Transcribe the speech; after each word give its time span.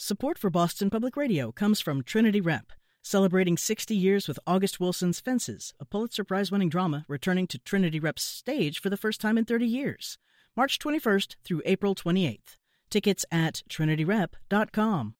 Support 0.00 0.38
for 0.38 0.48
Boston 0.48 0.90
Public 0.90 1.16
Radio 1.16 1.50
comes 1.50 1.80
from 1.80 2.04
Trinity 2.04 2.40
Rep, 2.40 2.70
celebrating 3.02 3.56
60 3.56 3.96
years 3.96 4.28
with 4.28 4.38
August 4.46 4.78
Wilson's 4.78 5.18
Fences, 5.18 5.74
a 5.80 5.84
Pulitzer 5.84 6.22
Prize 6.22 6.52
winning 6.52 6.68
drama 6.68 7.04
returning 7.08 7.48
to 7.48 7.58
Trinity 7.58 7.98
Rep's 7.98 8.22
stage 8.22 8.80
for 8.80 8.90
the 8.90 8.96
first 8.96 9.20
time 9.20 9.36
in 9.36 9.44
30 9.44 9.66
years, 9.66 10.16
March 10.56 10.78
21st 10.78 11.34
through 11.42 11.62
April 11.64 11.96
28th. 11.96 12.58
Tickets 12.90 13.24
at 13.32 13.64
trinityrep.com. 13.68 15.16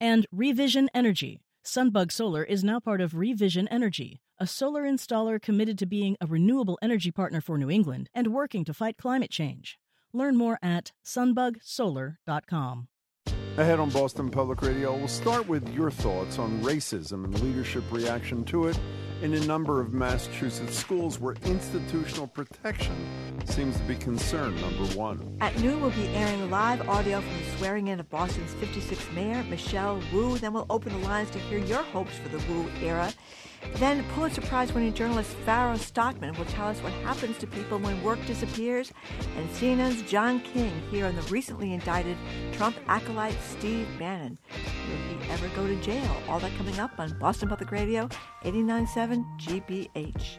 And 0.00 0.28
Revision 0.30 0.88
Energy. 0.94 1.40
Sunbug 1.64 2.12
Solar 2.12 2.44
is 2.44 2.62
now 2.62 2.78
part 2.78 3.00
of 3.00 3.16
Revision 3.16 3.66
Energy, 3.66 4.20
a 4.38 4.46
solar 4.46 4.84
installer 4.84 5.42
committed 5.42 5.76
to 5.78 5.86
being 5.86 6.16
a 6.20 6.26
renewable 6.26 6.78
energy 6.80 7.10
partner 7.10 7.40
for 7.40 7.58
New 7.58 7.68
England 7.68 8.08
and 8.14 8.32
working 8.32 8.64
to 8.66 8.72
fight 8.72 8.96
climate 8.96 9.32
change. 9.32 9.76
Learn 10.12 10.36
more 10.36 10.60
at 10.62 10.92
sunbugsolar.com. 11.04 12.86
Ahead 13.56 13.80
on 13.80 13.90
Boston 13.90 14.30
Public 14.30 14.62
Radio, 14.62 14.96
we'll 14.96 15.08
start 15.08 15.46
with 15.48 15.68
your 15.74 15.90
thoughts 15.90 16.38
on 16.38 16.62
racism 16.62 17.24
and 17.24 17.40
leadership 17.40 17.82
reaction 17.90 18.44
to 18.44 18.68
it 18.68 18.78
in 19.22 19.34
a 19.34 19.40
number 19.40 19.80
of 19.80 19.92
Massachusetts 19.92 20.78
schools 20.78 21.18
where 21.18 21.34
institutional 21.44 22.28
protection 22.28 22.94
seems 23.44 23.76
to 23.76 23.82
be 23.82 23.96
concern 23.96 24.58
number 24.60 24.84
one. 24.96 25.36
At 25.40 25.58
noon, 25.58 25.80
we'll 25.80 25.90
be 25.90 26.06
airing 26.08 26.48
live 26.48 26.88
audio 26.88 27.20
from 27.20 27.36
the 27.38 27.44
swearing 27.58 27.88
in 27.88 28.00
of 28.00 28.08
Boston's 28.08 28.52
56th 28.54 29.12
mayor, 29.14 29.42
Michelle 29.44 30.00
Wu. 30.12 30.38
Then 30.38 30.54
we'll 30.54 30.66
open 30.70 30.98
the 30.98 31.06
lines 31.06 31.28
to 31.30 31.38
hear 31.38 31.58
your 31.58 31.82
hopes 31.82 32.16
for 32.16 32.28
the 32.28 32.38
Wu 32.50 32.70
era. 32.80 33.12
Then 33.74 34.04
Pulitzer 34.14 34.40
Prize 34.42 34.72
winning 34.72 34.94
journalist 34.94 35.34
Farah 35.46 35.78
Stockman 35.78 36.36
will 36.36 36.44
tell 36.46 36.68
us 36.68 36.78
what 36.82 36.92
happens 37.04 37.38
to 37.38 37.46
people 37.46 37.78
when 37.78 38.02
work 38.02 38.24
disappears. 38.26 38.92
And 39.36 39.48
CNN's 39.50 40.02
John 40.10 40.40
King 40.40 40.72
here 40.90 41.06
on 41.06 41.16
the 41.16 41.22
recently 41.22 41.72
indicted 41.72 42.16
Trump 42.52 42.76
acolyte 42.88 43.36
Steve 43.40 43.88
Bannon. 43.98 44.38
Will 44.52 45.18
he 45.18 45.30
ever 45.30 45.48
go 45.56 45.66
to 45.66 45.76
jail? 45.82 46.16
All 46.28 46.40
that 46.40 46.56
coming 46.56 46.78
up 46.78 46.98
on 46.98 47.18
Boston 47.18 47.48
Public 47.48 47.70
Radio 47.70 48.08
897 48.44 49.24
GBH. 49.38 50.38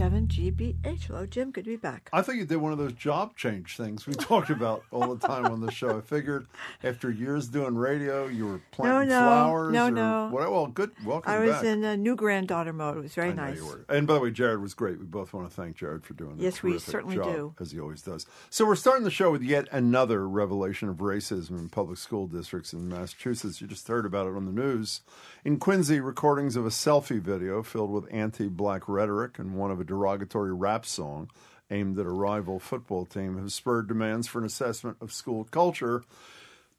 89.7 0.00 0.28
GBH. 0.28 1.02
Hello, 1.04 1.26
Jim. 1.26 1.50
Good 1.50 1.64
to 1.64 1.70
be 1.70 1.76
back. 1.76 2.08
I 2.10 2.22
think 2.22 2.38
you 2.38 2.46
did 2.46 2.56
one 2.56 2.72
of 2.72 2.78
those 2.78 2.94
job 2.94 3.36
change 3.36 3.76
things 3.76 4.06
we 4.06 4.14
talked 4.14 4.48
about 4.48 4.82
all 4.90 5.14
the 5.14 5.26
time 5.26 5.44
on 5.44 5.60
the 5.60 5.70
show. 5.70 5.98
I 5.98 6.00
figured 6.00 6.46
after 6.82 7.10
years 7.10 7.48
doing 7.48 7.74
radio, 7.76 8.26
you 8.26 8.46
were 8.46 8.60
planting 8.70 9.10
no, 9.10 9.20
no, 9.20 9.26
flowers. 9.26 9.72
No, 9.74 9.90
no. 9.90 10.28
What, 10.30 10.50
well, 10.50 10.66
good. 10.68 10.92
Welcome 11.04 11.30
I 11.30 11.40
was 11.40 11.50
back. 11.56 11.64
in 11.64 11.84
a 11.84 11.98
new 11.98 12.16
granddaughter 12.16 12.72
mode. 12.72 12.96
It 12.96 13.00
was 13.02 13.14
very 13.14 13.30
I 13.30 13.34
nice. 13.34 13.56
you 13.58 13.66
were. 13.66 13.84
And 13.90 14.06
by 14.06 14.14
the 14.14 14.20
way, 14.20 14.30
Jared 14.30 14.62
was 14.62 14.72
great. 14.72 14.98
We 14.98 15.04
both 15.04 15.34
want 15.34 15.50
to 15.50 15.54
thank 15.54 15.76
Jared 15.76 16.04
for 16.06 16.14
doing 16.14 16.36
Yes, 16.38 16.62
we 16.62 16.70
terrific 16.72 16.90
certainly 16.90 17.16
job, 17.16 17.34
do. 17.34 17.54
as 17.60 17.72
he 17.72 17.80
always 17.80 18.00
does. 18.00 18.24
So 18.48 18.64
we're 18.64 18.76
starting 18.76 19.04
the 19.04 19.10
show 19.10 19.30
with 19.30 19.42
yet 19.42 19.68
another 19.70 20.26
revelation 20.26 20.88
of 20.88 20.96
racism 20.96 21.58
in 21.58 21.68
public 21.68 21.98
school 21.98 22.26
districts 22.26 22.72
in 22.72 22.88
Massachusetts. 22.88 23.60
You 23.60 23.66
just 23.66 23.86
heard 23.86 24.06
about 24.06 24.26
it 24.26 24.34
on 24.34 24.46
the 24.46 24.52
news. 24.52 25.02
In 25.44 25.58
Quincy, 25.58 26.00
recordings 26.00 26.56
of 26.56 26.64
a 26.64 26.70
selfie 26.70 27.20
video 27.20 27.62
filled 27.62 27.90
with 27.90 28.06
anti-black 28.10 28.88
rhetoric 28.88 29.38
and 29.38 29.56
one 29.56 29.70
of 29.70 29.78
a 29.78 29.89
derogatory 29.90 30.54
rap 30.54 30.86
song 30.86 31.30
aimed 31.70 31.98
at 31.98 32.06
a 32.06 32.10
rival 32.10 32.58
football 32.58 33.04
team 33.04 33.36
have 33.36 33.52
spurred 33.52 33.88
demands 33.88 34.26
for 34.26 34.38
an 34.38 34.44
assessment 34.44 34.96
of 35.00 35.12
school 35.12 35.44
culture. 35.44 36.02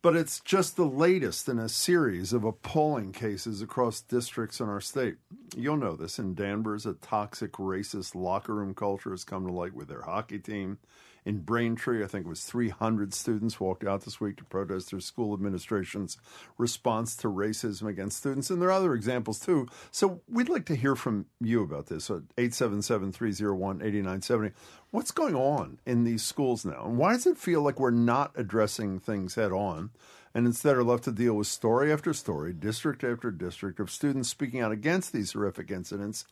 But 0.01 0.15
it's 0.15 0.39
just 0.39 0.77
the 0.77 0.85
latest 0.85 1.47
in 1.47 1.59
a 1.59 1.69
series 1.69 2.33
of 2.33 2.43
appalling 2.43 3.11
cases 3.11 3.61
across 3.61 4.01
districts 4.01 4.59
in 4.59 4.67
our 4.67 4.81
state. 4.81 5.17
You'll 5.55 5.77
know 5.77 5.95
this. 5.95 6.17
In 6.17 6.33
Danvers, 6.33 6.87
a 6.87 6.93
toxic, 6.93 7.51
racist 7.53 8.15
locker 8.15 8.55
room 8.55 8.73
culture 8.73 9.11
has 9.11 9.23
come 9.23 9.45
to 9.45 9.53
light 9.53 9.75
with 9.75 9.89
their 9.89 10.01
hockey 10.01 10.39
team. 10.39 10.79
In 11.23 11.39
Braintree, 11.39 12.03
I 12.03 12.07
think 12.07 12.25
it 12.25 12.29
was 12.29 12.43
300 12.45 13.13
students 13.13 13.59
walked 13.59 13.83
out 13.83 14.01
this 14.01 14.19
week 14.19 14.37
to 14.37 14.43
protest 14.43 14.89
their 14.89 14.99
school 14.99 15.33
administration's 15.33 16.17
response 16.57 17.15
to 17.17 17.27
racism 17.27 17.87
against 17.87 18.17
students. 18.17 18.49
And 18.49 18.59
there 18.59 18.69
are 18.69 18.73
other 18.73 18.95
examples 18.95 19.39
too. 19.39 19.67
So 19.91 20.21
we'd 20.27 20.49
like 20.49 20.65
to 20.65 20.75
hear 20.75 20.95
from 20.95 21.27
you 21.39 21.61
about 21.61 21.87
this 21.87 22.09
at 22.09 22.23
877 22.37 23.11
301 23.11 23.81
8970. 23.81 24.55
What's 24.89 25.11
going 25.11 25.35
on 25.35 25.79
in 25.85 26.03
these 26.05 26.23
schools 26.23 26.65
now? 26.65 26.85
And 26.85 26.97
why 26.97 27.13
does 27.13 27.27
it 27.27 27.37
feel 27.37 27.61
like 27.61 27.79
we're 27.79 27.91
not 27.91 28.31
addressing 28.35 28.99
things 28.99 29.35
head 29.35 29.51
on? 29.51 29.91
and 30.33 30.45
instead 30.45 30.77
are 30.77 30.83
left 30.83 31.03
to 31.03 31.11
deal 31.11 31.33
with 31.33 31.47
story 31.47 31.91
after 31.91 32.13
story, 32.13 32.53
district 32.53 33.03
after 33.03 33.31
district 33.31 33.79
of 33.79 33.91
students 33.91 34.29
speaking 34.29 34.61
out 34.61 34.71
against 34.71 35.11
these 35.11 35.33
horrific 35.33 35.69
incidents 35.69 36.25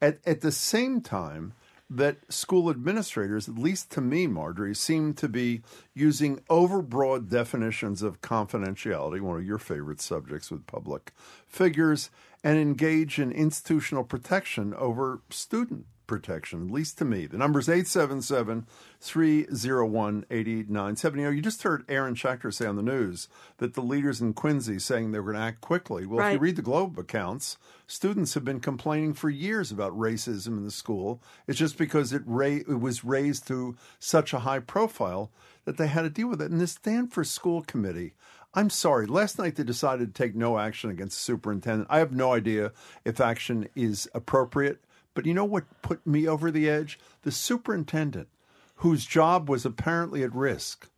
at, 0.00 0.18
at 0.26 0.40
the 0.42 0.52
same 0.52 1.00
time 1.00 1.54
that 1.88 2.18
school 2.32 2.68
administrators, 2.68 3.48
at 3.48 3.56
least 3.56 3.90
to 3.92 4.00
me, 4.00 4.26
Marjorie, 4.26 4.74
seem 4.74 5.14
to 5.14 5.28
be 5.28 5.62
using 5.94 6.38
overbroad 6.50 7.28
definitions 7.28 8.02
of 8.02 8.20
confidentiality, 8.20 9.20
one 9.20 9.38
of 9.38 9.44
your 9.44 9.58
favorite 9.58 10.00
subjects 10.00 10.50
with 10.50 10.66
public 10.66 11.12
figures, 11.46 12.10
and 12.42 12.58
engage 12.58 13.18
in 13.18 13.30
institutional 13.30 14.04
protection 14.04 14.74
over 14.74 15.20
student 15.30 15.86
protection, 16.06 16.66
at 16.66 16.70
least 16.70 16.98
to 16.98 17.04
me. 17.04 17.26
The 17.26 17.38
number 17.38 17.58
is 17.58 17.68
877 17.68 18.66
301 19.00 20.26
8897. 20.30 21.18
You 21.18 21.24
know, 21.24 21.30
you 21.30 21.42
just 21.42 21.62
heard 21.62 21.84
Aaron 21.88 22.14
Schachter 22.14 22.52
say 22.52 22.66
on 22.66 22.76
the 22.76 22.82
news 22.82 23.28
that 23.58 23.74
the 23.74 23.82
leaders 23.82 24.20
in 24.20 24.34
Quincy 24.34 24.78
saying 24.78 25.12
they 25.12 25.20
were 25.20 25.32
going 25.32 25.42
to 25.42 25.48
act 25.48 25.60
quickly. 25.60 26.06
Well, 26.06 26.26
if 26.26 26.34
you 26.34 26.38
read 26.38 26.56
the 26.56 26.62
Globe 26.62 26.98
accounts, 26.98 27.58
students 27.86 28.34
have 28.34 28.44
been 28.44 28.60
complaining 28.60 29.14
for 29.14 29.30
years 29.30 29.70
about 29.70 29.98
racism 29.98 30.58
in 30.58 30.64
the 30.64 30.70
school. 30.70 31.22
It's 31.46 31.58
just 31.58 31.78
because 31.78 32.12
it, 32.12 32.22
ra- 32.26 32.46
it 32.46 32.80
was 32.80 33.04
raised 33.04 33.46
to 33.48 33.76
such 33.98 34.32
a 34.32 34.40
high 34.40 34.60
profile 34.60 35.30
that 35.64 35.76
they 35.76 35.88
had 35.88 36.02
to 36.02 36.10
deal 36.10 36.28
with 36.28 36.40
it. 36.40 36.50
And 36.50 36.60
this 36.60 36.72
Stanford 36.72 37.26
School 37.26 37.62
Committee, 37.62 38.14
I'm 38.54 38.70
sorry, 38.70 39.06
last 39.06 39.38
night 39.38 39.56
they 39.56 39.64
decided 39.64 40.14
to 40.14 40.22
take 40.22 40.34
no 40.34 40.58
action 40.58 40.88
against 40.88 41.18
the 41.18 41.22
superintendent. 41.22 41.88
I 41.90 41.98
have 41.98 42.12
no 42.12 42.32
idea 42.32 42.72
if 43.04 43.20
action 43.20 43.68
is 43.74 44.08
appropriate. 44.14 44.80
But 45.16 45.24
you 45.24 45.32
know 45.34 45.46
what 45.46 45.64
put 45.80 46.06
me 46.06 46.28
over 46.28 46.50
the 46.50 46.68
edge? 46.68 47.00
The 47.22 47.32
superintendent, 47.32 48.28
whose 48.76 49.06
job 49.06 49.48
was 49.48 49.64
apparently 49.64 50.22
at 50.22 50.34
risk. 50.34 50.90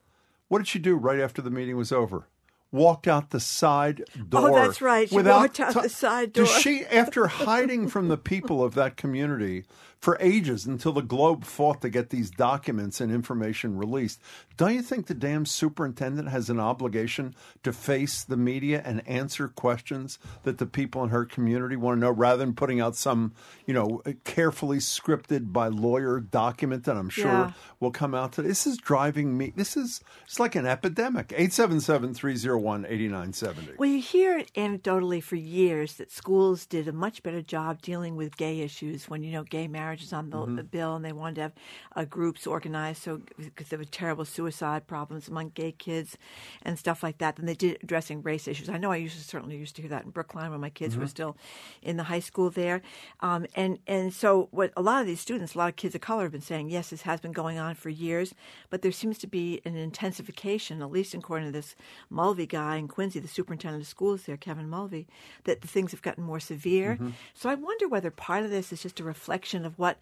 What 0.48 0.58
did 0.58 0.66
she 0.66 0.80
do 0.80 0.96
right 0.96 1.20
after 1.20 1.40
the 1.40 1.50
meeting 1.50 1.76
was 1.76 1.92
over? 1.92 2.26
Walked 2.72 3.06
out 3.06 3.30
the 3.30 3.38
side 3.38 4.02
oh, 4.18 4.22
door. 4.24 4.50
Oh, 4.50 4.54
that's 4.56 4.82
right. 4.82 5.08
She 5.08 5.14
without 5.14 5.40
walked 5.40 5.60
out 5.60 5.72
t- 5.72 5.80
the 5.82 5.88
side 5.88 6.32
door. 6.32 6.46
Does 6.46 6.54
she, 6.58 6.84
after 6.86 7.28
hiding 7.28 7.86
from 7.86 8.08
the 8.08 8.18
people 8.18 8.62
of 8.62 8.74
that 8.74 8.96
community 8.96 9.64
for 10.00 10.16
ages 10.20 10.64
until 10.64 10.92
the 10.92 11.02
Globe 11.02 11.44
fought 11.44 11.80
to 11.80 11.88
get 11.90 12.10
these 12.10 12.30
documents 12.30 13.00
and 13.00 13.10
information 13.12 13.76
released, 13.76 14.20
don't 14.56 14.74
you 14.74 14.82
think 14.82 15.06
the 15.06 15.14
damn 15.14 15.44
superintendent 15.44 16.28
has 16.28 16.48
an 16.48 16.60
obligation 16.60 17.34
to 17.64 17.72
face 17.72 18.22
the 18.22 18.36
media 18.36 18.80
and 18.84 19.06
answer 19.08 19.48
questions 19.48 20.18
that 20.44 20.58
the 20.58 20.66
people 20.66 21.02
in 21.02 21.10
her 21.10 21.24
community 21.24 21.74
want 21.76 21.96
to 21.96 22.00
know 22.00 22.10
rather 22.12 22.38
than 22.44 22.54
putting 22.54 22.80
out 22.80 22.94
some, 22.94 23.32
you 23.66 23.74
know, 23.74 24.00
carefully 24.24 24.78
scripted 24.78 25.52
by 25.52 25.66
lawyer 25.68 26.20
document 26.20 26.84
that 26.84 26.96
I'm 26.96 27.08
sure 27.10 27.26
Yeah. 27.32 27.52
will 27.80 27.90
come 27.90 28.14
out 28.14 28.32
today? 28.32 28.48
This 28.48 28.66
is 28.68 28.76
driving 28.76 29.36
me. 29.36 29.52
This 29.56 29.76
is 29.76 30.00
it's 30.24 30.38
like 30.38 30.54
an 30.54 30.66
epidemic. 30.66 31.32
877 31.32 32.14
301 32.14 32.84
8970. 32.86 33.72
Well, 33.78 33.88
you 33.88 34.00
hear 34.00 34.42
anecdotally 34.54 35.22
for 35.22 35.36
years 35.36 35.94
that 35.94 36.10
schools 36.12 36.66
did 36.66 36.86
a 36.86 36.92
much 36.92 37.22
better 37.22 37.42
job 37.42 37.82
dealing 37.82 38.14
with 38.16 38.36
gay 38.36 38.60
issues 38.60 39.08
when 39.08 39.22
you 39.22 39.32
know 39.32 39.42
gay 39.42 39.66
marriage 39.66 39.87
is 39.94 40.12
on 40.12 40.30
the, 40.30 40.38
Mm-hmm. 40.38 40.56
the 40.56 40.62
bill, 40.64 40.94
and 40.96 41.04
they 41.04 41.12
wanted 41.12 41.34
to 41.34 41.40
have 41.42 41.52
uh, 41.96 42.04
groups 42.04 42.46
organized 42.46 43.02
so 43.02 43.20
because 43.38 43.68
there 43.68 43.78
were 43.78 43.84
terrible 43.84 44.24
suicide 44.24 44.86
problems 44.86 45.28
among 45.28 45.50
gay 45.50 45.72
kids 45.72 46.16
and 46.62 46.78
stuff 46.78 47.02
like 47.02 47.18
that. 47.18 47.36
Than 47.36 47.46
they 47.46 47.54
did 47.54 47.78
addressing 47.82 48.22
race 48.22 48.46
issues. 48.46 48.68
I 48.68 48.78
know 48.78 48.92
I 48.92 48.96
used 48.96 49.16
to 49.18 49.24
certainly 49.24 49.56
used 49.56 49.74
to 49.76 49.82
hear 49.82 49.90
that 49.90 50.04
in 50.04 50.10
Brookline 50.10 50.50
when 50.50 50.60
my 50.60 50.70
kids 50.70 50.94
Mm-hmm. 50.94 51.02
were 51.02 51.08
still 51.08 51.36
in 51.82 51.96
the 51.96 52.04
high 52.04 52.20
school 52.20 52.50
there, 52.50 52.82
um, 53.20 53.46
and 53.56 53.78
and 53.86 54.12
so 54.14 54.48
what 54.52 54.72
a 54.76 54.82
lot 54.82 55.00
of 55.00 55.06
these 55.06 55.20
students, 55.20 55.54
a 55.54 55.58
lot 55.58 55.68
of 55.70 55.76
kids 55.76 55.94
of 55.94 56.00
color, 56.00 56.22
have 56.24 56.32
been 56.32 56.40
saying, 56.40 56.70
yes, 56.70 56.90
this 56.90 57.02
has 57.02 57.20
been 57.20 57.32
going 57.32 57.58
on 57.58 57.74
for 57.74 57.88
years, 57.90 58.34
but 58.70 58.82
there 58.82 58.92
seems 58.92 59.18
to 59.18 59.26
be 59.26 59.60
an 59.64 59.76
intensification, 59.76 60.82
at 60.82 60.90
least 60.90 61.14
according 61.14 61.48
to 61.48 61.52
this 61.52 61.74
Mulvey 62.10 62.46
guy 62.46 62.76
in 62.76 62.88
Quincy, 62.88 63.18
the 63.20 63.28
superintendent 63.28 63.82
of 63.82 63.88
schools 63.88 64.22
there, 64.24 64.36
Kevin 64.36 64.68
Mulvey, 64.68 65.06
that 65.44 65.60
the 65.60 65.68
things 65.68 65.90
have 65.92 66.02
gotten 66.02 66.24
more 66.24 66.40
severe. 66.40 66.94
Mm-hmm. 66.94 67.10
So 67.34 67.48
I 67.48 67.54
wonder 67.54 67.88
whether 67.88 68.10
part 68.10 68.44
of 68.44 68.50
this 68.50 68.72
is 68.72 68.82
just 68.82 69.00
a 69.00 69.04
reflection 69.04 69.64
of 69.64 69.77
what 69.78 69.96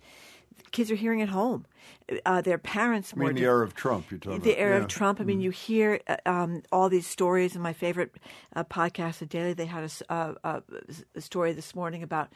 kids 0.72 0.90
are 0.90 0.96
hearing 0.96 1.22
at 1.22 1.28
home. 1.28 1.66
Uh, 2.24 2.40
their 2.40 2.56
parents 2.58 3.12
I 3.16 3.18
mean, 3.18 3.34
the 3.34 3.42
era 3.42 3.64
of 3.64 3.74
Trump, 3.74 4.10
you're 4.12 4.20
talking 4.20 4.40
the 4.40 4.52
about. 4.52 4.60
era 4.60 4.76
yeah. 4.78 4.82
Of 4.84 4.88
Trump. 4.88 5.20
I 5.20 5.24
mean, 5.24 5.40
you 5.40 5.50
hear 5.50 6.00
uh, 6.06 6.16
um, 6.24 6.62
all 6.70 6.88
these 6.88 7.06
stories. 7.06 7.56
In 7.56 7.62
my 7.62 7.72
favorite 7.72 8.12
uh, 8.54 8.62
podcast, 8.62 9.18
The 9.18 9.26
Daily, 9.26 9.54
they 9.54 9.66
had 9.66 9.82
a 9.82 9.86
s- 9.86 10.02
uh, 10.08 10.34
uh, 10.44 10.60
a 11.16 11.20
story 11.20 11.52
this 11.52 11.74
morning 11.74 12.04
about, 12.04 12.28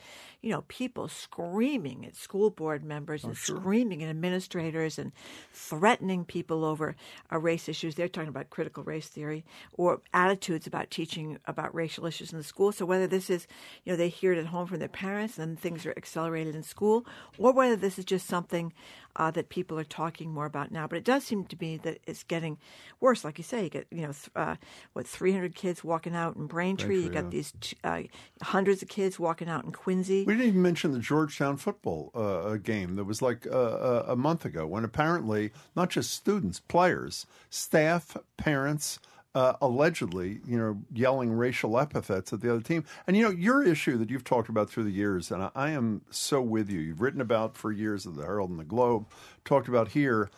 you 0.43 0.51
know, 0.51 0.65
people 0.67 1.07
screaming 1.07 2.05
at 2.05 2.17
school 2.17 2.51
board 2.51 2.83
members 2.85 3.25
Oh, 3.25 3.29
and 3.29 3.37
screaming 3.37 4.03
at 4.03 4.11
administrators 4.11 4.99
and 4.99 5.13
threatening 5.53 6.25
people 6.25 6.65
over 6.65 6.97
uh, 7.33 7.39
race 7.39 7.69
issues. 7.69 7.95
They're 7.95 8.09
talking 8.09 8.29
about 8.29 8.51
critical 8.51 8.83
race 8.83 9.07
theory 9.07 9.45
or 9.75 10.01
attitudes 10.13 10.67
about 10.67 10.91
teaching 10.91 11.39
about 11.47 11.73
racial 11.75 12.07
issues 12.07 12.33
in 12.33 12.39
the 12.39 12.45
school. 12.45 12.73
So 12.73 12.85
whether 12.85 13.07
this 13.07 13.31
is, 13.31 13.47
you 13.85 13.93
know, 13.93 13.97
they 13.97 14.09
hear 14.09 14.33
it 14.33 14.39
at 14.39 14.47
home 14.47 14.67
from 14.67 14.81
their 14.81 14.89
parents 14.89 15.39
and 15.39 15.59
things 15.59 15.87
are 15.87 15.95
accelerated 15.97 16.55
in 16.57 16.63
school, 16.65 17.07
or 17.39 17.53
whether 17.53 17.77
this 17.77 17.99
is 17.99 18.05
just 18.05 18.27
something 18.27 18.73
uh, 19.17 19.31
that 19.33 19.49
people 19.49 19.79
are 19.79 19.85
talking 19.85 20.33
more 20.33 20.47
about 20.47 20.71
now. 20.71 20.87
But 20.87 20.99
it 20.99 21.05
does 21.05 21.25
seem 21.25 21.45
to 21.45 21.57
me 21.61 21.77
that 21.79 21.99
it's 22.07 22.23
getting 22.23 22.59
worse. 23.01 23.25
Like 23.25 23.39
you 23.39 23.45
say, 23.45 23.65
you 23.65 23.71
get 23.71 23.87
you 23.91 24.03
know 24.03 24.13
th- 24.13 24.31
uh, 24.37 24.57
what 24.93 25.07
300 25.07 25.55
kids 25.55 25.85
walking 25.85 26.15
out 26.15 26.37
in 26.37 26.47
Braintree. 26.47 27.03
you 27.03 27.11
got 27.11 27.25
yeah. 27.25 27.31
these 27.31 27.53
t- 27.61 27.77
uh, 27.85 28.03
hundreds 28.43 28.83
of 28.83 28.89
kids 28.89 29.19
walking 29.19 29.49
out 29.49 29.65
in 29.65 29.73
Quincy. 29.73 30.25
We 30.25 30.35
didn't 30.35 30.49
even 30.49 30.63
mention 30.63 30.93
the 30.93 30.99
Georgetown 30.99 31.57
football 31.57 32.11
uh, 32.15 32.57
game 32.57 32.97
that 32.97 33.05
was 33.05 33.23
like 33.23 33.47
uh, 33.47 33.51
uh, 33.51 34.05
a 34.09 34.17
month 34.17 34.45
ago 34.45 34.67
when 34.67 34.85
apparently 34.85 35.53
not 35.77 35.91
just 35.91 36.13
students, 36.13 36.61
players, 36.61 37.27
staff, 37.49 38.17
parents, 38.37 38.99
uh, 39.35 39.55
allegedly, 39.61 40.41
you 40.45 40.59
know, 40.59 40.79
yelling 40.93 41.33
racial 41.33 41.79
epithets 41.79 42.33
at 42.33 42.41
the 42.41 42.51
other 42.53 42.61
team. 42.63 42.85
And, 43.07 43.17
you 43.17 43.23
know, 43.25 43.31
your 43.31 43.63
issue 43.63 43.97
that 43.99 44.11
you've 44.11 44.25
talked 44.25 44.49
about 44.49 44.69
through 44.71 44.85
the 44.85 44.91
years, 44.91 45.31
and 45.31 45.43
I, 45.45 45.51
I 45.55 45.71
am 45.71 46.03
so 46.11 46.41
with 46.43 46.69
you, 46.71 46.81
you've 46.81 47.01
written 47.01 47.21
about 47.21 47.57
for 47.57 47.71
years 47.71 48.07
at 48.07 48.17
the 48.17 48.23
Herald 48.25 48.51
and 48.51 48.59
the 48.59 48.65
Globe, 48.65 49.07
talked 49.45 49.69
about 49.69 49.89
here. 49.89 50.31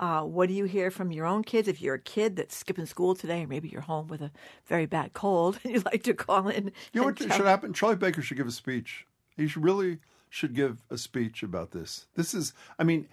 uh, 0.00 0.22
what 0.22 0.48
do 0.48 0.54
you 0.54 0.64
hear 0.64 0.90
from 0.90 1.12
your 1.12 1.26
own 1.26 1.44
kids? 1.44 1.68
If 1.68 1.80
you're 1.80 1.94
a 1.94 2.00
kid 2.00 2.34
that's 2.34 2.56
skipping 2.56 2.86
school 2.86 3.14
today, 3.14 3.44
or 3.44 3.46
maybe 3.46 3.68
you're 3.68 3.82
home 3.82 4.08
with 4.08 4.22
a 4.22 4.32
very 4.66 4.86
bad 4.86 5.12
cold, 5.12 5.60
and 5.64 5.72
you'd 5.72 5.84
like 5.84 6.02
to 6.02 6.14
call 6.14 6.48
in. 6.48 6.72
You 6.92 7.00
know 7.00 7.06
what 7.06 7.18
should 7.18 7.30
happen? 7.30 7.72
Charlie 7.72 7.94
Baker 7.94 8.22
should 8.22 8.36
give 8.36 8.48
a 8.48 8.52
speech. 8.52 9.06
He 9.36 9.46
should 9.46 9.62
really 9.62 10.00
should 10.34 10.52
give 10.52 10.82
a 10.90 10.98
speech 10.98 11.44
about 11.44 11.70
this. 11.70 12.06
This 12.16 12.34
is, 12.34 12.54
I 12.76 12.82
mean, 12.82 13.06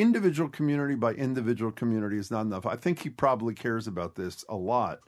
individual 0.00 0.48
community 0.48 0.94
by 0.94 1.12
individual 1.12 1.72
community 1.72 2.18
is 2.18 2.30
not 2.30 2.42
enough. 2.42 2.66
I 2.66 2.76
think 2.76 3.00
he 3.00 3.10
probably 3.10 3.54
cares 3.54 3.86
about 3.86 4.14
this 4.14 4.44
a 4.48 4.56
lot. 4.56 5.00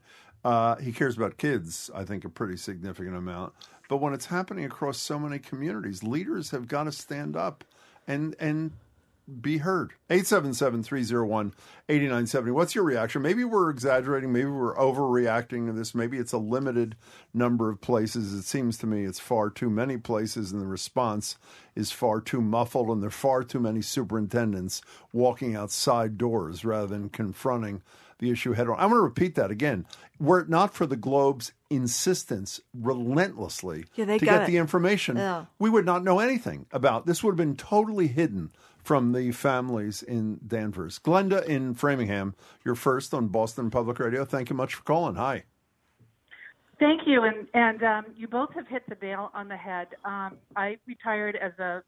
Uh, 0.44 0.76
he 0.76 0.92
cares 0.92 1.16
about 1.16 1.36
kids, 1.36 1.90
I 1.94 2.04
think, 2.04 2.24
a 2.24 2.28
pretty 2.28 2.56
significant 2.56 3.16
amount. 3.16 3.52
But 3.88 3.98
when 3.98 4.14
it's 4.14 4.26
happening 4.26 4.64
across 4.64 4.98
so 4.98 5.18
many 5.18 5.38
communities, 5.38 6.02
leaders 6.02 6.50
have 6.50 6.68
got 6.68 6.84
to 6.84 6.92
stand 6.92 7.36
up 7.36 7.64
and 8.06 8.36
and 8.38 8.72
be 9.40 9.58
heard. 9.58 9.92
877-301-8970. 10.10 12.52
What's 12.52 12.74
your 12.74 12.84
reaction? 12.84 13.22
Maybe 13.22 13.44
we're 13.44 13.70
exaggerating. 13.70 14.32
Maybe 14.32 14.50
we're 14.50 14.76
overreacting 14.76 15.66
to 15.66 15.72
this. 15.72 15.94
Maybe 15.94 16.18
it's 16.18 16.32
a 16.32 16.38
limited 16.38 16.96
number 17.34 17.70
of 17.70 17.80
places. 17.80 18.32
It 18.34 18.42
seems 18.42 18.76
to 18.78 18.86
me 18.86 19.04
it's 19.04 19.20
far 19.20 19.50
too 19.50 19.70
many 19.70 19.96
places 19.96 20.52
and 20.52 20.60
the 20.60 20.66
response 20.66 21.36
is 21.76 21.92
far 21.92 22.20
too 22.20 22.40
muffled 22.40 22.88
and 22.88 23.00
there 23.02 23.08
are 23.08 23.12
far 23.12 23.42
too 23.44 23.60
many 23.60 23.80
superintendents 23.82 24.82
walking 25.12 25.54
outside 25.54 26.18
doors 26.18 26.64
rather 26.64 26.88
than 26.88 27.08
confronting 27.08 27.82
the 28.18 28.30
issue 28.30 28.52
head 28.52 28.66
on. 28.68 28.74
I'm 28.74 28.90
going 28.90 28.98
to 28.98 29.04
repeat 29.04 29.34
that 29.36 29.50
again. 29.50 29.86
Were 30.18 30.40
it 30.40 30.48
not 30.50 30.74
for 30.74 30.84
the 30.84 30.96
Globe's 30.96 31.52
insistence 31.70 32.60
relentlessly 32.74 33.84
Yeah, 33.94 34.04
to 34.04 34.18
get 34.18 34.42
it. 34.42 34.46
the 34.46 34.58
information, 34.58 35.16
Yeah. 35.16 35.46
we 35.58 35.70
would 35.70 35.86
not 35.86 36.04
know 36.04 36.18
anything 36.18 36.66
about 36.72 37.06
this. 37.06 37.24
Would 37.24 37.30
have 37.32 37.36
been 37.38 37.56
totally 37.56 38.08
hidden 38.08 38.50
from 38.90 39.12
the 39.12 39.30
families 39.30 40.02
in 40.02 40.40
Danvers. 40.44 40.98
Glenda 40.98 41.44
in 41.44 41.74
Framingham, 41.74 42.34
you're 42.64 42.74
first 42.74 43.14
on 43.14 43.28
Boston 43.28 43.70
Public 43.70 44.00
Radio. 44.00 44.24
Thank 44.24 44.50
you 44.50 44.56
much 44.56 44.74
for 44.74 44.82
calling. 44.82 45.14
Hi. 45.14 45.44
Thank 46.80 47.02
you, 47.06 47.22
and 47.22 47.46
and 47.54 47.84
um, 47.84 48.06
you 48.16 48.26
both 48.26 48.52
have 48.54 48.66
hit 48.66 48.82
the 48.88 48.96
nail 49.00 49.30
on 49.32 49.46
the 49.46 49.56
head. 49.56 49.86
Um, 50.04 50.38
I 50.56 50.76
retired 50.88 51.36
as 51.40 51.56
a 51.60 51.84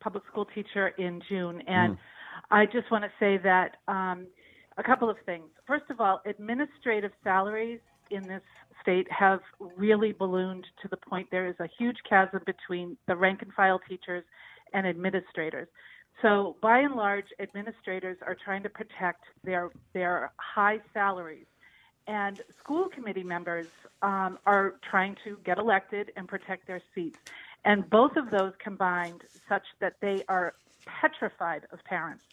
public 0.00 0.24
school 0.30 0.44
teacher 0.44 0.88
in 0.88 1.22
June, 1.26 1.62
and 1.66 1.96
I 2.50 2.66
just 2.66 2.90
want 2.90 3.04
to 3.04 3.10
say 3.18 3.38
that 3.38 3.78
um, 3.88 4.26
a 4.76 4.82
couple 4.82 5.08
of 5.08 5.16
things. 5.24 5.46
First 5.66 5.86
of 5.88 6.02
all, 6.02 6.20
administrative 6.26 7.12
salaries 7.24 7.80
in 8.10 8.24
this 8.24 8.42
state 8.82 9.06
have 9.10 9.40
really 9.78 10.12
ballooned 10.12 10.66
to 10.82 10.88
the 10.88 10.98
point 10.98 11.28
there 11.30 11.48
is 11.48 11.56
a 11.60 11.68
huge 11.78 11.96
chasm 12.06 12.40
between 12.44 12.98
the 13.08 13.16
rank 13.16 13.40
and 13.40 13.54
file 13.54 13.80
teachers 13.88 14.24
and 14.74 14.86
administrators. 14.86 15.68
So, 16.22 16.56
by 16.62 16.78
and 16.78 16.94
large, 16.94 17.26
administrators 17.40 18.16
are 18.24 18.36
trying 18.36 18.62
to 18.62 18.70
protect 18.70 19.24
their 19.44 19.70
their 19.92 20.32
high 20.38 20.80
salaries 20.94 21.46
and 22.06 22.40
school 22.58 22.88
committee 22.88 23.22
members 23.22 23.66
um, 24.02 24.38
are 24.46 24.74
trying 24.88 25.16
to 25.24 25.38
get 25.44 25.58
elected 25.58 26.12
and 26.16 26.26
protect 26.26 26.66
their 26.66 26.82
seats. 26.94 27.18
And 27.64 27.88
both 27.90 28.16
of 28.16 28.30
those 28.30 28.52
combined, 28.58 29.22
such 29.48 29.62
that 29.80 29.94
they 30.00 30.24
are 30.28 30.54
petrified 30.84 31.66
of 31.72 31.82
parents. 31.84 32.24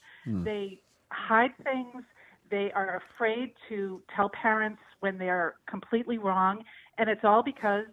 They 0.44 0.80
hide 1.12 1.54
things. 1.64 2.04
They 2.50 2.72
are 2.72 3.02
afraid 3.16 3.54
to 3.70 4.02
tell 4.16 4.30
parents 4.30 4.82
when 5.02 5.18
they 5.18 5.30
are 5.30 5.56
completely 5.68 6.18
wrong, 6.18 6.64
and 6.98 7.10
it's 7.10 7.24
all 7.24 7.44
because 7.44 7.86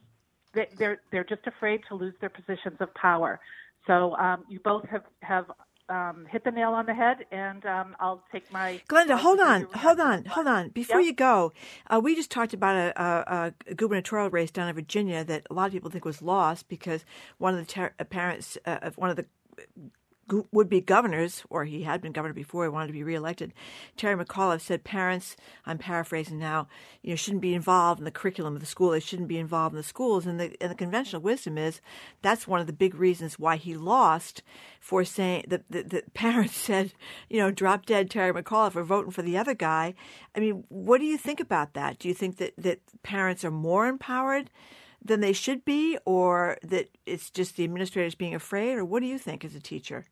they, 0.54 0.68
they're 0.78 1.00
they're 1.10 1.24
just 1.24 1.46
afraid 1.46 1.82
to 1.88 1.94
lose 1.94 2.14
their 2.20 2.30
positions 2.30 2.78
of 2.80 2.92
power. 2.94 3.38
So 3.86 4.16
um, 4.16 4.44
you 4.48 4.60
both 4.60 4.86
have 4.88 5.04
have 5.20 5.50
um, 5.88 6.26
hit 6.30 6.44
the 6.44 6.50
nail 6.50 6.70
on 6.72 6.86
the 6.86 6.94
head, 6.94 7.26
and 7.30 7.64
um, 7.66 7.96
I'll 8.00 8.22
take 8.32 8.50
my. 8.52 8.80
Glenda, 8.88 9.18
hold 9.18 9.40
on, 9.40 9.66
hold 9.74 10.00
on, 10.00 10.24
hold 10.24 10.46
on. 10.46 10.68
Before 10.70 11.00
Yep. 11.00 11.06
you 11.06 11.12
go, 11.14 11.52
uh, 11.88 12.00
we 12.02 12.14
just 12.14 12.30
talked 12.30 12.52
about 12.54 12.76
a, 12.76 13.02
a, 13.02 13.54
a 13.70 13.74
gubernatorial 13.74 14.30
race 14.30 14.50
down 14.50 14.68
in 14.68 14.74
Virginia 14.74 15.24
that 15.24 15.46
a 15.50 15.54
lot 15.54 15.66
of 15.66 15.72
people 15.72 15.90
think 15.90 16.04
was 16.04 16.22
lost 16.22 16.68
because 16.68 17.04
one 17.38 17.54
of 17.54 17.60
the 17.60 17.66
ter- 17.72 17.94
uh, 17.98 18.04
parents, 18.04 18.58
uh, 18.66 18.78
of 18.82 18.96
one 18.98 19.10
of 19.10 19.16
the 19.16 19.26
gu- 20.28 20.46
would-be 20.52 20.80
governors, 20.80 21.44
or 21.50 21.64
he 21.64 21.82
had 21.82 22.00
been 22.00 22.12
governor 22.12 22.34
before, 22.34 22.64
he 22.64 22.68
wanted 22.68 22.88
to 22.88 22.92
be 22.92 23.02
reelected. 23.02 23.52
Terry 23.96 24.22
McAuliffe 24.22 24.60
said 24.60 24.84
parents, 24.84 25.36
I'm 25.64 25.78
paraphrasing 25.78 26.38
now, 26.38 26.68
you 27.02 27.10
know, 27.10 27.16
shouldn't 27.16 27.42
be 27.42 27.54
involved 27.54 28.00
in 28.00 28.04
the 28.04 28.10
curriculum 28.10 28.54
of 28.54 28.60
the 28.60 28.66
school. 28.66 28.90
They 28.90 29.00
shouldn't 29.00 29.28
be 29.28 29.38
involved 29.38 29.74
in 29.74 29.78
the 29.78 29.82
schools. 29.82 30.26
And 30.26 30.40
the, 30.40 30.56
and 30.60 30.70
the 30.70 30.76
conventional 30.76 31.22
wisdom 31.22 31.58
is 31.58 31.80
that's 32.22 32.48
one 32.48 32.60
of 32.60 32.66
the 32.66 32.72
big 32.72 32.94
reasons 32.94 33.38
why 33.38 33.56
he 33.56 33.76
lost 33.76 34.42
for 34.80 35.04
saying 35.04 35.44
that 35.48 35.64
the, 35.70 35.82
the 35.82 36.02
parents 36.14 36.56
said, 36.56 36.92
you 37.28 37.38
know, 37.38 37.50
drop 37.50 37.86
dead 37.86 38.10
Terry 38.10 38.32
McAuliffe 38.32 38.76
or 38.76 38.84
voting 38.84 39.12
for 39.12 39.22
the 39.22 39.38
other 39.38 39.54
guy. 39.54 39.94
I 40.34 40.40
mean, 40.40 40.64
what 40.68 40.98
do 40.98 41.06
you 41.06 41.18
think 41.18 41.40
about 41.40 41.74
that? 41.74 41.98
Do 41.98 42.08
you 42.08 42.14
think 42.14 42.38
that, 42.38 42.54
that 42.58 42.80
parents 43.02 43.44
are 43.44 43.50
more 43.50 43.86
empowered? 43.86 44.50
Than 45.04 45.20
they 45.20 45.34
should 45.34 45.64
be, 45.64 45.96
or 46.04 46.58
that 46.64 46.88
it's 47.04 47.30
just 47.30 47.54
the 47.54 47.62
administrators 47.62 48.16
being 48.16 48.34
afraid, 48.34 48.76
or 48.76 48.84
what 48.84 49.02
do 49.02 49.06
you 49.06 49.18
think 49.18 49.44
as 49.44 49.54
a 49.54 49.60
teacher? 49.60 50.04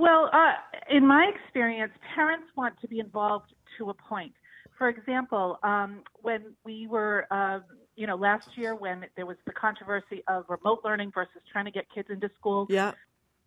Well, 0.00 0.30
uh, 0.32 0.54
in 0.88 1.06
my 1.06 1.30
experience, 1.34 1.92
parents 2.14 2.46
want 2.56 2.80
to 2.80 2.88
be 2.88 3.00
involved 3.00 3.52
to 3.76 3.90
a 3.90 3.94
point. 3.94 4.32
For 4.78 4.88
example, 4.88 5.58
um, 5.62 6.04
when 6.22 6.54
we 6.64 6.86
were, 6.86 7.26
uh, 7.30 7.60
you 7.96 8.06
know, 8.06 8.16
last 8.16 8.56
year 8.56 8.74
when 8.74 9.04
there 9.14 9.26
was 9.26 9.36
the 9.44 9.52
controversy 9.52 10.22
of 10.26 10.46
remote 10.48 10.80
learning 10.86 11.10
versus 11.14 11.42
trying 11.52 11.66
to 11.66 11.70
get 11.70 11.84
kids 11.94 12.08
into 12.08 12.30
school, 12.34 12.66
Yeah. 12.70 12.92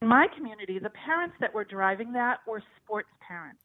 in 0.03 0.07
my 0.07 0.27
community, 0.27 0.77
the 0.77 0.91
parents 0.91 1.35
that 1.39 1.51
were 1.51 1.63
driving 1.63 2.13
that 2.13 2.45
were 2.45 2.61
sports 2.83 3.09
parents. 3.19 3.63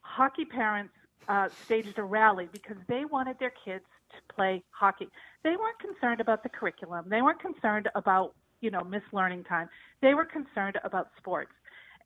Hockey 0.00 0.46
parents 0.46 0.94
uh, 1.28 1.50
staged 1.66 1.98
a 1.98 2.02
rally 2.02 2.48
because 2.50 2.78
they 2.88 3.04
wanted 3.04 3.38
their 3.40 3.52
kids 3.62 3.84
to 4.08 4.34
play 4.34 4.64
hockey. 4.70 5.10
They 5.42 5.54
weren't 5.58 5.78
concerned 5.80 6.22
about 6.22 6.42
the 6.42 6.48
curriculum. 6.48 7.10
They 7.10 7.20
weren't 7.20 7.40
concerned 7.40 7.90
about 7.94 8.34
you 8.62 8.70
know 8.70 8.80
missed 8.84 9.12
learning 9.12 9.44
time. 9.44 9.68
They 10.00 10.14
were 10.14 10.24
concerned 10.24 10.78
about 10.82 11.10
sports. 11.18 11.52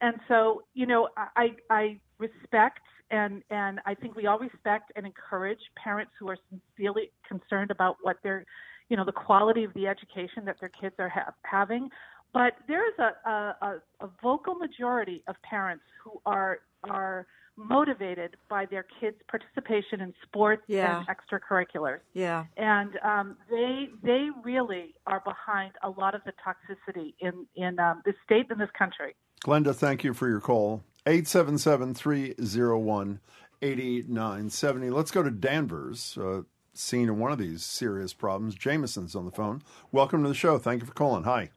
And 0.01 0.17
so, 0.29 0.63
you 0.75 0.87
know, 0.87 1.09
I, 1.37 1.57
I 1.71 2.01
respect 2.19 2.81
and 3.11 3.43
and 3.51 3.81
I 3.87 3.95
think 3.95 4.17
we 4.17 4.27
all 4.27 4.39
respect 4.39 4.93
and 4.97 5.07
encourage 5.07 5.61
parents 5.83 6.13
who 6.19 6.29
are 6.29 6.39
sincerely 6.51 7.13
concerned 7.29 7.71
about 7.71 7.97
what 8.03 8.17
their, 8.23 8.45
you 8.89 8.97
know, 8.97 9.05
the 9.05 9.13
quality 9.13 9.65
of 9.65 9.73
the 9.75 9.87
education 9.87 10.45
that 10.47 10.57
their 10.61 10.71
kids 10.81 10.97
are 10.99 11.09
ha- 11.09 11.33
having. 11.45 11.89
But 12.33 12.55
there 12.69 12.87
is 12.89 12.95
a, 12.99 13.31
a, 13.31 13.81
a 14.01 14.09
vocal 14.23 14.55
majority 14.57 15.23
of 15.29 15.37
parents 15.43 15.85
who 16.03 16.21
are 16.27 16.59
are 16.85 17.27
motivated 17.57 18.37
by 18.51 18.67
their 18.67 18.85
kids' 19.01 19.17
participation 19.29 20.03
in 20.03 20.13
sports 20.25 20.63
Yeah. 20.67 20.99
and 20.99 21.09
extracurriculars, 21.09 22.01
Yeah. 22.13 22.45
and 22.59 22.99
um, 23.03 23.37
they 23.49 23.89
they 24.03 24.29
really 24.45 24.95
are 25.07 25.21
behind 25.21 25.73
a 25.83 25.89
lot 25.89 26.15
of 26.15 26.23
the 26.25 26.33
toxicity 26.45 27.15
in 27.21 27.47
in 27.55 27.79
um, 27.79 28.03
this 28.05 28.15
state 28.25 28.47
and 28.51 28.61
this 28.61 28.71
country. 28.79 29.15
Glenda, 29.47 29.73
thank 29.73 30.03
you 30.03 30.13
for 30.13 30.29
your 30.29 30.41
call. 30.41 30.83
877 31.07 31.95
301 31.95 33.21
8970. 33.63 34.91
Let's 34.91 35.13
go 35.13 35.23
to 35.23 35.31
Danvers, 35.31 36.19
uh, 36.19 36.43
scene 36.75 37.09
of 37.09 37.17
one 37.17 37.31
of 37.31 37.39
these 37.39 37.65
serious 37.65 38.13
problems. 38.13 38.57
Jameson's 38.57 39.15
on 39.15 39.25
the 39.25 39.31
phone. 39.31 39.63
Welcome 39.93 40.25
to 40.25 40.29
the 40.29 40.35
show. 40.35 40.59
Thank 40.59 40.81
you 40.81 40.87
for 40.89 40.95
calling. 40.95 41.23
Hi. 41.23 41.51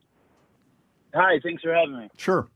Hi, 1.15 1.39
thanks 1.41 1.63
for 1.63 1.73
having 1.73 1.97
me. 1.97 2.09
Sure. 2.15 2.47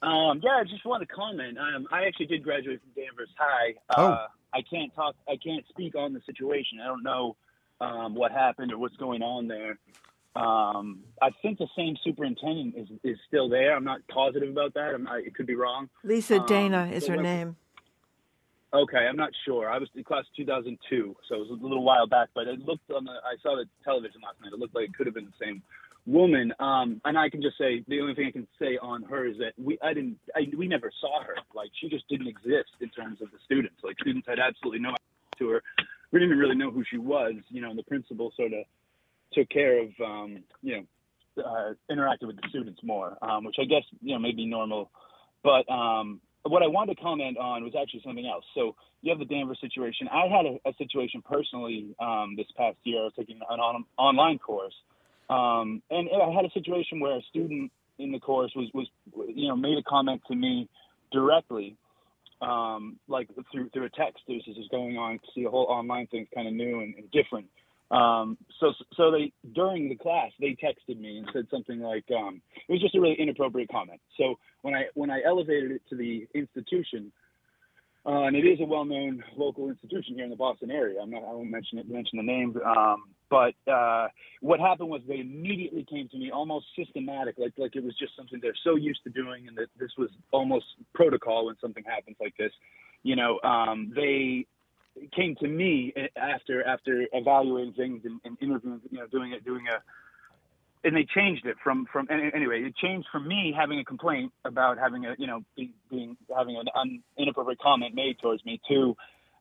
Um, 0.00 0.40
yeah, 0.42 0.60
I 0.60 0.64
just 0.64 0.86
wanted 0.86 1.06
to 1.06 1.14
comment. 1.14 1.58
Um, 1.58 1.86
I 1.92 2.06
actually 2.06 2.26
did 2.26 2.42
graduate 2.42 2.80
from 2.80 3.02
Danvers 3.02 3.28
High. 3.36 3.74
Oh. 3.98 4.12
Uh, 4.12 4.26
I 4.54 4.62
can't 4.62 4.94
talk. 4.94 5.14
I 5.28 5.36
can't 5.36 5.64
speak 5.68 5.94
on 5.94 6.14
the 6.14 6.22
situation. 6.24 6.80
I 6.82 6.86
don't 6.86 7.02
know 7.02 7.36
um, 7.82 8.14
what 8.14 8.32
happened 8.32 8.72
or 8.72 8.78
what's 8.78 8.96
going 8.96 9.20
on 9.20 9.46
there. 9.46 9.78
Um, 10.36 11.00
I 11.22 11.30
think 11.42 11.58
the 11.58 11.68
same 11.76 11.96
superintendent 12.02 12.74
is 12.76 12.88
is 13.04 13.18
still 13.28 13.48
there. 13.48 13.74
I'm 13.76 13.84
not 13.84 14.00
positive 14.08 14.48
about 14.48 14.74
that. 14.74 14.94
I'm, 14.94 15.06
I, 15.06 15.18
it 15.18 15.34
could 15.34 15.46
be 15.46 15.54
wrong. 15.54 15.88
Lisa 16.02 16.40
Um, 16.40 16.46
Dana 16.46 16.90
is 16.92 17.06
her 17.06 17.16
name. 17.16 17.56
Okay, 18.72 18.98
I'm 18.98 19.16
not 19.16 19.30
sure. 19.44 19.70
I 19.70 19.78
was 19.78 19.88
in 19.94 20.02
class 20.02 20.24
2002, 20.36 21.16
so 21.28 21.34
it 21.36 21.38
was 21.38 21.50
a 21.50 21.62
little 21.62 21.84
while 21.84 22.08
back. 22.08 22.30
But 22.34 22.48
it 22.48 22.58
looked 22.58 22.90
on 22.90 23.04
the. 23.04 23.12
I 23.12 23.36
saw 23.40 23.54
the 23.54 23.66
television 23.84 24.20
last 24.22 24.40
night. 24.42 24.52
It 24.52 24.58
looked 24.58 24.74
like 24.74 24.88
it 24.88 24.96
could 24.96 25.06
have 25.06 25.14
been 25.14 25.26
the 25.26 25.44
same 25.44 25.62
woman. 26.06 26.52
Um, 26.58 27.00
and 27.04 27.16
I 27.16 27.30
can 27.30 27.40
just 27.40 27.56
say 27.56 27.84
the 27.86 28.00
only 28.00 28.14
thing 28.14 28.26
I 28.26 28.32
can 28.32 28.48
say 28.58 28.76
on 28.82 29.04
her 29.04 29.26
is 29.26 29.38
that 29.38 29.52
we 29.56 29.78
I 29.82 29.94
didn't 29.94 30.18
I, 30.34 30.48
we 30.56 30.66
never 30.66 30.90
saw 31.00 31.22
her. 31.22 31.36
Like 31.54 31.70
she 31.80 31.88
just 31.88 32.08
didn't 32.08 32.26
exist 32.26 32.74
in 32.80 32.88
terms 32.88 33.22
of 33.22 33.30
the 33.30 33.38
students. 33.44 33.76
Like 33.84 33.96
students 34.00 34.26
had 34.26 34.40
absolutely 34.40 34.80
no 34.80 34.94
to 35.38 35.48
her. 35.50 35.62
We 36.10 36.18
didn't 36.18 36.38
really 36.38 36.56
know 36.56 36.72
who 36.72 36.82
she 36.90 36.98
was. 36.98 37.34
You 37.50 37.60
know, 37.60 37.70
and 37.70 37.78
the 37.78 37.84
principal 37.84 38.32
sort 38.36 38.52
of 38.52 38.64
took 39.34 39.48
care 39.48 39.82
of 39.82 39.88
um, 40.04 40.44
you 40.62 40.76
know 40.76 41.42
uh, 41.44 41.74
interacted 41.90 42.26
with 42.26 42.36
the 42.36 42.48
students 42.48 42.80
more, 42.82 43.16
um, 43.22 43.44
which 43.44 43.56
I 43.60 43.64
guess 43.64 43.82
you 44.00 44.14
know 44.14 44.20
may 44.20 44.32
be 44.32 44.46
normal. 44.46 44.90
But 45.42 45.70
um, 45.70 46.20
what 46.44 46.62
I 46.62 46.66
wanted 46.66 46.96
to 46.96 47.02
comment 47.02 47.38
on 47.38 47.64
was 47.64 47.74
actually 47.80 48.02
something 48.04 48.26
else. 48.26 48.44
So 48.54 48.74
you 49.02 49.10
have 49.10 49.18
the 49.18 49.24
Danvers 49.24 49.58
situation. 49.60 50.08
I 50.08 50.26
had 50.26 50.46
a, 50.46 50.68
a 50.68 50.74
situation 50.78 51.22
personally 51.22 51.94
um, 52.00 52.34
this 52.36 52.46
past 52.56 52.76
year. 52.84 53.00
I 53.00 53.04
was 53.04 53.12
taking 53.18 53.40
an 53.48 53.60
on, 53.60 53.84
online 53.98 54.38
course, 54.38 54.74
um, 55.28 55.82
and 55.90 56.08
I 56.10 56.32
had 56.34 56.44
a 56.44 56.50
situation 56.52 57.00
where 57.00 57.16
a 57.16 57.22
student 57.30 57.70
in 57.98 58.12
the 58.12 58.18
course 58.18 58.52
was 58.54 58.68
was 58.74 58.86
you 59.28 59.48
know 59.48 59.56
made 59.56 59.78
a 59.78 59.82
comment 59.82 60.22
to 60.28 60.34
me 60.34 60.68
directly. 61.12 61.76
Um, 62.42 62.98
like 63.08 63.28
through 63.52 63.70
through 63.70 63.86
a 63.86 63.90
text, 63.90 64.22
this 64.28 64.42
is 64.46 64.68
going 64.70 64.98
on. 64.98 65.18
See, 65.34 65.44
a 65.44 65.50
whole 65.50 65.66
online 65.66 66.06
thing's 66.08 66.28
kind 66.34 66.46
of 66.46 66.52
new 66.52 66.80
and, 66.80 66.94
and 66.96 67.10
different. 67.10 67.46
Um, 67.94 68.36
so, 68.58 68.72
so 68.96 69.10
they 69.12 69.32
during 69.54 69.88
the 69.88 69.94
class 69.94 70.30
they 70.40 70.56
texted 70.62 70.98
me 70.98 71.18
and 71.18 71.28
said 71.32 71.46
something 71.50 71.80
like, 71.80 72.04
um, 72.16 72.42
it 72.68 72.72
was 72.72 72.80
just 72.80 72.94
a 72.96 73.00
really 73.00 73.14
inappropriate 73.18 73.68
comment. 73.70 74.00
So 74.18 74.34
when 74.62 74.74
I 74.74 74.86
when 74.94 75.10
I 75.10 75.22
elevated 75.24 75.70
it 75.70 75.82
to 75.90 75.96
the 75.96 76.26
institution, 76.34 77.12
uh, 78.06 78.24
and 78.24 78.36
it 78.36 78.44
is 78.44 78.60
a 78.60 78.64
well-known 78.64 79.24
local 79.36 79.70
institution 79.70 80.14
here 80.16 80.24
in 80.24 80.30
the 80.30 80.36
Boston 80.36 80.70
area. 80.70 81.00
I'm 81.00 81.10
not, 81.10 81.22
I 81.22 81.32
won't 81.32 81.50
mention 81.50 81.78
it, 81.78 81.88
mention 81.88 82.18
the 82.18 82.22
name. 82.22 82.54
Um, 82.66 83.04
but 83.30 83.54
uh, 83.70 84.08
what 84.42 84.60
happened 84.60 84.90
was 84.90 85.00
they 85.08 85.20
immediately 85.20 85.86
came 85.88 86.08
to 86.10 86.18
me, 86.18 86.30
almost 86.30 86.66
systematic, 86.76 87.36
like 87.38 87.52
like 87.56 87.76
it 87.76 87.84
was 87.84 87.96
just 87.98 88.14
something 88.16 88.40
they're 88.42 88.52
so 88.62 88.76
used 88.76 89.02
to 89.04 89.10
doing, 89.10 89.48
and 89.48 89.56
that 89.56 89.68
this 89.78 89.90
was 89.96 90.10
almost 90.32 90.66
protocol 90.94 91.46
when 91.46 91.56
something 91.60 91.84
happens 91.84 92.16
like 92.20 92.36
this. 92.36 92.52
You 93.02 93.16
know, 93.16 93.40
um, 93.42 93.92
they 93.94 94.46
came 95.14 95.34
to 95.40 95.48
me 95.48 95.92
after 96.16 96.64
after 96.66 97.06
evaluating 97.12 97.74
things 97.74 98.02
and, 98.04 98.20
and 98.24 98.36
interviewing, 98.40 98.80
you 98.90 98.98
know, 98.98 99.06
doing 99.08 99.32
it, 99.32 99.44
doing 99.44 99.64
a, 99.68 99.82
and 100.86 100.96
they 100.96 101.06
changed 101.14 101.46
it 101.46 101.56
from 101.62 101.86
from 101.92 102.06
anyway, 102.10 102.62
it 102.62 102.76
changed 102.76 103.08
from 103.10 103.26
me 103.26 103.54
having 103.56 103.78
a 103.78 103.84
complaint 103.84 104.32
about 104.44 104.78
having 104.78 105.04
a 105.06 105.14
you 105.18 105.26
know 105.26 105.42
being, 105.56 105.72
being 105.90 106.16
having 106.36 106.56
an 106.56 106.66
un, 106.74 107.02
inappropriate 107.18 107.58
comment 107.58 107.94
made 107.94 108.18
towards 108.20 108.44
me 108.44 108.60
to 108.68 108.96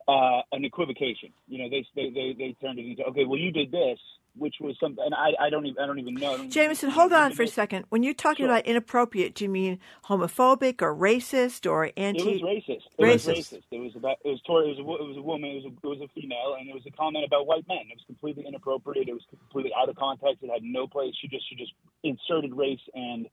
uh, 0.07 0.41
an 0.51 0.65
equivocation. 0.65 1.31
You 1.47 1.59
know, 1.59 1.69
they, 1.69 1.85
they 1.95 2.09
they 2.09 2.35
they 2.37 2.55
turned 2.61 2.79
it 2.79 2.85
into 2.85 3.03
okay, 3.05 3.25
well 3.25 3.39
you 3.39 3.51
did 3.51 3.71
this, 3.71 3.99
which 4.35 4.55
was 4.59 4.75
something, 4.79 5.03
and 5.05 5.13
I 5.13 5.31
I 5.39 5.49
don't 5.49 5.65
even 5.65 5.81
I 5.81 5.85
don't 5.85 5.99
even 5.99 6.15
know. 6.15 6.33
I 6.33 6.37
don't 6.37 6.49
Jameson, 6.49 6.89
even- 6.89 6.99
hold 6.99 7.13
on 7.13 7.31
for 7.33 7.43
a 7.43 7.47
second. 7.47 7.85
When 7.89 8.03
you're 8.03 8.13
talking 8.13 8.45
Sure. 8.45 8.53
about 8.53 8.65
inappropriate, 8.65 9.35
do 9.35 9.43
you 9.43 9.49
mean 9.49 9.79
homophobic 10.05 10.81
or 10.81 10.95
racist 10.95 11.69
or 11.69 11.91
anti? 11.97 12.21
It 12.21 12.27
anti? 12.27 12.33
was 12.33 12.41
racist. 12.41 12.81
It 12.97 13.05
was 13.05 13.25
Racist. 13.25 13.35
racist. 13.37 13.63
It 13.71 13.79
was 13.79 13.95
about. 13.95 14.17
It 14.25 14.29
was 14.29 14.41
toward. 14.41 14.65
It 14.67 14.69
was 14.69 14.79
a, 14.79 15.03
it 15.03 15.07
was 15.07 15.17
a 15.17 15.21
woman. 15.21 15.49
It 15.51 15.55
was 15.55 15.65
a, 15.65 15.87
it 15.87 15.89
was 15.89 16.01
a 16.01 16.19
female, 16.19 16.55
and 16.59 16.69
it 16.69 16.73
was 16.73 16.83
a 16.87 16.91
comment 16.91 17.25
about 17.25 17.45
white 17.47 17.67
men. 17.67 17.79
It 17.89 17.95
was 17.95 18.03
completely 18.07 18.45
inappropriate. 18.47 19.07
It 19.07 19.13
was 19.13 19.23
completely 19.29 19.71
out 19.79 19.89
of 19.89 19.95
context. 19.95 20.43
It 20.43 20.49
had 20.51 20.63
no 20.63 20.87
place. 20.87 21.13
She 21.21 21.27
just 21.27 21.47
she 21.49 21.55
just 21.55 21.73
inserted 22.03 22.53
race 22.55 22.79
and 22.93 23.27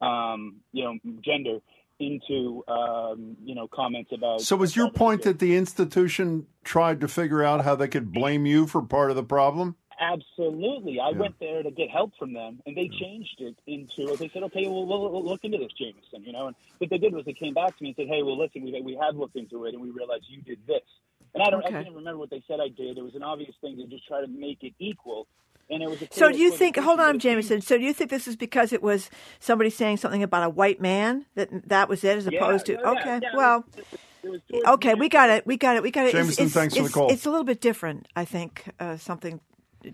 um, 0.00 0.56
you 0.72 0.84
know 0.84 0.98
gender 1.24 1.58
into 2.00 2.64
um, 2.66 3.36
you 3.44 3.54
know 3.54 3.68
comments 3.68 4.10
about. 4.12 4.40
So, 4.40 4.56
was 4.56 4.74
your 4.74 4.90
point 4.90 5.22
that 5.22 5.38
the 5.38 5.56
institution 5.56 6.46
tried 6.64 7.00
to 7.00 7.08
figure 7.08 7.42
out 7.44 7.64
how 7.64 7.74
they 7.76 7.86
could 7.88 8.12
blame 8.12 8.46
you 8.46 8.66
for 8.66 8.82
part 8.82 9.10
of 9.10 9.16
the 9.16 9.22
problem? 9.22 9.76
Absolutely. 10.00 11.00
I 11.00 11.10
Yeah. 11.10 11.18
went 11.18 11.38
there 11.40 11.62
to 11.62 11.70
get 11.70 11.90
help 11.90 12.12
from 12.18 12.32
them, 12.32 12.60
and 12.66 12.76
they 12.76 12.88
changed 12.88 13.40
it 13.40 13.56
into. 13.66 14.16
They 14.16 14.28
said, 14.32 14.42
"Okay, 14.44 14.66
well, 14.66 14.86
we'll, 14.86 15.10
we'll 15.10 15.24
look 15.24 15.44
into 15.44 15.58
this, 15.58 15.72
Jameson." 15.72 16.24
You 16.24 16.32
know, 16.32 16.48
and 16.48 16.56
what 16.78 16.90
they 16.90 16.98
did 16.98 17.12
was 17.14 17.24
they 17.24 17.32
came 17.32 17.54
back 17.54 17.76
to 17.76 17.82
me 17.82 17.90
and 17.90 17.96
said, 17.96 18.08
"Hey, 18.08 18.22
well, 18.22 18.38
listen, 18.38 18.62
we 18.62 18.80
we 18.80 18.94
have 19.00 19.16
looked 19.16 19.36
into 19.36 19.64
it, 19.66 19.74
and 19.74 19.82
we 19.82 19.90
realized 19.90 20.24
you 20.28 20.42
did 20.42 20.58
this." 20.66 20.82
And 21.34 21.42
I 21.42 21.50
don't, 21.50 21.64
Okay. 21.64 21.78
I 21.78 21.82
can't 21.82 21.94
remember 21.96 22.18
what 22.18 22.30
they 22.30 22.42
said 22.46 22.60
I 22.60 22.68
did. 22.68 22.96
It 22.96 23.02
was 23.02 23.14
an 23.16 23.22
obvious 23.24 23.54
thing 23.60 23.76
to 23.78 23.86
just 23.86 24.06
try 24.06 24.20
to 24.20 24.28
make 24.28 24.62
it 24.62 24.72
equal, 24.78 25.26
and 25.70 25.82
it 25.82 25.88
was. 25.90 26.00
A 26.02 26.08
So 26.12 26.30
do 26.30 26.38
you 26.38 26.50
think? 26.52 26.76
Hold 26.76 27.00
on, 27.00 27.16
it 27.16 27.18
Jameson. 27.18 27.60
So 27.60 27.76
do 27.78 27.84
you 27.84 27.92
think 27.92 28.10
this 28.10 28.28
is 28.28 28.36
because 28.36 28.72
it 28.72 28.82
was 28.82 29.10
somebody 29.40 29.70
saying 29.70 29.96
something 29.98 30.22
about 30.22 30.44
a 30.44 30.50
white 30.50 30.80
man 30.80 31.26
that 31.34 31.68
that 31.68 31.88
was 31.88 32.04
it, 32.04 32.16
as 32.18 32.26
Yeah, 32.26 32.38
opposed 32.38 32.66
to? 32.66 32.72
yeah, 32.74 32.78
yeah, 32.82 32.90
okay, 32.90 33.18
yeah, 33.22 33.28
it 33.32 33.36
well, 33.36 33.64
was- 33.74 33.84
it 34.22 34.30
was 34.30 34.40
okay, 34.74 34.94
we 34.94 35.08
got 35.08 35.28
it. 35.30 35.46
We 35.46 35.56
got 35.56 35.76
it. 35.76 35.82
We 35.82 35.90
got 35.90 36.06
it. 36.06 36.08
It's- 36.14 36.24
Jameson, 36.24 36.44
it's, 36.46 36.54
thanks 36.54 36.76
for 36.76 36.82
the 36.84 36.88
call. 36.88 37.10
It's 37.10 37.26
a 37.26 37.30
little 37.30 37.44
bit 37.44 37.60
different, 37.60 38.06
I 38.16 38.24
think. 38.24 38.64
Uh, 38.80 38.96
something 38.96 39.40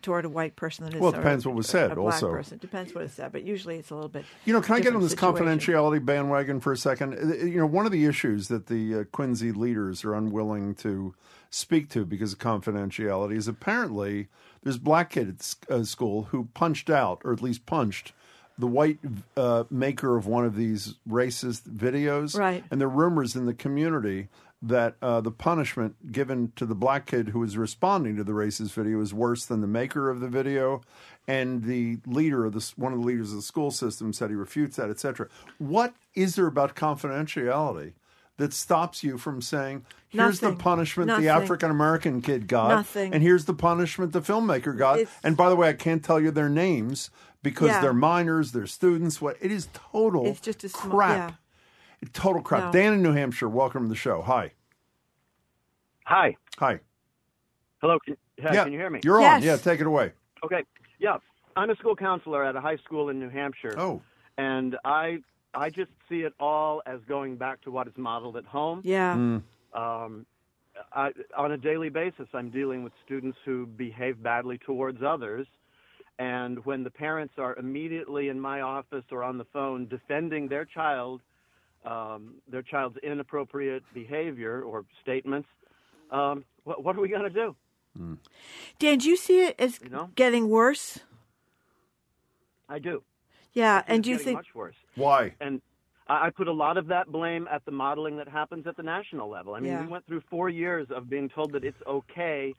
toward 0.02 0.24
a 0.24 0.28
white 0.28 0.56
person 0.56 0.84
than 0.84 0.94
it 0.94 0.96
is 0.96 1.00
Well, 1.02 1.12
it 1.12 1.16
a- 1.16 1.18
depends 1.18 1.46
what 1.46 1.54
was 1.54 1.66
a- 1.66 1.70
said 1.70 1.90
A 1.92 1.94
black 1.96 2.14
also. 2.14 2.30
person. 2.30 2.58
Depends 2.58 2.94
what 2.94 3.04
is 3.04 3.12
said, 3.12 3.32
but 3.32 3.42
usually 3.44 3.76
it's 3.76 3.90
a 3.90 3.94
little 3.94 4.08
bit. 4.08 4.24
You 4.44 4.52
know, 4.52 4.60
can 4.60 4.74
I 4.76 4.80
get 4.80 4.94
on 4.94 5.02
this 5.02 5.12
situation. 5.12 5.46
confidentiality 5.46 6.04
bandwagon 6.04 6.60
for 6.60 6.72
a 6.72 6.76
second? 6.76 7.14
Uh, 7.14 7.44
You 7.44 7.58
know, 7.58 7.66
one 7.66 7.86
of 7.86 7.92
the 7.92 8.04
issues 8.06 8.48
that 8.48 8.66
the 8.66 8.94
uh, 8.94 9.04
Quincy 9.12 9.52
leaders 9.52 10.04
are 10.04 10.14
unwilling 10.14 10.74
to 10.76 11.14
speak 11.50 11.88
to 11.90 12.04
because 12.04 12.32
of 12.32 12.38
confidentiality 12.38 13.36
is 13.36 13.48
apparently 13.48 14.28
there's 14.62 14.76
a 14.76 14.80
black 14.80 15.10
kid 15.10 15.28
at 15.28 15.56
uh, 15.74 15.82
school 15.84 16.24
who 16.30 16.48
punched 16.54 16.90
out, 16.90 17.20
or 17.24 17.32
at 17.32 17.42
least 17.42 17.66
punched, 17.66 18.12
the 18.58 18.66
white 18.66 18.98
uh, 19.38 19.64
maker 19.70 20.16
of 20.18 20.26
one 20.26 20.44
of 20.44 20.54
these 20.54 20.96
racist 21.08 21.62
videos. 21.62 22.38
Right. 22.38 22.62
And 22.70 22.78
there 22.80 22.88
are 22.88 22.90
rumors 22.90 23.34
in 23.34 23.46
the 23.46 23.54
community 23.54 24.28
that 24.62 24.96
uh, 25.00 25.20
the 25.22 25.30
punishment 25.30 26.12
given 26.12 26.52
to 26.56 26.66
the 26.66 26.74
black 26.74 27.06
kid 27.06 27.30
who 27.30 27.38
was 27.40 27.56
responding 27.56 28.16
to 28.16 28.24
the 28.24 28.32
racist 28.32 28.72
video 28.72 29.00
is 29.00 29.14
worse 29.14 29.46
than 29.46 29.60
the 29.62 29.66
maker 29.66 30.10
of 30.10 30.20
the 30.20 30.28
video. 30.28 30.82
And 31.26 31.64
the 31.64 31.98
leader 32.06 32.44
of 32.44 32.52
the 32.54 32.72
one 32.76 32.92
of 32.92 32.98
the 33.00 33.04
leaders 33.06 33.30
of 33.30 33.36
the 33.36 33.42
school 33.42 33.70
system 33.70 34.12
said 34.12 34.30
he 34.30 34.36
refutes 34.36 34.76
that, 34.76 34.90
etc. 34.90 35.28
What 35.58 35.94
is 36.14 36.34
there 36.34 36.46
about 36.46 36.74
confidentiality 36.74 37.92
that 38.38 38.52
stops 38.52 39.04
you 39.04 39.16
from 39.18 39.40
saying, 39.42 39.84
"Here's 40.08 40.42
Nothing. 40.42 40.56
the 40.58 40.62
punishment 40.62 41.20
the 41.20 41.28
African 41.28 41.70
American 41.70 42.20
kid 42.22 42.48
got, 42.48 42.68
Nothing. 42.70 43.12
and 43.14 43.22
here's 43.22 43.44
the 43.44 43.54
punishment 43.54 44.12
the 44.12 44.22
filmmaker 44.22 44.76
got"? 44.76 44.98
It's- 44.98 45.16
and 45.22 45.36
by 45.36 45.48
the 45.50 45.56
way, 45.56 45.68
I 45.68 45.72
can't 45.74 46.02
tell 46.02 46.18
you 46.20 46.30
their 46.30 46.48
names 46.48 47.10
because 47.42 47.68
Yeah. 47.68 47.80
they're 47.82 47.92
minors, 47.92 48.52
they're 48.52 48.66
students. 48.66 49.20
What 49.20 49.36
it 49.40 49.52
is 49.52 49.68
total 49.72 50.26
It's 50.26 50.40
just 50.40 50.64
a 50.64 50.68
small- 50.70 50.96
crap. 50.96 51.30
yeah. 51.30 51.34
Total 52.12 52.42
crap. 52.42 52.64
No. 52.64 52.72
Dan 52.80 52.94
in 52.94 53.02
New 53.02 53.12
Hampshire, 53.12 53.48
welcome 53.48 53.84
to 53.84 53.88
the 53.88 53.94
show. 53.94 54.22
Hi. 54.22 54.52
Hi. 56.06 56.36
Hi. 56.58 56.80
Hello. 57.80 57.98
Can, 58.04 58.16
hi, 58.42 58.54
yeah, 58.54 58.64
can 58.64 58.72
you 58.72 58.78
hear 58.78 58.90
me? 58.90 59.00
You're 59.04 59.22
on. 59.22 59.42
Yeah, 59.42 59.56
take 59.56 59.80
it 59.80 59.86
away. 59.86 60.12
Okay. 60.44 60.64
Yeah. 60.98 61.18
I'm 61.56 61.70
a 61.70 61.76
school 61.76 61.96
counselor 61.96 62.44
at 62.44 62.56
a 62.56 62.60
high 62.60 62.76
school 62.78 63.08
in 63.10 63.18
New 63.18 63.28
Hampshire. 63.28 63.74
Oh, 63.78 64.00
And 64.38 64.76
I 64.84 65.18
I 65.52 65.68
just 65.70 65.90
see 66.08 66.20
it 66.20 66.32
all 66.40 66.82
as 66.86 67.00
going 67.08 67.36
back 67.36 67.60
to 67.62 67.70
what 67.70 67.86
is 67.86 67.92
modeled 67.96 68.36
at 68.36 68.44
home. 68.44 68.80
Yeah. 68.84 69.14
Mm. 69.14 69.42
Um, 69.74 70.26
I, 70.92 71.10
on 71.36 71.52
a 71.52 71.58
daily 71.58 71.90
basis, 71.90 72.28
I'm 72.32 72.50
dealing 72.50 72.82
with 72.82 72.92
students 73.04 73.36
who 73.44 73.66
behave 73.66 74.22
badly 74.22 74.58
towards 74.58 75.02
others. 75.02 75.46
And 76.18 76.64
when 76.64 76.84
the 76.84 76.90
parents 76.90 77.34
are 77.38 77.56
immediately 77.56 78.28
in 78.28 78.40
my 78.40 78.60
office 78.60 79.04
or 79.10 79.22
on 79.22 79.38
the 79.38 79.46
phone 79.52 79.86
defending 79.88 80.48
their 80.48 80.64
child, 80.64 81.20
um, 81.84 82.34
their 82.50 82.62
child's 82.62 82.96
inappropriate 83.02 83.82
behavior 83.94 84.62
or 84.62 84.84
statements, 85.02 85.48
um, 86.10 86.44
what, 86.64 86.82
what, 86.82 86.96
are 86.96 87.00
we 87.00 87.08
going 87.08 87.22
to 87.22 87.30
do? 87.30 87.56
Mm. 87.98 88.18
Dan, 88.78 88.98
do 88.98 89.08
you 89.08 89.16
see 89.16 89.40
it 89.40 89.56
as 89.58 89.80
you 89.82 89.88
know? 89.88 90.10
getting 90.14 90.48
worse? 90.48 91.00
I 92.68 92.78
do. 92.78 93.02
Yeah, 93.52 93.82
and 93.86 94.04
do 94.04 94.10
you 94.10 94.18
think 94.18 94.36
much 94.36 94.54
worse? 94.54 94.76
Why? 94.94 95.34
And 95.40 95.60
I 96.10 96.30
put 96.30 96.48
a 96.48 96.52
lot 96.52 96.76
of 96.76 96.88
that 96.88 97.06
blame 97.08 97.48
at 97.50 97.64
the 97.64 97.70
modeling 97.70 98.16
that 98.16 98.28
happens 98.28 98.66
at 98.66 98.76
the 98.76 98.82
national 98.82 99.28
level. 99.28 99.54
I 99.54 99.60
mean, 99.60 99.72
yeah. 99.72 99.82
we 99.82 99.88
went 99.88 100.06
through 100.06 100.22
four 100.28 100.48
years 100.48 100.88
of 100.90 101.08
being 101.08 101.28
told 101.28 101.52
that 101.52 101.64
it's 101.64 101.80
okay 101.86 102.54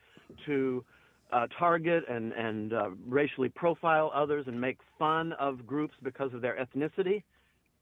to 0.46 0.84
uh, 1.32 1.48
target 1.60 2.04
and 2.10 2.34
and 2.34 2.74
uh, 2.74 2.90
racially 3.08 3.50
profile 3.50 4.12
others 4.14 4.46
and 4.48 4.60
make 4.60 4.78
fun 4.98 5.34
of 5.34 5.66
groups 5.66 5.94
because 6.02 6.34
of 6.34 6.42
their 6.42 6.56
ethnicity. 6.56 7.24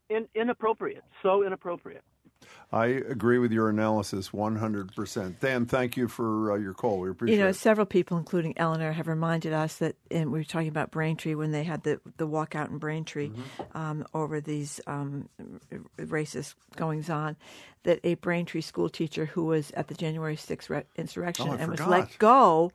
In, 0.10 0.28
inappropriate, 0.36 1.04
so 1.22 1.46
inappropriate. 1.46 2.04
I 2.72 2.86
agree 2.86 3.40
with 3.40 3.52
your 3.52 3.70
analysis 3.70 4.30
100%. 4.30 5.40
Dan, 5.40 5.66
thank 5.66 5.98
you 5.98 6.08
for 6.08 6.52
uh, 6.52 6.56
your 6.56 6.76
call. 6.76 7.00
We 7.00 7.10
appreciate 7.10 7.36
it. 7.36 7.38
You 7.38 7.44
know, 7.44 7.50
it. 7.50 7.56
several 7.56 7.88
people, 7.88 8.18
including 8.18 8.54
Eleanor, 8.58 8.92
have 8.92 9.08
reminded 9.08 9.54
us 9.54 9.78
that, 9.78 9.96
and 10.12 10.32
we 10.32 10.40
were 10.40 10.44
talking 10.44 10.68
about 10.68 10.92
Braintree 10.92 11.34
when 11.34 11.52
they 11.52 11.64
had 11.64 11.82
the, 11.82 12.00
the 12.18 12.28
walkout 12.28 12.70
in 12.70 12.78
Braintree 12.78 13.30
mm-hmm. 13.30 13.78
um, 13.78 14.06
over 14.14 14.40
these 14.40 14.80
um, 14.86 15.30
racist 15.98 16.54
goings 16.76 17.10
on, 17.10 17.38
that 17.84 18.00
a 18.04 18.14
Braintree 18.16 18.62
school 18.62 18.88
teacher 18.88 19.26
who 19.26 19.46
was 19.46 19.72
at 19.72 19.88
the 19.88 19.96
January 19.96 20.36
6th 20.36 20.70
re- 20.70 20.84
insurrection 20.96 21.48
oh, 21.50 21.54
and 21.54 21.72
forgot. 21.72 21.88
was 21.88 22.00
let 22.00 22.20
go 22.20 22.72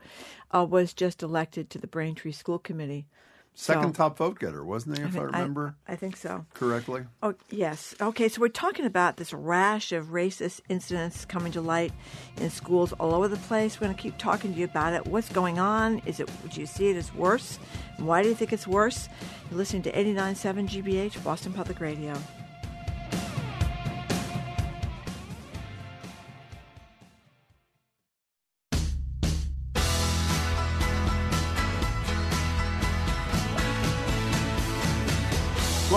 uh, 0.51 0.67
was 0.69 0.93
just 0.93 1.23
elected 1.23 1.71
to 1.71 1.79
the 1.79 1.87
Braintree 1.87 2.33
School 2.33 2.59
Committee. 2.59 3.07
Second 3.57 3.95
so, 3.95 4.05
top 4.05 4.19
vote 4.19 4.41
getter, 4.41 4.65
wasn't 4.65 4.99
he, 4.99 5.05
if 5.05 5.17
I, 5.17 5.21
I 5.21 5.23
remember? 5.23 5.77
I, 5.87 5.93
I, 5.93 5.97
think 5.97 6.17
so. 6.17 6.45
Correctly? 6.55 7.05
Oh, 7.23 7.35
yes. 7.51 7.95
Okay, 8.01 8.29
so 8.29 8.41
we're 8.41 8.49
talking 8.49 8.85
about 8.85 9.17
this 9.17 9.33
rash 9.33 9.93
of 9.93 10.07
racist 10.07 10.61
incidents 10.69 11.25
coming 11.25 11.53
to 11.53 11.61
light 11.61 11.93
in 12.39 12.51
schools 12.51 12.93
all 12.95 13.15
over 13.15 13.29
the 13.29 13.37
place. 13.37 13.81
We're 13.81 13.87
going 13.87 13.97
to 13.97 14.03
keep 14.03 14.19
talking 14.19 14.53
to 14.53 14.59
you 14.59 14.65
about 14.65 14.93
it. 14.93 15.07
What's 15.07 15.29
going 15.29 15.61
on? 15.61 16.03
Is 16.05 16.19
it, 16.19 16.29
do 16.51 16.61
you 16.61 16.67
see 16.67 16.89
it 16.89 16.97
as 16.97 17.15
worse? 17.15 17.61
Why 17.99 18.23
do 18.25 18.29
you 18.29 18.35
think 18.35 18.53
it's 18.53 18.67
worse? 18.67 19.09
You're 19.51 19.59
listening 19.59 19.83
to 19.83 19.93
89.7 19.93 20.69
GBH, 20.69 21.23
Boston 21.23 21.53
Public 21.53 21.79
Radio. 21.79 22.15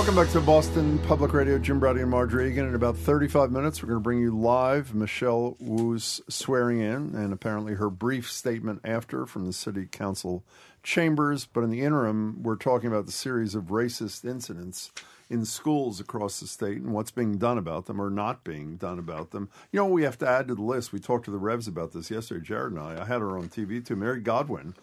Welcome 0.08 0.24
back 0.24 0.32
to 0.32 0.40
Boston 0.40 1.00
Public 1.00 1.34
Radio. 1.34 1.60
Jim 1.60 1.82
Braude 1.82 1.98
and 1.98 2.10
Margery 2.10 2.50
Eagan. 2.50 2.70
In 2.70 2.76
about 2.76 2.96
35 2.96 3.52
minutes, 3.52 3.84
we're 3.84 3.90
going 3.90 4.00
to 4.00 4.04
bring 4.04 4.22
you 4.22 4.32
live 4.32 4.96
Michelle 4.96 5.58
Wu's 5.60 6.22
swearing 6.30 6.80
in 6.80 7.14
and 7.14 7.34
apparently 7.34 7.74
her 7.74 7.90
brief 7.90 8.32
statement 8.32 8.80
after 8.86 9.26
from 9.26 9.46
the 9.46 9.52
City 9.52 9.86
Council 9.86 10.46
chambers. 10.82 11.44
But 11.44 11.66
in 11.66 11.72
the 11.72 11.82
interim, 11.82 12.42
we're 12.42 12.56
talking 12.56 12.88
about 12.88 13.06
the 13.06 13.12
series 13.12 13.54
of 13.54 13.66
racist 13.66 14.24
incidents 14.24 14.94
in 15.30 15.44
schools 15.44 16.00
across 16.00 16.40
the 16.40 16.48
state 16.48 16.78
and 16.78 16.94
what's 16.94 17.12
being 17.12 17.38
done 17.38 17.58
about 17.58 17.88
them 17.88 18.00
or 18.00 18.10
not 18.10 18.46
being 18.46 18.78
done 18.78 19.00
about 19.00 19.32
them. 19.32 19.50
You 19.74 19.82
know, 19.82 19.88
we 19.88 20.04
have 20.04 20.18
to 20.20 20.30
add 20.30 20.48
to 20.48 20.56
the 20.56 20.62
list. 20.62 20.94
We 20.94 21.00
talked 21.00 21.26
to 21.26 21.32
the 21.32 21.38
Revs 21.38 21.68
about 21.68 21.92
this 21.92 22.10
yesterday, 22.10 22.46
Jared 22.46 22.72
and 22.72 22.80
I. 22.80 23.02
I 23.02 23.06
had 23.06 23.20
her 23.20 23.38
on 23.38 23.50
TV 23.50 23.86
too, 23.86 23.98
Mary 23.98 24.22
Godwin 24.22 24.74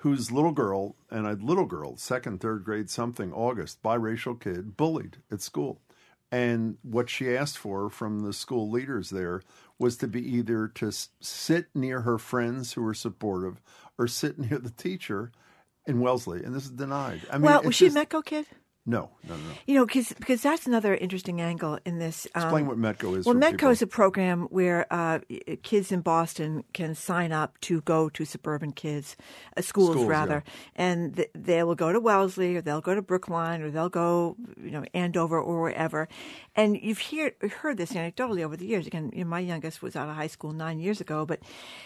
whose 0.00 0.32
little 0.32 0.52
girl, 0.52 0.96
and 1.10 1.26
a 1.26 1.32
little 1.32 1.66
girl, 1.66 1.94
second, 1.96 2.40
third 2.40 2.64
grade, 2.64 2.88
something, 2.88 3.32
August, 3.34 3.82
biracial 3.82 4.38
kid, 4.38 4.74
bullied 4.74 5.18
at 5.30 5.42
school. 5.42 5.78
And 6.32 6.78
what 6.82 7.10
she 7.10 7.36
asked 7.36 7.58
for 7.58 7.90
from 7.90 8.20
the 8.20 8.32
school 8.32 8.70
leaders 8.70 9.10
there 9.10 9.42
was 9.78 9.98
to 9.98 10.08
be 10.08 10.26
either 10.36 10.68
to 10.68 10.90
sit 11.20 11.66
near 11.74 12.00
her 12.02 12.16
friends 12.16 12.72
who 12.72 12.82
were 12.82 12.94
supportive 12.94 13.60
or 13.98 14.06
sit 14.06 14.38
near 14.50 14.58
the 14.58 14.70
teacher 14.70 15.32
in 15.86 16.00
Wellesley. 16.00 16.42
And 16.44 16.54
this 16.54 16.64
is 16.64 16.70
denied. 16.70 17.20
I 17.30 17.34
mean, 17.34 17.42
well, 17.42 17.62
was 17.62 17.74
she 17.74 17.90
just, 17.90 17.96
a 17.96 18.00
Metco 18.00 18.24
kid? 18.24 18.46
No, 18.86 19.10
no, 19.28 19.36
no. 19.36 19.42
You 19.66 19.74
know, 19.74 19.86
cause, 19.86 20.14
because 20.18 20.40
that's 20.40 20.66
another 20.66 20.94
interesting 20.94 21.42
angle 21.42 21.78
in 21.84 21.98
this. 21.98 22.26
Um, 22.34 22.42
Explain 22.42 22.66
what 22.66 22.78
Metco 22.78 23.18
is. 23.18 23.26
Well, 23.26 23.34
Metco 23.34 23.50
people. 23.50 23.70
is 23.70 23.82
a 23.82 23.86
program 23.86 24.42
where 24.44 24.86
uh, 24.90 25.18
kids 25.62 25.92
in 25.92 26.00
Boston 26.00 26.64
can 26.72 26.94
sign 26.94 27.30
up 27.30 27.60
to 27.60 27.82
go 27.82 28.08
to 28.08 28.24
suburban 28.24 28.72
kids, 28.72 29.16
uh, 29.54 29.60
schools, 29.60 29.90
schools, 29.92 30.06
rather, 30.06 30.42
yeah. 30.46 30.52
and 30.76 31.16
th- 31.16 31.30
they 31.34 31.62
will 31.62 31.74
go 31.74 31.92
to 31.92 32.00
Wellesley 32.00 32.56
or 32.56 32.62
they'll 32.62 32.80
go 32.80 32.94
to 32.94 33.02
Brookline 33.02 33.60
or 33.60 33.70
they'll 33.70 33.90
go, 33.90 34.36
you 34.60 34.70
know, 34.70 34.84
Andover 34.94 35.38
or 35.38 35.60
wherever. 35.60 36.08
And 36.56 36.80
you've 36.80 36.98
hear, 36.98 37.32
heard 37.60 37.76
this 37.76 37.92
anecdotally 37.92 38.42
over 38.42 38.56
the 38.56 38.66
years. 38.66 38.86
Again, 38.86 39.10
you 39.14 39.24
know, 39.24 39.30
my 39.30 39.40
youngest 39.40 39.82
was 39.82 39.94
out 39.94 40.08
of 40.08 40.16
high 40.16 40.26
school 40.26 40.52
nine 40.52 40.80
years 40.80 41.02
ago, 41.02 41.26
but 41.26 41.40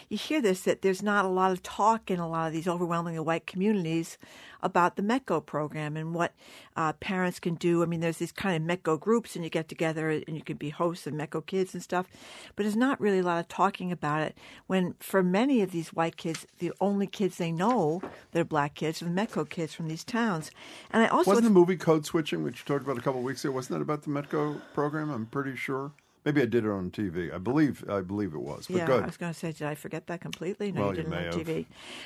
you 0.07 0.17
hear 0.17 0.41
this 0.41 0.61
that 0.61 0.81
there's 0.81 1.03
not 1.03 1.25
a 1.25 1.29
lot 1.29 1.51
of 1.51 1.61
talk 1.61 2.09
in 2.09 2.19
a 2.19 2.27
lot 2.27 2.47
of 2.47 2.53
these 2.53 2.69
overwhelmingly 2.69 3.19
white 3.19 3.45
communities 3.45 4.17
about 4.65 4.95
the 4.95 5.03
Metco 5.03 5.45
program 5.45 5.95
and 5.95 6.15
what 6.15 6.33
uh, 6.75 6.91
parents 6.93 7.39
can 7.39 7.53
do. 7.53 7.83
I 7.83 7.85
mean, 7.85 7.99
there's 7.99 8.17
these 8.17 8.31
kind 8.31 8.55
of 8.55 8.67
Metco 8.67 8.99
groups, 8.99 9.35
and 9.35 9.45
you 9.45 9.51
get 9.51 9.69
together 9.69 10.09
and 10.09 10.35
you 10.35 10.41
can 10.41 10.57
be 10.57 10.71
hosts 10.71 11.05
of 11.05 11.13
Metco 11.13 11.45
kids 11.45 11.75
and 11.75 11.83
stuff, 11.83 12.07
but 12.55 12.63
there's 12.63 12.75
not 12.75 12.99
really 12.99 13.19
a 13.19 13.23
lot 13.23 13.39
of 13.39 13.47
talking 13.47 13.91
about 13.91 14.23
it. 14.23 14.35
When 14.65 14.95
for 14.99 15.21
many 15.21 15.61
of 15.61 15.71
these 15.71 15.93
white 15.93 16.17
kids, 16.17 16.47
the 16.57 16.73
only 16.81 17.05
kids 17.05 17.37
they 17.37 17.51
know 17.51 18.01
that 18.31 18.39
are 18.39 18.43
black 18.43 18.73
kids 18.73 19.01
are 19.01 19.05
the 19.05 19.11
Metco 19.11 19.47
kids 19.47 19.73
from 19.75 19.87
these 19.87 20.03
towns. 20.03 20.49
And 20.91 21.03
I 21.03 21.07
also 21.07 21.31
wasn't 21.31 21.45
the 21.45 21.51
movie 21.51 21.77
Code 21.77 22.05
Switching, 22.05 22.43
which 22.43 22.59
you 22.59 22.65
talked 22.65 22.83
about 22.83 22.97
a 22.97 23.01
couple 23.01 23.19
of 23.19 23.25
weeks 23.25 23.45
ago, 23.45 23.53
wasn't 23.53 23.77
that 23.77 23.83
about 23.83 24.01
the 24.01 24.09
Metco 24.09 24.59
program? 24.73 25.11
I'm 25.11 25.27
pretty 25.27 25.55
sure. 25.55 25.91
Maybe 26.25 26.41
I 26.41 26.45
did 26.45 26.65
it 26.65 26.71
on 26.71 26.89
TV. 26.89 27.31
I 27.31 27.37
believe 27.37 27.87
I 27.87 28.01
believe 28.01 28.33
it 28.33 28.39
was. 28.39 28.65
But 28.67 28.77
yeah. 28.77 28.91
I 28.91 29.05
was 29.05 29.15
going 29.15 29.31
to 29.31 29.37
say, 29.37 29.51
did 29.51 29.67
I 29.67 29.75
forget 29.75 30.07
that 30.07 30.21
completely? 30.21 30.71
No, 30.71 30.81
well, 30.81 30.89
you 30.89 31.03
didn't 31.03 31.11
you 31.11 31.17
on 31.17 31.23
have. 31.25 31.35
TV. 31.35 31.65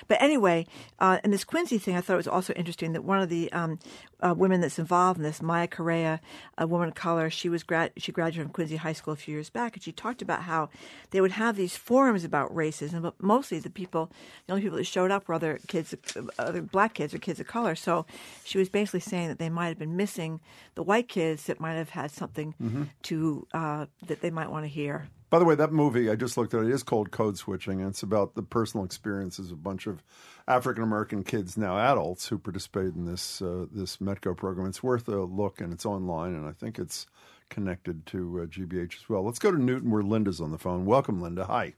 But 0.09 0.21
anyway, 0.21 0.67
uh, 0.99 1.19
and 1.23 1.31
this 1.31 1.45
Quincy 1.45 1.77
thing, 1.77 1.95
I 1.95 2.01
thought 2.01 2.13
it 2.13 2.17
was 2.17 2.27
also 2.27 2.51
interesting 2.53 2.91
that 2.93 3.05
one 3.05 3.21
of 3.21 3.29
the 3.29 3.51
um, 3.53 3.79
uh, 4.21 4.33
women 4.37 4.59
that's 4.59 4.77
involved 4.77 5.17
in 5.17 5.23
this, 5.23 5.41
Maya 5.41 5.67
Correa, 5.67 6.19
a 6.57 6.67
woman 6.67 6.89
of 6.89 6.95
color, 6.95 7.29
she 7.29 7.47
was 7.47 7.63
grad- 7.63 7.93
she 7.97 8.11
graduated 8.11 8.47
from 8.47 8.53
Quincy 8.53 8.75
High 8.75 8.93
School 8.93 9.13
a 9.13 9.17
few 9.17 9.33
years 9.33 9.49
back, 9.49 9.75
and 9.75 9.83
she 9.83 9.93
talked 9.93 10.21
about 10.21 10.43
how 10.43 10.69
they 11.11 11.21
would 11.21 11.31
have 11.31 11.55
these 11.55 11.77
forums 11.77 12.25
about 12.25 12.53
racism, 12.53 13.01
but 13.01 13.21
mostly 13.21 13.59
the 13.59 13.69
people, 13.69 14.11
the 14.47 14.53
only 14.53 14.63
people 14.63 14.77
that 14.77 14.83
showed 14.83 15.11
up 15.11 15.27
were 15.27 15.35
other 15.35 15.59
kids, 15.67 15.95
other 16.37 16.61
black 16.61 16.93
kids 16.93 17.13
or 17.13 17.19
kids 17.19 17.39
of 17.39 17.47
color. 17.47 17.75
So 17.75 18.05
she 18.43 18.57
was 18.57 18.67
basically 18.67 18.99
saying 18.99 19.29
that 19.29 19.39
they 19.39 19.49
might 19.49 19.67
have 19.67 19.79
been 19.79 19.95
missing 19.95 20.41
the 20.75 20.83
white 20.83 21.07
kids 21.07 21.43
that 21.45 21.59
might 21.59 21.75
have 21.75 21.89
had 21.89 22.11
something 22.11 22.55
mm-hmm. 22.61 22.83
to 23.03 23.47
uh, 23.53 23.85
that 24.09 24.21
they 24.21 24.29
might 24.29 24.51
want 24.51 24.65
to 24.65 24.69
hear. 24.69 25.07
By 25.29 25.39
the 25.39 25.45
way, 25.45 25.55
that 25.55 25.71
movie 25.71 26.09
I 26.09 26.15
just 26.15 26.37
looked 26.37 26.53
at 26.53 26.63
it 26.63 26.71
is 26.71 26.83
called 26.83 27.11
Code 27.11 27.37
Switching, 27.37 27.79
and 27.79 27.89
it's 27.89 28.03
about 28.03 28.35
the 28.35 28.43
personal 28.43 28.85
experiences 28.85 29.51
of 29.51 29.57
a 29.57 29.61
bunch 29.61 29.87
of 29.87 30.03
African 30.47 30.83
American 30.83 31.23
kids, 31.23 31.55
now 31.55 31.77
adults, 31.77 32.27
who 32.27 32.37
participated 32.37 32.95
in 32.95 33.05
this 33.05 33.41
uh, 33.41 33.65
this 33.71 33.97
Metco 33.97 34.35
program. 34.35 34.67
It's 34.67 34.83
worth 34.83 35.07
a 35.07 35.21
look, 35.21 35.61
and 35.61 35.71
it's 35.71 35.85
online, 35.85 36.33
and 36.33 36.47
I 36.47 36.51
think 36.51 36.79
it's 36.79 37.05
connected 37.49 38.05
to 38.07 38.41
uh, 38.41 38.45
GBH 38.45 38.95
as 38.95 39.09
well. 39.09 39.23
Let's 39.23 39.39
go 39.39 39.51
to 39.51 39.61
Newton, 39.61 39.91
where 39.91 40.03
Linda's 40.03 40.41
on 40.41 40.51
the 40.51 40.57
phone. 40.57 40.85
Welcome, 40.85 41.21
Linda. 41.21 41.45
Hi. 41.45 41.73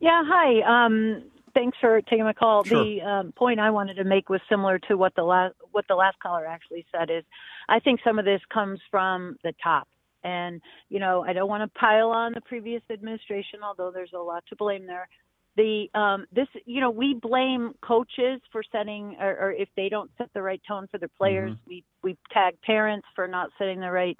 Yeah, 0.00 0.22
hi. 0.26 0.86
Um, 0.86 1.22
thanks 1.54 1.78
for 1.80 2.00
taking 2.02 2.24
my 2.24 2.32
call. 2.32 2.64
Sure. 2.64 2.82
The 2.82 3.00
um, 3.02 3.32
point 3.32 3.60
I 3.60 3.70
wanted 3.70 3.94
to 3.94 4.04
make 4.04 4.28
was 4.28 4.40
similar 4.48 4.78
to 4.80 4.96
what 4.96 5.14
the 5.14 5.22
last 5.22 5.54
what 5.70 5.84
the 5.88 5.94
last 5.94 6.18
caller 6.20 6.46
actually 6.46 6.84
said. 6.90 7.10
Is 7.10 7.24
I 7.68 7.78
think 7.78 8.00
some 8.04 8.18
of 8.18 8.24
this 8.24 8.40
comes 8.52 8.80
from 8.90 9.36
the 9.44 9.52
top. 9.62 9.88
And, 10.24 10.60
you 10.88 11.00
know, 11.00 11.24
I 11.26 11.32
don't 11.32 11.48
want 11.48 11.62
to 11.62 11.78
pile 11.78 12.10
on 12.10 12.32
the 12.32 12.40
previous 12.42 12.82
administration, 12.90 13.60
although 13.64 13.90
there's 13.90 14.12
a 14.14 14.18
lot 14.18 14.44
to 14.48 14.56
blame 14.56 14.86
there. 14.86 15.08
The 15.54 15.86
um, 15.94 16.24
this 16.32 16.48
you 16.64 16.80
know 16.80 16.88
we 16.88 17.12
blame 17.12 17.74
coaches 17.82 18.40
for 18.50 18.62
setting 18.72 19.16
or, 19.20 19.36
or 19.38 19.52
if 19.52 19.68
they 19.76 19.90
don't 19.90 20.10
set 20.16 20.30
the 20.32 20.40
right 20.40 20.62
tone 20.66 20.86
for 20.90 20.96
their 20.96 21.10
players. 21.18 21.52
Mm-hmm. 21.52 21.68
We 21.68 21.84
we 22.02 22.16
tag 22.32 22.54
parents 22.62 23.06
for 23.14 23.28
not 23.28 23.50
setting 23.58 23.78
the 23.78 23.90
right 23.90 24.16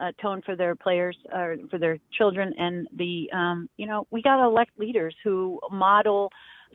uh, 0.00 0.10
tone 0.20 0.42
for 0.44 0.56
their 0.56 0.74
players 0.74 1.16
or 1.32 1.56
for 1.70 1.78
their 1.78 1.98
children. 2.18 2.52
And 2.58 2.88
the 2.96 3.30
um, 3.32 3.68
you 3.76 3.86
know 3.86 4.08
we 4.10 4.22
got 4.22 4.38
to 4.38 4.44
elect 4.44 4.72
leaders 4.76 5.14
who 5.22 5.60
model 5.70 6.32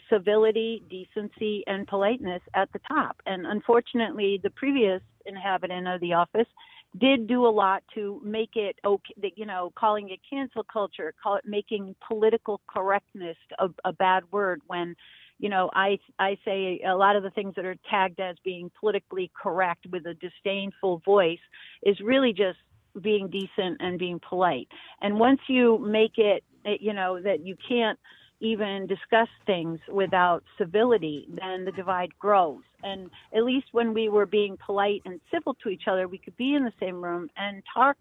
civility, 0.09 0.83
decency, 0.89 1.63
and 1.67 1.87
politeness 1.87 2.41
at 2.53 2.71
the 2.71 2.79
top. 2.87 3.17
And 3.25 3.45
unfortunately, 3.45 4.39
the 4.41 4.51
previous 4.51 5.01
inhabitant 5.25 5.87
of 5.87 5.99
the 6.01 6.13
office 6.13 6.47
did 6.97 7.27
do 7.27 7.45
a 7.45 7.49
lot 7.49 7.83
to 7.95 8.21
make 8.23 8.51
it 8.55 8.77
okay, 8.85 9.33
you 9.35 9.45
know, 9.45 9.71
calling 9.77 10.09
it 10.09 10.19
cancel 10.29 10.63
culture, 10.63 11.13
call 11.21 11.35
it 11.35 11.43
making 11.45 11.95
political 12.07 12.61
correctness 12.67 13.37
a, 13.59 13.69
a 13.85 13.93
bad 13.93 14.23
word 14.31 14.61
when, 14.67 14.95
you 15.39 15.49
know, 15.49 15.69
I 15.73 15.99
I 16.19 16.37
say 16.45 16.81
a 16.87 16.95
lot 16.95 17.15
of 17.15 17.23
the 17.23 17.29
things 17.31 17.53
that 17.55 17.65
are 17.65 17.75
tagged 17.89 18.19
as 18.19 18.35
being 18.43 18.71
politically 18.79 19.31
correct 19.39 19.85
with 19.91 20.05
a 20.05 20.15
disdainful 20.15 21.01
voice 21.05 21.39
is 21.83 21.99
really 21.99 22.33
just 22.33 22.57
being 23.01 23.29
decent 23.29 23.77
and 23.79 23.99
being 23.99 24.19
polite. 24.27 24.67
And 25.01 25.19
once 25.19 25.39
you 25.47 25.77
make 25.77 26.17
it 26.17 26.43
eh, 26.65 26.77
you 26.79 26.93
know, 26.93 27.21
that 27.21 27.45
you 27.45 27.55
can't 27.67 27.99
even 28.39 28.87
discuss 28.87 29.29
things 29.45 29.79
without 29.91 30.43
civility, 30.57 31.27
then 31.29 31.65
the 31.65 31.71
divide 31.71 32.17
grows. 32.19 32.61
And 32.83 33.09
at 33.35 33.43
least 33.43 33.67
when 33.71 33.93
we 33.93 34.09
were 34.09 34.25
being 34.25 34.57
polite 34.63 35.01
and 35.05 35.19
civil 35.31 35.55
to 35.63 35.69
each 35.69 35.87
other, 35.87 36.07
we 36.07 36.19
could 36.19 36.37
be 36.37 36.53
in 36.53 36.63
the 36.63 36.73
same 36.79 37.03
room 37.03 37.29
and 37.35 37.63
talk 37.73 37.97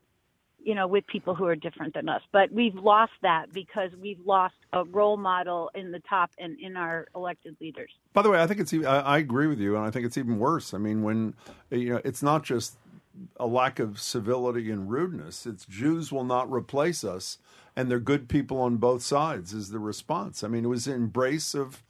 you 0.67 0.75
know, 0.75 0.89
with 0.89 1.07
people 1.07 1.33
who 1.33 1.47
are 1.47 1.55
different 1.55 1.95
than 1.95 2.09
us. 2.09 2.23
But 2.33 2.51
we've 2.51 2.75
lost 2.75 3.13
that 3.23 3.53
because 3.53 3.93
we've 4.03 4.19
lost 4.27 4.57
a 4.73 4.83
role 4.83 5.17
model 5.17 5.71
in 5.77 5.93
the 5.93 6.01
top 6.01 6.33
and 6.39 6.59
in 6.59 6.77
our 6.77 7.07
elected 7.15 7.57
leaders. 7.61 7.93
By 8.13 8.23
the 8.23 8.31
way, 8.31 8.43
I 8.43 8.49
think 8.49 8.59
it's. 8.59 8.75
I, 8.75 9.19
agree 9.19 9.47
with 9.47 9.61
you, 9.61 9.77
and 9.77 9.85
I 9.85 9.93
think 9.93 10.05
it's 10.05 10.19
even 10.19 10.41
worse. 10.41 10.75
I 10.75 10.79
mean, 10.79 11.05
when 11.05 11.35
you 11.71 11.91
know, 11.91 12.01
it's 12.05 12.21
not 12.21 12.43
just 12.43 12.79
a 13.37 13.47
lack 13.47 13.79
of 13.79 14.01
civility 14.01 14.73
and 14.73 14.91
rudeness. 14.91 15.47
It's 15.47 15.65
Jews 15.67 16.11
will 16.11 16.25
not 16.25 16.51
replace 16.51 17.05
us, 17.05 17.39
and 17.77 17.91
they're 17.91 18.01
good 18.01 18.29
people 18.29 18.61
on 18.61 18.79
both 18.79 19.03
sides. 19.03 19.53
Is 19.53 19.71
the 19.71 19.79
response? 19.79 20.43
I 20.43 20.49
mean, 20.49 20.65
it 20.65 20.69
was 20.69 20.87
an 20.87 20.95
embrace 20.95 21.55
of 21.55 21.83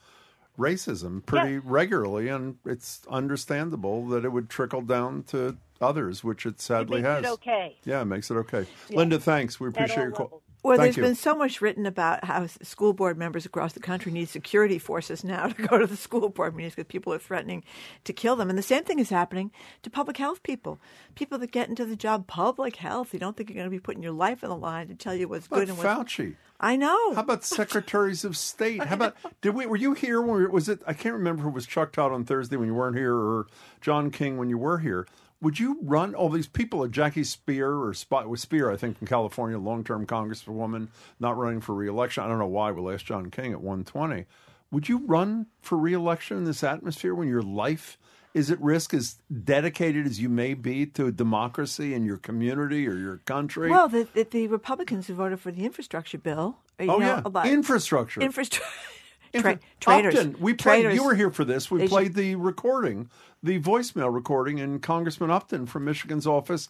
racism 0.59 1.25
pretty 1.25 1.55
yes. 1.55 1.63
regularly, 1.65 2.29
and 2.29 2.57
it's 2.67 3.03
understandable 3.09 4.07
that 4.09 4.25
it 4.25 4.31
would 4.31 4.51
trickle 4.51 4.83
down 4.83 5.23
to 5.25 5.57
others, 5.81 6.25
which 6.25 6.47
it 6.47 6.61
sadly 6.61 7.01
it 7.01 7.05
has. 7.05 7.25
It 7.25 7.31
okay. 7.31 7.77
Yeah, 7.85 8.03
it 8.03 8.07
makes 8.07 8.31
it 8.31 8.35
okay. 8.35 8.67
Linda, 8.91 9.19
thanks. 9.19 9.61
We 9.61 9.69
appreciate 9.69 9.97
your 9.97 10.11
call. 10.11 10.43
Well, 10.67 10.79
Thank 10.79 10.87
there's 10.87 10.97
you. 10.97 11.03
been 11.05 11.15
so 11.15 11.37
much 11.37 11.61
written 11.61 11.87
about 11.87 12.25
how 12.25 12.49
school 12.49 12.93
board 12.93 13.17
members 13.17 13.47
across 13.47 13.75
the 13.75 13.81
country 13.81 14.11
need 14.11 14.29
security 14.29 14.81
forces 14.81 15.23
now 15.23 15.47
to 15.47 15.63
go 15.63 15.79
to 15.79 15.87
the 15.87 15.97
school 15.97 16.29
board 16.29 16.57
meetings 16.57 16.75
because 16.75 16.89
people 16.89 17.13
are 17.13 17.21
threatening 17.21 17.63
to 18.03 18.13
kill 18.13 18.35
them. 18.35 18.51
And 18.51 18.59
the 18.59 18.63
same 18.63 18.83
thing 18.83 18.99
is 18.99 19.09
happening 19.09 19.53
to 19.85 19.91
public 19.91 20.17
health 20.17 20.43
people. 20.43 20.81
People 21.15 21.39
that 21.39 21.53
get 21.53 21.69
into 21.69 21.85
the 21.85 21.95
job 21.95 22.27
public 22.27 22.77
health, 22.77 23.13
you 23.13 23.21
don't 23.21 23.37
think 23.37 23.49
you're 23.49 23.55
going 23.55 23.67
to 23.67 23.71
be 23.71 23.79
putting 23.79 24.03
your 24.03 24.11
life 24.11 24.43
on 24.43 24.51
the 24.51 24.57
line 24.57 24.89
to 24.89 24.97
tell 24.97 25.15
you 25.15 25.29
what's 25.29 25.47
good 25.47 25.69
and 25.69 25.79
what's 25.79 25.89
Fauci. 25.89 26.35
I 26.59 26.75
know. 26.75 27.15
How 27.15 27.21
about 27.21 27.45
secretaries 27.45 28.25
of 28.25 28.37
state? 28.37 28.83
How 28.83 28.95
about 28.97 29.15
did 29.43 29.55
we? 29.55 29.67
Were 29.67 29.77
you 29.77 29.93
here? 29.93 30.21
When, 30.21 30.51
was 30.51 30.69
it? 30.69 30.81
I 30.85 30.95
can't 30.95 31.15
remember. 31.15 31.45
Who 31.45 31.51
was 31.51 31.67
Chuck 31.67 31.93
Todd 31.93 32.11
on 32.11 32.25
Thursday 32.25 32.57
when 32.57 32.67
you 32.67 32.75
weren't 32.75 32.97
here, 32.97 33.15
or 33.15 33.47
John 33.81 34.11
King 34.11 34.37
when 34.37 34.49
you 34.49 34.59
were 34.59 34.79
here 34.79 35.07
would 35.41 35.59
you 35.59 35.79
run 35.83 36.15
all 36.15 36.29
these 36.29 36.47
people? 36.47 36.87
Jackie 36.89 37.23
Speier 37.23 37.87
or 37.87 37.95
Spot 37.95 38.29
with 38.29 38.47
Speier, 38.47 38.73
I 38.73 38.77
think, 38.77 38.97
in 39.01 39.07
California, 39.07 39.59
long-term 39.59 40.07
congresswoman, 40.07 40.89
not 41.21 41.37
running 41.37 41.61
for 41.61 41.75
reelection. 41.75 42.25
I 42.25 42.29
don't 42.29 42.39
know 42.39 42.47
why. 42.47 42.71
We'll 42.71 42.93
ask 42.93 43.05
John 43.05 43.31
King 43.31 43.53
at 43.53 43.61
120. 43.61 44.27
Would 44.71 44.89
you 44.89 45.03
run 45.07 45.47
for 45.61 45.79
reelection 45.79 46.39
in 46.39 46.45
this 46.45 46.65
atmosphere 46.65 47.15
when 47.15 47.29
your 47.29 47.43
life 47.43 47.99
is 48.35 48.51
at 48.51 48.61
risk, 48.61 48.93
as 48.93 49.17
dedicated 49.45 50.05
as 50.05 50.21
you 50.21 50.29
may 50.29 50.53
be 50.53 50.85
to 50.85 51.11
democracy 51.11 51.95
in 51.95 52.05
your 52.05 52.19
community 52.19 52.87
or 52.87 52.95
your 52.95 53.19
country? 53.19 53.71
Well, 53.71 53.89
the, 53.89 54.07
the, 54.13 54.25
the 54.25 54.49
Republicans 54.49 55.07
who 55.07 55.15
voted 55.15 55.41
for 55.41 55.51
the 55.51 55.65
infrastructure 55.65 56.19
bill. 56.19 56.59
oh 56.81 56.85
know, 56.85 57.01
yeah, 57.01 57.47
infrastructure. 57.47 58.21
Infrastructure. 58.21 58.69
Tra-. 59.41 59.59
Upton, 59.87 60.37
we 60.41 60.55
played. 60.55 60.93
You 60.93 61.05
were 61.05 61.15
here 61.15 61.31
for 61.31 61.45
this. 61.45 61.71
We 61.71 61.81
they 61.81 61.89
played 61.89 62.09
should... 62.09 62.17
the 62.17 62.35
recording, 62.37 63.11
the 63.43 63.61
voicemail 63.61 64.13
recording 64.13 64.59
in 64.59 64.81
Congressman 64.81 65.31
Upton 65.31 65.67
from 65.67 65.85
Michigan's 65.85 66.27
office 66.27 66.69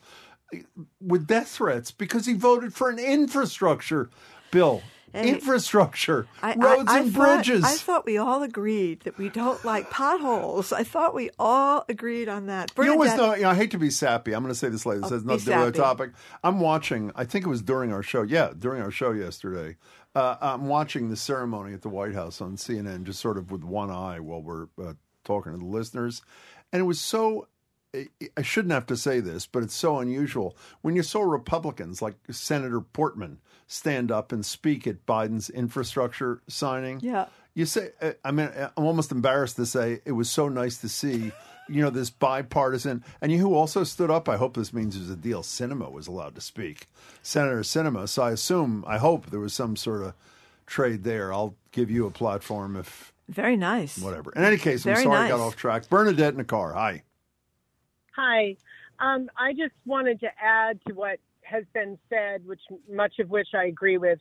eh, 0.52 0.60
with 1.00 1.26
death 1.26 1.48
threats 1.48 1.90
because 1.90 2.26
he 2.26 2.34
voted 2.34 2.74
for 2.74 2.90
an 2.90 2.98
infrastructure 2.98 4.10
bill. 4.50 4.82
Hey, 5.12 5.30
infrastructure, 5.30 6.26
I, 6.42 6.54
roads 6.54 6.90
I, 6.90 6.96
I 6.96 7.00
and 7.00 7.14
thought, 7.14 7.36
bridges. 7.36 7.64
I 7.64 7.76
thought 7.76 8.04
we 8.04 8.18
all 8.18 8.42
agreed 8.42 9.00
that 9.00 9.16
we 9.16 9.28
don't 9.28 9.64
like 9.64 9.88
potholes. 9.88 10.72
I 10.72 10.82
thought 10.82 11.14
we 11.14 11.30
all 11.38 11.84
agreed 11.88 12.28
on 12.28 12.46
that. 12.46 12.74
Bernadette, 12.74 12.98
you 12.98 13.06
know, 13.16 13.16
no, 13.16 13.34
you 13.34 13.42
know, 13.42 13.50
I 13.50 13.54
hate 13.54 13.70
to 13.70 13.78
be 13.78 13.90
sappy. 13.90 14.34
I'm 14.34 14.42
going 14.42 14.52
to 14.52 14.58
say 14.58 14.68
this 14.68 14.84
later. 14.84 15.00
This 15.02 15.12
oh, 15.12 15.14
has 15.14 15.24
nothing 15.24 15.44
to 15.44 15.52
do 15.52 15.64
with 15.64 15.74
the 15.74 15.80
topic. 15.80 16.10
I'm 16.42 16.60
watching. 16.60 17.12
I 17.14 17.24
think 17.24 17.46
it 17.46 17.48
was 17.48 17.62
during 17.62 17.92
our 17.92 18.02
show. 18.02 18.22
Yeah, 18.22 18.52
during 18.58 18.82
our 18.82 18.90
show 18.90 19.12
yesterday. 19.12 19.76
Uh, 20.14 20.36
I'm 20.40 20.66
watching 20.66 21.10
the 21.10 21.16
ceremony 21.16 21.74
at 21.74 21.82
the 21.82 21.90
White 21.90 22.14
House 22.14 22.40
on 22.40 22.56
CNN, 22.56 23.04
just 23.04 23.20
sort 23.20 23.36
of 23.36 23.50
with 23.50 23.62
one 23.62 23.90
eye 23.90 24.18
while 24.18 24.42
we're 24.42 24.68
uh, 24.82 24.94
talking 25.24 25.52
to 25.52 25.58
the 25.58 25.64
listeners, 25.64 26.22
and 26.72 26.80
it 26.80 26.84
was 26.84 27.00
so. 27.00 27.48
I 28.36 28.42
shouldn't 28.42 28.72
have 28.72 28.86
to 28.86 28.96
say 28.96 29.20
this, 29.20 29.46
but 29.46 29.62
it's 29.62 29.74
so 29.74 29.98
unusual 29.98 30.56
when 30.82 30.96
you 30.96 31.02
saw 31.02 31.22
Republicans 31.22 32.02
like 32.02 32.14
Senator 32.30 32.80
Portman 32.80 33.38
stand 33.66 34.12
up 34.12 34.32
and 34.32 34.44
speak 34.44 34.86
at 34.86 35.06
Biden's 35.06 35.50
infrastructure 35.50 36.40
signing. 36.48 37.00
Yeah, 37.02 37.26
you 37.54 37.66
say. 37.66 37.90
I 38.24 38.30
mean, 38.30 38.50
I'm 38.76 38.84
almost 38.84 39.12
embarrassed 39.12 39.56
to 39.56 39.66
say 39.66 40.00
it 40.04 40.12
was 40.12 40.30
so 40.30 40.48
nice 40.48 40.78
to 40.78 40.88
see 40.88 41.32
you 41.68 41.82
know, 41.82 41.90
this 41.90 42.10
bipartisan. 42.10 43.04
And 43.20 43.32
you 43.32 43.38
who 43.38 43.54
also 43.54 43.84
stood 43.84 44.10
up, 44.10 44.28
I 44.28 44.36
hope 44.36 44.54
this 44.54 44.72
means 44.72 44.96
there's 44.96 45.10
a 45.10 45.16
deal. 45.16 45.42
Sinema 45.42 45.90
was 45.90 46.06
allowed 46.06 46.34
to 46.36 46.40
speak, 46.40 46.88
Senator 47.22 47.60
Sinema. 47.60 48.08
So 48.08 48.22
I 48.22 48.32
assume, 48.32 48.84
I 48.86 48.98
hope 48.98 49.30
there 49.30 49.40
was 49.40 49.54
some 49.54 49.76
sort 49.76 50.02
of 50.02 50.14
trade 50.66 51.04
there. 51.04 51.32
I'll 51.32 51.54
give 51.72 51.90
you 51.90 52.06
a 52.06 52.10
platform 52.10 52.76
if. 52.76 53.12
Very 53.28 53.56
nice. 53.56 53.98
Whatever. 53.98 54.32
In 54.36 54.44
any 54.44 54.56
case, 54.56 54.84
Very 54.84 54.98
I'm 54.98 55.04
sorry 55.04 55.18
nice. 55.18 55.32
I 55.32 55.36
got 55.36 55.40
off 55.40 55.56
track. 55.56 55.88
Bernadette 55.88 56.32
in 56.32 56.38
the 56.38 56.44
car. 56.44 56.72
Hi. 56.74 57.02
Hi. 58.16 58.56
Um, 58.98 59.28
I 59.36 59.52
just 59.52 59.74
wanted 59.84 60.20
to 60.20 60.28
add 60.42 60.80
to 60.88 60.94
what 60.94 61.18
has 61.42 61.64
been 61.74 61.98
said, 62.08 62.46
which 62.46 62.60
much 62.90 63.18
of 63.20 63.30
which 63.30 63.48
I 63.54 63.66
agree 63.66 63.98
with. 63.98 64.18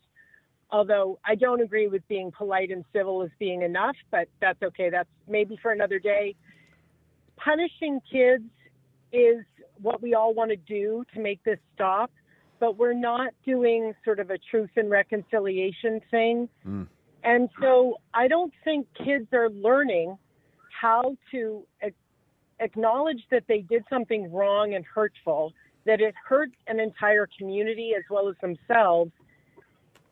Although 0.71 1.19
I 1.25 1.35
don't 1.35 1.61
agree 1.61 1.87
with 1.87 2.05
being 2.07 2.31
polite 2.31 2.71
and 2.71 2.83
civil 2.91 3.23
as 3.23 3.29
being 3.39 3.61
enough, 3.61 3.95
but 4.11 4.27
that's 4.41 4.61
okay. 4.61 4.89
That's 4.89 5.09
maybe 5.27 5.57
for 5.61 5.71
another 5.71 5.99
day 5.99 6.35
punishing 7.37 8.01
kids 8.11 8.43
is 9.11 9.43
what 9.81 10.01
we 10.01 10.13
all 10.13 10.33
want 10.33 10.51
to 10.51 10.55
do 10.55 11.03
to 11.13 11.19
make 11.19 11.43
this 11.43 11.59
stop, 11.73 12.11
but 12.59 12.77
we're 12.77 12.93
not 12.93 13.33
doing 13.45 13.93
sort 14.03 14.19
of 14.19 14.29
a 14.29 14.37
truth 14.37 14.69
and 14.75 14.89
reconciliation 14.89 16.01
thing. 16.11 16.49
Mm. 16.67 16.87
And 17.23 17.49
so 17.61 17.97
I 18.13 18.27
don't 18.27 18.53
think 18.63 18.87
kids 19.03 19.27
are 19.33 19.49
learning 19.49 20.17
how 20.81 21.15
to 21.31 21.65
acknowledge 22.59 23.23
that 23.31 23.43
they 23.47 23.59
did 23.59 23.83
something 23.89 24.31
wrong 24.31 24.73
and 24.73 24.85
hurtful, 24.85 25.53
that 25.85 26.01
it 26.01 26.15
hurt 26.27 26.49
an 26.67 26.79
entire 26.79 27.27
community 27.37 27.93
as 27.97 28.03
well 28.09 28.29
as 28.29 28.35
themselves, 28.41 29.11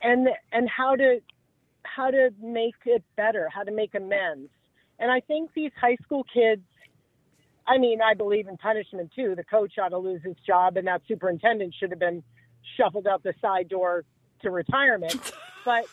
and 0.01 0.27
and 0.51 0.69
how 0.69 0.95
to 0.95 1.19
how 1.83 2.11
to 2.11 2.29
make 2.41 2.75
it 2.85 3.03
better, 3.15 3.49
how 3.53 3.63
to 3.63 3.71
make 3.71 3.95
amends. 3.95 4.49
And 4.99 5.11
I 5.11 5.19
think 5.19 5.51
these 5.53 5.71
high 5.79 5.97
school 6.03 6.25
kids 6.33 6.61
I 7.67 7.77
mean, 7.77 8.01
I 8.01 8.13
believe 8.13 8.47
in 8.47 8.57
punishment 8.57 9.11
too. 9.15 9.35
The 9.35 9.43
coach 9.43 9.77
ought 9.81 9.89
to 9.89 9.97
lose 9.97 10.21
his 10.23 10.35
job, 10.45 10.77
and 10.77 10.87
that 10.87 11.01
superintendent 11.07 11.73
should 11.79 11.91
have 11.91 11.99
been 11.99 12.23
shuffled 12.77 13.07
out 13.07 13.23
the 13.23 13.33
side 13.41 13.69
door 13.69 14.03
to 14.41 14.51
retirement. 14.51 15.31
But 15.65 15.85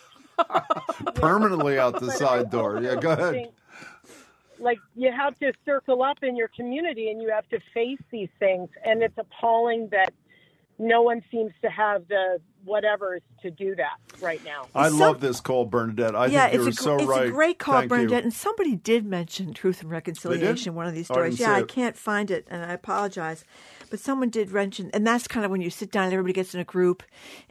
permanently 1.14 1.78
out 1.78 2.00
the 2.00 2.10
side 2.10 2.50
door. 2.50 2.80
Yeah, 2.82 2.96
go 2.96 3.12
ahead. 3.12 3.34
Think, 3.34 3.54
like 4.60 4.78
you 4.94 5.10
have 5.10 5.38
to 5.40 5.52
circle 5.64 6.02
up 6.02 6.18
in 6.22 6.36
your 6.36 6.48
community, 6.48 7.10
and 7.10 7.20
you 7.20 7.30
have 7.30 7.48
to 7.48 7.58
face 7.74 8.00
these 8.10 8.28
things, 8.38 8.68
and 8.84 9.02
it's 9.02 9.18
appalling 9.18 9.88
that 9.90 10.12
no 10.78 11.02
one 11.02 11.22
seems 11.30 11.52
to 11.62 11.68
have 11.68 12.08
the 12.08 12.40
whatever's 12.64 13.20
to 13.42 13.50
do 13.50 13.74
that 13.76 13.98
right 14.22 14.42
now. 14.44 14.66
I 14.74 14.88
Some, 14.88 14.98
love 14.98 15.20
this 15.20 15.40
call, 15.40 15.66
Bernadette. 15.66 16.16
I 16.16 16.26
yeah, 16.26 16.48
think 16.48 16.62
you're 16.62 16.72
so 16.72 16.96
it's 16.96 17.04
right. 17.04 17.22
It's 17.22 17.30
a 17.30 17.32
great 17.32 17.58
call, 17.58 17.80
Thank 17.80 17.90
Bernadette. 17.90 18.22
You. 18.22 18.24
And 18.24 18.34
somebody 18.34 18.76
did 18.76 19.04
mention 19.04 19.52
Truth 19.52 19.82
and 19.82 19.90
Reconciliation, 19.90 20.74
one 20.74 20.86
of 20.86 20.94
these 20.94 21.06
stories. 21.06 21.40
I 21.40 21.44
yeah, 21.44 21.54
I 21.56 21.62
can't 21.62 21.96
find 21.96 22.30
it, 22.30 22.46
and 22.50 22.64
I 22.64 22.72
apologize. 22.72 23.44
But 23.90 24.00
someone 24.00 24.30
did 24.30 24.50
mention, 24.50 24.90
and 24.94 25.06
that's 25.06 25.28
kind 25.28 25.44
of 25.44 25.50
when 25.50 25.60
you 25.60 25.70
sit 25.70 25.90
down 25.90 26.04
and 26.04 26.12
everybody 26.12 26.32
gets 26.32 26.54
in 26.54 26.60
a 26.60 26.64
group. 26.64 27.02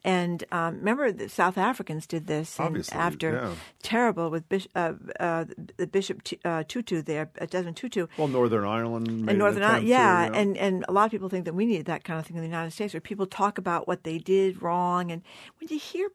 And 0.03 0.43
um, 0.51 0.77
remember, 0.77 1.11
the 1.11 1.29
South 1.29 1.57
Africans 1.57 2.07
did 2.07 2.27
this 2.27 2.59
Obviously, 2.59 2.97
after 2.97 3.33
yeah. 3.33 3.51
terrible 3.83 4.29
with 4.29 4.47
Bishop, 4.49 4.71
uh, 4.75 4.93
uh, 5.19 5.45
the 5.77 5.87
Bishop 5.87 6.23
T- 6.23 6.39
uh, 6.45 6.63
Tutu 6.67 7.01
there, 7.01 7.29
uh, 7.39 7.45
Desmond 7.45 7.77
Tutu. 7.77 8.07
Well, 8.17 8.29
Northern 8.29 8.65
Ireland, 8.65 9.07
and 9.07 9.37
Northern 9.37 9.63
Ireland, 9.63 9.87
yeah, 9.87 10.27
too, 10.27 10.33
yeah, 10.33 10.41
and 10.41 10.57
and 10.57 10.85
a 10.87 10.91
lot 10.91 11.05
of 11.05 11.11
people 11.11 11.29
think 11.29 11.45
that 11.45 11.53
we 11.53 11.65
need 11.65 11.85
that 11.85 12.03
kind 12.03 12.19
of 12.19 12.25
thing 12.25 12.37
in 12.37 12.41
the 12.41 12.47
United 12.47 12.71
States, 12.71 12.93
where 12.93 13.01
people 13.01 13.25
talk 13.25 13.57
about 13.57 13.87
what 13.87 14.03
they 14.03 14.17
did 14.17 14.61
wrong, 14.61 15.11
and 15.11 15.21
when 15.59 15.67
you 15.69 15.77
hear 15.77 16.09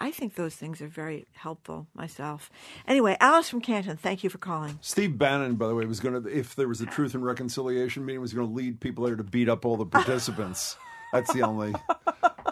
I 0.00 0.10
think 0.10 0.34
those 0.34 0.54
things 0.54 0.80
are 0.80 0.88
very 0.88 1.26
helpful 1.32 1.86
myself. 1.94 2.50
Anyway, 2.86 3.16
Alice 3.20 3.48
from 3.48 3.60
Canton, 3.60 3.96
thank 3.96 4.24
you 4.24 4.30
for 4.30 4.38
calling. 4.38 4.78
Steve 4.80 5.18
Bannon, 5.18 5.56
by 5.56 5.68
the 5.68 5.74
way, 5.74 5.84
was 5.86 6.00
going 6.00 6.22
to, 6.22 6.28
if 6.28 6.54
there 6.54 6.68
was 6.68 6.80
a 6.80 6.86
Truth 6.86 7.14
and 7.14 7.24
Reconciliation 7.24 8.04
meeting, 8.04 8.20
was 8.20 8.32
going 8.32 8.48
to 8.48 8.54
lead 8.54 8.80
people 8.80 9.04
there 9.04 9.16
to 9.16 9.24
beat 9.24 9.48
up 9.48 9.64
all 9.64 9.76
the 9.76 9.86
participants. 9.86 10.76
That's 11.12 11.32
the 11.32 11.42
only 11.42 11.74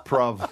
problem. 0.05 0.49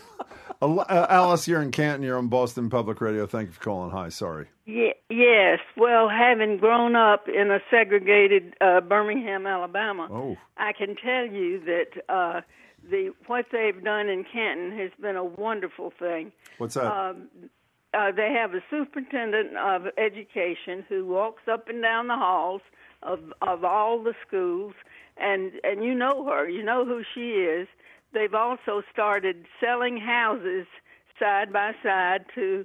Uh, 0.61 1.07
Alice, 1.11 1.47
you're 1.49 1.63
in 1.63 1.71
Canton. 1.71 2.03
You're 2.03 2.19
on 2.19 2.29
Boston 2.29 2.71
Public 2.71 3.01
Radio. 3.01 3.27
Thank 3.27 3.49
you 3.49 3.53
for 3.53 3.61
calling. 3.61 3.91
Hi, 3.91 4.09
sorry. 4.09 4.49
Yeah, 4.67 4.93
yes. 5.11 5.59
Well, 5.77 6.09
having 6.09 6.59
grown 6.59 6.97
up 6.97 7.29
in 7.29 7.51
a 7.51 7.59
segregated 7.71 8.55
uh, 8.61 8.81
Birmingham, 8.81 9.47
Alabama, 9.47 10.09
oh. 10.11 10.37
I 10.57 10.73
can 10.73 10.97
tell 10.97 11.27
you 11.27 11.61
that 11.65 12.03
uh, 12.09 12.41
the 12.91 13.13
what 13.27 13.47
they've 13.53 13.83
done 13.83 14.09
in 14.09 14.25
Canton 14.25 14.77
has 14.79 14.91
been 15.01 15.17
a 15.17 15.25
wonderful 15.25 15.93
thing. 15.99 16.33
What's 16.59 16.75
that? 16.75 16.87
Um, 16.87 17.29
uh, 17.93 18.11
they 18.11 18.33
have 18.33 18.55
a 18.55 18.63
superintendent 18.71 19.57
of 19.57 19.87
education 19.97 20.85
who 20.89 21.07
walks 21.07 21.43
up 21.51 21.69
and 21.69 21.81
down 21.81 22.09
the 22.09 22.17
halls 22.17 22.63
of 23.03 23.21
of 23.43 23.65
all 23.65 24.03
the 24.03 24.15
schools, 24.27 24.75
and 25.17 25.53
and 25.63 25.85
you 25.85 25.95
know 25.95 26.25
her, 26.25 26.49
you 26.49 26.63
know 26.63 26.85
who 26.85 27.03
she 27.15 27.33
is. 27.33 27.69
They've 28.13 28.35
also 28.35 28.83
started 28.93 29.47
selling 29.61 29.99
houses 29.99 30.67
side 31.19 31.53
by 31.53 31.73
side 31.83 32.27
to 32.35 32.65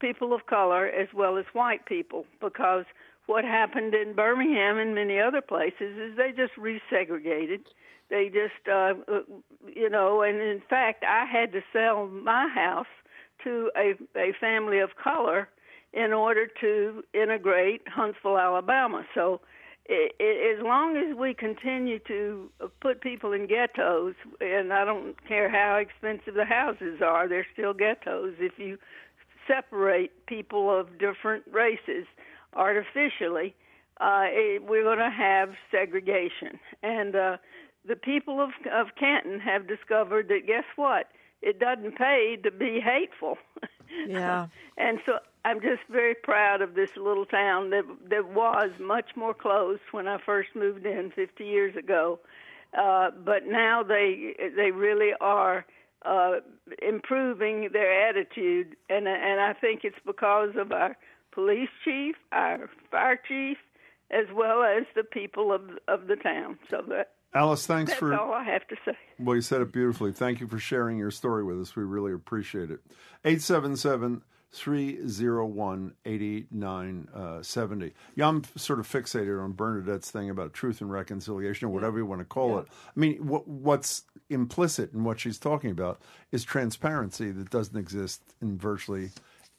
people 0.00 0.32
of 0.32 0.46
color 0.46 0.86
as 0.86 1.08
well 1.14 1.36
as 1.36 1.44
white 1.52 1.86
people 1.86 2.24
because 2.40 2.84
what 3.26 3.44
happened 3.44 3.94
in 3.94 4.14
Birmingham 4.14 4.78
and 4.78 4.94
many 4.94 5.20
other 5.20 5.40
places 5.40 5.96
is 5.98 6.16
they 6.16 6.32
just 6.32 6.54
resegregated. 6.56 7.60
They 8.10 8.30
just, 8.30 8.68
uh, 8.68 8.94
you 9.66 9.90
know, 9.90 10.22
and 10.22 10.40
in 10.40 10.62
fact, 10.68 11.04
I 11.04 11.24
had 11.26 11.52
to 11.52 11.60
sell 11.72 12.06
my 12.06 12.48
house 12.48 12.86
to 13.44 13.70
a, 13.76 13.94
a 14.18 14.32
family 14.40 14.78
of 14.78 14.90
color 15.02 15.48
in 15.92 16.12
order 16.12 16.46
to 16.60 17.02
integrate 17.14 17.82
Huntsville, 17.86 18.38
Alabama. 18.38 19.04
So, 19.14 19.40
as 19.90 20.62
long 20.62 20.98
as 20.98 21.16
we 21.16 21.32
continue 21.32 21.98
to 22.00 22.50
put 22.80 23.00
people 23.00 23.32
in 23.32 23.46
ghettos, 23.46 24.14
and 24.38 24.70
I 24.70 24.84
don't 24.84 25.16
care 25.26 25.48
how 25.48 25.76
expensive 25.76 26.34
the 26.34 26.44
houses 26.44 27.00
are, 27.02 27.26
they're 27.26 27.46
still 27.54 27.72
ghettos. 27.72 28.34
If 28.38 28.58
you 28.58 28.76
separate 29.46 30.26
people 30.26 30.78
of 30.78 30.98
different 30.98 31.44
races 31.50 32.06
artificially, 32.54 33.54
uh, 34.00 34.26
it, 34.26 34.62
we're 34.62 34.84
going 34.84 34.98
to 34.98 35.10
have 35.10 35.50
segregation. 35.70 36.60
And 36.82 37.16
uh, 37.16 37.36
the 37.88 37.96
people 37.96 38.40
of 38.40 38.50
of 38.72 38.88
Canton 38.98 39.40
have 39.40 39.66
discovered 39.66 40.28
that 40.28 40.46
guess 40.46 40.64
what? 40.76 41.08
It 41.40 41.58
doesn't 41.58 41.96
pay 41.96 42.36
to 42.42 42.50
be 42.50 42.80
hateful. 42.80 43.38
Yeah. 44.06 44.48
and 44.76 44.98
so 45.06 45.18
I'm 45.46 45.62
just 45.62 45.80
very 45.88 46.14
proud 46.14 46.60
of 46.60 46.74
this 46.74 46.90
little 46.98 47.24
town 47.24 47.70
that 47.70 47.84
that 48.10 48.28
was 48.28 48.70
much 48.78 49.16
more 49.16 49.32
closed 49.32 49.80
when 49.92 50.06
I 50.06 50.18
first 50.18 50.50
moved 50.54 50.84
in 50.84 51.10
50 51.10 51.42
years 51.42 51.74
ago. 51.74 52.20
Uh, 52.76 53.10
but 53.24 53.46
now 53.46 53.82
they 53.82 54.34
they 54.54 54.72
really 54.72 55.12
are 55.22 55.64
uh, 56.04 56.40
improving 56.82 57.70
their 57.72 58.08
attitude, 58.08 58.76
and 58.90 59.08
and 59.08 59.40
I 59.40 59.54
think 59.54 59.84
it's 59.84 59.98
because 60.04 60.50
of 60.56 60.70
our 60.70 60.94
police 61.32 61.70
chief, 61.82 62.16
our 62.30 62.68
fire 62.90 63.18
chief, 63.26 63.56
as 64.10 64.26
well 64.34 64.62
as 64.62 64.84
the 64.94 65.02
people 65.04 65.50
of 65.50 65.62
of 65.88 66.08
the 66.08 66.16
town. 66.16 66.58
So 66.70 66.82
that 66.88 67.12
Alice, 67.34 67.66
thanks 67.66 67.90
that's 67.90 67.98
for 67.98 68.14
all 68.18 68.32
I 68.32 68.44
have 68.44 68.66
to 68.68 68.76
say. 68.84 68.96
Well, 69.18 69.36
you 69.36 69.42
said 69.42 69.60
it 69.60 69.72
beautifully. 69.72 70.12
Thank 70.12 70.40
you 70.40 70.46
for 70.46 70.58
sharing 70.58 70.96
your 70.98 71.10
story 71.10 71.44
with 71.44 71.60
us. 71.60 71.76
We 71.76 71.82
really 71.84 72.12
appreciate 72.12 72.70
it. 72.70 72.80
877 73.24 74.22
301 74.50 75.92
8970. 76.06 77.86
Uh, 77.86 77.90
yeah, 78.14 78.28
I'm 78.28 78.42
sort 78.56 78.78
of 78.80 78.88
fixated 78.88 79.42
on 79.42 79.52
Bernadette's 79.52 80.10
thing 80.10 80.30
about 80.30 80.54
truth 80.54 80.80
and 80.80 80.90
reconciliation, 80.90 81.66
or 81.68 81.70
whatever 81.70 81.98
you 81.98 82.06
want 82.06 82.20
to 82.20 82.24
call 82.24 82.52
Yeah. 82.54 82.60
it. 82.60 82.66
I 82.96 82.98
mean, 83.00 83.26
what, 83.26 83.46
what's 83.46 84.04
implicit 84.30 84.92
in 84.94 85.04
what 85.04 85.20
she's 85.20 85.38
talking 85.38 85.70
about 85.70 86.00
is 86.32 86.44
transparency 86.44 87.30
that 87.30 87.50
doesn't 87.50 87.76
exist 87.76 88.22
in 88.40 88.56
virtually 88.58 89.10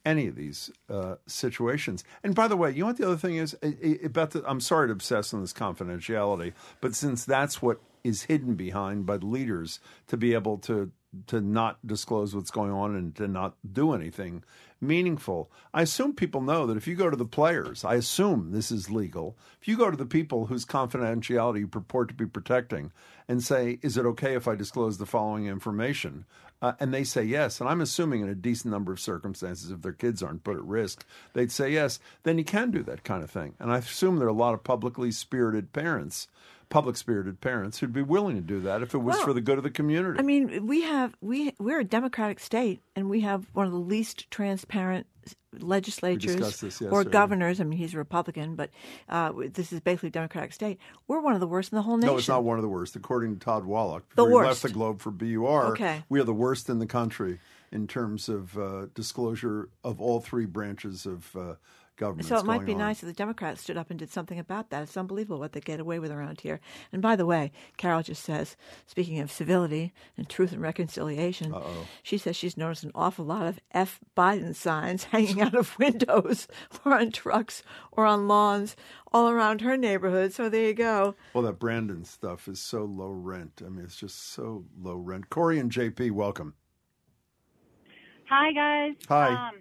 any 0.06 0.28
of 0.28 0.36
these 0.36 0.72
uh, 0.90 1.16
situations. 1.28 2.04
And 2.24 2.34
by 2.34 2.48
the 2.48 2.58
way, 2.58 2.72
you 2.72 2.82
know 2.82 2.88
what 2.88 2.98
the 2.98 3.08
other 3.08 3.18
thing 3.18 3.36
is 3.36 3.56
about 4.04 4.32
the, 4.32 4.44
I'm 4.48 4.62
sorry 4.62 4.88
to 4.88 4.94
obsess 4.94 5.34
on 5.34 5.42
this 5.42 5.54
confidentiality, 5.54 6.54
but 6.82 6.96
since 6.96 7.26
that's 7.26 7.62
what 7.62 7.82
is 8.04 8.24
hidden 8.24 8.56
behind 8.56 9.06
by 9.06 9.18
the 9.18 9.26
leaders 9.26 9.80
to 10.08 10.18
be 10.18 10.34
able 10.34 10.58
to 10.58 10.92
to 11.26 11.42
not 11.42 11.86
disclose 11.86 12.36
what's 12.36 12.52
going 12.52 12.72
on 12.72 12.96
and 12.96 13.16
to 13.16 13.28
not 13.28 13.56
do 13.74 13.94
anything 13.94 14.44
meaningful. 14.82 15.52
I 15.74 15.84
assume 15.84 16.14
people 16.14 16.42
know 16.42 16.66
that 16.68 16.78
if 16.78 16.88
you 16.88 16.96
go 16.96 17.10
to 17.10 17.18
the 17.18 17.26
players, 17.26 17.84
I 17.84 17.96
assume 17.96 18.52
this 18.52 18.72
is 18.72 18.90
legal. 18.90 19.38
If 19.62 19.68
you 19.68 19.78
go 19.78 19.92
to 19.92 19.98
the 19.98 20.06
people 20.06 20.46
whose 20.46 20.66
confidentiality 20.66 21.60
you 21.60 21.68
purport 21.68 22.08
to 22.10 22.14
be 22.14 22.26
protecting 22.26 22.92
and 23.28 23.44
say, 23.44 23.80
"Is 23.82 23.98
it 23.98 24.06
okay 24.06 24.36
if 24.36 24.48
I 24.48 24.56
disclose 24.56 24.98
the 24.98 25.06
following 25.06 25.48
information?" 25.48 26.26
Uh, 26.62 26.74
and 26.80 26.94
they 26.94 27.06
say 27.06 27.24
yes, 27.24 27.62
and 27.62 27.70
I'm 27.70 27.80
assuming 27.80 28.22
in 28.22 28.28
a 28.28 28.36
decent 28.36 28.72
number 28.72 28.92
of 28.92 29.00
circumstances, 29.00 29.72
if 29.72 29.82
their 29.82 29.94
kids 29.94 30.22
aren't 30.22 30.44
put 30.44 30.58
at 30.58 30.64
risk, 30.64 31.06
they'd 31.34 31.52
say 31.52 31.72
yes. 31.72 32.00
Then 32.24 32.38
you 32.38 32.44
can 32.44 32.70
do 32.70 32.84
that 32.84 33.06
kind 33.06 33.24
of 33.24 33.32
thing. 33.32 33.56
And 33.60 33.72
I 33.72 33.78
assume 33.78 34.18
there 34.18 34.28
are 34.28 34.30
a 34.30 34.34
lot 34.34 34.54
of 34.54 34.64
publicly 34.66 35.12
spirited 35.12 35.72
parents, 35.72 36.28
public 36.70 36.96
spirited 36.98 37.42
parents, 37.42 37.80
who'd 37.80 37.94
be 37.94 38.02
willing 38.02 38.36
to 38.36 38.42
do 38.42 38.60
that 38.62 38.82
if 38.82 38.94
it 38.94 39.00
was 39.00 39.16
Well, 39.18 39.26
for 39.26 39.34
the 39.34 39.42
good 39.42 39.58
of 39.58 39.64
the 39.64 39.72
community. 39.72 40.20
I 40.20 40.22
mean, 40.22 40.68
we 40.68 40.82
have 40.84 41.16
we 41.22 41.54
we're 41.60 41.80
a 41.80 41.84
democratic 41.84 42.40
state, 42.40 42.82
and 42.96 43.10
we 43.10 43.22
have 43.22 43.48
one 43.54 43.66
of 43.66 43.72
the 43.72 43.80
least 43.80 44.30
transparent 44.32 45.08
legislatures 45.60 46.82
or 46.84 47.04
governors. 47.04 47.60
I 47.60 47.64
mean, 47.64 47.78
he's 47.80 47.94
a 47.94 47.98
Republican, 47.98 48.56
but 48.56 48.70
uh, 49.08 49.34
this 49.52 49.72
is 49.74 49.80
basically 49.80 50.10
a 50.10 50.12
democratic 50.12 50.54
state. 50.54 50.80
We're 51.08 51.22
one 51.22 51.34
of 51.34 51.40
the 51.40 51.48
worst 51.48 51.72
in 51.72 51.76
the 51.76 51.82
whole 51.82 51.98
nation. 51.98 52.14
No, 52.14 52.18
it's 52.18 52.28
not 52.28 52.44
one 52.44 52.58
of 52.58 52.62
the 52.62 52.70
worst. 52.70 52.96
According 52.96 53.34
to 53.34 53.40
Todd 53.40 53.66
Wallack, 53.66 54.04
The 54.16 54.26
worst. 54.26 54.48
left 54.48 54.62
the 54.62 54.70
Globe 54.70 55.02
for 55.02 55.12
BUR, 55.12 55.72
Okay. 55.72 56.04
we 56.10 56.20
are 56.20 56.24
the 56.24 56.34
worst 56.34 56.70
in 56.70 56.80
the 56.80 56.86
country 56.86 57.40
in 57.72 57.88
terms 57.88 58.30
of 58.30 58.58
uh, 58.58 58.88
disclosure 58.94 59.70
of 59.84 60.02
all 60.02 60.20
three 60.20 60.46
branches 60.46 61.06
of 61.06 61.36
uh, 61.36 61.54
government. 62.00 62.28
So 62.28 62.38
it 62.38 62.46
might 62.46 62.66
be 62.66 62.72
on. 62.72 62.80
nice 62.80 63.04
if 63.04 63.08
the 63.08 63.14
Democrats 63.14 63.62
stood 63.62 63.78
up 63.78 63.90
and 63.92 64.00
did 64.00 64.10
something 64.10 64.40
about 64.40 64.72
that. 64.72 64.84
It's 64.84 64.98
unbelievable 64.98 65.38
what 65.38 65.52
they 65.52 65.60
get 65.60 65.80
away 65.80 66.00
with 66.00 66.12
around 66.12 66.42
here. 66.42 66.60
And 66.92 67.02
by 67.02 67.16
the 67.16 67.26
way, 67.26 67.52
Carol 67.78 68.02
just 68.02 68.24
says, 68.24 68.56
speaking 68.88 69.20
of 69.20 69.32
civility 69.32 69.94
and 70.18 70.28
truth 70.28 70.52
and 70.52 70.62
reconciliation, 70.62 71.54
she 72.02 72.18
says 72.18 72.36
she's 72.36 72.58
noticed 72.58 72.84
an 72.84 72.92
awful 72.96 73.26
lot 73.26 73.46
of 73.46 73.60
F 73.72 74.00
Biden 74.18 74.56
signs 74.56 75.04
hanging 75.12 75.42
out 75.42 75.54
of 75.54 75.78
windows 75.78 76.48
or 76.86 76.96
on 76.96 77.12
trucks 77.12 77.62
or 77.92 78.06
on 78.06 78.28
lawns 78.28 78.76
all 79.12 79.30
around 79.30 79.62
her 79.62 79.78
neighborhood. 79.78 80.34
So 80.34 80.50
there 80.50 80.68
you 80.68 80.74
go. 80.74 81.16
Well, 81.34 81.44
that 81.44 81.60
Brandon 81.60 82.06
stuff 82.06 82.48
is 82.48 82.60
so 82.60 82.86
low 82.86 83.12
rent. 83.12 83.62
I 83.64 83.70
mean, 83.70 83.84
it's 83.84 83.98
just 83.98 84.32
so 84.32 84.66
low 84.80 84.96
rent. 84.96 85.30
Corey 85.30 85.60
and 85.60 85.72
JP, 85.72 86.12
welcome. 86.12 86.54
Hi, 88.30 88.52
guys. 88.54 88.94
Hi. 89.08 89.50
Um, 89.50 89.56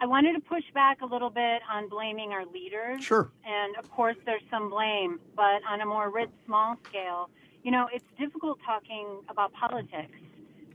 I 0.00 0.06
wanted 0.06 0.34
to 0.34 0.40
push 0.40 0.64
back 0.74 1.00
a 1.00 1.06
little 1.06 1.30
bit 1.30 1.62
on 1.72 1.88
blaming 1.88 2.32
our 2.32 2.44
leaders. 2.46 3.02
Sure. 3.02 3.30
And 3.46 3.76
of 3.76 3.90
course, 3.90 4.16
there's 4.26 4.42
some 4.50 4.68
blame, 4.68 5.20
but 5.34 5.62
on 5.68 5.80
a 5.80 5.86
more 5.86 6.10
writ 6.10 6.30
small 6.44 6.76
scale, 6.88 7.30
you 7.62 7.70
know, 7.70 7.88
it's 7.92 8.04
difficult 8.18 8.58
talking 8.64 9.20
about 9.28 9.52
politics. 9.54 10.12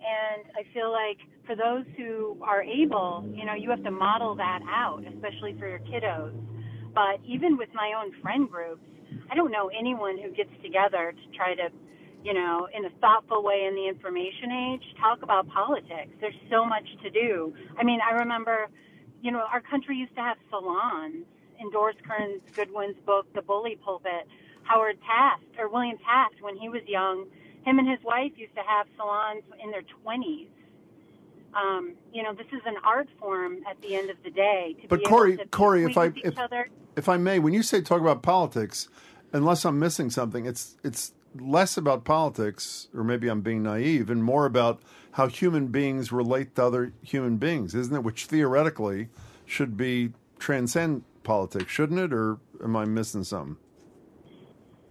And 0.02 0.44
I 0.58 0.64
feel 0.74 0.92
like 0.92 1.20
for 1.46 1.56
those 1.56 1.86
who 1.96 2.38
are 2.42 2.64
able, 2.64 3.24
you 3.36 3.46
know, 3.46 3.54
you 3.54 3.70
have 3.70 3.84
to 3.84 3.92
model 3.92 4.36
that 4.36 4.62
out, 4.68 5.04
especially 5.08 5.56
for 5.60 5.68
your 5.68 5.80
kiddos. 5.80 6.34
But 6.94 7.22
even 7.26 7.58
with 7.58 7.70
my 7.74 7.94
own 7.96 8.12
friend 8.22 8.50
groups, 8.50 8.82
I 9.30 9.36
don't 9.36 9.52
know 9.52 9.70
anyone 9.70 10.18
who 10.18 10.32
gets 10.32 10.50
together 10.64 11.14
to 11.14 11.38
try 11.38 11.54
to, 11.56 11.70
you 12.24 12.34
know, 12.34 12.68
in 12.76 12.86
a 12.86 12.90
thoughtful 13.00 13.44
way 13.44 13.66
in 13.68 13.76
the 13.76 13.88
information 13.88 14.52
age, 14.52 14.84
talk 15.00 15.22
about 15.22 15.48
politics. 15.48 16.12
There's 16.20 16.36
so 16.50 16.66
much 16.66 16.86
to 17.04 17.10
do. 17.10 17.54
I 17.78 17.84
mean, 17.84 18.00
I 18.02 18.16
remember, 18.16 18.68
you 19.22 19.32
know, 19.32 19.46
our 19.52 19.62
country 19.62 19.98
used 19.98 20.16
to 20.16 20.22
have 20.22 20.38
salons. 20.50 21.26
In 21.60 21.70
Doris 21.70 21.96
Kearns 22.08 22.42
Goodwin's 22.56 22.98
book, 23.06 23.32
The 23.36 23.44
Bully 23.44 23.78
Pulpit, 23.86 24.28
Howard 24.64 24.98
Taft, 25.06 25.44
or 25.60 25.70
William 25.70 25.98
Taft, 26.00 26.42
when 26.42 26.58
he 26.58 26.70
was 26.70 26.82
young, 26.88 27.28
him 27.66 27.78
and 27.78 27.88
his 27.88 28.00
wife 28.04 28.32
used 28.36 28.56
to 28.56 28.64
have 28.64 28.88
salons 28.98 29.44
in 29.64 29.70
their 29.70 29.84
20s. 30.04 30.48
Um, 31.54 31.94
you 32.12 32.24
know, 32.24 32.34
this 32.34 32.48
is 32.48 32.62
an 32.66 32.78
art 32.84 33.10
form 33.20 33.60
at 33.70 33.80
the 33.82 33.96
end 33.96 34.10
of 34.10 34.18
the 34.24 34.32
day. 34.32 34.76
To 34.82 34.88
But 34.88 35.04
Corey, 35.04 35.38
Corey, 35.52 35.84
if 35.84 35.98
I 35.98 36.12
if, 36.16 36.36
if 36.96 37.10
I 37.10 37.18
may, 37.18 37.40
when 37.40 37.54
you 37.54 37.62
say 37.62 37.82
talk 37.82 38.02
about 38.02 38.24
politics, 38.24 38.88
unless 39.34 39.66
I'm 39.66 39.78
missing 39.78 40.10
something, 40.10 40.46
it's 40.46 40.78
it's 40.84 41.14
less 41.40 41.78
about 41.78 42.06
politics, 42.06 42.88
or 42.96 43.04
maybe 43.04 43.28
I'm 43.28 43.42
being 43.42 43.64
naive, 43.64 44.10
and 44.10 44.24
more 44.24 44.46
about 44.46 44.82
how 45.14 45.28
human 45.28 45.68
beings 45.68 46.12
relate 46.12 46.56
to 46.56 46.64
other 46.64 46.94
human 47.02 47.38
beings, 47.38 47.76
isn't 47.76 47.96
it? 47.96 48.04
Which 48.04 48.26
theoretically 48.26 49.10
should 49.46 49.76
be 49.76 50.14
transcend 50.40 51.04
politics, 51.24 51.72
shouldn't 51.72 52.00
it? 52.00 52.14
Or 52.14 52.38
am 52.64 52.76
I 52.76 52.86
missing 52.86 53.24
something? 53.24 53.58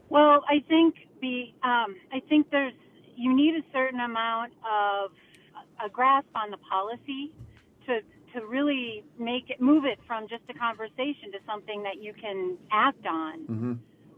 Well, 0.09 0.45
I 0.49 0.63
think 0.69 0.97
the 1.21 1.53
um, 1.63 1.97
I 2.13 2.21
think 2.29 2.51
there's 2.51 2.75
you 3.17 3.35
need 3.35 3.55
a 3.55 3.65
certain 3.73 4.01
amount 4.01 4.53
of 4.65 5.13
a 5.85 5.89
grasp 5.89 6.29
on 6.35 6.51
the 6.51 6.59
policy 6.59 7.33
to 7.87 8.01
to 8.35 8.47
really 8.47 9.05
make 9.19 9.51
it 9.51 9.61
move 9.61 9.85
it 9.85 9.99
from 10.07 10.29
just 10.29 10.43
a 10.49 10.55
conversation 10.55 11.33
to 11.33 11.39
something 11.47 11.83
that 11.83 12.03
you 12.03 12.13
can 12.13 12.57
act 12.71 13.07
on. 13.07 13.41
Mm-hmm. 13.41 13.73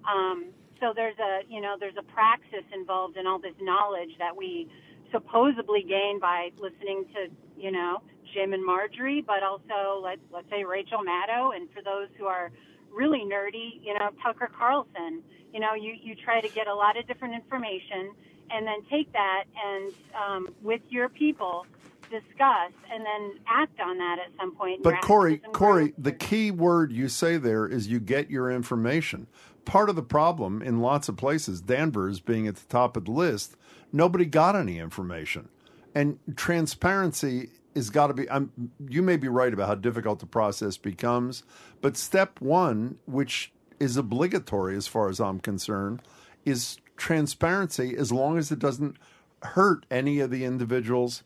Um, 0.09 0.47
so 0.81 0.93
there's 0.95 1.19
a 1.19 1.41
you 1.49 1.61
know 1.61 1.77
there's 1.79 1.97
a 1.99 2.03
praxis 2.03 2.65
involved 2.75 3.17
in 3.17 3.27
all 3.27 3.39
this 3.39 3.55
knowledge 3.61 4.11
that 4.19 4.35
we 4.35 4.69
supposedly 5.13 5.83
gain 5.83 6.19
by 6.21 6.51
listening 6.59 7.05
to 7.15 7.31
you 7.61 7.71
know 7.71 8.03
Jim 8.35 8.53
and 8.53 8.65
Marjorie, 8.65 9.23
but 9.27 9.43
also 9.43 10.03
let 10.03 10.19
let's 10.33 10.49
say 10.51 10.65
Rachel 10.65 10.99
Maddow, 10.99 11.55
and 11.55 11.69
for 11.71 11.83
those 11.83 12.09
who 12.19 12.27
are 12.27 12.51
really 12.93 13.21
nerdy, 13.21 13.81
you 13.83 13.95
know 13.95 14.11
Tucker 14.23 14.51
Carlson. 14.59 15.23
You 15.53 15.61
know 15.61 15.75
you 15.75 15.95
you 16.01 16.15
try 16.15 16.41
to 16.41 16.49
get 16.49 16.67
a 16.67 16.75
lot 16.75 16.97
of 16.97 17.07
different 17.07 17.35
information 17.35 18.13
and 18.51 18.67
then 18.67 18.83
take 18.91 19.11
that 19.13 19.45
and 19.65 19.93
um, 20.15 20.49
with 20.63 20.83
your 20.91 21.09
people 21.09 21.67
discuss 22.11 22.73
and 22.93 23.05
then 23.05 23.39
act 23.49 23.81
on 23.81 23.97
that 23.99 24.19
at 24.25 24.31
some 24.39 24.55
point. 24.55 24.83
But 24.83 25.01
Corey, 25.01 25.39
Corey, 25.53 25.95
the 25.97 26.13
key 26.13 26.51
word 26.51 26.93
you 26.93 27.09
say 27.09 27.39
there 27.39 27.67
is 27.67 27.89
you 27.89 27.99
get 27.99 28.31
your 28.31 28.51
information. 28.51 29.27
Part 29.65 29.89
of 29.89 29.97
the 29.97 30.03
problem 30.03 30.61
in 30.61 30.81
lots 30.81 31.09
of 31.09 31.17
places, 31.17 31.61
Danvers 31.61 32.21
being 32.21 32.47
at 32.47 32.57
the 32.57 32.67
top 32.69 32.97
of 32.97 33.07
the 33.07 33.13
list, 33.13 33.57
nobody 33.93 34.25
got 34.25 34.57
any 34.57 34.79
information. 34.79 35.49
And 35.95 36.19
transparency 36.37 37.51
is 37.75 37.91
got 37.91 38.09
to 38.09 38.15
be. 38.15 38.31
I'm, 38.31 38.73
you 38.89 39.03
may 39.03 39.17
be 39.17 39.29
right 39.29 39.53
about 39.53 39.69
how 39.69 39.75
difficult 39.75 40.21
the 40.21 40.27
process 40.27 40.77
becomes, 40.77 41.43
but 41.81 41.97
step 41.97 42.41
one, 42.41 42.99
which 43.07 43.53
is 43.79 43.97
obligatory 43.97 44.77
as 44.77 44.87
far 44.87 45.09
as 45.09 45.21
I'm 45.21 45.41
concerned, 45.41 46.03
is 46.45 46.79
transparency. 46.97 47.97
As 47.97 48.13
long 48.13 48.39
as 48.39 48.51
it 48.51 48.59
doesn't 48.59 48.97
hurt 49.43 49.87
any 49.91 50.21
of 50.21 50.31
the 50.31 50.45
individuals 50.45 51.25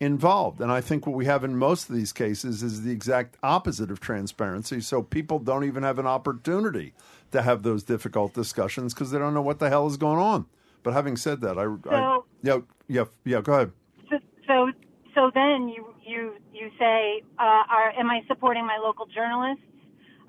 involved. 0.00 0.60
And 0.60 0.70
I 0.70 0.80
think 0.80 1.06
what 1.06 1.16
we 1.16 1.26
have 1.26 1.44
in 1.44 1.56
most 1.56 1.88
of 1.88 1.94
these 1.94 2.12
cases 2.12 2.62
is 2.62 2.82
the 2.82 2.92
exact 2.92 3.36
opposite 3.42 3.90
of 3.90 4.00
transparency. 4.00 4.80
So 4.80 5.02
people 5.02 5.38
don't 5.38 5.64
even 5.64 5.82
have 5.82 5.98
an 5.98 6.06
opportunity 6.06 6.94
to 7.32 7.42
have 7.42 7.62
those 7.62 7.82
difficult 7.82 8.32
discussions 8.32 8.94
because 8.94 9.10
they 9.10 9.18
don't 9.18 9.34
know 9.34 9.42
what 9.42 9.58
the 9.58 9.68
hell 9.68 9.86
is 9.86 9.96
going 9.96 10.18
on. 10.18 10.46
But 10.88 10.94
having 10.94 11.18
said 11.18 11.42
that, 11.42 11.58
I, 11.58 11.64
So- 11.64 11.80
I 11.90 12.20
yeah, 12.42 12.58
yeah, 12.88 13.04
yeah. 13.26 13.42
Go 13.42 13.52
ahead. 13.52 13.72
So, 14.08 14.16
so, 14.46 14.72
so 15.14 15.30
then 15.34 15.68
you 15.68 15.94
you 16.02 16.36
you 16.50 16.70
say, 16.78 17.20
uh, 17.38 17.42
are, 17.68 17.90
am 17.90 18.08
I 18.10 18.22
supporting 18.26 18.64
my 18.66 18.78
local 18.82 19.04
journalists? 19.04 19.62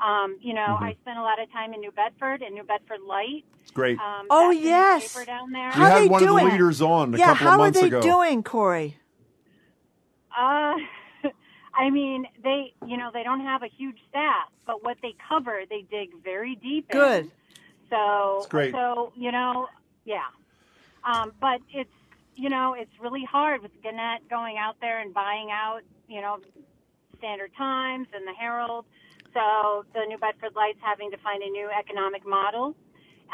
Um, 0.05 0.37
you 0.41 0.53
know, 0.53 0.65
Mm-hmm. 0.75 0.83
I 0.83 0.97
spent 1.01 1.17
a 1.17 1.21
lot 1.21 1.41
of 1.41 1.49
time 1.53 1.73
in 1.73 1.79
New 1.79 1.91
Bedford 1.91 2.41
and 2.41 2.53
New 2.53 2.63
Bedford 2.63 2.99
Light. 3.07 3.45
It's 3.61 3.71
great. 3.71 3.97
Um, 3.99 4.27
Oh, 4.29 4.49
yes. 4.51 5.03
newspaper 5.03 5.25
down 5.27 5.51
there. 5.53 5.67
we 5.69 5.73
How 5.75 5.83
are 5.85 5.89
had 5.91 6.01
they 6.03 6.07
one 6.09 6.23
of 6.23 6.27
doing? 6.27 6.45
the 6.47 6.51
leaders 6.51 6.81
on 6.81 7.13
a 7.13 7.17
yeah, 7.17 7.27
couple 7.27 7.47
how 7.47 7.53
of 7.53 7.57
months 7.59 7.77
are 7.79 7.81
they 7.83 7.87
ago. 7.87 8.01
doing, 8.01 8.43
Corey? 8.43 8.97
Uh, 10.37 10.73
I 11.73 11.89
mean, 11.89 12.25
they 12.43 12.73
you 12.85 12.97
know 12.97 13.11
they 13.13 13.23
don't 13.23 13.45
have 13.45 13.63
a 13.63 13.67
huge 13.69 13.99
staff, 14.09 14.49
but 14.67 14.83
what 14.83 14.97
they 15.01 15.15
cover, 15.29 15.61
they 15.69 15.83
dig 15.89 16.09
very 16.21 16.55
deep. 16.55 16.87
in. 16.91 16.97
Good. 16.99 17.31
So 17.89 18.35
It's 18.39 18.47
great. 18.47 18.73
So 18.73 19.13
you 19.15 19.31
know, 19.31 19.67
yeah. 20.03 20.27
Um, 21.09 21.31
but 21.41 21.59
it's 21.71 21.89
you 22.35 22.49
know 22.49 22.75
it's 22.77 22.91
really 23.01 23.23
hard 23.23 23.61
with 23.61 23.71
Gannett 23.83 24.29
going 24.29 24.57
out 24.57 24.75
there 24.81 24.99
and 24.99 25.13
buying 25.13 25.49
out 25.51 25.81
you 26.07 26.21
know 26.21 26.37
Standard 27.17 27.51
Times 27.57 28.07
and 28.13 28.27
the 28.27 28.33
Herald. 28.33 28.85
So 29.33 29.85
the 29.93 30.05
New 30.07 30.17
Bedford 30.17 30.55
Lights 30.55 30.79
having 30.81 31.11
to 31.11 31.17
find 31.17 31.43
a 31.43 31.49
new 31.49 31.69
economic 31.69 32.25
model. 32.25 32.75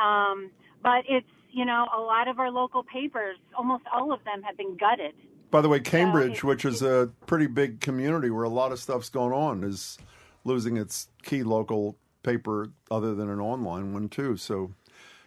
Um, 0.02 0.52
but 0.84 1.04
it's 1.08 1.28
you 1.52 1.66
know 1.66 1.86
a 1.96 2.00
lot 2.00 2.28
of 2.28 2.40
our 2.40 2.52
local 2.52 2.84
papers, 2.84 3.38
almost 3.58 3.84
all 3.94 4.12
of 4.14 4.24
them 4.24 4.42
have 4.44 4.58
been 4.58 4.76
gutted. 4.78 5.14
By 5.52 5.62
the 5.62 5.70
way, 5.70 5.80
Cambridge, 5.80 6.38
it- 6.40 6.44
which 6.44 6.66
is 6.66 6.82
a 6.82 7.12
pretty 7.28 7.48
big 7.48 7.80
community 7.80 8.30
where 8.30 8.44
a 8.44 8.50
lot 8.50 8.72
of 8.72 8.80
stuff's 8.80 9.10
going 9.10 9.32
on, 9.32 9.64
is 9.64 9.98
losing 10.44 10.76
its 10.78 11.08
key 11.24 11.44
local 11.44 11.98
paper 12.24 12.72
other 12.92 13.14
than 13.16 13.30
an 13.30 13.40
online 13.40 13.94
one 13.94 14.10
too. 14.10 14.36
So 14.36 14.72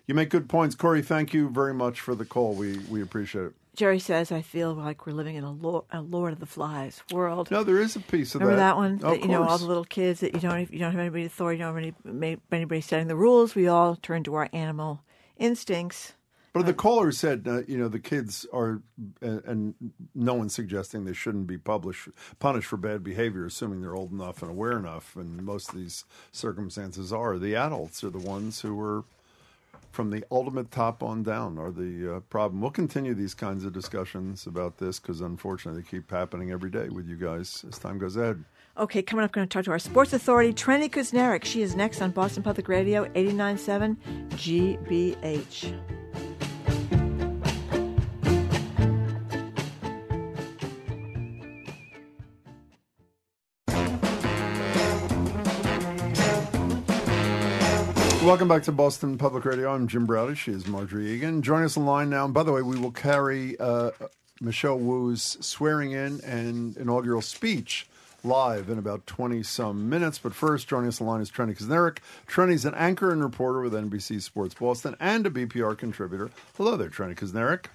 you 0.09 0.15
make 0.15 0.31
good 0.31 0.49
points, 0.49 0.75
Corey. 0.75 1.03
Thank 1.03 1.33
you 1.33 1.49
very 1.49 1.73
much 1.73 2.01
for 2.01 2.17
the 2.17 2.25
call. 2.25 2.55
We 2.55 2.79
we 2.91 3.01
appreciate 3.01 3.45
it. 3.45 3.53
Jerry 3.77 4.01
says, 4.01 4.33
I 4.33 4.43
feel 4.43 4.75
like 4.75 5.07
we're 5.07 5.13
living 5.13 5.37
in 5.37 5.45
a, 5.45 5.53
Lord, 5.53 5.85
a 5.93 6.01
Lord 6.01 6.33
of 6.33 6.41
the 6.41 6.47
Flies 6.47 7.01
world. 7.13 7.49
No, 7.53 7.63
there 7.63 7.81
is 7.81 7.95
a 7.95 8.01
piece 8.01 8.35
of 8.35 8.41
Remember 8.41 8.57
that. 8.57 8.75
Remember 8.75 8.99
that 8.99 9.07
one? 9.07 9.21
That, 9.21 9.23
you 9.23 9.29
know, 9.29 9.45
all 9.45 9.57
the 9.57 9.67
little 9.67 9.85
kids 9.85 10.19
that 10.19 10.35
you 10.35 10.41
don't 10.41 10.73
you 10.73 10.81
don't 10.81 10.91
have 10.91 11.01
anybody 11.01 11.27
authority, 11.27 11.59
you 11.59 11.65
don't 11.65 11.77
have 11.77 11.95
any, 12.05 12.39
anybody 12.51 12.81
setting 12.81 13.07
the 13.07 13.15
rules. 13.15 13.55
We 13.55 13.69
all 13.69 13.95
turn 13.95 14.25
to 14.25 14.35
our 14.35 14.49
animal 14.53 15.05
instincts. 15.37 16.15
But 16.55 16.67
the 16.67 16.75
caller 16.75 17.13
said, 17.13 17.47
uh, 17.47 17.63
you 17.69 17.79
know, 17.79 17.87
the 17.87 18.01
kids 18.01 18.45
are, 18.53 18.83
and, 19.21 19.45
and 19.45 19.75
no 20.13 20.35
one's 20.35 20.55
suggesting 20.55 21.05
they 21.05 21.13
shouldn't 21.13 21.47
be 21.47 21.59
published, 21.59 22.09
punished 22.41 22.67
for 22.67 22.79
bad 22.79 23.05
behavior, 23.05 23.47
assuming 23.47 23.81
they're 23.81 23.95
old 23.95 24.11
enough 24.11 24.43
and 24.43 24.51
aware 24.51 24.77
enough. 24.77 25.15
And 25.15 25.45
most 25.45 25.69
of 25.69 25.77
these 25.77 26.05
circumstances 26.33 27.13
are 27.13 27.39
the 27.39 27.55
adults 27.55 28.03
are 28.03 28.11
the 28.11 28.19
ones 28.19 28.63
who 28.63 28.81
are, 28.81 29.05
from 29.91 30.11
the 30.11 30.25
ultimate 30.31 30.71
top 30.71 31.03
on 31.03 31.23
down, 31.23 31.59
are 31.59 31.71
the 31.71 32.17
uh, 32.17 32.21
problem. 32.21 32.61
We'll 32.61 32.71
continue 32.71 33.15
these 33.15 33.35
kinds 33.35 33.65
of 33.65 33.73
discussions 33.73 34.47
about 34.47 34.79
this 34.79 34.99
because 34.99 35.21
unfortunately 35.21 35.83
they 35.83 35.89
keep 35.89 36.11
happening 36.11 36.51
every 36.51 36.71
day 36.71 36.89
with 36.89 37.09
you 37.09 37.17
guys 37.17 37.65
as 37.69 37.79
time 37.79 37.99
goes 37.99 38.17
ahead. 38.17 38.45
Okay, 38.79 39.03
coming 39.03 39.25
up, 39.25 39.33
going 39.33 39.47
to 39.47 39.53
talk 39.53 39.65
to 39.65 39.73
our 39.73 39.79
sports 39.81 40.13
authority, 40.13 40.53
Trenni 40.53 40.89
Kusnierek. 40.89 41.45
She 41.45 41.63
is 41.63 41.75
next 41.75 42.01
on 42.01 42.13
Boston 42.13 42.45
Public 42.45 42.69
Radio, 42.69 43.07
89.7 43.07 43.97
GBH. 44.31 46.28
Welcome 58.29 58.49
back 58.49 58.63
to 58.65 58.73
Boston 58.73 59.17
Public 59.17 59.47
Radio. 59.47 59.73
I'm 59.75 59.89
Jim 59.89 60.05
Braude. 60.05 60.37
She 60.37 60.53
is 60.53 60.67
Margery 60.67 61.13
Eagan. 61.13 61.41
Join 61.41 61.63
us 61.63 61.79
online 61.79 62.11
now. 62.11 62.27
And 62.27 62.35
by 62.35 62.43
the 62.43 62.53
way, 62.53 62.61
we 62.61 62.79
will 62.79 62.91
carry 62.91 63.59
uh, 63.59 63.93
Michelle 64.39 64.79
Wu's 64.79 65.39
swearing 65.41 65.93
in 65.93 66.21
and 66.21 66.77
inaugural 66.77 67.23
speech 67.23 67.89
live 68.23 68.69
in 68.69 68.77
about 68.77 69.07
20 69.07 69.43
some 69.45 69.89
minutes. 69.89 70.19
But 70.19 70.35
first, 70.35 70.69
joining 70.69 70.89
us 70.89 71.01
online 71.01 71.23
is 71.23 71.31
Trenni 71.31 71.57
Kusnierek. 71.57 72.01
Trenni's 72.27 72.67
an 72.67 72.75
anchor 72.75 73.11
and 73.13 73.23
reporter 73.23 73.63
with 73.63 73.73
NBC 73.73 74.21
Sports 74.21 74.55
Boston 74.55 74.95
and 75.01 75.27
a 75.27 75.31
BPR 75.31 75.79
contributor. 75.79 76.31
Hello 76.59 76.77
there, 76.77 76.91
Trenni 76.91 77.17
Kusnierek. 77.17 77.69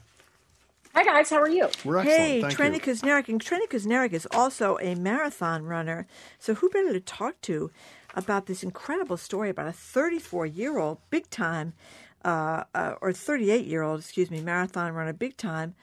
Hi 0.96 1.04
guys, 1.04 1.32
how 1.32 1.42
are 1.42 1.50
you? 1.50 1.70
We're 1.84 1.98
excellent. 1.98 2.20
Hey, 2.20 2.42
Thank 2.42 2.54
Trenni 2.54 2.74
you. 2.76 2.94
Kusnierek. 2.94 3.28
And 3.28 3.44
Trenni 3.44 3.68
Kusnierek 3.68 4.14
is 4.14 4.28
also 4.30 4.78
a 4.80 4.94
marathon 4.94 5.64
runner. 5.64 6.06
So 6.38 6.54
who 6.54 6.70
better 6.70 6.94
to 6.94 7.00
talk 7.00 7.42
to 7.42 7.72
about 8.14 8.46
this 8.46 8.62
incredible 8.62 9.18
story 9.18 9.50
about 9.50 9.68
a 9.68 9.72
34-year-old 9.72 11.00
big 11.10 11.28
time, 11.32 11.74
uh, 12.24 12.66
uh, 12.76 12.94
or 13.02 13.10
38-year-old, 13.10 14.02
excuse 14.02 14.30
me, 14.30 14.40
marathon 14.40 14.94
runner 14.94 15.14
big 15.14 15.36
time, 15.36 15.74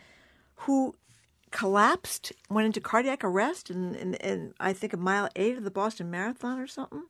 who 0.55 0.94
collapsed, 1.51 2.33
went 2.49 2.66
into 2.66 2.81
cardiac 2.81 3.25
arrest 3.25 3.68
in, 3.68 3.96
in, 3.96 4.14
in 4.14 4.55
I 4.61 4.73
think 4.73 4.92
a 4.92 4.96
mile 4.96 5.29
eight 5.35 5.59
of 5.59 5.64
the 5.64 5.73
Boston 5.73 6.09
Marathon 6.09 6.61
or 6.61 6.68
something. 6.68 7.03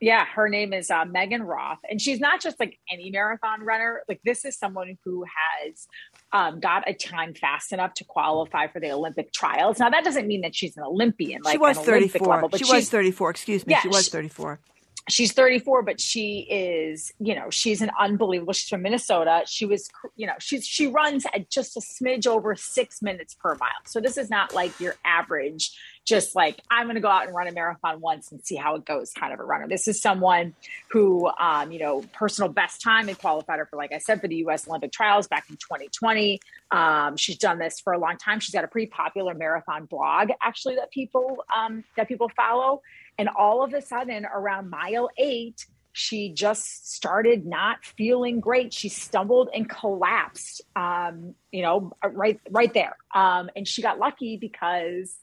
Yeah, 0.00 0.24
her 0.24 0.48
name 0.48 0.72
is 0.72 0.90
uh, 0.90 1.04
Megan 1.04 1.42
Roth, 1.42 1.80
and 1.90 2.00
she's 2.00 2.20
not 2.20 2.40
just 2.40 2.58
like 2.58 2.78
any 2.90 3.10
marathon 3.10 3.62
runner. 3.62 4.00
Like 4.08 4.20
this 4.24 4.46
is 4.46 4.56
someone 4.56 4.96
who 5.04 5.24
has 5.24 5.86
um, 6.32 6.60
got 6.60 6.88
a 6.88 6.94
time 6.94 7.34
fast 7.34 7.72
enough 7.72 7.94
to 7.94 8.04
qualify 8.04 8.68
for 8.68 8.80
the 8.80 8.90
Olympic 8.92 9.32
trials. 9.32 9.78
Now 9.78 9.90
that 9.90 10.04
doesn't 10.04 10.26
mean 10.26 10.42
that 10.42 10.54
she's 10.54 10.76
an 10.76 10.84
Olympian. 10.84 11.42
Like 11.42 11.52
she 11.52 11.58
was 11.58 11.78
34. 11.78 12.26
Level, 12.26 12.50
she 12.56 12.64
was 12.72 12.88
34. 12.88 13.30
Excuse 13.30 13.66
me. 13.66 13.72
Yeah, 13.72 13.80
she 13.80 13.88
was 13.88 14.08
34. 14.08 14.60
she's 15.08 15.32
34 15.32 15.82
but 15.82 16.00
she 16.00 16.46
is 16.50 17.12
you 17.18 17.34
know 17.34 17.50
she's 17.50 17.80
an 17.80 17.90
unbelievable 17.98 18.52
she's 18.52 18.68
from 18.68 18.82
minnesota 18.82 19.42
she 19.46 19.64
was 19.64 19.88
you 20.14 20.26
know 20.26 20.34
she's 20.38 20.66
she 20.66 20.86
runs 20.86 21.24
at 21.34 21.50
just 21.50 21.76
a 21.76 21.80
smidge 21.80 22.26
over 22.26 22.54
six 22.54 23.00
minutes 23.02 23.34
per 23.34 23.54
mile 23.56 23.70
so 23.86 24.00
this 24.00 24.16
is 24.16 24.30
not 24.30 24.54
like 24.54 24.78
your 24.78 24.94
average 25.04 25.72
just 26.10 26.36
like 26.36 26.60
i'm 26.70 26.86
going 26.86 26.96
to 26.96 27.00
go 27.00 27.08
out 27.08 27.26
and 27.26 27.34
run 27.34 27.46
a 27.46 27.52
marathon 27.52 28.00
once 28.00 28.32
and 28.32 28.44
see 28.44 28.56
how 28.56 28.74
it 28.74 28.84
goes 28.84 29.12
kind 29.12 29.32
of 29.32 29.40
a 29.40 29.44
runner 29.44 29.66
this 29.66 29.88
is 29.88 30.00
someone 30.00 30.54
who 30.90 31.30
um, 31.38 31.72
you 31.72 31.78
know 31.78 32.02
personal 32.12 32.50
best 32.50 32.82
time 32.82 33.08
and 33.08 33.18
qualified 33.18 33.58
her 33.58 33.66
for 33.66 33.76
like 33.76 33.92
i 33.92 33.98
said 33.98 34.20
for 34.20 34.28
the 34.28 34.36
us 34.36 34.68
olympic 34.68 34.92
trials 34.92 35.28
back 35.28 35.48
in 35.48 35.56
2020 35.56 36.40
um, 36.72 37.16
she's 37.16 37.38
done 37.38 37.58
this 37.58 37.80
for 37.80 37.92
a 37.92 37.98
long 37.98 38.18
time 38.18 38.40
she's 38.40 38.54
got 38.54 38.64
a 38.64 38.68
pretty 38.68 38.88
popular 38.88 39.32
marathon 39.32 39.86
blog 39.86 40.28
actually 40.42 40.74
that 40.74 40.90
people 40.90 41.44
um, 41.56 41.82
that 41.96 42.08
people 42.08 42.28
follow 42.36 42.82
and 43.20 43.28
all 43.36 43.62
of 43.62 43.74
a 43.74 43.82
sudden, 43.82 44.24
around 44.24 44.70
mile 44.70 45.10
eight, 45.18 45.66
she 45.92 46.32
just 46.32 46.90
started 46.94 47.44
not 47.44 47.84
feeling 47.84 48.40
great. 48.40 48.72
She 48.72 48.88
stumbled 48.88 49.50
and 49.54 49.68
collapsed, 49.68 50.62
um, 50.74 51.34
you 51.52 51.60
know, 51.60 51.92
right, 52.02 52.40
right 52.50 52.72
there. 52.72 52.96
Um, 53.14 53.50
and 53.54 53.68
she 53.68 53.82
got 53.82 53.98
lucky 53.98 54.38
because 54.38 55.14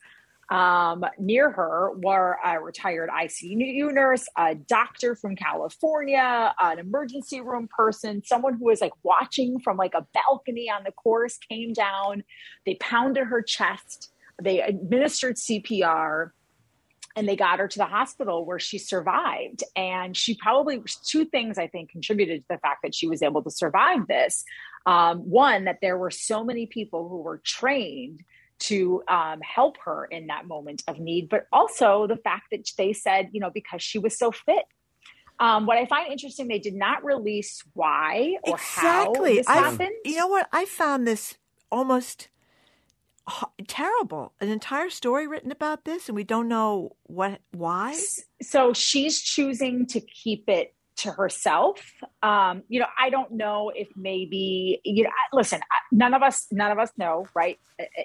um, 0.49 1.03
near 1.19 1.51
her 1.51 1.91
were 1.97 2.37
a 2.43 2.59
retired 2.61 3.09
ICU 3.09 3.93
nurse, 3.93 4.27
a 4.37 4.55
doctor 4.55 5.15
from 5.15 5.35
California, 5.35 6.53
an 6.59 6.79
emergency 6.79 7.41
room 7.41 7.67
person, 7.67 8.23
someone 8.25 8.53
who 8.57 8.65
was 8.65 8.79
like 8.79 8.93
watching 9.03 9.59
from 9.59 9.75
like 9.75 9.93
a 9.93 10.05
balcony 10.13 10.69
on 10.69 10.83
the 10.85 10.91
course 10.91 11.37
came 11.49 11.73
down. 11.73 12.23
They 12.65 12.75
pounded 12.75 13.27
her 13.27 13.41
chest. 13.41 14.11
They 14.41 14.61
administered 14.61 15.35
CPR 15.35 16.31
and 17.17 17.27
they 17.27 17.35
got 17.35 17.59
her 17.59 17.67
to 17.67 17.79
the 17.79 17.85
hospital 17.85 18.45
where 18.45 18.59
she 18.59 18.77
survived. 18.77 19.63
And 19.75 20.15
she 20.15 20.35
probably, 20.35 20.81
two 21.03 21.25
things 21.25 21.57
I 21.57 21.67
think 21.67 21.89
contributed 21.89 22.41
to 22.41 22.47
the 22.51 22.59
fact 22.59 22.83
that 22.83 22.93
she 22.93 23.07
was 23.07 23.21
able 23.21 23.43
to 23.43 23.49
survive 23.49 24.07
this. 24.07 24.45
Um, 24.85 25.29
one, 25.29 25.65
that 25.65 25.79
there 25.81 25.97
were 25.97 26.11
so 26.11 26.43
many 26.43 26.67
people 26.67 27.09
who 27.09 27.17
were 27.17 27.41
trained 27.43 28.21
to 28.59 29.03
um, 29.07 29.39
help 29.41 29.77
her 29.85 30.05
in 30.05 30.27
that 30.27 30.47
moment 30.47 30.83
of 30.87 30.99
need, 30.99 31.29
but 31.29 31.47
also 31.51 32.07
the 32.07 32.17
fact 32.17 32.47
that 32.51 32.67
they 32.77 32.93
said, 32.93 33.29
you 33.31 33.39
know, 33.39 33.51
because 33.51 33.81
she 33.81 33.99
was 33.99 34.17
so 34.17 34.31
fit. 34.31 34.65
Um, 35.39 35.67
what 35.67 35.77
I 35.77 35.85
find 35.85 36.11
interesting, 36.11 36.47
they 36.47 36.59
did 36.59 36.73
not 36.73 37.03
release 37.03 37.63
why 37.73 38.37
or 38.43 38.55
exactly. 38.55 39.29
how 39.29 39.35
this 39.35 39.47
I, 39.47 39.55
happened. 39.55 39.91
You 40.03 40.17
know 40.17 40.27
what? 40.27 40.47
I 40.51 40.65
found 40.65 41.05
this 41.07 41.37
almost 41.71 42.29
terrible. 43.67 44.33
An 44.39 44.49
entire 44.49 44.89
story 44.89 45.27
written 45.27 45.51
about 45.51 45.85
this, 45.85 46.09
and 46.09 46.15
we 46.15 46.23
don't 46.23 46.47
know 46.47 46.95
what 47.03 47.41
why. 47.51 47.95
So 48.41 48.73
she's 48.73 49.21
choosing 49.21 49.85
to 49.87 49.99
keep 49.99 50.49
it 50.49 50.73
to 50.97 51.11
herself. 51.11 51.93
Um, 52.23 52.63
you 52.67 52.79
know, 52.79 52.87
I 52.99 53.09
don't 53.09 53.31
know 53.31 53.71
if 53.75 53.87
maybe 53.95 54.81
you 54.83 55.03
know. 55.03 55.09
Listen, 55.33 55.61
none 55.91 56.13
of 56.13 56.23
us, 56.23 56.47
none 56.51 56.71
of 56.71 56.79
us 56.79 56.91
know, 56.97 57.25
right? 57.33 57.59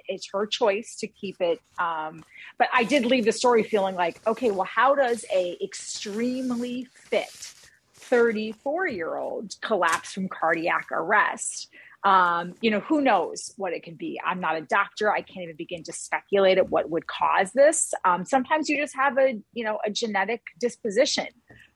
It's 0.09 0.29
her 0.33 0.47
choice 0.47 0.97
to 1.01 1.07
keep 1.07 1.41
it. 1.41 1.61
Um, 1.79 2.25
but 2.59 2.69
I 2.73 2.85
did 2.85 3.05
leave 3.05 3.25
the 3.25 3.33
story 3.33 3.63
feeling 3.63 3.95
like, 3.95 4.21
okay, 4.27 4.51
well, 4.51 4.69
how 4.73 4.95
does 4.95 5.25
a 5.35 5.57
extremely 5.63 6.87
fit 6.95 7.55
34 7.95 8.89
year 8.89 9.17
old 9.17 9.55
collapse 9.63 10.13
from 10.13 10.29
cardiac 10.29 10.89
arrest? 10.93 11.69
Um, 12.05 12.55
you 12.61 12.73
know, 12.73 12.81
who 12.81 13.01
knows 13.01 13.55
what 13.57 13.73
it 13.73 13.85
could 13.85 13.97
be? 13.97 14.21
I'm 14.25 14.41
not 14.41 14.57
a 14.57 14.61
doctor. 14.61 15.11
I 15.11 15.23
can't 15.23 15.45
even 15.45 15.55
begin 15.57 15.85
to 15.85 15.93
speculate 15.93 16.59
at 16.59 16.69
what 16.69 16.91
would 16.91 17.07
cause 17.07 17.53
this. 17.53 17.95
Um, 18.05 18.25
sometimes 18.25 18.69
you 18.69 18.77
just 18.77 18.97
have 18.97 19.17
a, 19.19 19.41
you 19.53 19.65
know, 19.65 19.79
a 19.87 19.91
genetic 19.91 20.43
disposition 20.61 21.29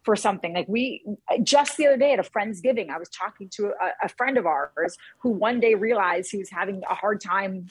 for 0.07 0.17
something. 0.17 0.55
Like 0.55 0.69
we 0.69 1.05
just 1.43 1.77
the 1.77 1.89
other 1.89 1.99
day 1.99 2.13
at 2.13 2.21
a 2.21 2.23
friend's 2.23 2.63
giving, 2.63 2.91
I 2.91 2.97
was 2.97 3.11
talking 3.11 3.51
to 3.57 3.67
a, 3.67 4.07
a 4.07 4.09
friend 4.09 4.39
of 4.39 4.47
ours 4.47 4.97
who 5.19 5.31
one 5.31 5.61
day 5.61 5.75
realized 5.75 6.31
he 6.31 6.39
was 6.39 6.49
having 6.49 6.83
a 6.89 6.95
hard 6.95 7.21
time 7.21 7.67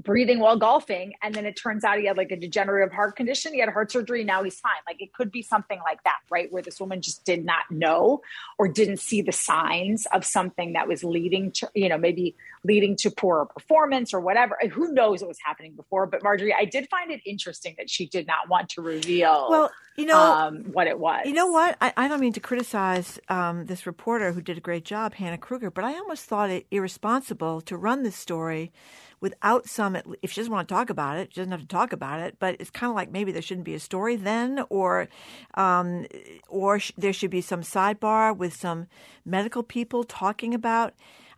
breathing 0.00 0.38
while 0.38 0.56
golfing 0.56 1.12
and 1.22 1.34
then 1.34 1.44
it 1.44 1.56
turns 1.56 1.82
out 1.84 1.98
he 1.98 2.06
had 2.06 2.16
like 2.16 2.30
a 2.30 2.36
degenerative 2.36 2.92
heart 2.92 3.16
condition. 3.16 3.52
He 3.52 3.60
had 3.60 3.68
heart 3.68 3.90
surgery 3.90 4.22
now 4.24 4.42
he's 4.44 4.60
fine. 4.60 4.72
Like 4.86 5.02
it 5.02 5.12
could 5.12 5.32
be 5.32 5.42
something 5.42 5.80
like 5.84 6.02
that 6.04 6.18
right 6.30 6.50
where 6.52 6.62
this 6.62 6.78
woman 6.78 7.02
just 7.02 7.24
did 7.24 7.44
not 7.44 7.70
know 7.70 8.22
or 8.58 8.68
didn't 8.68 8.98
see 8.98 9.22
the 9.22 9.32
signs 9.32 10.06
of 10.12 10.24
something 10.24 10.74
that 10.74 10.86
was 10.86 11.02
leading 11.02 11.50
to 11.52 11.68
you 11.74 11.88
know 11.88 11.98
maybe 11.98 12.36
leading 12.64 12.96
to 12.96 13.10
poorer 13.10 13.46
performance 13.46 14.14
or 14.14 14.20
whatever. 14.20 14.56
Who 14.72 14.92
knows 14.92 15.20
what 15.20 15.28
was 15.28 15.38
happening 15.44 15.72
before? 15.74 16.06
But 16.06 16.22
margery 16.22 16.54
i 16.58 16.64
did 16.64 16.88
find 16.88 17.10
it 17.10 17.20
interesting 17.24 17.74
that 17.78 17.90
she 17.90 18.06
did 18.06 18.26
not 18.26 18.48
want 18.48 18.68
to 18.70 18.82
reveal 18.82 19.46
well 19.50 19.70
you 19.96 20.06
know 20.06 20.18
um, 20.18 20.64
what 20.72 20.86
it 20.86 20.98
was. 20.98 21.22
you 21.26 21.32
know 21.32 21.48
what? 21.48 21.76
I, 21.80 21.92
I 21.96 22.08
don't 22.08 22.20
mean 22.20 22.32
to 22.34 22.40
criticize 22.40 23.18
um, 23.28 23.66
this 23.66 23.86
reporter 23.86 24.32
who 24.32 24.40
did 24.40 24.56
a 24.56 24.60
great 24.60 24.84
job 24.84 25.14
hannah 25.14 25.38
kruger 25.38 25.70
but 25.70 25.84
i 25.84 25.94
almost 25.94 26.24
thought 26.24 26.50
it 26.50 26.66
irresponsible 26.70 27.60
to 27.62 27.76
run 27.76 28.02
this 28.02 28.16
story 28.16 28.72
without 29.20 29.68
some, 29.68 29.96
if 30.22 30.32
she 30.32 30.40
doesn't 30.40 30.52
want 30.52 30.68
to 30.68 30.74
talk 30.74 30.90
about 30.90 31.18
it, 31.18 31.30
she 31.32 31.40
doesn't 31.40 31.52
have 31.52 31.60
to 31.60 31.66
talk 31.66 31.92
about 31.92 32.20
it. 32.20 32.36
But 32.38 32.56
it's 32.60 32.70
kind 32.70 32.90
of 32.90 32.96
like 32.96 33.10
maybe 33.10 33.32
there 33.32 33.42
shouldn't 33.42 33.64
be 33.64 33.74
a 33.74 33.80
story 33.80 34.16
then, 34.16 34.64
or 34.68 35.08
um, 35.54 36.06
or 36.48 36.78
sh- 36.78 36.92
there 36.96 37.12
should 37.12 37.30
be 37.30 37.40
some 37.40 37.62
sidebar 37.62 38.36
with 38.36 38.54
some 38.54 38.86
medical 39.24 39.62
people 39.62 40.04
talking 40.04 40.54
about. 40.54 40.94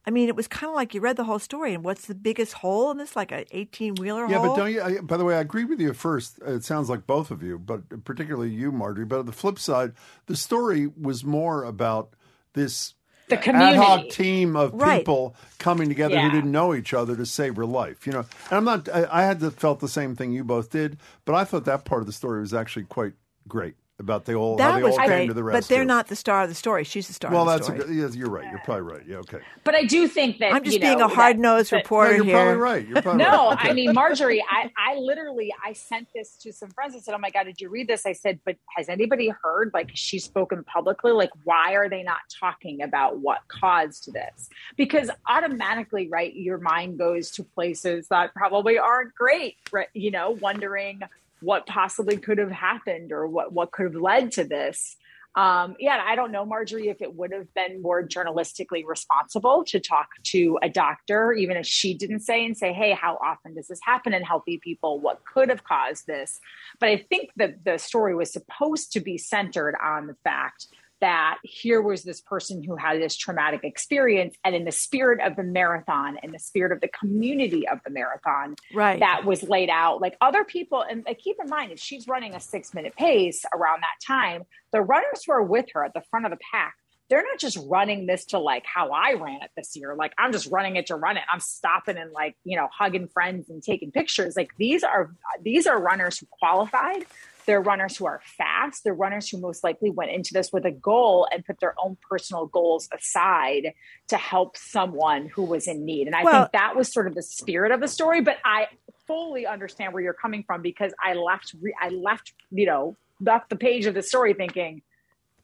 I 0.06 0.10
mean, 0.10 0.28
it 0.28 0.36
was 0.36 0.48
kind 0.48 0.70
of 0.70 0.74
like 0.74 0.94
you 0.94 1.00
read 1.00 1.16
the 1.16 1.24
whole 1.24 1.38
story, 1.38 1.74
and 1.74 1.84
what's 1.84 2.06
the 2.06 2.14
biggest 2.14 2.54
hole 2.54 2.90
in 2.90 2.96
this? 2.98 3.16
Like 3.16 3.32
an 3.32 3.44
eighteen 3.50 3.94
wheeler 3.96 4.22
hole? 4.22 4.30
yeah, 4.30 4.38
hole. 4.38 4.48
but 4.48 4.56
don't 4.56 4.72
you? 4.72 4.82
I, 4.82 5.00
by 5.00 5.16
the 5.16 5.24
way, 5.24 5.36
I 5.36 5.40
agree 5.40 5.64
with 5.64 5.80
you 5.80 5.90
at 5.90 5.96
first. 5.96 6.38
It 6.46 6.64
sounds 6.64 6.88
like 6.88 7.06
both 7.06 7.30
of 7.30 7.42
you, 7.42 7.58
but 7.58 8.04
particularly 8.04 8.50
you, 8.50 8.72
Margery. 8.72 9.04
But 9.04 9.20
on 9.20 9.26
the 9.26 9.32
flip 9.32 9.58
side, 9.58 9.92
the 10.26 10.36
story 10.36 10.86
was 10.86 11.24
more 11.24 11.64
about 11.64 12.14
this 12.54 12.94
the 13.30 13.36
community. 13.36 13.78
ad 13.78 13.82
hoc 13.82 14.08
team 14.10 14.56
of 14.56 14.74
Right. 14.74 14.98
people 15.00 15.34
coming 15.58 15.88
together 15.88 16.14
Yeah. 16.14 16.28
who 16.28 16.30
didn't 16.36 16.52
know 16.52 16.74
each 16.74 16.92
other 16.92 17.16
to 17.16 17.24
save 17.26 17.56
her 17.56 17.66
life. 17.66 18.06
You 18.06 18.12
know, 18.12 18.24
and 18.50 18.52
I'm 18.58 18.64
not. 18.64 18.88
I, 18.88 19.06
I 19.10 19.22
had 19.22 19.40
to 19.40 19.50
felt 19.50 19.80
the 19.80 19.88
same 19.88 20.14
thing 20.16 20.32
you 20.32 20.44
both 20.44 20.70
did, 20.70 20.98
but 21.24 21.34
I 21.34 21.44
thought 21.44 21.64
that 21.64 21.84
part 21.84 22.00
of 22.02 22.06
the 22.06 22.12
story 22.12 22.40
was 22.40 22.52
actually 22.52 22.84
quite 22.84 23.14
great 23.48 23.74
about 24.00 24.24
they 24.24 24.34
all 24.34 24.58
how 24.58 24.72
that 24.72 24.78
they 24.78 24.82
was 24.82 24.98
all 24.98 25.06
great, 25.06 25.18
came 25.18 25.28
to 25.28 25.34
the 25.34 25.42
but 25.42 25.64
they're 25.68 25.84
not 25.84 26.08
the 26.08 26.16
star 26.16 26.42
of 26.42 26.48
the 26.48 26.54
story. 26.54 26.82
She's 26.84 27.06
the 27.06 27.12
star. 27.14 27.30
Well, 27.30 27.42
of 27.42 27.46
the 27.46 27.52
that's 27.52 27.68
a 27.68 27.72
story. 27.82 27.94
good, 27.94 27.96
yes, 28.02 28.16
you're 28.16 28.30
right. 28.30 28.50
You're 28.50 28.60
probably 28.64 28.82
right. 28.92 29.02
Yeah, 29.06 29.16
okay. 29.18 29.38
but 29.62 29.74
i 29.74 29.84
do 29.84 30.08
think 30.08 30.38
that 30.38 30.52
I'm 30.52 30.64
just 30.64 30.74
you 30.74 30.80
being 30.80 30.98
know, 30.98 31.04
a 31.06 31.08
hard 31.08 31.38
nosed 31.38 31.70
that- 31.70 31.76
that- 31.76 31.84
reporter 31.84 32.10
no, 32.10 32.16
you're 32.16 32.24
here. 32.24 32.34
probably 32.36 32.56
right. 32.60 32.88
You're 32.88 33.02
probably 33.02 33.24
no, 33.24 33.48
right. 33.50 33.58
Okay. 33.60 33.68
I 33.70 33.72
mean, 33.74 33.92
Margery, 33.92 34.42
I, 34.50 34.70
I 34.76 34.96
literally, 34.96 35.52
I 35.64 35.72
sent 35.74 36.08
this 36.14 36.36
to 36.38 36.52
some 36.52 36.70
friends. 36.70 36.94
I 36.96 36.98
said, 37.00 37.14
oh 37.14 37.18
my 37.18 37.30
God, 37.30 37.44
did 37.44 37.60
you 37.60 37.68
read 37.68 37.86
this? 37.86 38.06
I 38.06 38.12
said, 38.14 38.40
but 38.44 38.56
has 38.76 38.88
anybody 38.88 39.32
heard, 39.42 39.70
like, 39.74 39.90
she's 39.94 40.24
spoken 40.24 40.64
publicly? 40.64 41.12
Like, 41.12 41.30
why 41.44 41.74
are 41.74 41.88
they 41.88 42.02
not 42.02 42.18
talking 42.40 42.82
about 42.82 43.18
what 43.18 43.40
caused 43.48 44.12
this? 44.12 44.48
Because 44.76 45.10
automatically, 45.28 46.08
right, 46.08 46.34
your 46.34 46.58
mind 46.58 46.98
goes 46.98 47.30
to 47.32 47.44
places 47.44 48.08
that 48.08 48.34
probably 48.34 48.78
aren't 48.78 49.14
great, 49.14 49.56
right? 49.72 49.88
You 49.94 50.10
know, 50.10 50.30
wondering 50.30 51.00
what 51.42 51.66
possibly 51.66 52.16
could 52.16 52.38
have 52.38 52.50
happened 52.50 53.12
or 53.12 53.26
what, 53.26 53.52
what 53.52 53.72
could 53.72 53.94
have 53.94 54.02
led 54.02 54.32
to 54.32 54.44
this. 54.44 54.96
Um, 55.36 55.76
yeah, 55.78 56.02
I 56.04 56.16
don't 56.16 56.32
know, 56.32 56.44
Margery, 56.44 56.88
if 56.88 57.00
it 57.00 57.14
would 57.14 57.32
have 57.32 57.52
been 57.54 57.80
more 57.80 58.02
journalistically 58.02 58.84
responsible 58.84 59.62
to 59.68 59.78
talk 59.78 60.08
to 60.24 60.58
a 60.60 60.68
doctor, 60.68 61.32
even 61.32 61.56
if 61.56 61.66
she 61.66 61.94
didn't 61.94 62.20
say 62.20 62.44
and 62.44 62.56
say, 62.56 62.72
hey, 62.72 62.92
how 62.92 63.16
often 63.24 63.54
does 63.54 63.68
this 63.68 63.78
happen 63.82 64.12
in 64.12 64.22
healthy 64.22 64.58
people? 64.58 64.98
What 64.98 65.20
could 65.24 65.48
have 65.48 65.62
caused 65.62 66.08
this? 66.08 66.40
But 66.80 66.88
I 66.88 66.96
think 67.08 67.30
that 67.36 67.64
the 67.64 67.78
story 67.78 68.14
was 68.14 68.32
supposed 68.32 68.92
to 68.92 69.00
be 69.00 69.18
centered 69.18 69.76
on 69.80 70.08
the 70.08 70.16
fact 70.24 70.66
that 71.00 71.38
here 71.42 71.80
was 71.80 72.02
this 72.02 72.20
person 72.20 72.62
who 72.62 72.76
had 72.76 73.00
this 73.00 73.16
traumatic 73.16 73.60
experience 73.64 74.36
and 74.44 74.54
in 74.54 74.64
the 74.64 74.72
spirit 74.72 75.20
of 75.20 75.36
the 75.36 75.42
marathon 75.42 76.18
in 76.22 76.30
the 76.32 76.38
spirit 76.38 76.72
of 76.72 76.80
the 76.80 76.88
community 76.88 77.66
of 77.68 77.78
the 77.84 77.90
marathon 77.90 78.54
Right. 78.74 79.00
that 79.00 79.24
was 79.24 79.42
laid 79.42 79.70
out 79.70 80.00
like 80.00 80.16
other 80.20 80.44
people 80.44 80.82
and 80.82 81.04
like, 81.06 81.18
keep 81.18 81.36
in 81.42 81.48
mind 81.48 81.72
if 81.72 81.78
she's 81.78 82.06
running 82.08 82.34
a 82.34 82.40
six 82.40 82.74
minute 82.74 82.94
pace 82.96 83.44
around 83.54 83.80
that 83.82 84.04
time 84.06 84.42
the 84.72 84.80
runners 84.80 85.22
who 85.26 85.32
are 85.32 85.42
with 85.42 85.66
her 85.72 85.84
at 85.84 85.94
the 85.94 86.02
front 86.10 86.26
of 86.26 86.30
the 86.30 86.38
pack 86.52 86.74
they're 87.10 87.22
not 87.24 87.38
just 87.38 87.58
running 87.68 88.06
this 88.06 88.24
to 88.26 88.38
like 88.38 88.64
how 88.64 88.90
I 88.92 89.14
ran 89.14 89.42
it 89.42 89.50
this 89.56 89.76
year. 89.76 89.94
Like 89.96 90.12
I'm 90.16 90.32
just 90.32 90.46
running 90.50 90.76
it 90.76 90.86
to 90.86 90.94
run 90.96 91.16
it. 91.16 91.24
I'm 91.30 91.40
stopping 91.40 91.96
and 91.98 92.12
like, 92.12 92.36
you 92.44 92.56
know, 92.56 92.68
hugging 92.72 93.08
friends 93.08 93.50
and 93.50 93.62
taking 93.62 93.90
pictures. 93.90 94.36
Like 94.36 94.52
these 94.58 94.84
are 94.84 95.10
these 95.42 95.66
are 95.66 95.78
runners 95.78 96.18
who 96.18 96.26
qualified. 96.30 97.04
They're 97.46 97.60
runners 97.60 97.96
who 97.96 98.06
are 98.06 98.20
fast. 98.38 98.84
They're 98.84 98.94
runners 98.94 99.28
who 99.28 99.38
most 99.40 99.64
likely 99.64 99.90
went 99.90 100.12
into 100.12 100.32
this 100.32 100.52
with 100.52 100.64
a 100.64 100.70
goal 100.70 101.26
and 101.32 101.44
put 101.44 101.58
their 101.58 101.74
own 101.82 101.96
personal 102.08 102.46
goals 102.46 102.88
aside 102.96 103.72
to 104.08 104.16
help 104.16 104.56
someone 104.56 105.26
who 105.34 105.42
was 105.42 105.66
in 105.66 105.84
need. 105.84 106.06
And 106.06 106.14
I 106.14 106.22
Well- 106.22 106.42
think 106.42 106.52
that 106.52 106.76
was 106.76 106.92
sort 106.92 107.08
of 107.08 107.14
the 107.16 107.22
spirit 107.22 107.72
of 107.72 107.80
the 107.80 107.88
story. 107.88 108.20
But 108.20 108.38
I 108.44 108.68
fully 109.08 109.46
understand 109.46 109.92
where 109.92 110.02
you're 110.02 110.12
coming 110.12 110.44
from 110.44 110.62
because 110.62 110.92
I 111.02 111.14
left, 111.14 111.54
re- 111.60 111.74
I 111.80 111.88
left, 111.88 112.34
you 112.52 112.66
know, 112.66 112.96
left 113.20 113.48
the 113.50 113.56
page 113.56 113.86
of 113.86 113.94
the 113.94 114.02
story 114.02 114.32
thinking, 114.34 114.82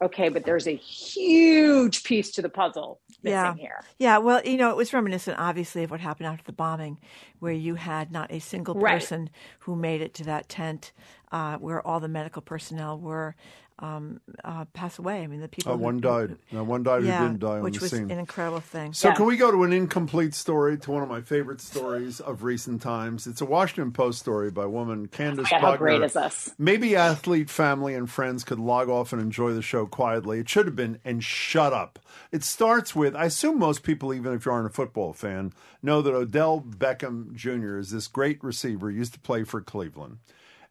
okay, 0.02 0.28
but 0.28 0.44
there's 0.44 0.66
a 0.66 0.76
huge 0.76 2.04
piece 2.04 2.30
to 2.32 2.42
the 2.42 2.48
puzzle 2.48 3.00
missing 3.22 3.32
Yeah. 3.32 3.54
here. 3.56 3.84
Yeah, 3.98 4.18
well, 4.18 4.42
you 4.44 4.56
know, 4.56 4.70
it 4.70 4.76
was 4.76 4.92
reminiscent, 4.92 5.38
obviously, 5.38 5.84
of 5.84 5.90
what 5.90 6.00
happened 6.00 6.26
after 6.28 6.44
the 6.44 6.52
bombing, 6.52 6.98
where 7.38 7.52
you 7.52 7.76
had 7.76 8.12
not 8.12 8.30
a 8.30 8.38
single 8.40 8.74
Right. 8.74 9.00
person 9.00 9.30
who 9.60 9.74
made 9.76 10.00
it 10.02 10.14
to 10.14 10.24
that 10.24 10.48
tent 10.48 10.92
uh, 11.32 11.56
where 11.58 11.84
all 11.86 11.98
the 12.00 12.08
medical 12.08 12.42
personnel 12.42 12.98
were 12.98 13.34
um, 13.78 14.20
uh, 14.44 14.64
pass 14.72 14.98
away. 14.98 15.22
I 15.22 15.26
mean, 15.26 15.40
the 15.40 15.48
people. 15.48 15.72
Uh, 15.72 15.76
who- 15.76 15.82
one 15.82 16.00
died. 16.00 16.36
No, 16.50 16.64
one 16.64 16.82
died 16.82 17.04
yeah, 17.04 17.18
who 17.18 17.26
didn't 17.26 17.40
die 17.40 17.58
on 17.58 17.62
the 17.62 17.64
scene. 17.64 17.72
which 17.72 17.80
was 17.80 17.92
an 17.92 18.10
incredible 18.12 18.60
thing. 18.60 18.92
So, 18.94 19.08
Yeah. 19.08 19.14
can 19.14 19.26
we 19.26 19.36
go 19.36 19.50
to 19.50 19.64
an 19.64 19.72
incomplete 19.72 20.34
story 20.34 20.78
to 20.78 20.90
one 20.90 21.02
of 21.02 21.08
my 21.08 21.20
favorite 21.20 21.60
stories 21.60 22.18
of 22.20 22.42
recent 22.42 22.80
times? 22.80 23.26
It's 23.26 23.40
a 23.40 23.44
Washington 23.44 23.92
Post 23.92 24.20
story 24.20 24.50
by 24.50 24.64
woman, 24.66 25.08
Candace 25.08 25.50
God, 25.50 25.60
how 25.60 25.76
great 25.76 26.02
is 26.02 26.14
this? 26.14 26.54
Maybe 26.58 26.96
athlete, 26.96 27.50
family, 27.50 27.94
and 27.94 28.08
friends 28.10 28.44
could 28.44 28.58
log 28.58 28.88
off 28.88 29.12
and 29.12 29.20
enjoy 29.20 29.52
the 29.52 29.62
show 29.62 29.84
quietly. 29.86 30.38
It 30.38 30.48
should 30.48 30.66
have 30.66 30.76
been, 30.76 30.98
and 31.04 31.22
shut 31.22 31.72
up. 31.74 31.98
It 32.32 32.42
starts 32.44 32.94
with 32.96 33.14
I 33.14 33.26
assume 33.26 33.58
most 33.58 33.82
people, 33.82 34.14
even 34.14 34.32
if 34.32 34.46
you 34.46 34.52
aren't 34.52 34.66
a 34.66 34.70
football 34.72 35.12
fan, 35.12 35.52
know 35.82 36.00
that 36.02 36.14
Odell 36.14 36.60
Beckham 36.66 37.34
Jr. 37.34 37.78
is 37.78 37.90
this 37.90 38.06
great 38.06 38.42
receiver, 38.42 38.90
used 38.90 39.12
to 39.12 39.20
play 39.20 39.44
for 39.44 39.60
Cleveland. 39.60 40.18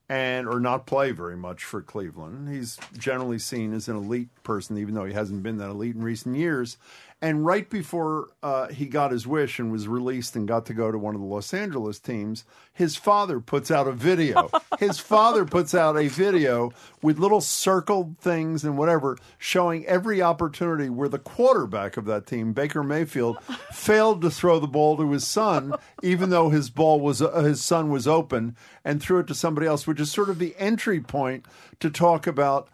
And 0.08 0.48
or 0.48 0.60
not 0.60 0.86
play 0.86 1.12
very 1.12 1.36
much 1.36 1.64
for 1.64 1.82
Cleveland. 1.82 2.48
He's 2.48 2.78
generally 2.96 3.40
seen 3.40 3.74
as 3.74 3.88
an 3.88 3.96
elite 3.98 4.30
person, 4.44 4.78
even 4.78 4.94
though 4.94 5.06
he 5.06 5.14
hasn't 5.14 5.42
been 5.42 5.58
that 5.58 5.72
elite 5.72 5.96
in 5.96 6.04
recent 6.04 6.36
years. 6.36 6.78
And 7.22 7.46
right 7.46 7.68
before 7.70 8.28
uh, 8.44 8.68
he 8.68 8.88
got 8.88 9.12
his 9.12 9.26
wish 9.26 9.58
and 9.58 9.72
was 9.72 9.88
released 9.88 10.36
and 10.36 10.48
got 10.48 10.66
to 10.66 10.74
go 10.74 10.92
to 10.92 10.98
one 10.98 11.16
of 11.16 11.22
the 11.22 11.28
Los 11.28 11.54
Angeles 11.54 11.98
teams, 11.98 12.44
his 12.74 12.98
father 12.98 13.40
puts 13.40 13.72
out 13.72 13.88
a 13.88 13.94
video. 13.94 14.50
his 14.80 15.00
father 15.00 15.46
puts 15.46 15.74
out 15.74 15.98
a 15.98 16.10
video 16.10 16.74
with 17.02 17.18
little 17.18 17.40
circled 17.40 18.20
things 18.20 18.66
and 18.66 18.78
whatever 18.78 19.18
showing 19.38 19.86
every 19.86 20.22
opportunity 20.22 20.90
where 20.90 21.08
the 21.08 21.18
quarterback 21.18 21.96
of 21.96 22.06
that 22.06 22.28
team, 22.28 22.52
Baker 22.52 22.84
Mayfield, 22.84 23.42
failed 23.72 24.22
to 24.22 24.30
throw 24.30 24.60
the 24.60 24.68
ball 24.68 24.98
to 24.98 25.12
his 25.12 25.26
son, 25.26 25.74
even 26.04 26.30
though 26.30 26.50
his 26.50 26.70
ball 26.70 27.00
was 27.00 27.22
uh, 27.22 27.32
his 27.42 27.64
son 27.64 27.90
was 27.90 28.08
open, 28.08 28.58
and 28.84 29.02
threw 29.02 29.20
it 29.20 29.28
to 29.28 29.36
somebody 29.36 29.68
else, 29.68 29.88
which 29.88 30.02
is 30.02 30.12
sort 30.12 30.30
of 30.30 30.38
the 30.38 30.54
entry 30.60 31.00
point 31.00 31.46
to 31.80 31.90
talk 31.90 32.28
about 32.28 32.68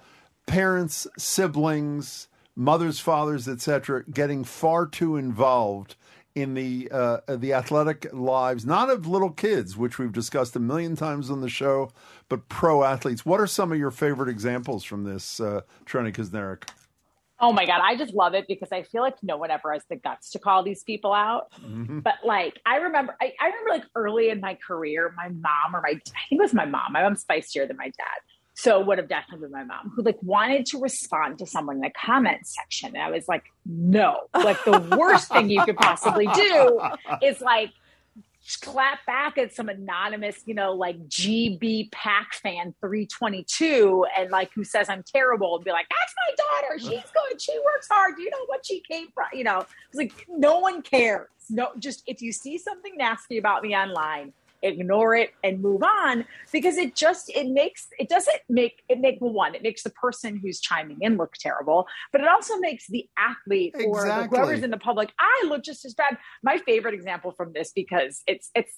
parents, 0.47 1.07
siblings, 1.17 2.27
mothers, 2.55 2.99
fathers, 2.99 3.47
etc., 3.47 4.03
getting 4.11 4.43
far 4.43 4.85
too 4.85 5.15
involved 5.17 5.95
in 6.33 6.53
the 6.53 6.89
uh, 6.91 7.19
the 7.27 7.53
athletic 7.53 8.07
lives, 8.13 8.65
not 8.65 8.89
of 8.89 9.05
little 9.05 9.31
kids, 9.31 9.75
which 9.75 9.99
we've 9.99 10.13
discussed 10.13 10.55
a 10.55 10.59
million 10.59 10.95
times 10.95 11.29
on 11.29 11.41
the 11.41 11.49
show, 11.49 11.91
but 12.29 12.47
pro 12.47 12.83
athletes. 12.83 13.25
What 13.25 13.41
are 13.41 13.47
some 13.47 13.71
of 13.71 13.77
your 13.77 13.91
favorite 13.91 14.29
examples 14.29 14.83
from 14.83 15.03
this, 15.03 15.39
uh, 15.39 15.61
Trenni 15.85 16.13
Kusnierek? 16.13 16.69
Oh 17.43 17.51
my 17.51 17.65
God, 17.65 17.81
I 17.83 17.97
just 17.97 18.13
love 18.13 18.35
it 18.35 18.45
because 18.47 18.71
I 18.71 18.83
feel 18.83 19.01
like 19.01 19.15
no 19.23 19.35
one 19.35 19.49
ever 19.49 19.73
has 19.73 19.83
the 19.89 19.95
guts 19.95 20.29
to 20.31 20.39
call 20.39 20.61
these 20.61 20.83
people 20.83 21.11
out. 21.11 21.51
But 22.03 22.15
like, 22.23 22.59
I 22.67 22.77
remember, 22.77 23.15
I, 23.19 23.33
I 23.41 23.47
remember 23.47 23.69
like 23.71 23.83
early 23.95 24.29
in 24.29 24.39
my 24.39 24.55
career, 24.55 25.11
my 25.17 25.29
mom 25.29 25.75
or 25.75 25.81
my, 25.81 25.89
I 25.89 25.93
think 25.93 26.05
it 26.31 26.37
was 26.39 26.53
my 26.53 26.65
mom, 26.65 26.93
my 26.93 27.01
mom's 27.01 27.21
spicier 27.21 27.65
than 27.65 27.77
my 27.77 27.85
dad, 27.85 28.21
So 28.53 28.79
it 28.81 28.85
would 28.85 28.97
have 28.97 29.07
definitely 29.07 29.47
been 29.47 29.51
my 29.51 29.63
mom 29.63 29.91
who 29.95 30.03
like 30.03 30.21
wanted 30.21 30.65
to 30.67 30.79
respond 30.79 31.39
to 31.39 31.45
someone 31.45 31.77
in 31.77 31.81
the 31.81 31.89
comment 31.89 32.45
section. 32.45 32.89
And 32.89 33.01
I 33.01 33.09
was 33.09 33.27
like, 33.27 33.45
no, 33.65 34.27
like 34.33 34.63
the 34.65 34.95
worst 34.97 35.31
thing 35.31 35.49
you 35.49 35.63
could 35.63 35.77
possibly 35.77 36.27
do 36.27 36.81
is 37.23 37.41
like 37.41 37.71
clap 38.61 39.05
back 39.05 39.37
at 39.37 39.53
some 39.53 39.69
anonymous, 39.69 40.41
you 40.45 40.53
know, 40.53 40.73
like 40.73 40.97
GB 41.07 41.91
Pack 41.91 42.33
fan 42.33 42.73
322 42.81 44.05
and 44.17 44.31
like 44.31 44.51
who 44.53 44.63
says 44.63 44.89
I'm 44.89 45.03
terrible 45.03 45.55
and 45.55 45.63
be 45.63 45.71
like, 45.71 45.87
that's 45.89 46.13
my 46.27 46.43
daughter. 46.43 46.79
She's 46.79 47.11
good. 47.11 47.41
She 47.41 47.57
works 47.63 47.87
hard. 47.89 48.15
Do 48.15 48.23
you 48.23 48.31
know 48.31 48.45
what 48.47 48.65
she 48.65 48.81
came 48.81 49.07
from? 49.13 49.27
You 49.33 49.43
know, 49.43 49.59
it's 49.59 49.95
like 49.95 50.25
no 50.27 50.59
one 50.59 50.81
cares. 50.81 51.29
No, 51.49 51.69
just 51.79 52.03
if 52.07 52.21
you 52.21 52.31
see 52.31 52.57
something 52.57 52.93
nasty 52.97 53.37
about 53.37 53.63
me 53.63 53.75
online, 53.75 54.33
ignore 54.63 55.15
it 55.15 55.31
and 55.43 55.61
move 55.61 55.83
on 55.83 56.25
because 56.51 56.77
it 56.77 56.95
just 56.95 57.29
it 57.29 57.47
makes 57.47 57.87
it 57.99 58.09
doesn't 58.09 58.39
make 58.49 58.83
it 58.89 58.99
make 58.99 59.17
well, 59.19 59.33
one 59.33 59.55
it 59.55 59.63
makes 59.63 59.83
the 59.83 59.89
person 59.91 60.37
who's 60.37 60.59
chiming 60.59 60.97
in 61.01 61.17
look 61.17 61.33
terrible 61.33 61.87
but 62.11 62.21
it 62.21 62.27
also 62.27 62.57
makes 62.57 62.87
the 62.87 63.07
athlete 63.17 63.73
or 63.75 64.01
the, 64.01 64.11
Exactly. 64.11 64.37
whoever's 64.37 64.63
in 64.63 64.71
the 64.71 64.77
public 64.77 65.11
eye 65.19 65.43
look 65.47 65.63
just 65.63 65.85
as 65.85 65.93
bad 65.93 66.17
my 66.43 66.57
favorite 66.59 66.93
example 66.93 67.31
from 67.31 67.53
this 67.53 67.71
because 67.73 68.21
it's 68.27 68.49
it's 68.55 68.75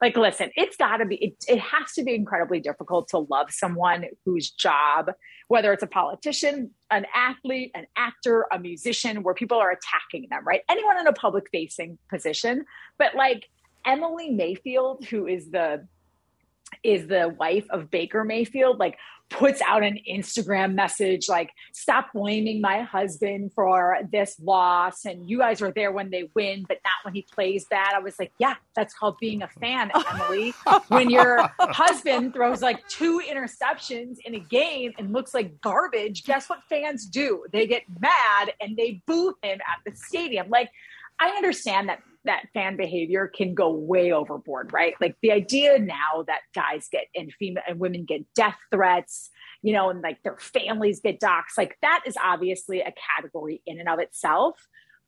like 0.00 0.16
listen 0.16 0.50
it's 0.56 0.76
got 0.76 0.98
to 0.98 1.06
be 1.06 1.16
it, 1.16 1.44
it 1.48 1.58
has 1.58 1.92
to 1.94 2.04
be 2.04 2.14
incredibly 2.14 2.60
difficult 2.60 3.08
to 3.08 3.18
love 3.18 3.50
someone 3.50 4.04
whose 4.24 4.50
job 4.50 5.10
whether 5.48 5.72
it's 5.72 5.82
a 5.82 5.86
politician 5.86 6.70
an 6.90 7.06
athlete 7.14 7.70
an 7.74 7.86
actor 7.96 8.46
a 8.52 8.58
musician 8.58 9.22
where 9.22 9.34
people 9.34 9.58
are 9.58 9.70
attacking 9.70 10.26
them 10.30 10.44
right 10.46 10.60
anyone 10.68 10.98
in 10.98 11.06
a 11.06 11.12
public 11.12 11.44
facing 11.50 11.98
position 12.10 12.64
but 12.98 13.14
like 13.14 13.48
emily 13.86 14.30
mayfield 14.30 15.04
who 15.06 15.26
is 15.26 15.50
the 15.50 15.86
is 16.82 17.06
the 17.06 17.34
wife 17.38 17.66
of 17.70 17.90
baker 17.90 18.24
mayfield 18.24 18.78
like 18.78 18.98
puts 19.28 19.60
out 19.62 19.82
an 19.82 19.98
instagram 20.08 20.74
message 20.74 21.28
like 21.28 21.50
stop 21.72 22.12
blaming 22.14 22.60
my 22.60 22.82
husband 22.82 23.52
for 23.54 23.98
this 24.12 24.38
loss 24.40 25.04
and 25.04 25.28
you 25.28 25.38
guys 25.38 25.60
are 25.60 25.72
there 25.72 25.90
when 25.90 26.10
they 26.10 26.30
win 26.34 26.64
but 26.68 26.78
not 26.84 26.92
when 27.04 27.12
he 27.12 27.22
plays 27.22 27.64
bad. 27.64 27.92
I 27.94 27.98
was 27.98 28.18
like 28.18 28.32
yeah 28.38 28.54
that's 28.76 28.94
called 28.94 29.16
being 29.18 29.42
a 29.42 29.48
fan 29.48 29.90
emily. 29.94 30.54
When 30.88 31.10
your 31.10 31.50
husband 31.58 32.34
throws 32.34 32.62
like 32.62 32.86
two 32.88 33.20
interceptions 33.28 34.18
in 34.24 34.34
a 34.34 34.38
game 34.38 34.92
and 34.98 35.12
looks 35.12 35.34
like 35.34 35.60
garbage 35.60 36.24
guess 36.24 36.48
what 36.48 36.62
fans 36.68 37.06
do? 37.06 37.44
They 37.52 37.66
get 37.66 37.82
mad 37.98 38.52
and 38.60 38.76
they 38.76 39.02
boo 39.06 39.34
him 39.42 39.58
at 39.60 39.78
the 39.84 39.96
stadium. 39.96 40.48
Like 40.48 40.70
i 41.18 41.30
understand 41.30 41.88
that 41.88 42.00
that 42.26 42.44
fan 42.54 42.76
behavior 42.76 43.30
can 43.34 43.54
go 43.54 43.70
way 43.70 44.12
overboard, 44.12 44.72
right? 44.72 44.94
Like 45.00 45.16
the 45.22 45.32
idea 45.32 45.78
now 45.78 46.24
that 46.26 46.40
guys 46.54 46.88
get 46.90 47.06
and 47.14 47.32
female 47.32 47.62
and 47.66 47.80
women 47.80 48.04
get 48.04 48.22
death 48.34 48.56
threats, 48.70 49.30
you 49.62 49.72
know, 49.72 49.90
and 49.90 50.02
like 50.02 50.22
their 50.22 50.36
families 50.36 51.00
get 51.00 51.18
docs, 51.18 51.56
like 51.56 51.76
that 51.82 52.02
is 52.06 52.16
obviously 52.22 52.80
a 52.80 52.92
category 53.16 53.62
in 53.66 53.80
and 53.80 53.88
of 53.88 53.98
itself. 53.98 54.56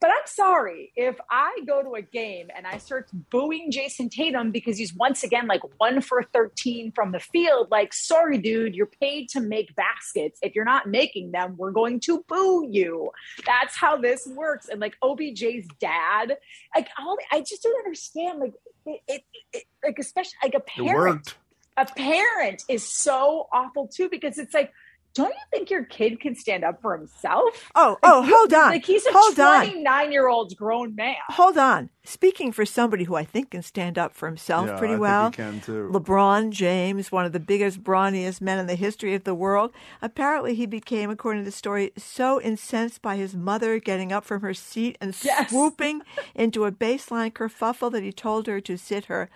But 0.01 0.11
I'm 0.11 0.25
sorry 0.25 0.93
if 0.95 1.17
I 1.29 1.59
go 1.67 1.83
to 1.83 1.95
a 1.95 2.01
game 2.01 2.47
and 2.55 2.65
I 2.65 2.77
start 2.77 3.09
booing 3.29 3.69
Jayson 3.69 4.09
Tatum 4.09 4.51
because 4.51 4.77
he's 4.77 4.93
once 4.93 5.23
again 5.23 5.45
like 5.45 5.61
one 5.77 5.99
for 5.99 6.23
13 6.23 6.93
from 6.93 7.11
the 7.11 7.19
field. 7.19 7.67
Like, 7.69 7.93
sorry, 7.93 8.37
dude, 8.37 8.75
you're 8.75 8.85
paid 8.85 9.27
to 9.29 9.41
make 9.41 9.75
baskets. 9.75 10.39
If 10.41 10.55
you're 10.55 10.63
not 10.65 10.87
making 10.87 11.31
them, 11.31 11.55
we're 11.57 11.71
going 11.71 11.99
to 12.01 12.23
boo 12.29 12.65
you. 12.69 13.11
That's 13.45 13.75
how 13.75 13.97
this 13.97 14.25
works. 14.25 14.69
And 14.69 14.79
like 14.79 14.95
OBJ's 15.03 15.67
dad, 15.79 16.37
like, 16.73 16.87
all, 16.97 17.17
I 17.31 17.41
just 17.41 17.63
don't 17.63 17.77
understand. 17.77 18.39
Like, 18.39 18.53
it, 18.85 19.01
it, 19.07 19.21
it 19.51 19.63
like, 19.83 19.99
especially 19.99 20.37
like 20.43 20.53
a 20.53 20.61
parent 20.61 21.35
a 21.79 21.85
parent 21.85 22.63
is 22.67 22.87
so 22.87 23.47
awful 23.53 23.87
too 23.87 24.09
because 24.09 24.37
it's 24.37 24.53
like 24.53 24.73
don't 25.15 25.29
you 25.29 25.41
think 25.51 25.69
your 25.69 25.83
kid 25.85 26.19
can 26.19 26.35
stand 26.35 26.63
up 26.63 26.81
for 26.81 26.97
himself 26.97 27.69
Oh, 27.75 27.97
Like, 28.03 28.11
oh, 28.13 28.21
hold 28.23 28.53
on. 28.53 28.69
like 28.69 28.85
he's 28.85 29.05
a 29.05 29.11
Hold 29.11 29.39
on. 29.39 29.65
29 29.65 30.11
year 30.11 30.27
old 30.27 30.55
grown 30.55 30.95
man 30.95 31.15
Hold 31.31 31.57
on. 31.57 31.89
Speaking 32.03 32.51
for 32.51 32.65
somebody 32.65 33.03
who 33.03 33.15
I 33.15 33.23
think 33.23 33.51
can 33.51 33.61
stand 33.61 33.97
up 33.99 34.15
for 34.15 34.27
himself 34.27 34.67
Yeah, 34.67 34.77
pretty 34.77 34.93
I 34.93 34.97
think 34.97 35.01
well. 35.01 35.25
he 35.25 35.35
can, 35.35 35.61
too. 35.61 35.89
LeBron 35.93 36.49
James, 36.51 37.11
one 37.11 37.25
of 37.25 37.33
the 37.33 37.39
biggest, 37.39 37.83
brawniest 37.83 38.41
men 38.41 38.57
in 38.57 38.65
the 38.67 38.75
history 38.75 39.13
of 39.13 39.23
the 39.25 39.35
world. 39.35 39.71
Apparently, 40.01 40.55
he 40.55 40.65
became, 40.65 41.09
according 41.11 41.41
to 41.41 41.45
the 41.45 41.51
story, 41.51 41.91
so 41.97 42.41
incensed 42.41 43.01
by 43.03 43.15
his 43.15 43.35
mother 43.35 43.79
getting 43.79 44.11
up 44.11 44.25
from 44.25 44.41
her 44.41 44.53
seat 44.55 44.97
and 45.01 45.15
Yes. 45.23 45.49
swooping 45.49 46.01
into 46.35 46.65
a 46.65 46.71
baseline 46.71 47.31
kerfuffle 47.31 47.91
that 47.91 48.03
he 48.03 48.11
told 48.11 48.47
her 48.47 48.59
to 48.61 48.77
sit 48.77 49.05
her 49.05 49.29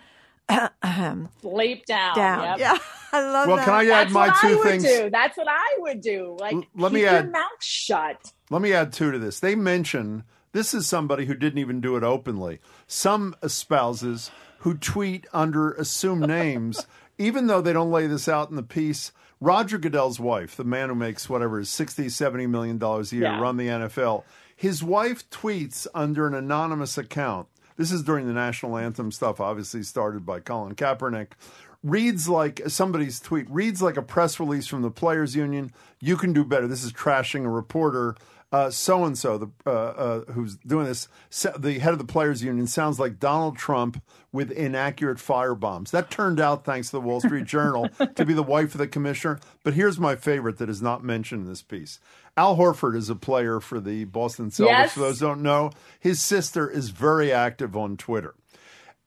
sleep 1.42 1.86
down 1.86 2.16
down. 2.16 2.44
Yep. 2.44 2.60
Yeah, 2.60 2.78
I 3.12 3.22
love 3.32 3.48
Well, 3.48 3.58
that. 3.58 3.66
can 3.66 3.74
I 3.74 3.84
add 3.86 3.90
That's 4.08 4.14
my 4.14 4.28
what 4.28 4.42
two 4.42 4.48
I 4.48 4.56
would 4.56 4.64
things? 4.64 4.84
do. 4.84 5.10
That's 5.10 5.38
what 5.38 5.48
I 5.50 5.78
would 5.80 6.02
do. 6.02 6.38
Like, 6.40 6.54
L- 6.54 6.64
let 6.76 6.90
keep 6.90 6.94
me 6.96 7.02
your 7.02 7.10
add- 7.12 7.32
mouth 7.32 7.50
shut. 7.62 8.34
Let 8.50 8.62
me 8.62 8.74
add 8.74 8.94
two 8.94 9.12
to 9.12 9.20
this. 9.20 9.40
They 9.40 9.56
mention 9.56 10.24
this 10.52 10.74
is 10.74 10.88
somebody 10.88 11.26
who 11.26 11.34
didn't 11.34 11.60
even 11.60 11.82
do 11.82 11.96
it 11.96 12.04
openly. 12.04 12.60
Some 12.88 13.36
spouses 13.48 14.30
who 14.60 14.76
tweet 14.76 15.26
under 15.34 15.72
assumed 15.74 16.28
names, 16.28 16.86
even 17.18 17.48
though 17.48 17.62
they 17.62 17.74
don't 17.74 17.92
lay 17.92 18.08
this 18.08 18.28
out 18.28 18.50
in 18.50 18.56
the 18.56 18.64
piece. 18.64 19.12
Roger 19.42 19.78
Goodell's 19.78 20.22
wife, 20.22 20.56
the 20.56 20.64
man 20.64 20.88
who 20.90 20.96
makes 20.96 21.30
whatever 21.30 21.60
is 21.60 21.70
60, 21.70 22.08
70 22.08 22.48
million 22.48 22.78
dollars 22.78 23.12
a 23.12 23.16
year, 23.16 23.24
Yeah. 23.26 23.40
run 23.42 23.58
the 23.58 23.68
NFL. 23.68 24.24
His 24.56 24.82
wife 24.82 25.30
tweets 25.30 25.86
under 25.94 26.28
an 26.28 26.34
anonymous 26.34 26.98
account. 26.98 27.48
This 27.78 27.92
is 27.92 28.04
during 28.04 28.28
the 28.28 28.34
national 28.34 28.78
anthem 28.78 29.12
stuff, 29.12 29.40
obviously 29.40 29.84
started 29.84 30.26
by 30.26 30.40
Colin 30.40 30.76
Kaepernick. 30.76 31.32
Reads 31.84 32.30
like 32.30 32.62
somebody's 32.68 33.20
tweet, 33.20 33.50
reads 33.50 33.82
like 33.82 33.98
a 33.98 34.02
press 34.02 34.40
release 34.40 34.68
from 34.68 34.84
the 34.84 34.92
Players 34.92 35.36
Union. 35.36 35.74
You 36.00 36.16
can 36.16 36.32
do 36.32 36.46
better. 36.46 36.68
This 36.68 36.84
is 36.84 36.94
trashing 36.94 37.44
a 37.46 37.50
reporter. 37.50 38.16
So 38.70 39.04
and 39.04 39.18
so, 39.18 39.52
who's 40.32 40.58
doing 40.58 40.86
this, 40.86 41.08
the 41.58 41.80
head 41.80 41.92
of 41.92 41.98
the 41.98 42.06
Players 42.06 42.44
Union, 42.44 42.68
sounds 42.68 43.00
like 43.00 43.20
Donald 43.20 43.58
Trump 43.58 44.02
with 44.32 44.52
inaccurate 44.52 45.20
fire 45.20 45.56
bombs. 45.56 45.90
That 45.90 46.12
turned 46.12 46.40
out, 46.40 46.64
thanks 46.64 46.90
to 46.90 46.98
the 46.98 47.02
Wall 47.02 47.20
Street 47.20 47.46
Journal, 47.46 47.90
to 48.16 48.26
be 48.26 48.34
the 48.34 48.44
wife 48.44 48.76
of 48.76 48.78
the 48.78 48.88
commissioner. 48.88 49.40
But 49.64 49.74
here's 49.74 50.00
my 50.00 50.16
favorite 50.16 50.60
that 50.60 50.70
is 50.70 50.84
not 50.84 51.04
mentioned 51.04 51.42
in 51.42 51.50
this 51.50 51.64
piece. 51.64 52.00
Al 52.36 52.58
Horford 52.58 52.96
is 52.96 53.10
a 53.10 53.16
player 53.16 53.60
for 53.60 53.80
the 53.80 54.06
Boston 54.06 54.50
Celtics. 54.50 54.68
Yes. 54.68 54.94
For 54.94 55.02
those 55.02 55.20
who 55.20 55.28
don't 55.28 55.44
know, 55.44 55.72
his 56.00 56.20
sister 56.20 56.70
is 56.70 56.90
very 56.90 57.32
active 57.32 57.78
on 57.78 57.96
Twitter. 57.98 58.34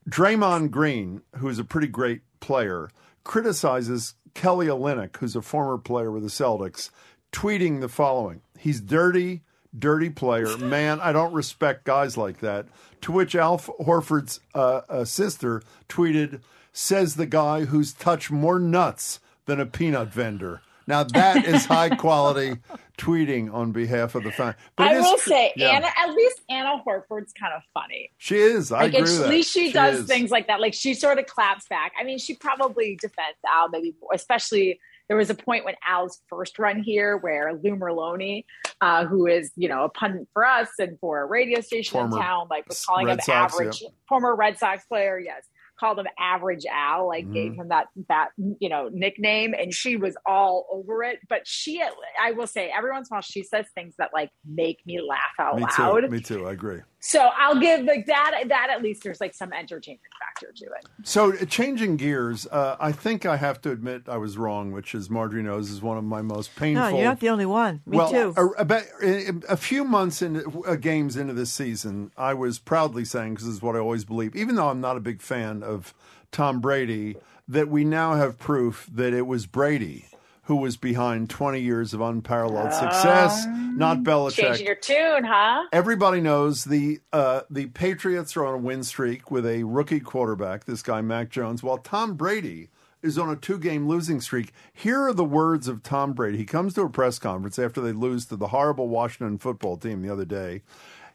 Draymond 0.08 0.70
Green, 0.70 1.22
who's 1.38 1.58
a 1.58 1.64
pretty 1.64 1.88
great 1.88 2.22
player, 2.38 2.88
criticizes 3.24 4.14
Kelly 4.34 4.66
Olynyk, 4.66 5.16
who's 5.16 5.34
a 5.34 5.42
former 5.42 5.78
player 5.78 6.12
with 6.12 6.22
the 6.22 6.28
Celtics, 6.28 6.90
tweeting 7.32 7.80
the 7.80 7.88
following: 7.88 8.42
"He's 8.56 8.80
dirty, 8.80 9.42
dirty 9.76 10.10
player. 10.10 10.56
Man, 10.58 11.00
I 11.00 11.10
don't 11.12 11.32
respect 11.32 11.84
guys 11.84 12.16
like 12.16 12.38
that." 12.40 12.66
To 13.02 13.12
which 13.12 13.34
Al 13.34 13.58
Horford's 13.58 14.38
uh, 14.54 14.82
uh, 14.88 15.04
sister 15.04 15.62
tweeted, 15.88 16.42
"Says 16.72 17.16
the 17.16 17.26
guy 17.26 17.64
who's 17.64 17.92
touched 17.92 18.30
more 18.30 18.60
nuts 18.60 19.18
than 19.46 19.58
a 19.58 19.66
peanut 19.66 20.12
vendor." 20.12 20.60
Now 20.86 21.02
that 21.02 21.44
is 21.44 21.64
high 21.66 21.90
quality 21.96 22.56
tweeting 22.98 23.52
on 23.52 23.72
behalf 23.72 24.14
of 24.14 24.24
the 24.24 24.30
fan. 24.30 24.54
But 24.76 24.88
I 24.88 25.00
will 25.00 25.18
say, 25.18 25.52
yeah, 25.56 25.70
Anna. 25.70 25.88
At 25.98 26.14
least 26.14 26.40
Anna 26.48 26.82
Horford's 26.86 27.32
kind 27.32 27.52
of 27.54 27.62
funny. 27.74 28.10
she 28.18 28.36
is. 28.36 28.72
I 28.72 28.82
like 28.82 28.94
agree 28.94 29.16
at 29.16 29.28
least 29.28 29.52
she, 29.52 29.72
does 29.72 30.00
is. 30.00 30.06
things 30.06 30.30
like 30.30 30.46
that. 30.46 30.60
Like 30.60 30.74
she 30.74 30.94
sort 30.94 31.18
of 31.18 31.26
claps 31.26 31.66
back. 31.68 31.92
I 31.98 32.04
mean, 32.04 32.18
she 32.18 32.34
probably 32.34 32.96
defends 33.00 33.38
Al 33.46 33.68
maybe, 33.68 33.94
more, 34.00 34.10
especially 34.14 34.78
there 35.08 35.16
was 35.16 35.30
a 35.30 35.34
point 35.34 35.64
when 35.64 35.74
Al's 35.86 36.20
first 36.28 36.58
run 36.58 36.82
here 36.82 37.16
where 37.16 37.52
Lou 37.54 37.76
Merloni, 37.76 38.44
uh, 38.80 39.06
who 39.06 39.26
is 39.26 39.52
you 39.56 39.68
know 39.68 39.84
a 39.84 39.88
pundit 39.88 40.28
for 40.32 40.44
us 40.44 40.68
and 40.78 40.98
for 41.00 41.22
a 41.22 41.26
radio 41.26 41.60
station 41.60 41.92
Former 41.92 42.16
in 42.16 42.22
town, 42.22 42.46
like 42.50 42.68
was 42.68 42.84
calling 42.84 43.06
Red 43.06 43.18
him 43.18 43.24
Sox, 43.24 43.54
average, 43.54 43.82
yeah. 43.82 43.88
former 44.08 44.34
Red 44.34 44.58
Sox 44.58 44.84
player, 44.86 45.18
yes. 45.18 45.44
Called 45.78 45.98
him 45.98 46.06
Average 46.18 46.64
Al, 46.70 47.08
like 47.08 47.30
gave 47.32 47.52
Mm-hmm. 47.52 47.60
him 47.62 47.68
that 47.68 47.86
that 48.08 48.28
you 48.38 48.68
know 48.68 48.88
nickname, 48.92 49.54
and 49.54 49.72
she 49.74 49.96
was 49.96 50.16
all 50.26 50.66
over 50.72 51.02
it. 51.02 51.18
But 51.28 51.46
she, 51.46 51.82
I 52.22 52.32
will 52.32 52.46
say, 52.46 52.72
every 52.76 52.90
once 52.92 53.08
in 53.10 53.14
a 53.14 53.16
while, 53.16 53.22
she 53.22 53.42
says 53.42 53.66
things 53.74 53.94
that 53.98 54.10
like 54.14 54.30
make 54.46 54.78
me 54.86 55.00
laugh 55.06 55.18
out 55.38 55.56
Me 55.56 55.62
loud. 55.78 56.00
too. 56.02 56.08
Me 56.08 56.20
too. 56.20 56.46
I 56.46 56.52
agree. 56.52 56.80
So 57.06 57.30
I'll 57.38 57.60
give 57.60 57.84
like 57.84 58.06
that. 58.06 58.42
That 58.48 58.68
at 58.68 58.82
least 58.82 59.04
there's 59.04 59.20
like 59.20 59.32
some 59.32 59.52
entertainment 59.52 60.02
factor 60.18 60.52
to 60.52 60.64
it. 60.64 60.86
So 61.04 61.32
uh, 61.32 61.44
changing 61.44 61.98
gears, 61.98 62.48
uh, 62.48 62.76
I 62.80 62.90
think 62.90 63.24
I 63.24 63.36
have 63.36 63.60
to 63.60 63.70
admit 63.70 64.08
I 64.08 64.16
was 64.16 64.36
wrong, 64.36 64.72
which 64.72 64.92
is 64.92 65.08
Margery 65.08 65.44
knows 65.44 65.70
is 65.70 65.80
one 65.80 65.98
of 65.98 66.02
my 66.02 66.20
most 66.20 66.56
painful. 66.56 66.90
No, 66.90 66.96
you're 66.96 67.04
not 67.04 67.20
the 67.20 67.28
only 67.28 67.46
one. 67.46 67.80
Me 67.86 67.96
well, 67.96 68.10
too. 68.10 68.34
A, 68.36 68.46
about, 68.60 68.82
a, 69.00 69.28
a 69.48 69.56
few 69.56 69.84
months 69.84 70.20
into 70.20 70.64
uh, 70.64 70.74
games 70.74 71.16
into 71.16 71.32
this 71.32 71.52
season, 71.52 72.10
I 72.16 72.34
was 72.34 72.58
proudly 72.58 73.04
saying, 73.04 73.34
because 73.34 73.46
this 73.46 73.54
is 73.54 73.62
what 73.62 73.76
I 73.76 73.78
always 73.78 74.04
believe, 74.04 74.34
even 74.34 74.56
though 74.56 74.68
I'm 74.68 74.80
not 74.80 74.96
a 74.96 75.00
big 75.00 75.22
fan 75.22 75.62
of 75.62 75.94
Tom 76.32 76.60
Brady, 76.60 77.14
that 77.46 77.68
we 77.68 77.84
now 77.84 78.14
have 78.16 78.36
proof 78.36 78.90
that 78.92 79.14
it 79.14 79.28
was 79.28 79.46
Brady 79.46 80.06
who 80.46 80.56
was 80.56 80.76
behind 80.76 81.28
20 81.28 81.60
years 81.60 81.92
of 81.92 82.00
unparalleled 82.00 82.72
success, 82.72 83.46
not 83.46 83.98
Belichick. 83.98 84.36
Changing 84.36 84.66
your 84.66 84.76
tune, 84.76 85.24
huh? 85.24 85.64
Everybody 85.72 86.20
knows 86.20 86.64
the 86.64 87.00
uh, 87.12 87.40
the 87.50 87.66
Patriots 87.66 88.36
are 88.36 88.46
on 88.46 88.54
a 88.54 88.58
win 88.58 88.84
streak 88.84 89.30
with 89.30 89.44
a 89.44 89.64
rookie 89.64 90.00
quarterback, 90.00 90.64
this 90.64 90.82
guy 90.82 91.00
Mac 91.00 91.30
Jones, 91.30 91.64
while 91.64 91.78
Tom 91.78 92.14
Brady 92.14 92.70
is 93.02 93.18
on 93.18 93.28
a 93.28 93.34
two 93.34 93.58
game 93.58 93.88
losing 93.88 94.20
streak. 94.20 94.52
Here 94.72 95.02
are 95.02 95.12
the 95.12 95.24
words 95.24 95.66
of 95.66 95.82
Tom 95.82 96.12
Brady. 96.12 96.38
He 96.38 96.44
comes 96.44 96.74
to 96.74 96.82
a 96.82 96.88
press 96.88 97.18
conference 97.18 97.58
after 97.58 97.80
they 97.80 97.92
lose 97.92 98.26
to 98.26 98.36
the 98.36 98.48
horrible 98.48 98.88
Washington 98.88 99.38
football 99.38 99.76
team 99.76 100.02
the 100.02 100.12
other 100.12 100.24
day. 100.24 100.62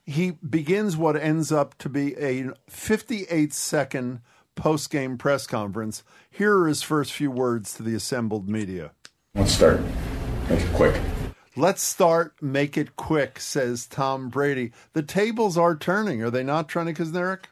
He 0.05 0.31
begins 0.31 0.97
what 0.97 1.15
ends 1.15 1.53
up 1.53 1.77
to 1.77 1.87
be 1.87 2.17
a 2.17 2.49
58 2.67 3.53
second 3.53 4.19
post 4.55 4.89
game 4.89 5.17
press 5.17 5.47
conference. 5.47 6.03
Here 6.29 6.57
are 6.57 6.67
his 6.67 6.81
first 6.81 7.13
few 7.13 7.31
words 7.31 7.73
to 7.75 7.83
the 7.83 7.95
assembled 7.95 8.49
media. 8.49 8.91
Let's 9.35 9.53
start. 9.53 9.79
Make 10.49 10.59
it 10.59 10.73
quick. 10.73 11.01
Let's 11.55 11.81
start, 11.81 12.41
make 12.41 12.77
it 12.77 12.95
quick, 12.95 13.39
says 13.39 13.85
Tom 13.85 14.29
Brady. 14.29 14.71
The 14.93 15.03
tables 15.03 15.57
are 15.57 15.75
turning, 15.75 16.21
are 16.21 16.29
they 16.29 16.43
not, 16.43 16.69
Trenni 16.69 16.95
Kusnierek? 16.95 17.45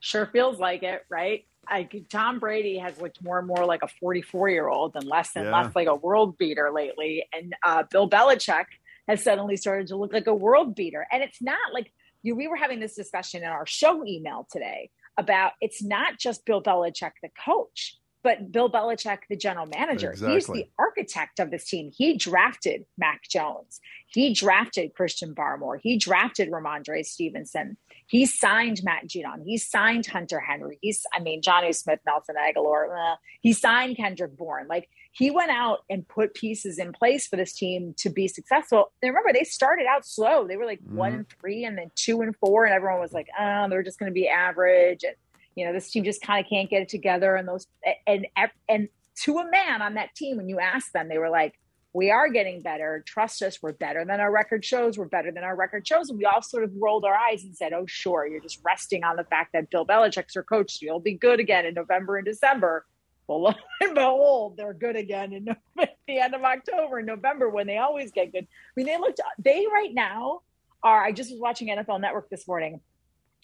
Sure 0.00 0.26
feels 0.26 0.58
like 0.58 0.82
it, 0.82 1.04
right? 1.08 1.46
I, 1.68 1.88
Tom 2.10 2.38
Brady 2.40 2.78
has 2.78 3.00
looked 3.00 3.22
more 3.22 3.38
and 3.38 3.46
more 3.46 3.64
like 3.64 3.82
a 3.82 3.88
44 4.00 4.48
year 4.50 4.68
old 4.68 4.96
and 4.96 5.04
less 5.06 5.30
and 5.36 5.46
Yeah. 5.46 5.62
less 5.62 5.74
like 5.76 5.88
a 5.88 5.94
world 5.94 6.36
beater 6.36 6.70
lately. 6.72 7.26
And 7.32 7.54
uh, 7.64 7.84
Bill 7.90 8.08
Belichick 8.08 8.66
has 9.08 9.22
suddenly 9.22 9.56
started 9.56 9.86
to 9.88 9.96
look 9.96 10.12
like 10.12 10.26
a 10.26 10.34
world 10.34 10.74
beater. 10.74 11.06
And 11.12 11.22
it's 11.22 11.40
not 11.40 11.72
like 11.72 11.90
you, 12.22 12.34
we 12.34 12.48
were 12.48 12.56
having 12.56 12.80
this 12.80 12.94
discussion 12.94 13.42
in 13.42 13.48
our 13.48 13.66
show 13.66 14.04
email 14.06 14.46
today 14.50 14.90
about 15.16 15.52
it's 15.60 15.82
not 15.82 16.18
just 16.18 16.44
Bill 16.44 16.62
Belichick, 16.62 17.12
the 17.22 17.30
coach, 17.42 17.96
but 18.24 18.50
Bill 18.50 18.68
Belichick, 18.68 19.18
the 19.30 19.36
general 19.36 19.66
manager. 19.66 20.10
He's 20.34 20.46
the 20.56 20.68
architect 20.78 21.38
of 21.38 21.52
this 21.52 21.64
team. 21.66 21.92
He 21.96 22.16
drafted 22.16 22.86
Mac 22.98 23.22
Jones. 23.28 23.80
He 24.08 24.32
drafted 24.34 24.94
Christian 24.94 25.34
Barmore. 25.34 25.78
He 25.80 25.96
drafted 25.96 26.50
Rhamondre 26.50 27.04
Stevenson. 27.04 27.76
He 28.06 28.26
signed 28.26 28.82
Matt 28.82 29.06
Judon. 29.06 29.42
He 29.44 29.56
signed 29.58 30.06
Hunter 30.06 30.40
Henry. 30.40 30.78
He's, 30.80 31.04
I 31.14 31.20
mean, 31.20 31.40
Jonnu 31.42 31.74
Smith, 31.74 32.00
Nelson 32.06 32.34
Agholor. 32.36 32.88
eh. 33.12 33.16
He 33.40 33.52
signed 33.52 33.96
Kendrick 33.96 34.36
Bourne. 34.36 34.66
Like 34.68 34.88
he 35.12 35.30
went 35.30 35.50
out 35.52 35.84
and 35.88 36.06
put 36.08 36.34
pieces 36.34 36.78
in 36.78 36.92
place 36.92 37.26
for 37.28 37.36
this 37.36 37.52
team 37.52 37.94
to 37.98 38.10
be 38.10 38.26
successful. 38.26 38.92
And 39.02 39.10
remember, 39.10 39.32
they 39.32 39.44
started 39.44 39.86
out 39.86 40.04
slow. 40.06 40.46
They 40.48 40.56
were 40.56 40.66
like 40.66 40.80
one 40.96 41.12
and 41.18 41.26
three, 41.40 41.64
and 41.64 41.78
then 41.78 41.90
two 41.94 42.20
and 42.22 42.34
four, 42.36 42.64
and 42.64 42.74
everyone 42.74 43.00
was 43.00 43.12
like, 43.12 43.28
"Oh, 43.38 43.68
they're 43.68 43.82
just 43.84 43.98
going 43.98 44.10
to 44.10 44.14
be 44.14 44.28
average." 44.28 45.04
And 45.04 45.14
you 45.54 45.64
know, 45.64 45.72
this 45.72 45.90
team 45.90 46.04
just 46.04 46.22
kind 46.22 46.44
of 46.44 46.48
can't 46.48 46.68
get 46.68 46.82
it 46.82 46.88
together. 46.88 47.36
And 47.36 47.46
those 47.46 47.66
and 48.06 48.26
and 48.68 48.88
to 49.22 49.38
a 49.38 49.50
man 49.50 49.82
on 49.82 49.94
that 49.94 50.14
team, 50.14 50.36
when 50.36 50.48
you 50.48 50.58
asked 50.58 50.92
them, 50.92 51.08
they 51.08 51.18
were 51.18 51.30
like, 51.30 51.58
"We 51.92 52.10
are 52.10 52.28
getting 52.28 52.60
better. 52.60 53.04
Trust 53.06 53.42
us. 53.42 53.62
We're 53.62 53.72
better 53.72 54.04
than 54.04 54.20
our 54.20 54.30
record 54.30 54.64
shows. 54.64 54.98
We're 54.98 55.04
better 55.06 55.30
than 55.30 55.44
our 55.44 55.54
record 55.54 55.86
shows." 55.86 56.10
And 56.10 56.18
we 56.18 56.24
all 56.24 56.42
sort 56.42 56.64
of 56.64 56.72
rolled 56.78 57.04
our 57.04 57.14
eyes 57.14 57.44
and 57.44 57.56
said, 57.56 57.72
"Oh, 57.72 57.86
sure, 57.86 58.26
you're 58.26 58.40
just 58.40 58.60
resting 58.64 59.04
on 59.04 59.16
the 59.16 59.24
fact 59.24 59.52
that 59.52 59.70
Bill 59.70 59.86
Belichick's 59.86 60.34
your 60.34 60.44
coach. 60.44 60.78
so 60.78 60.78
You'll 60.82 61.00
be 61.00 61.14
good 61.14 61.40
again 61.40 61.66
in 61.66 61.74
November 61.74 62.16
and 62.16 62.24
December." 62.24 62.84
Well, 63.26 63.42
lo 63.42 63.54
and 63.80 63.94
behold, 63.94 64.56
they're 64.56 64.74
good 64.74 64.96
again 64.96 65.32
in 65.32 65.44
the 65.76 66.18
end 66.18 66.34
of 66.34 66.42
October 66.42 66.98
and 66.98 67.06
November 67.06 67.48
when 67.48 67.66
they 67.66 67.78
always 67.78 68.10
get 68.10 68.32
good. 68.32 68.44
I 68.44 68.72
mean, 68.76 68.86
they 68.86 68.98
looked. 68.98 69.20
They 69.38 69.66
right 69.72 69.94
now 69.94 70.40
are. 70.82 71.02
I 71.02 71.12
just 71.12 71.30
was 71.30 71.40
watching 71.40 71.68
NFL 71.68 72.00
Network 72.00 72.28
this 72.28 72.46
morning, 72.48 72.80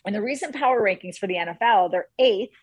and 0.04 0.14
the 0.14 0.22
recent 0.22 0.54
power 0.54 0.80
rankings 0.80 1.16
for 1.16 1.26
the 1.26 1.34
NFL, 1.34 1.90
they're 1.90 2.08
eighth. 2.18 2.56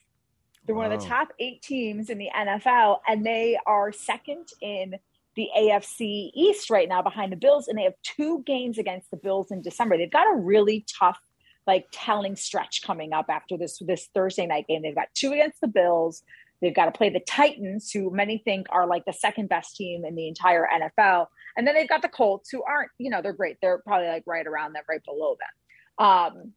They're 0.65 0.75
one 0.75 0.91
of 0.91 0.99
the 0.99 1.07
top 1.07 1.29
eight 1.39 1.61
teams 1.61 2.09
in 2.09 2.17
the 2.17 2.29
NFL, 2.35 2.99
and 3.07 3.25
they 3.25 3.57
are 3.65 3.93
second 3.93 4.49
in 4.61 4.95
the 5.37 5.49
AFC 5.57 6.31
East 6.33 6.69
right 6.69 6.89
now 6.89 7.01
behind 7.01 7.31
the 7.31 7.37
Bills, 7.37 7.67
and 7.67 7.77
they 7.77 7.83
have 7.83 7.93
two 8.03 8.43
games 8.45 8.77
against 8.77 9.09
the 9.11 9.17
Bills 9.17 9.51
in 9.51 9.61
December. 9.61 9.97
They've 9.97 10.11
got 10.11 10.29
a 10.29 10.35
really 10.35 10.85
tough, 10.99 11.19
like 11.65 11.85
telling 11.93 12.35
stretch 12.35 12.81
coming 12.83 13.13
up 13.13 13.27
after 13.29 13.55
this 13.55 13.79
this 13.79 14.09
Thursday 14.13 14.45
night 14.45 14.67
game. 14.67 14.81
They've 14.81 14.95
got 14.95 15.07
two 15.13 15.31
against 15.31 15.61
the 15.61 15.67
Bills. 15.67 16.23
They've 16.59 16.75
got 16.75 16.85
to 16.85 16.91
play 16.91 17.11
the 17.11 17.19
Titans, 17.19 17.91
who 17.91 18.09
many 18.09 18.39
think 18.39 18.67
are 18.71 18.87
like 18.87 19.05
the 19.05 19.13
second 19.13 19.47
best 19.47 19.77
team 19.77 20.03
in 20.03 20.15
the 20.15 20.27
entire 20.27 20.67
NFL, 20.67 21.27
and 21.55 21.65
then 21.65 21.75
they've 21.75 21.87
got 21.87 22.01
the 22.01 22.09
Colts, 22.09 22.49
who 22.49 22.63
aren't, 22.63 22.89
you 22.97 23.09
know, 23.09 23.21
they're 23.21 23.31
great. 23.31 23.57
They're 23.61 23.79
probably 23.79 24.07
like 24.07 24.23
right 24.25 24.45
around 24.45 24.73
them, 24.73 24.83
right 24.89 25.03
below 25.05 25.37
them. 25.39 26.05
Um, 26.05 26.53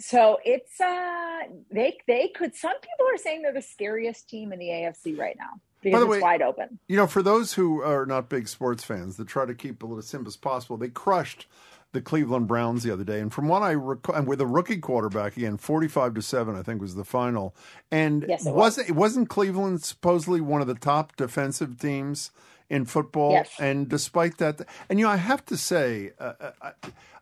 so 0.00 0.38
it's 0.44 0.80
uh 0.80 1.40
they 1.70 1.98
they 2.06 2.28
could 2.28 2.54
some 2.54 2.74
people 2.80 3.06
are 3.12 3.18
saying 3.18 3.42
they're 3.42 3.52
the 3.52 3.62
scariest 3.62 4.28
team 4.28 4.52
in 4.52 4.58
the 4.58 4.66
AFC 4.68 5.18
right 5.18 5.36
now 5.38 5.60
because 5.82 6.00
the 6.00 6.06
it's 6.06 6.10
way- 6.12 6.20
wide 6.20 6.42
open. 6.42 6.78
You 6.88 6.96
know, 6.96 7.06
for 7.06 7.22
those 7.22 7.54
who 7.54 7.82
are 7.82 8.06
not 8.06 8.28
big 8.28 8.48
sports 8.48 8.84
fans 8.84 9.16
that 9.16 9.28
try 9.28 9.44
to 9.46 9.54
keep 9.54 9.82
it 9.82 9.86
as 9.98 10.06
simple 10.06 10.28
as 10.28 10.36
possible, 10.36 10.76
they 10.76 10.88
crushed 10.88 11.46
the 11.92 12.00
Cleveland 12.02 12.46
Browns 12.48 12.82
the 12.82 12.92
other 12.92 13.02
day, 13.04 13.18
and 13.18 13.32
from 13.32 13.48
what 13.48 13.62
I 13.62 13.70
recall, 13.70 14.14
and 14.14 14.26
with 14.28 14.42
a 14.42 14.46
rookie 14.46 14.76
quarterback 14.76 15.36
again, 15.38 15.56
forty-five 15.56 16.12
to 16.14 16.22
seven, 16.22 16.54
I 16.54 16.62
think 16.62 16.82
was 16.82 16.94
the 16.96 17.04
final. 17.04 17.54
And 17.90 18.26
Yes, 18.28 18.44
it 18.44 18.50
was. 18.50 18.56
wasn't 18.76 18.88
it 18.90 18.94
wasn't 18.94 19.28
Cleveland 19.30 19.82
supposedly 19.82 20.42
one 20.42 20.60
of 20.60 20.66
the 20.66 20.74
top 20.74 21.16
defensive 21.16 21.78
teams 21.78 22.30
in 22.68 22.84
football? 22.84 23.32
Yes. 23.32 23.50
And 23.58 23.88
despite 23.88 24.36
that, 24.36 24.60
and 24.90 24.98
you 24.98 25.06
know, 25.06 25.10
I 25.12 25.16
have 25.16 25.46
to 25.46 25.56
say, 25.56 26.10
uh, 26.18 26.32
I, 26.60 26.72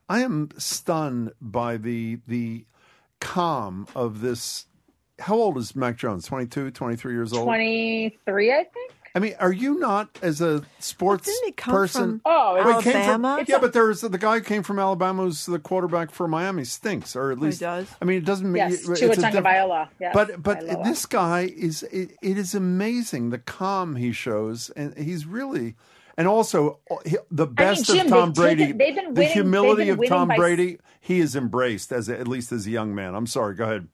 I 0.08 0.20
am 0.22 0.50
stunned 0.58 1.32
by 1.40 1.76
the 1.76 2.18
the 2.26 2.64
calm 3.20 3.86
of 3.94 4.20
this. 4.20 4.66
How 5.18 5.34
old 5.34 5.56
is 5.58 5.74
Mac 5.74 5.96
Jones? 5.96 6.26
22, 6.26 6.70
23 6.70 7.12
years 7.14 7.32
old. 7.32 7.44
Twenty 7.46 8.16
three, 8.26 8.52
I 8.52 8.64
think. 8.64 8.92
I 9.14 9.18
mean, 9.18 9.34
are 9.40 9.50
you 9.52 9.78
not 9.78 10.10
as 10.20 10.42
a 10.42 10.62
sports 10.78 11.24
Didn't 11.24 11.56
come 11.56 11.72
person? 11.72 12.02
from 12.20 12.22
Oh, 12.26 12.54
Wait, 12.62 12.84
came 12.84 12.92
from- 12.92 13.00
Alabama? 13.24 13.44
yeah, 13.48 13.56
but 13.58 13.72
there's 13.72 14.02
the 14.02 14.10
guy 14.18 14.40
who 14.40 14.44
came 14.44 14.62
from 14.62 14.78
Alabama 14.78 15.22
who's 15.22 15.46
the 15.46 15.58
quarterback 15.58 16.10
for 16.10 16.28
Miami 16.28 16.64
stinks, 16.64 17.16
or 17.16 17.30
at 17.32 17.38
Oh, 17.38 17.40
he 17.40 17.46
least 17.46 17.60
does? 17.60 17.86
I 18.02 18.04
mean, 18.04 18.18
it 18.18 18.26
doesn't 18.26 18.46
mean 18.46 18.56
Yes, 18.56 18.74
it's 18.86 19.00
Tua 19.00 19.12
a 19.12 19.16
diff- 19.16 19.88
Yes, 19.98 20.10
but 20.12 20.42
but 20.42 20.60
Vailoa. 20.60 20.84
this 20.84 21.06
guy 21.06 21.50
is 21.56 21.82
it, 21.84 22.10
it 22.20 22.36
is 22.36 22.54
amazing 22.54 23.30
the 23.30 23.38
calm 23.38 23.96
he 23.96 24.12
shows, 24.12 24.68
and 24.76 24.94
he's 24.98 25.24
really. 25.24 25.76
And 26.18 26.26
also, 26.26 26.80
the 27.30 27.46
best 27.46 27.86
Jim, 27.86 28.06
of 28.06 28.12
Tom 28.12 28.32
taken- 28.32 28.56
Brady, 28.56 28.72
they've 28.72 28.94
been 28.94 29.14
the 29.14 29.24
humility 29.24 29.90
of 29.90 30.00
Tom 30.06 30.28
Brady, 30.28 30.78
he 31.00 31.20
is 31.20 31.36
embraced 31.36 31.92
as 31.92 32.08
a, 32.08 32.18
at 32.18 32.26
least 32.26 32.52
as 32.52 32.66
a 32.66 32.70
young 32.70 32.94
man. 32.94 33.14
I'm 33.14 33.26
sorry, 33.26 33.54
go 33.54 33.64
ahead. 33.64 33.88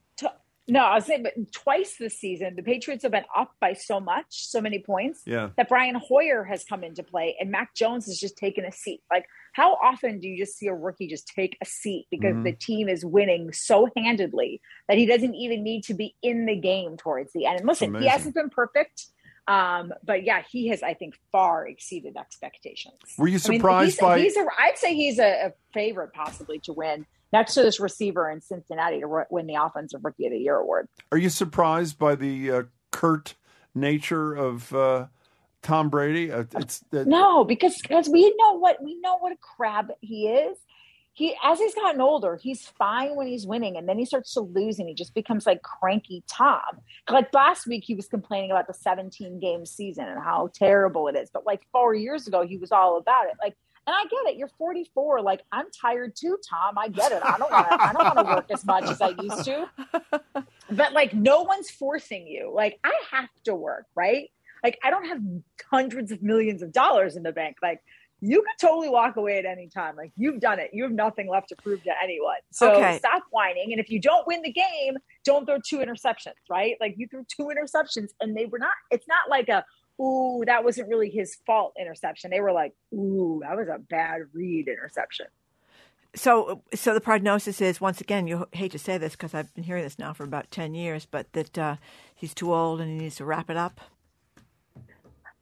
No, 0.68 0.78
I 0.84 0.94
was 0.94 1.06
saying, 1.06 1.24
but 1.24 1.34
twice 1.52 1.96
this 1.98 2.16
season, 2.20 2.54
the 2.54 2.62
Patriots 2.62 3.02
have 3.02 3.10
been 3.10 3.24
up 3.36 3.50
by 3.60 3.72
so 3.72 3.98
much, 3.98 4.26
so 4.46 4.60
many 4.60 4.78
points, 4.78 5.22
Yeah. 5.26 5.50
that 5.56 5.68
Brian 5.68 5.96
Hoyer 5.96 6.44
has 6.44 6.62
come 6.64 6.84
into 6.84 7.02
play 7.02 7.36
and 7.40 7.50
Mac 7.50 7.74
Jones 7.74 8.06
has 8.06 8.16
just 8.16 8.38
taken 8.38 8.64
a 8.64 8.70
seat. 8.70 9.02
Like, 9.10 9.26
how 9.54 9.74
often 9.82 10.20
do 10.20 10.28
you 10.28 10.38
just 10.38 10.56
see 10.56 10.68
a 10.68 10.72
rookie 10.74 11.08
just 11.08 11.26
take 11.26 11.58
a 11.60 11.64
seat 11.64 12.06
because 12.12 12.36
Mhm. 12.36 12.44
the 12.44 12.52
team 12.52 12.88
is 12.88 13.04
winning 13.04 13.52
so 13.52 13.88
handedly 13.96 14.62
that 14.88 14.96
he 14.96 15.04
doesn't 15.04 15.34
even 15.34 15.64
need 15.64 15.82
to 15.84 15.94
be 15.94 16.14
in 16.22 16.46
the 16.46 16.56
game 16.56 16.96
towards 16.96 17.32
the 17.32 17.44
end? 17.44 17.58
And 17.58 17.66
listen, 17.66 17.92
he 17.96 18.06
hasn't 18.06 18.36
been 18.36 18.48
perfect. 18.48 19.06
Um, 19.48 19.92
but 20.04 20.24
yeah, 20.24 20.42
he 20.50 20.68
has, 20.68 20.82
I 20.82 20.94
think, 20.94 21.14
far 21.32 21.66
exceeded 21.66 22.16
expectations. 22.16 22.94
Were 23.18 23.28
you 23.28 23.40
I 23.44 23.48
mean, 23.48 23.60
surprised 23.60 23.90
he's, 23.92 24.00
by? 24.00 24.20
He's 24.20 24.36
a, 24.36 24.46
I'd 24.58 24.78
say 24.78 24.94
he's 24.94 25.18
a, 25.18 25.46
a 25.46 25.52
favorite 25.72 26.12
possibly 26.12 26.58
to 26.60 26.72
win 26.72 27.06
next 27.32 27.54
to 27.54 27.62
this 27.62 27.80
receiver 27.80 28.30
in 28.30 28.40
Cincinnati 28.40 29.00
to 29.00 29.24
win 29.30 29.46
the 29.46 29.54
Offensive 29.54 30.04
Rookie 30.04 30.26
of 30.26 30.32
the 30.32 30.38
Year 30.38 30.56
award. 30.56 30.88
Are 31.10 31.18
you 31.18 31.28
surprised 31.28 31.98
by 31.98 32.14
the 32.14 32.50
uh, 32.50 32.62
curt 32.92 33.34
nature 33.74 34.34
of 34.34 34.72
uh, 34.74 35.06
Tom 35.62 35.88
Brady? 35.88 36.30
Uh, 36.30 36.44
it's 36.54 36.84
No, 36.92 37.44
because 37.44 37.80
because 37.82 38.08
we 38.08 38.34
know 38.38 38.58
what 38.58 38.82
we 38.82 39.00
know 39.00 39.16
what 39.18 39.32
a 39.32 39.36
crab 39.36 39.90
he 40.00 40.28
is. 40.28 40.56
He 41.14 41.36
as 41.42 41.58
he's 41.58 41.74
gotten 41.74 42.00
older, 42.00 42.36
he's 42.36 42.66
fine 42.66 43.16
when 43.16 43.26
he's 43.26 43.46
winning, 43.46 43.76
and 43.76 43.88
then 43.88 43.98
he 43.98 44.04
starts 44.04 44.32
to 44.34 44.40
lose, 44.40 44.78
and 44.78 44.88
he 44.88 44.94
just 44.94 45.14
becomes 45.14 45.46
like 45.46 45.62
cranky 45.62 46.24
Tom. 46.26 46.80
Like 47.08 47.32
last 47.34 47.66
week, 47.66 47.84
he 47.84 47.94
was 47.94 48.06
complaining 48.06 48.50
about 48.50 48.66
the 48.66 48.74
17 48.74 49.38
game 49.38 49.66
season 49.66 50.04
and 50.06 50.22
how 50.22 50.50
terrible 50.54 51.08
it 51.08 51.16
is. 51.16 51.30
But 51.32 51.44
like 51.46 51.66
four 51.70 51.94
years 51.94 52.26
ago, 52.26 52.46
he 52.46 52.56
was 52.56 52.72
all 52.72 52.96
about 52.96 53.26
it. 53.26 53.34
Like, 53.42 53.56
and 53.86 53.94
I 53.94 54.04
get 54.04 54.32
it. 54.32 54.38
You're 54.38 54.50
44. 54.58 55.22
Like 55.22 55.42
I'm 55.52 55.66
tired 55.70 56.14
too, 56.16 56.38
Tom. 56.48 56.78
I 56.78 56.88
get 56.88 57.12
it. 57.12 57.22
I 57.24 57.36
don't 57.36 57.50
want 57.50 57.68
to. 57.68 57.82
I 57.82 57.92
don't 57.92 58.16
want 58.16 58.28
to 58.28 58.34
work 58.34 58.50
as 58.50 58.64
much 58.64 58.84
as 58.84 59.00
I 59.00 59.08
used 59.08 59.44
to. 59.44 59.68
But 60.70 60.94
like, 60.94 61.12
no 61.12 61.42
one's 61.42 61.70
forcing 61.70 62.26
you. 62.26 62.50
Like 62.54 62.78
I 62.82 62.92
have 63.10 63.28
to 63.44 63.54
work, 63.54 63.86
right? 63.94 64.30
Like 64.62 64.78
I 64.82 64.90
don't 64.90 65.04
have 65.06 65.20
hundreds 65.70 66.12
of 66.12 66.22
millions 66.22 66.62
of 66.62 66.72
dollars 66.72 67.16
in 67.16 67.22
the 67.22 67.32
bank. 67.32 67.56
Like 67.62 67.80
you 68.22 68.38
could 68.40 68.66
totally 68.68 68.88
walk 68.88 69.16
away 69.16 69.38
at 69.38 69.44
any 69.44 69.68
time. 69.68 69.96
Like 69.96 70.12
you've 70.16 70.40
done 70.40 70.60
it. 70.60 70.70
You 70.72 70.84
have 70.84 70.92
nothing 70.92 71.28
left 71.28 71.48
to 71.48 71.56
prove 71.56 71.82
to 71.82 71.90
anyone. 72.02 72.36
So 72.52 72.72
Okay. 72.72 72.98
stop 72.98 73.24
whining. 73.30 73.72
And 73.72 73.80
if 73.80 73.90
you 73.90 74.00
don't 74.00 74.26
win 74.28 74.42
the 74.42 74.52
game, 74.52 74.96
don't 75.24 75.44
throw 75.44 75.58
two 75.66 75.78
interceptions, 75.78 76.34
right? 76.48 76.76
Like 76.80 76.94
you 76.96 77.08
threw 77.08 77.24
two 77.28 77.50
interceptions 77.50 78.10
and 78.20 78.36
they 78.36 78.46
were 78.46 78.60
not, 78.60 78.70
it's 78.92 79.08
not 79.08 79.28
like 79.28 79.48
a, 79.48 79.64
ooh, 80.00 80.44
that 80.46 80.62
wasn't 80.64 80.88
really 80.88 81.10
his 81.10 81.36
fault 81.46 81.74
interception. 81.80 82.30
They 82.30 82.40
were 82.40 82.52
like, 82.52 82.72
ooh, 82.94 83.40
that 83.42 83.56
was 83.56 83.68
a 83.68 83.78
bad 83.78 84.20
read 84.32 84.68
interception. 84.68 85.26
So, 86.14 86.62
so 86.74 86.94
the 86.94 87.00
prognosis 87.00 87.60
is 87.60 87.80
once 87.80 88.00
again. 88.00 88.26
You 88.26 88.46
hate 88.52 88.72
to 88.72 88.78
say 88.78 88.98
this 88.98 89.12
because 89.12 89.34
I've 89.34 89.52
been 89.54 89.64
hearing 89.64 89.82
this 89.82 89.98
now 89.98 90.12
for 90.12 90.24
about 90.24 90.50
ten 90.50 90.74
years, 90.74 91.06
but 91.06 91.32
that 91.32 91.56
uh, 91.58 91.76
he's 92.14 92.34
too 92.34 92.52
old 92.52 92.80
and 92.82 92.90
he 92.90 92.98
needs 92.98 93.16
to 93.16 93.24
wrap 93.24 93.48
it 93.48 93.56
up. 93.56 93.80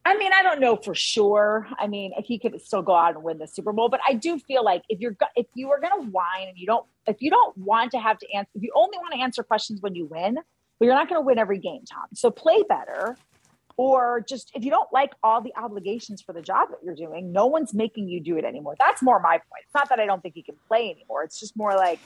I 0.04 0.16
mean, 0.16 0.32
I 0.32 0.42
don't 0.42 0.60
know 0.60 0.76
for 0.76 0.94
sure. 0.94 1.66
I 1.78 1.86
mean, 1.86 2.12
he 2.24 2.38
could 2.38 2.58
still 2.62 2.82
go 2.82 2.94
out 2.94 3.14
and 3.14 3.22
win 3.22 3.38
the 3.38 3.46
Super 3.46 3.72
Bowl, 3.72 3.88
but 3.88 4.00
I 4.06 4.14
do 4.14 4.38
feel 4.38 4.64
like 4.64 4.82
if 4.88 5.00
you're 5.00 5.16
if 5.36 5.46
you 5.54 5.70
are 5.70 5.80
going 5.80 5.92
to 6.04 6.10
whine 6.10 6.48
and 6.48 6.56
you 6.56 6.66
don't 6.66 6.86
if 7.06 7.20
you 7.20 7.30
don't 7.30 7.56
want 7.58 7.92
to 7.92 7.98
have 7.98 8.18
to 8.18 8.32
answer 8.34 8.50
if 8.54 8.62
you 8.62 8.72
only 8.74 8.96
want 8.98 9.12
to 9.12 9.20
answer 9.20 9.42
questions 9.42 9.82
when 9.82 9.94
you 9.94 10.06
win, 10.06 10.34
well, 10.34 10.86
you're 10.86 10.94
not 10.94 11.08
going 11.08 11.20
to 11.20 11.24
win 11.24 11.38
every 11.38 11.58
game, 11.58 11.84
Tom. 11.90 12.06
So 12.14 12.30
play 12.30 12.62
better, 12.66 13.16
or 13.76 14.24
just 14.26 14.50
if 14.54 14.64
you 14.64 14.70
don't 14.70 14.90
like 14.90 15.12
all 15.22 15.42
the 15.42 15.52
obligations 15.56 16.22
for 16.22 16.32
the 16.32 16.42
job 16.42 16.70
that 16.70 16.78
you're 16.82 16.94
doing, 16.94 17.30
no 17.30 17.46
one's 17.46 17.74
making 17.74 18.08
you 18.08 18.20
do 18.20 18.38
it 18.38 18.44
anymore. 18.44 18.76
That's 18.78 19.02
more 19.02 19.20
my 19.20 19.32
point. 19.32 19.64
It's 19.66 19.74
not 19.74 19.90
that 19.90 20.00
I 20.00 20.06
don't 20.06 20.22
think 20.22 20.34
he 20.34 20.42
can 20.42 20.56
play 20.66 20.90
anymore. 20.90 21.24
It's 21.24 21.38
just 21.38 21.56
more 21.56 21.74
like 21.74 22.00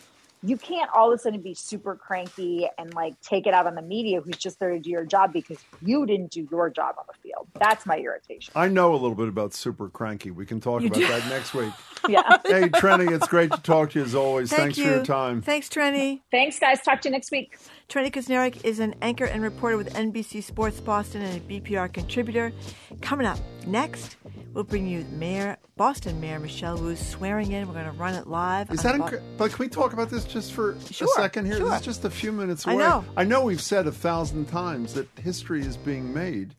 you 0.47 0.57
can't 0.57 0.91
all 0.95 1.11
of 1.13 1.19
a 1.19 1.23
sudden 1.23 1.41
be 1.41 1.55
super 1.55 1.95
cranky 1.95 2.69
and 2.79 2.93
like 2.95 3.19
take 3.23 3.47
it 3.47 3.55
out 3.55 3.67
on 3.67 3.75
the 3.75 3.83
media 3.83 4.21
who's 4.21 4.37
just 4.37 4.61
there 4.61 4.71
to 4.71 4.79
do 4.79 4.91
your 4.91 5.05
job 5.05 5.33
because 5.33 5.59
you 5.81 6.05
didn't 6.05 6.31
do 6.31 6.47
your 6.51 6.69
job 6.69 6.97
on 6.99 7.05
the 7.09 7.15
field. 7.23 7.49
That's 7.59 7.87
my 7.87 7.97
irritation. 7.99 8.53
I 8.55 8.69
know 8.69 8.93
a 8.93 8.97
little 8.97 9.15
bit 9.15 9.29
about 9.29 9.55
super 9.55 9.89
cranky. 9.89 10.31
We 10.31 10.45
can 10.45 10.61
talk 10.61 10.83
You 10.83 10.89
about 10.89 10.99
do? 10.99 11.07
that 11.07 11.29
next 11.29 11.55
week. 11.55 11.73
Yeah. 12.07 12.37
hey, 12.45 12.69
Trenni, 12.69 13.11
it's 13.13 13.27
great 13.27 13.51
to 13.51 13.57
talk 13.63 13.93
to 13.93 13.99
you 14.01 14.05
as 14.05 14.15
always. 14.15 14.51
Thank 14.51 14.61
Thanks 14.61 14.77
you. 14.77 14.85
for 14.85 14.91
your 14.97 15.05
time. 15.07 15.41
Thanks, 15.41 15.71
Trenni. 15.71 16.21
Thanks, 16.31 16.59
guys. 16.59 16.83
Talk 16.83 17.01
to 17.01 17.09
you 17.09 17.13
next 17.13 17.31
week. 17.31 17.57
Trenni 17.89 18.11
Kusnierek 18.11 18.65
is 18.65 18.81
an 18.81 18.95
anchor 19.03 19.27
and 19.27 19.43
reporter 19.43 19.77
with 19.77 19.93
NBC 19.95 20.43
Sports 20.43 20.81
Boston 20.81 21.23
and 21.23 21.37
a 21.37 21.41
BPR 21.61 21.93
contributor. 21.93 22.53
Coming 23.03 23.27
up 23.27 23.39
next, 23.67 24.17
we'll 24.53 24.65
bring 24.65 24.87
you 24.89 25.05
Mayor 25.13 25.59
Boston 25.77 26.21
Mayor 26.21 26.41
Michelle 26.41 26.77
Wu's 26.79 26.99
swearing 26.99 27.53
in. 27.53 27.69
We're 27.69 27.75
going 27.75 27.85
to 27.85 27.93
run 27.93 28.15
it 28.15 28.27
live. 28.27 28.71
Is 28.71 28.83
that 28.83 28.99
Bo- 28.99 29.21
but 29.37 29.51
can 29.53 29.59
we 29.59 29.69
talk 29.69 29.93
about 29.93 30.09
this 30.11 30.25
just 30.25 30.53
for 30.55 30.77
Sure, 30.91 31.07
a 31.07 31.21
second 31.21 31.45
here? 31.47 31.59
sure. 31.59 31.69
This 31.69 31.81
is 31.81 31.85
just 31.85 32.05
a 32.05 32.11
few 32.11 32.33
minutes 32.33 32.65
away. 32.67 32.75
I 32.77 32.79
know. 32.79 33.05
I 33.17 33.25
know 33.25 33.45
we've 33.45 33.61
said 33.61 33.87
a 33.87 33.93
thousand 33.93 34.47
times 34.47 34.95
that 34.95 35.07
history 35.23 35.61
is 35.61 35.77
being 35.77 36.13
made, 36.13 36.55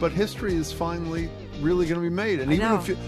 but 0.00 0.12
history 0.12 0.54
is 0.54 0.72
finally 0.72 1.30
really 1.60 1.86
going 1.86 2.00
to 2.02 2.06
be 2.06 2.14
made. 2.14 2.40
And 2.40 2.52
even 2.52 2.72
if 2.72 2.88
you're 2.88 2.98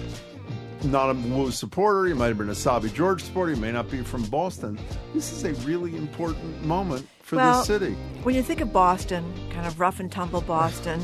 not 0.84 1.11
a 1.11 1.14
Wu 1.14 1.50
supporter, 1.50 2.06
you 2.09 2.14
might 2.14 2.28
have 2.28 2.38
been 2.38 2.48
a 2.50 2.54
Sabi 2.54 2.88
George 2.88 3.24
supporter, 3.24 3.52
you 3.52 3.61
may 3.61 3.72
not 3.72 3.90
be 3.90 4.02
from 4.02 4.22
Boston. 4.26 4.78
This 5.12 5.32
is 5.32 5.44
a 5.44 5.52
really 5.66 5.94
important 5.96 6.64
moment 6.64 7.06
for 7.29 7.37
well, 7.37 7.62
city. 7.62 7.93
When 8.22 8.35
you 8.35 8.43
think 8.43 8.62
of 8.62 8.72
Boston, 8.72 9.22
kind 9.51 9.66
of 9.66 9.79
rough 9.79 10.01
and 10.01 10.11
tumble 10.11 10.41
Boston, 10.41 10.99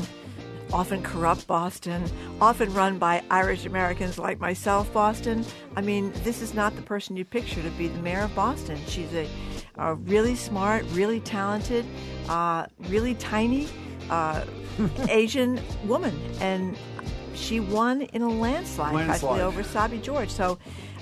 often 0.73 1.03
corrupt 1.03 1.45
Boston, 1.45 2.03
often 2.41 2.73
run 2.73 2.97
by 2.97 3.23
Irish 3.29 3.67
Americans 3.67 4.17
like 4.17 4.39
myself, 4.39 4.91
Boston, 4.91 5.45
I 5.75 5.81
mean, 5.81 6.11
this 6.23 6.41
is 6.41 6.55
not 6.55 6.75
the 6.75 6.81
person 6.81 7.15
you 7.15 7.25
picture 7.25 7.61
to 7.61 7.69
be 7.71 7.89
the 7.89 8.01
mayor 8.01 8.21
of 8.21 8.33
Boston. 8.33 8.79
She's 8.87 9.13
a, 9.13 9.29
a 9.75 9.93
really 9.93 10.35
smart, 10.35 10.83
really 10.93 11.19
talented, 11.19 11.85
uh, 12.27 12.65
really 12.89 13.13
tiny 13.13 13.67
uh, 14.09 14.45
Asian 15.09 15.61
woman. 15.87 16.19
And 16.41 16.75
she 17.35 17.59
won 17.59 18.01
in 18.01 18.23
a 18.23 18.29
landslide, 18.29 18.95
Landslide. 18.95 19.41
over 19.41 19.61
Sabi 19.61 19.99
George. 19.99 20.31
So 20.31 20.57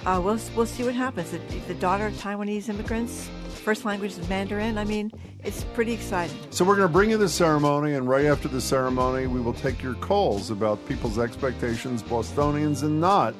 uh, 0.05 0.19
we'll, 0.21 0.39
we'll 0.53 0.65
see 0.65 0.83
what 0.83 0.95
happens. 0.95 1.31
The, 1.31 1.37
the 1.67 1.75
daughter 1.75 2.07
of 2.07 2.13
Taiwanese 2.15 2.67
immigrants, 2.67 3.29
first 3.53 3.85
language 3.85 4.17
is 4.17 4.29
Mandarin. 4.29 4.77
I 4.77 4.83
mean, 4.83 5.11
it's 5.43 5.63
pretty 5.73 5.93
exciting. 5.93 6.37
So 6.49 6.65
we're 6.65 6.75
going 6.75 6.87
to 6.87 6.93
bring 6.93 7.09
you 7.09 7.17
the 7.17 7.29
ceremony, 7.29 7.93
and 7.93 8.07
right 8.07 8.25
after 8.25 8.47
the 8.47 8.61
ceremony, 8.61 9.27
we 9.27 9.41
will 9.41 9.53
take 9.53 9.81
your 9.81 9.95
calls 9.95 10.51
about 10.51 10.85
people's 10.87 11.19
expectations, 11.19 12.01
Bostonians 12.01 12.83
and 12.83 12.99
not, 12.99 13.33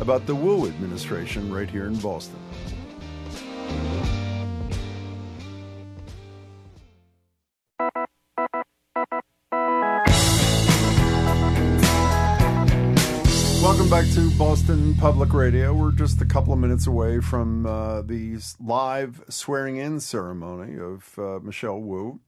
about 0.00 0.26
the 0.26 0.34
Wu 0.34 0.66
administration 0.66 1.52
right 1.52 1.68
here 1.68 1.86
in 1.86 1.96
Boston. 1.96 2.38
Welcome 13.80 13.98
back 13.98 14.14
to 14.14 14.30
Boston 14.36 14.94
Public 14.96 15.32
Radio. 15.32 15.72
We're 15.72 15.90
just 15.90 16.20
a 16.20 16.26
couple 16.26 16.52
of 16.52 16.58
minutes 16.58 16.86
away 16.86 17.18
from 17.20 17.64
uh, 17.64 18.02
the 18.02 18.38
live 18.62 19.24
swearing 19.30 19.78
in 19.78 20.00
ceremony 20.00 20.78
of 20.78 21.18
uh, 21.18 21.38
Michelle 21.42 21.80
Wu 21.80 22.20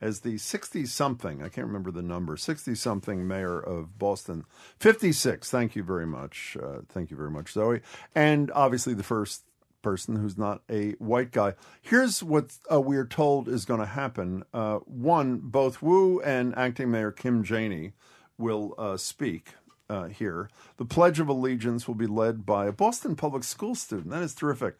as 0.00 0.20
the 0.20 0.38
60 0.38 0.86
something, 0.86 1.42
I 1.42 1.48
can't 1.48 1.66
remember 1.66 1.90
the 1.90 2.00
number, 2.00 2.36
60 2.36 2.76
something 2.76 3.26
mayor 3.26 3.58
of 3.58 3.98
Boston. 3.98 4.44
56, 4.78 5.50
thank 5.50 5.74
you 5.74 5.82
very 5.82 6.06
much. 6.06 6.56
Uh, 6.62 6.82
thank 6.88 7.10
you 7.10 7.16
very 7.16 7.30
much, 7.30 7.54
Zoe. 7.54 7.80
And 8.14 8.52
obviously 8.52 8.94
the 8.94 9.02
first 9.02 9.42
person 9.82 10.14
who's 10.14 10.38
not 10.38 10.62
a 10.70 10.92
white 10.92 11.32
guy. 11.32 11.54
Here's 11.82 12.22
what 12.22 12.56
uh, 12.72 12.80
we're 12.80 13.04
told 13.04 13.48
is 13.48 13.64
going 13.64 13.80
to 13.80 13.86
happen. 13.86 14.44
Uh, 14.54 14.76
one, 14.76 15.40
both 15.42 15.82
Wu 15.82 16.20
and 16.20 16.56
acting 16.56 16.88
mayor 16.88 17.10
Kim 17.10 17.42
Janey 17.42 17.94
will 18.38 18.74
uh, 18.78 18.96
speak 18.96 19.54
uh, 19.90 20.04
here. 20.04 20.48
The 20.76 20.84
Pledge 20.84 21.20
of 21.20 21.28
Allegiance 21.28 21.86
will 21.88 21.96
be 21.96 22.06
led 22.06 22.46
by 22.46 22.66
a 22.66 22.72
Boston 22.72 23.16
Public 23.16 23.44
School 23.44 23.74
student. 23.74 24.10
That 24.10 24.22
is 24.22 24.34
terrific. 24.34 24.76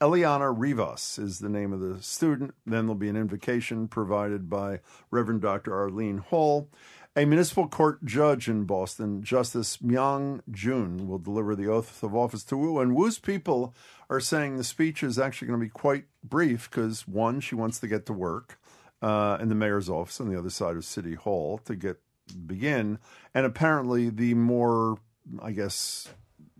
Eliana 0.00 0.52
Rivas 0.54 1.18
is 1.18 1.38
the 1.38 1.48
name 1.48 1.72
of 1.72 1.80
the 1.80 2.02
student. 2.02 2.54
Then 2.66 2.86
there'll 2.86 2.94
be 2.94 3.08
an 3.08 3.16
invocation 3.16 3.88
provided 3.88 4.50
by 4.50 4.80
Reverend 5.10 5.40
Dr. 5.40 5.74
Arlene 5.74 6.18
Hall. 6.18 6.68
A 7.16 7.24
municipal 7.24 7.68
court 7.68 8.04
judge 8.04 8.48
in 8.48 8.64
Boston, 8.64 9.22
Justice 9.22 9.78
Myung 9.78 10.40
Jun, 10.50 11.06
will 11.06 11.20
deliver 11.20 11.54
the 11.54 11.68
oath 11.68 12.02
of 12.02 12.14
office 12.14 12.42
to 12.44 12.56
Wu. 12.56 12.80
And 12.80 12.94
Wu's 12.94 13.20
people 13.20 13.74
are 14.10 14.20
saying 14.20 14.56
the 14.56 14.64
speech 14.64 15.02
is 15.02 15.18
actually 15.18 15.48
going 15.48 15.60
to 15.60 15.66
be 15.66 15.70
quite 15.70 16.06
brief 16.24 16.68
because, 16.68 17.06
one, 17.06 17.40
she 17.40 17.54
wants 17.54 17.78
to 17.78 17.86
get 17.86 18.04
to 18.06 18.12
work 18.12 18.58
uh, 19.00 19.38
in 19.40 19.48
the 19.48 19.54
mayor's 19.54 19.88
office 19.88 20.20
on 20.20 20.28
the 20.28 20.38
other 20.38 20.50
side 20.50 20.76
of 20.76 20.84
City 20.84 21.14
Hall 21.14 21.58
to 21.58 21.76
get 21.76 21.98
begin. 22.46 22.98
And 23.34 23.46
apparently, 23.46 24.10
the 24.10 24.34
more, 24.34 24.98
I 25.42 25.52
guess, 25.52 26.08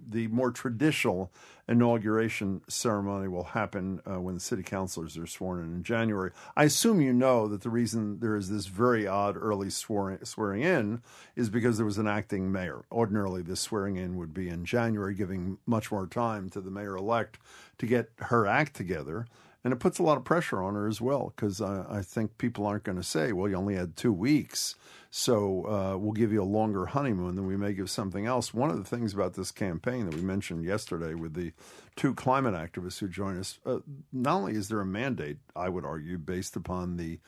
the 0.07 0.29
more 0.29 0.51
traditional 0.51 1.33
inauguration 1.67 2.61
ceremony 2.69 3.27
will 3.27 3.45
happen 3.45 3.99
uh, 4.05 4.21
when 4.21 4.35
the 4.35 4.41
city 4.41 4.63
councilors 4.63 5.17
are 5.17 5.27
sworn 5.27 5.61
in 5.61 5.75
in 5.75 5.83
January. 5.83 6.31
I 6.55 6.65
assume 6.65 7.01
you 7.01 7.15
know 7.15 7.49
that 7.49 7.63
the 7.63 7.71
reason 7.71 8.21
there 8.21 8.37
is 8.37 8.51
this 8.51 8.67
very 8.67 9.07
odd 9.07 9.37
early 9.39 9.71
swearing, 9.71 10.23
swearing 10.25 10.63
in 10.63 11.01
is 11.37 11.49
because 11.49 11.79
there 11.79 11.87
was 11.87 11.97
an 11.97 12.07
acting 12.07 12.53
mayor. 12.53 12.85
Ordinarily, 12.93 13.41
this 13.41 13.61
swearing 13.61 13.97
in 13.97 14.19
would 14.19 14.35
be 14.35 14.51
in 14.51 14.67
January, 14.67 15.15
giving 15.15 15.57
much 15.65 15.91
more 15.91 16.07
time 16.07 16.51
to 16.51 16.61
the 16.61 16.71
mayor 16.71 16.97
elect 16.97 17.39
to 17.79 17.87
get 17.87 18.11
her 18.19 18.47
act 18.47 18.75
together. 18.75 19.27
And 19.65 19.73
it 19.73 19.81
puts 19.81 19.99
a 19.99 20.03
lot 20.03 20.19
of 20.19 20.25
pressure 20.25 20.63
on 20.63 20.75
her 20.75 20.87
as 20.87 21.01
well, 21.01 21.33
because 21.35 21.63
I, 21.63 21.87
I 21.89 22.03
think 22.03 22.37
people 22.37 22.67
aren't 22.67 22.85
going 22.85 22.99
to 22.99 23.03
say, 23.03 23.33
well, 23.33 23.49
you 23.49 23.57
only 23.57 23.77
had 23.77 23.97
two 23.97 24.13
weeks, 24.13 24.75
so 25.17 25.65
uh, 25.67 25.97
we'll 25.97 26.11
give 26.11 26.33
you 26.33 26.43
a 26.43 26.45
longer 26.45 26.87
honeymoon 26.87 27.37
than 27.37 27.47
we 27.47 27.57
may 27.57 27.73
give 27.73 27.89
something 27.89 28.27
else. 28.27 28.53
One 28.53 28.71
of 28.71 28.79
the 28.79 28.97
things 28.97 29.15
about 29.15 29.35
this 29.35 29.53
campaign 29.53 30.07
that 30.07 30.15
we 30.17 30.21
mentioned 30.21 30.65
yesterday 30.65 31.15
with 31.15 31.35
the 31.35 31.53
two 31.95 32.15
climate 32.15 32.55
activists 32.55 32.99
who 32.99 33.07
joined 33.07 33.39
us, 33.39 33.61
uh, 33.65 33.79
not 34.13 34.39
only 34.39 34.55
is 34.55 34.67
there 34.67 34.81
a 34.81 34.85
mandate, 34.85 35.37
I 35.55 35.69
would 35.69 35.85
argue, 35.85 36.19
based 36.19 36.57
upon 36.57 36.97
the 36.97 37.21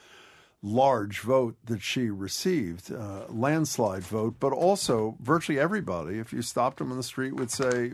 large 0.63 1.21
vote 1.21 1.59
that 1.67 1.81
she 1.81 2.11
received, 2.11 2.91
uh, 2.91 3.27
landslide 3.29 4.03
vote, 4.03 4.35
but 4.41 4.53
also 4.53 5.17
virtually 5.21 5.61
everybody, 5.61 6.19
if 6.19 6.33
you 6.33 6.43
stopped 6.43 6.79
them 6.79 6.91
on 6.91 6.97
the 6.97 7.05
street, 7.05 7.35
would 7.35 7.53
say, 7.53 7.93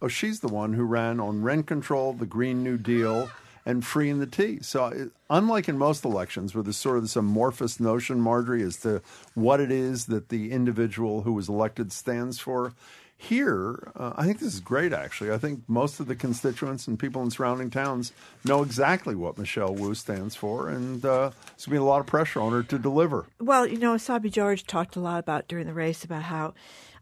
oh, 0.00 0.08
she's 0.08 0.40
the 0.40 0.48
one 0.48 0.72
who 0.72 0.84
ran 0.84 1.20
on 1.20 1.42
rent 1.42 1.66
control, 1.66 2.14
the 2.14 2.24
Green 2.24 2.64
New 2.64 2.78
Deal, 2.78 3.28
and 3.66 3.84
freeing 3.84 4.18
the 4.18 4.26
T. 4.26 4.58
So, 4.62 4.86
it, 4.86 5.10
unlike 5.30 5.68
in 5.68 5.78
most 5.78 6.04
elections, 6.04 6.54
where 6.54 6.62
there's 6.62 6.76
sort 6.76 6.96
of 6.96 7.04
this 7.04 7.16
amorphous 7.16 7.80
notion, 7.80 8.20
Margery, 8.20 8.62
as 8.62 8.76
to 8.78 9.02
what 9.34 9.60
it 9.60 9.70
is 9.70 10.06
that 10.06 10.28
the 10.28 10.52
individual 10.52 11.22
who 11.22 11.32
was 11.32 11.48
elected 11.48 11.92
stands 11.92 12.38
for, 12.38 12.74
here, 13.16 13.90
uh, 13.96 14.12
I 14.16 14.24
think 14.24 14.40
this 14.40 14.54
is 14.54 14.60
great, 14.60 14.92
actually. 14.92 15.32
I 15.32 15.38
think 15.38 15.62
most 15.66 15.98
of 16.00 16.06
the 16.06 16.14
constituents 16.14 16.86
and 16.86 16.98
people 16.98 17.22
in 17.22 17.30
surrounding 17.30 17.70
towns 17.70 18.12
know 18.44 18.62
exactly 18.62 19.14
what 19.14 19.38
Michelle 19.38 19.74
Wu 19.74 19.94
stands 19.94 20.34
for, 20.34 20.68
and 20.68 21.04
uh, 21.04 21.30
there's 21.30 21.30
going 21.30 21.56
to 21.56 21.70
be 21.70 21.76
a 21.76 21.84
lot 21.84 22.00
of 22.00 22.06
pressure 22.06 22.40
on 22.40 22.52
her 22.52 22.62
to 22.64 22.78
deliver. 22.78 23.26
Well, 23.40 23.66
you 23.66 23.78
know, 23.78 23.96
Sabi 23.96 24.30
George 24.30 24.66
talked 24.66 24.96
a 24.96 25.00
lot 25.00 25.20
about 25.20 25.48
during 25.48 25.66
the 25.66 25.74
race 25.74 26.04
about 26.04 26.22
how 26.22 26.54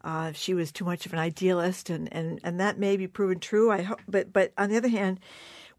uh, 0.04 0.32
she 0.32 0.54
was 0.54 0.70
too 0.70 0.84
much 0.84 1.06
of 1.06 1.12
an 1.12 1.18
idealist, 1.18 1.90
and, 1.90 2.12
and, 2.12 2.40
and 2.44 2.60
that 2.60 2.78
may 2.78 2.96
be 2.96 3.08
proven 3.08 3.40
true. 3.40 3.70
I 3.70 3.82
hope, 3.82 4.00
but 4.06 4.32
but 4.32 4.52
on 4.56 4.70
the 4.70 4.76
other 4.76 4.88
hand, 4.88 5.18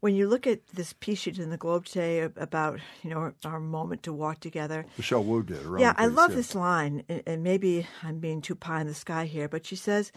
when 0.04 0.14
you 0.14 0.28
look 0.28 0.46
at 0.46 0.66
this 0.66 0.92
piece 0.92 1.20
she 1.20 1.30
did 1.30 1.40
in 1.40 1.48
the 1.48 1.56
Globe 1.56 1.86
today 1.86 2.28
about 2.36 2.78
you 3.02 3.08
know 3.08 3.32
our 3.42 3.58
moment 3.58 4.02
to 4.02 4.12
walk 4.12 4.38
together, 4.38 4.84
Michelle 4.98 5.24
Wu 5.24 5.42
did. 5.42 5.62
Yeah, 5.78 5.94
I 5.96 6.08
love 6.08 6.28
yeah. 6.28 6.36
this 6.36 6.54
line, 6.54 7.04
and, 7.08 7.22
and 7.26 7.42
maybe 7.42 7.86
I'm 8.02 8.18
being 8.18 8.42
too 8.42 8.54
pie 8.54 8.82
in 8.82 8.86
the 8.86 8.92
sky 8.92 9.24
here, 9.24 9.48
but 9.48 9.64
she 9.64 9.76
says, 9.76 10.12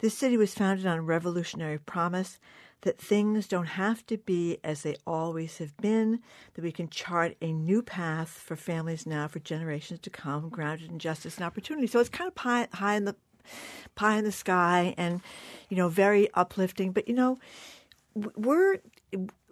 "This 0.00 0.12
city 0.12 0.36
was 0.36 0.52
founded 0.52 0.84
on 0.84 1.06
revolutionary 1.06 1.78
promise." 1.78 2.38
That 2.82 2.98
things 2.98 3.48
don't 3.48 3.64
have 3.64 4.04
to 4.08 4.18
be 4.18 4.58
as 4.62 4.82
they 4.82 4.96
always 5.06 5.56
have 5.56 5.74
been, 5.78 6.20
that 6.52 6.62
we 6.62 6.70
can 6.70 6.90
chart 6.90 7.34
a 7.40 7.50
new 7.50 7.80
path 7.80 8.28
for 8.28 8.56
families 8.56 9.06
now, 9.06 9.26
for 9.26 9.38
generations 9.38 10.00
to 10.00 10.10
come, 10.10 10.50
grounded 10.50 10.90
in 10.90 10.98
justice 10.98 11.38
and 11.38 11.46
opportunity. 11.46 11.86
So 11.86 11.98
it's 11.98 12.10
kind 12.10 12.28
of 12.28 12.34
pie, 12.34 12.68
high 12.74 12.96
in 12.96 13.06
the 13.06 13.16
pie 13.94 14.18
in 14.18 14.24
the 14.24 14.32
sky, 14.32 14.94
and 14.98 15.22
you 15.70 15.78
know, 15.78 15.88
very 15.88 16.28
uplifting. 16.34 16.92
But 16.92 17.08
you 17.08 17.14
know, 17.14 17.38
we're 18.14 18.80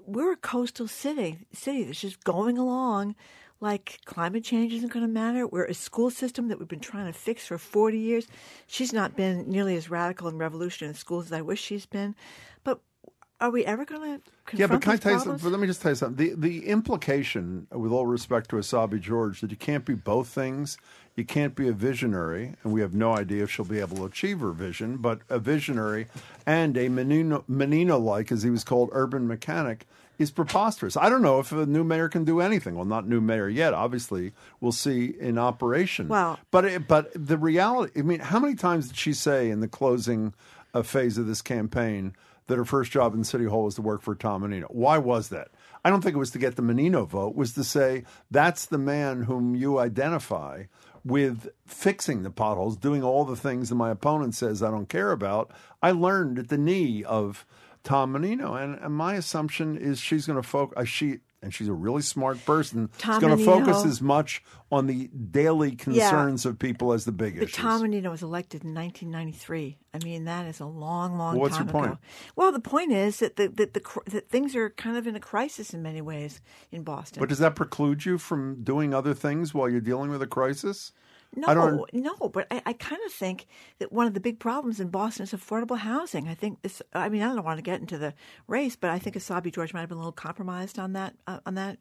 we're 0.06 0.32
a 0.32 0.36
coastal 0.36 0.88
city 0.88 1.38
city 1.52 1.84
that's 1.84 2.00
just 2.00 2.24
going 2.24 2.58
along 2.58 3.14
like 3.62 4.00
climate 4.04 4.42
change 4.42 4.72
isn't 4.72 4.92
going 4.92 5.06
to 5.06 5.10
matter. 5.10 5.46
We're 5.46 5.66
a 5.66 5.72
school 5.72 6.10
system 6.10 6.48
that 6.48 6.58
we've 6.58 6.66
been 6.66 6.80
trying 6.80 7.06
to 7.06 7.12
fix 7.12 7.46
for 7.46 7.58
40 7.58 7.96
years. 7.96 8.26
She's 8.66 8.92
not 8.92 9.14
been 9.14 9.48
nearly 9.48 9.76
as 9.76 9.88
radical 9.88 10.26
and 10.26 10.36
revolutionary 10.36 10.90
in 10.90 10.94
schools 10.96 11.26
as 11.26 11.32
I 11.32 11.42
wish 11.42 11.62
she's 11.62 11.86
been. 11.86 12.16
But 12.64 12.80
are 13.42 13.50
we 13.50 13.64
ever 13.66 13.84
going 13.84 14.20
to? 14.20 14.56
Yeah, 14.56 14.68
but 14.68 14.80
can 14.80 14.92
I 14.92 14.96
tell 14.96 15.12
you 15.12 15.18
something? 15.18 15.50
Let 15.50 15.60
me 15.60 15.66
just 15.66 15.82
tell 15.82 15.90
you 15.92 15.96
something. 15.96 16.16
The 16.16 16.34
the 16.48 16.66
implication, 16.68 17.66
with 17.70 17.92
all 17.92 18.06
respect 18.06 18.48
to 18.50 18.56
Essaibi 18.56 19.00
George, 19.00 19.40
that 19.40 19.50
you 19.50 19.56
can't 19.56 19.84
be 19.84 19.94
both 19.94 20.28
things. 20.28 20.78
You 21.16 21.24
can't 21.24 21.54
be 21.54 21.68
a 21.68 21.72
visionary, 21.72 22.54
and 22.62 22.72
we 22.72 22.80
have 22.80 22.94
no 22.94 23.14
idea 23.14 23.42
if 23.42 23.50
she'll 23.50 23.66
be 23.66 23.80
able 23.80 23.96
to 23.98 24.04
achieve 24.06 24.40
her 24.40 24.52
vision. 24.52 24.96
But 24.96 25.20
a 25.28 25.38
visionary 25.38 26.06
and 26.46 26.76
a 26.78 26.88
Menino, 26.88 27.44
Menino-like, 27.48 28.32
as 28.32 28.42
he 28.44 28.48
was 28.50 28.64
called, 28.64 28.88
urban 28.92 29.26
mechanic, 29.28 29.86
is 30.18 30.30
preposterous. 30.30 30.96
I 30.96 31.10
don't 31.10 31.20
know 31.20 31.38
if 31.38 31.52
a 31.52 31.66
new 31.66 31.84
mayor 31.84 32.08
can 32.08 32.24
do 32.24 32.40
anything. 32.40 32.76
Well, 32.76 32.86
not 32.86 33.06
new 33.06 33.20
mayor 33.20 33.48
yet. 33.48 33.74
Obviously, 33.74 34.32
we'll 34.60 34.72
see 34.72 35.14
in 35.18 35.36
operation. 35.36 36.08
Well- 36.08 36.38
but 36.50 36.64
it, 36.64 36.88
but 36.88 37.10
the 37.14 37.36
reality. 37.36 37.92
I 37.98 38.02
mean, 38.02 38.20
how 38.20 38.38
many 38.38 38.54
times 38.54 38.88
did 38.88 38.96
she 38.96 39.12
say 39.12 39.50
in 39.50 39.60
the 39.60 39.68
closing 39.68 40.32
uh, 40.72 40.82
phase 40.82 41.18
of 41.18 41.26
this 41.26 41.42
campaign? 41.42 42.14
That 42.52 42.58
her 42.58 42.66
first 42.66 42.92
job 42.92 43.14
in 43.14 43.24
City 43.24 43.46
Hall 43.46 43.64
was 43.64 43.76
to 43.76 43.82
work 43.82 44.02
for 44.02 44.14
Tom 44.14 44.42
Menino. 44.42 44.66
Why 44.68 44.98
was 44.98 45.30
that? 45.30 45.48
I 45.82 45.88
don't 45.88 46.02
think 46.02 46.14
it 46.14 46.18
was 46.18 46.32
to 46.32 46.38
get 46.38 46.56
the 46.56 46.62
Menino 46.62 47.06
vote, 47.06 47.34
was 47.34 47.54
to 47.54 47.64
say 47.64 48.04
that's 48.30 48.66
the 48.66 48.76
man 48.76 49.22
whom 49.22 49.54
you 49.54 49.78
identify 49.78 50.64
with 51.02 51.48
fixing 51.66 52.22
the 52.22 52.30
potholes, 52.30 52.76
doing 52.76 53.02
all 53.02 53.24
the 53.24 53.36
things 53.36 53.70
that 53.70 53.74
my 53.76 53.90
opponent 53.90 54.34
says 54.34 54.62
I 54.62 54.70
don't 54.70 54.88
care 54.88 55.12
about. 55.12 55.50
I 55.82 55.92
learned 55.92 56.38
at 56.38 56.48
the 56.48 56.58
knee 56.58 57.02
of 57.02 57.46
Tom 57.84 58.12
Menino, 58.12 58.54
and, 58.54 58.78
and 58.78 58.94
my 58.94 59.14
assumption 59.14 59.78
is 59.78 59.98
she's 59.98 60.26
going 60.26 60.40
to 60.40 60.46
focus. 60.46 60.74
Uh, 60.76 60.84
she 60.84 61.20
and 61.42 61.52
she's 61.52 61.68
a 61.68 61.72
really 61.72 62.02
smart 62.02 62.44
person. 62.44 62.88
Tom 62.98 63.14
she's 63.14 63.28
going 63.28 63.36
to 63.36 63.44
focus 63.44 63.84
as 63.84 64.00
much 64.00 64.42
on 64.70 64.86
the 64.86 65.08
daily 65.08 65.74
concerns 65.76 66.46
of 66.46 66.58
people 66.58 66.92
as 66.92 67.04
the 67.04 67.12
big 67.12 67.34
But 67.34 67.44
issues. 67.44 67.56
Tom 67.56 67.82
Menino 67.82 68.10
was 68.10 68.22
elected 68.22 68.64
in 68.64 68.74
1993. 68.74 69.78
I 69.92 69.98
mean, 70.04 70.24
that 70.24 70.46
is 70.46 70.60
a 70.60 70.66
long, 70.66 71.18
long 71.18 71.38
What's 71.38 71.56
time 71.56 71.66
your 71.66 71.72
point? 71.72 71.86
ago. 71.92 71.98
Well, 72.36 72.52
the 72.52 72.60
point 72.60 72.92
is 72.92 73.18
that 73.18 73.36
the, 73.36 73.48
that 73.48 73.74
the 73.74 73.82
that 74.06 74.30
things 74.30 74.56
are 74.56 74.70
kind 74.70 74.96
of 74.96 75.06
in 75.06 75.16
a 75.16 75.20
crisis 75.20 75.74
in 75.74 75.82
many 75.82 76.00
ways 76.00 76.40
in 76.70 76.82
Boston. 76.84 77.20
But 77.20 77.28
does 77.28 77.38
that 77.40 77.54
preclude 77.54 78.04
you 78.06 78.16
from 78.16 78.62
doing 78.62 78.94
other 78.94 79.12
things 79.12 79.52
while 79.52 79.68
you're 79.68 79.80
dealing 79.80 80.10
with 80.10 80.22
a 80.22 80.26
crisis? 80.26 80.92
No, 81.34 81.86
no, 81.92 82.28
but 82.28 82.46
I, 82.50 82.62
I 82.66 82.72
kind 82.74 83.00
of 83.06 83.12
think 83.12 83.46
that 83.78 83.90
one 83.90 84.06
of 84.06 84.12
the 84.12 84.20
big 84.20 84.38
problems 84.38 84.80
in 84.80 84.88
Boston 84.88 85.24
is 85.24 85.32
affordable 85.32 85.78
housing. 85.78 86.28
I 86.28 86.34
think 86.34 86.60
this. 86.60 86.82
I 86.92 87.08
mean, 87.08 87.22
I 87.22 87.34
don't 87.34 87.44
want 87.44 87.56
to 87.56 87.62
get 87.62 87.80
into 87.80 87.96
the 87.96 88.12
race, 88.48 88.76
but 88.76 88.90
I 88.90 88.98
think 88.98 89.16
Essaibi 89.16 89.52
George 89.52 89.72
might 89.72 89.80
have 89.80 89.88
been 89.88 89.96
a 89.96 90.00
little 90.00 90.12
compromised 90.12 90.78
on 90.78 90.92
that 90.92 91.14
uh, 91.26 91.40
on 91.46 91.54
that 91.54 91.78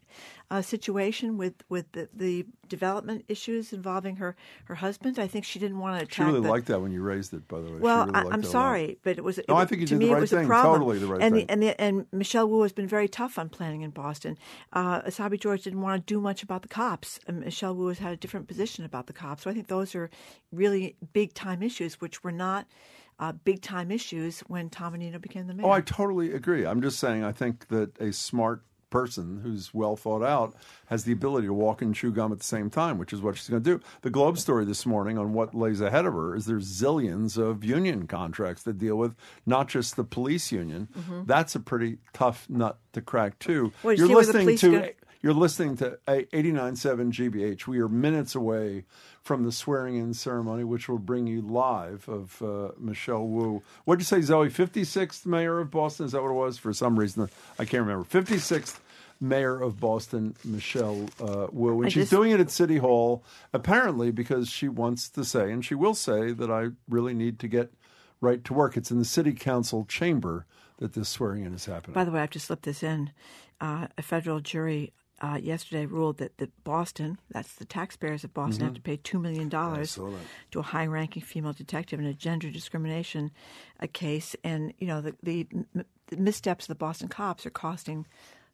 uh, 0.49 0.62
situation 0.62 1.38
with 1.38 1.56
with 1.68 1.91
the, 1.91 2.08
the 2.14 2.45
development 2.70 3.26
issues 3.28 3.74
involving 3.74 4.16
her 4.18 4.38
her 4.66 4.76
husband. 4.76 5.20
I 5.20 5.28
think 5.28 5.43
she 5.43 5.60
didn't 5.60 5.80
want 5.80 5.99
to. 5.99 6.16
She 6.16 6.24
really 6.24 6.39
the, 6.39 6.49
liked 6.49 6.68
that 6.68 6.82
when 6.82 6.93
you 6.93 7.02
raised 7.02 7.34
it, 7.34 7.45
by 7.49 7.60
the 7.60 7.72
way. 7.72 7.80
Well, 7.80 8.06
really 8.06 8.16
I, 8.16 8.22
liked 8.24 8.34
I'm 8.34 8.41
that 8.41 8.47
a 8.47 8.49
lot. 8.49 8.52
sorry, 8.52 8.97
but 9.04 9.18
it 9.18 9.24
was. 9.24 9.39
No, 9.49 9.58
I 9.58 9.66
think 9.66 9.82
you 9.82 9.88
to 9.88 9.95
did 9.95 9.99
me, 9.99 10.06
the 10.06 10.12
it 10.12 10.14
right 10.14 10.22
was 10.22 10.30
thing. 10.30 10.47
Totally 10.47 10.99
the 10.99 11.08
right 11.08 11.22
and 11.22 11.36
thing. 11.36 11.45
The, 11.47 11.52
and 11.52 11.64
the, 11.64 11.82
and 11.82 12.06
Michelle 12.14 12.47
Wu 12.47 12.62
has 12.62 12.72
been 12.72 12.88
very 12.88 13.10
tough 13.10 13.38
on 13.38 13.49
planning 13.49 13.82
in 13.82 13.89
Boston. 13.89 14.38
Uh, 14.72 15.02
Essaibi 15.02 15.38
George 15.38 15.64
didn't 15.64 15.82
want 15.82 16.06
to 16.06 16.14
do 16.14 16.22
much 16.22 16.41
about 16.41 16.62
the 16.62 16.70
cops, 16.70 17.20
and 17.28 17.41
Michelle 17.41 17.76
Wu 17.76 17.88
has 17.88 17.99
had 17.99 18.14
a 18.14 18.18
different 18.18 18.47
position 18.47 18.86
about 18.86 19.08
the 19.08 19.14
cops. 19.14 19.41
So 19.42 19.50
I 19.50 19.54
think 19.54 19.68
those 19.68 19.96
are 19.96 20.10
really 20.52 20.96
big 21.14 21.34
time 21.34 21.62
issues, 21.64 22.00
which 22.02 22.24
were 22.24 22.32
not. 22.32 22.68
Uh, 23.20 23.34
big 23.34 23.62
time 23.62 23.92
issues 23.92 24.39
when 24.48 24.68
Tom 24.68 24.94
Menino 24.94 25.20
became 25.20 25.46
the 25.46 25.54
mayor. 25.54 25.68
Oh, 25.68 25.70
I 25.70 25.82
totally 25.82 26.34
agree. 26.34 26.66
I'm 26.66 26.82
just 26.82 26.98
saying, 26.98 27.24
I 27.24 27.32
think 27.32 27.68
that 27.68 27.92
a 28.02 28.12
smart 28.12 28.64
person 28.89 29.39
who's 29.44 29.72
well 29.76 29.96
thought 29.96 30.24
out 30.24 30.56
has 30.88 31.04
the 31.04 31.12
ability 31.14 31.46
to 31.46 31.54
walk 31.54 31.84
and 31.84 31.94
chew 31.94 32.12
gum 32.12 32.32
at 32.32 32.39
the 32.39 32.44
same 32.44 32.70
time, 32.72 32.98
which 32.98 33.14
is 33.14 33.22
what 33.22 33.38
she's 33.38 33.48
going 33.48 33.62
to 33.64 33.78
do. 33.78 33.84
The 34.02 34.10
Globe 34.10 34.39
story 34.39 34.66
this 34.66 34.88
morning 34.88 35.20
on 35.20 35.34
what 35.34 35.54
lays 35.54 35.82
ahead 35.82 36.06
of 36.08 36.14
her 36.14 36.36
is 36.36 36.46
there's 36.48 36.68
zillions 36.68 37.38
of 37.38 37.64
union 37.64 38.08
contracts 38.08 38.64
that 38.64 38.80
deal 38.80 38.96
with 38.98 39.16
not 39.46 39.68
just 39.70 39.96
the 39.98 40.04
police 40.04 40.52
union. 40.52 40.89
Mhm. 40.98 41.28
That's 41.28 41.54
a 41.54 41.60
pretty 41.60 42.00
tough 42.14 42.50
nut 42.50 42.80
to 42.94 43.02
crack 43.02 43.38
too. 43.38 43.72
Well, 43.84 43.94
You're 43.94 44.08
see 44.08 44.16
where 44.16 44.26
the 44.26 44.34
listening 44.34 44.58
to 44.58 44.72
go- 44.72 44.89
you're 45.22 45.34
listening 45.34 45.78
to 45.78 45.99
89.7 46.07 47.11
GBH. 47.11 47.67
We 47.67 47.80
are 47.80 47.88
minutes 47.88 48.34
away 48.36 48.86
from 49.22 49.43
the 49.43 49.51
swearing-in 49.51 50.13
ceremony, 50.13 50.63
which 50.63 50.89
will 50.89 50.97
bring 50.97 51.28
you 51.28 51.41
live 51.41 52.07
of 52.09 52.41
uh, 52.41 52.72
Michelle 52.80 53.28
Wu. 53.28 53.61
What 53.86 53.95
did 53.97 54.01
you 54.01 54.05
say, 54.05 54.22
Zoe? 54.22 54.49
56th 54.49 55.26
mayor 55.26 55.59
of 55.59 55.69
Boston? 55.69 56.07
Is 56.07 56.13
that 56.13 56.24
what 56.24 56.32
it 56.32 56.34
was? 56.34 56.57
For 56.57 56.74
some 56.74 56.97
reason, 56.97 57.30
I 57.59 57.65
can't 57.65 57.86
remember. 57.86 58.03
56th 58.03 58.80
mayor 59.19 59.61
of 59.61 59.80
Boston, 59.80 60.36
Michelle 60.43 61.07
uh, 61.19 61.47
Wu. 61.51 61.78
And 61.78 61.86
I 61.86 61.89
she's 61.89 62.03
just- 62.03 62.11
doing 62.11 62.32
it 62.32 62.39
at 62.39 62.49
City 62.49 62.78
Hall, 62.78 63.24
apparently 63.53 64.09
because 64.11 64.49
she 64.49 64.67
wants 64.67 65.07
to 65.09 65.24
say, 65.24 65.51
and 65.51 65.63
she 65.63 65.76
will 65.76 65.93
say, 65.93 66.32
that 66.32 66.49
I 66.49 66.69
really 66.89 67.13
need 67.13 67.38
to 67.39 67.47
get 67.47 67.72
right 68.22 68.43
to 68.45 68.53
work. 68.53 68.76
It's 68.76 68.89
in 68.89 68.97
the 68.97 69.05
city 69.05 69.34
council 69.34 69.86
chamber 69.86 70.47
that 70.78 70.93
this 70.93 71.09
swearing-in 71.09 71.53
is 71.53 71.65
happening. 71.65 71.93
By 71.93 72.05
the 72.05 72.11
way, 72.11 72.17
I 72.17 72.22
have 72.22 72.32
to 72.32 72.39
slip 72.39 72.63
this 72.63 72.82
in. 72.82 73.11
Uh, 73.59 73.86
a 73.95 74.01
federal 74.01 74.39
jury 74.39 74.91
uh, 75.22 75.39
yesterday 75.41 75.86
ruled 75.86 76.17
that, 76.17 76.38
the 76.38 76.49
Boston, 76.63 77.19
that's 77.30 77.53
the 77.55 77.65
taxpayers 77.65 78.24
of 78.24 78.34
Boston, 78.34 78.65
have 78.65 78.74
Mhm. 78.74 78.76
to 78.76 78.82
pay 78.82 78.97
$2 78.97 79.22
million 79.22 79.49
to 80.51 80.59
a 80.59 80.63
high 80.63 80.86
ranking 80.88 81.22
female 81.22 81.53
detective 81.53 81.99
in 81.99 82.05
a 82.07 82.13
gender 82.13 82.49
discrimination 82.49 83.32
uh, 83.80 83.88
case. 83.93 84.36
And, 84.43 84.74
you 84.80 84.88
know, 84.88 84.99
the, 84.99 85.15
the, 85.22 85.47
the 86.07 86.17
missteps 86.17 86.65
of 86.65 86.69
the 86.69 86.76
Boston 86.76 87.07
cops 87.07 87.45
are 87.45 87.51
costing 87.51 88.07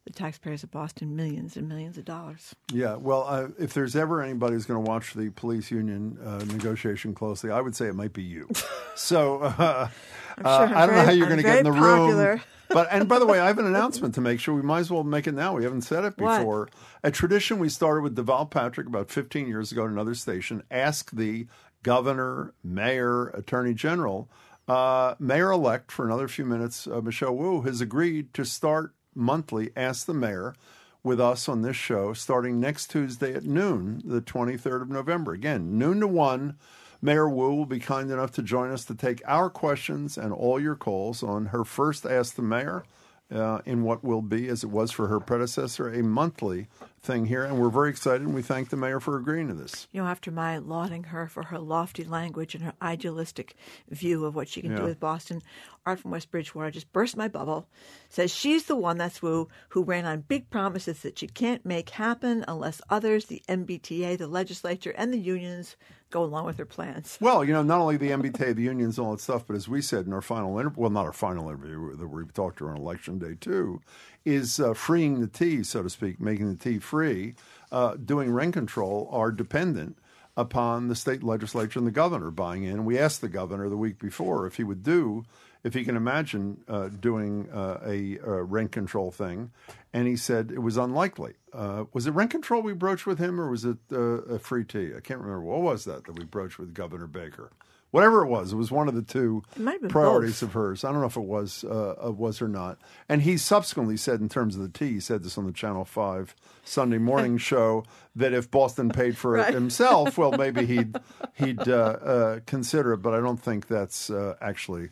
the 0.07 0.13
taxpayers 0.13 0.63
of 0.63 0.71
Boston 0.71 1.15
millions 1.15 1.57
and 1.57 1.67
millions 1.67 1.97
of 1.97 2.05
dollars. 2.05 2.55
Yeah, 2.71 2.95
well, 2.95 3.25
uh, 3.27 3.49
if 3.59 3.73
there's 3.73 3.95
ever 3.95 4.21
anybody 4.23 4.53
who's 4.53 4.65
going 4.65 4.83
to 4.83 4.89
watch 4.89 5.13
the 5.13 5.29
police 5.31 5.69
union 5.69 6.17
uh, 6.25 6.43
negotiation 6.45 7.13
closely, 7.13 7.51
I 7.51 7.59
would 7.59 7.75
say 7.75 7.87
it 7.87 7.95
might 7.95 8.13
be 8.13 8.23
you. 8.23 8.47
so 8.95 9.41
uh, 9.43 9.87
sure 9.87 10.45
I'm 10.45 10.87
don't 10.87 10.95
know 10.95 11.03
how 11.05 11.11
you're 11.11 11.27
going 11.27 11.37
to 11.37 11.43
get 11.43 11.59
in 11.59 11.65
the 11.65 11.71
popular. 11.71 12.31
room. 12.31 12.41
But 12.69 12.87
and 12.91 13.07
by 13.07 13.19
the 13.19 13.25
way, 13.25 13.39
I 13.39 13.47
have 13.47 13.59
an 13.59 13.65
announcement 13.75 14.15
to 14.15 14.21
make 14.21 14.39
sure. 14.39 14.55
We 14.55 14.61
might 14.61 14.79
as 14.79 14.91
well 14.91 15.03
make 15.03 15.27
it 15.27 15.33
now. 15.33 15.55
We 15.55 15.63
haven't 15.63 15.81
said 15.81 16.03
it 16.05 16.17
What? 16.17 16.39
before. 16.39 16.69
A 17.03 17.11
tradition 17.11 17.59
we 17.59 17.69
started 17.69 18.01
with 18.01 18.15
Deval 18.15 18.49
Patrick 18.49 18.87
about 18.87 19.09
15 19.11 19.47
years 19.47 19.71
ago 19.71 19.83
at 19.85 19.89
another 19.89 20.15
station. 20.15 20.63
Ask 20.71 21.11
the 21.11 21.47
governor, 21.83 22.53
mayor, 22.63 23.27
attorney 23.29 23.73
general, 23.73 24.29
uh, 24.67 25.15
mayor 25.19 25.51
elect 25.51 25.91
for 25.91 26.05
another 26.05 26.27
few 26.27 26.45
minutes. 26.45 26.87
Uh, 26.87 27.01
Michelle 27.01 27.35
Wu 27.35 27.61
has 27.61 27.79
agreed 27.81 28.33
to 28.33 28.43
start 28.43 28.93
monthly. 29.17 29.71
Ask 29.75 30.05
the 30.05 30.13
mayor 30.13 30.55
with 31.03 31.19
us 31.19 31.49
on 31.49 31.61
this 31.61 31.75
show 31.75 32.13
starting 32.13 32.59
next 32.59 32.87
Tuesday 32.91 33.33
at 33.33 33.43
noon, 33.43 34.01
the 34.05 34.21
23rd 34.21 34.83
of 34.83 34.89
November. 34.89 35.33
Again, 35.33 35.77
noon 35.77 35.99
to 36.01 36.07
1. 36.07 36.55
Mayor 37.01 37.29
Wu 37.29 37.53
will 37.53 37.65
be 37.65 37.79
kind 37.79 38.11
enough 38.11 38.31
to 38.33 38.41
join 38.41 38.71
us 38.71 38.85
to 38.85 38.95
take 38.95 39.21
our 39.25 39.49
questions 39.49 40.17
and 40.17 40.33
all 40.33 40.59
your 40.59 40.75
calls 40.75 41.21
on 41.23 41.47
her 41.47 41.63
first 41.63 42.05
Ask 42.05 42.35
the 42.35 42.41
Mayor 42.41 42.83
uh, 43.31 43.59
in 43.65 43.83
what 43.83 44.03
will 44.03 44.21
be, 44.21 44.47
as 44.47 44.63
it 44.63 44.69
was 44.69 44.91
for 44.91 45.07
her 45.07 45.19
predecessor, 45.19 45.89
a 45.89 46.01
monthly 46.01 46.67
thing 47.07 47.25
here. 47.25 47.43
And 47.43 47.57
we're 47.57 47.69
very 47.69 47.89
excited 47.89 48.21
and 48.21 48.35
we 48.35 48.41
thank 48.41 48.69
the 48.69 48.75
mayor 48.75 48.99
for 48.99 49.17
agreeing 49.17 49.47
to 49.47 49.53
this. 49.53 49.87
You 49.91 50.01
know, 50.01 50.07
after 50.07 50.29
my 50.29 50.57
lauding 50.57 51.05
her 51.05 51.27
for 51.27 51.43
her 51.43 51.57
lofty 51.57 52.03
language 52.03 52.53
and 52.53 52.63
her 52.63 52.73
idealistic 52.81 53.55
view 53.89 54.25
of 54.25 54.35
what 54.35 54.49
she 54.49 54.61
can 54.61 54.75
do 54.75 54.83
with 54.83 54.99
Boston, 54.99 55.41
Art 55.85 56.01
from 56.01 56.11
West 56.11 56.29
Bridgewater 56.29 56.69
just 56.69 56.91
burst 56.91 57.15
my 57.15 57.29
bubble. 57.29 57.65
Says 58.09 58.29
she's 58.29 58.65
the 58.65 58.75
one, 58.75 58.97
that's 58.97 59.21
Wu, 59.21 59.47
who 59.69 59.83
ran 59.83 60.05
on 60.05 60.21
big 60.21 60.49
promises 60.49 60.99
that 61.01 61.17
she 61.17 61.27
can't 61.27 61.65
make 61.65 61.89
happen 61.91 62.43
unless 62.47 62.81
others, 62.89 63.25
the 63.25 63.41
MBTA, 63.47 64.17
the 64.17 64.27
legislature, 64.27 64.93
and 64.97 65.13
the 65.13 65.17
unions 65.17 65.77
go 66.09 66.23
along 66.23 66.45
with 66.45 66.57
her 66.57 66.65
plans. 66.65 67.17
Well, 67.21 67.43
you 67.43 67.53
know, 67.53 67.63
not 67.63 67.79
only 67.79 67.97
the 67.97 68.11
MBTA, 68.11 68.55
the 68.55 68.63
unions, 68.63 68.97
and 68.97 69.07
all 69.07 69.13
that 69.13 69.21
stuff, 69.21 69.45
but 69.47 69.55
as 69.55 69.67
we 69.67 69.81
said 69.81 70.05
in 70.05 70.13
our 70.13 70.21
final 70.21 70.57
interview, 70.59 70.81
well, 70.81 70.89
not 70.89 71.05
our 71.05 71.13
final 71.13 71.49
interview 71.49 71.95
that 71.95 72.07
we 72.07 72.25
talked 72.25 72.57
to 72.59 72.65
her 72.65 72.71
on 72.71 72.77
election 72.77 73.19
day 73.19 73.35
too, 73.39 73.81
is 74.27 74.59
uh, 74.59 74.73
freeing 74.73 75.21
the 75.21 75.27
T, 75.27 75.63
so 75.63 75.81
to 75.81 75.89
speak, 75.89 76.19
making 76.19 76.49
the 76.49 76.57
T 76.57 76.79
free, 76.79 77.35
uh, 77.71 77.95
doing 77.95 78.31
rent 78.31 78.53
control 78.53 79.09
are 79.11 79.31
dependent 79.31 79.97
upon 80.35 80.89
the 80.89 80.95
state 80.95 81.23
legislature 81.23 81.79
and 81.79 81.87
the 81.87 81.91
governor 81.91 82.29
buying 82.29 82.63
in. 82.63 82.85
We 82.85 82.99
asked 82.99 83.21
the 83.21 83.29
governor 83.29 83.69
the 83.69 83.77
week 83.77 83.99
before 83.99 84.45
if 84.45 84.57
he 84.57 84.63
would 84.63 84.83
do, 84.83 85.23
if 85.63 85.73
he 85.73 85.85
can 85.85 85.95
imagine 85.95 86.61
uh, 86.67 86.89
doing 86.89 87.49
uh, 87.51 87.79
a, 87.85 88.19
uh 88.19 88.43
rent 88.43 88.71
control 88.71 89.11
thing, 89.11 89.51
and 89.93 90.07
he 90.07 90.17
said 90.17 90.51
it 90.51 90.59
was 90.59 90.77
unlikely. 90.77 91.33
Uh, 91.53 91.85
was 91.93 92.05
it 92.05 92.11
rent 92.11 92.29
control 92.29 92.61
we 92.61 92.73
broached 92.73 93.07
with 93.07 93.19
him, 93.19 93.39
or 93.39 93.49
was 93.49 93.63
it 93.63 93.77
uh, 93.91 93.97
a 93.97 94.39
free 94.39 94.65
T? 94.65 94.91
I 94.95 94.99
can't 94.99 95.21
remember. 95.21 95.41
What 95.41 95.61
was 95.61 95.85
that 95.85 96.05
that 96.05 96.19
we 96.19 96.25
broached 96.25 96.59
with 96.59 96.73
Governor 96.73 97.07
Baker? 97.07 97.51
Whatever 97.91 98.23
it 98.23 98.27
was, 98.27 98.51
it 98.51 98.57
was 98.57 98.69
one 98.69 98.89
of 98.89 98.95
the 98.95 99.01
two 99.01 99.43
It 99.55 99.61
might 99.61 99.73
have 99.73 99.81
been 99.81 99.89
priorities 99.89 100.41
both. 100.41 100.49
of 100.49 100.53
hers. 100.53 100.83
I 100.83 100.91
don't 100.91 100.99
know 100.99 101.07
if 101.07 101.15
it 101.15 101.21
was 101.21 101.63
uh, 101.63 101.95
was 102.11 102.41
or 102.41 102.47
not. 102.49 102.77
And 103.07 103.21
he 103.21 103.37
subsequently 103.37 103.95
said, 103.95 104.19
in 104.19 104.27
terms 104.27 104.55
of 104.55 104.61
the 104.61 104.67
T, 104.69 104.93
he 104.93 104.99
said 104.99 105.23
this 105.23 105.37
on 105.37 105.45
the 105.45 105.53
Channel 105.53 105.85
Five 105.85 106.35
Sunday 106.65 106.97
morning 106.97 107.37
show 107.37 107.85
that 108.15 108.33
if 108.33 108.51
Boston 108.51 108.89
paid 108.89 109.17
for 109.17 109.37
it 109.37 109.53
himself, 109.53 110.17
well, 110.17 110.31
maybe 110.33 110.65
he'd 110.73 110.97
he'd 111.35 111.67
uh, 111.67 111.73
uh, 111.73 112.39
consider 112.45 112.93
it. 112.93 112.97
But 112.97 113.13
I 113.13 113.21
don't 113.21 113.41
think 113.41 113.67
that's 113.67 114.09
uh, 114.09 114.35
actually 114.41 114.89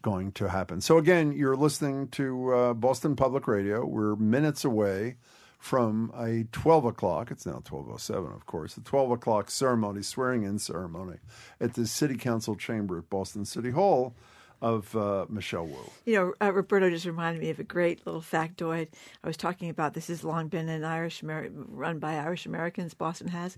going 0.00 0.32
to 0.32 0.48
happen. 0.48 0.80
So 0.80 0.96
again, 0.96 1.32
you're 1.32 1.56
listening 1.56 2.08
to 2.08 2.54
uh, 2.54 2.74
Boston 2.74 3.14
Public 3.14 3.46
Radio. 3.46 3.84
We're 3.84 4.16
minutes 4.16 4.64
away 4.64 5.16
from 5.58 6.12
a 6.16 6.44
12 6.52 6.84
o'clock, 6.84 7.30
it's 7.30 7.44
now 7.44 7.60
12.07, 7.64 8.34
of 8.34 8.46
course, 8.46 8.76
a 8.76 8.80
12 8.80 9.10
o'clock 9.10 9.50
ceremony, 9.50 10.02
swearing 10.02 10.44
in 10.44 10.58
ceremony 10.58 11.18
at 11.60 11.74
the 11.74 11.86
City 11.86 12.16
Council 12.16 12.54
chamber 12.54 12.98
at 12.98 13.10
Boston 13.10 13.44
City 13.44 13.70
Hall. 13.70 14.14
of 14.60 14.96
uh, 14.96 15.24
Michelle 15.28 15.66
Wu. 15.66 15.78
You 16.04 16.14
know, 16.16 16.34
uh, 16.40 16.52
Roberto 16.52 16.90
just 16.90 17.06
reminded 17.06 17.40
me 17.40 17.50
of 17.50 17.60
a 17.60 17.64
great 17.64 18.04
little 18.04 18.20
factoid. 18.20 18.88
I 19.22 19.26
was 19.28 19.36
talking 19.36 19.70
about 19.70 19.94
this 19.94 20.08
has 20.08 20.24
long 20.24 20.48
been 20.48 20.68
an 20.68 20.84
Irish 20.84 21.22
run 21.22 22.00
by 22.00 22.16
Irish 22.16 22.44
Americans. 22.44 22.92
Boston 22.92 23.28
has. 23.28 23.56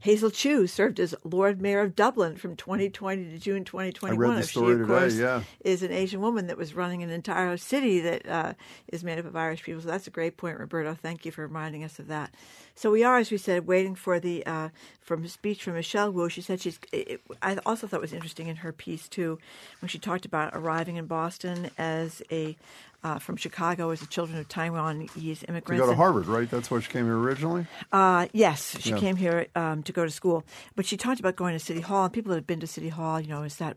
Hazel 0.00 0.30
Chu 0.30 0.66
served 0.66 1.00
as 1.00 1.14
Lord 1.24 1.60
Mayor 1.60 1.80
of 1.80 1.96
Dublin 1.96 2.36
from 2.36 2.54
2020 2.54 3.30
to 3.30 3.38
June 3.38 3.64
2021. 3.64 4.14
I 4.14 4.34
read 4.34 4.42
the 4.42 4.46
story 4.46 4.68
she, 4.68 4.72
of 4.72 4.78
today, 4.86 4.98
course, 5.00 5.16
yeah. 5.16 5.42
is 5.60 5.82
an 5.82 5.92
Asian 5.92 6.20
woman 6.20 6.46
that 6.46 6.56
was 6.56 6.74
running 6.74 7.02
an 7.02 7.10
entire 7.10 7.56
city 7.56 8.00
that 8.00 8.28
uh, 8.28 8.52
is 8.88 9.02
made 9.02 9.18
up 9.18 9.24
of 9.24 9.34
Irish 9.34 9.62
people. 9.62 9.82
So 9.82 9.88
that's 9.88 10.06
a 10.06 10.10
great 10.10 10.36
point, 10.36 10.58
Roberto. 10.58 10.94
Thank 10.94 11.24
you 11.24 11.32
for 11.32 11.42
reminding 11.42 11.82
us 11.82 11.98
of 11.98 12.06
that. 12.08 12.32
So 12.76 12.92
we 12.92 13.02
are, 13.02 13.18
as 13.18 13.32
we 13.32 13.38
said, 13.38 13.66
waiting 13.66 13.96
for 13.96 14.20
the 14.20 14.46
uh, 14.46 14.68
from 15.00 15.26
speech 15.26 15.64
from 15.64 15.74
Michelle 15.74 16.12
Wu. 16.12 16.28
She 16.28 16.42
said 16.42 16.60
she's. 16.60 16.78
It, 16.92 17.20
I 17.42 17.56
also 17.66 17.88
thought 17.88 17.96
it 17.96 18.00
was 18.00 18.12
interesting 18.12 18.46
in 18.46 18.56
her 18.56 18.72
piece 18.72 19.08
too, 19.08 19.40
when 19.80 19.88
she 19.88 19.98
talked 19.98 20.24
about 20.24 20.54
arriving 20.54 20.94
in 20.94 21.06
Boston 21.06 21.70
as 21.76 22.22
a 22.30 22.56
uh, 23.04 23.18
from 23.18 23.36
Chicago 23.36 23.90
as 23.90 24.00
the 24.00 24.06
children 24.06 24.38
of 24.38 24.48
Taiwanese 24.48 25.48
immigrants. 25.48 25.66
To 25.70 25.76
go 25.76 25.86
to 25.86 25.94
Harvard, 25.94 26.26
right? 26.26 26.50
That's 26.50 26.70
why 26.70 26.80
she 26.80 26.90
came 26.90 27.04
here 27.04 27.16
originally? 27.18 27.66
Uh, 27.92 28.26
yes, 28.32 28.76
she 28.80 28.90
Yeah. 28.90 28.98
came 28.98 29.16
here 29.16 29.46
um, 29.54 29.82
to 29.84 29.92
go 29.92 30.04
to 30.04 30.10
school. 30.10 30.44
But 30.74 30.86
she 30.86 30.96
talked 30.96 31.20
about 31.20 31.36
going 31.36 31.54
to 31.54 31.58
City 31.60 31.80
Hall, 31.80 32.04
and 32.04 32.12
people 32.12 32.30
that 32.30 32.36
have 32.36 32.46
been 32.46 32.60
to 32.60 32.66
City 32.66 32.88
Hall, 32.88 33.20
you 33.20 33.28
know, 33.28 33.42
is 33.44 33.56
that 33.56 33.76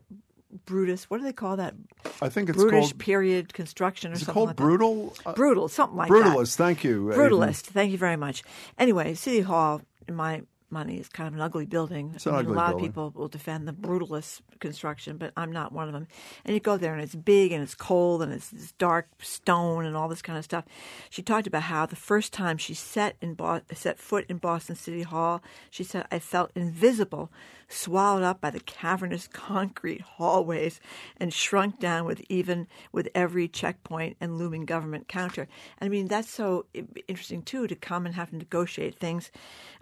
Brutus? 0.66 1.04
What 1.08 1.18
do 1.18 1.24
they 1.24 1.32
call 1.32 1.56
that? 1.56 1.74
I 2.20 2.28
think 2.28 2.48
it's 2.50 2.58
Brutish 2.58 2.90
called. 2.90 2.98
period 2.98 3.54
construction 3.54 4.10
or 4.10 4.14
Is 4.14 4.22
it 4.22 4.24
something 4.26 4.34
called 4.34 4.48
like 4.48 4.56
brutal? 4.56 5.14
Uh, 5.24 5.32
Brutal, 5.32 5.68
something 5.68 5.96
like 5.96 6.10
that. 6.10 6.14
Brutalist. 6.14 6.56
Thank 6.56 6.84
you. 6.84 7.04
Aiden. 7.06 7.16
Brutalist. 7.16 7.62
Thank 7.66 7.90
you 7.92 7.98
very 7.98 8.16
much. 8.16 8.42
Anyway, 8.78 9.14
City 9.14 9.40
Hall, 9.40 9.80
in 10.08 10.14
my 10.14 10.42
money, 10.72 10.96
is 10.96 11.08
kind 11.08 11.28
of 11.28 11.34
an 11.34 11.40
ugly 11.40 11.66
building. 11.66 12.12
It's 12.14 12.26
I 12.26 12.30
mean, 12.30 12.40
ugly 12.40 12.52
a 12.52 12.56
lot 12.56 12.68
building. 12.70 12.86
of 12.86 12.90
people 12.90 13.12
will 13.14 13.28
defend 13.28 13.68
the 13.68 13.72
brutalist 13.72 14.40
construction, 14.58 15.18
but 15.18 15.32
I'm 15.36 15.52
not 15.52 15.72
one 15.72 15.86
of 15.86 15.92
them. 15.92 16.08
And 16.44 16.54
you 16.54 16.60
go 16.60 16.76
there, 16.76 16.94
and 16.94 17.02
it's 17.02 17.14
big, 17.14 17.52
and 17.52 17.62
it's 17.62 17.74
cold, 17.74 18.22
and 18.22 18.32
it's 18.32 18.48
this 18.50 18.72
dark 18.72 19.08
stone, 19.20 19.84
and 19.84 19.96
all 19.96 20.08
this 20.08 20.22
kind 20.22 20.38
of 20.38 20.44
stuff. 20.44 20.64
She 21.10 21.22
talked 21.22 21.46
about 21.46 21.62
how 21.64 21.86
the 21.86 21.96
first 21.96 22.32
time 22.32 22.56
she 22.58 22.74
set 22.74 23.16
in 23.20 23.34
Bo- 23.34 23.60
set 23.72 23.98
foot 23.98 24.24
in 24.28 24.38
Boston 24.38 24.74
City 24.74 25.02
Hall, 25.02 25.42
she 25.70 25.84
said, 25.84 26.06
"I 26.10 26.18
felt 26.18 26.50
invisible." 26.54 27.30
Swallowed 27.74 28.22
up 28.22 28.40
by 28.40 28.50
the 28.50 28.60
cavernous 28.60 29.26
concrete 29.32 30.02
hallways 30.02 30.78
and 31.16 31.32
shrunk 31.32 31.80
down 31.80 32.04
with 32.04 32.22
even 32.28 32.68
with 32.92 33.08
every 33.14 33.48
checkpoint 33.48 34.16
and 34.20 34.36
looming 34.36 34.66
government 34.66 35.08
counter. 35.08 35.48
And 35.78 35.86
I 35.86 35.88
mean 35.88 36.06
that's 36.06 36.28
so 36.28 36.66
interesting 37.08 37.42
too 37.42 37.66
to 37.66 37.74
come 37.74 38.04
and 38.04 38.14
have 38.14 38.30
to 38.30 38.36
negotiate 38.36 38.98
things 38.98 39.30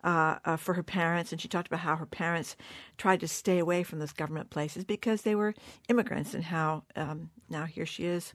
uh, 0.04 0.36
uh, 0.44 0.56
for 0.56 0.74
her 0.74 0.84
parents. 0.84 1.32
And 1.32 1.40
she 1.40 1.48
talked 1.48 1.66
about 1.66 1.80
how 1.80 1.96
her 1.96 2.06
parents 2.06 2.56
tried 2.96 3.20
to 3.20 3.28
stay 3.28 3.58
away 3.58 3.82
from 3.82 3.98
those 3.98 4.12
government 4.12 4.50
places 4.50 4.84
because 4.84 5.22
they 5.22 5.34
were 5.34 5.54
immigrants, 5.88 6.32
and 6.32 6.44
how 6.44 6.84
um, 6.96 7.30
now 7.48 7.64
here 7.64 7.86
she 7.86 8.06
is 8.06 8.34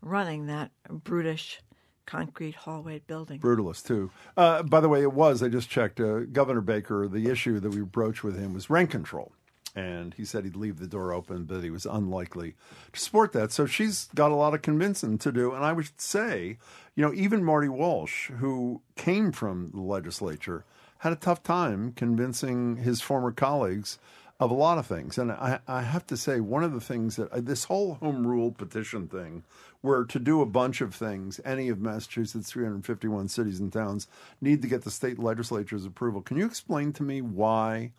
running 0.00 0.46
that 0.46 0.70
brutish 0.90 1.60
concrete 2.08 2.54
hallway 2.54 3.00
building. 3.06 3.38
Brutalist 3.38 3.86
too. 3.86 4.10
Uh, 4.36 4.62
by 4.62 4.80
the 4.80 4.88
way, 4.88 5.02
it 5.02 5.12
was. 5.12 5.42
I 5.42 5.48
just 5.48 5.68
checked. 5.68 6.00
Uh, 6.00 6.20
Governor 6.20 6.62
Baker. 6.62 7.06
The 7.06 7.28
issue 7.28 7.60
that 7.60 7.70
we 7.70 7.82
broached 7.82 8.24
with 8.24 8.38
him 8.38 8.54
was 8.54 8.70
rent 8.70 8.90
control, 8.90 9.32
and 9.76 10.14
he 10.14 10.24
said 10.24 10.44
he'd 10.44 10.56
leave 10.56 10.78
the 10.78 10.86
door 10.86 11.12
open, 11.12 11.44
but 11.44 11.62
he 11.62 11.70
was 11.70 11.84
unlikely 11.84 12.54
to 12.92 13.00
support 13.00 13.32
that. 13.32 13.52
So 13.52 13.66
she's 13.66 14.08
got 14.14 14.30
a 14.30 14.34
lot 14.34 14.54
of 14.54 14.62
convincing 14.62 15.18
to 15.18 15.30
do. 15.30 15.52
And 15.52 15.64
I 15.64 15.72
would 15.72 16.00
say, 16.00 16.58
you 16.94 17.04
know, 17.04 17.12
even 17.12 17.44
Marty 17.44 17.68
Walsh, 17.68 18.30
who 18.38 18.80
came 18.96 19.30
from 19.30 19.70
the 19.72 19.82
legislature, 19.82 20.64
had 20.98 21.12
a 21.12 21.16
tough 21.16 21.42
time 21.42 21.92
convincing 21.92 22.78
his 22.78 23.00
former 23.00 23.32
colleagues 23.32 23.98
of 24.40 24.50
a 24.50 24.54
lot 24.54 24.78
of 24.78 24.86
things. 24.86 25.18
And 25.18 25.32
I, 25.32 25.58
I 25.66 25.82
have 25.82 26.06
to 26.08 26.16
say, 26.16 26.40
one 26.40 26.62
of 26.62 26.72
the 26.72 26.80
things 26.80 27.16
that 27.16 27.30
uh, 27.32 27.40
this 27.40 27.64
whole 27.64 27.94
home 27.94 28.26
rule 28.26 28.52
petition 28.52 29.08
thing, 29.08 29.42
where 29.80 30.04
to 30.04 30.18
do 30.18 30.40
a 30.40 30.46
bunch 30.46 30.80
of 30.80 30.94
things, 30.94 31.40
any 31.44 31.68
of 31.68 31.80
Massachusetts' 31.80 32.50
351 32.50 33.28
cities 33.28 33.60
and 33.60 33.72
towns 33.72 34.06
need 34.40 34.62
to 34.62 34.68
get 34.68 34.82
the 34.82 34.90
state 34.90 35.18
legislature's 35.18 35.84
approval. 35.84 36.20
Can 36.20 36.36
you 36.36 36.46
explain 36.46 36.92
to 36.94 37.02
me 37.02 37.20
why? 37.20 37.92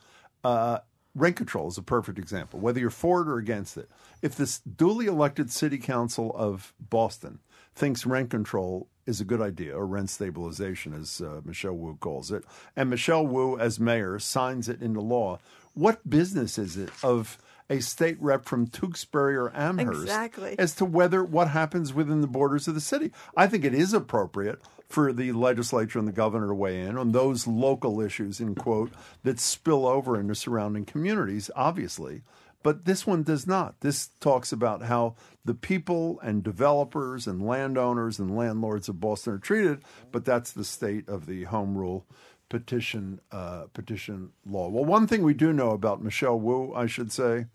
Uh, 0.43 0.79
rent 1.15 1.35
control 1.35 1.67
is 1.67 1.77
a 1.77 1.81
perfect 1.81 2.17
example, 2.17 2.59
whether 2.59 2.79
you're 2.79 2.89
for 2.89 3.21
it 3.21 3.27
or 3.27 3.37
against 3.37 3.77
it. 3.77 3.89
If 4.21 4.35
this 4.35 4.59
duly 4.59 5.07
elected 5.07 5.51
city 5.51 5.77
council 5.77 6.33
of 6.35 6.73
Boston 6.79 7.39
thinks 7.75 8.05
rent 8.05 8.29
control 8.29 8.87
is 9.05 9.19
a 9.19 9.25
good 9.25 9.41
idea, 9.41 9.75
or 9.75 9.87
rent 9.87 10.09
stabilization, 10.09 10.93
as 10.93 11.19
uh, 11.19 11.41
Michelle 11.43 11.73
Wu 11.73 11.97
calls 11.99 12.31
it, 12.31 12.43
and 12.75 12.89
Michelle 12.89 13.25
Wu, 13.25 13.57
as 13.57 13.79
mayor, 13.79 14.19
signs 14.19 14.69
it 14.69 14.81
into 14.81 15.01
law, 15.01 15.39
what 15.79 16.07
business 16.09 16.57
is 16.57 16.75
it 16.75 16.89
of 17.03 17.37
a 17.69 17.79
state 17.79 18.17
rep 18.19 18.45
from 18.45 18.67
Tewksbury 18.67 19.35
or 19.35 19.51
Amherst 19.55 20.01
Exactly. 20.01 20.55
as 20.57 20.73
to 20.75 20.85
whether 20.85 21.23
what 21.23 21.49
happens 21.49 21.93
within 21.93 22.21
the 22.21 22.27
borders 22.27 22.67
of 22.67 22.73
the 22.75 22.81
city? 22.81 23.11
I 23.37 23.47
think 23.47 23.63
it 23.63 23.73
is 23.73 23.93
appropriate 23.93 24.59
for 24.89 25.13
the 25.13 25.31
legislature 25.31 25.99
and 25.99 26.07
the 26.07 26.11
governor 26.11 26.47
to 26.47 26.53
weigh 26.53 26.81
in 26.81 26.97
on 26.97 27.11
those 27.11 27.45
local 27.47 28.01
issues, 28.01 28.41
in 28.41 28.55
quote, 28.55 28.91
that 29.23 29.39
spill 29.39 29.85
over 29.85 30.19
into 30.19 30.33
surrounding 30.35 30.83
communities, 30.85 31.51
obviously. 31.55 32.23
But 32.61 32.83
this 32.83 33.07
one 33.07 33.23
does 33.23 33.47
not. 33.47 33.79
This 33.79 34.07
talks 34.19 34.51
about 34.51 34.81
how 34.81 35.15
the 35.45 35.53
people 35.53 36.19
and 36.21 36.43
developers 36.43 37.25
and 37.25 37.45
landowners 37.45 38.19
and 38.19 38.35
landlords 38.35 38.89
of 38.89 38.99
Boston 38.99 39.33
are 39.33 39.37
treated, 39.37 39.81
but 40.11 40.25
that's 40.25 40.51
the 40.51 40.65
state 40.65 41.07
of 41.07 41.25
the 41.25 41.45
home 41.45 41.77
rule 41.77 42.05
petition 42.49 43.19
uh, 43.31 43.63
petition 43.73 44.31
law. 44.45 44.67
Well, 44.69 44.85
one 44.85 45.07
thing 45.07 45.23
we 45.23 45.33
do 45.33 45.53
know 45.53 45.71
about 45.71 46.03
Michelle 46.03 46.39
Wu, 46.39 46.73
I 46.73 46.87
should 46.87 47.11
say, 47.11 47.45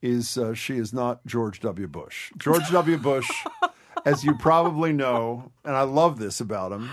is 0.00 0.36
uh, 0.38 0.54
she 0.54 0.76
is 0.78 0.92
not 0.92 1.24
George 1.26 1.60
W. 1.60 1.86
Bush. 1.88 2.32
George 2.38 2.68
W. 2.70 2.96
Bush, 2.98 3.30
as 4.04 4.24
you 4.24 4.34
probably 4.36 4.92
know, 4.92 5.50
and 5.64 5.74
I 5.76 5.82
love 5.82 6.18
this 6.18 6.40
about 6.40 6.72
him. 6.72 6.90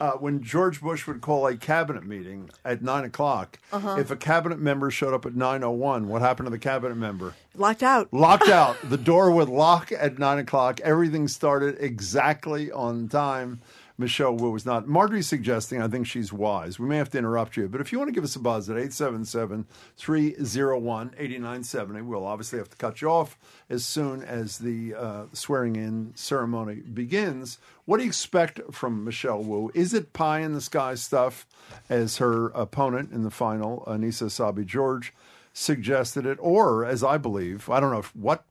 Uh, 0.00 0.12
when 0.12 0.42
George 0.42 0.80
Bush 0.80 1.06
would 1.06 1.20
call 1.20 1.46
a 1.46 1.56
cabinet 1.56 2.04
meeting 2.04 2.50
at 2.64 2.82
nine 2.82 3.04
o'clock, 3.04 3.58
Uh-huh. 3.72 3.96
if 4.00 4.10
a 4.10 4.16
cabinet 4.16 4.58
member 4.58 4.90
showed 4.90 5.14
up 5.14 5.26
at 5.26 5.36
nine 5.36 5.62
o 5.62 5.70
one, 5.70 6.08
what 6.08 6.22
happened 6.22 6.46
to 6.46 6.50
the 6.50 6.58
cabinet 6.58 6.96
member? 6.96 7.34
Locked 7.54 7.84
out. 7.84 8.08
Locked 8.12 8.48
out. 8.60 8.76
The 8.88 8.96
door 8.96 9.30
would 9.30 9.48
lock 9.48 9.92
at 9.92 10.18
nine 10.18 10.38
o'clock. 10.38 10.80
Everything 10.80 11.28
started 11.28 11.76
exactly 11.78 12.72
on 12.72 13.08
time. 13.08 13.60
Michelle 14.02 14.34
Wu 14.34 14.50
was 14.50 14.66
not. 14.66 14.88
Margery's 14.88 15.28
suggesting, 15.28 15.80
I 15.80 15.86
think 15.86 16.08
she's 16.08 16.32
wise. 16.32 16.78
We 16.78 16.88
may 16.88 16.96
have 16.96 17.08
to 17.10 17.18
interrupt 17.18 17.56
you, 17.56 17.68
but 17.68 17.80
if 17.80 17.92
you 17.92 17.98
want 17.98 18.08
to 18.08 18.12
give 18.12 18.24
us 18.24 18.34
a 18.34 18.40
buzz 18.40 18.68
at 18.68 18.76
877 18.76 19.64
301 19.96 21.14
8970, 21.16 22.02
we'll 22.02 22.26
obviously 22.26 22.58
have 22.58 22.68
to 22.68 22.76
cut 22.76 23.00
you 23.00 23.08
off 23.08 23.38
as 23.70 23.86
soon 23.86 24.24
as 24.24 24.58
the 24.58 24.94
uh, 24.94 25.24
swearing 25.32 25.76
in 25.76 26.12
ceremony 26.16 26.80
begins. 26.80 27.58
What 27.84 27.98
do 27.98 28.02
you 28.02 28.08
expect 28.08 28.60
from 28.72 29.04
Michelle 29.04 29.42
Wu? 29.42 29.70
Is 29.72 29.94
it 29.94 30.12
pie 30.12 30.40
in 30.40 30.52
the 30.52 30.60
sky 30.60 30.96
stuff, 30.96 31.46
as 31.88 32.16
her 32.16 32.48
opponent 32.48 33.12
in 33.12 33.22
the 33.22 33.30
final, 33.30 33.84
Annissa 33.86 34.24
Essaibi 34.24 34.66
George, 34.66 35.14
suggested 35.52 36.26
it, 36.26 36.38
or 36.40 36.84
as 36.84 37.04
I 37.04 37.18
believe, 37.18 37.70
I 37.70 37.78
don't 37.78 37.92
know 37.92 38.00
if, 38.00 38.14
what 38.16 38.44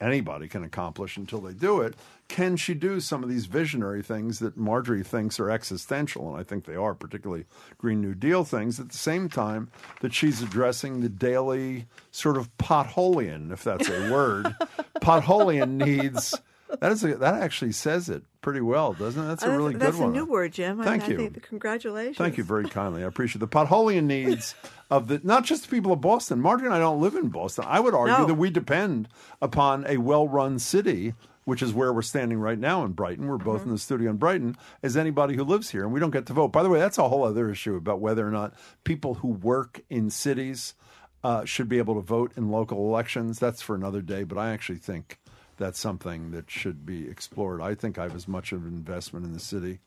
anybody 0.00 0.48
can 0.48 0.62
accomplish 0.62 1.16
until 1.16 1.40
they 1.40 1.52
do 1.52 1.80
it. 1.80 1.94
Can 2.28 2.56
she 2.56 2.74
do 2.74 3.00
some 3.00 3.22
of 3.22 3.28
these 3.28 3.46
visionary 3.46 4.02
things 4.02 4.40
that 4.40 4.56
Margery 4.56 5.02
thinks 5.02 5.38
are 5.38 5.50
existential? 5.50 6.28
And 6.28 6.38
I 6.38 6.42
think 6.42 6.64
they 6.64 6.74
are, 6.74 6.94
particularly 6.94 7.46
Green 7.78 8.00
New 8.00 8.14
Deal 8.14 8.44
things, 8.44 8.80
at 8.80 8.90
the 8.90 8.96
same 8.96 9.28
time 9.28 9.70
that 10.00 10.12
she's 10.12 10.42
addressing 10.42 11.00
the 11.00 11.08
daily 11.08 11.86
sort 12.10 12.36
of 12.36 12.54
potholian, 12.58 13.52
if 13.52 13.62
that's 13.62 13.88
a 13.88 14.12
word. 14.12 14.54
potholian 15.00 15.72
needs. 15.72 16.34
That 16.80 16.92
is 16.92 17.04
a, 17.04 17.14
that 17.16 17.34
actually 17.34 17.72
says 17.72 18.08
it 18.08 18.22
pretty 18.40 18.60
well, 18.60 18.92
doesn't 18.92 19.22
it? 19.22 19.26
That's 19.26 19.42
a 19.44 19.52
Uh, 19.52 19.56
really 19.56 19.74
that's 19.74 19.96
good 19.96 20.00
one. 20.02 20.12
That's 20.12 20.22
a 20.22 20.24
new 20.26 20.30
word, 20.30 20.52
Jim. 20.52 20.82
Thank 20.82 21.04
I, 21.04 21.08
you. 21.08 21.32
I 21.34 21.38
congratulations. 21.40 22.16
Thank 22.16 22.36
you 22.36 22.44
very 22.44 22.68
kindly. 22.68 23.04
I 23.04 23.06
appreciate 23.06 23.40
the 23.40 23.48
potholian 23.48 24.04
needs 24.04 24.54
of 24.90 25.08
the 25.08 25.20
not 25.22 25.44
just 25.44 25.62
the 25.62 25.68
people 25.68 25.92
of 25.92 26.00
Boston. 26.00 26.40
Margery 26.40 26.66
and 26.66 26.74
I 26.74 26.78
don't 26.78 27.00
live 27.00 27.14
in 27.14 27.28
Boston. 27.28 27.64
I 27.66 27.80
would 27.80 27.94
argue 27.94 28.18
No. 28.18 28.26
that 28.26 28.34
we 28.34 28.50
depend 28.50 29.08
upon 29.40 29.86
a 29.86 29.96
well-run 29.98 30.58
city, 30.58 31.14
which 31.44 31.62
is 31.62 31.72
where 31.72 31.92
we're 31.92 32.02
standing 32.02 32.38
right 32.38 32.58
now 32.58 32.84
in 32.84 32.92
Brighton. 32.92 33.26
We're 33.28 33.38
both 33.38 33.62
in 33.62 33.70
the 33.70 33.78
studio 33.78 34.10
in 34.10 34.16
Brighton, 34.16 34.56
as 34.82 34.96
anybody 34.96 35.36
who 35.36 35.44
lives 35.44 35.70
here, 35.70 35.84
and 35.84 35.92
we 35.92 36.00
don't 36.00 36.10
get 36.10 36.26
to 36.26 36.32
vote. 36.32 36.48
By 36.52 36.62
the 36.62 36.68
way, 36.68 36.78
that's 36.78 36.98
a 36.98 37.08
whole 37.08 37.24
other 37.24 37.48
issue 37.50 37.76
about 37.76 38.00
whether 38.00 38.26
or 38.26 38.30
not 38.32 38.54
people 38.84 39.14
who 39.14 39.28
work 39.28 39.82
in 39.88 40.10
cities 40.10 40.74
uh, 41.24 41.44
should 41.44 41.68
be 41.68 41.78
able 41.78 41.94
to 41.94 42.00
vote 42.00 42.32
in 42.36 42.50
local 42.50 42.78
elections. 42.88 43.38
That's 43.38 43.62
for 43.62 43.74
another 43.74 44.02
day. 44.02 44.22
But 44.24 44.38
I 44.38 44.50
actually 44.50 44.78
think 44.78 45.18
that's 45.56 45.78
something 45.78 46.30
that 46.32 46.50
should 46.50 46.84
be 46.84 47.08
explored. 47.08 47.60
I 47.60 47.74
think 47.74 47.98
I 47.98 48.04
have 48.04 48.14
as 48.14 48.28
much 48.28 48.52
of 48.52 48.62
an 48.62 48.68
investment 48.68 49.24
in 49.24 49.32
the 49.32 49.40
city 49.40 49.78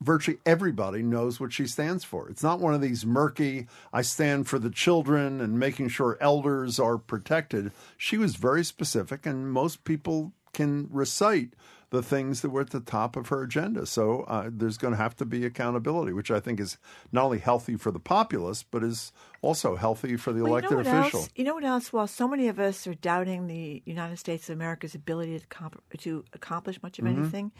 virtually 0.00 0.38
everybody 0.46 1.02
knows 1.02 1.40
what 1.40 1.52
she 1.52 1.66
stands 1.66 2.04
for. 2.04 2.28
It's 2.28 2.42
not 2.42 2.60
one 2.60 2.74
of 2.74 2.80
these 2.80 3.04
murky, 3.04 3.66
I 3.92 4.02
stand 4.02 4.46
for 4.46 4.58
the 4.58 4.70
children 4.70 5.40
and 5.40 5.58
making 5.58 5.88
sure 5.88 6.16
elders 6.20 6.78
are 6.78 6.98
protected. 6.98 7.72
She 7.96 8.16
was 8.18 8.36
very 8.36 8.64
specific, 8.64 9.26
and 9.26 9.50
most 9.50 9.84
people 9.84 10.32
can 10.52 10.88
recite 10.90 11.50
the 11.90 12.02
things 12.02 12.42
that 12.42 12.50
were 12.50 12.60
at 12.60 12.68
the 12.70 12.80
top 12.80 13.16
of 13.16 13.28
her 13.28 13.42
agenda. 13.42 13.86
So 13.86 14.22
uh, 14.24 14.50
there's 14.52 14.76
going 14.76 14.92
to 14.92 14.98
have 14.98 15.16
to 15.16 15.24
be 15.24 15.46
accountability, 15.46 16.12
which 16.12 16.30
I 16.30 16.38
think 16.38 16.60
is 16.60 16.76
not 17.12 17.24
only 17.24 17.38
healthy 17.38 17.76
for 17.76 17.90
the 17.90 17.98
populace, 17.98 18.62
but 18.62 18.84
is 18.84 19.10
also 19.40 19.74
healthy 19.74 20.16
for 20.18 20.32
the 20.34 20.42
Well, 20.42 20.52
elected 20.52 20.78
you 20.78 20.84
know 20.84 20.98
official. 21.00 21.20
Else? 21.20 21.30
You 21.34 21.44
know 21.44 21.54
what 21.54 21.64
else? 21.64 21.90
While 21.90 22.06
so 22.06 22.28
many 22.28 22.48
of 22.48 22.58
us 22.60 22.86
are 22.86 22.92
doubting 22.94 23.46
the 23.46 23.82
United 23.86 24.18
States 24.18 24.50
of 24.50 24.54
America's 24.56 24.94
ability 24.94 25.38
to, 25.38 25.46
comp- 25.46 25.82
to 26.00 26.24
accomplish 26.34 26.82
much 26.82 26.98
of 26.98 27.06
Mhm. 27.06 27.18
anything 27.18 27.52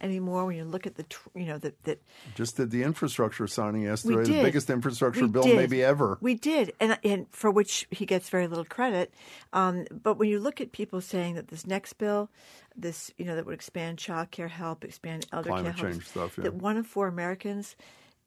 anymore, 0.00 0.46
when 0.46 0.56
you 0.56 0.64
look 0.64 0.86
at 0.86 0.96
the, 0.96 1.02
tr- 1.04 1.28
you 1.34 1.46
know, 1.46 1.58
that 1.58 1.82
that 1.84 2.02
Just 2.34 2.56
did 2.56 2.70
the 2.70 2.82
infrastructure 2.82 3.46
signing 3.46 3.82
yesterday, 3.82 4.24
the 4.24 4.42
biggest 4.42 4.70
infrastructure 4.70 5.22
We 5.22 5.28
bill 5.28 5.42
did. 5.42 5.56
maybe 5.56 5.82
ever. 5.82 6.18
We 6.20 6.34
did, 6.34 6.72
and 6.80 6.98
and 7.04 7.26
for 7.30 7.50
which 7.50 7.86
he 7.90 8.06
gets 8.06 8.28
very 8.28 8.46
little 8.46 8.64
credit. 8.64 9.12
Um, 9.52 9.86
but 9.90 10.14
when 10.14 10.28
you 10.28 10.40
look 10.40 10.60
at 10.60 10.72
people 10.72 11.00
saying 11.00 11.34
that 11.34 11.48
this 11.48 11.66
next 11.66 11.94
bill, 11.94 12.30
this 12.76 13.10
you 13.18 13.24
know 13.24 13.36
that 13.36 13.46
would 13.46 13.54
expand 13.54 13.98
child 13.98 14.30
care 14.30 14.48
help, 14.48 14.84
expand 14.84 15.26
elder 15.32 15.50
Climate 15.50 15.76
care 15.76 15.90
help, 15.90 16.02
stuff, 16.02 16.38
yeah. 16.38 16.44
that 16.44 16.54
one 16.54 16.76
in 16.76 16.84
four 16.84 17.08
Americans 17.08 17.76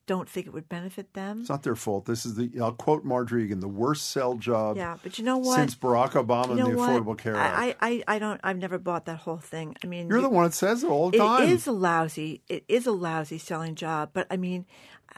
don't 0.08 0.28
think 0.28 0.48
it 0.48 0.54
would 0.54 0.68
benefit 0.68 1.14
them. 1.14 1.42
It's 1.42 1.50
not 1.50 1.64
their 1.64 1.76
fault. 1.76 2.06
This 2.06 2.26
is 2.26 2.36
the 2.36 2.52
I'll 2.62 2.72
quote 2.74 3.04
Margery 3.06 3.44
again: 3.44 3.60
the 3.60 3.68
worst 3.68 4.10
sell 4.10 4.36
job 4.36 4.78
Yeah, 4.78 4.98
but 5.04 5.18
you 5.18 5.24
know 5.26 5.38
what? 5.38 5.56
since 5.56 5.76
Barack 5.76 6.12
Obama 6.12 6.50
You 6.50 6.56
know 6.56 6.66
and 6.66 6.74
the 6.74 6.78
what? 6.78 6.90
Affordable 6.90 7.18
Care 7.18 7.36
Act. 7.36 7.58
I, 7.58 7.76
I, 7.88 8.04
I 8.16 8.20
don't. 8.20 8.40
I've 8.44 8.58
never 8.58 8.78
bought 8.78 9.06
that 9.06 9.18
whole 9.20 9.38
thing. 9.38 9.76
I 9.84 9.88
mean, 9.88 10.08
You're 10.10 10.18
you- 10.18 10.24
the 10.24 10.30
one 10.30 10.46
that 10.46 10.54
says 10.54 10.84
it 10.84 10.90
all 10.90 11.10
the 11.12 11.18
time. 11.18 11.44
It 11.44 11.50
is 11.50 11.68
a 11.68 11.72
lousy. 11.72 12.42
It 12.50 12.66
is 12.68 12.88
a 12.88 12.92
lousy 12.92 13.38
selling 13.38 13.76
job. 13.76 14.10
But 14.14 14.28
I 14.32 14.38
mean, 14.38 14.66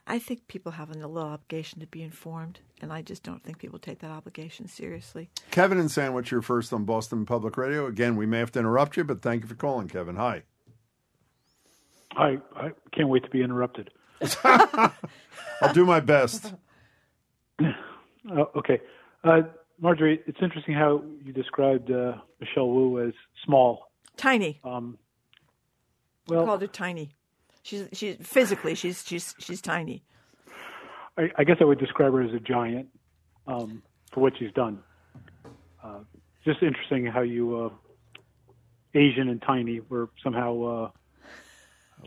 I 0.05 0.19
think 0.19 0.47
people 0.47 0.73
have 0.73 0.89
a 0.89 0.93
little 0.93 1.17
obligation 1.17 1.79
to 1.79 1.88
be 1.88 2.03
informed, 2.03 2.59
and 2.81 2.91
I 2.91 3.01
just 3.01 3.23
don't 3.23 3.41
think 3.43 3.59
people 3.59 3.79
take 3.79 3.99
that 3.99 4.11
obligation 4.11 4.67
seriously. 4.67 5.29
Kevin 5.51 5.79
and 5.79 5.89
Sandwich, 5.89 6.29
you're 6.31 6.41
first 6.41 6.73
on 6.73 6.84
Boston 6.84 7.25
Public 7.25 7.55
Radio. 7.57 7.88
Again, 7.88 8.15
we 8.17 8.25
may 8.25 8.39
have 8.39 8.51
to 8.51 8.59
interrupt 8.59 8.97
you, 8.97 9.03
but 9.03 9.21
thank 9.21 9.43
you 9.43 9.47
for 9.47 9.55
calling, 9.55 9.88
Kevin. 9.88 10.17
Hi. 10.17 10.43
I, 12.15 12.38
I 12.55 12.71
can't 12.91 13.09
wait 13.09 13.23
to 13.23 13.29
be 13.29 13.41
interrupted. 13.41 13.89
I'll 14.43 15.74
do 15.74 15.86
my 15.86 15.99
best. 15.99 16.53
Uh, 17.59 17.65
okay. 18.55 18.80
Uh, 19.24 19.41
Margery, 19.80 20.21
it's 20.28 20.38
interesting 20.41 20.74
how 20.74 21.03
you 21.24 21.34
described 21.34 21.91
uh, 21.91 22.13
Michelle 22.39 22.69
Wu 22.69 23.05
as 23.05 23.13
small. 23.45 23.88
Tiny. 24.17 24.59
Um, 24.63 24.97
I 26.30 26.36
well, 26.36 26.45
called 26.45 26.61
her 26.61 26.67
tiny. 26.67 27.15
She's 27.63 27.88
she's 27.93 28.17
physically 28.21 28.76
she's 28.76 29.03
she's 29.05 29.36
she's 29.39 29.61
tiny. 29.61 30.03
I, 31.17 31.30
I 31.38 31.43
guess 31.43 31.57
I 31.61 31.65
would 31.65 31.80
describe 31.80 32.13
her 32.13 32.21
as 32.21 32.34
a 32.34 32.39
giant 32.39 32.88
um, 33.47 33.82
for 34.11 34.19
what 34.19 34.34
she's 34.38 34.51
done. 34.53 34.80
Uh, 35.84 35.99
just 36.45 36.61
interesting 36.61 37.05
how 37.05 37.21
you 37.21 37.65
uh, 37.65 37.69
Asian 38.95 39.30
and 39.30 39.41
tiny 39.41 39.80
were 39.89 40.09
somehow 40.24 40.61
uh, 40.61 40.89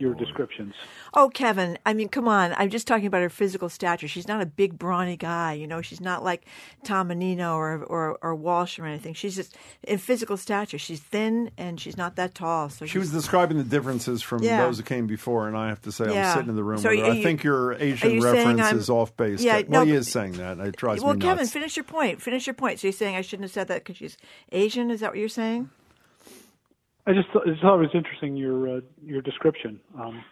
your 0.01 0.15
descriptions. 0.15 0.75
Oh, 1.15 1.29
Kevin, 1.31 1.79
I 1.87 1.95
mean, 1.95 2.09
come 2.09 2.29
on. 2.29 2.55
I'm 2.59 2.71
just 2.71 2.87
talking 2.87 3.07
about 3.07 3.23
her 3.23 3.29
physical 3.31 3.69
stature. 3.69 4.09
She's 4.09 4.29
not 4.29 4.43
a 4.43 4.47
big, 4.47 4.79
brawny 4.79 5.17
guy. 5.17 5.55
You 5.55 5.67
know, 5.67 5.81
she's 5.83 6.01
not 6.01 6.23
like 6.23 6.45
Tom 6.85 7.09
Menino 7.09 7.55
or, 7.57 7.83
or, 7.85 8.19
or 8.23 8.35
Walsh 8.35 8.79
or 8.79 8.87
anything. 8.87 9.15
She's 9.15 9.35
just 9.37 9.57
in 9.83 9.99
physical 9.99 10.37
stature. 10.37 10.79
She's 10.79 11.01
thin 11.01 11.51
and 11.57 11.81
she's 11.81 11.97
not 11.97 12.17
that 12.17 12.35
tall. 12.35 12.69
So 12.69 12.87
She 12.87 12.99
was 12.99 13.11
describing 13.13 13.57
the 13.59 13.65
differences 13.65 14.23
from 14.23 14.43
Yeah. 14.43 14.65
those 14.67 14.79
who 14.79 14.85
came 14.85 15.07
before, 15.07 15.49
and 15.49 15.57
I 15.57 15.69
have 15.69 15.81
to 15.83 15.93
say, 15.93 16.13
Yeah. 16.13 16.31
I'm 16.31 16.35
sitting 16.37 16.51
in 16.51 16.57
the 16.57 16.65
room 16.65 16.79
So 16.79 16.91
with 16.91 16.99
her. 17.01 17.05
are 17.07 17.11
I 17.13 17.23
think 17.23 17.43
your 17.43 17.75
Asian 17.75 18.13
you 18.13 18.23
reference 18.23 18.73
is 18.73 18.91
off 18.91 19.17
base. 19.17 19.43
Yeah, 19.43 19.63
well, 19.69 19.85
no, 19.85 19.87
he 19.87 19.93
is 19.93 20.11
saying 20.11 20.33
that. 20.33 20.59
It 20.59 20.77
drives 20.77 21.03
well, 21.03 21.15
me 21.15 21.21
Kevin, 21.21 21.47
finish 21.47 21.77
your 21.77 21.85
point. 21.85 22.21
Finish 22.21 22.47
your 22.47 22.55
point. 22.55 22.81
So 22.81 22.89
you're 22.89 22.93
saying 22.93 23.17
I 23.17 23.23
shouldn't 23.23 23.45
have 23.45 23.53
said 23.53 23.69
that 23.69 23.85
because 23.85 23.97
she's 23.97 24.17
Asian? 24.53 24.91
Is 24.91 25.01
that 25.01 25.11
what 25.13 25.19
you're 25.19 25.29
saying? 25.29 25.71
I 27.07 27.13
just, 27.13 27.29
thought- 27.31 27.47
I 27.47 27.51
just 27.51 27.63
thought 27.63 27.77
it 27.77 27.83
was 27.83 27.95
interesting 27.95 28.37
your 28.37 28.79
uh, 28.79 28.81
your 29.05 29.23
description. 29.23 29.81
Um, 29.99 30.25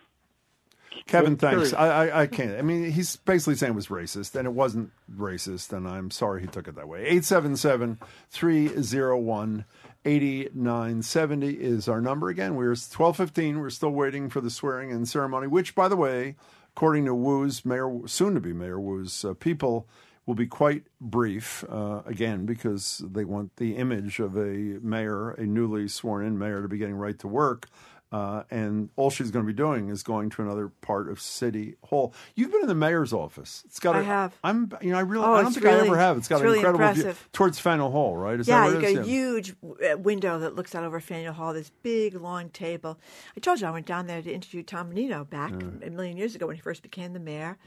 Kevin, 1.07 1.37
thanks. 1.37 1.73
I, 1.73 2.07
I, 2.09 2.21
I 2.23 2.27
can't. 2.27 2.57
I 2.59 2.63
mean, 2.63 2.91
he's 2.91 3.17
basically 3.17 3.57
saying 3.57 3.73
it 3.73 3.77
was 3.77 3.89
racist, 3.89 4.35
and 4.37 4.47
it 4.47 4.53
wasn't 4.53 4.91
racist, 5.13 5.73
and 5.73 5.89
I'm 5.89 6.11
sorry 6.11 6.41
he 6.43 6.47
took 6.47 6.69
it 6.69 6.77
that 6.77 6.89
way. 6.89 7.01
877 7.01 7.99
301 8.31 9.65
8970 10.07 11.49
is 11.55 11.89
our 11.89 12.01
number. 12.01 12.29
Again, 12.29 12.55
we're 12.55 12.69
1215. 12.71 13.59
We're 13.61 13.71
still 13.71 13.91
waiting 13.91 14.29
for 14.31 14.41
the 14.41 14.51
swearing 14.51 14.91
in 14.91 15.05
ceremony, 15.07 15.47
which, 15.47 15.75
by 15.75 15.89
the 15.89 15.97
way, 15.97 16.37
according 16.77 17.07
to 17.07 17.15
Wu's 17.15 17.65
mayor, 17.65 17.91
soon 18.07 18.35
to 18.35 18.41
be 18.41 18.53
Mayor 18.53 18.81
Wu's 18.81 19.25
uh, 19.25 19.35
people, 19.35 19.89
will 20.27 20.35
be 20.35 20.47
quite 20.47 20.85
brief, 21.01 21.65
uh, 21.69 22.03
again, 22.07 22.47
because 22.47 23.03
they 23.05 23.25
want 23.25 23.57
the 23.57 23.77
image 23.77 24.21
of 24.21 24.37
a 24.37 24.79
mayor, 24.83 25.31
a 25.33 25.45
newly 25.45 25.89
sworn 25.89 26.25
in 26.25 26.39
mayor, 26.39 26.63
to 26.63 26.69
be 26.69 26.79
getting 26.79 26.97
right 26.97 27.19
to 27.19 27.29
work. 27.29 27.69
Uh, 28.13 28.45
and 28.49 28.91
all 28.95 29.11
she's 29.11 29.33
going 29.33 29.45
to 29.45 29.47
be 29.47 29.57
doing 29.57 29.89
is 29.89 30.05
going 30.05 30.31
to 30.31 30.41
another 30.41 30.69
part 30.69 31.11
of 31.11 31.21
City 31.21 31.75
Hall. 31.83 32.15
You've 32.37 32.53
been 32.53 32.61
in 32.61 32.69
the 32.69 32.75
mayor's 32.75 33.13
office. 33.13 33.65
It's 33.67 33.81
got. 33.81 33.97
I 33.97 34.01
a- 34.01 34.05
have. 34.05 34.39
I'm. 34.45 34.71
You 34.81 34.93
know, 34.93 34.99
I 34.99 35.01
really. 35.01 35.25
Oh, 35.25 35.35
I 35.35 35.43
don't 35.43 35.53
think 35.53 35.67
I 35.67 35.73
ever 35.73 35.97
have. 35.97 36.17
It's 36.19 36.29
got 36.29 36.37
it's 36.37 36.43
an 36.43 36.47
really 36.47 36.59
incredible 36.61 36.93
view 36.93 37.15
towards 37.33 37.59
Faneuil 37.59 37.91
Hall, 37.91 38.17
right? 38.17 38.39
Is 38.39 38.47
yeah, 38.47 38.69
you 38.69 38.81
got 38.81 39.03
a 39.03 39.03
huge 39.03 39.57
uh, 39.65 39.99
window 39.99 40.39
that 40.39 40.55
looks 40.55 40.77
out 40.77 40.85
over 40.85 41.01
Faneuil 41.01 41.33
Hall. 41.33 41.53
This 41.55 41.73
big, 41.83 42.15
long 42.15 42.51
table. 42.51 43.01
I 43.37 43.41
told 43.41 43.61
you 43.61 43.67
I 43.67 43.73
went 43.73 43.87
down 43.87 44.07
there 44.07 44.23
to 44.23 44.33
interview 44.33 44.63
Tom 44.63 44.91
Menino 44.91 45.25
back 45.25 45.51
a 45.53 45.91
million 45.91 46.17
years 46.17 46.37
ago 46.37 46.47
when 46.47 46.55
he 46.55 46.63
first 46.63 46.83
became 46.83 47.15
the 47.15 47.21
mayor, 47.21 47.59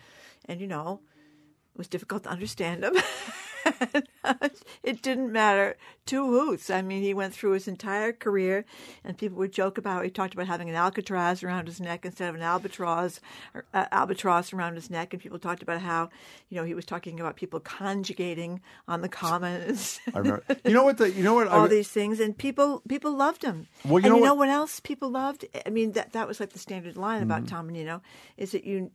and 0.46 0.62
you 0.62 0.68
know, 0.68 1.02
was 1.78 1.88
difficult 1.88 2.24
to 2.24 2.30
understand 2.30 2.84
him. 2.84 2.96
it 4.84 5.02
didn't 5.02 5.32
matter 5.32 5.76
two 6.06 6.26
hoots. 6.26 6.70
I 6.70 6.82
mean, 6.82 7.02
he 7.02 7.14
went 7.14 7.34
through 7.34 7.52
his 7.52 7.68
entire 7.68 8.14
career, 8.14 8.64
and 9.04 9.18
people 9.18 9.38
would 9.40 9.52
joke 9.52 9.78
about. 9.78 10.04
He 10.06 10.10
talked 10.10 10.34
about 10.34 10.48
having 10.48 10.70
an 10.70 10.76
alcatraz 10.76 11.44
around 11.44 11.68
his 11.68 11.82
neck 11.82 12.06
instead 12.06 12.30
of 12.30 12.36
an 12.36 12.42
albatross, 12.42 13.20
or, 13.54 13.66
uh, 13.74 13.86
albatross 13.92 14.54
around 14.54 14.76
his 14.76 14.90
neck, 14.90 15.14
and 15.14 15.22
people 15.22 15.38
talked 15.40 15.62
about 15.64 15.82
how, 15.82 16.10
you 16.50 16.56
know, 16.58 16.64
he 16.64 16.74
was 16.74 16.86
talking 16.86 17.20
about 17.20 17.36
people 17.36 17.60
conjugating 17.60 18.62
on 18.88 19.02
the 19.02 19.10
commons. 19.10 20.00
I 20.14 20.20
remember. 20.20 20.44
You 20.64 20.74
know 20.74 20.84
what? 20.84 20.98
The, 20.98 21.12
you 21.12 21.24
know 21.24 21.34
what? 21.34 21.48
all 21.50 21.66
I, 21.66 21.68
these 21.68 21.90
things, 21.90 22.20
and 22.22 22.38
people 22.38 22.82
people 22.88 23.12
loved 23.16 23.44
him. 23.44 23.68
Well, 23.84 24.00
you 24.00 24.06
and 24.06 24.06
know 24.14 24.16
you 24.18 24.24
know 24.24 24.34
what- 24.34 24.48
what 24.48 24.50
else 24.50 24.80
people 24.80 25.10
loved? 25.10 25.46
I 25.66 25.70
mean, 25.70 25.92
that 25.94 26.14
that 26.14 26.28
was 26.28 26.40
like 26.40 26.52
the 26.54 26.60
standard 26.60 26.96
line 26.96 27.22
about 27.24 27.44
Mhm. 27.44 27.50
Tom 27.50 27.68
Menino, 27.68 28.02
is 28.38 28.52
that 28.54 28.64
you 28.64 28.92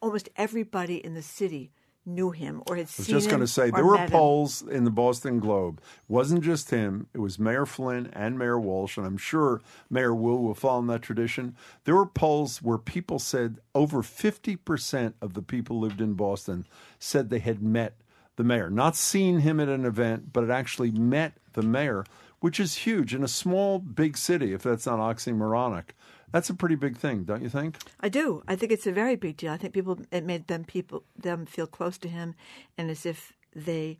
almost 0.00 0.28
everybody 0.36 0.96
in 0.96 1.14
the 1.14 1.22
city 1.22 1.72
knew 2.06 2.30
him 2.30 2.62
or 2.66 2.76
had 2.76 2.88
seen 2.88 3.06
him. 3.06 3.12
I 3.12 3.16
was 3.16 3.24
just 3.24 3.30
going 3.30 3.40
to 3.40 3.46
say 3.46 3.70
there 3.70 3.84
were 3.84 3.94
met 3.94 4.08
him. 4.08 4.18
polls 4.18 4.62
in 4.62 4.84
the 4.84 4.90
Boston 4.90 5.38
Globe. 5.38 5.80
It 5.80 6.12
wasn't 6.12 6.42
just 6.42 6.70
him; 6.70 7.08
it 7.12 7.18
was 7.18 7.38
Mayor 7.38 7.66
Flynn 7.66 8.10
and 8.12 8.38
Mayor 8.38 8.58
Walsh, 8.58 8.96
and 8.96 9.06
I'm 9.06 9.18
sure 9.18 9.60
Mayor 9.88 10.14
Wu 10.14 10.36
will 10.36 10.54
follow 10.54 10.80
in 10.80 10.86
that 10.88 11.02
tradition. 11.02 11.56
There 11.84 11.94
were 11.94 12.06
polls 12.06 12.62
where 12.62 12.78
people 12.78 13.18
said 13.18 13.58
over 13.74 14.02
50 14.02 14.56
percent 14.56 15.16
of 15.20 15.34
the 15.34 15.42
people 15.42 15.76
who 15.76 15.86
lived 15.86 16.00
in 16.00 16.14
Boston 16.14 16.66
said 16.98 17.30
they 17.30 17.38
had 17.38 17.62
met 17.62 17.96
the 18.36 18.44
mayor, 18.44 18.70
not 18.70 18.96
seen 18.96 19.40
him 19.40 19.60
at 19.60 19.68
an 19.68 19.84
event, 19.84 20.32
but 20.32 20.40
had 20.42 20.50
actually 20.50 20.90
met 20.90 21.34
the 21.52 21.62
mayor, 21.62 22.04
which 22.40 22.58
is 22.58 22.74
huge 22.78 23.14
in 23.14 23.22
a 23.22 23.28
small, 23.28 23.78
big 23.78 24.16
city. 24.16 24.54
If 24.54 24.62
that's 24.62 24.86
not 24.86 24.98
oxymoronic, 24.98 25.90
that's 26.32 26.50
a 26.50 26.54
pretty 26.54 26.76
big 26.76 26.96
thing, 26.96 27.24
don't 27.24 27.42
you 27.42 27.48
think? 27.48 27.76
I 28.00 28.08
do. 28.08 28.42
I 28.46 28.56
think 28.56 28.72
it's 28.72 28.86
a 28.86 28.92
very 28.92 29.16
big 29.16 29.36
deal. 29.36 29.52
I 29.52 29.56
think 29.56 29.74
people 29.74 29.98
it 30.10 30.24
made 30.24 30.46
them 30.46 30.64
people 30.64 31.04
them 31.16 31.46
feel 31.46 31.66
close 31.66 31.98
to 31.98 32.08
him 32.08 32.34
and 32.78 32.90
as 32.90 33.04
if 33.06 33.32
they 33.54 33.98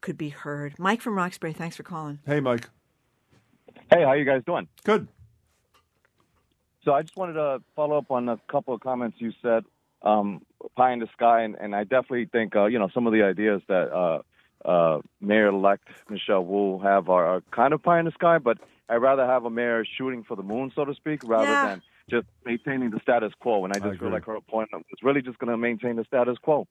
could 0.00 0.18
be 0.18 0.28
heard. 0.28 0.78
Mike 0.78 1.00
from 1.00 1.16
Roxbury, 1.16 1.52
thanks 1.52 1.76
for 1.76 1.82
calling. 1.82 2.18
Hey, 2.26 2.40
Mike. 2.40 2.68
Hey, 3.90 4.02
how 4.02 4.12
you 4.12 4.24
guys 4.24 4.42
doing? 4.46 4.68
Good. 4.84 5.08
So 6.84 6.92
I 6.92 7.02
just 7.02 7.16
wanted 7.16 7.34
to 7.34 7.62
follow 7.74 7.98
up 7.98 8.10
on 8.10 8.28
a 8.28 8.38
couple 8.48 8.72
of 8.74 8.80
comments 8.80 9.16
you 9.20 9.32
said, 9.42 9.64
um, 10.02 10.42
pie 10.76 10.92
in 10.92 11.00
the 11.00 11.08
sky, 11.12 11.42
and, 11.42 11.56
and 11.56 11.74
I 11.74 11.82
definitely 11.82 12.26
think 12.26 12.54
uh, 12.54 12.66
you 12.66 12.78
know 12.78 12.88
some 12.94 13.06
of 13.06 13.12
the 13.12 13.22
ideas 13.22 13.62
that 13.68 13.92
uh, 13.92 14.68
uh, 14.68 15.00
Mayor-elect 15.20 15.88
Michelle 16.08 16.44
Wu 16.44 16.78
have 16.80 17.08
are, 17.08 17.26
are 17.26 17.40
kind 17.50 17.72
of 17.72 17.82
pie 17.82 17.98
in 17.98 18.04
the 18.04 18.12
sky, 18.12 18.38
but 18.38 18.58
I'd 18.88 18.96
rather 18.96 19.26
have 19.26 19.44
a 19.44 19.50
mayor 19.50 19.84
shooting 19.96 20.22
for 20.24 20.36
the 20.36 20.42
moon, 20.42 20.70
so 20.74 20.84
to 20.84 20.94
speak, 20.94 21.20
rather 21.24 21.50
Yeah. 21.52 21.66
than 21.66 21.82
just 22.08 22.26
maintaining 22.44 22.90
the 22.90 23.00
status 23.00 23.32
quo. 23.40 23.64
And 23.64 23.72
I 23.72 23.78
just 23.80 23.98
feel 23.98 24.10
like 24.10 24.24
her 24.26 24.36
appointment 24.36 24.86
was 24.90 25.02
really 25.02 25.22
just 25.22 25.38
going 25.38 25.50
to 25.50 25.56
maintain 25.56 25.96
the 25.96 26.04
status 26.04 26.38
quo. 26.38 26.66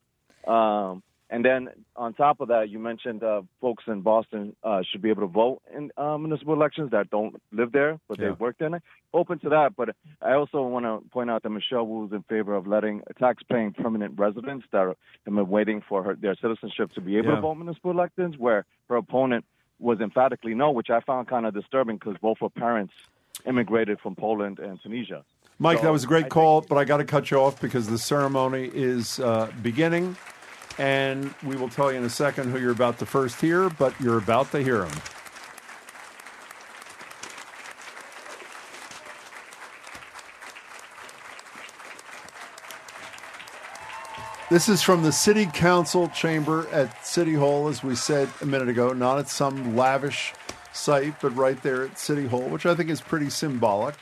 Um, 0.47 1.03
and 1.29 1.43
then 1.43 1.69
on 1.95 2.13
top 2.13 2.39
of 2.39 2.49
that, 2.49 2.69
you 2.69 2.77
mentioned 2.79 3.23
uh, 3.23 3.41
folks 3.59 3.83
in 3.87 4.01
Boston 4.01 4.55
uh, 4.63 4.83
should 4.83 5.01
be 5.01 5.09
able 5.09 5.23
to 5.23 5.27
vote 5.27 5.61
in 5.75 5.91
uh, 5.97 6.17
municipal 6.19 6.53
elections 6.53 6.91
that 6.91 7.09
don't 7.09 7.35
live 7.51 7.71
there, 7.73 7.99
but 8.07 8.17
Yeah. 8.19 8.29
they've 8.29 8.39
worked 8.39 8.61
in 8.61 8.75
it. 8.75 8.83
Open 9.13 9.39
to 9.39 9.49
that, 9.49 9.75
but 9.75 9.95
I 10.21 10.33
also 10.33 10.61
want 10.67 10.85
to 10.85 11.09
point 11.09 11.29
out 11.31 11.41
that 11.43 11.49
Michelle 11.49 11.85
Wu 11.87 12.05
is 12.05 12.11
in 12.13 12.21
favor 12.23 12.53
of 12.53 12.67
letting 12.67 13.01
tax-paying 13.17 13.73
permanent 13.73 14.17
residents 14.19 14.67
that 14.71 14.77
are 14.77 14.95
have 15.25 15.35
been 15.35 15.49
waiting 15.49 15.81
for 15.81 16.03
her, 16.03 16.15
their 16.15 16.35
citizenship 16.35 16.93
to 16.93 17.01
be 17.01 17.17
able 17.17 17.29
Yeah. 17.29 17.35
to 17.37 17.41
vote 17.41 17.55
municipal 17.55 17.91
elections, 17.91 18.37
where 18.37 18.65
her 18.87 18.95
opponent 18.97 19.43
was 19.79 19.99
emphatically 19.99 20.53
no, 20.53 20.71
which 20.71 20.89
I 20.89 21.01
found 21.01 21.27
kind 21.27 21.45
of 21.45 21.53
disturbing 21.53 21.97
because 21.97 22.15
both 22.21 22.37
her 22.41 22.49
parents 22.49 22.93
immigrated 23.45 23.99
from 23.99 24.15
Poland 24.15 24.59
and 24.59 24.81
Tunisia. 24.81 25.23
Mike, 25.59 25.77
So 25.77 25.83
that 25.83 25.91
was 25.91 26.03
a 26.03 26.07
great 26.07 26.25
I 26.25 26.29
call, 26.29 26.61
but 26.61 26.77
I 26.77 26.83
got 26.83 26.97
to 26.97 27.05
cut 27.05 27.31
you 27.31 27.37
off 27.37 27.61
because 27.61 27.87
the 27.87 27.97
ceremony 27.97 28.69
is 28.73 29.19
uh, 29.19 29.51
beginning, 29.61 30.17
and 30.77 31.33
we 31.43 31.55
will 31.55 31.69
tell 31.69 31.91
you 31.91 31.97
in 31.97 32.03
a 32.03 32.09
second 32.09 32.51
who 32.51 32.59
you're 32.59 32.71
about 32.71 32.99
to 32.99 33.05
first 33.05 33.39
hear, 33.39 33.69
but 33.69 33.99
you're 34.01 34.17
about 34.17 34.51
to 34.51 34.61
hear 34.61 34.85
him. 34.85 34.93
This 44.49 44.69
is 44.69 44.81
from 44.83 45.01
the 45.01 45.11
City 45.11 45.47
Council 45.47 46.07
chamber 46.09 46.67
at 46.71 47.03
City 47.05 47.33
Hall, 47.33 47.67
as 47.67 47.83
we 47.83 47.95
said 47.95 48.29
a 48.41 48.45
minute 48.45 48.69
ago, 48.69 48.93
not 48.93 49.17
at 49.17 49.27
some 49.27 49.75
lavish 49.75 50.33
site, 50.71 51.19
but 51.19 51.35
right 51.35 51.61
there 51.63 51.85
at 51.85 51.97
City 51.97 52.27
Hall, 52.27 52.43
which 52.43 52.65
I 52.65 52.75
think 52.75 52.89
is 52.91 53.01
pretty 53.01 53.29
symbolic. 53.31 53.95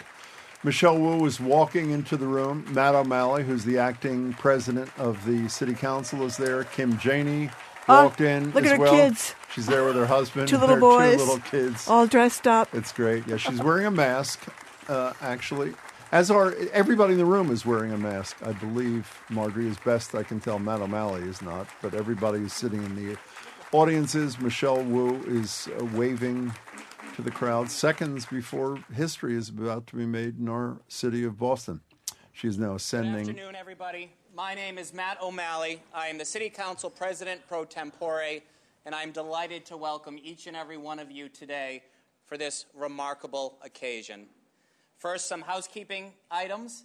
Michelle 0.64 0.98
Wu 0.98 1.18
was 1.18 1.40
walking 1.40 1.92
into 1.92 2.18
the 2.18 2.28
room. 2.28 2.66
Matt 2.72 2.94
O'Malley, 2.96 3.44
who's 3.44 3.64
the 3.64 3.78
acting 3.78 4.34
president 4.34 4.90
of 4.98 5.24
the 5.26 5.48
City 5.48 5.74
Council, 5.74 6.24
is 6.24 6.36
there. 6.38 6.64
Kim 6.66 6.98
Janey 7.00 7.50
Oh, 7.90 8.06
walked 8.06 8.22
in 8.22 8.52
look 8.52 8.64
as 8.64 8.72
at 8.72 8.78
her 8.78 8.84
well. 8.84 8.94
kids. 8.94 9.36
She's 9.54 9.66
there 9.66 9.84
with 9.86 9.96
her 9.96 10.06
husband. 10.06 10.48
Two 10.48 10.58
little 10.58 10.78
boys. 10.80 11.16
Two 11.18 11.20
little 11.20 11.40
kids. 11.40 11.88
All 11.90 12.08
dressed 12.08 12.48
up. 12.48 12.74
It's 12.74 12.94
great. 12.94 13.28
Yeah, 13.28 13.36
she's 13.38 13.62
wearing 13.62 13.86
a 13.86 13.92
mask, 13.92 14.40
uh, 14.88 15.12
actually. 15.22 15.74
As 16.14 16.30
are 16.30 16.54
everybody 16.74 17.14
in 17.14 17.18
the 17.18 17.26
room 17.26 17.50
is 17.50 17.66
wearing 17.66 17.92
a 17.92 17.98
mask. 17.98 18.38
I 18.46 18.52
believe 18.52 19.12
Margery, 19.32 19.68
as 19.68 19.80
best 19.80 20.14
I 20.14 20.22
can 20.22 20.40
tell, 20.40 20.60
Matt 20.60 20.80
O'Malley 20.80 21.24
is 21.24 21.42
not, 21.42 21.66
but 21.82 21.96
everybody 21.96 22.44
is 22.44 22.54
sitting 22.54 22.84
in 22.84 22.96
the 22.96 23.18
audiences. 23.72 24.40
Michelle 24.40 24.84
Wu 24.84 25.24
is 25.24 25.70
uh, 25.70 25.86
waving 25.86 26.54
to 27.16 27.24
the 27.24 27.32
crowd 27.32 27.72
seconds 27.72 28.28
before 28.28 28.78
history 28.94 29.36
is 29.36 29.50
about 29.50 29.88
to 29.88 29.96
be 29.96 30.06
made 30.06 30.38
in 30.38 30.48
our 30.50 30.78
city 30.88 31.24
of 31.24 31.40
Boston. 31.40 31.82
She 32.32 32.48
is 32.48 32.60
now 32.60 32.76
ascending. 32.76 33.26
Good 33.26 33.32
afternoon, 33.32 33.56
everybody. 33.56 34.12
My 34.36 34.54
name 34.54 34.78
is 34.78 34.94
Matt 34.94 35.20
O'Malley. 35.20 35.82
I 35.96 36.10
am 36.10 36.20
the 36.20 36.26
City 36.26 36.52
Council 36.52 36.92
President 36.92 37.42
pro 37.48 37.66
tempore, 37.66 38.40
and 38.86 38.94
I'm 38.94 39.12
delighted 39.12 39.66
to 39.66 39.78
welcome 39.78 40.20
each 40.22 40.46
and 40.46 40.56
every 40.56 40.78
one 40.78 41.00
of 41.00 41.10
you 41.10 41.28
today 41.28 41.82
for 42.28 42.38
this 42.38 42.68
remarkable 42.76 43.58
occasion. 43.64 44.28
First, 44.98 45.28
some 45.28 45.42
housekeeping 45.42 46.14
items. 46.32 46.84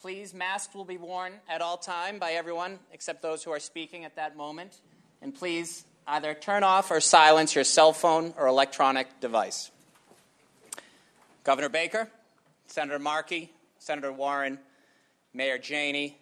Please, 0.00 0.32
masks 0.32 0.74
will 0.74 0.84
be 0.84 0.96
worn 0.96 1.32
at 1.48 1.60
all 1.60 1.76
time 1.76 2.18
by 2.18 2.32
everyone 2.32 2.78
except 2.92 3.20
those 3.20 3.42
who 3.42 3.50
are 3.50 3.60
speaking 3.60 4.04
at 4.04 4.16
that 4.16 4.36
moment. 4.36 4.80
And 5.20 5.34
please 5.34 5.84
either 6.06 6.34
turn 6.34 6.62
off 6.62 6.90
or 6.90 7.00
silence 7.00 7.54
your 7.54 7.64
cell 7.64 7.92
phone 7.92 8.32
or 8.36 8.46
electronic 8.46 9.20
device. 9.20 9.70
Governor 11.44 11.68
Baker, 11.68 12.08
Senator 12.66 12.98
Markey, 12.98 13.52
Senator 13.78 14.12
Warren, 14.12 14.58
Mayor 15.34 15.58
Janey, 15.58 16.18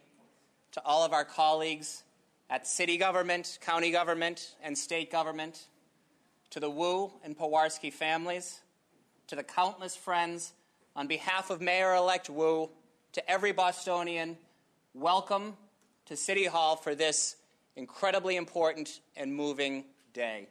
to 0.72 0.82
all 0.84 1.04
of 1.04 1.12
our 1.12 1.24
colleagues 1.24 2.02
at 2.48 2.66
city 2.66 2.96
government, 2.96 3.58
county 3.60 3.90
government, 3.90 4.54
and 4.62 4.76
state 4.76 5.10
government, 5.10 5.66
to 6.50 6.60
the 6.60 6.70
Wu 6.70 7.10
and 7.24 7.36
Pewarski 7.36 7.92
families, 7.92 8.60
to 9.26 9.36
the 9.36 9.42
countless 9.42 9.96
friends, 9.96 10.52
on 10.96 11.06
behalf 11.06 11.50
of 11.50 11.60
Mayor 11.60 11.94
elect 11.94 12.30
Wu, 12.30 12.70
to 13.12 13.30
every 13.30 13.52
Bostonian, 13.52 14.38
welcome 14.94 15.54
to 16.06 16.16
City 16.16 16.46
Hall 16.46 16.74
for 16.74 16.94
this 16.94 17.36
incredibly 17.76 18.36
important 18.36 19.00
and 19.14 19.34
moving 19.34 19.84
day. 20.14 20.48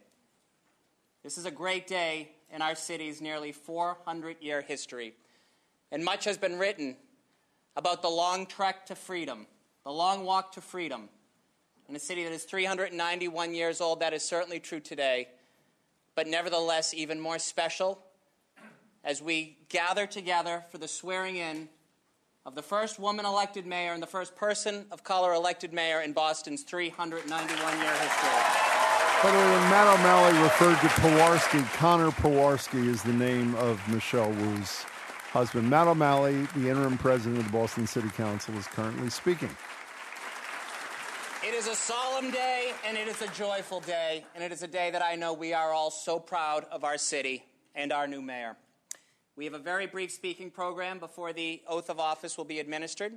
This 1.24 1.36
is 1.36 1.46
a 1.46 1.50
great 1.50 1.88
day 1.88 2.30
in 2.52 2.62
our 2.62 2.76
city's 2.76 3.20
nearly 3.20 3.50
400 3.50 4.36
year 4.40 4.62
history, 4.62 5.14
and 5.90 6.04
much 6.04 6.24
has 6.26 6.38
been 6.38 6.60
written 6.60 6.96
about 7.74 8.00
the 8.00 8.08
long 8.08 8.46
trek 8.46 8.86
to 8.86 8.94
freedom, 8.94 9.48
the 9.82 9.90
long 9.90 10.24
walk 10.24 10.52
to 10.52 10.60
freedom. 10.60 11.08
In 11.88 11.96
a 11.96 12.00
city 12.00 12.22
that 12.22 12.32
is 12.32 12.44
391 12.44 13.52
years 13.52 13.80
old, 13.80 13.98
that 13.98 14.12
is 14.12 14.22
certainly 14.22 14.60
true 14.60 14.80
today, 14.80 15.26
but 16.14 16.28
nevertheless, 16.28 16.94
even 16.94 17.18
more 17.18 17.40
special 17.40 18.05
as 19.06 19.22
we 19.22 19.56
gather 19.68 20.04
together 20.04 20.64
for 20.68 20.78
the 20.78 20.88
swearing 20.88 21.36
in 21.36 21.68
of 22.44 22.54
the 22.54 22.62
first 22.62 22.98
woman 22.98 23.24
elected 23.24 23.64
mayor 23.64 23.92
and 23.92 24.02
the 24.02 24.06
first 24.06 24.36
person 24.36 24.84
of 24.90 25.02
color 25.02 25.32
elected 25.32 25.72
mayor 25.72 26.00
in 26.02 26.12
Boston's 26.12 26.62
391 26.62 27.78
year 27.78 27.90
history. 27.92 28.66
By 29.22 29.30
the 29.30 29.38
way, 29.38 29.50
when 29.50 29.70
Matt 29.70 29.98
O'Malley 29.98 30.42
referred 30.42 30.78
to 30.80 30.88
Pewarski, 31.00 31.64
Conor 31.74 32.10
Pewarski 32.10 32.86
is 32.86 33.02
the 33.02 33.12
name 33.12 33.54
of 33.54 33.80
Michelle 33.88 34.30
Wu's 34.30 34.84
husband. 35.30 35.70
Matt 35.70 35.86
O'Malley, 35.86 36.46
the 36.56 36.68
interim 36.68 36.98
president 36.98 37.38
of 37.38 37.46
the 37.46 37.52
Boston 37.52 37.86
City 37.86 38.10
Council, 38.10 38.54
is 38.56 38.66
currently 38.66 39.08
speaking. 39.08 39.50
It 41.42 41.54
is 41.54 41.68
a 41.68 41.74
solemn 41.74 42.30
day 42.30 42.72
and 42.86 42.96
it 42.96 43.08
is 43.08 43.22
a 43.22 43.28
joyful 43.28 43.80
day, 43.80 44.24
and 44.34 44.42
it 44.42 44.52
is 44.52 44.62
a 44.62 44.68
day 44.68 44.90
that 44.90 45.02
I 45.02 45.14
know 45.14 45.32
we 45.32 45.52
are 45.52 45.72
all 45.72 45.90
so 45.90 46.18
proud 46.18 46.66
of 46.70 46.84
our 46.84 46.98
city 46.98 47.44
and 47.74 47.92
our 47.92 48.06
new 48.06 48.20
mayor. 48.20 48.56
We 49.36 49.44
have 49.44 49.52
a 49.52 49.58
very 49.58 49.86
brief 49.86 50.10
speaking 50.10 50.50
program 50.50 50.98
before 50.98 51.34
the 51.34 51.60
oath 51.68 51.90
of 51.90 52.00
office 52.00 52.38
will 52.38 52.46
be 52.46 52.58
administered. 52.58 53.12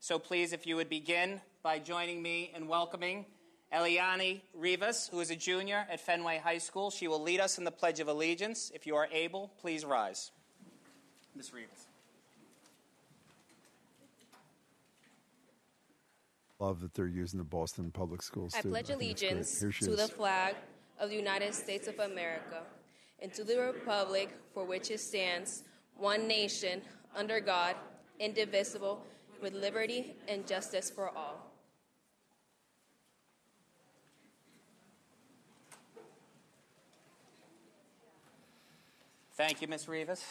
So 0.00 0.18
please, 0.18 0.52
if 0.52 0.66
you 0.66 0.74
would 0.74 0.88
begin 0.88 1.40
by 1.62 1.78
joining 1.78 2.20
me 2.20 2.50
in 2.56 2.66
welcoming 2.66 3.24
Eliani 3.72 4.40
Rivas, 4.52 5.08
who 5.12 5.20
is 5.20 5.30
a 5.30 5.36
junior 5.36 5.86
at 5.88 6.00
Fenway 6.00 6.38
High 6.38 6.58
School. 6.58 6.90
She 6.90 7.06
will 7.06 7.22
lead 7.22 7.38
us 7.38 7.56
in 7.56 7.62
the 7.62 7.70
Pledge 7.70 8.00
of 8.00 8.08
Allegiance. 8.08 8.72
If 8.74 8.84
you 8.84 8.96
are 8.96 9.08
able, 9.12 9.52
please 9.60 9.84
rise. 9.84 10.32
Ms. 11.36 11.52
Rivas. 11.54 11.86
Love 16.58 16.80
that 16.80 16.94
they're 16.94 17.06
using 17.06 17.38
the 17.38 17.44
Boston 17.44 17.92
Public 17.92 18.22
Schools. 18.22 18.54
I 18.56 18.60
too. 18.60 18.70
pledge 18.70 18.88
think 18.88 19.02
it's 19.02 19.20
great. 19.20 19.32
allegiance 19.32 19.60
to 19.60 19.92
is. 19.92 19.96
the 19.96 20.08
flag 20.08 20.56
of 20.98 21.10
the 21.10 21.16
United 21.16 21.54
States 21.54 21.86
of 21.86 21.98
America 22.00 22.64
and 23.22 23.32
to 23.34 23.44
the 23.44 23.58
republic 23.58 24.30
for 24.52 24.64
which 24.64 24.90
it 24.90 25.00
stands, 25.00 25.64
one 25.96 26.26
nation, 26.26 26.80
under 27.14 27.40
God, 27.40 27.76
indivisible, 28.18 29.04
with 29.42 29.54
liberty 29.54 30.16
and 30.28 30.46
justice 30.46 30.90
for 30.90 31.10
all. 31.10 31.50
Thank 39.36 39.62
you, 39.62 39.68
Ms. 39.68 39.88
Rivas. 39.88 40.22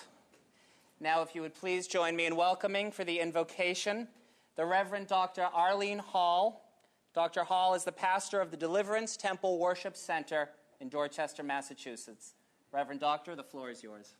Now, 0.99 1.23
if 1.23 1.33
you 1.33 1.41
would 1.41 1.55
please 1.55 1.87
join 1.87 2.15
me 2.15 2.25
in 2.25 2.35
welcoming 2.35 2.91
for 2.91 3.03
the 3.03 3.19
invocation 3.19 4.07
the 4.55 4.65
Reverend 4.65 5.07
Dr. 5.07 5.43
Arlene 5.53 5.99
Hall, 5.99 6.69
Dr. 7.15 7.45
Hall 7.45 7.73
is 7.73 7.85
the 7.85 7.91
pastor 7.93 8.41
of 8.41 8.51
the 8.51 8.57
Deliverance 8.57 9.15
Temple 9.15 9.57
Worship 9.57 9.95
Center 9.95 10.49
in 10.81 10.89
Dorchester, 10.89 11.43
Massachusetts. 11.43 12.33
Reverend 12.71 12.99
Doctor, 12.99 13.35
the 13.35 13.43
floor 13.43 13.71
is 13.71 13.81
yours. 13.81 14.13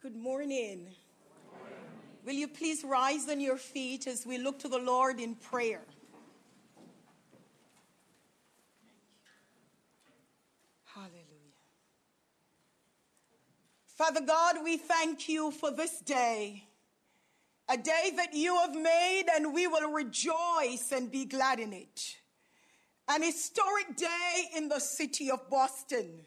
Good 0.00 0.16
morning. 0.16 0.88
Will 2.26 2.34
you 2.34 2.48
please 2.48 2.82
rise 2.82 3.28
on 3.28 3.38
your 3.38 3.56
feet 3.56 4.08
as 4.08 4.26
we 4.26 4.38
look 4.38 4.58
to 4.60 4.68
the 4.68 4.78
Lord 4.78 5.20
in 5.20 5.36
prayer? 5.36 5.82
Hallelujah. 10.84 11.22
Father 13.86 14.20
God, 14.26 14.56
we 14.64 14.76
thank 14.76 15.28
you 15.28 15.52
for 15.52 15.70
this 15.70 16.00
day, 16.00 16.64
a 17.68 17.76
day 17.76 18.10
that 18.16 18.34
you 18.34 18.56
have 18.56 18.74
made, 18.74 19.26
and 19.32 19.54
we 19.54 19.68
will 19.68 19.92
rejoice 19.92 20.90
and 20.90 21.08
be 21.08 21.24
glad 21.24 21.60
in 21.60 21.72
it. 21.72 22.16
An 23.14 23.22
historic 23.22 23.94
day 23.94 24.48
in 24.56 24.70
the 24.70 24.78
city 24.78 25.30
of 25.30 25.50
Boston, 25.50 26.22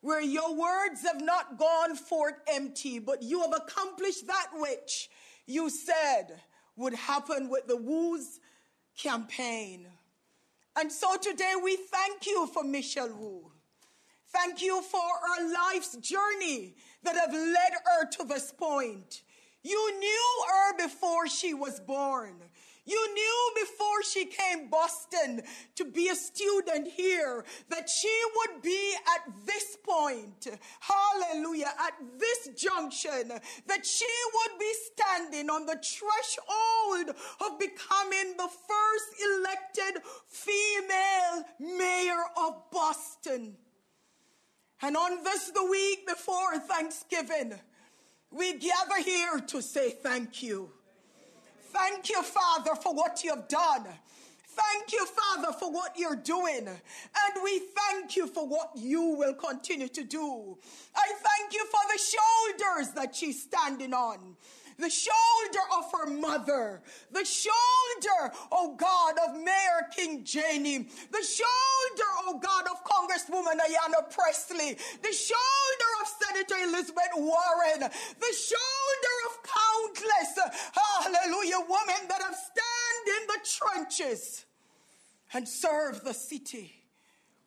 where 0.00 0.20
your 0.20 0.54
words 0.54 1.02
have 1.02 1.20
not 1.20 1.58
gone 1.58 1.96
forth 1.96 2.36
empty, 2.46 3.00
but 3.00 3.20
you 3.20 3.40
have 3.40 3.52
accomplished 3.52 4.28
that 4.28 4.46
which 4.54 5.10
you 5.44 5.68
said 5.68 6.38
would 6.76 6.94
happen 6.94 7.48
with 7.48 7.66
the 7.66 7.76
Wu's 7.76 8.38
campaign. 8.96 9.88
And 10.78 10.92
so 10.92 11.16
today 11.16 11.54
we 11.60 11.74
thank 11.74 12.26
you 12.26 12.46
for 12.46 12.62
Michelle 12.62 13.12
Wu. 13.12 13.50
Thank 14.28 14.62
you 14.62 14.80
for 14.82 15.00
her 15.00 15.52
life's 15.52 15.96
journey 15.96 16.76
that 17.02 17.16
have 17.16 17.32
led 17.32 17.72
her 17.84 18.08
to 18.18 18.24
this 18.24 18.52
point. 18.52 19.22
You 19.64 19.98
knew 19.98 20.44
her 20.48 20.76
before 20.76 21.26
she 21.26 21.54
was 21.54 21.80
born. 21.80 22.36
You 22.88 23.14
knew 23.14 23.50
before 23.60 24.02
she 24.02 24.24
came 24.24 24.70
Boston 24.70 25.42
to 25.74 25.84
be 25.84 26.08
a 26.08 26.14
student 26.14 26.88
here 26.88 27.44
that 27.68 27.86
she 27.86 28.20
would 28.36 28.62
be 28.62 28.94
at 29.14 29.34
this 29.44 29.76
point, 29.86 30.48
hallelujah, 30.80 31.70
at 31.78 31.92
this 32.18 32.48
junction, 32.56 33.28
that 33.28 33.84
she 33.84 34.06
would 34.34 34.58
be 34.58 34.72
standing 34.94 35.50
on 35.50 35.66
the 35.66 35.78
threshold 35.84 37.14
of 37.44 37.58
becoming 37.58 38.36
the 38.38 38.48
first 38.48 39.08
elected 39.36 40.02
female 40.28 41.44
mayor 41.60 42.24
of 42.38 42.70
Boston. 42.72 43.54
And 44.80 44.96
on 44.96 45.22
this, 45.24 45.50
the 45.50 45.66
week 45.66 46.06
before 46.06 46.58
Thanksgiving, 46.58 47.52
we 48.30 48.54
gather 48.54 49.02
here 49.04 49.40
to 49.40 49.60
say 49.60 49.90
thank 49.90 50.42
you. 50.42 50.70
Thank 51.72 52.08
you, 52.08 52.22
Father, 52.22 52.74
for 52.74 52.94
what 52.94 53.22
you 53.24 53.30
have 53.30 53.48
done. 53.48 53.86
Thank 54.46 54.92
you, 54.92 55.06
Father, 55.06 55.52
for 55.58 55.70
what 55.70 55.96
you're 55.96 56.16
doing. 56.16 56.66
And 56.66 57.42
we 57.44 57.60
thank 57.60 58.16
you 58.16 58.26
for 58.26 58.46
what 58.46 58.70
you 58.74 59.02
will 59.02 59.34
continue 59.34 59.88
to 59.88 60.04
do. 60.04 60.58
I 60.96 61.06
thank 61.06 61.52
you 61.52 61.64
for 61.66 61.80
the 61.92 61.98
shoulders 61.98 62.92
that 62.94 63.14
she's 63.14 63.42
standing 63.42 63.94
on 63.94 64.36
the 64.78 64.88
shoulder 64.88 65.64
of 65.76 65.90
her 65.92 66.06
mother, 66.06 66.80
the 67.10 67.24
shoulder, 67.24 68.32
oh 68.52 68.76
God, 68.76 69.14
of 69.26 69.36
Mayor 69.42 69.88
Kim 69.94 70.22
Janey, 70.22 70.88
the 71.10 71.22
shoulder, 71.22 72.08
oh 72.22 72.40
God, 72.40 72.64
of 72.70 72.84
Congresswoman 72.84 73.58
Ayanna 73.58 74.08
Pressley, 74.10 74.78
the 75.02 75.12
shoulder 75.12 75.90
of 76.00 76.08
Senator 76.22 76.54
Elizabeth 76.68 77.10
Warren, 77.16 77.80
the 77.80 78.34
shoulder 78.36 79.14
of 79.26 79.27
countless, 79.54 80.38
hallelujah, 80.72 81.60
women 81.60 82.08
that 82.08 82.22
have 82.22 82.34
stand 82.34 83.20
in 83.20 83.26
the 83.26 83.48
trenches 83.58 84.44
and 85.34 85.48
serve 85.48 86.02
the 86.04 86.14
city. 86.14 86.72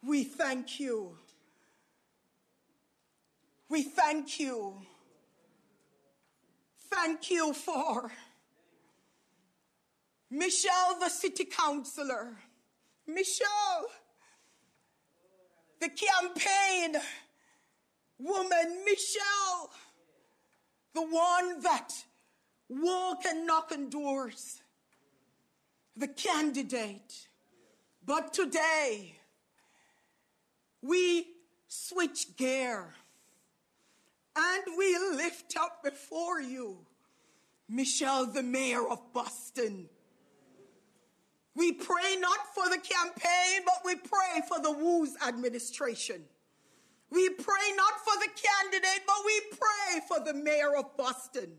We 0.04 0.24
thank 0.24 0.80
you. 0.80 1.18
We 3.70 3.84
thank 3.84 4.40
you 4.40 4.82
thank 6.92 7.32
you 7.32 7.54
for 7.54 8.12
Michelle, 10.30 11.00
the 11.00 11.10
city 11.10 11.46
councilor, 11.46 12.38
Michelle, 13.08 13.88
the 15.80 15.90
campaign 15.90 17.02
woman, 18.18 18.84
Michelle, 18.86 19.72
the 20.94 21.02
one 21.02 21.62
that 21.62 21.94
walk 22.70 23.26
and 23.26 23.46
knock 23.46 23.72
on 23.72 23.90
doors, 23.90 24.62
the 25.96 26.08
candidate. 26.08 27.28
But 28.06 28.34
today, 28.34 29.16
we 30.82 31.28
switch 31.68 32.36
gear 32.36 32.94
and 34.36 34.64
we 34.78 34.98
lift 35.16 35.56
up 35.58 35.84
before 35.84 36.42
you 36.42 36.86
Michelle, 37.72 38.26
the 38.26 38.44
mayor 38.44 38.86
of 38.86 39.00
Boston. 39.14 39.88
We 41.56 41.72
pray 41.72 42.18
not 42.20 42.54
for 42.54 42.68
the 42.70 42.78
campaign, 42.78 43.62
but 43.66 43.82
we 43.86 43.96
pray 43.96 44.42
for 44.48 44.60
the 44.62 44.72
Wu's 44.72 45.16
administration. 45.26 46.24
We 47.12 47.30
pray 47.30 47.74
not 47.76 47.94
for 48.06 48.18
the 48.20 48.30
candidate, 48.36 49.04
but 49.06 49.18
we 49.26 49.42
pray 49.52 50.02
for 50.08 50.20
the 50.26 50.34
mayor 50.34 50.76
of 50.78 50.96
Boston. 50.98 51.52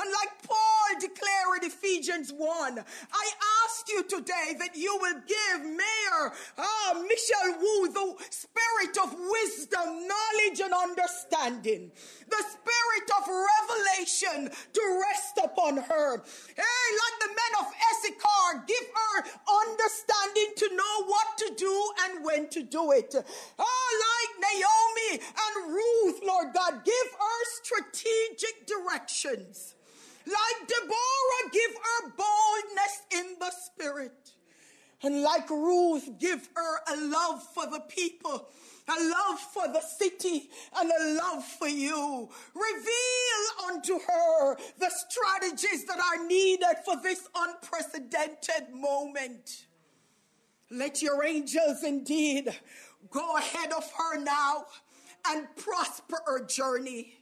And 0.00 0.10
like 0.10 0.42
Paul 0.42 1.00
declared 1.00 1.62
in 1.62 1.70
Ephesians 1.70 2.32
1, 2.32 2.78
I 2.78 3.26
ask 3.64 3.88
you 3.88 4.02
today 4.04 4.56
that 4.58 4.76
you 4.76 4.96
will 5.00 5.20
give 5.26 5.64
Mayor 5.64 6.32
ah, 6.58 7.02
Michelle 7.06 7.58
Wu 7.60 7.88
the 7.88 8.14
spirit 8.30 8.98
of 9.02 9.14
wisdom, 9.18 10.08
knowledge, 10.08 10.60
and 10.60 10.74
understanding, 10.74 11.90
the 12.28 12.42
spirit 12.42 13.08
of 13.18 13.28
revelation 13.28 14.50
to 14.72 15.02
rest 15.08 15.38
upon 15.42 15.76
her. 15.76 16.22
Hey, 16.56 16.86
like 17.02 17.18
the 17.20 17.28
men 17.28 17.52
of 17.60 17.66
Issachar, 17.92 18.64
give 18.66 18.86
her 18.94 19.24
understanding 19.62 20.52
to 20.56 20.76
know 20.76 21.04
what 21.06 21.38
to 21.38 21.54
do 21.56 21.92
and 22.04 22.24
when 22.24 22.48
to 22.50 22.62
do 22.62 22.92
it. 22.92 23.14
Oh, 23.58 23.90
like 24.10 24.52
Naomi 24.52 25.24
and 25.44 25.74
Ruth, 25.74 26.20
Lord 26.24 26.54
God, 26.54 26.84
give 26.84 27.08
her 27.18 27.44
strategic 27.62 28.66
directions. 28.66 29.74
Like 30.26 30.68
Deborah, 30.68 31.50
give 31.52 31.70
her 31.74 32.12
boldness 32.16 33.02
in 33.12 33.36
the 33.38 33.50
spirit. 33.50 34.32
And 35.02 35.22
like 35.22 35.50
Ruth, 35.50 36.18
give 36.18 36.48
her 36.54 36.78
a 36.88 36.96
love 36.96 37.42
for 37.42 37.66
the 37.66 37.80
people, 37.88 38.48
a 38.88 39.04
love 39.04 39.38
for 39.38 39.68
the 39.68 39.82
city, 39.82 40.48
and 40.76 40.90
a 40.90 41.22
love 41.22 41.44
for 41.44 41.68
you. 41.68 42.30
Reveal 42.54 43.68
unto 43.68 43.98
her 43.98 44.56
the 44.78 44.90
strategies 44.90 45.84
that 45.84 45.98
are 45.98 46.26
needed 46.26 46.76
for 46.86 46.96
this 47.02 47.28
unprecedented 47.36 48.72
moment. 48.72 49.66
Let 50.70 51.02
your 51.02 51.22
angels 51.22 51.84
indeed 51.84 52.48
go 53.10 53.36
ahead 53.36 53.72
of 53.72 53.90
her 53.98 54.18
now 54.18 54.64
and 55.28 55.46
prosper 55.56 56.16
her 56.26 56.46
journey. 56.46 57.18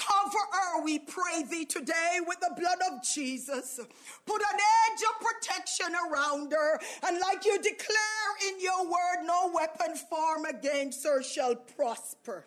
Cover 0.00 0.38
her, 0.52 0.82
we 0.82 0.98
pray 0.98 1.42
thee 1.50 1.66
today, 1.66 2.20
with 2.26 2.40
the 2.40 2.54
blood 2.58 2.78
of 2.90 3.02
Jesus. 3.02 3.78
Put 4.24 4.40
an 4.40 4.58
edge 4.58 5.02
of 5.02 5.26
protection 5.26 5.94
around 5.94 6.52
her. 6.52 6.80
And 7.06 7.20
like 7.20 7.44
you 7.44 7.58
declare 7.58 8.48
in 8.48 8.60
your 8.60 8.84
word, 8.84 9.26
no 9.26 9.52
weapon 9.54 9.96
formed 9.96 10.46
against 10.48 11.04
her 11.04 11.22
shall 11.22 11.54
prosper. 11.54 12.46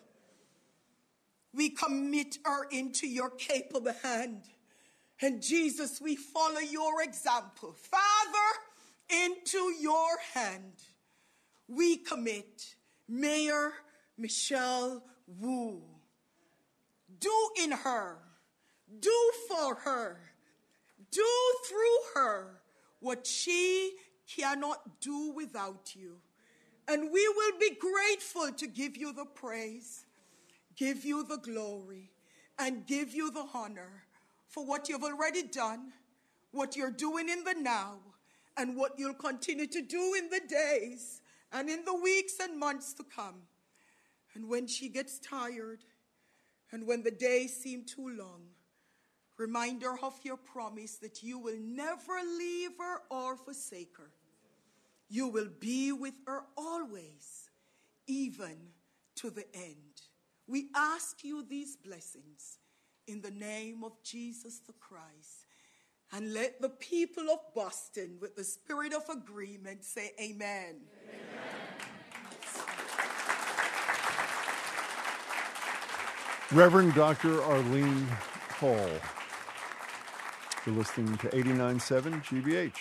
We 1.54 1.70
commit 1.70 2.38
her 2.44 2.64
into 2.72 3.06
your 3.06 3.30
capable 3.30 3.94
hand. 4.02 4.42
And 5.22 5.40
Jesus, 5.40 6.00
we 6.00 6.16
follow 6.16 6.58
your 6.58 7.02
example. 7.02 7.76
Father, 7.78 9.24
into 9.26 9.72
your 9.80 10.18
hand, 10.32 10.72
we 11.68 11.98
commit 11.98 12.74
Mayor 13.08 13.72
Michelle 14.18 15.04
Wu 15.38 15.93
do 17.20 17.50
in 17.62 17.72
her, 17.72 18.18
do 19.00 19.32
for 19.48 19.74
her, 19.76 20.20
do 21.10 21.26
through 21.68 21.98
her 22.14 22.60
what 23.00 23.26
she 23.26 23.92
cannot 24.26 25.00
do 25.00 25.32
without 25.32 25.94
you. 25.94 26.16
And 26.88 27.10
we 27.12 27.28
will 27.28 27.58
be 27.58 27.76
grateful 27.76 28.52
to 28.52 28.66
give 28.66 28.96
you 28.96 29.12
the 29.12 29.24
praise, 29.24 30.04
give 30.76 31.04
you 31.04 31.24
the 31.24 31.38
glory, 31.38 32.10
and 32.58 32.86
give 32.86 33.14
you 33.14 33.30
the 33.30 33.46
honor 33.54 34.04
for 34.48 34.64
what 34.64 34.88
you've 34.88 35.02
already 35.02 35.42
done, 35.42 35.92
what 36.52 36.76
you're 36.76 36.90
doing 36.90 37.28
in 37.28 37.42
the 37.44 37.54
now, 37.54 37.98
and 38.56 38.76
what 38.76 38.92
you'll 38.98 39.14
continue 39.14 39.66
to 39.66 39.82
do 39.82 40.14
in 40.16 40.30
the 40.30 40.40
days 40.48 41.20
and 41.52 41.68
in 41.68 41.84
the 41.84 41.94
weeks 41.94 42.34
and 42.40 42.58
months 42.58 42.92
to 42.94 43.04
come. 43.04 43.42
And 44.34 44.48
when 44.48 44.66
she 44.66 44.88
gets 44.88 45.18
tired, 45.18 45.84
and 46.74 46.86
when 46.86 47.02
the 47.02 47.10
days 47.10 47.56
seem 47.56 47.84
too 47.84 48.08
long, 48.08 48.42
Reminder 49.36 49.98
of 50.00 50.14
your 50.22 50.36
promise 50.36 50.96
that 50.98 51.22
you 51.22 51.38
will 51.38 51.58
never 51.60 52.12
leave 52.38 52.70
her 52.78 53.00
or 53.10 53.36
forsake 53.36 53.96
her. 53.98 54.10
You 55.08 55.26
will 55.28 55.48
be 55.58 55.90
with 55.90 56.14
her 56.26 56.44
always, 56.56 57.50
even 58.06 58.56
to 59.16 59.30
the 59.30 59.44
end. 59.54 60.02
We 60.46 60.68
ask 60.74 61.24
you 61.24 61.44
these 61.44 61.76
blessings 61.76 62.58
in 63.08 63.22
the 63.22 63.30
name 63.32 63.82
of 63.82 63.92
Jesus 64.04 64.60
the 64.60 64.72
Christ. 64.74 65.46
And 66.12 66.32
let 66.32 66.60
the 66.60 66.68
people 66.68 67.24
of 67.30 67.40
Boston, 67.56 68.18
with 68.20 68.36
the 68.36 68.44
spirit 68.44 68.92
of 68.92 69.02
agreement, 69.08 69.82
say 69.84 70.12
amen. 70.20 70.82
Reverend 76.52 76.94
Dr. 76.94 77.42
Arlene 77.42 78.06
Hall. 78.58 78.90
You're 80.66 80.74
listening 80.74 81.16
to 81.18 81.28
89.7 81.28 82.22
GBH. 82.22 82.72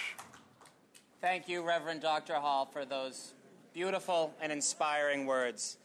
Thank 1.22 1.48
you, 1.48 1.66
Reverend 1.66 2.02
Dr. 2.02 2.34
Hall, 2.36 2.66
for 2.66 2.84
those 2.84 3.34
beautiful 3.74 4.34
and 4.42 4.52
inspiring 4.52 5.26
words. 5.26 5.78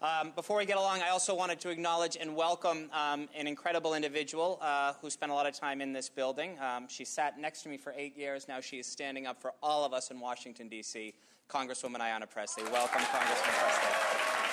Um, 0.00 0.32
before 0.36 0.58
we 0.58 0.64
get 0.64 0.76
along, 0.76 1.02
I 1.02 1.08
also 1.08 1.34
wanted 1.34 1.58
to 1.60 1.70
acknowledge 1.70 2.16
and 2.20 2.36
welcome 2.36 2.88
um, 2.92 3.28
an 3.34 3.48
incredible 3.48 3.94
individual 3.94 4.58
uh, 4.62 4.92
who 5.00 5.10
spent 5.10 5.32
a 5.32 5.34
lot 5.34 5.46
of 5.46 5.54
time 5.58 5.80
in 5.80 5.92
this 5.92 6.08
building. 6.08 6.56
Um, 6.60 6.86
she 6.88 7.04
sat 7.04 7.38
next 7.38 7.62
to 7.64 7.68
me 7.68 7.78
for 7.78 7.92
eight 7.96 8.16
years. 8.16 8.46
Now 8.46 8.60
she 8.60 8.78
is 8.78 8.86
standing 8.86 9.26
up 9.26 9.42
for 9.42 9.54
all 9.60 9.84
of 9.84 9.92
us 9.92 10.12
in 10.12 10.20
Washington, 10.20 10.68
D.C., 10.68 11.14
Congresswoman 11.50 11.98
Ayanna 11.98 12.30
Pressley. 12.30 12.62
Welcome, 12.70 13.00
Congresswoman 13.00 13.58
Pressley. 13.58 14.43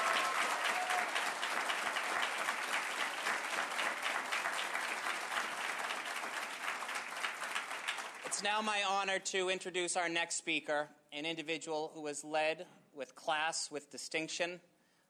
It's 8.41 8.49
now 8.49 8.61
my 8.63 8.81
honor 8.89 9.19
to 9.19 9.49
introduce 9.49 9.95
our 9.95 10.09
next 10.09 10.34
speaker, 10.34 10.88
an 11.13 11.27
individual 11.27 11.91
who 11.93 12.07
has 12.07 12.23
led 12.23 12.65
with 12.91 13.15
class, 13.15 13.69
with 13.69 13.91
distinction, 13.91 14.59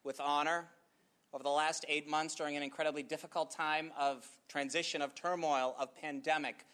with 0.04 0.20
honor 0.20 0.68
over 1.32 1.42
the 1.42 1.50
last 1.50 1.86
eight 1.88 2.10
months 2.10 2.36
during 2.36 2.58
an 2.58 2.62
incredibly 2.62 3.04
difficult 3.04 3.50
time 3.50 3.94
of 3.98 4.28
transition, 4.50 5.02
of 5.02 5.16
turmoil, 5.16 5.78
of 5.80 5.96
pandemic. 5.96 6.66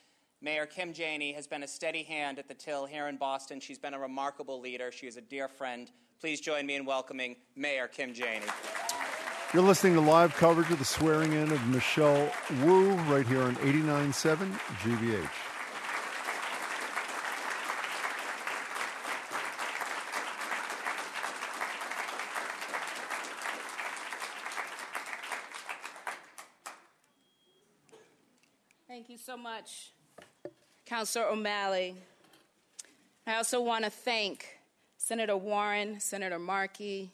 Mayor 0.42 0.66
Kim 0.66 0.94
Janey 0.94 1.32
has 1.34 1.46
been 1.46 1.62
a 1.62 1.68
steady 1.68 2.02
hand 2.02 2.40
at 2.40 2.48
the 2.48 2.56
till 2.56 2.88
here 2.88 3.08
in 3.08 3.18
Boston. 3.18 3.60
She's 3.60 3.78
been 3.78 3.94
a 3.94 4.00
remarkable 4.00 4.60
leader. 4.60 4.92
She 4.92 5.06
is 5.06 5.16
a 5.16 5.22
dear 5.22 5.48
friend. 5.48 5.92
Please 6.20 6.42
join 6.42 6.66
me 6.66 6.74
in 6.74 6.86
welcoming 6.86 7.36
Mayor 7.56 7.88
Kim 7.88 8.16
Janey. 8.16 8.48
You're 9.54 9.62
listening 9.62 9.94
to 9.94 10.02
live 10.02 10.34
coverage 10.34 10.72
of 10.72 10.80
the 10.80 10.86
swearing 10.86 11.34
in 11.34 11.52
of 11.52 11.68
Michelle 11.68 12.32
Wu 12.64 12.94
right 13.12 13.28
here 13.28 13.44
on 13.44 13.56
89.7 13.58 14.52
GBH. 14.80 15.47
Thank 28.98 29.10
you 29.10 29.18
so 29.20 29.38
much, 29.38 29.92
Councilor 30.88 31.28
O'Malley. 31.28 31.94
I 33.28 33.36
also 33.36 33.62
want 33.62 33.86
to 33.86 33.92
thank 33.92 34.58
Senator 34.98 35.38
Warren, 35.38 36.00
Senator 36.00 36.40
Markey. 36.40 37.12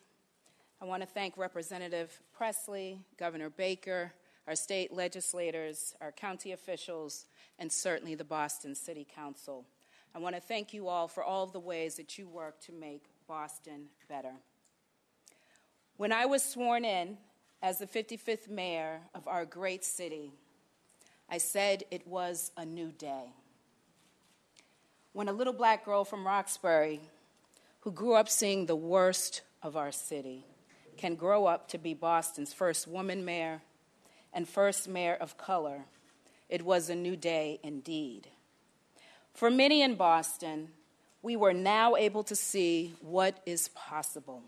I 0.81 0.85
want 0.85 1.03
to 1.03 1.05
thank 1.05 1.37
Representative 1.37 2.21
Pressley, 2.31 2.99
Governor 3.17 3.49
Baker, 3.49 4.13
our 4.47 4.55
state 4.55 4.93
legislators, 4.93 5.93
our 5.99 6.13
county 6.13 6.53
officials, 6.53 7.25
and 7.59 7.69
certainly 7.69 8.15
the 8.15 8.23
Boston 8.23 8.75
City 8.75 9.05
Council. 9.13 9.65
I 10.15 10.19
want 10.19 10.35
to 10.35 10.41
thank 10.41 10.73
you 10.73 10.87
all 10.87 11.09
for 11.09 11.21
all 11.21 11.43
of 11.43 11.51
the 11.51 11.59
ways 11.59 11.95
that 11.95 12.17
you 12.17 12.29
work 12.29 12.61
to 12.61 12.71
make 12.71 13.03
Boston 13.27 13.87
better. 14.07 14.31
When 15.97 16.13
I 16.13 16.27
was 16.27 16.45
sworn 16.45 16.85
in 16.85 17.17
as 17.61 17.79
the 17.79 17.87
55th 17.87 18.47
mayor 18.47 19.01
of 19.13 19.27
our 19.27 19.43
great 19.43 19.83
city, 19.83 20.31
I 21.29 21.37
said 21.37 21.83
it 21.91 22.07
was 22.07 22.51
a 22.57 22.65
new 22.65 22.91
day. 22.91 23.33
When 25.13 25.29
a 25.29 25.33
little 25.33 25.53
black 25.53 25.85
girl 25.85 26.05
from 26.05 26.25
Roxbury, 26.25 27.01
who 27.81 27.91
grew 27.91 28.13
up 28.13 28.29
seeing 28.29 28.65
the 28.65 28.75
worst 28.75 29.41
of 29.61 29.77
our 29.77 29.91
city, 29.91 30.45
can 30.97 31.15
grow 31.15 31.45
up 31.45 31.67
to 31.69 31.77
be 31.77 31.93
Boston's 31.93 32.53
first 32.53 32.87
woman 32.87 33.25
mayor 33.25 33.61
and 34.33 34.47
first 34.47 34.87
mayor 34.87 35.15
of 35.15 35.37
color, 35.37 35.85
it 36.49 36.63
was 36.63 36.89
a 36.89 36.95
new 36.95 37.15
day 37.15 37.59
indeed. 37.63 38.27
For 39.33 39.49
many 39.49 39.81
in 39.81 39.95
Boston, 39.95 40.69
we 41.21 41.35
were 41.35 41.53
now 41.53 41.95
able 41.95 42.23
to 42.23 42.35
see 42.35 42.93
what 43.01 43.39
is 43.45 43.69
possible 43.69 44.43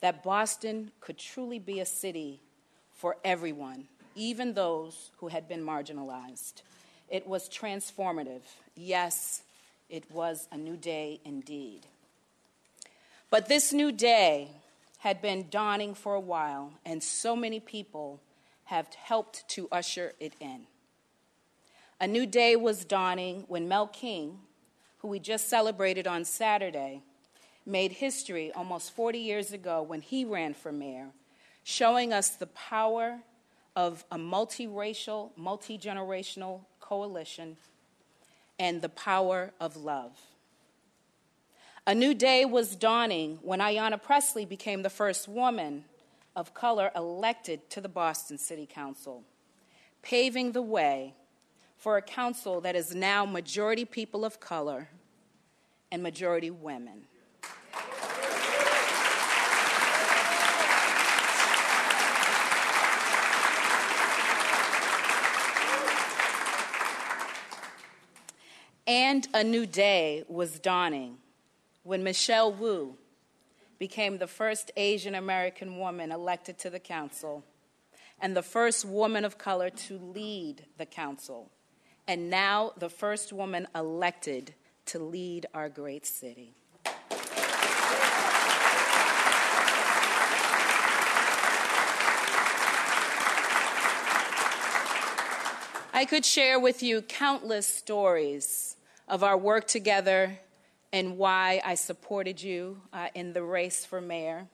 that 0.00 0.22
Boston 0.22 0.90
could 1.00 1.16
truly 1.16 1.58
be 1.58 1.80
a 1.80 1.86
city 1.86 2.42
for 2.90 3.16
everyone, 3.24 3.88
even 4.14 4.54
those 4.54 5.10
who 5.18 5.28
had 5.28 5.48
been 5.48 5.64
marginalized. 5.64 6.62
It 7.08 7.26
was 7.26 7.48
transformative. 7.48 8.42
Yes, 8.74 9.42
it 9.88 10.10
was 10.10 10.48
a 10.50 10.56
new 10.56 10.76
day 10.76 11.20
indeed. 11.24 11.86
But 13.30 13.48
this 13.48 13.72
new 13.72 13.92
day 13.92 14.48
had 14.98 15.20
been 15.20 15.46
dawning 15.50 15.94
for 15.94 16.14
a 16.14 16.20
while, 16.20 16.72
and 16.84 17.02
so 17.02 17.36
many 17.36 17.60
people 17.60 18.20
have 18.64 18.92
helped 18.94 19.46
to 19.50 19.68
usher 19.70 20.14
it 20.18 20.32
in. 20.40 20.62
A 22.00 22.06
new 22.06 22.26
day 22.26 22.56
was 22.56 22.84
dawning 22.84 23.44
when 23.48 23.68
Mel 23.68 23.86
King, 23.86 24.38
who 24.98 25.08
we 25.08 25.18
just 25.18 25.48
celebrated 25.48 26.06
on 26.06 26.24
Saturday, 26.24 27.02
made 27.66 27.92
history 27.92 28.52
almost 28.52 28.92
40 28.92 29.18
years 29.18 29.52
ago 29.52 29.82
when 29.82 30.00
he 30.00 30.24
ran 30.24 30.54
for 30.54 30.72
mayor, 30.72 31.08
showing 31.62 32.12
us 32.12 32.30
the 32.30 32.46
power 32.46 33.20
of 33.76 34.04
a 34.10 34.16
multiracial, 34.16 35.30
multigenerational 35.38 36.60
coalition 36.80 37.56
and 38.58 38.82
the 38.82 38.88
power 38.88 39.52
of 39.60 39.76
love. 39.76 40.12
A 41.86 41.94
new 41.94 42.14
day 42.14 42.44
was 42.44 42.76
dawning 42.76 43.38
when 43.42 43.58
Ayanna 43.58 44.00
Pressley 44.00 44.44
became 44.44 44.82
the 44.82 44.90
first 44.90 45.28
woman 45.28 45.84
of 46.34 46.54
color 46.54 46.90
elected 46.96 47.68
to 47.70 47.80
the 47.80 47.88
Boston 47.88 48.38
City 48.38 48.66
Council, 48.66 49.22
paving 50.02 50.52
the 50.52 50.62
way 50.62 51.14
for 51.76 51.96
a 51.96 52.02
council 52.02 52.60
that 52.62 52.74
is 52.74 52.94
now 52.94 53.26
majority 53.26 53.84
people 53.84 54.24
of 54.24 54.40
color 54.40 54.88
and 55.92 56.02
majority 56.02 56.50
women. 56.50 57.02
And 68.86 69.26
a 69.32 69.42
new 69.42 69.64
day 69.64 70.24
was 70.28 70.58
dawning 70.58 71.16
when 71.84 72.04
Michelle 72.04 72.52
Wu 72.52 72.98
became 73.78 74.18
the 74.18 74.26
first 74.26 74.70
Asian 74.76 75.14
American 75.14 75.78
woman 75.78 76.12
elected 76.12 76.58
to 76.58 76.70
the 76.70 76.78
council 76.78 77.44
and 78.20 78.36
the 78.36 78.42
first 78.42 78.84
woman 78.84 79.24
of 79.24 79.38
color 79.38 79.70
to 79.70 79.98
lead 79.98 80.66
the 80.76 80.84
council, 80.84 81.50
and 82.06 82.28
now 82.28 82.72
the 82.76 82.90
first 82.90 83.32
woman 83.32 83.66
elected 83.74 84.54
to 84.86 84.98
lead 84.98 85.46
our 85.54 85.70
great 85.70 86.04
city. 86.04 86.54
I 95.96 96.04
could 96.06 96.24
share 96.24 96.60
with 96.60 96.82
you 96.82 97.00
countless 97.02 97.66
stories 97.66 98.73
of 99.08 99.22
our 99.22 99.36
work 99.36 99.66
together 99.66 100.38
and 100.92 101.18
why 101.18 101.60
I 101.64 101.74
supported 101.74 102.42
you 102.42 102.80
uh, 102.92 103.08
in 103.14 103.32
the 103.32 103.42
race 103.42 103.84
for 103.84 104.00
mayor. 104.00 104.46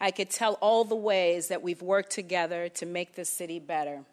I 0.00 0.10
could 0.10 0.30
tell 0.30 0.54
all 0.54 0.84
the 0.84 0.96
ways 0.96 1.48
that 1.48 1.62
we've 1.62 1.80
worked 1.80 2.10
together 2.10 2.68
to 2.70 2.86
make 2.86 3.14
this 3.14 3.30
city 3.30 3.58
better. 3.58 4.04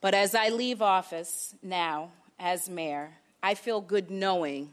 But 0.00 0.14
as 0.14 0.34
I 0.34 0.48
leave 0.48 0.82
office 0.82 1.54
now 1.62 2.10
as 2.38 2.68
mayor, 2.68 3.18
I 3.42 3.54
feel 3.54 3.80
good 3.80 4.10
knowing 4.10 4.72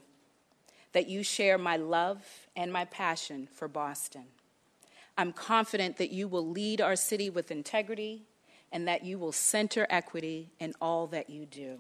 that 0.92 1.08
you 1.08 1.24
share 1.24 1.58
my 1.58 1.78
love 1.78 2.24
and 2.56 2.72
my 2.72 2.86
passion 2.86 3.48
for 3.54 3.68
Boston. 3.68 4.26
I'm 5.18 5.32
confident 5.32 5.98
that 5.98 6.12
you 6.12 6.28
will 6.28 6.48
lead 6.48 6.82
our 6.82 6.96
city 6.96 7.30
with 7.30 7.52
integrity 7.52 8.24
and 8.72 8.88
that 8.88 9.06
you 9.06 9.18
will 9.18 9.32
center 9.32 9.88
equity 9.90 10.50
in 10.60 10.74
all 10.82 11.08
that 11.08 11.30
you 11.30 11.46
do. 11.46 11.80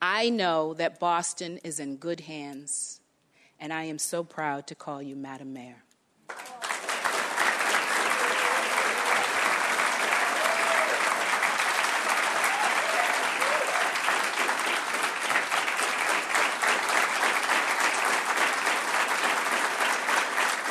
I 0.00 0.30
know 0.30 0.74
that 0.74 1.00
Boston 1.00 1.58
is 1.64 1.80
in 1.80 1.96
good 1.96 2.20
hands, 2.20 3.00
and 3.58 3.72
I 3.72 3.84
am 3.84 3.98
so 3.98 4.22
proud 4.22 4.68
to 4.68 4.76
call 4.76 5.02
you 5.02 5.16
Madam 5.16 5.52
Mayor. 5.52 5.82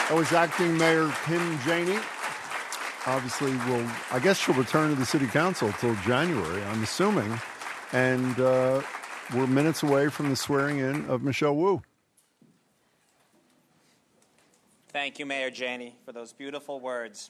That 0.08 0.16
was 0.16 0.32
acting 0.32 0.78
Mayor 0.78 1.12
Kim 1.26 1.60
Janey. 1.66 2.00
Obviously, 3.06 3.52
will 3.52 3.86
I 4.10 4.20
guess 4.20 4.38
she'll 4.38 4.56
return 4.56 4.90
to 4.92 4.96
the 4.96 5.06
city 5.06 5.28
council 5.28 5.74
till 5.80 5.96
January, 5.96 6.64
I'm 6.64 6.82
assuming. 6.82 7.38
And 7.92 8.40
uh, 8.40 8.82
we're 9.34 9.48
minutes 9.48 9.84
away 9.84 10.10
from 10.10 10.30
the 10.30 10.36
swearing 10.36 10.80
in 10.80 11.06
of 11.10 11.22
Michelle 11.22 11.56
Wu. 11.56 11.82
Thank 14.90 15.20
you, 15.20 15.26
Mayor 15.26 15.52
Janey, 15.52 15.96
for 16.06 16.12
those 16.12 16.34
beautiful 16.34 16.80
words. 16.80 17.30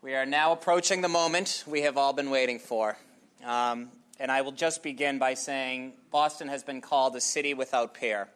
We 0.00 0.14
are 0.14 0.26
now 0.26 0.52
approaching 0.52 1.00
the 1.00 1.08
moment 1.08 1.64
we 1.66 1.82
have 1.82 1.96
all 1.96 2.12
been 2.12 2.30
waiting 2.30 2.58
for. 2.58 2.96
Um, 3.44 3.88
and 4.20 4.30
I 4.30 4.42
will 4.42 4.52
just 4.52 4.82
begin 4.82 5.18
by 5.18 5.34
saying 5.34 5.94
Boston 6.10 6.48
has 6.48 6.62
been 6.62 6.80
called 6.80 7.16
a 7.16 7.20
city 7.20 7.52
without 7.52 7.94
peer. 7.94 8.28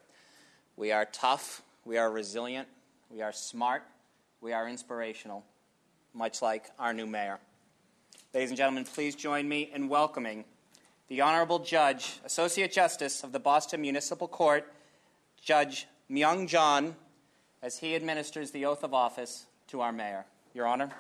We 0.77 0.93
are 0.93 1.05
tough, 1.05 1.63
we 1.85 1.99
are 1.99 2.11
resilient, 2.11 2.69
we 3.11 3.23
are 3.23 3.33
smart, 3.33 3.85
we 4.41 4.53
are 4.53 4.69
inspirational, 4.69 5.45
much 6.13 6.43
like 6.43 6.71
our 6.79 6.93
new 6.93 7.07
mayor. 7.07 7.39
Ladies 8.35 8.51
and 8.51 8.57
gentlemen, 8.57 8.85
please 8.85 9.15
join 9.15 9.49
me 9.49 9.71
in 9.73 9.89
welcoming 9.89 10.45
the 11.11 11.21
Honorable 11.21 11.59
Judge, 11.59 12.21
Associate 12.25 12.71
Justice 12.71 13.25
of 13.25 13.33
the 13.33 13.41
Boston 13.41 13.81
Municipal 13.81 14.29
Court, 14.29 14.73
Judge 15.43 15.89
Myung 16.09 16.47
John, 16.47 16.95
as 17.63 17.79
he 17.79 17.97
administers 17.97 18.53
the 18.53 18.65
oath 18.65 18.85
of 18.85 18.95
office 18.95 19.47
to 19.67 19.81
our 19.81 19.91
mayor. 19.91 20.25
Your 20.55 20.69
Honor. 20.69 20.91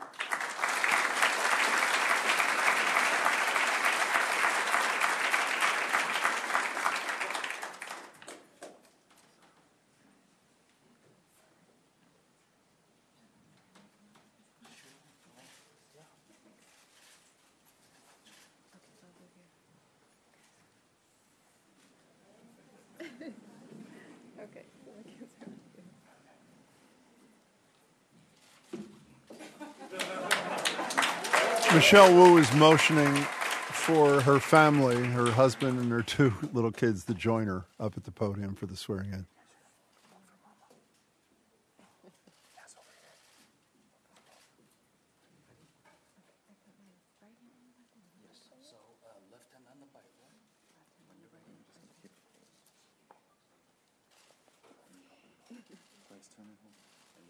Michelle 31.93 32.15
Wu 32.15 32.39
is 32.39 32.53
motioning 32.55 33.13
for 33.17 34.21
her 34.21 34.39
family, 34.39 35.05
her 35.07 35.29
husband, 35.33 35.81
and 35.81 35.91
her 35.91 36.03
two 36.03 36.33
little 36.53 36.71
kids 36.71 37.03
to 37.07 37.15
join 37.15 37.49
her 37.49 37.65
up 37.81 37.97
at 37.97 38.05
the 38.05 38.13
podium 38.13 38.55
for 38.55 38.67
the 38.67 38.77
swearing 38.77 39.09
in. 39.13 39.15
And 39.17 39.27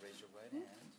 raise 0.03 0.20
your 0.20 0.28
right 0.37 0.53
hand. 0.53 0.91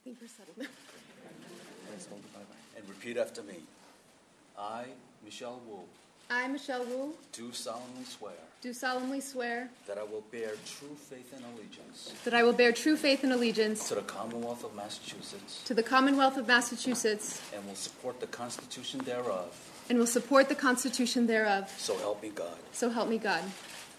I 0.00 0.02
think 0.02 0.16
we're 0.22 0.28
settled 0.28 0.56
now. 0.56 0.64
Please 1.90 2.06
hold 2.08 2.22
the 2.22 2.28
Bible. 2.28 2.56
And 2.74 2.88
repeat 2.88 3.18
after 3.18 3.42
me. 3.42 3.56
I, 4.60 4.84
Michelle 5.24 5.60
Wu, 5.66 5.78
I, 6.30 6.46
Michelle 6.48 6.84
Wu, 6.84 7.14
do 7.32 7.50
solemnly 7.52 8.04
swear 8.04 8.32
do 8.62 8.74
solemnly 8.74 9.20
swear 9.22 9.70
that 9.86 9.96
I 9.96 10.02
will 10.02 10.22
bear 10.30 10.50
true 10.66 10.94
faith 10.94 11.32
and 11.34 11.42
allegiance 11.54 12.12
that 12.24 12.34
I 12.34 12.42
will 12.42 12.52
bear 12.52 12.72
true 12.72 12.94
faith 12.96 13.24
and 13.24 13.32
allegiance 13.32 13.88
to 13.88 13.94
the 13.94 14.02
Commonwealth 14.02 14.62
of 14.62 14.74
Massachusetts 14.76 15.62
to 15.64 15.72
the 15.72 15.82
Commonwealth 15.82 16.36
of 16.36 16.46
Massachusetts 16.46 17.40
and 17.54 17.64
will 17.66 17.74
support 17.74 18.20
the 18.20 18.26
Constitution 18.26 19.00
thereof. 19.00 19.56
and 19.88 19.98
will 19.98 20.06
support 20.06 20.48
the 20.50 20.54
Constitution 20.54 21.26
thereof. 21.26 21.72
So 21.78 21.96
help 21.96 22.22
me 22.22 22.28
God. 22.28 22.58
So 22.72 22.90
help 22.90 23.08
me 23.08 23.16
God. 23.18 23.42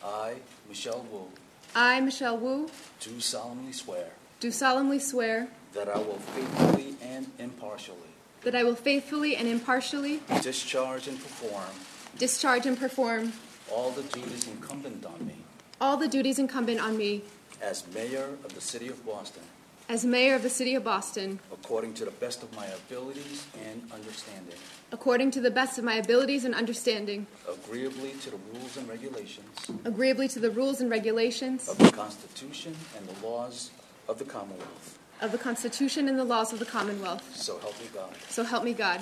I, 0.04 0.36
Michelle 0.70 1.06
Wu, 1.12 1.28
I, 1.76 2.00
Michelle 2.02 2.38
Wu, 2.38 2.70
do 3.00 3.20
solemnly 3.20 3.74
swear 3.74 4.06
do 4.40 4.52
solemnly 4.52 5.00
swear 5.00 5.48
that 5.74 5.90
I 5.90 5.98
will 5.98 6.20
faithfully 6.36 6.96
and 7.02 7.28
impartially 7.40 8.11
that 8.44 8.56
I 8.56 8.64
will 8.64 8.76
faithfully 8.76 9.36
and 9.36 9.48
impartially 9.48 10.22
discharge 10.42 11.08
and 11.08 11.18
perform 11.20 11.70
discharge 12.18 12.66
and 12.66 12.78
perform 12.78 13.34
all 13.72 13.92
the 13.92 14.04
duties 14.04 14.48
incumbent 14.48 15.06
on 15.06 15.26
me 15.26 15.36
all 15.80 15.98
the 15.98 16.08
duties 16.08 16.40
incumbent 16.40 16.80
on 16.80 16.98
me 16.98 17.24
as 17.62 17.86
mayor 17.94 18.30
of 18.44 18.54
the 18.54 18.62
city 18.62 18.88
of 18.88 19.06
Boston 19.06 19.44
as 19.90 20.06
mayor 20.06 20.36
of 20.36 20.44
the 20.44 20.50
city 20.50 20.76
of 20.76 20.84
Boston 20.84 21.40
according 21.52 21.94
to 21.96 22.06
the 22.06 22.12
best 22.12 22.44
of 22.44 22.56
my 22.56 22.66
abilities 22.68 23.46
and 23.68 23.82
understanding, 23.92 24.56
according 24.92 25.32
to 25.32 25.42
the 25.42 25.52
best 25.52 25.78
of 25.78 25.84
my 25.84 25.96
abilities 25.96 26.46
and 26.46 26.56
understanding, 26.56 27.28
agreeably 27.50 28.12
to 28.22 28.30
the 28.32 28.38
rules 28.54 28.78
and 28.78 28.88
regulations 28.88 29.48
agreeably 29.86 30.28
to 30.28 30.40
the 30.40 30.50
rules 30.52 30.82
and 30.82 30.90
regulations 30.90 31.68
of 31.68 31.78
the 31.78 31.92
Constitution 31.92 32.76
and 32.98 33.08
the 33.08 33.26
laws 33.28 33.72
of 34.08 34.18
the 34.18 34.26
Commonwealth. 34.26 34.98
Of 35.22 35.32
the 35.32 35.38
Constitution 35.38 36.08
and 36.10 36.18
the 36.18 36.24
laws 36.24 36.52
of 36.52 36.60
the 36.60 36.66
Commonwealth. 36.66 37.36
So 37.36 37.58
help 37.60 37.80
me 37.80 37.88
God. 37.94 38.14
So 38.30 38.44
help 38.44 38.64
me 38.64 38.74
God. 38.74 39.00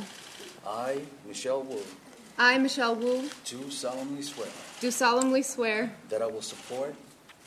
I, 0.68 1.02
Michelle 1.26 1.64
Wu, 1.64 1.80
I, 2.38 2.58
Michelle 2.58 2.96
Wu, 2.96 3.30
do 3.46 3.70
solemnly 3.72 4.22
swear 4.22 4.48
do 4.82 4.92
solemnly 4.92 5.42
swear 5.42 5.92
that 6.10 6.22
I 6.22 6.26
will 6.28 6.42
support 6.42 6.96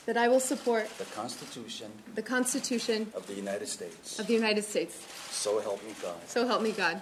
that 0.07 0.17
I 0.17 0.29
will 0.29 0.41
support 0.41 0.89
the 0.99 1.05
Constitution 1.05 1.91
the 2.15 2.23
Constitution 2.23 3.11
of 3.15 3.27
the 3.27 3.35
United 3.35 3.69
States. 3.69 4.19
of 4.19 4.27
the 4.27 4.35
United 4.35 4.65
States. 4.65 4.97
So 5.31 5.61
help 5.61 5.83
me 5.85 5.95
God. 6.03 6.17
So 6.27 6.47
help 6.47 6.63
me 6.63 6.73
God. 6.73 7.01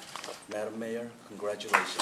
Madam 0.52 0.78
Mayor, 0.78 1.10
congratulations. 1.28 1.96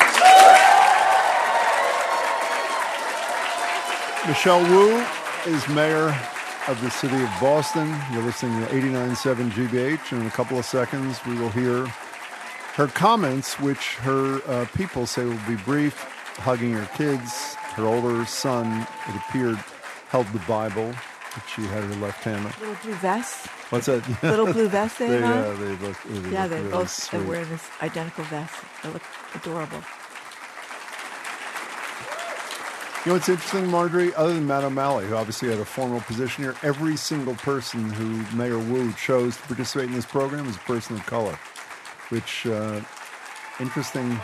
Michelle 4.26 4.62
Wu 4.70 5.04
is 5.46 5.66
mayor 5.68 6.14
of 6.68 6.80
the 6.82 6.90
city 6.90 7.16
of 7.16 7.30
Boston. 7.40 7.88
You're 8.12 8.22
listening 8.22 8.60
to 8.60 8.66
89.7 8.72 9.50
GBH. 9.52 10.12
And 10.12 10.20
in 10.22 10.26
a 10.26 10.30
couple 10.30 10.58
of 10.58 10.64
seconds, 10.66 11.18
we 11.26 11.34
will 11.38 11.48
hear 11.50 11.86
her 12.76 12.86
comments, 12.88 13.58
which 13.58 13.94
her 13.96 14.40
uh, 14.46 14.66
people 14.76 15.06
say 15.06 15.24
will 15.24 15.40
be 15.48 15.56
brief, 15.56 15.94
hugging 16.36 16.72
her 16.74 16.86
kids. 16.94 17.54
Her 17.74 17.86
older 17.86 18.24
son, 18.26 18.86
it 19.08 19.14
appeared, 19.16 19.56
held 20.08 20.26
the 20.28 20.40
Bible 20.40 20.90
that 20.90 21.44
she 21.54 21.62
had 21.62 21.84
in 21.84 21.92
her 21.92 22.00
left 22.06 22.22
hand. 22.24 22.44
Little 22.60 22.76
blue 22.82 22.94
vest. 22.94 23.46
What's 23.70 23.86
that? 23.86 24.22
Little 24.22 24.52
blue 24.52 24.68
vest 24.68 24.98
they, 25.00 25.08
They, 25.08 25.20
have 25.20 25.46
uh, 25.46 25.64
they 25.64 25.86
look, 25.86 25.96
they 26.04 26.30
yeah, 26.30 26.42
look 26.42 26.50
they 26.50 26.56
really 26.58 26.70
both 26.70 26.90
sweet. 26.90 27.18
are 27.20 27.24
wearing 27.24 27.48
this 27.48 27.66
identical 27.82 28.24
vest. 28.24 28.54
They 28.82 28.90
look 28.90 29.02
adorable. 29.34 29.82
You 33.08 33.14
know 33.14 33.20
what's 33.20 33.30
interesting, 33.30 33.70
Margery? 33.70 34.14
Other 34.16 34.34
than 34.34 34.46
Matt 34.46 34.64
O'Malley, 34.64 35.06
who 35.06 35.16
obviously 35.16 35.48
had 35.48 35.58
a 35.60 35.64
formal 35.64 36.02
position 36.02 36.44
here, 36.44 36.54
every 36.62 36.94
single 36.94 37.34
person 37.36 37.88
who 37.88 38.36
Mayor 38.36 38.58
Wu 38.58 38.92
chose 38.92 39.34
to 39.38 39.42
participate 39.44 39.88
in 39.88 39.94
this 39.94 40.04
program 40.04 40.46
is 40.46 40.56
a 40.56 40.58
person 40.58 40.94
of 40.94 41.06
color, 41.06 41.38
which 42.10 42.44
uh, 42.44 42.82
interesting 43.60 44.14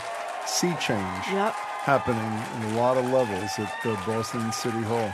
sea 0.44 0.74
change 0.82 1.24
Yep. 1.32 1.54
happening 1.54 2.20
in 2.60 2.74
a 2.74 2.78
lot 2.78 2.98
of 2.98 3.06
levels 3.06 3.50
at 3.56 3.72
uh, 3.86 3.96
Boston 4.04 4.52
City 4.52 4.82
Hall. 4.82 5.10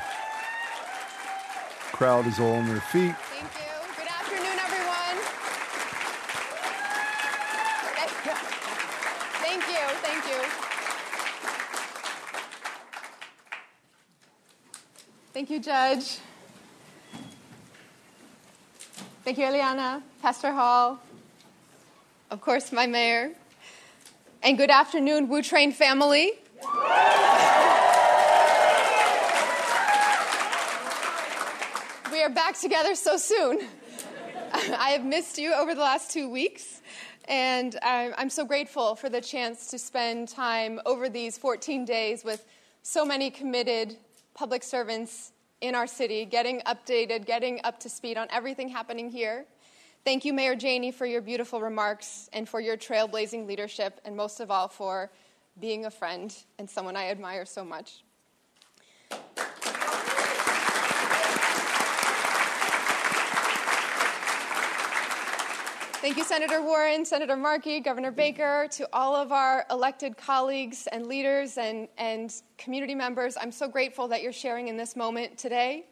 Crowd 1.93 2.27
is 2.27 2.41
all 2.41 2.55
on 2.55 2.67
their 2.67 2.81
feet. 2.81 3.15
Thank 3.15 3.55
you. 3.55 3.71
Good 3.97 4.09
afternoon, 4.09 4.59
everyone. 4.67 5.17
Thank 7.95 8.11
you. 8.27 8.35
Thank 10.03 10.27
you. 10.27 10.61
Thank 15.41 15.49
you, 15.49 15.61
Judge. 15.61 16.19
Thank 19.25 19.39
you, 19.39 19.47
Eliana, 19.47 20.03
Pastor 20.21 20.53
Hall, 20.53 21.01
of 22.31 22.43
course, 22.43 22.73
my 22.73 22.87
mayor. 22.87 23.31
And 24.43 24.59
good 24.59 24.69
afternoon, 24.69 25.31
Wu 25.31 25.41
Train 25.41 25.73
family. 25.73 26.33
We 32.13 32.23
are 32.23 32.29
back 32.29 32.61
together 32.61 32.95
so 32.95 33.17
soon. 33.17 33.61
I 34.53 34.91
have 34.91 35.07
missed 35.07 35.39
you 35.39 35.55
over 35.55 35.75
the 35.75 35.81
last 35.81 36.11
two 36.11 36.29
weeks, 36.29 36.83
and 37.29 37.79
I'm 37.83 38.29
so 38.29 38.45
grateful 38.45 38.95
for 38.95 39.09
the 39.09 39.23
chance 39.23 39.71
to 39.71 39.79
spend 39.79 40.29
time 40.29 40.83
over 40.85 41.09
these 41.09 41.39
14 41.39 41.87
days 41.87 42.25
with 42.25 42.45
so 42.83 43.07
many 43.07 43.31
committed 43.31 43.97
public 44.41 44.63
servants 44.63 45.33
in 45.61 45.75
our 45.75 45.87
city, 45.87 46.25
getting 46.25 46.63
updated, 46.63 47.27
getting 47.27 47.61
up 47.63 47.79
to 47.79 47.91
speed 47.91 48.17
on 48.17 48.27
everything 48.31 48.71
happening 48.71 49.11
here. 49.11 49.45
Thank 50.03 50.25
you, 50.25 50.33
Mayor 50.33 50.57
Janey, 50.57 50.93
for 50.93 51.05
your 51.05 51.21
beautiful 51.21 51.61
remarks 51.61 52.31
and 52.33 52.49
for 52.49 52.59
your 52.59 52.79
trailblazing 52.79 53.47
leadership, 53.47 54.01
and 54.07 54.17
most 54.17 54.41
of 54.41 54.51
all, 54.51 54.67
for 54.67 55.11
being 55.61 55.85
a 55.85 55.91
friend 55.91 56.35
and 56.59 56.71
someone 56.71 56.97
I 56.97 57.11
admire 57.11 57.45
so 57.45 57.63
much. 57.63 58.03
Thank 66.01 66.17
you, 66.17 66.25
Senator 66.25 66.63
Warren, 66.63 67.05
Senator 67.05 67.37
Markey, 67.37 67.79
Governor 67.79 68.11
Baker, 68.11 68.67
to 68.71 68.89
all 68.91 69.15
of 69.15 69.33
our 69.33 69.67
elected 69.71 70.17
colleagues 70.17 70.89
and 70.91 71.07
leaders 71.07 71.59
and, 71.59 71.89
and 71.99 72.33
community 72.57 72.95
members. 72.95 73.37
I'm 73.39 73.53
so 73.53 73.69
grateful 73.69 74.09
that 74.09 74.23
you're 74.23 74.33
sharing 74.33 74.69
in 74.69 74.79
this 74.79 74.97
moment 74.97 75.37
today. 75.37 75.85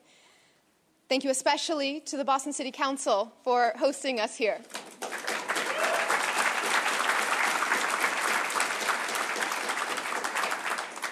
Thank 1.10 1.24
you 1.24 1.30
especially 1.30 2.00
to 2.06 2.16
the 2.16 2.24
Boston 2.24 2.54
City 2.54 2.70
Council 2.70 3.30
for 3.44 3.74
hosting 3.76 4.18
us 4.18 4.34
here. 4.34 4.56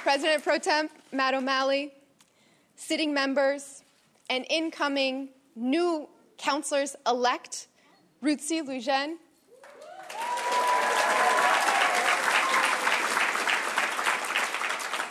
President 0.04 0.42
Pro 0.42 0.56
Temp 0.56 0.90
Matt 1.12 1.34
O'Malley, 1.34 1.92
sitting 2.76 3.12
members, 3.12 3.82
and 4.30 4.46
incoming 4.48 5.28
new 5.54 6.08
councilors 6.38 6.96
elect 7.06 7.66
Ruthzee 8.22 8.62
Louijeune. 8.62 9.16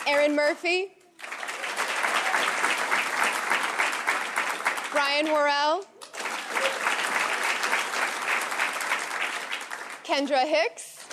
Erin 0.06 0.34
Murphy. 0.34 0.92
Brian 4.92 5.26
Worrell. 5.26 5.84
Kendra 10.04 10.46
Hicks. 10.46 11.04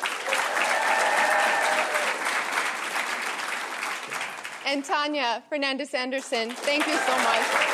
And 4.65 4.83
Tania 4.85 5.43
Fernandes 5.51 5.93
Anderson. 5.93 6.51
Thank 6.51 6.87
you 6.87 6.95
so 6.95 7.17
much. 7.17 7.72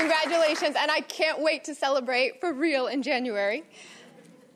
Congratulations, 0.00 0.76
and 0.80 0.90
I 0.90 1.02
can't 1.02 1.42
wait 1.42 1.64
to 1.64 1.74
celebrate 1.74 2.40
for 2.40 2.54
real 2.54 2.86
in 2.86 3.02
January. 3.02 3.64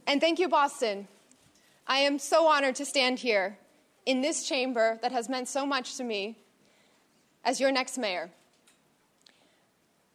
And 0.06 0.18
thank 0.18 0.38
you, 0.38 0.48
Boston. 0.48 1.06
I 1.86 1.98
am 1.98 2.18
so 2.18 2.46
honored 2.46 2.76
to 2.76 2.86
stand 2.86 3.18
here 3.18 3.58
in 4.06 4.22
this 4.22 4.48
chamber 4.48 4.98
that 5.02 5.12
has 5.12 5.28
meant 5.28 5.48
so 5.48 5.66
much 5.66 5.98
to 5.98 6.02
me 6.02 6.38
as 7.44 7.60
your 7.60 7.70
next 7.70 7.98
mayor. 7.98 8.30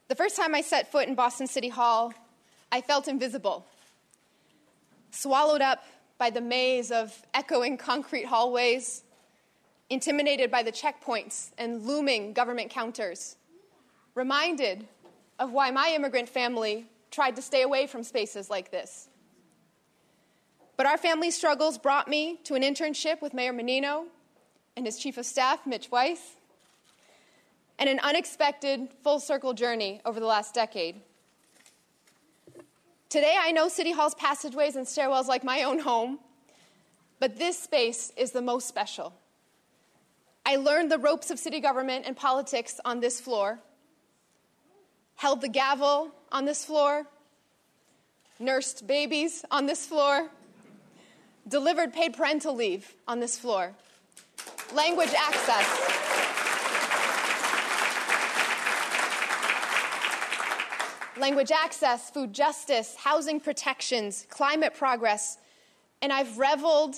The 0.08 0.16
first 0.16 0.36
time 0.36 0.56
I 0.56 0.62
set 0.62 0.92
foot 0.92 1.08
in 1.08 1.14
Boston 1.14 1.46
City 1.46 1.70
Hall, 1.70 2.12
I 2.72 2.82
felt 2.82 3.08
invisible, 3.08 3.68
swallowed 5.12 5.62
up 5.62 5.84
by 6.18 6.32
the 6.32 6.42
maze 6.42 6.90
of 6.90 7.16
echoing 7.36 7.78
concrete 7.78 8.26
hallways, 8.26 9.04
intimidated 9.92 10.50
by 10.50 10.64
the 10.64 10.72
checkpoints 10.72 11.52
and 11.60 11.84
looming 11.86 12.34
government 12.34 12.72
counters, 12.72 13.36
reminded 14.16 14.88
of 15.40 15.52
why 15.52 15.72
my 15.72 15.94
immigrant 15.96 16.30
family 16.30 16.86
tried 17.10 17.36
to 17.38 17.42
stay 17.42 17.64
away 17.64 17.88
from 17.88 18.04
spaces 18.04 18.50
like 18.50 18.72
this. 18.72 19.08
But 20.78 20.86
our 20.86 20.98
family 20.98 21.32
struggles 21.32 21.78
brought 21.78 22.08
me 22.08 22.40
to 22.44 22.56
an 22.56 22.62
internship 22.62 23.22
with 23.22 23.34
Mayor 23.34 23.54
Menino 23.54 24.06
and 24.78 24.86
his 24.86 25.00
chief 25.00 25.18
of 25.18 25.26
staff, 25.26 25.66
Mitch 25.66 25.90
Weiss, 25.92 26.36
and 27.78 27.90
an 27.90 28.00
unexpected 28.00 28.90
full 29.04 29.20
circle 29.20 29.54
journey 29.54 30.02
over 30.06 30.20
the 30.20 30.26
last 30.26 30.54
decade. 30.54 31.02
Today, 33.10 33.36
I 33.40 33.52
know 33.52 33.70
City 33.70 33.92
Hall's 33.92 34.14
passageways 34.16 34.76
and 34.76 34.86
stairwells 34.86 35.26
like 35.26 35.44
my 35.44 35.64
own 35.64 35.80
home, 35.80 36.20
but 37.20 37.38
this 37.38 37.58
space 37.58 38.14
is 38.16 38.32
the 38.32 38.42
most 38.42 38.68
special. 38.68 39.14
I 40.46 40.58
learned 40.58 40.92
the 40.92 41.00
ropes 41.00 41.32
of 41.32 41.40
city 41.40 41.60
government 41.60 42.06
and 42.08 42.16
politics 42.16 42.80
on 42.86 43.00
this 43.00 43.20
floor 43.20 43.60
held 45.20 45.42
the 45.42 45.50
gavel 45.50 46.10
on 46.32 46.46
this 46.46 46.64
floor, 46.64 47.06
nursed 48.40 48.88
babies 48.88 49.44
on 49.52 49.66
this 49.66 49.86
floor, 49.86 50.30
delivered 51.46 51.92
paid 51.92 52.14
parental 52.14 52.56
leave 52.56 52.96
on 53.06 53.20
this 53.20 53.38
floor, 53.38 53.74
language 54.74 55.14
access. 55.14 55.68
Language 61.20 61.52
access, 61.52 62.10
food 62.10 62.32
justice, 62.32 62.96
housing 62.96 63.42
protections, 63.42 64.26
climate 64.30 64.74
progress, 64.74 65.38
and 66.02 66.14
I've 66.14 66.38
reveled 66.38 66.96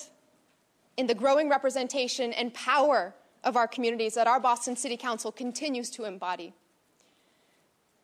in 0.96 1.08
the 1.08 1.16
growing 1.16 1.50
representation 1.50 2.34
and 2.34 2.54
power 2.54 3.16
of 3.44 3.58
our 3.58 3.68
communities 3.68 4.14
that 4.14 4.28
our 4.28 4.40
Boston 4.40 4.76
City 4.76 4.96
Council 4.96 5.32
continues 5.32 5.90
to 5.90 6.04
embody. 6.04 6.54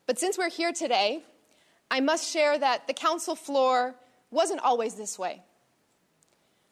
But 0.08 0.18
since 0.18 0.38
we're 0.38 0.48
here 0.48 0.72
today, 0.72 1.22
I 1.90 2.00
must 2.00 2.32
share 2.32 2.58
that 2.58 2.86
the 2.86 2.94
council 2.94 3.36
floor 3.36 3.94
wasn't 4.30 4.60
always 4.60 4.94
this 4.94 5.18
way. 5.18 5.42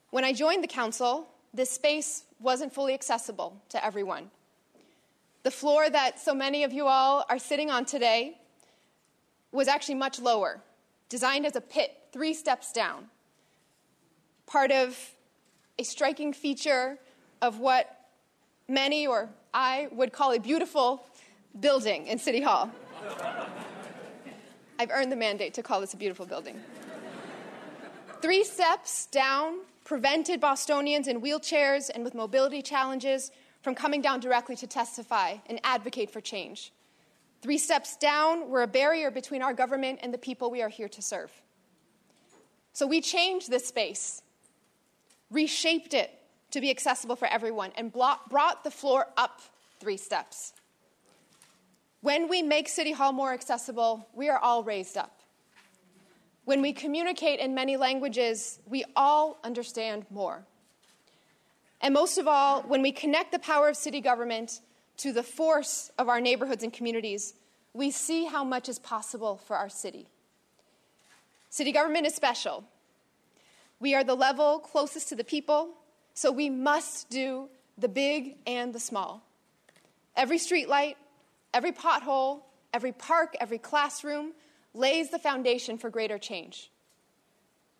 When 0.08 0.24
I 0.24 0.32
joined 0.32 0.64
the 0.64 0.68
council, 0.68 1.28
this 1.52 1.70
space 1.70 2.24
wasn't 2.40 2.72
fully 2.72 2.94
accessible 2.94 3.60
to 3.68 3.84
everyone. 3.84 4.30
The 5.42 5.50
floor 5.50 5.90
that 5.90 6.18
so 6.18 6.34
many 6.34 6.64
of 6.64 6.72
you 6.72 6.86
all 6.86 7.26
are 7.28 7.38
sitting 7.38 7.70
on 7.70 7.84
today 7.84 8.38
was 9.52 9.68
actually 9.68 9.96
much 9.96 10.18
lower, 10.18 10.62
designed 11.10 11.44
as 11.44 11.56
a 11.56 11.60
pit 11.60 11.92
three 12.12 12.32
steps 12.32 12.72
down. 12.72 13.04
Part 14.46 14.72
of 14.72 14.98
a 15.78 15.82
striking 15.82 16.32
feature 16.32 16.98
of 17.42 17.60
what 17.60 18.00
many 18.66 19.06
or 19.06 19.28
I 19.52 19.88
would 19.92 20.14
call 20.14 20.32
a 20.32 20.40
beautiful 20.40 21.06
building 21.60 22.06
in 22.06 22.18
City 22.18 22.40
Hall. 22.40 22.70
I've 24.78 24.90
earned 24.90 25.10
the 25.10 25.16
mandate 25.16 25.54
to 25.54 25.62
call 25.62 25.80
this 25.80 25.94
a 25.94 25.96
beautiful 25.96 26.26
building. 26.26 26.60
Three 28.22 28.44
steps 28.44 29.06
down 29.06 29.60
prevented 29.84 30.40
Bostonians 30.40 31.06
in 31.06 31.20
wheelchairs 31.20 31.90
and 31.94 32.04
with 32.04 32.14
mobility 32.14 32.60
challenges 32.60 33.30
from 33.62 33.74
coming 33.74 34.02
down 34.02 34.20
directly 34.20 34.56
to 34.56 34.66
testify 34.66 35.36
and 35.46 35.60
advocate 35.64 36.10
for 36.10 36.20
change. 36.20 36.72
Three 37.42 37.58
steps 37.58 37.96
down 37.96 38.48
were 38.48 38.62
a 38.62 38.66
barrier 38.66 39.10
between 39.10 39.42
our 39.42 39.54
government 39.54 40.00
and 40.02 40.12
the 40.12 40.18
people 40.18 40.50
we 40.50 40.62
are 40.62 40.68
here 40.68 40.88
to 40.88 41.02
serve. 41.02 41.30
So 42.72 42.86
we 42.86 43.00
changed 43.00 43.50
this 43.50 43.66
space, 43.66 44.22
reshaped 45.30 45.94
it 45.94 46.10
to 46.50 46.60
be 46.60 46.70
accessible 46.70 47.16
for 47.16 47.26
everyone, 47.28 47.72
and 47.76 47.92
brought 47.92 48.64
the 48.64 48.70
floor 48.70 49.06
up 49.16 49.40
three 49.78 49.96
steps. 49.96 50.52
When 52.00 52.28
we 52.28 52.42
make 52.42 52.68
City 52.68 52.92
Hall 52.92 53.12
more 53.12 53.32
accessible, 53.32 54.06
we 54.14 54.28
are 54.28 54.38
all 54.38 54.62
raised 54.62 54.96
up. 54.96 55.20
When 56.44 56.62
we 56.62 56.72
communicate 56.72 57.40
in 57.40 57.54
many 57.54 57.76
languages, 57.76 58.60
we 58.66 58.84
all 58.94 59.38
understand 59.42 60.06
more. 60.10 60.44
And 61.80 61.92
most 61.92 62.18
of 62.18 62.28
all, 62.28 62.62
when 62.62 62.82
we 62.82 62.92
connect 62.92 63.32
the 63.32 63.38
power 63.38 63.68
of 63.68 63.76
city 63.76 64.00
government 64.00 64.60
to 64.98 65.12
the 65.12 65.22
force 65.22 65.90
of 65.98 66.08
our 66.08 66.20
neighborhoods 66.20 66.62
and 66.62 66.72
communities, 66.72 67.34
we 67.74 67.90
see 67.90 68.24
how 68.24 68.44
much 68.44 68.68
is 68.68 68.78
possible 68.78 69.36
for 69.36 69.56
our 69.56 69.68
city. 69.68 70.06
City 71.50 71.72
government 71.72 72.06
is 72.06 72.14
special. 72.14 72.64
We 73.80 73.94
are 73.94 74.04
the 74.04 74.14
level 74.14 74.58
closest 74.58 75.08
to 75.10 75.16
the 75.16 75.24
people, 75.24 75.70
so 76.14 76.30
we 76.30 76.48
must 76.48 77.10
do 77.10 77.48
the 77.76 77.88
big 77.88 78.36
and 78.46 78.72
the 78.72 78.80
small. 78.80 79.22
Every 80.16 80.38
streetlight, 80.38 80.94
Every 81.54 81.72
pothole, 81.72 82.42
every 82.72 82.92
park, 82.92 83.34
every 83.40 83.58
classroom 83.58 84.32
lays 84.74 85.10
the 85.10 85.18
foundation 85.18 85.78
for 85.78 85.90
greater 85.90 86.18
change. 86.18 86.70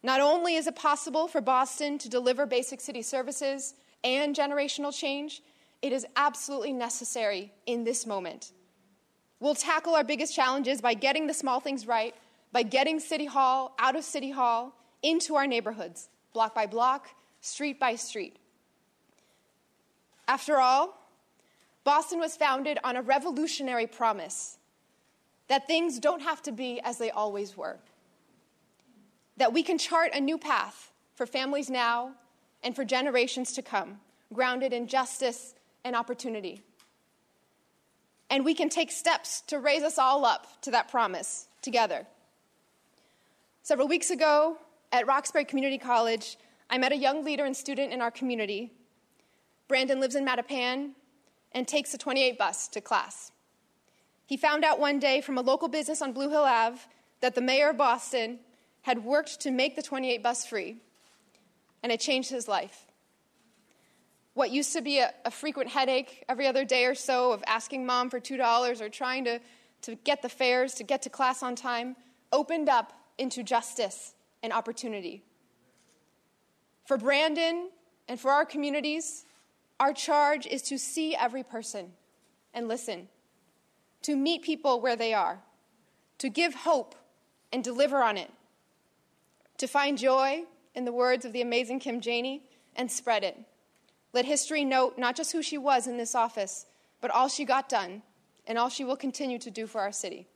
Not 0.03 0.21
only 0.21 0.55
is 0.55 0.67
it 0.67 0.77
possible 0.77 1.29
for 1.29 1.41
Boston 1.41 1.99
to 1.99 2.09
deliver 2.09 2.47
basic 2.47 2.81
city 2.81 3.03
services 3.03 3.75
and 4.05 4.37
generational 4.37 4.97
change, 4.97 5.43
it 5.83 5.93
is 5.93 6.07
absolutely 6.17 6.73
necessary 6.73 7.53
in 7.67 7.85
this 7.85 8.07
moment. 8.07 8.53
We'll 9.41 9.55
tackle 9.55 9.95
our 9.95 10.05
biggest 10.05 10.35
challenges 10.35 10.81
by 10.81 10.95
getting 10.95 11.27
the 11.27 11.35
small 11.35 11.61
things 11.61 11.87
right, 11.87 12.15
by 12.53 12.63
getting 12.63 13.01
City 13.01 13.27
Hall 13.27 13.75
out 13.79 13.97
of 13.97 14.05
City 14.05 14.31
Hall 14.31 14.75
into 15.03 15.35
our 15.35 15.47
neighborhoods, 15.47 16.09
block 16.33 16.55
by 16.55 16.67
block, 16.67 17.09
street 17.41 17.79
by 17.79 17.97
street. 17.97 18.39
After 20.27 20.59
all, 20.59 20.99
Boston 21.87 22.19
was 22.19 22.37
founded 22.37 22.81
on 22.83 22.97
a 22.97 23.03
revolutionary 23.03 23.87
promise 23.87 24.59
that 25.47 25.69
things 25.69 26.01
don't 26.01 26.21
have 26.21 26.43
to 26.43 26.51
be 26.51 26.81
as 26.81 26.99
they 26.99 27.13
always 27.13 27.57
were, 27.57 27.79
that 29.37 29.53
we 29.53 29.63
can 29.63 29.79
chart 29.79 30.11
a 30.13 30.21
new 30.21 30.37
path 30.37 30.91
for 31.15 31.27
families 31.27 31.71
now 31.71 32.11
and 32.65 32.75
for 32.75 32.85
generations 32.85 33.53
to 33.53 33.63
come, 33.63 34.01
grounded 34.33 34.73
in 34.73 34.89
justice 34.89 35.55
and 35.85 35.95
opportunity. 35.95 36.65
And 38.31 38.45
we 38.45 38.55
can 38.55 38.69
take 38.69 38.91
steps 38.91 39.43
to 39.43 39.61
raise 39.61 39.85
us 39.85 39.97
all 39.97 40.25
up 40.25 40.61
to 40.63 40.73
that 40.73 40.91
promise 40.91 41.47
together. 41.63 42.05
Several 43.63 43.87
weeks 43.87 44.11
ago 44.11 44.57
at 44.91 45.07
Roxbury 45.07 45.45
Community 45.45 45.79
College, 45.79 46.37
I 46.69 46.79
met 46.79 46.91
a 46.91 46.97
young 46.97 47.25
leader 47.25 47.45
and 47.45 47.57
student 47.57 47.93
in 47.93 48.03
our 48.03 48.11
community. 48.11 48.73
Brandon 49.69 50.01
lives 50.01 50.17
in 50.17 50.27
Mattapan 50.27 50.91
and 51.53 51.67
takes 51.67 51.95
a 51.95 51.99
28 51.99 52.39
bus 52.39 52.69
to 52.69 52.81
class. 52.81 53.33
He 54.27 54.37
found 54.37 54.65
out 54.65 54.81
one 54.81 54.99
day 54.99 55.21
from 55.21 55.39
a 55.39 55.43
local 55.43 55.69
business 55.69 56.03
on 56.03 56.13
Blue 56.13 56.29
Hill 56.29 56.45
Ave 56.45 56.79
that 57.21 57.35
the 57.35 57.41
mayor 57.41 57.71
of 57.71 57.77
Boston 57.77 58.41
had 58.83 59.05
worked 59.05 59.41
to 59.41 59.51
make 59.51 59.77
the 59.77 59.83
28 59.83 60.23
bus 60.23 60.47
free, 60.47 60.77
and 61.83 61.91
it 61.93 62.01
changed 62.01 62.31
his 62.31 62.49
life. 62.49 62.87
What 64.35 64.51
used 64.51 64.73
to 64.75 64.81
be 64.81 64.99
a, 64.99 65.13
a 65.25 65.31
frequent 65.31 65.71
headache 65.71 66.25
every 66.29 66.47
other 66.47 66.65
day 66.65 66.85
or 66.85 66.95
so 66.95 67.33
of 67.33 67.43
asking 67.47 67.87
mom 67.87 68.11
for 68.11 68.21
$2 68.21 68.81
or 68.81 68.89
trying 68.89 69.25
to, 69.25 69.41
to 69.83 69.95
get 69.95 70.23
the 70.23 70.29
fares 70.29 70.75
to 70.75 70.85
get 70.85 71.03
to 71.03 71.11
class 71.11 71.43
on 71.43 71.57
time 71.57 71.97
opened 72.33 72.69
up 72.69 72.93
into 73.19 73.43
justice 73.43 74.15
and 74.43 74.53
opportunity. 74.53 75.23
For 76.85 76.97
Brandon 76.97 77.71
and 78.09 78.21
for 78.21 78.31
our 78.31 78.45
communities, 78.45 79.25
our 79.79 79.93
charge 79.93 80.47
is 80.47 80.63
to 80.63 80.79
see 80.79 81.15
every 81.15 81.43
person 81.43 81.93
and 82.55 82.69
listen, 82.69 83.09
to 84.03 84.17
meet 84.17 84.43
people 84.43 84.81
where 84.81 84.97
they 84.97 85.13
are, 85.13 85.41
to 86.19 86.29
give 86.29 86.55
hope 86.55 86.95
and 87.53 87.63
deliver 87.63 88.03
on 88.03 88.17
it, 88.17 88.31
to 89.59 89.67
find 89.67 89.99
joy, 89.99 90.45
in 90.75 90.85
the 90.85 90.93
words 90.93 91.25
of 91.25 91.33
the 91.33 91.41
amazing 91.41 91.81
Kim 91.81 92.01
Janey, 92.01 92.43
and 92.77 92.91
spread 92.91 93.25
it. 93.25 93.39
Let 94.13 94.27
history 94.27 94.65
note 94.65 94.99
not 94.99 95.17
just 95.17 95.33
who 95.33 95.43
she 95.43 95.59
was 95.59 95.87
in 95.87 95.97
this 95.97 96.15
office, 96.15 96.67
but 97.01 97.11
all 97.11 97.29
she 97.29 97.45
got 97.45 97.69
done 97.69 98.03
and 98.47 98.59
all 98.59 98.69
she 98.69 98.85
will 98.85 98.97
continue 98.97 99.39
to 99.39 99.51
do 99.51 99.67
for 99.67 99.81
our 99.81 99.93
city. 99.93 100.27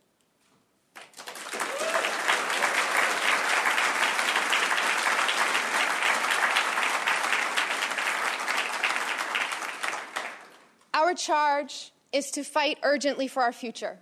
Our 11.11 11.15
charge 11.17 11.91
is 12.13 12.31
to 12.31 12.43
fight 12.45 12.77
urgently 12.83 13.27
for 13.27 13.43
our 13.43 13.51
future. 13.51 13.99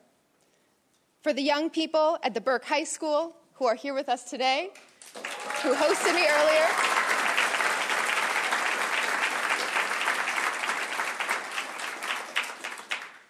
For 1.24 1.34
the 1.34 1.42
young 1.42 1.72
people 1.72 2.20
at 2.22 2.36
the 2.36 2.40
Burke 2.40 2.66
High 2.66 2.84
School 2.84 3.36
who 3.54 3.66
are 3.66 3.74
here 3.74 3.96
with 3.96 4.10
us 4.10 4.30
today, 4.30 4.70
who 5.64 5.74
hosted 5.74 6.14
me 6.14 6.28
earlier, 6.30 6.68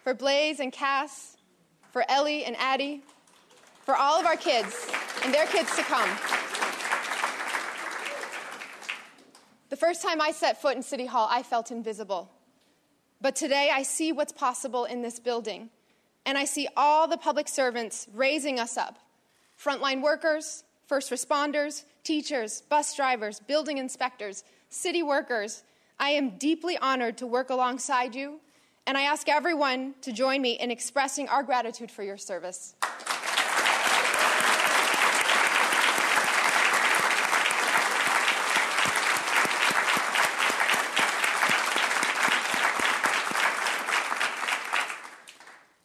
for 0.04 0.12
Blaze 0.12 0.60
and 0.60 0.70
Cass, 0.70 1.38
for 1.90 2.04
Ellie 2.06 2.44
and 2.44 2.56
Addie, 2.58 3.02
for 3.86 3.96
all 3.96 4.20
of 4.20 4.26
our 4.26 4.36
kids 4.36 4.90
and 5.24 5.32
their 5.32 5.46
kids 5.46 5.74
to 5.76 5.82
come. 5.84 6.10
The 9.70 9.76
first 9.76 10.02
time 10.02 10.20
I 10.20 10.32
set 10.32 10.60
foot 10.60 10.76
in 10.76 10.82
City 10.82 11.06
Hall, 11.06 11.28
I 11.30 11.42
felt 11.42 11.70
invisible. 11.70 12.30
But 13.20 13.36
today 13.36 13.70
I 13.72 13.82
see 13.82 14.12
what's 14.12 14.32
possible 14.32 14.86
in 14.86 15.02
this 15.02 15.18
building, 15.18 15.68
and 16.24 16.38
I 16.38 16.46
see 16.46 16.68
all 16.76 17.06
the 17.06 17.18
public 17.18 17.48
servants 17.48 18.08
raising 18.14 18.58
us 18.58 18.76
up 18.76 18.98
frontline 19.62 20.00
workers, 20.00 20.64
first 20.86 21.10
responders, 21.10 21.84
teachers, 22.02 22.62
bus 22.62 22.96
drivers, 22.96 23.40
building 23.40 23.76
inspectors, 23.76 24.42
city 24.70 25.02
workers. 25.02 25.64
I 25.98 26.10
am 26.10 26.38
deeply 26.38 26.78
honored 26.78 27.18
to 27.18 27.26
work 27.26 27.50
alongside 27.50 28.14
you, 28.14 28.40
and 28.86 28.96
I 28.96 29.02
ask 29.02 29.28
everyone 29.28 29.94
to 30.00 30.12
join 30.12 30.40
me 30.40 30.52
in 30.52 30.70
expressing 30.70 31.28
our 31.28 31.42
gratitude 31.42 31.90
for 31.90 32.02
your 32.02 32.16
service. 32.16 32.74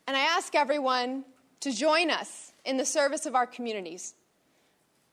And 0.08 0.16
I 0.16 0.22
everyone 0.56 1.26
to 1.60 1.72
join 1.72 2.10
us 2.10 2.54
in 2.64 2.78
the 2.78 2.86
service 2.86 3.26
of 3.26 3.36
our 3.36 3.48
communities. 3.48 4.16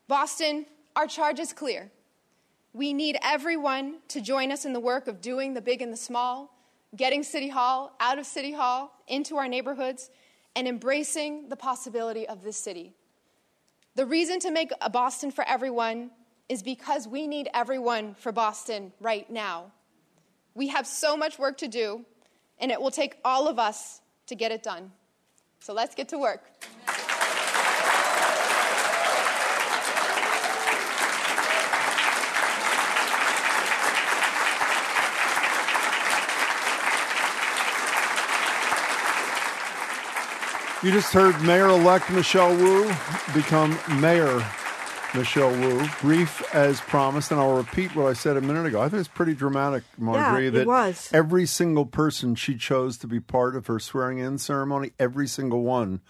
Boston, 0.08 0.66
our 0.96 1.06
charge 1.06 1.38
is 1.38 1.52
clear. 1.52 1.90
We 2.72 2.92
need 2.92 3.18
everyone 3.22 3.96
to 4.08 4.20
join 4.20 4.50
us 4.50 4.64
in 4.64 4.72
the 4.72 4.80
work 4.80 5.08
of 5.08 5.20
doing 5.20 5.54
the 5.54 5.60
big 5.60 5.82
and 5.82 5.92
the 5.92 5.96
small, 5.96 6.54
getting 6.96 7.22
City 7.22 7.48
Hall 7.48 7.94
out 8.00 8.18
of 8.18 8.26
City 8.26 8.52
Hall 8.52 8.92
into 9.06 9.36
our 9.36 9.48
neighborhoods, 9.48 10.10
and 10.54 10.68
embracing 10.68 11.48
the 11.48 11.56
possibility 11.56 12.28
of 12.28 12.42
this 12.42 12.56
city. 12.56 12.94
The 13.94 14.06
reason 14.06 14.38
to 14.40 14.50
make 14.50 14.70
a 14.80 14.90
Boston 14.90 15.30
for 15.30 15.46
everyone 15.46 16.10
is 16.48 16.62
because 16.62 17.08
we 17.08 17.26
need 17.26 17.48
everyone 17.54 18.14
for 18.14 18.32
Boston 18.32 18.92
right 19.00 19.30
now. 19.30 19.72
We 20.54 20.68
have 20.68 20.86
so 20.86 21.16
much 21.16 21.38
work 21.38 21.56
to 21.58 21.68
do, 21.68 22.04
and 22.58 22.70
it 22.70 22.80
will 22.80 22.90
take 22.90 23.16
all 23.24 23.48
of 23.48 23.58
us 23.58 24.00
to 24.26 24.34
get 24.34 24.52
it 24.52 24.62
done. 24.62 24.92
So 25.62 25.72
let's 25.72 25.94
get 25.94 26.08
to 26.08 26.18
work. 26.18 26.42
You 40.82 40.90
just 40.90 41.12
heard 41.12 41.40
Mayor 41.42 41.68
elect 41.68 42.10
Michelle 42.10 42.56
Wu 42.56 42.92
become 43.32 43.78
Mayor 44.00 44.44
Michelle 45.14 45.50
Wu. 45.52 45.86
Brief 46.00 46.42
as 46.54 46.80
promised, 46.80 47.30
and 47.30 47.38
I'll 47.40 47.56
repeat 47.56 47.94
what 47.94 48.06
I 48.06 48.14
said 48.14 48.36
a 48.36 48.40
minute 48.40 48.66
ago. 48.66 48.80
I 48.80 48.88
think 48.88 49.00
it's 49.00 49.08
pretty 49.08 49.34
dramatic, 49.34 49.82
Margery, 49.98 50.44
Yeah, 50.44 50.50
that 50.50 50.66
was. 50.66 51.10
every 51.12 51.44
single 51.46 51.84
person 51.86 52.34
she 52.34 52.56
chose 52.56 52.96
to 52.98 53.06
be 53.06 53.20
part 53.20 53.54
of 53.54 53.66
her 53.66 53.78
swearing 53.78 54.18
in 54.18 54.38
ceremony, 54.38 54.92
every 54.98 55.28
single 55.28 55.62
one 55.62 56.00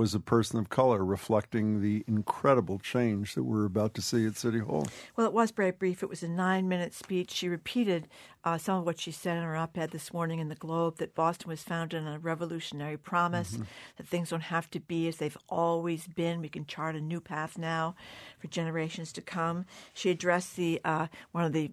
was 0.00 0.14
a 0.14 0.18
person 0.20 0.58
of 0.58 0.70
color, 0.70 1.04
reflecting 1.04 1.82
the 1.82 2.02
incredible 2.08 2.78
change 2.78 3.34
that 3.34 3.42
we're 3.42 3.66
about 3.66 3.92
to 3.92 4.00
see 4.00 4.26
at 4.26 4.34
City 4.34 4.58
Hall. 4.58 4.86
Well, 5.14 5.26
it 5.26 5.34
was 5.34 5.50
very 5.50 5.72
brief. 5.72 6.02
It 6.02 6.08
was 6.08 6.22
a 6.22 6.28
nine 6.28 6.68
minute 6.68 6.94
speech. 6.94 7.30
She 7.30 7.50
repeated 7.50 8.08
uh, 8.42 8.56
some 8.56 8.78
of 8.78 8.86
what 8.86 8.98
she 8.98 9.10
said 9.12 9.36
in 9.36 9.42
her 9.42 9.54
op 9.54 9.76
ed 9.76 9.90
this 9.90 10.10
morning 10.14 10.38
in 10.38 10.48
the 10.48 10.54
Globe 10.54 10.96
that 10.96 11.14
Boston 11.14 11.50
was 11.50 11.62
founded 11.62 12.02
on 12.02 12.10
a 12.14 12.18
revolutionary 12.18 12.96
promise, 12.96 13.52
Mm-hmm. 13.52 13.64
that 13.98 14.06
things 14.08 14.30
don't 14.30 14.40
have 14.44 14.70
to 14.70 14.80
be 14.80 15.06
as 15.06 15.16
they've 15.18 15.36
always 15.50 16.06
been. 16.06 16.40
We 16.40 16.48
can 16.48 16.64
chart 16.64 16.96
a 16.96 17.00
new 17.02 17.20
path 17.20 17.58
now 17.58 17.94
for 18.38 18.46
generations 18.48 19.12
to 19.12 19.20
come. 19.20 19.66
She 19.92 20.08
addressed 20.08 20.56
the 20.56 20.80
uh, 20.82 21.08
one 21.32 21.44
of 21.44 21.52
the 21.52 21.72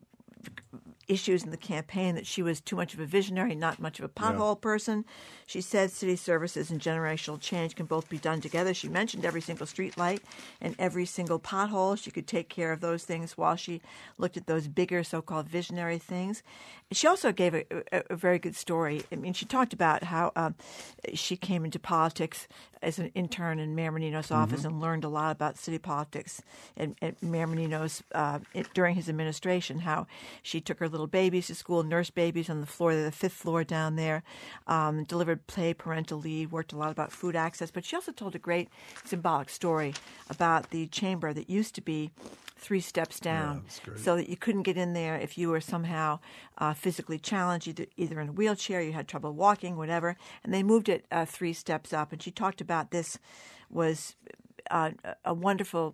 issues 1.07 1.43
in 1.43 1.51
the 1.51 1.57
campaign 1.57 2.15
that 2.15 2.27
she 2.27 2.43
was 2.43 2.59
too 2.59 2.75
much 2.75 2.93
of 2.93 2.99
a 2.99 3.05
visionary, 3.05 3.55
not 3.55 3.79
much 3.79 3.99
of 3.99 4.05
a 4.05 4.09
pothole 4.09 4.59
person. 4.59 5.05
She 5.45 5.61
said 5.61 5.91
city 5.91 6.15
services 6.17 6.69
and 6.69 6.81
generational 6.81 7.39
change 7.39 7.75
can 7.75 7.85
both 7.85 8.09
be 8.09 8.17
done 8.17 8.41
together. 8.41 8.73
She 8.73 8.89
mentioned 8.89 9.25
every 9.25 9.41
single 9.41 9.65
street 9.65 9.97
light 9.97 10.21
and 10.59 10.75
every 10.77 11.05
single 11.05 11.39
pothole. 11.39 11.97
She 11.97 12.11
could 12.11 12.27
take 12.27 12.49
care 12.49 12.73
of 12.73 12.81
those 12.81 13.05
things 13.05 13.38
while 13.38 13.55
she 13.55 13.81
looked 14.17 14.38
at 14.38 14.47
those 14.47 14.67
bigger 14.67 15.03
so-called 15.03 15.47
visionary 15.47 15.97
things. 15.97 16.43
She 16.91 17.07
also 17.07 17.31
gave 17.31 17.53
a, 17.53 17.65
a, 17.91 18.03
a 18.09 18.15
very 18.15 18.39
good 18.39 18.55
story. 18.55 19.03
I 19.11 19.15
mean, 19.15 19.34
she 19.34 19.45
talked 19.45 19.73
about 19.73 20.03
how 20.03 20.31
um, 20.35 20.55
she 21.13 21.38
came 21.38 21.63
into 21.65 21.79
politics 21.79 22.47
as 22.81 22.99
an 22.99 23.11
intern 23.15 23.59
in 23.59 23.75
Mayor 23.75 23.91
Menino's 23.91 24.31
office 24.31 24.63
and 24.63 24.79
learned 24.79 25.03
a 25.03 25.09
lot 25.09 25.31
about 25.31 25.57
city 25.57 25.79
politics 25.79 26.41
at, 26.77 26.89
at 27.01 27.21
Mayor 27.23 27.47
Menino's 27.47 28.03
uh, 28.13 28.39
it, 28.53 28.67
during 28.73 28.95
his 28.95 29.09
administration. 29.09 29.79
How 29.79 30.07
she 30.43 30.61
took 30.61 30.79
her 30.79 30.88
little 30.98 31.07
babies 31.22 31.48
to 31.48 31.56
school, 31.56 31.84
nursed 31.84 32.15
babies 32.15 32.49
on 32.49 32.60
the 32.60 32.65
floor, 32.65 32.95
the 32.95 33.11
fifth 33.11 33.34
floor 33.34 33.64
down 33.64 33.95
there, 33.95 34.24
um, 34.65 35.03
delivered 35.03 35.45
play 35.45 35.74
parental 35.74 36.18
leave, 36.19 36.52
worked 36.52 36.74
a 36.74 36.78
lot 36.78 36.91
about 36.91 37.11
food 37.11 37.36
access. 37.36 37.69
But 37.72 37.86
she 37.86 37.95
also 37.95 38.11
told 38.11 38.34
a 38.36 38.40
great 38.40 38.69
symbolic 39.06 39.49
story 39.49 39.94
about 40.30 40.72
the 40.72 40.88
chamber 40.88 41.34
that 41.34 41.49
used 41.49 41.76
to 41.76 41.82
be 41.82 42.10
three 42.57 42.82
steps 42.82 43.19
down, 43.19 43.64
so 43.95 44.15
that 44.15 44.28
you 44.30 44.36
couldn't 44.36 44.64
get 44.64 44.78
in 44.78 44.94
there 44.94 45.15
if 45.15 45.38
you 45.38 45.49
were 45.49 45.61
somehow 45.61 46.18
uh, 46.57 46.74
physically 46.74 47.19
challenged, 47.19 47.68
either, 47.68 47.86
either 47.98 48.19
in 48.19 48.30
a 48.30 48.32
wheelchair, 48.32 48.82
you 48.82 48.94
had 48.94 49.07
trouble 49.07 49.32
walking, 49.34 49.78
whatever. 49.78 50.18
And 50.44 50.52
they 50.52 50.64
moved 50.64 50.90
it 50.90 51.06
uh, 51.11 51.26
three 51.26 51.53
steps 51.53 51.94
up. 51.94 52.11
And 52.11 52.22
she 52.22 52.32
talked 52.32 52.60
about 52.60 52.90
this 52.90 53.19
was 53.69 54.15
uh, 54.72 54.91
a 55.24 55.34
wonderful. 55.34 55.94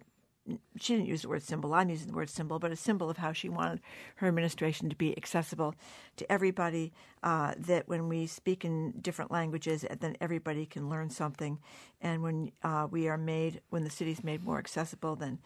She 0.77 0.95
didn't 0.95 1.07
use 1.07 1.21
the 1.21 1.29
word 1.29 1.43
symbol. 1.43 1.73
I'm 1.73 1.89
using 1.89 2.07
the 2.07 2.13
word 2.13 2.29
symbol, 2.29 2.59
but 2.59 2.71
a 2.71 2.75
symbol 2.75 3.09
of 3.09 3.17
how 3.17 3.31
she 3.31 3.47
wanted 3.47 3.79
her 4.15 4.27
administration 4.27 4.89
to 4.89 4.95
be 4.95 5.15
accessible 5.17 5.75
to 6.17 6.29
everybody. 6.31 6.91
Uh, 7.21 7.53
that 7.57 7.87
when 7.87 8.09
we 8.09 8.27
speak 8.27 8.65
in 8.65 8.91
different 8.99 9.31
languages, 9.31 9.85
then 10.01 10.17
everybody 10.19 10.65
can 10.65 10.89
learn 10.89 11.09
something. 11.09 11.59
And 12.01 12.21
when 12.21 12.51
uh, 12.63 12.87
we 12.91 13.07
are 13.07 13.17
made, 13.17 13.61
when 13.69 13.85
the 13.85 13.89
city's 13.89 14.23
made 14.23 14.43
more 14.43 14.59
accessible, 14.59 15.15
then 15.15 15.39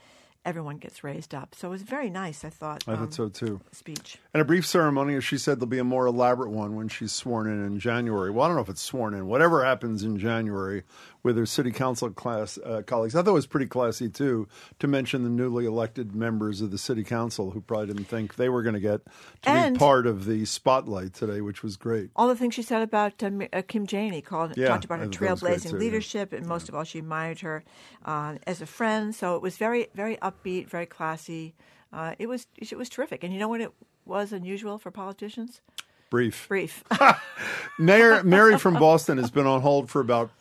everyone 0.48 0.78
gets 0.78 1.04
raised 1.04 1.36
up. 1.36 1.54
So 1.54 1.68
it 1.68 1.72
was 1.72 1.82
very 1.82 2.10
nice. 2.10 2.46
I 2.46 2.50
thought. 2.50 2.84
I 2.88 2.94
um, 2.94 3.00
thought 3.00 3.14
so 3.14 3.28
too. 3.30 3.60
Speech. 3.72 4.18
And 4.34 4.42
a 4.42 4.46
brief 4.46 4.66
ceremony, 4.66 5.16
as 5.16 5.24
she 5.26 5.38
said, 5.38 5.60
there'll 5.60 5.68
be 5.68 5.78
a 5.78 5.84
more 5.84 6.08
elaborate 6.08 6.50
one 6.52 6.76
when 6.76 6.88
she's 6.88 7.12
sworn 7.12 7.48
in 7.48 7.64
in 7.66 7.80
January. 7.80 8.32
Well, 8.32 8.46
I 8.46 8.48
don't 8.48 8.56
know 8.56 8.62
if 8.64 8.70
it's 8.70 8.82
sworn 8.82 9.14
in. 9.14 9.28
Whatever 9.28 9.64
happens 9.66 10.04
in 10.04 10.18
January 10.18 10.84
with 11.22 11.36
her 11.36 11.46
city 11.46 11.72
council 11.72 12.10
class 12.10 12.58
uh, 12.66 12.82
colleagues, 12.88 13.14
I 13.14 13.22
thought 13.22 13.32
it 13.32 13.34
was 13.34 13.48
pretty 13.48 13.66
classy 13.66 14.08
too 14.10 14.48
to 14.80 14.88
mention 14.88 15.24
the 15.24 15.30
newly 15.30 15.66
elected 15.66 16.16
members 16.16 16.62
of 16.62 16.72
the 16.72 16.78
city 16.78 17.04
council 17.04 17.52
who 17.52 17.60
probably 17.60 17.88
didn't 17.88 18.06
think 18.06 18.36
they 18.36 18.48
were 18.48 18.64
going 18.64 18.76
to 18.76 18.80
get 18.80 19.02
to 19.42 19.50
And- 19.50 19.76
be 19.76 19.80
part 19.80 20.08
of 20.08 20.26
the 20.26 20.46
spotlight 20.46 21.14
today, 21.14 21.42
which 21.42 21.62
was 21.64 21.76
great. 21.76 22.12
All 22.16 22.30
the 22.30 22.36
things 22.36 22.54
she 22.54 22.62
said 22.62 22.82
about 22.82 23.22
um, 23.22 23.42
uh, 23.52 23.62
Kim 23.68 23.86
Janey, 23.86 24.22
called 24.22 24.56
Yeah, 24.56 24.70
talked 24.70 24.86
about 24.86 25.00
her 25.00 25.06
thought 25.06 25.20
that 25.20 25.32
was 25.32 25.42
great, 25.42 25.58
trailblazing 25.58 25.70
too, 25.72 25.76
yeah. 25.76 25.80
leadership, 25.80 26.32
and 26.34 26.46
most 26.46 26.70
of 26.70 26.76
all, 26.76 26.84
she 26.86 27.00
admired 27.00 27.40
her 27.42 27.64
uh, 28.06 28.36
as 28.46 28.62
a 28.62 28.66
friend. 28.66 29.14
So 29.14 29.36
it 29.36 29.42
was 29.42 29.58
very, 29.58 29.88
very 29.94 30.18
upbeat, 30.44 30.68
very 30.68 30.86
classy. 30.86 31.56
Uh, 31.92 32.16
it 32.20 32.28
was, 32.28 32.48
it 32.58 32.78
was 32.78 32.90
terrific. 32.90 33.24
And 33.24 33.34
you 33.34 33.40
know 33.40 33.48
what 33.48 33.62
it 33.62 33.72
was 34.06 34.32
unusual 34.34 34.78
for 34.78 34.92
politicians? 34.92 35.62
Brief. 36.10 36.48
Brief. 36.48 36.84
Mayor 37.80 38.24
Mary 38.24 38.58
from 38.58 38.76
Boston 38.76 39.18
has 39.18 39.32
been 39.32 39.46
on 39.48 39.62
hold 39.62 39.90
for 39.90 40.00
about 40.02 40.32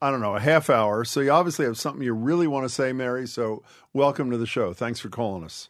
I 0.00 0.10
don't 0.10 0.20
know 0.20 0.34
a 0.34 0.40
half 0.40 0.68
hour. 0.68 1.04
So 1.04 1.20
you 1.20 1.30
obviously 1.30 1.64
have 1.64 1.78
something 1.78 2.02
you 2.02 2.12
really 2.12 2.48
want 2.48 2.64
to 2.64 2.68
say, 2.68 2.92
Mary. 2.92 3.26
So 3.28 3.62
welcome 3.92 4.32
to 4.32 4.36
the 4.36 4.46
show. 4.46 4.72
Thanks 4.72 4.98
for 4.98 5.08
calling 5.08 5.44
us. 5.44 5.68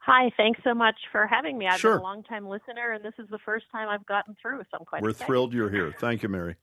Hi, 0.00 0.30
thanks 0.36 0.60
so 0.64 0.74
much 0.74 0.96
for 1.12 1.26
having 1.26 1.56
me. 1.58 1.66
I've 1.66 1.80
Sure. 1.80 1.92
been 1.94 2.00
a 2.00 2.02
long 2.02 2.22
time 2.22 2.46
listener, 2.46 2.92
and 2.92 3.04
this 3.04 3.14
is 3.18 3.28
the 3.30 3.38
first 3.38 3.66
time 3.72 3.88
I've 3.88 4.06
gotten 4.06 4.34
through, 4.40 4.60
so 4.70 4.78
I'm 4.78 4.84
quite 4.86 5.02
We're 5.02 5.10
excited. 5.10 5.26
thrilled 5.26 5.52
you're 5.54 5.68
here. 5.70 5.94
Thank 5.98 6.22
you, 6.22 6.28
Mary. 6.30 6.56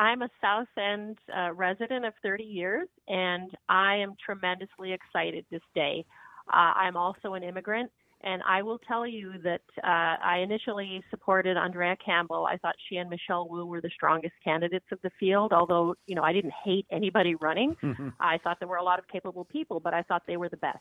I'm 0.00 0.22
a 0.22 0.30
South 0.40 0.66
End 0.78 1.18
uh, 1.36 1.52
resident 1.52 2.06
of 2.06 2.14
30 2.22 2.42
years, 2.42 2.88
and 3.06 3.50
I 3.68 3.96
am 3.96 4.14
tremendously 4.24 4.94
excited 4.94 5.44
this 5.50 5.60
day. 5.74 6.06
Uh, 6.48 6.72
I'm 6.74 6.96
also 6.96 7.34
an 7.34 7.42
immigrant, 7.42 7.90
and 8.22 8.42
I 8.48 8.62
will 8.62 8.78
tell 8.78 9.06
you 9.06 9.34
that 9.44 9.60
uh, 9.84 10.16
I 10.24 10.38
initially 10.38 11.04
supported 11.10 11.58
Andrea 11.58 11.96
Campbell. 12.02 12.48
I 12.50 12.56
thought 12.56 12.76
she 12.88 12.96
and 12.96 13.10
Michelle 13.10 13.46
Wu 13.46 13.66
were 13.66 13.82
the 13.82 13.90
strongest 13.94 14.32
candidates 14.42 14.86
of 14.90 14.98
the 15.02 15.10
field, 15.20 15.52
although, 15.52 15.94
you 16.06 16.14
know, 16.14 16.22
I 16.22 16.32
didn't 16.32 16.54
hate 16.64 16.86
anybody 16.90 17.34
running. 17.34 17.76
I 18.20 18.38
thought 18.38 18.58
there 18.58 18.68
were 18.68 18.76
a 18.76 18.82
lot 18.82 18.98
of 18.98 19.06
capable 19.06 19.44
people, 19.44 19.80
but 19.80 19.92
I 19.92 20.00
thought 20.00 20.22
they 20.26 20.38
were 20.38 20.48
the 20.48 20.56
best. 20.56 20.78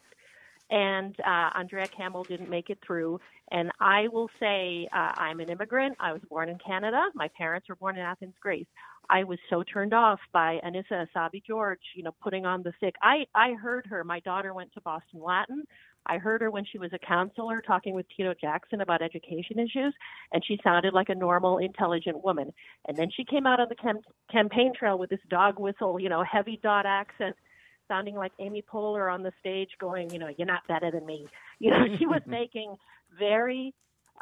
And 0.70 1.20
uh, 1.28 1.50
Andrea 1.56 1.88
Campbell 1.88 2.24
didn't 2.24 2.50
make 2.50 2.70
it 2.70 2.78
through. 2.86 3.20
And 3.52 3.70
I 3.82 4.08
will 4.08 4.30
say, 4.40 4.88
uh, 4.94 5.12
I'm 5.16 5.42
an 5.42 5.50
immigrant. 5.50 5.98
I 6.00 6.14
was 6.14 6.22
born 6.30 6.48
in 6.48 6.58
Canada. 6.60 7.08
My 7.16 7.28
parents 7.38 7.68
were 7.68 7.76
born 7.76 7.98
in 7.98 8.04
Athens, 8.04 8.36
Greece. 8.40 8.68
I 9.10 9.24
was 9.24 9.40
so 9.50 9.64
turned 9.64 9.94
off 9.94 10.20
by 10.32 10.60
Annissa 10.64 11.08
Essaibi 11.08 11.44
George, 11.46 11.80
you 11.96 12.04
know, 12.04 12.14
putting 12.22 12.46
on 12.46 12.62
the 12.62 12.74
thick. 12.80 12.96
I, 13.02 13.26
I 13.34 13.54
heard 13.54 13.88
her. 13.88 14.04
My 14.04 14.20
daughter 14.20 14.54
went 14.54 14.72
to 14.74 14.82
Boston 14.82 15.22
Latin. 15.22 15.64
I 16.06 16.18
heard 16.18 16.42
her 16.42 16.52
when 16.52 16.66
she 16.66 16.78
was 16.78 16.92
a 16.94 17.00
counselor 17.00 17.62
talking 17.62 17.94
with 17.94 18.06
Tito 18.16 18.34
Jackson 18.40 18.82
about 18.82 19.02
education 19.02 19.60
issues, 19.60 19.94
and 20.32 20.44
she 20.46 20.60
sounded 20.64 20.94
like 20.94 21.10
a 21.10 21.16
normal, 21.16 21.58
intelligent 21.58 22.24
woman. 22.24 22.54
And 22.88 22.96
then 22.96 23.10
she 23.16 23.26
came 23.26 23.46
out 23.46 23.60
on 23.60 23.68
the 23.70 23.76
cam- 23.76 24.02
campaign 24.32 24.74
trail 24.78 24.98
with 24.98 25.10
this 25.10 25.20
dog 25.30 25.60
whistle, 25.60 26.00
you 26.00 26.10
know, 26.10 26.24
heavy 26.24 26.60
dot 26.62 26.86
accent, 26.86 27.36
sounding 27.88 28.16
like 28.16 28.32
Amy 28.40 28.62
Poehler 28.62 29.12
on 29.12 29.24
the 29.24 29.32
stage, 29.40 29.70
going, 29.80 30.12
you 30.12 30.20
know, 30.20 30.30
you're 30.38 30.48
not 30.48 30.68
better 30.68 30.92
than 30.92 31.06
me. 31.06 31.26
You 31.60 31.72
know, 31.72 31.96
she 31.98 32.06
was 32.06 32.22
making 32.28 32.76
very 33.18 33.74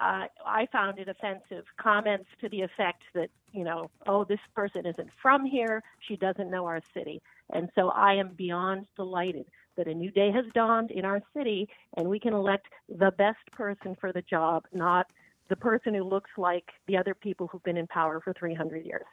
uh, 0.01 0.25
I 0.45 0.67
found 0.71 0.99
it 0.99 1.07
offensive 1.07 1.65
comments 1.81 2.27
to 2.41 2.49
the 2.49 2.61
effect 2.61 3.03
that, 3.15 3.29
you 3.51 3.63
know, 3.63 3.89
oh, 4.05 4.23
this 4.23 4.39
person 4.55 4.85
isn't 4.85 5.09
from 5.21 5.45
here. 5.45 5.83
She 6.07 6.15
doesn't 6.17 6.51
know 6.51 6.65
our 6.65 6.81
city. 6.93 7.21
And 7.51 7.69
so 7.75 7.89
I 7.89 8.13
am 8.15 8.29
beyond 8.35 8.85
delighted 8.95 9.47
that 9.75 9.87
a 9.87 9.93
new 9.93 10.11
day 10.11 10.31
has 10.31 10.45
dawned 10.53 10.91
in 10.91 11.05
our 11.05 11.21
city 11.35 11.67
and 11.95 12.09
we 12.09 12.19
can 12.19 12.33
elect 12.33 12.67
the 12.89 13.11
best 13.17 13.39
person 13.51 13.95
for 13.99 14.11
the 14.11 14.21
job, 14.23 14.65
not 14.73 15.07
the 15.49 15.55
person 15.55 15.93
who 15.93 16.03
looks 16.03 16.31
like 16.37 16.69
the 16.87 16.97
other 16.97 17.13
people 17.13 17.47
who've 17.47 17.63
been 17.63 17.77
in 17.77 17.87
power 17.87 18.19
for 18.19 18.33
300 18.33 18.85
years. 18.85 19.05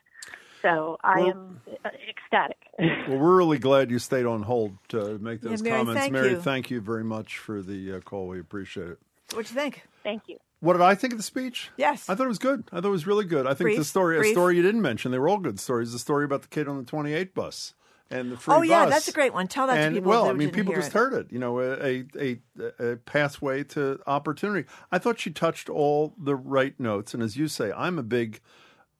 So 0.61 0.97
I 1.03 1.19
Well- 1.21 1.29
am 1.31 1.61
uh, 1.85 1.89
ecstatic. 2.09 2.57
Well, 3.07 3.19
we're 3.19 3.37
really 3.37 3.59
glad 3.59 3.89
you 3.91 3.99
stayed 3.99 4.25
on 4.25 4.41
hold 4.43 4.77
to 4.89 5.17
make 5.19 5.41
Yeah, 5.43 5.51
those 5.51 5.61
Mary, 5.63 5.77
comments. 5.77 6.01
thank 6.01 6.13
Mary, 6.13 6.31
you. 6.31 6.41
thank 6.41 6.71
you 6.71 6.81
very 6.81 7.03
much 7.03 7.37
for 7.37 7.61
the 7.61 7.93
uh, 7.93 7.99
call. 8.01 8.27
We 8.27 8.39
appreciate 8.39 8.89
it. 8.89 8.99
What'd 9.33 9.49
you 9.49 9.55
think? 9.55 9.83
Thank 10.03 10.23
you. 10.27 10.37
What 10.65 10.73
did 10.73 10.81
I 10.81 10.95
think 10.95 11.13
of 11.13 11.19
the 11.19 11.23
speech? 11.23 11.69
Yes. 11.77 12.09
I 12.09 12.15
thought 12.15 12.25
it 12.25 12.29
was 12.29 12.39
good. 12.39 12.63
I 12.71 12.77
thought 12.81 12.87
it 12.87 12.91
was 12.91 13.05
really 13.07 13.25
good. 13.25 13.45
I 13.45 13.53
think 13.53 13.77
the 13.77 13.83
story, 13.85 14.17
brief. 14.17 14.31
a 14.31 14.33
story 14.33 14.55
you 14.55 14.61
didn't 14.63 14.81
mention, 14.81 15.11
they 15.11 15.19
were 15.19 15.29
all 15.29 15.37
good 15.37 15.59
stories. 15.59 15.93
The 15.93 15.99
story 15.99 16.25
about 16.25 16.41
the 16.41 16.47
kid 16.47 16.67
on 16.67 16.77
the 16.77 16.83
28 16.83 17.35
bus 17.35 17.73
and 18.09 18.31
the 18.31 18.37
free 18.37 18.53
Oh, 18.55 18.61
yeah, 18.61 18.85
bus. 18.85 18.93
that's 18.93 19.07
a 19.07 19.11
great 19.11 19.33
one. 19.33 19.47
Tell 19.47 19.67
that 19.67 19.87
to 19.89 19.93
people 19.93 20.09
Well, 20.09 20.27
I 20.29 20.33
mean, 20.33 20.49
people 20.51 20.73
hear 20.73 20.81
just 20.81 20.95
it. 20.95 20.97
heard 20.97 21.13
it. 21.13 21.27
You 21.31 21.39
know, 21.39 21.59
a, 21.59 22.03
a 22.19 22.39
a 22.79 22.95
pathway 22.97 23.63
to 23.63 23.99
opportunity. 24.07 24.67
I 24.91 24.97
thought 24.97 25.19
she 25.19 25.29
touched 25.31 25.69
all 25.69 26.13
the 26.17 26.35
right 26.35 26.77
notes. 26.79 27.13
And 27.13 27.21
as 27.21 27.37
you 27.37 27.47
say, 27.47 27.71
I'm 27.71 27.97
a 27.99 28.03
big 28.03 28.41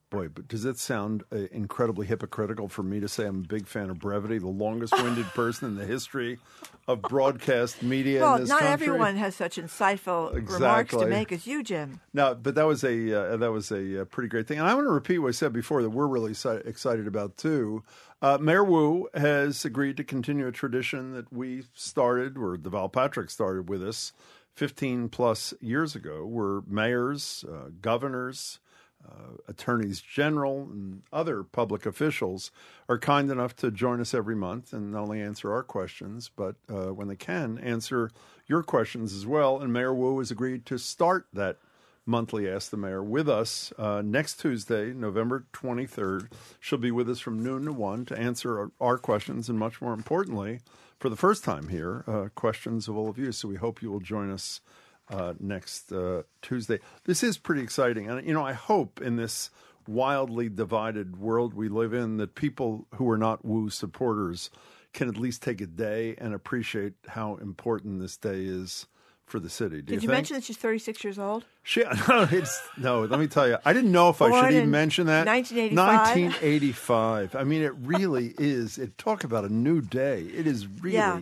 boy. 0.10 0.30
But 0.30 0.48
does 0.48 0.65
it 0.65 0.77
sound 0.77 1.23
uh, 1.32 1.48
incredibly 1.52 2.07
hypocritical 2.07 2.68
for 2.68 2.84
me 2.84 2.99
to 2.99 3.07
say 3.07 3.26
I'm 3.26 3.40
a 3.40 3.48
big 3.48 3.68
fan 3.68 3.90
of 3.90 3.99
brevity? 3.99 4.38
The 4.38 4.48
longest-winded 4.48 5.26
person 5.34 5.69
in 5.69 5.76
the 5.76 5.86
history 5.86 6.40
of 6.88 7.02
broadcast 7.02 7.82
media 7.84 8.22
well, 8.22 8.36
in 8.36 8.41
this 8.41 8.49
not 8.49 8.61
country. 8.61 8.88
everyone 8.88 9.15
has 9.18 9.36
such 9.36 9.57
insightful 9.57 10.34
remarks 10.34 10.95
to 10.95 11.06
make 11.07 11.32
as 11.32 11.48
you, 11.48 11.64
Jim. 11.64 11.99
No, 12.14 12.36
but 12.36 12.56
that 12.56 12.65
was 12.65 12.84
a 12.84 13.34
uh, 13.34 13.38
that 13.38 13.52
was 13.52 13.72
a, 13.72 14.02
uh 14.02 14.06
pretty 14.06 14.30
great 14.30 14.48
thing, 14.48 14.60
and 14.60 14.68
I 14.68 14.73
want 14.73 14.86
to 14.86 14.91
repeat 14.91 15.19
what 15.19 15.30
I 15.30 15.32
said 15.32 15.53
before 15.53 15.82
that 15.82 15.90
we're 15.90 16.07
really 16.07 16.32
excited 16.32 17.07
about 17.07 17.38
too. 17.38 17.84
Uh, 18.22 18.38
Mayor 18.40 18.64
Wu 18.64 19.07
has 19.14 19.65
agreed 19.65 19.98
to 19.98 20.03
continue 20.03 20.48
a 20.48 20.52
tradition 20.52 21.14
that 21.14 21.32
we 21.32 21.64
started, 21.73 22.38
or 22.38 22.57
Deval 22.57 22.91
Patrick 22.91 23.30
started 23.30 23.69
with 23.69 23.84
us 23.84 24.14
15 24.56 25.10
plus 25.10 25.53
years 25.60 25.95
ago, 25.95 26.26
where 26.26 26.61
mayors, 26.65 27.44
uh, 27.52 27.69
governors, 27.82 28.60
uh, 29.07 29.38
attorneys 29.48 30.02
general, 30.02 30.69
and 30.72 31.02
other 31.14 31.44
public 31.44 31.86
officials 31.86 32.52
are 32.90 32.98
kind 32.98 33.30
enough 33.30 33.56
to 33.57 33.72
join 33.72 34.02
us 34.02 34.14
every 34.14 34.36
month 34.36 34.73
and 34.73 34.91
not 34.91 35.03
only 35.03 35.22
answer 35.22 35.52
our 35.52 35.64
questions, 35.64 36.30
but 36.36 36.56
uh, 36.69 36.94
when 36.94 37.07
they 37.07 37.15
can, 37.15 37.57
answer 37.60 38.11
your 38.48 38.64
questions 38.64 39.14
as 39.14 39.26
well. 39.26 39.60
And 39.60 39.72
Mayor 39.72 39.94
Wu 39.94 40.19
has 40.19 40.32
agreed 40.32 40.65
to 40.68 40.77
start 40.77 41.27
that 41.34 41.57
monthly 42.06 42.49
Ask 42.49 42.69
the 42.69 42.77
Mayor 42.77 43.03
with 43.03 43.27
us 43.27 43.73
uh, 43.77 44.02
next 44.06 44.40
Tuesday, 44.40 44.94
November 44.94 45.45
23rd. 45.53 46.32
She'll 46.60 46.77
be 46.77 46.91
with 46.91 47.10
us 47.10 47.19
from 47.19 47.41
noon 47.41 47.65
to 47.65 47.73
1 47.73 48.06
to 48.06 48.18
answer 48.18 48.60
our, 48.60 48.72
our 48.80 48.98
questions 48.98 49.49
and, 49.49 49.57
much 49.57 49.82
more 49.82 49.94
importantly, 49.94 50.60
for 50.99 51.10
the 51.10 51.15
first 51.15 51.44
time 51.44 51.69
here, 51.69 52.03
uh, 52.07 52.30
questions 52.36 52.88
of 52.88 52.95
all 52.95 53.10
of 53.10 53.18
you. 53.18 53.32
So 53.32 53.48
we 53.48 53.56
hope 53.56 53.82
you 53.82 53.91
will 53.91 53.99
join 53.99 54.32
us 54.32 54.61
uh, 55.10 55.34
next 55.40 55.91
uh, 55.91 56.23
Tuesday. 56.41 56.80
This 57.06 57.23
is 57.23 57.38
pretty 57.38 57.61
exciting. 57.61 58.10
And, 58.10 58.26
you 58.26 58.34
know, 58.34 58.45
I 58.45 58.53
hope 58.53 59.02
in 59.02 59.15
this 59.15 59.49
wildly 59.88 60.49
divided 60.49 61.18
world 61.18 61.53
we 61.53 61.69
live 61.69 61.94
in 61.94 62.18
that 62.18 62.36
people 62.36 62.88
who 62.95 63.10
are 63.10 63.18
not 63.18 63.45
Wu 63.45 63.69
supporters 63.69 64.49
can 64.94 65.10
at 65.10 65.18
least 65.18 65.44
take 65.44 65.61
a 65.61 65.68
day 65.68 66.15
and 66.18 66.34
appreciate 66.34 66.94
how 67.10 67.36
important 67.36 67.99
this 67.99 68.18
day 68.18 68.45
is 68.45 68.88
for 69.26 69.40
the 69.40 69.49
city. 69.49 69.77
Do 69.77 69.82
Did 69.82 69.94
you, 69.95 69.99
think? 70.02 70.11
mention 70.11 70.36
that 70.36 70.44
she's 70.44 70.57
36 70.57 71.03
years 71.03 71.19
old? 71.19 71.45
She, 71.64 71.84
no, 72.10 72.27
it's, 72.32 72.61
no, 72.77 73.06
let 73.06 73.19
me 73.19 73.27
tell 73.27 73.48
you, 73.48 73.57
I 73.65 73.73
didn't 73.73 73.91
know 73.91 74.10
if 74.10 74.22
I 74.22 74.30
should 74.30 74.56
even 74.56 74.72
mention 74.72 75.07
that. 75.07 75.26
1985. 75.26 76.15
1985. 76.15 77.36
I 77.36 77.44
mean, 77.44 77.64
it 77.64 77.73
really 77.82 78.34
is. 78.38 78.77
It 78.77 78.98
talk 78.98 79.23
about 79.23 79.44
a 79.44 79.49
new 79.53 79.82
day. 79.82 80.22
It 80.22 80.48
is 80.48 80.68
really, 80.68 80.95
Yeah. 80.95 81.19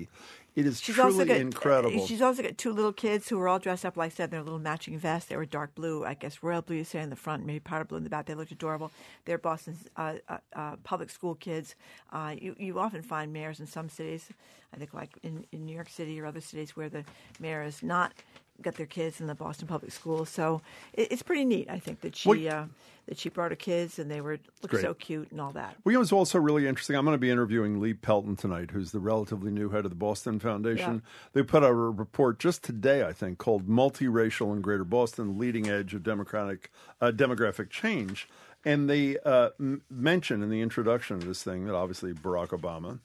It 0.56 0.66
is 0.66 0.80
She's 0.82 0.96
truly 0.96 1.26
got 1.26 1.38
incredible. 1.38 2.06
She's 2.06 2.22
also 2.22 2.44
got 2.44 2.58
two 2.58 2.72
little 2.72 2.94
kids 2.94 3.28
who 3.28 3.38
were 3.38 3.48
all 3.48 3.60
dressed 3.60 3.86
up 3.86 3.98
like 3.98 4.12
I 4.12 4.16
said, 4.16 4.26
in 4.26 4.32
their 4.32 4.44
little 4.44 4.60
matching 4.60 4.98
vests. 5.00 5.30
They 5.30 5.36
were 5.36 5.46
dark 5.46 5.74
blue, 5.74 6.06
I 6.06 6.14
guess 6.14 6.44
royal 6.44 6.62
blue. 6.62 6.78
You 6.78 6.84
say 6.84 7.02
in 7.02 7.10
the 7.10 7.16
front, 7.16 7.46
maybe 7.46 7.60
powder 7.60 7.86
blue 7.86 7.98
in 7.98 8.04
the 8.04 8.10
back. 8.10 8.28
They 8.28 8.36
looked 8.36 8.52
adorable. 8.52 8.92
They're 9.26 9.38
Boston's 9.38 9.88
uh, 9.98 10.16
uh, 10.30 10.38
uh, 10.56 10.76
public 10.84 11.10
school 11.10 11.36
kids. 11.36 11.76
Uh, 12.12 12.36
you 12.40 12.56
you 12.60 12.80
often 12.80 13.02
find 13.02 13.34
mayors 13.34 13.60
in 13.60 13.66
some 13.68 13.90
cities. 13.90 14.30
I 14.74 14.78
think 14.78 14.94
like 14.94 15.18
in, 15.24 15.46
in 15.52 15.66
New 15.66 15.74
York 15.74 15.90
City 15.90 16.20
or 16.20 16.26
other 16.26 16.42
cities 16.42 16.76
where 16.76 16.90
the 16.90 17.04
mayor 17.40 17.64
is 17.64 17.84
not 17.84 18.14
got 18.62 18.76
their 18.76 18.86
kids 18.86 19.20
in 19.20 19.28
the 19.28 19.36
Boston 19.36 19.68
public 19.68 19.92
schools. 19.92 20.30
So 20.30 20.62
it, 20.94 21.12
it's 21.12 21.24
pretty 21.24 21.46
neat. 21.46 21.70
I 21.70 21.80
think 21.80 22.02
that 22.02 22.16
she 22.16 22.48
uh, 22.50 22.66
that 23.08 23.18
she 23.20 23.30
brought 23.30 23.52
her 23.52 23.56
kids 23.56 24.00
and 24.00 24.10
they 24.10 24.22
were 24.22 24.40
looked 24.62 24.80
so 24.80 24.94
cute 24.94 25.32
and 25.32 25.42
all 25.42 25.52
that. 25.52 25.76
Well, 25.84 25.94
know, 25.94 26.02
it's 26.02 26.12
also 26.12 26.40
really 26.40 26.68
interesting. 26.68 26.96
I'm 26.96 27.06
going 27.06 27.16
to 27.16 27.20
be 27.20 27.30
interviewing 27.30 27.82
Lee 27.82 27.94
Pelton 27.94 28.36
tonight, 28.36 28.72
who's 28.72 28.92
the 28.92 29.00
relatively 29.00 29.52
new 29.52 29.70
head 29.70 29.86
of 29.86 29.92
the 29.92 29.96
Boston 29.96 30.40
Foundation. 30.40 31.02
They 31.34 31.44
put 31.44 31.64
out 31.64 31.72
a 31.72 31.74
report 31.74 32.40
just 32.40 32.64
today, 32.64 33.04
I 33.04 33.12
think, 33.14 33.38
called 33.38 33.68
"Multiracial 33.68 34.54
in 34.54 34.62
Greater 34.62 34.86
Boston: 34.86 35.38
Leading 35.38 35.70
Edge 35.70 35.94
of 35.94 36.04
Democratic 36.04 36.72
uh, 37.02 37.12
Demographic 37.12 37.70
Change," 37.70 38.30
and 38.64 38.90
they 38.90 39.18
uh, 39.20 39.50
m- 39.60 39.82
mention 39.90 40.42
in 40.42 40.50
the 40.50 40.62
introduction 40.62 41.18
of 41.18 41.26
this 41.26 41.44
thing 41.44 41.66
that 41.66 41.76
obviously 41.76 42.14
Barack 42.14 42.50
Obama. 42.50 43.00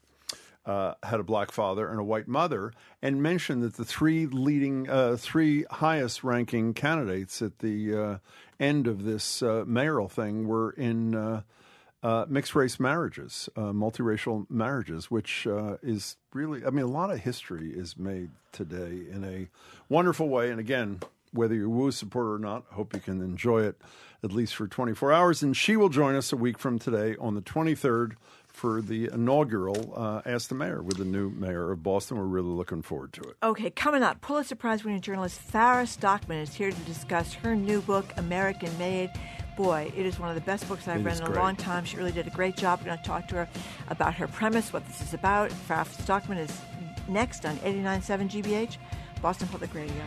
Uh, 0.66 0.92
had 1.02 1.18
a 1.18 1.22
black 1.22 1.50
father 1.50 1.88
and 1.88 1.98
a 1.98 2.04
white 2.04 2.28
mother, 2.28 2.72
and 3.00 3.22
mentioned 3.22 3.62
that 3.62 3.74
the 3.74 3.86
three 3.86 4.26
leading, 4.26 4.86
uh, 4.90 5.16
three 5.18 5.64
highest 5.70 6.22
ranking 6.22 6.74
candidates 6.74 7.40
at 7.40 7.60
the 7.60 7.96
uh, 7.96 8.18
end 8.60 8.86
of 8.86 9.02
this 9.02 9.42
uh, 9.42 9.64
mayoral 9.66 10.10
thing 10.10 10.46
were 10.46 10.72
in 10.72 11.14
uh, 11.14 12.26
mixed 12.28 12.54
race 12.54 12.78
marriages, 12.78 13.48
multiracial 13.56 14.44
marriages, 14.50 15.10
which 15.10 15.46
is 15.82 16.18
really, 16.34 16.62
I 16.62 16.68
mean, 16.68 16.84
a 16.84 16.88
lot 16.88 17.10
of 17.10 17.20
history 17.20 17.70
is 17.70 17.96
made 17.96 18.28
today 18.52 19.06
in 19.10 19.24
a 19.24 19.48
wonderful 19.88 20.28
way. 20.28 20.50
And 20.50 20.60
again, 20.60 21.00
whether 21.32 21.54
you're 21.54 21.66
a 21.66 21.70
Wu 21.70 21.90
supporter 21.90 22.34
or 22.34 22.38
not, 22.38 22.64
I 22.70 22.74
hope 22.74 22.94
you 22.94 23.00
can 23.00 23.20
enjoy 23.20 23.62
it 23.62 23.80
at 24.22 24.32
least 24.32 24.54
for 24.54 24.66
24 24.66 25.12
hours. 25.12 25.42
And 25.42 25.56
she 25.56 25.76
will 25.76 25.88
join 25.88 26.14
us 26.14 26.32
a 26.32 26.36
week 26.36 26.58
from 26.58 26.78
today 26.78 27.16
on 27.20 27.34
the 27.34 27.42
23rd 27.42 28.12
for 28.58 28.82
the 28.82 29.08
inaugural 29.12 29.92
uh, 29.96 30.20
Ask 30.26 30.48
the 30.48 30.54
Mayor 30.56 30.82
with 30.82 30.96
the 30.96 31.04
new 31.04 31.30
mayor 31.30 31.70
of 31.70 31.80
Boston. 31.84 32.16
We're 32.18 32.24
really 32.24 32.48
looking 32.48 32.82
forward 32.82 33.12
to 33.12 33.20
it. 33.22 33.36
Okay, 33.40 33.70
coming 33.70 34.02
up, 34.02 34.20
Pulitzer 34.20 34.56
Prize 34.56 34.82
winning 34.82 35.00
journalist 35.00 35.40
Farah 35.52 35.86
Stockman 35.86 36.38
is 36.38 36.52
here 36.54 36.72
to 36.72 36.80
discuss 36.80 37.34
her 37.34 37.54
new 37.54 37.80
book, 37.80 38.12
American 38.16 38.76
Made. 38.76 39.10
Boy, 39.56 39.92
it 39.96 40.04
is 40.04 40.18
one 40.18 40.28
of 40.28 40.34
the 40.34 40.40
best 40.40 40.66
books 40.68 40.88
I've 40.88 41.00
It 41.00 41.04
read 41.04 41.18
in 41.18 41.22
a 41.22 41.26
great. 41.26 41.38
long 41.38 41.54
time. 41.54 41.84
She 41.84 41.96
really 41.96 42.10
did 42.10 42.26
a 42.26 42.30
great 42.30 42.56
job. 42.56 42.80
We're 42.80 42.86
going 42.86 42.98
to 42.98 43.04
talk 43.04 43.28
to 43.28 43.36
her 43.36 43.48
about 43.90 44.14
her 44.14 44.26
premise, 44.26 44.72
what 44.72 44.84
this 44.88 45.00
is 45.02 45.14
about. 45.14 45.50
Farah 45.68 45.86
Stockman 46.02 46.38
is 46.38 46.60
next 47.08 47.46
on 47.46 47.56
89.7 47.58 48.28
GBH, 48.28 48.76
Boston 49.22 49.46
Public 49.48 49.72
Radio. 49.72 50.02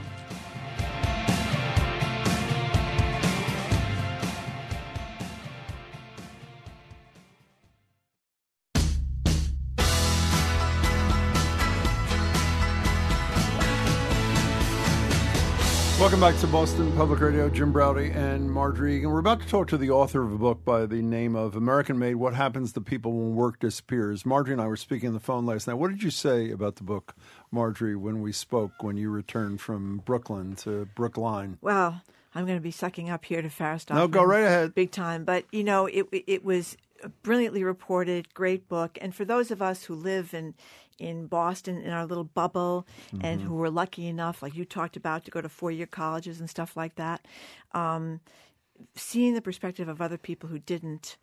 Welcome 16.21 16.35
back 16.35 16.41
to 16.41 16.53
Boston 16.53 16.95
Public 16.95 17.19
Radio. 17.19 17.49
Jim 17.49 17.71
Braude 17.71 18.11
and 18.15 18.51
Margery 18.51 18.97
Eagan. 18.97 19.09
We're 19.09 19.17
about 19.17 19.41
to 19.41 19.47
talk 19.47 19.69
to 19.69 19.77
the 19.77 19.89
author 19.89 20.21
of 20.21 20.31
a 20.31 20.37
book 20.37 20.63
by 20.63 20.85
the 20.85 21.01
name 21.01 21.35
of 21.35 21.55
American 21.55 21.97
Made 21.97 22.13
What 22.13 22.35
Happens 22.35 22.73
to 22.73 22.81
People 22.81 23.13
When 23.13 23.33
Work 23.33 23.59
Disappears. 23.59 24.23
Margery 24.23 24.53
and 24.53 24.61
I 24.61 24.67
were 24.67 24.77
speaking 24.77 25.07
on 25.07 25.15
the 25.15 25.19
phone 25.19 25.47
last 25.47 25.65
night. 25.65 25.73
What 25.73 25.89
did 25.89 26.03
you 26.03 26.11
say 26.11 26.51
about 26.51 26.75
the 26.75 26.83
book, 26.83 27.15
Margery, 27.49 27.95
when 27.95 28.21
we 28.21 28.31
spoke 28.33 28.71
when 28.81 28.97
you 28.97 29.09
returned 29.09 29.61
from 29.61 30.03
Brooklyn 30.05 30.55
to 30.57 30.87
Brookline? 30.93 31.57
Well, 31.59 31.99
I'm 32.35 32.45
going 32.45 32.59
to 32.59 32.61
be 32.61 32.69
sucking 32.69 33.09
up 33.09 33.25
here 33.25 33.41
to 33.41 33.49
Stockman. 33.49 33.97
No, 33.97 34.07
go 34.07 34.23
right 34.23 34.43
ahead. 34.43 34.75
Big 34.75 34.91
time. 34.91 35.25
But, 35.25 35.45
you 35.51 35.63
know, 35.63 35.87
it, 35.87 36.05
it 36.11 36.45
was 36.45 36.77
a 37.03 37.09
brilliantly 37.09 37.63
reported, 37.63 38.31
great 38.35 38.69
book. 38.69 38.99
And 39.01 39.15
for 39.15 39.25
those 39.25 39.49
of 39.49 39.59
us 39.59 39.85
who 39.85 39.95
live 39.95 40.35
in, 40.35 40.53
in 40.99 41.27
Boston 41.27 41.81
in 41.81 41.91
our 41.91 42.05
little 42.05 42.23
bubble 42.23 42.85
and 43.21 43.39
Mm-hmm. 43.39 43.47
who 43.47 43.55
were 43.55 43.69
lucky 43.69 44.07
enough, 44.07 44.41
like 44.41 44.55
you 44.55 44.65
talked 44.65 44.95
about, 44.97 45.25
to 45.25 45.31
go 45.31 45.41
to 45.41 45.49
four 45.49 45.71
year 45.71 45.87
colleges 45.87 46.39
and 46.39 46.49
stuff 46.49 46.77
like 46.77 46.95
that, 46.95 47.25
um, 47.73 48.19
seeing 48.95 49.33
the 49.33 49.41
perspective 49.41 49.87
of 49.87 50.01
other 50.01 50.17
people 50.17 50.49
who 50.49 50.59
didn't 50.59 51.17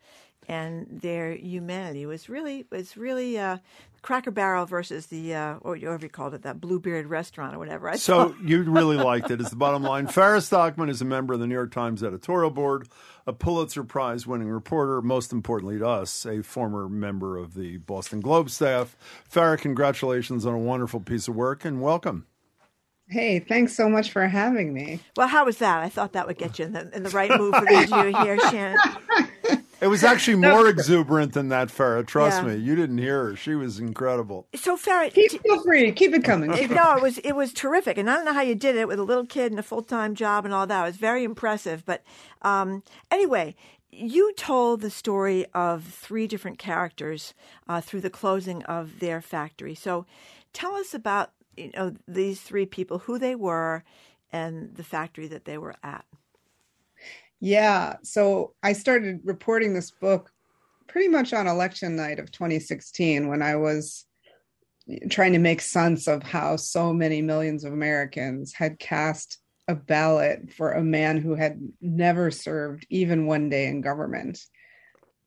and 0.47 0.87
their 0.89 1.33
humanity 1.33 2.05
was 2.05 2.29
really 2.29 2.65
was 2.71 2.97
really 2.97 3.37
uh, 3.37 3.57
Cracker 4.01 4.31
Barrel 4.31 4.65
versus 4.65 5.07
the 5.07 5.35
uh, 5.35 5.55
or 5.61 5.73
whatever 5.73 6.05
you 6.05 6.09
called 6.09 6.33
it 6.33 6.43
that 6.43 6.61
Bluebeard 6.61 7.07
restaurant 7.07 7.55
or 7.55 7.59
whatever. 7.59 7.89
I 7.89 7.97
So 7.97 8.35
you 8.43 8.63
really 8.63 8.97
liked 8.97 9.29
it, 9.31 9.41
is 9.41 9.49
the 9.49 9.55
bottom 9.55 9.83
line. 9.83 10.07
Farah 10.09 10.41
Stockman 10.41 10.89
is 10.89 11.01
a 11.01 11.05
member 11.05 11.33
of 11.33 11.39
the 11.39 11.47
New 11.47 11.55
York 11.55 11.71
Times 11.71 12.03
editorial 12.03 12.49
board, 12.49 12.87
a 13.27 13.33
Pulitzer 13.33 13.83
Prize 13.83 14.25
winning 14.25 14.49
reporter, 14.49 15.01
most 15.01 15.31
importantly 15.31 15.77
to 15.79 15.87
us, 15.87 16.25
a 16.25 16.41
former 16.41 16.87
member 16.87 17.37
of 17.37 17.53
the 17.53 17.77
Boston 17.77 18.21
Globe 18.21 18.49
staff. 18.49 18.95
Farah, 19.31 19.59
congratulations 19.59 20.45
on 20.45 20.53
a 20.53 20.59
wonderful 20.59 20.99
piece 20.99 21.27
of 21.27 21.35
work 21.35 21.65
and 21.65 21.81
welcome. 21.81 22.25
Hey, 23.09 23.39
thanks 23.39 23.75
so 23.75 23.89
much 23.89 24.11
for 24.11 24.27
having 24.27 24.71
me. 24.71 24.99
Well, 25.17 25.27
how 25.27 25.45
was 25.45 25.57
that? 25.57 25.79
I 25.81 25.89
thought 25.89 26.13
that 26.13 26.27
would 26.27 26.37
get 26.37 26.59
you 26.59 26.65
in 26.65 26.73
the, 26.73 26.95
in 26.95 27.01
the 27.01 27.09
right 27.09 27.31
mood 27.39 27.55
for 27.55 27.65
the 27.65 27.71
interview 27.73 28.15
here, 28.21 28.39
Shannon. 28.51 28.77
It 29.81 29.87
was 29.87 30.03
actually 30.03 30.35
more 30.35 30.67
exuberant 30.67 31.33
than 31.33 31.49
that, 31.49 31.69
Farah. 31.69 32.05
Trust 32.05 32.41
Yeah. 32.43 32.49
me. 32.49 32.55
You 32.57 32.75
didn't 32.75 32.97
hear 32.97 33.25
her. 33.27 33.35
She 33.35 33.55
was 33.55 33.79
incredible. 33.79 34.47
So, 34.55 34.75
Farah, 34.75 35.13
keep 35.13 35.31
feel 35.41 35.63
free, 35.63 35.91
keep 35.93 36.13
it 36.13 36.23
coming. 36.23 36.53
It- 36.53 36.69
no, 36.71 36.95
it 36.97 37.01
was 37.01 37.17
it 37.19 37.33
was 37.33 37.53
terrific, 37.53 37.97
and 37.97 38.09
I 38.09 38.15
don't 38.15 38.25
know 38.25 38.33
how 38.33 38.41
you 38.41 38.55
did 38.55 38.75
it 38.75 38.87
with 38.87 38.99
a 38.99 39.03
little 39.03 39.25
kid 39.25 39.51
and 39.51 39.59
a 39.59 39.63
full 39.63 39.81
time 39.81 40.15
job 40.15 40.43
and 40.45 40.53
all 40.53 40.67
that. 40.67 40.81
It 40.81 40.85
was 40.87 40.97
very 40.97 41.23
impressive. 41.23 41.85
But 41.85 42.03
um, 42.41 42.83
anyway, 43.09 43.55
you 43.91 44.33
told 44.33 44.81
the 44.81 44.89
story 44.91 45.45
of 45.53 45.83
three 45.85 46.27
different 46.27 46.59
characters 46.59 47.33
uh, 47.67 47.79
through 47.81 48.01
the 48.01 48.09
closing 48.09 48.63
of 48.63 48.99
their 48.99 49.21
factory. 49.21 49.75
So, 49.75 50.05
tell 50.53 50.75
us 50.75 50.93
about 50.93 51.31
you 51.55 51.71
know 51.73 51.95
these 52.07 52.41
three 52.41 52.65
people, 52.65 52.99
who 52.99 53.17
they 53.17 53.33
were, 53.35 53.83
and 54.31 54.75
the 54.75 54.83
factory 54.83 55.27
that 55.27 55.45
they 55.45 55.57
were 55.57 55.75
at. 55.83 56.03
Yeah. 57.39 57.95
So 58.03 58.53
I 58.61 58.73
started 58.73 59.21
reporting 59.23 59.73
this 59.73 59.91
book 59.91 60.31
pretty 60.87 61.07
much 61.07 61.33
on 61.33 61.47
election 61.47 61.95
night 61.95 62.19
of 62.19 62.31
2016 62.31 63.27
when 63.27 63.41
I 63.41 63.55
was 63.55 64.05
trying 65.09 65.33
to 65.33 65.39
make 65.39 65.61
sense 65.61 66.07
of 66.07 66.23
how 66.23 66.55
so 66.55 66.91
many 66.91 67.21
millions 67.21 67.63
of 67.63 67.73
Americans 67.73 68.53
had 68.53 68.79
cast 68.79 69.37
a 69.67 69.75
ballot 69.75 70.51
for 70.51 70.71
a 70.71 70.83
man 70.83 71.17
who 71.17 71.35
had 71.35 71.59
never 71.79 72.31
served 72.31 72.87
even 72.89 73.27
one 73.27 73.49
day 73.49 73.67
in 73.67 73.81
government. 73.81 74.39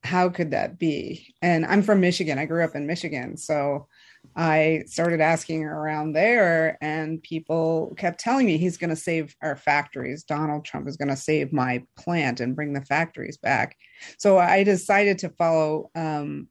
How 0.03 0.29
could 0.31 0.51
that 0.51 0.81
be? 0.81 1.33
And 1.41 1.65
I'm 1.65 1.83
from 1.83 2.01
Michigan. 2.01 2.39
I 2.39 2.47
grew 2.47 2.65
up 2.65 2.75
in 2.75 2.89
Michigan. 2.89 3.37
So 3.37 3.87
I 4.35 4.85
started 4.87 5.21
asking 5.21 5.65
around 5.65 6.13
there, 6.13 6.79
and 6.81 7.23
people 7.23 7.95
kept 7.99 8.21
telling 8.21 8.47
me 8.47 8.57
he's 8.57 8.79
going 8.79 8.91
to 8.91 8.97
save 8.97 9.37
our 9.43 9.57
factories. 9.57 10.25
Donald 10.25 10.65
Trump 10.65 10.89
is 10.89 10.97
going 10.97 11.09
to 11.09 11.17
save 11.17 11.53
my 11.53 11.85
plant 11.97 12.41
and 12.41 12.57
bring 12.57 12.73
the 12.73 12.85
factories 12.85 13.37
back. 13.37 13.77
So 14.19 14.39
I 14.39 14.65
decided 14.65 15.19
to 15.19 15.29
follow 15.31 15.91
um, 15.95 16.49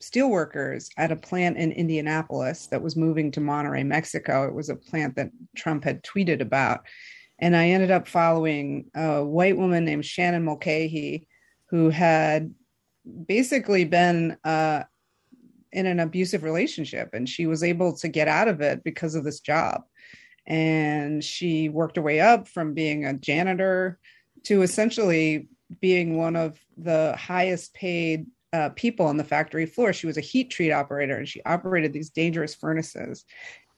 steelworkers 0.00 0.88
at 0.96 1.12
a 1.12 1.16
plant 1.16 1.58
in 1.58 1.72
Indianapolis 1.72 2.68
that 2.68 2.82
was 2.82 2.96
moving 2.96 3.30
to 3.32 3.40
Monterrey, 3.40 3.84
Mexico. 3.84 4.46
It 4.46 4.54
was 4.54 4.70
a 4.70 4.76
plant 4.76 5.16
that 5.16 5.30
Trump 5.56 5.84
had 5.84 6.02
tweeted 6.02 6.40
about. 6.40 6.80
And 7.38 7.54
I 7.54 7.68
ended 7.68 7.90
up 7.90 8.08
following 8.08 8.90
a 8.94 9.24
white 9.24 9.56
woman 9.56 9.84
named 9.84 10.06
Shannon 10.06 10.44
Mulcahy, 10.44 11.26
who 11.66 11.90
had 11.90 12.54
basically 13.26 13.84
been 13.84 14.36
uh, 14.44 14.84
in 15.72 15.86
an 15.86 16.00
abusive 16.00 16.42
relationship 16.42 17.10
and 17.12 17.28
she 17.28 17.46
was 17.46 17.62
able 17.62 17.96
to 17.96 18.08
get 18.08 18.28
out 18.28 18.48
of 18.48 18.60
it 18.60 18.82
because 18.82 19.14
of 19.14 19.24
this 19.24 19.40
job. 19.40 19.82
And 20.46 21.22
she 21.22 21.68
worked 21.68 21.96
her 21.96 22.02
way 22.02 22.20
up 22.20 22.48
from 22.48 22.74
being 22.74 23.04
a 23.04 23.14
janitor 23.14 23.98
to 24.44 24.62
essentially 24.62 25.48
being 25.80 26.16
one 26.16 26.34
of 26.34 26.58
the 26.76 27.14
highest 27.16 27.74
paid 27.74 28.26
uh, 28.52 28.70
people 28.70 29.06
on 29.06 29.16
the 29.16 29.24
factory 29.24 29.66
floor. 29.66 29.92
She 29.92 30.06
was 30.06 30.16
a 30.16 30.22
heat 30.22 30.50
treat 30.50 30.72
operator 30.72 31.16
and 31.16 31.28
she 31.28 31.42
operated 31.44 31.92
these 31.92 32.10
dangerous 32.10 32.54
furnaces. 32.54 33.24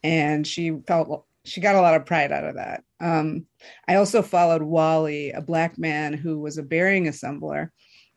And 0.03 0.47
she 0.47 0.79
felt 0.87 1.27
she 1.45 1.61
got 1.61 1.75
a 1.75 1.81
lot 1.81 1.95
of 1.95 2.07
pride 2.07 2.33
out 2.33 2.45
of 2.45 2.55
that. 2.55 2.85
Um, 3.01 3.47
I 3.87 3.97
also 3.97 4.23
followed 4.23 4.63
Wally, 4.63 5.33
a 5.33 5.41
black 5.41 5.77
man 5.79 6.13
who 6.13 6.39
was 6.39 6.57
a 6.57 6.63
bearing 6.63 7.07
assembler, 7.07 7.71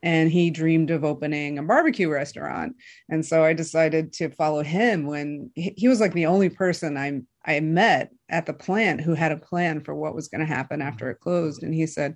and 0.06 0.32
he 0.32 0.52
dreamed 0.52 0.92
of 0.92 1.04
opening 1.04 1.58
a 1.58 1.64
barbecue 1.64 2.08
restaurant. 2.08 2.76
And 3.10 3.26
so 3.26 3.44
I 3.44 3.54
decided 3.54 4.14
to 4.14 4.30
follow 4.30 4.62
him 4.62 5.08
when 5.08 5.50
he, 5.56 5.74
he 5.76 5.88
was 5.88 6.00
like 6.00 6.14
the 6.14 6.28
only 6.28 6.48
person 6.48 6.96
I 6.96 7.22
I 7.48 7.60
met 7.60 8.12
at 8.30 8.46
the 8.46 8.54
plant 8.54 9.02
who 9.02 9.14
had 9.14 9.32
a 9.32 9.38
plan 9.38 9.82
for 9.82 9.94
what 9.94 10.16
was 10.16 10.28
going 10.28 10.42
to 10.42 10.48
happen 10.48 10.82
after 10.82 11.10
it 11.10 11.20
closed. 11.20 11.64
And 11.64 11.74
he 11.74 11.86
said, 11.86 12.16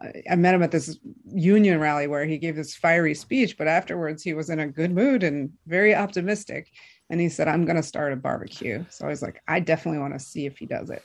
I- 0.00 0.22
I 0.30 0.36
met 0.36 0.54
him 0.54 0.62
at 0.62 0.70
this 0.70 0.98
union 1.32 1.78
rally 1.78 2.06
where 2.06 2.26
he 2.26 2.36
gave 2.38 2.56
this 2.56 2.74
fiery 2.74 3.14
speech, 3.14 3.56
but 3.56 3.68
afterwards 3.68 4.22
he 4.22 4.34
was 4.34 4.50
in 4.50 4.60
a 4.60 4.66
good 4.66 4.90
mood 4.90 5.22
and 5.22 5.50
very 5.66 5.94
optimistic. 5.94 6.68
And 7.08 7.20
he 7.20 7.28
said, 7.28 7.48
I'm 7.48 7.64
going 7.64 7.76
to 7.76 7.82
start 7.82 8.12
a 8.12 8.16
barbecue. 8.16 8.84
So 8.90 9.06
I 9.06 9.08
was 9.08 9.22
like, 9.22 9.40
I 9.46 9.60
definitely 9.60 10.00
want 10.00 10.14
to 10.14 10.20
see 10.20 10.44
if 10.44 10.58
he 10.58 10.66
does 10.66 10.90
it. 10.90 11.02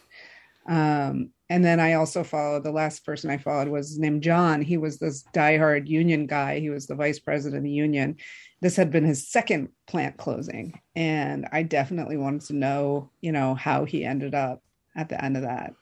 Um, 0.67 1.31
and 1.51 1.65
then 1.65 1.81
I 1.81 1.93
also 1.93 2.23
followed 2.23 2.63
the 2.63 2.71
last 2.71 3.05
person 3.05 3.29
I 3.29 3.37
followed 3.37 3.67
was 3.67 3.99
named 3.99 4.23
John. 4.23 4.61
He 4.61 4.77
was 4.77 4.99
this 4.99 5.23
diehard 5.33 5.85
union 5.87 6.25
guy. 6.25 6.59
He 6.59 6.69
was 6.69 6.87
the 6.87 6.95
vice 6.95 7.19
president 7.19 7.57
of 7.57 7.63
the 7.63 7.69
union. 7.71 8.15
This 8.61 8.77
had 8.77 8.89
been 8.89 9.03
his 9.03 9.27
second 9.29 9.69
plant 9.85 10.15
closing. 10.17 10.79
And 10.95 11.47
I 11.51 11.63
definitely 11.63 12.15
wanted 12.15 12.41
to 12.43 12.53
know, 12.53 13.09
you 13.19 13.33
know, 13.33 13.53
how 13.55 13.83
he 13.83 14.05
ended 14.05 14.33
up 14.33 14.63
at 14.95 15.09
the 15.09 15.21
end 15.23 15.35
of 15.35 15.43
that. 15.43 15.73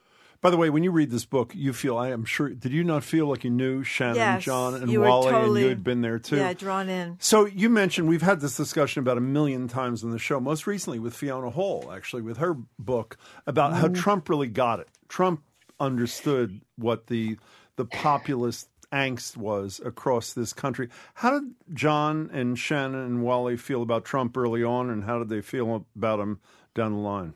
By 0.41 0.49
the 0.49 0.57
way, 0.57 0.69
when 0.69 0.83
you 0.83 0.91
read 0.91 1.11
this 1.11 1.25
book, 1.25 1.51
you 1.53 1.73
feel, 1.73 1.97
I 1.97 2.11
am 2.11 2.23
sure, 2.25 2.49
did 2.49 2.71
you 2.71 2.83
not 2.85 3.03
feel 3.03 3.27
like 3.27 3.43
you 3.43 3.49
knew 3.49 3.83
Shannon, 3.83 4.15
Yes, 4.15 4.43
John, 4.45 4.73
and 4.73 4.89
Wally, 4.97 5.31
totally- 5.31 5.61
and 5.61 5.63
you 5.65 5.69
had 5.69 5.83
been 5.83 6.01
there 6.01 6.17
too? 6.17 6.37
Yeah, 6.37 6.53
drawn 6.53 6.87
in. 6.87 7.17
So 7.19 7.45
you 7.45 7.69
mentioned 7.69 8.07
we've 8.07 8.21
had 8.21 8.39
this 8.39 8.55
discussion 8.55 9.01
about 9.01 9.17
a 9.17 9.21
million 9.21 9.67
times 9.67 10.01
on 10.03 10.11
the 10.11 10.17
show, 10.17 10.39
most 10.39 10.65
recently 10.65 10.97
with 10.97 11.13
Fiona 11.13 11.51
Hill, 11.51 11.91
actually, 11.93 12.21
with 12.21 12.37
her 12.37 12.55
book 12.79 13.17
about 13.45 13.73
how 13.73 13.89
Mhm. 13.89 13.95
Trump 13.95 14.29
really 14.29 14.47
got 14.47 14.79
it. 14.79 14.87
Trump 15.09 15.43
understood 15.79 16.61
what 16.75 17.07
the 17.07 17.37
the 17.75 17.85
populist 17.85 18.69
angst 18.91 19.37
was 19.37 19.79
across 19.85 20.33
this 20.33 20.51
country. 20.53 20.89
How 21.13 21.39
did 21.39 21.51
John 21.73 22.29
and 22.33 22.57
Shannon 22.57 23.05
and 23.05 23.23
Wally 23.23 23.55
feel 23.55 23.81
about 23.81 24.05
Trump 24.05 24.35
early 24.35 24.63
on, 24.63 24.89
and 24.89 25.03
how 25.03 25.19
did 25.19 25.29
they 25.29 25.41
feel 25.41 25.85
about 25.95 26.19
him 26.19 26.39
down 26.73 26.93
the 26.93 26.99
line? 26.99 27.33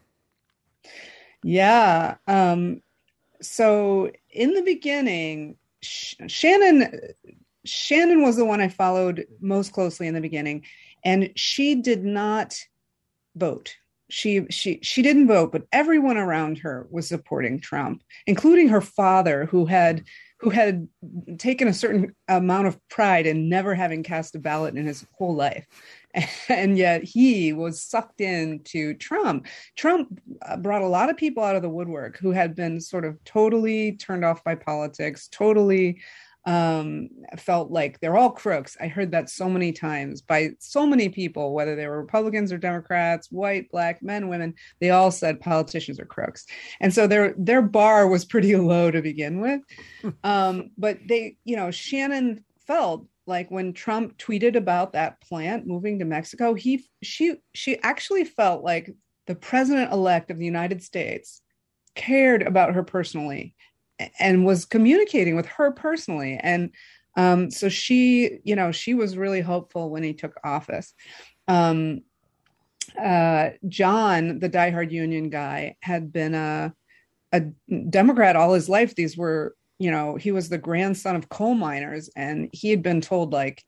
Yeah. 1.43 2.15
Um, 2.27 2.81
so 3.41 4.11
in 4.29 4.53
the 4.53 4.61
beginning, 4.61 5.57
Sh- 5.81 6.15
Shannon 6.27 7.13
Shannon 7.65 8.21
was 8.23 8.35
the 8.35 8.45
one 8.45 8.61
I 8.61 8.67
followed 8.67 9.25
most 9.39 9.71
closely 9.71 10.07
in 10.07 10.13
the 10.13 10.21
beginning, 10.21 10.65
and 11.03 11.31
she 11.35 11.75
did 11.75 12.03
not 12.03 12.57
vote. 13.35 13.77
She 14.13 14.45
she 14.51 14.79
she 14.83 15.01
didn't 15.01 15.27
vote, 15.27 15.51
but 15.51 15.63
everyone 15.71 16.17
around 16.17 16.59
her 16.59 16.87
was 16.91 17.07
supporting 17.07 17.59
Trump, 17.59 18.03
including 18.27 18.69
her 18.69 18.79
father, 18.79 19.45
who 19.45 19.65
had 19.65 20.03
who 20.39 20.51
had 20.51 20.87
taken 21.39 21.67
a 21.67 21.73
certain 21.73 22.13
amount 22.27 22.67
of 22.67 22.77
pride 22.89 23.25
in 23.25 23.49
never 23.49 23.73
having 23.73 24.03
cast 24.03 24.35
a 24.35 24.39
ballot 24.39 24.75
in 24.75 24.85
his 24.85 25.05
whole 25.17 25.33
life. 25.33 25.65
And 26.47 26.77
yet 26.77 27.03
he 27.03 27.53
was 27.53 27.81
sucked 27.81 28.21
into 28.21 28.93
Trump. 28.93 29.47
Trump 29.75 30.21
uh, 30.43 30.57
brought 30.57 30.83
a 30.83 30.87
lot 30.87 31.09
of 31.09 31.17
people 31.17 31.43
out 31.43 31.55
of 31.55 31.63
the 31.63 31.69
woodwork 31.69 32.19
who 32.19 32.29
had 32.29 32.53
been 32.53 32.79
sort 32.79 33.05
of 33.05 33.17
totally 33.23 33.93
turned 33.93 34.23
off 34.23 34.43
by 34.43 34.53
politics, 34.53 35.27
totally 35.29 36.01
um, 36.45 37.09
felt 37.37 37.71
like 37.71 37.99
they're 37.99 38.17
all 38.17 38.31
crooks. 38.31 38.75
I 38.81 38.87
heard 38.87 39.11
that 39.11 39.29
so 39.29 39.49
many 39.49 39.71
times 39.71 40.21
by 40.21 40.51
so 40.59 40.85
many 40.85 41.09
people, 41.09 41.53
whether 41.53 41.75
they 41.75 41.87
were 41.87 42.01
Republicans 42.01 42.51
or 42.51 42.57
Democrats, 42.57 43.31
white, 43.31 43.71
black, 43.71 44.03
men, 44.03 44.27
women, 44.27 44.55
they 44.79 44.89
all 44.89 45.11
said 45.11 45.39
politicians 45.39 45.99
are 45.99 46.05
crooks. 46.05 46.45
And 46.81 46.93
so 46.93 47.07
their 47.07 47.33
their 47.37 47.61
bar 47.61 48.07
was 48.07 48.25
pretty 48.25 48.55
low 48.57 48.91
to 48.91 49.01
begin 49.01 49.39
with. 49.39 49.61
um, 50.23 50.71
but 50.77 50.99
they, 51.07 51.37
you 51.45 51.55
know, 51.55 51.71
Shannon 51.71 52.43
felt 52.67 53.05
like 53.25 53.49
when 53.49 53.71
Trump 53.71 54.17
tweeted 54.17 54.55
about 54.55 54.93
that 54.93 55.21
plant 55.21 55.65
moving 55.65 55.99
to 55.99 56.05
Mexico, 56.05 56.53
he 56.53 56.85
she 57.01 57.35
she 57.53 57.79
actually 57.83 58.25
felt 58.25 58.63
like 58.63 58.93
the 59.27 59.35
president 59.35 59.93
elect 59.93 60.29
of 60.29 60.37
the 60.37 60.45
United 60.45 60.83
States 60.83 61.41
cared 61.95 62.41
about 62.41 62.73
her 62.73 62.83
personally 62.83 63.55
and 64.19 64.45
was 64.45 64.65
communicating 64.65 65.35
with 65.35 65.45
her 65.45 65.71
personally. 65.71 66.39
And 66.41 66.71
um, 67.15 67.51
so 67.51 67.69
she 67.69 68.39
you 68.43 68.55
know 68.55 68.71
she 68.71 68.93
was 68.93 69.17
really 69.17 69.41
hopeful 69.41 69.89
when 69.89 70.03
he 70.03 70.13
took 70.13 70.33
office. 70.43 70.93
Um, 71.47 72.01
uh, 73.01 73.49
john 73.67 74.39
the 74.39 74.49
diehard 74.49 74.91
union 74.91 75.29
guy 75.29 75.75
had 75.81 76.13
been 76.13 76.35
a, 76.35 76.73
a 77.31 77.39
democrat 77.89 78.35
all 78.35 78.53
his 78.53 78.69
life. 78.69 78.95
These 78.95 79.17
were 79.17 79.55
you 79.79 79.91
know 79.91 80.15
he 80.15 80.31
was 80.31 80.49
the 80.49 80.57
grandson 80.57 81.15
of 81.15 81.29
coal 81.29 81.55
miners 81.55 82.09
and 82.15 82.49
he 82.51 82.69
had 82.69 82.83
been 82.83 83.01
told 83.01 83.33
like 83.33 83.63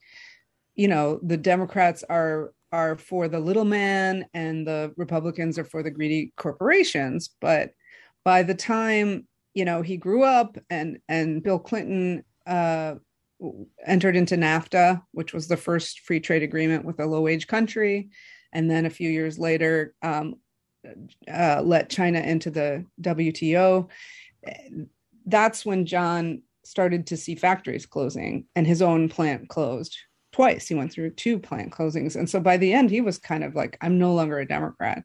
you 0.76 0.88
know 0.88 1.20
the 1.24 1.38
democrats 1.38 2.04
are 2.10 2.54
are 2.72 2.98
for 2.98 3.28
the 3.28 3.40
little 3.40 3.64
man 3.66 4.26
and 4.34 4.68
the 4.68 4.94
republicans 4.98 5.58
are 5.58 5.64
for 5.64 5.82
the 5.82 5.92
greedy 5.92 6.34
corporations. 6.36 7.30
But 7.40 7.72
by 8.24 8.44
the 8.44 8.56
time 8.56 9.28
you 9.56 9.66
know 9.66 9.82
he 9.82 9.98
grew 9.98 10.24
up 10.24 10.58
and 10.70 11.00
and 11.10 11.42
bill 11.42 11.58
clinton 11.58 12.24
uh, 12.46 12.96
entered 13.88 14.16
into 14.16 14.36
nafta 14.36 15.02
which 15.14 15.34
was 15.34 15.48
the 15.48 15.58
first 15.58 16.02
free 16.02 16.20
trade 16.20 16.44
agreement 16.44 16.86
with 16.86 17.00
a 17.00 17.06
low 17.06 17.22
wage 17.22 17.48
country. 17.48 18.10
And 18.54 18.72
then 18.72 18.86
a 18.86 18.90
few 18.90 19.10
years 19.10 19.38
later 19.38 19.94
um, 20.02 20.36
uh, 21.32 21.62
let 21.64 21.90
china 21.90 22.20
into 22.20 22.52
the 22.52 22.86
wto 23.02 23.90
that's 25.26 25.66
when 25.66 25.86
john 25.86 26.42
started 26.64 27.08
to 27.08 27.18
see 27.18 27.36
factories 27.36 27.86
closing 27.86 28.46
and 28.56 28.68
his 28.68 28.82
own 28.82 29.10
plant 29.10 29.50
closed 29.50 29.98
twice. 30.32 30.68
He 30.68 30.76
went 30.76 30.92
through 30.92 31.12
two 31.12 31.40
plant 31.40 31.72
closings. 31.72 32.18
And 32.18 32.30
so 32.30 32.42
by 32.42 32.58
the 32.58 32.74
end 32.74 32.90
he 32.90 33.02
was 33.02 33.18
kind 33.18 33.44
of 33.44 33.56
like 33.56 33.78
i'm 33.82 33.98
no 33.98 34.14
longer 34.14 34.40
a 34.40 34.48
democrat 34.48 35.04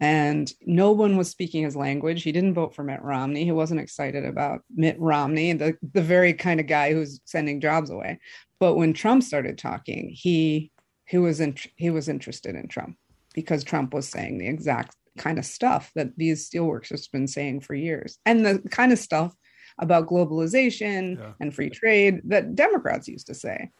and 0.00 0.50
no 0.64 0.92
one 0.92 1.18
was 1.18 1.28
speaking 1.28 1.62
his 1.62 1.76
language. 1.76 2.22
He 2.22 2.32
didn't 2.32 2.54
vote 2.54 2.74
for 2.74 2.82
Mitt 2.82 3.02
Romney. 3.02 3.44
He 3.44 3.52
wasn't 3.52 3.80
excited 3.80 4.24
about 4.24 4.62
Mitt 4.74 4.98
Romney, 4.98 5.52
the, 5.52 5.76
the 5.92 6.00
very 6.00 6.32
kind 6.32 6.58
of 6.58 6.66
guy 6.66 6.94
who's 6.94 7.20
sending 7.26 7.60
jobs 7.60 7.90
away. 7.90 8.18
But 8.58 8.76
when 8.76 8.94
Trump 8.94 9.22
started 9.22 9.58
talking, 9.58 10.10
he 10.10 10.72
he 11.04 11.18
was 11.18 11.40
in, 11.40 11.56
he 11.76 11.90
was 11.90 12.08
interested 12.08 12.54
in 12.54 12.68
Trump 12.68 12.96
because 13.34 13.62
Trump 13.62 13.92
was 13.92 14.08
saying 14.08 14.38
the 14.38 14.48
exact 14.48 14.96
kind 15.18 15.38
of 15.38 15.44
stuff 15.44 15.90
that 15.96 16.16
these 16.16 16.48
steelworkers 16.48 16.90
have 16.90 17.12
been 17.12 17.26
saying 17.26 17.60
for 17.60 17.74
years, 17.74 18.18
and 18.24 18.44
the 18.44 18.58
kind 18.70 18.92
of 18.92 18.98
stuff 18.98 19.34
about 19.78 20.06
globalization 20.06 21.18
yeah. 21.18 21.32
and 21.40 21.54
free 21.54 21.70
trade 21.70 22.20
that 22.24 22.54
Democrats 22.54 23.08
used 23.08 23.26
to 23.26 23.34
say. 23.34 23.70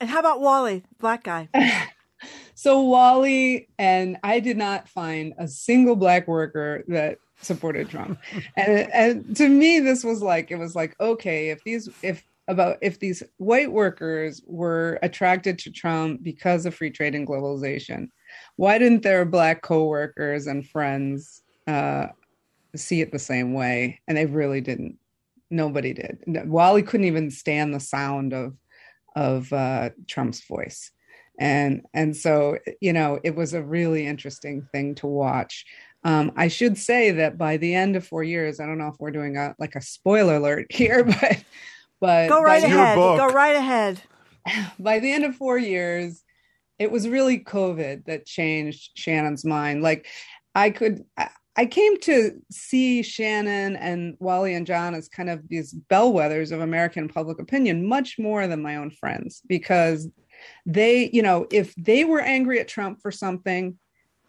And 0.00 0.10
how 0.10 0.20
about 0.20 0.40
Wally, 0.40 0.84
black 0.98 1.24
guy? 1.24 1.48
so 2.54 2.82
Wally 2.82 3.68
and 3.78 4.16
I 4.22 4.40
did 4.40 4.56
not 4.56 4.88
find 4.88 5.34
a 5.38 5.46
single 5.46 5.96
black 5.96 6.26
worker 6.26 6.84
that 6.88 7.18
supported 7.40 7.88
Trump. 7.88 8.18
and, 8.56 8.92
and 8.92 9.36
to 9.36 9.48
me, 9.48 9.80
this 9.80 10.04
was 10.04 10.22
like, 10.22 10.50
it 10.50 10.56
was 10.56 10.74
like, 10.74 10.94
okay, 11.00 11.50
if 11.50 11.62
these, 11.64 11.88
if 12.02 12.24
about 12.48 12.78
if 12.80 13.00
these 13.00 13.22
white 13.38 13.70
workers 13.70 14.40
were 14.46 14.98
attracted 15.02 15.58
to 15.58 15.70
Trump 15.70 16.22
because 16.22 16.64
of 16.64 16.74
free 16.74 16.90
trade 16.90 17.14
and 17.14 17.26
globalization, 17.26 18.08
why 18.56 18.78
didn't 18.78 19.02
their 19.02 19.24
black 19.24 19.62
coworkers 19.62 20.46
and 20.46 20.68
friends 20.68 21.42
uh, 21.66 22.06
see 22.74 23.00
it 23.00 23.12
the 23.12 23.18
same 23.18 23.52
way? 23.52 24.00
And 24.06 24.16
they 24.16 24.26
really 24.26 24.60
didn't. 24.60 24.98
Nobody 25.50 25.92
did. 25.92 26.22
Wally 26.26 26.82
couldn't 26.82 27.06
even 27.06 27.30
stand 27.30 27.74
the 27.74 27.80
sound 27.80 28.32
of 28.32 28.56
of 29.14 29.52
uh, 29.52 29.90
Trump's 30.06 30.46
voice 30.46 30.90
and 31.38 31.82
and 31.94 32.16
so 32.16 32.58
you 32.80 32.92
know 32.92 33.18
it 33.24 33.34
was 33.34 33.54
a 33.54 33.62
really 33.62 34.06
interesting 34.06 34.66
thing 34.72 34.94
to 34.96 35.06
watch. 35.06 35.64
Um, 36.04 36.30
i 36.36 36.46
should 36.46 36.78
say 36.78 37.10
that 37.10 37.36
by 37.36 37.56
the 37.56 37.74
end 37.74 37.96
of 37.96 38.06
four 38.06 38.22
years 38.22 38.60
i 38.60 38.66
don't 38.66 38.78
know 38.78 38.86
if 38.86 38.94
we're 39.00 39.10
doing 39.10 39.36
a 39.36 39.56
like 39.58 39.74
a 39.74 39.80
spoiler 39.80 40.36
alert 40.36 40.66
here 40.70 41.02
but 41.02 41.42
but 42.00 42.28
go 42.28 42.40
right 42.42 42.62
ahead. 42.62 42.96
Go 42.96 43.28
right 43.28 43.56
ahead. 43.56 44.00
By 44.78 45.00
the 45.00 45.10
end 45.10 45.24
of 45.24 45.34
four 45.34 45.58
years 45.58 46.22
it 46.78 46.92
was 46.92 47.08
really 47.08 47.40
covid 47.40 48.04
that 48.04 48.26
changed 48.26 48.90
shannon's 48.94 49.44
mind. 49.44 49.82
Like 49.82 50.06
i 50.54 50.70
could 50.70 51.04
I 51.58 51.64
came 51.64 51.98
to 52.00 52.32
see 52.50 53.02
Shannon 53.02 53.76
and 53.76 54.14
Wally 54.20 54.54
and 54.54 54.66
John 54.66 54.94
as 54.94 55.08
kind 55.08 55.30
of 55.30 55.48
these 55.48 55.74
bellwethers 55.90 56.52
of 56.52 56.60
American 56.60 57.08
public 57.08 57.40
opinion, 57.40 57.86
much 57.86 58.18
more 58.18 58.46
than 58.46 58.60
my 58.60 58.76
own 58.76 58.90
friends, 58.90 59.40
because 59.48 60.06
they, 60.64 61.10
you 61.12 61.22
know, 61.22 61.46
if 61.50 61.74
they 61.76 62.04
were 62.04 62.20
angry 62.20 62.60
at 62.60 62.68
Trump 62.68 63.00
for 63.00 63.10
something, 63.10 63.78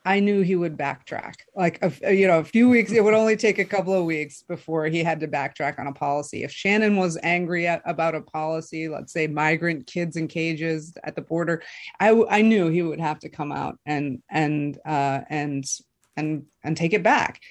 I 0.07 0.21
knew 0.21 0.41
he 0.41 0.55
would 0.55 0.77
backtrack. 0.77 1.33
Like, 1.53 1.83
a, 1.83 2.13
you 2.13 2.27
know, 2.27 2.39
a 2.39 2.43
few 2.45 2.69
weeks, 2.69 2.93
it 2.93 3.03
would 3.03 3.13
only 3.13 3.35
take 3.35 3.59
a 3.59 3.65
couple 3.65 3.93
of 3.93 4.05
weeks 4.05 4.41
before 4.41 4.85
he 4.85 5.03
had 5.03 5.19
to 5.19 5.27
backtrack 5.27 5.77
on 5.79 5.87
a 5.87 5.91
policy. 5.91 6.45
If 6.45 6.51
Shannon 6.53 6.95
was 6.95 7.17
angry 7.23 7.67
at, 7.67 7.81
about 7.83 8.15
a 8.15 8.21
policy, 8.21 8.87
let's 8.87 9.11
say 9.11 9.27
migrant 9.27 9.85
kids 9.85 10.15
in 10.15 10.29
cages 10.29 10.93
at 11.03 11.17
the 11.17 11.21
border, 11.21 11.61
I, 11.99 12.23
I 12.29 12.41
knew 12.41 12.69
he 12.69 12.83
would 12.83 13.01
have 13.01 13.19
to 13.19 13.29
come 13.29 13.51
out 13.51 13.79
and, 13.85 14.23
and, 14.29 14.79
uh, 14.85 15.21
and, 15.29 15.65
and, 16.15 16.45
and 16.63 16.77
take 16.77 16.93
it 16.93 17.03
back. 17.03 17.41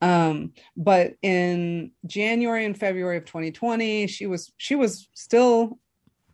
Um, 0.00 0.54
but 0.74 1.16
in 1.20 1.90
January 2.06 2.64
and 2.64 2.78
February 2.78 3.18
of 3.18 3.26
2020, 3.26 4.06
she 4.06 4.26
was, 4.26 4.50
she 4.56 4.74
was 4.74 5.06
still 5.12 5.78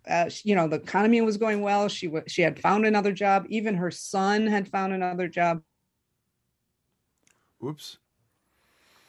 uh, 0.09 0.29
you 0.45 0.55
know 0.55 0.69
the 0.69 0.77
economy 0.77 1.21
was 1.21 1.37
going 1.37 1.63
well 1.63 1.89
she 1.89 2.07
w- 2.07 2.25
she 2.27 2.43
had 2.43 2.59
found 2.59 2.85
another 2.85 3.13
job 3.13 3.47
even 3.49 3.75
her 3.77 3.91
son 3.91 4.47
had 4.47 4.69
found 4.69 4.93
another 4.93 5.29
job 5.29 5.63
oops 7.65 7.99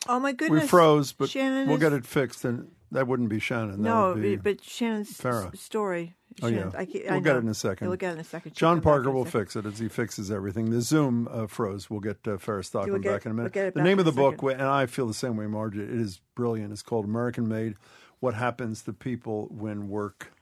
oh 0.07 0.19
my 0.19 0.31
goodness 0.31 0.63
we 0.63 0.67
froze 0.67 1.11
but 1.11 1.29
Shannon 1.29 1.67
we'll 1.67 1.77
is... 1.77 1.81
get 1.81 1.93
it 1.93 2.05
fixed 2.05 2.45
and 2.45 2.69
that 2.91 3.07
wouldn't 3.07 3.29
be 3.29 3.39
shannon 3.39 3.81
that 3.81 3.89
no 3.89 4.15
be 4.15 4.35
but 4.35 4.63
shannon's 4.63 5.11
Farah. 5.17 5.55
story 5.57 6.15
Oh 6.41 6.47
yeah, 6.47 6.71
I, 6.75 6.81
I 6.81 7.11
we'll 7.11 7.21
get 7.21 7.35
it 7.35 7.43
in 7.43 7.49
a 7.49 7.53
second. 7.53 7.87
We'll 7.87 7.97
get 7.97 8.11
it 8.11 8.13
in 8.13 8.19
a 8.19 8.23
second. 8.23 8.55
John 8.55 8.81
Parker 8.81 9.11
will 9.11 9.25
fix 9.25 9.55
it 9.55 9.65
as 9.65 9.77
he 9.77 9.87
fixes 9.87 10.31
everything. 10.31 10.71
The 10.71 10.81
Zoom 10.81 11.27
uh, 11.29 11.47
froze. 11.47 11.89
We'll 11.89 11.99
get 11.99 12.17
uh, 12.25 12.37
Farah 12.37 12.65
Stockman 12.65 13.01
we'll 13.01 13.13
back 13.13 13.25
in 13.25 13.31
a 13.31 13.35
minute. 13.35 13.53
We'll 13.53 13.71
the 13.71 13.83
name 13.83 13.99
of 13.99 14.05
the 14.05 14.11
book, 14.11 14.39
second. 14.41 14.61
and 14.61 14.63
I 14.63 14.85
feel 14.85 15.05
the 15.05 15.13
same 15.13 15.37
way, 15.37 15.45
Margie. 15.45 15.81
It 15.81 15.89
is 15.89 16.21
brilliant. 16.35 16.71
It's 16.71 16.81
called 16.81 17.05
American 17.05 17.47
Made: 17.47 17.75
What 18.19 18.33
Happens 18.33 18.81
to 18.83 18.93
People 18.93 19.47
When 19.51 19.89
Work 19.89 20.33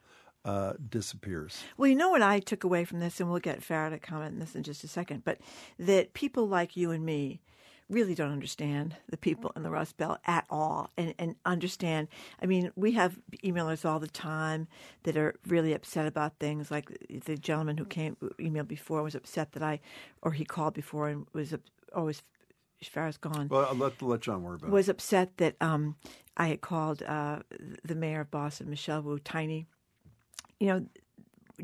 uh, 0.46 0.74
disappears. 0.90 1.64
Well, 1.78 1.90
you 1.90 1.96
know 1.96 2.10
what 2.10 2.22
I 2.22 2.40
took 2.40 2.64
away 2.64 2.86
from 2.86 3.00
this, 3.00 3.20
and 3.20 3.30
we'll 3.30 3.40
get 3.40 3.62
Farah 3.62 3.92
to 3.92 4.00
comment 4.00 4.34
on 4.34 4.40
this 4.40 4.56
in 4.56 4.64
just 4.64 4.84
a 4.84 4.88
second, 4.88 5.24
but 5.24 5.40
that 5.80 6.14
people 6.14 6.48
like 6.48 6.76
you 6.76 6.92
and 6.92 7.06
me 7.06 7.42
really 7.92 8.16
don't 8.16 8.32
understand 8.32 8.96
the 9.10 9.18
people 9.18 9.52
in 9.56 9.64
the 9.64 9.70
Rust 9.70 9.98
Belt 9.98 10.20
at 10.26 10.46
all 10.50 10.90
and, 10.98 11.14
and 11.20 11.36
understand. 11.46 12.08
I 12.42 12.46
mean, 12.46 12.72
we 12.76 12.94
have 12.94 13.20
emailers 13.44 13.86
all 13.86 14.00
the 14.00 14.08
time 14.08 14.68
that 15.04 15.18
are 15.18 15.36
really 15.46 15.74
upset 15.74 16.08
about 16.08 16.40
things. 16.40 16.72
Like 16.72 16.98
the 17.26 17.38
gentleman 17.38 17.78
who 17.78 17.86
came 17.86 18.16
emailed 18.40 18.70
before 18.70 19.04
was 19.04 19.14
upset 19.14 19.52
that 19.52 19.62
I, 19.62 19.82
or 20.22 20.32
he 20.32 20.46
called 20.46 20.74
before 20.74 21.10
and 21.10 21.28
was 21.34 21.54
always. 21.94 22.24
Farah's 22.84 23.18
gone. 23.18 23.48
Well, 23.48 23.68
I'll 23.70 23.76
let 23.76 24.02
let 24.02 24.22
John 24.22 24.42
worry 24.42 24.56
about. 24.56 24.72
Was 24.72 24.90
upset 24.90 25.38
that 25.38 25.56
um, 25.62 25.98
I 26.36 26.48
had 26.48 26.62
called 26.62 27.04
uh, 27.04 27.42
the 27.86 27.94
mayor 27.94 28.22
of 28.22 28.32
Boston, 28.32 28.72
Michelle 28.72 29.04
Wu, 29.04 29.20
tiny 29.20 29.68
you 30.62 30.68
know, 30.68 30.86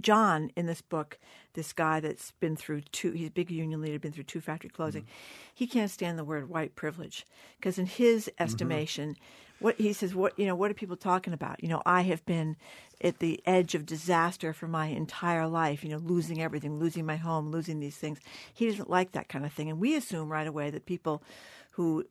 John 0.01 0.49
in 0.55 0.65
this 0.65 0.81
book, 0.81 1.19
this 1.53 1.71
guy 1.71 1.99
that's 1.99 2.31
been 2.39 2.55
through 2.55 2.81
two, 2.91 3.11
he's 3.11 3.27
a 3.27 3.31
big 3.31 3.51
union 3.51 3.79
leader, 3.79 3.99
been 3.99 4.11
through 4.11 4.23
two 4.23 4.41
factory 4.41 4.71
closing. 4.71 5.03
Mm-hmm. 5.03 5.11
He 5.53 5.67
can't 5.67 5.91
stand 5.91 6.17
the 6.17 6.23
word 6.23 6.49
white 6.49 6.75
privilege 6.75 7.25
because 7.57 7.77
in 7.77 7.85
his 7.85 8.25
mm-hmm. 8.25 8.43
estimation, 8.43 9.11
mm-hmm. 9.11 9.63
what 9.63 9.79
he 9.79 9.93
says, 9.93 10.15
what 10.15 10.37
you 10.37 10.47
know, 10.47 10.55
what 10.55 10.71
are 10.71 10.75
people 10.75 10.97
talking 10.97 11.31
about? 11.31 11.61
You 11.61 11.69
know, 11.69 11.83
I 11.85 12.01
have 12.01 12.25
been 12.25 12.57
at 13.01 13.19
the 13.19 13.39
edge 13.45 13.75
of 13.75 13.85
disaster 13.85 14.51
for 14.51 14.67
my 14.67 14.87
entire 14.87 15.47
life. 15.47 15.83
You 15.83 15.91
know, 15.91 15.97
losing 15.97 16.41
everything, 16.41 16.79
losing 16.79 17.05
my 17.05 17.17
home, 17.17 17.51
losing 17.51 17.79
these 17.79 17.97
things. 17.97 18.19
He 18.51 18.67
doesn't 18.67 18.89
like 18.89 19.11
that 19.11 19.29
kind 19.29 19.45
of 19.45 19.53
thing, 19.53 19.69
and 19.69 19.79
we 19.79 19.95
assume 19.95 20.31
right 20.31 20.47
away 20.47 20.71
that 20.71 20.87
people 20.87 21.21
who 21.71 22.03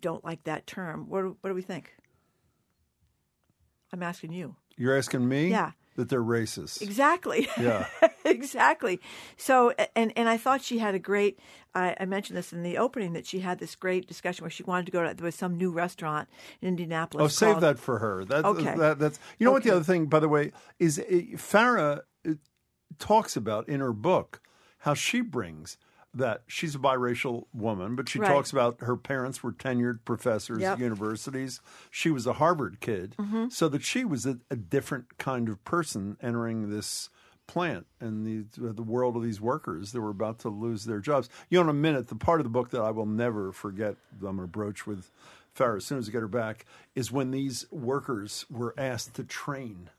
don't 0.00 0.24
like 0.24 0.44
that 0.44 0.68
term. 0.68 1.08
What, 1.08 1.24
what 1.24 1.50
do 1.50 1.54
we 1.54 1.62
think? 1.62 1.92
I'm 3.92 4.04
asking 4.04 4.32
you. 4.32 4.54
You're 4.76 4.96
asking 4.96 5.28
me? 5.28 5.48
Yeah. 5.48 5.72
That 5.96 6.08
they're 6.08 6.22
racist. 6.22 6.82
Exactly. 6.82 7.48
Yeah. 7.58 7.86
exactly. 8.24 9.00
So, 9.36 9.74
and 9.94 10.12
and 10.16 10.28
I 10.28 10.36
thought 10.36 10.62
she 10.62 10.78
had 10.78 10.94
a 10.94 10.98
great. 10.98 11.38
I, 11.74 11.94
I, 12.00 12.04
mentioned 12.04 12.36
this 12.36 12.52
in 12.52 12.64
the 12.64 12.78
opening 12.78 13.12
that 13.12 13.26
she 13.26 13.40
had 13.40 13.60
this 13.60 13.76
great 13.76 14.08
discussion 14.08 14.42
where 14.42 14.50
she 14.50 14.64
wanted 14.64 14.86
to 14.86 14.92
go 14.92 15.06
to 15.06 15.14
there 15.14 15.24
was 15.24 15.36
some 15.36 15.56
new 15.56 15.70
restaurant 15.70 16.28
in 16.60 16.68
Indianapolis. 16.68 17.24
Oh, 17.24 17.28
save 17.28 17.52
called, 17.52 17.62
that 17.62 17.78
for 17.78 17.98
her. 17.98 18.24
That, 18.24 18.44
okay. 18.44 18.74
That, 18.76 18.98
that's 18.98 19.20
you 19.38 19.44
know 19.44 19.50
okay. 19.50 19.54
what 19.54 19.62
the 19.64 19.70
other 19.76 19.84
thing, 19.84 20.06
by 20.06 20.20
the 20.20 20.28
way, 20.28 20.52
is 20.78 20.98
uh, 20.98 21.02
Farah 21.36 22.00
uh, 22.28 22.32
talks 22.98 23.36
about 23.36 23.68
in 23.68 23.80
her 23.80 23.92
book 23.92 24.40
how 24.78 24.94
she 24.94 25.20
brings 25.20 25.76
that 26.14 26.42
she's 26.48 26.74
a 26.74 26.78
biracial 26.78 27.44
woman, 27.52 27.94
but 27.94 28.08
she 28.08 28.18
right. 28.18 28.28
talks 28.28 28.50
about 28.50 28.80
her 28.80 28.96
parents 28.96 29.42
were 29.42 29.52
tenured 29.52 30.00
professors 30.04 30.60
yep. 30.60 30.74
at 30.74 30.78
universities. 30.80 31.60
She 31.90 32.10
was 32.10 32.26
a 32.26 32.34
Harvard 32.34 32.80
kid, 32.80 33.14
mm-hmm. 33.18 33.48
so 33.48 33.68
that 33.68 33.84
she 33.84 34.04
was 34.04 34.26
a, 34.26 34.38
a, 34.50 34.56
different 34.56 35.18
kind 35.18 35.48
of 35.48 35.64
person 35.64 36.16
entering 36.20 36.70
this 36.70 37.10
plant 37.46 37.86
and 38.00 38.26
the 38.26 38.72
the 38.72 38.82
world 38.82 39.16
of 39.16 39.22
these 39.22 39.40
workers 39.40 39.92
that 39.92 40.00
were 40.00 40.10
about 40.10 40.40
to 40.40 40.48
lose 40.48 40.84
their 40.84 41.00
jobs. 41.00 41.28
You 41.48 41.58
know, 41.58 41.64
in 41.64 41.68
a 41.70 41.74
minute, 41.74 42.08
the 42.08 42.16
part 42.16 42.40
of 42.40 42.44
the 42.44 42.50
book 42.50 42.70
that 42.70 42.80
I 42.80 42.90
will 42.90 43.06
never 43.06 43.52
forget, 43.52 43.96
I'm 44.12 44.20
going 44.20 44.36
to 44.38 44.46
broach 44.46 44.86
with 44.86 45.10
Farah 45.56 45.78
as 45.78 45.84
soon 45.84 45.98
as 45.98 46.08
I 46.08 46.12
get 46.12 46.22
her 46.22 46.28
back, 46.28 46.66
is 46.94 47.12
when 47.12 47.30
these 47.30 47.66
workers 47.70 48.46
were 48.50 48.74
asked 48.76 49.14
to 49.14 49.24
train 49.24 49.90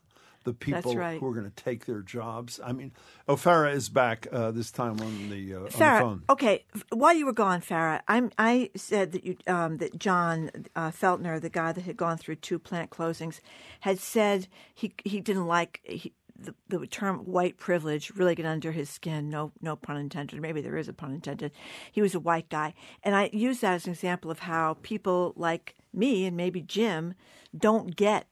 the 0.44 0.54
people 0.54 0.96
right. 0.96 1.20
who 1.20 1.28
are 1.28 1.34
going 1.34 1.50
to 1.50 1.64
take 1.64 1.86
their 1.86 2.02
jobs. 2.02 2.60
I 2.64 2.72
mean, 2.72 2.92
oh, 3.28 3.36
Farah 3.36 3.74
is 3.74 3.90
back 3.90 4.28
uh, 4.32 4.52
this 4.52 4.72
time 4.72 5.00
on 5.00 5.30
the, 5.30 5.56
uh, 5.56 5.60
Farah, 5.60 5.64
on 5.64 5.70
the 5.70 6.00
phone. 6.02 6.24
Okay, 6.30 6.66
while 6.92 7.14
you 7.14 7.26
were 7.26 7.34
gone, 7.34 7.62
Farah, 7.62 8.02
I'm, 8.08 8.32
I 8.38 8.72
said 8.76 9.12
that 9.12 9.24
you 9.24 9.38
um, 9.48 9.78
that 9.78 9.98
John 9.98 10.52
uh, 10.76 10.92
Feltner, 10.92 11.40
the 11.40 11.50
guy 11.50 11.72
that 11.72 11.84
had 11.84 11.98
gone 11.98 12.18
through 12.18 12.36
two 12.36 12.60
plant 12.60 12.90
closings, 12.90 13.40
had 13.82 14.00
said 14.00 14.48
he 14.74 14.94
he 15.04 15.20
didn't 15.20 15.48
like. 15.48 15.82
He, 15.84 16.14
the, 16.36 16.56
the 16.70 16.88
term 16.88 17.20
white 17.20 17.58
privilege 17.58 18.10
really 18.16 18.34
get 18.34 18.48
under 18.48 18.72
his 18.72 18.90
skin. 18.90 19.30
No, 19.30 19.52
no 19.62 19.76
pun 19.76 19.98
intended. 19.98 20.42
Maybe 20.42 20.60
there 20.62 20.76
is 20.76 20.88
a 20.88 20.94
pun 20.94 21.14
intended. 21.14 21.52
He 21.92 22.02
was 22.02 22.16
a 22.16 22.20
white 22.20 22.50
guy, 22.50 22.74
and 23.04 23.16
I 23.16 23.30
use 23.32 23.60
that 23.60 23.74
as 23.76 23.86
an 23.86 23.92
example 23.92 24.32
of 24.32 24.40
how 24.40 24.78
people 24.82 25.34
like 25.36 25.76
me 25.94 26.26
and 26.26 26.36
maybe 26.36 26.62
Jim 26.62 27.14
don't 27.56 27.96
get 27.96 28.28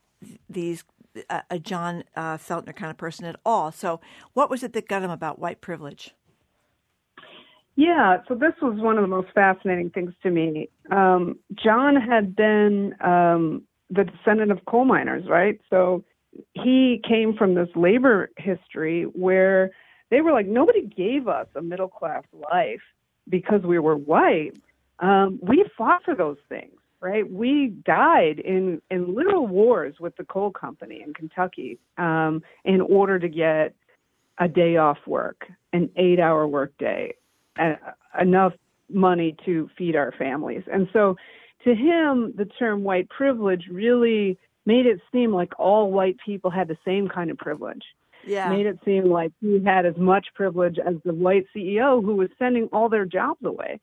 these 0.50 0.84
a, 1.50 1.60
John 1.60 2.04
uh, 2.16 2.38
Feltner 2.38 2.76
kind 2.76 2.92
of 2.92 2.98
person 2.98 3.26
at 3.26 3.40
all. 3.46 3.72
So, 3.72 4.00
what 4.34 4.50
was 4.50 4.64
it 4.64 4.74
that 4.74 4.88
got 4.88 5.04
him 5.04 5.12
about 5.12 5.40
white 5.40 5.62
privilege? 5.62 6.14
Yeah, 7.76 8.18
so 8.28 8.36
this 8.36 8.54
was 8.62 8.78
one 8.80 8.98
of 8.98 9.04
the 9.04 9.08
most 9.08 9.30
fascinating 9.34 9.90
things 9.90 10.14
to 10.24 10.30
me. 10.30 10.70
Um, 10.92 11.40
John 11.54 11.96
had 11.96 12.36
been 12.36 12.94
um, 13.00 13.64
the 13.90 14.04
descendant 14.04 14.52
of 14.52 14.66
coal 14.66 14.84
miners, 14.84 15.24
right? 15.30 15.60
So 15.70 16.04
he 16.54 17.02
came 17.08 17.36
from 17.38 17.56
this 17.56 17.70
labor 17.76 18.32
history 18.38 19.04
where 19.04 19.72
they 20.12 20.22
were 20.22 20.34
like, 20.34 20.46
nobody 20.46 20.86
gave 20.86 21.28
us 21.28 21.48
a 21.56 21.62
middle 21.62 21.88
class 21.88 22.24
life 22.52 22.82
because 23.30 23.62
we 23.62 23.80
were 23.80 23.96
white. 23.96 24.52
Um, 25.00 25.40
we 25.42 25.64
fought 25.78 26.04
for 26.04 26.16
those 26.16 26.38
things 26.50 26.79
right? 27.02 27.30
We 27.30 27.68
died 27.86 28.40
in 28.40 28.82
in 28.90 29.16
literal 29.16 29.48
wars 29.48 29.96
with 30.00 30.16
the 30.18 30.26
coal 30.26 30.52
company 30.52 31.02
in 31.06 31.14
Kentucky 31.14 31.80
um, 31.98 32.42
in 32.66 32.82
order 32.82 33.20
to 33.20 33.30
get 33.30 33.74
a 34.38 34.48
day 34.48 34.78
off 34.78 34.98
work, 35.06 35.46
an 35.74 35.90
eight 35.96 36.20
hour 36.20 36.48
work 36.48 36.74
day, 36.78 37.16
uh, 37.60 37.74
enough 38.20 38.54
money 38.90 39.36
to 39.46 39.70
feed 39.78 39.96
our 39.96 40.14
families. 40.18 40.64
And 40.72 40.88
so, 40.94 41.16
to 41.66 41.76
him, 41.76 42.34
the 42.38 42.46
term 42.46 42.84
white 42.84 43.10
privilege 43.10 43.66
really 43.70 44.38
made 44.66 44.86
it 44.86 45.00
seem 45.12 45.34
like 45.34 45.52
all 45.60 45.92
white 45.92 46.18
people 46.26 46.52
had 46.52 46.68
the 46.68 46.78
same 46.86 47.08
kind 47.08 47.30
of 47.32 47.38
privilege. 47.38 47.84
Yeah. 48.26 48.50
Made 48.50 48.66
it 48.66 48.80
seem 48.84 49.06
like 49.06 49.32
he 49.42 49.64
had 49.64 49.86
as 49.86 49.98
much 49.98 50.28
privilege 50.36 50.78
as 50.78 50.96
the 51.06 51.14
white 51.14 51.46
CEO 51.56 52.04
who 52.04 52.16
was 52.16 52.30
sending 52.38 52.66
all 52.72 52.90
their 52.90 53.06
jobs 53.06 53.44
away. 53.44 53.80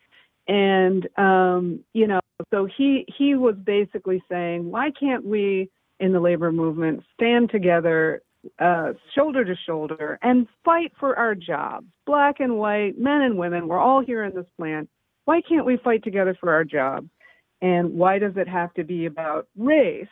And 0.49 1.09
um, 1.19 1.81
you 1.93 2.07
know, 2.07 2.21
so 2.53 2.69
he 2.77 3.05
he 3.19 3.35
was 3.35 3.57
basically 3.57 4.23
saying, 4.29 4.71
why 4.71 4.91
can't 4.99 5.25
we 5.25 5.71
in 5.99 6.13
the 6.13 6.21
labor 6.21 6.53
movement 6.53 7.03
stand 7.15 7.51
together, 7.51 8.23
uh, 8.59 8.93
shoulder 9.15 9.45
to 9.45 9.55
shoulder, 9.67 10.19
and 10.23 10.47
fight 10.65 10.93
for 11.01 11.19
our 11.19 11.35
jobs, 11.35 11.87
black 12.07 12.41
and 12.41 12.59
white, 12.59 12.99
men 12.99 13.23
and 13.23 13.39
women. 13.39 13.67
We're 13.67 13.81
all 13.81 14.05
here 14.05 14.25
in 14.25 14.35
this 14.35 14.47
plant. 14.59 14.89
Why 15.25 15.41
can't 15.41 15.67
we 15.67 15.79
fight 15.79 16.05
together 16.05 16.37
for 16.39 16.53
our 16.53 16.65
jobs? 16.65 17.09
And 17.63 17.95
why 17.95 18.19
does 18.19 18.35
it 18.37 18.49
have 18.49 18.73
to 18.75 18.85
be 18.85 19.07
about 19.07 19.49
race? 19.57 20.07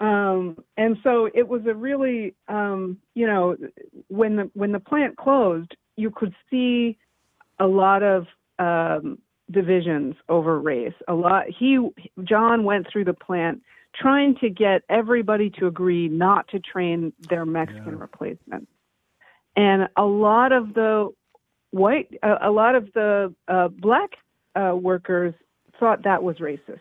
Um, 0.00 0.62
and 0.76 0.96
so 1.04 1.28
it 1.32 1.46
was 1.46 1.62
a 1.66 1.74
really, 1.74 2.34
um, 2.48 2.98
you 3.14 3.26
know, 3.26 3.56
when 4.08 4.36
the 4.36 4.50
when 4.54 4.72
the 4.72 4.80
plant 4.80 5.16
closed, 5.16 5.76
you 5.96 6.10
could 6.10 6.34
see 6.50 6.98
a 7.60 7.66
lot 7.66 8.02
of 8.02 8.26
um, 8.58 9.18
divisions 9.52 10.14
over 10.28 10.58
race. 10.58 10.94
A 11.08 11.14
lot 11.14 11.44
he 11.48 11.78
John 12.24 12.64
went 12.64 12.86
through 12.90 13.04
the 13.04 13.14
plant 13.14 13.62
trying 13.94 14.36
to 14.36 14.48
get 14.48 14.82
everybody 14.88 15.50
to 15.50 15.66
agree 15.66 16.08
not 16.08 16.48
to 16.48 16.58
train 16.60 17.12
their 17.28 17.44
Mexican 17.44 17.94
yeah. 17.94 18.00
replacements. 18.00 18.70
And 19.54 19.88
a 19.96 20.04
lot 20.04 20.52
of 20.52 20.74
the 20.74 21.10
white 21.70 22.08
a, 22.22 22.48
a 22.48 22.50
lot 22.50 22.74
of 22.74 22.92
the 22.94 23.34
uh, 23.48 23.68
black 23.68 24.10
uh, 24.54 24.74
workers 24.74 25.34
thought 25.78 26.04
that 26.04 26.22
was 26.22 26.36
racist. 26.36 26.80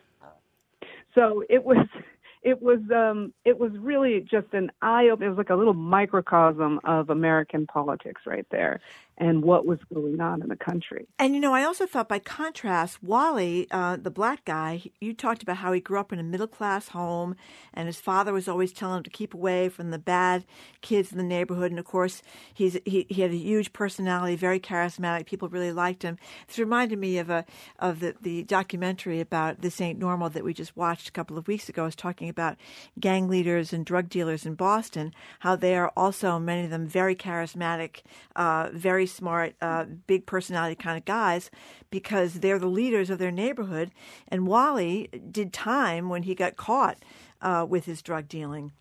So 1.16 1.44
it 1.50 1.64
was 1.64 1.86
it 2.42 2.62
was 2.62 2.80
um, 2.96 3.34
it 3.46 3.60
was 3.60 3.72
really 3.78 4.22
just 4.22 4.54
an 4.54 4.72
eye 4.82 5.10
opener. 5.10 5.28
It 5.28 5.30
was 5.30 5.38
like 5.38 5.50
a 5.50 5.56
little 5.56 5.74
microcosm 5.74 6.80
of 6.84 7.10
American 7.10 7.68
politics 7.68 8.22
right 8.26 8.46
there 8.52 8.80
and 9.22 9.44
what 9.44 9.68
was 9.68 9.78
going 9.94 10.20
on 10.20 10.42
in 10.42 10.50
the 10.50 10.56
country. 10.56 11.08
And 11.20 11.36
you 11.36 11.40
know, 11.40 11.54
I 11.54 11.64
also 11.64 11.86
thought 11.86 12.10
by 12.10 12.18
contrast, 12.18 13.04
Wally, 13.04 13.68
uh, 13.70 13.98
the 13.98 14.10
black 14.10 14.44
guy, 14.46 14.82
you 15.00 15.14
talked 15.14 15.44
about 15.44 15.58
how 15.58 15.72
he 15.72 15.80
grew 15.80 16.00
up 16.00 16.12
in 16.12 16.18
a 16.18 16.24
middle 16.24 16.48
class 16.48 16.88
home, 16.88 17.36
and 17.72 17.86
his 17.86 18.02
father 18.02 18.34
was 18.34 18.48
always 18.48 18.74
telling 18.74 18.98
him 18.98 19.04
to 19.04 19.12
keep 19.12 19.36
away 19.36 19.70
from 19.70 19.92
the 19.92 20.00
bad 20.00 20.44
kids 20.82 21.12
in 21.12 21.20
the 21.20 21.24
neighborhood. 21.24 21.72
And 21.72 21.80
of 21.80 21.86
course, 21.86 22.24
he's 22.52 22.80
he, 22.84 23.06
he 23.10 23.22
had 23.22 23.30
a 23.30 23.36
huge 23.36 23.74
personality, 23.74 24.36
very 24.36 24.60
charismatic. 24.60 25.28
People 25.28 25.50
really 25.50 25.72
liked 25.72 26.02
him. 26.02 26.18
This 26.48 26.58
reminded 26.58 26.98
me 26.98 27.20
of 27.20 27.30
a 27.30 27.46
of 27.78 28.00
the 28.00 28.16
the 28.20 28.44
documentary 28.46 29.20
about 29.20 29.62
this 29.62 29.80
ain't 29.80 30.00
normal 30.00 30.32
that 30.32 30.44
we 30.44 30.52
just 30.52 30.76
watched 30.76 31.08
a 31.08 31.12
couple 31.12 31.38
of 31.38 31.48
weeks 31.48 31.70
ago. 31.70 31.84
I 31.84 31.86
was 31.86 31.96
talking 31.96 32.28
about 32.28 32.58
gang 33.00 33.30
leaders 33.30 33.72
and 33.72 33.86
drug 33.86 34.10
dealers 34.10 34.48
in 34.48 34.56
Boston, 34.56 35.14
how 35.42 35.56
they 35.56 35.76
are 35.76 35.94
also 35.96 36.40
many 36.40 36.64
of 36.64 36.72
them 36.72 36.88
very 36.88 37.16
charismatic, 37.16 38.02
uh, 38.36 38.70
very 38.74 39.06
smart, 39.12 39.56
uh, 39.62 39.86
big 40.08 40.26
personality 40.26 40.76
kind 40.76 40.98
of 40.98 41.06
guys 41.06 41.52
because 41.90 42.36
they're 42.36 42.60
the 42.60 42.68
leaders 42.68 43.10
of 43.10 43.20
their 43.20 43.32
neighborhood. 43.32 43.92
And 44.28 44.48
Wally 44.48 45.10
did 45.32 45.54
time 45.54 46.10
when 46.10 46.24
he 46.24 46.36
got 46.36 46.56
caught 46.56 46.98
uh, 47.42 47.66
with 47.68 47.86
his 47.86 48.02
drug 48.02 48.28
dealing. 48.28 48.72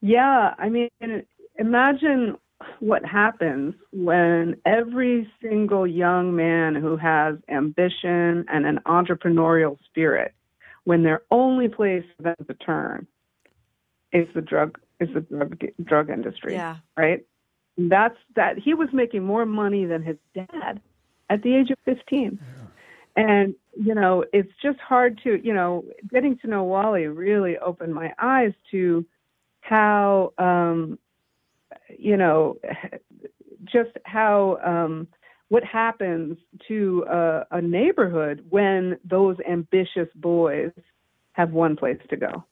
Yeah, 0.00 0.54
I 0.58 0.68
mean, 0.68 0.88
imagine 1.56 2.36
what 2.80 3.04
happens 3.04 3.74
when 3.92 4.56
every 4.66 5.30
single 5.40 5.86
young 5.86 6.34
man 6.34 6.74
who 6.74 6.96
has 6.96 7.36
ambition 7.48 8.44
and 8.48 8.66
an 8.66 8.80
entrepreneurial 8.86 9.78
spirit, 9.84 10.34
when 10.84 11.02
their 11.02 11.22
only 11.30 11.68
place 11.68 12.04
for 12.16 12.22
them 12.24 12.36
to 12.46 12.54
turn 12.54 13.06
is 14.12 14.26
the 14.34 14.40
drug 14.40 14.78
is 15.00 15.08
the 15.14 15.20
drug 15.20 15.60
drug 15.84 16.10
industry. 16.10 16.54
Yeah. 16.54 16.76
Right 16.96 17.24
that's 17.76 18.16
that 18.36 18.58
he 18.58 18.74
was 18.74 18.88
making 18.92 19.24
more 19.24 19.46
money 19.46 19.84
than 19.84 20.02
his 20.02 20.16
dad 20.34 20.80
at 21.30 21.42
the 21.42 21.54
age 21.54 21.70
of 21.70 21.78
15 21.84 22.38
yeah. 22.40 23.24
and 23.24 23.54
you 23.74 23.94
know 23.94 24.24
it's 24.32 24.52
just 24.62 24.78
hard 24.78 25.18
to 25.24 25.40
you 25.42 25.54
know 25.54 25.84
getting 26.10 26.36
to 26.38 26.46
know 26.46 26.64
wally 26.64 27.06
really 27.06 27.56
opened 27.58 27.94
my 27.94 28.12
eyes 28.18 28.52
to 28.70 29.04
how 29.60 30.32
um 30.38 30.98
you 31.98 32.16
know 32.16 32.56
just 33.64 33.90
how 34.04 34.58
um 34.64 35.06
what 35.48 35.64
happens 35.64 36.38
to 36.66 37.04
a, 37.10 37.46
a 37.50 37.60
neighborhood 37.60 38.44
when 38.48 38.98
those 39.04 39.36
ambitious 39.46 40.08
boys 40.14 40.72
have 41.32 41.50
one 41.52 41.76
place 41.76 41.98
to 42.08 42.16
go 42.16 42.44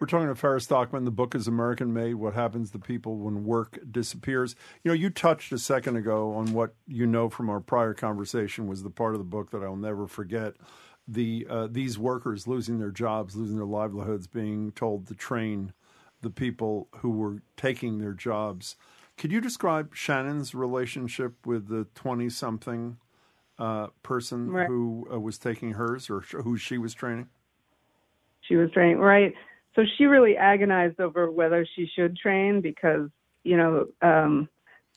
We're 0.00 0.06
talking 0.06 0.28
to 0.28 0.34
Farah 0.34 0.62
Stockman. 0.62 1.04
The 1.04 1.10
book 1.10 1.34
is 1.34 1.46
American 1.46 1.92
Made 1.92 2.14
What 2.14 2.32
Happens 2.32 2.70
to 2.70 2.78
People 2.78 3.18
When 3.18 3.44
Work 3.44 3.78
Disappears. 3.90 4.56
You 4.82 4.90
know, 4.90 4.94
you 4.94 5.10
touched 5.10 5.52
a 5.52 5.58
second 5.58 5.96
ago 5.96 6.32
on 6.32 6.54
what 6.54 6.74
you 6.86 7.06
know 7.06 7.28
from 7.28 7.50
our 7.50 7.60
prior 7.60 7.92
conversation 7.92 8.66
was 8.66 8.82
the 8.82 8.88
part 8.88 9.12
of 9.14 9.18
the 9.18 9.26
book 9.26 9.50
that 9.50 9.62
I'll 9.62 9.76
never 9.76 10.06
forget. 10.06 10.54
The 11.06 11.46
uh, 11.50 11.68
these 11.70 11.98
workers 11.98 12.46
losing 12.48 12.78
their 12.78 12.90
jobs, 12.90 13.36
losing 13.36 13.56
their 13.56 13.66
livelihoods, 13.66 14.26
being 14.26 14.72
told 14.72 15.06
to 15.08 15.14
train 15.14 15.74
the 16.22 16.30
people 16.30 16.88
who 17.00 17.10
were 17.10 17.42
taking 17.58 17.98
their 17.98 18.14
jobs. 18.14 18.76
Could 19.18 19.32
you 19.32 19.40
describe 19.42 19.94
Shannon's 19.94 20.54
relationship 20.54 21.44
with 21.44 21.68
the 21.68 21.86
twenty-something 21.94 22.96
uh, 23.58 23.88
person 24.02 24.50
Right. 24.50 24.66
who 24.66 25.06
uh, 25.12 25.20
was 25.20 25.36
taking 25.36 25.72
hers, 25.72 26.08
or 26.08 26.22
sh- 26.22 26.36
who 26.42 26.56
she 26.56 26.78
was 26.78 26.94
training? 26.94 27.28
she 28.42 28.56
was 28.56 28.70
training 28.72 28.96
right 28.98 29.34
so 29.74 29.82
she 29.96 30.04
really 30.04 30.36
agonized 30.36 31.00
over 31.00 31.30
whether 31.30 31.66
she 31.76 31.88
should 31.94 32.16
train 32.16 32.60
because 32.60 33.08
you 33.44 33.56
know 33.56 33.86
um 34.02 34.48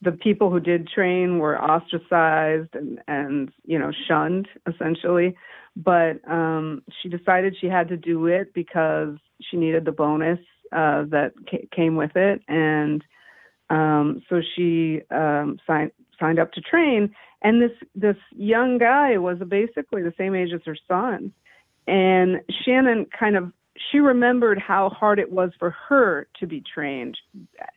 the 0.01 0.11
people 0.11 0.49
who 0.49 0.59
did 0.59 0.87
train 0.87 1.39
were 1.39 1.61
ostracized 1.61 2.75
and 2.75 2.99
and 3.07 3.51
you 3.65 3.79
know 3.79 3.91
shunned 4.07 4.47
essentially. 4.67 5.35
But 5.75 6.19
um 6.29 6.83
she 7.01 7.09
decided 7.09 7.55
she 7.59 7.67
had 7.67 7.87
to 7.89 7.97
do 7.97 8.27
it 8.27 8.53
because 8.53 9.15
she 9.41 9.57
needed 9.57 9.85
the 9.85 9.91
bonus 9.91 10.39
uh 10.71 11.03
that 11.09 11.33
ca- 11.49 11.67
came 11.71 11.95
with 11.95 12.15
it. 12.15 12.41
And 12.47 13.03
um 13.69 14.21
so 14.29 14.41
she 14.55 15.01
um 15.11 15.57
signed 15.65 15.91
signed 16.19 16.39
up 16.39 16.51
to 16.53 16.61
train. 16.61 17.13
And 17.41 17.61
this 17.61 17.71
this 17.95 18.17
young 18.31 18.77
guy 18.77 19.17
was 19.17 19.37
basically 19.47 20.01
the 20.03 20.13
same 20.17 20.35
age 20.35 20.51
as 20.53 20.61
her 20.65 20.77
son. 20.87 21.31
And 21.87 22.41
Shannon 22.63 23.07
kind 23.17 23.35
of 23.35 23.51
she 23.91 23.99
remembered 23.99 24.60
how 24.60 24.89
hard 24.89 25.19
it 25.19 25.31
was 25.31 25.51
for 25.60 25.72
her 25.89 26.27
to 26.39 26.47
be 26.47 26.61
trained 26.61 27.18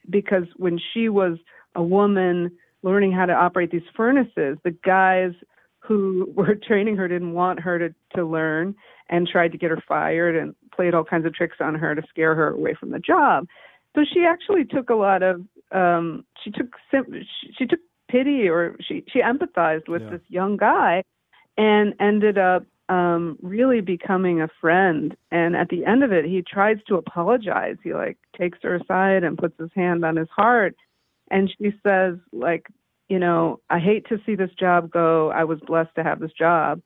because 0.09 0.45
when 0.57 0.79
she 0.93 1.09
was 1.09 1.39
a 1.75 1.83
woman 1.83 2.51
learning 2.83 3.13
how 3.13 3.27
to 3.27 3.33
operate 3.33 3.71
these 3.71 3.83
furnaces, 3.97 4.59
the 4.65 4.77
guys 4.85 5.33
who 5.79 6.31
were 6.37 6.55
training 6.55 6.97
her 6.97 7.09
didn't 7.09 7.33
want 7.33 7.61
her 7.61 7.79
to, 7.79 7.95
to 8.15 8.25
learn 8.25 8.75
and 9.09 9.29
tried 9.29 9.53
to 9.53 9.59
get 9.59 9.71
her 9.71 9.83
fired 9.87 10.37
and 10.37 10.55
played 10.75 10.95
all 10.95 11.05
kinds 11.05 11.27
of 11.27 11.35
tricks 11.35 11.57
on 11.61 11.75
her 11.75 11.95
to 11.95 12.03
scare 12.09 12.35
her 12.35 12.51
away 12.51 12.75
from 12.79 12.91
the 12.91 12.99
job. 12.99 13.47
So 13.95 14.03
she 14.13 14.25
actually 14.25 14.65
took 14.65 14.91
a 14.91 14.95
lot 14.95 15.23
of 15.23 15.43
um 15.73 16.25
she 16.45 16.51
took 16.51 16.69
sim- 16.91 17.13
she, 17.13 17.53
she 17.59 17.67
took 17.67 17.81
pity 18.09 18.49
or 18.49 18.77
she 18.81 19.05
she 19.13 19.21
empathized 19.21 19.89
with 19.89 20.03
Yeah. 20.03 20.11
this 20.11 20.21
young 20.29 20.57
guy 20.57 21.03
and 21.57 21.95
ended 21.99 22.39
up 22.39 22.65
um 22.89 23.39
really 23.43 23.81
becoming 23.81 24.41
a 24.43 24.49
friend. 24.61 25.17
And 25.31 25.57
at 25.57 25.69
the 25.69 25.85
end 25.87 26.05
of 26.05 26.13
it 26.13 26.25
he 26.25 26.43
tries 26.43 26.79
to 26.89 26.97
apologize. 26.97 27.77
He 27.83 27.95
like 27.95 28.19
takes 28.39 28.59
her 28.63 28.77
aside 28.77 29.25
and 29.25 29.39
puts 29.39 29.59
his 29.59 29.71
hand 29.75 30.05
on 30.05 30.17
his 30.17 30.29
heart. 30.35 30.75
And 31.31 31.51
she 31.59 31.73
says 31.85 32.17
like 32.33 32.67
you 33.09 33.19
know 33.19 33.61
i 33.71 33.79
hate 33.79 34.07
to 34.09 34.19
see 34.27 34.35
this 34.37 34.51
job 34.59 34.91
go. 34.91 35.31
I 35.31 35.45
was 35.45 35.61
blessed 35.67 35.95
to 35.97 36.05
have 36.05 36.21
this 36.21 36.33
job 36.39 36.81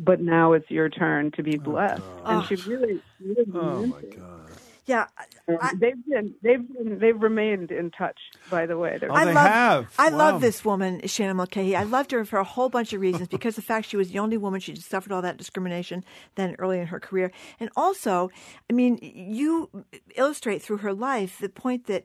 but 0.00 0.20
now 0.20 0.52
it's 0.54 0.70
your 0.70 0.88
turn 0.88 1.30
to 1.32 1.42
be 1.42 1.56
blessed. 1.56 2.04
And 2.28 2.44
she 2.44 2.56
really 2.56 3.02
really 3.20 3.44
Oh 3.54 3.86
my 3.86 4.02
god 4.14 4.43
Yeah, 4.86 5.06
um, 5.48 5.58
And 5.62 5.80
they've 5.80 6.06
been 6.06 6.34
they've 6.42 6.68
been 6.68 6.98
they've 6.98 7.22
remained 7.22 7.70
in 7.70 7.90
touch 7.90 8.18
by 8.50 8.66
the 8.66 8.76
way 8.76 8.98
They're- 9.00 9.10
oh, 9.10 9.14
I 9.14 9.24
love, 9.32 9.94
I 9.98 10.08
love 10.10 10.40
this 10.42 10.64
woman, 10.64 11.00
Shannon 11.06 11.36
Mulcahy. 11.38 11.74
I 11.74 11.84
loved 11.84 12.10
her 12.10 12.24
for 12.26 12.38
a 12.38 12.44
whole 12.44 12.68
bunch 12.68 12.92
of 12.92 13.00
reasons 13.00 13.28
because 13.28 13.56
the 13.56 13.62
fact 13.62 13.88
she 13.88 13.96
was 13.96 14.10
the 14.10 14.18
only 14.18 14.36
woman, 14.36 14.60
she 14.60 14.76
suffered 14.76 15.12
all 15.12 15.22
that 15.22 15.36
discrimination 15.38 16.04
then 16.34 16.54
early 16.58 16.78
in 16.80 16.88
her 16.88 17.00
career. 17.00 17.32
And 17.58 17.70
also, 17.76 18.30
I 18.68 18.74
mean, 18.74 18.98
you 19.02 19.70
illustrate 20.16 20.60
through 20.60 20.78
her 20.78 20.92
life 20.92 21.38
the 21.40 21.48
point 21.48 21.86
that 21.86 22.04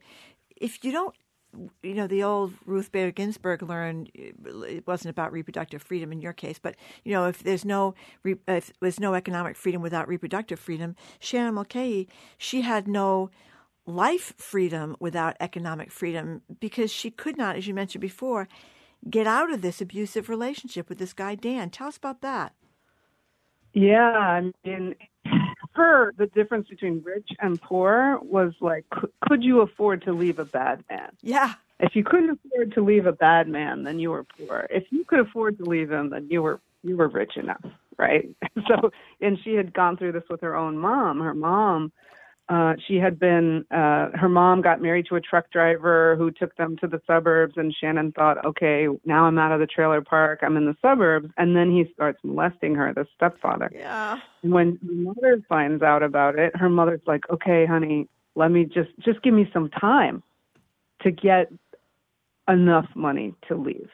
if 0.56 0.84
you 0.84 0.92
don't 0.92 1.16
you 1.82 1.94
know, 1.94 2.08
the 2.08 2.24
old 2.24 2.54
Ruth 2.66 2.92
Bader 2.92 3.12
Ginsburg 3.12 3.64
learned 3.64 4.12
it 4.14 4.86
wasn't 4.86 5.12
about 5.12 5.32
reproductive 5.32 5.82
freedom 5.82 6.12
in 6.12 6.22
your 6.22 6.34
case, 6.34 6.60
but 6.60 6.76
you 7.04 7.12
know, 7.12 7.26
if 7.26 7.44
there's 7.44 7.66
no 7.66 7.96
if 8.24 8.72
there's 8.80 9.00
no 9.00 9.14
economic 9.14 9.56
freedom 9.56 9.82
without 9.82 10.08
reproductive 10.08 10.60
freedom, 10.60 10.96
Shannon 11.20 11.56
Mulcahy, 11.56 12.08
she 12.38 12.62
had 12.62 12.88
no 12.88 13.30
life 13.86 14.34
freedom 14.38 14.96
without 15.00 15.36
economic 15.40 15.92
freedom 15.92 16.42
because 16.60 16.92
she 16.92 17.10
could 17.10 17.38
not, 17.38 17.56
as 17.56 17.68
you 17.68 17.74
mentioned 17.74 18.02
before, 18.02 18.48
get 19.10 19.26
out 19.26 19.52
of 19.52 19.62
this 19.62 19.82
abusive 19.82 20.30
relationship 20.30 20.90
with 20.90 21.00
this 21.00 21.14
guy 21.14 21.36
Dan. 21.36 21.70
Tell 21.70 21.88
us 21.88 21.98
about 21.98 22.22
that. 22.22 22.54
Yeah, 23.74 24.02
I 24.02 24.52
mean, 24.64 24.96
her 25.74 26.14
the 26.18 26.28
difference 26.28 26.68
between 26.68 27.02
rich 27.04 27.30
and 27.40 27.62
poor 27.62 28.20
was 28.22 28.54
like, 28.60 28.86
could, 28.92 29.12
could 29.22 29.44
you 29.44 29.62
afford 29.62 30.04
to 30.04 30.14
leave 30.14 30.40
a 30.40 30.46
bad 30.46 30.84
man? 30.90 31.12
Yeah. 31.22 31.54
If 31.80 31.96
you 31.96 32.04
couldn't 32.04 32.32
afford 32.32 32.74
to 32.74 32.84
leave 32.84 33.06
a 33.06 33.14
bad 33.14 33.48
man, 33.48 33.84
then 33.84 34.00
you 34.00 34.12
were 34.12 34.26
poor. 34.26 34.68
If 34.70 34.86
you 34.92 35.06
could 35.06 35.20
afford 35.20 35.58
to 35.60 35.66
leave 35.66 35.92
him, 35.92 36.10
then 36.10 36.28
you 36.30 36.42
were 36.42 36.60
you 36.84 36.98
were 36.98 37.08
rich 37.08 37.38
enough, 37.38 37.64
right? 37.98 38.30
So, 38.68 38.92
and 39.22 39.38
she 39.44 39.54
had 39.54 39.74
gone 39.74 39.96
through 39.98 40.12
this 40.12 40.28
with 40.30 40.42
her 40.42 40.56
own 40.56 40.78
mom. 40.78 41.22
Her 41.22 41.34
mom, 41.34 41.92
uh, 42.50 42.74
she 42.88 42.96
had 42.96 43.20
been, 43.20 43.64
uh, 43.70 44.10
her 44.16 44.28
mom 44.28 44.62
got 44.62 44.82
married 44.82 45.06
to 45.08 45.16
a 45.16 45.22
truck 45.22 45.52
driver 45.52 46.16
who 46.16 46.32
took 46.32 46.56
them 46.56 46.76
to 46.78 46.88
the 46.88 47.00
suburbs, 47.06 47.54
and 47.58 47.76
Shannon 47.80 48.12
thought, 48.12 48.44
okay, 48.44 48.88
now 49.06 49.26
I'm 49.26 49.38
out 49.38 49.52
of 49.52 49.60
the 49.60 49.68
trailer 49.68 50.02
park, 50.02 50.40
I'm 50.42 50.58
in 50.58 50.66
the 50.66 50.76
suburbs, 50.82 51.30
and 51.38 51.56
then 51.56 51.70
he 51.70 51.92
starts 51.94 52.20
molesting 52.24 52.74
her, 52.74 52.92
the 52.92 53.06
stepfather. 53.16 53.70
Yeah. 53.72 54.18
And 54.42 54.52
when 54.52 54.80
her 54.82 54.94
mother 54.96 55.44
finds 55.48 55.84
out 55.84 56.02
about 56.02 56.40
it, 56.40 56.56
her 56.56 56.70
mother's 56.70 57.02
like, 57.06 57.30
"Okay, 57.30 57.68
honey, 57.68 58.08
let 58.34 58.50
me 58.50 58.66
just 58.66 58.90
just 59.00 59.22
give 59.22 59.34
me 59.34 59.48
some 59.54 59.70
time 59.70 60.24
to 61.02 61.12
get 61.12 61.52
enough 62.48 62.88
money 62.96 63.36
to 63.48 63.56
leave." 63.56 63.92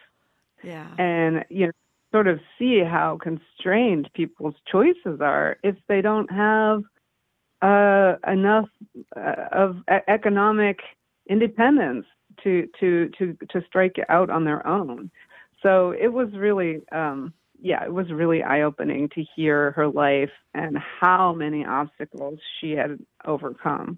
Yeah. 0.63 0.87
And 0.97 1.43
you 1.49 1.65
know, 1.65 1.71
sort 2.13 2.27
of 2.27 2.39
see 2.57 2.79
how 2.79 3.17
constrained 3.21 4.09
people's 4.13 4.55
choices 4.71 5.19
are 5.19 5.57
if 5.63 5.75
they 5.89 5.99
don't 6.01 6.31
have 6.31 6.83
uh, 7.65 8.15
enough 8.31 8.69
uh, 9.15 9.45
of 9.51 9.77
e- 9.91 10.05
economic 10.07 10.79
independence 11.29 12.05
to 12.43 12.67
to 12.79 13.09
to 13.17 13.37
to 13.49 13.61
strike 13.67 13.95
out 14.09 14.29
on 14.29 14.45
their 14.45 14.65
own. 14.67 15.09
So 15.63 15.91
it 15.91 16.09
was 16.09 16.27
really, 16.33 16.81
um, 16.91 17.33
yeah, 17.59 17.83
it 17.83 17.91
was 17.91 18.11
really 18.11 18.43
eye 18.43 18.61
opening 18.61 19.09
to 19.15 19.23
hear 19.35 19.71
her 19.71 19.87
life 19.87 20.29
and 20.53 20.77
how 20.77 21.33
many 21.33 21.65
obstacles 21.65 22.39
she 22.59 22.73
had 22.73 22.99
overcome 23.25 23.97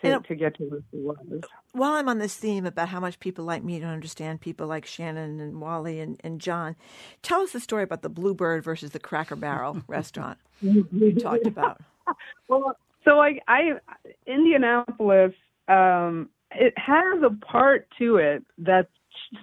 to, 0.00 0.20
to 0.20 0.34
get 0.34 0.56
to 0.56 0.64
where 0.64 0.80
she 0.90 0.96
was. 0.96 1.42
While 1.72 1.92
I'm 1.92 2.08
on 2.08 2.20
this 2.20 2.36
theme 2.36 2.64
about 2.64 2.88
how 2.88 3.00
much 3.00 3.20
people 3.20 3.44
like 3.44 3.62
me 3.62 3.80
don't 3.80 3.90
understand 3.90 4.40
people 4.40 4.66
like 4.66 4.86
Shannon 4.86 5.40
and 5.40 5.60
Wally 5.60 6.00
and, 6.00 6.18
and 6.24 6.40
John, 6.40 6.74
tell 7.20 7.42
us 7.42 7.52
the 7.52 7.60
story 7.60 7.82
about 7.82 8.00
the 8.00 8.08
Bluebeard 8.08 8.64
versus 8.64 8.92
the 8.92 9.00
Cracker 9.00 9.36
Barrel 9.36 9.82
restaurant 9.88 10.38
you 10.62 11.14
talked 11.20 11.46
about. 11.46 11.82
Well, 12.48 12.76
so 13.04 13.20
I, 13.20 13.40
I 13.48 13.72
Indianapolis, 14.26 15.32
um, 15.68 16.30
it 16.52 16.74
has 16.76 17.22
a 17.22 17.30
part 17.44 17.88
to 17.98 18.16
it 18.16 18.44
that's 18.58 18.88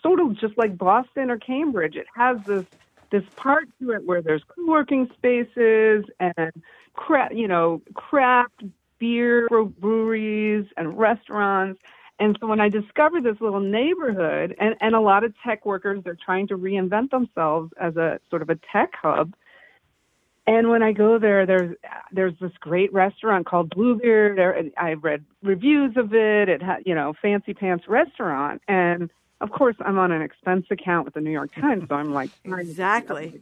sort 0.01 0.19
of 0.19 0.39
just 0.39 0.57
like 0.57 0.77
Boston 0.77 1.29
or 1.29 1.37
Cambridge. 1.37 1.95
It 1.95 2.07
has 2.15 2.37
this 2.45 2.65
this 3.11 3.23
part 3.35 3.67
to 3.79 3.91
it 3.91 4.05
where 4.05 4.21
there's 4.21 4.43
co-working 4.55 5.09
spaces 5.17 6.05
and 6.19 6.51
cra- 6.93 7.33
you 7.33 7.47
know 7.47 7.81
craft 7.93 8.63
beer 8.99 9.47
breweries 9.79 10.65
and 10.77 10.97
restaurants. 10.97 11.81
And 12.19 12.37
so 12.39 12.45
when 12.45 12.61
I 12.61 12.69
discovered 12.69 13.23
this 13.23 13.41
little 13.41 13.59
neighborhood 13.59 14.55
and, 14.59 14.75
and 14.79 14.93
a 14.93 14.99
lot 14.99 15.23
of 15.23 15.33
tech 15.43 15.65
workers, 15.65 16.01
they're 16.03 16.17
trying 16.23 16.47
to 16.49 16.57
reinvent 16.57 17.09
themselves 17.09 17.71
as 17.81 17.95
a 17.97 18.19
sort 18.29 18.43
of 18.43 18.51
a 18.51 18.59
tech 18.71 18.91
hub. 19.01 19.33
And 20.47 20.69
when 20.69 20.81
I 20.81 20.91
go 20.91 21.19
there, 21.19 21.45
there's 21.45 21.75
there's 22.11 22.33
this 22.41 22.51
great 22.59 22.91
restaurant 22.91 23.45
called 23.45 23.69
Bluebeard. 23.69 24.39
And 24.39 24.71
I 24.77 24.93
read 24.93 25.23
reviews 25.43 25.95
of 25.97 26.13
it. 26.13 26.49
It 26.49 26.61
had 26.61 26.83
you 26.85 26.95
know 26.95 27.13
fancy 27.21 27.53
pants 27.53 27.87
restaurant, 27.87 28.61
and 28.67 29.09
of 29.39 29.51
course 29.51 29.75
I'm 29.79 29.99
on 29.99 30.11
an 30.11 30.21
expense 30.21 30.65
account 30.71 31.05
with 31.05 31.13
the 31.13 31.21
New 31.21 31.31
York 31.31 31.53
Times, 31.53 31.85
so 31.87 31.95
I'm 31.95 32.13
like 32.13 32.31
exactly. 32.45 33.41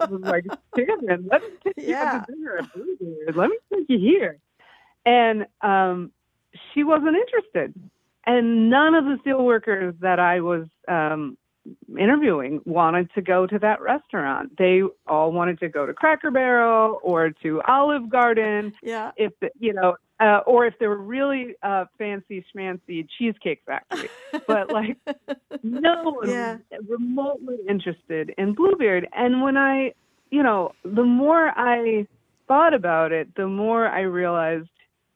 I 0.00 0.06
was 0.06 0.20
like, 0.20 0.44
Shannon, 0.76 1.26
let 1.30 1.42
me 1.42 1.48
take 1.64 1.88
you 1.88 1.94
out 1.94 2.26
to 2.26 2.32
dinner 2.34 2.58
at 2.58 2.72
Bluebeard. 2.74 3.34
Let 3.34 3.48
me 3.48 3.56
take 3.72 3.88
you 3.88 3.98
here. 3.98 4.38
And 5.06 5.46
um, 5.62 6.12
she 6.72 6.84
wasn't 6.84 7.16
interested, 7.16 7.74
and 8.24 8.70
none 8.70 8.94
of 8.94 9.04
the 9.04 9.18
steel 9.20 9.44
workers 9.44 9.94
that 10.00 10.18
I 10.18 10.40
was 10.40 10.66
um, 10.88 11.36
interviewing 11.98 12.60
wanted 12.64 13.10
to 13.14 13.22
go 13.22 13.46
to 13.46 13.58
that 13.60 13.80
restaurant. 13.80 14.56
They 14.58 14.82
all 15.06 15.32
wanted 15.32 15.58
to 15.60 15.68
go 15.68 15.86
to 15.86 15.94
Cracker 15.94 16.30
Barrel 16.30 17.00
or 17.02 17.30
to 17.42 17.62
Olive 17.66 18.08
Garden. 18.08 18.72
Yeah. 18.82 19.12
If 19.16 19.32
the, 19.40 19.50
you 19.58 19.72
know, 19.72 19.96
uh, 20.20 20.40
or 20.46 20.66
if 20.66 20.74
they 20.78 20.86
were 20.86 20.96
really 20.98 21.54
uh, 21.62 21.86
fancy 21.98 22.44
schmancy 22.54 23.06
Cheesecake 23.18 23.62
Factory. 23.66 24.08
but 24.46 24.70
like, 24.70 24.96
no 25.62 26.02
one 26.04 26.28
Yeah. 26.28 26.58
was 26.70 26.80
remotely 26.88 27.56
interested 27.68 28.32
in 28.38 28.54
Bluebeard. 28.54 29.08
And 29.14 29.42
when 29.42 29.56
I, 29.56 29.92
you 30.30 30.42
know, 30.42 30.72
the 30.84 31.04
more 31.04 31.52
I 31.56 32.06
thought 32.46 32.74
about 32.74 33.12
it, 33.12 33.34
the 33.36 33.46
more 33.46 33.86
I 33.88 34.00
realized, 34.02 34.68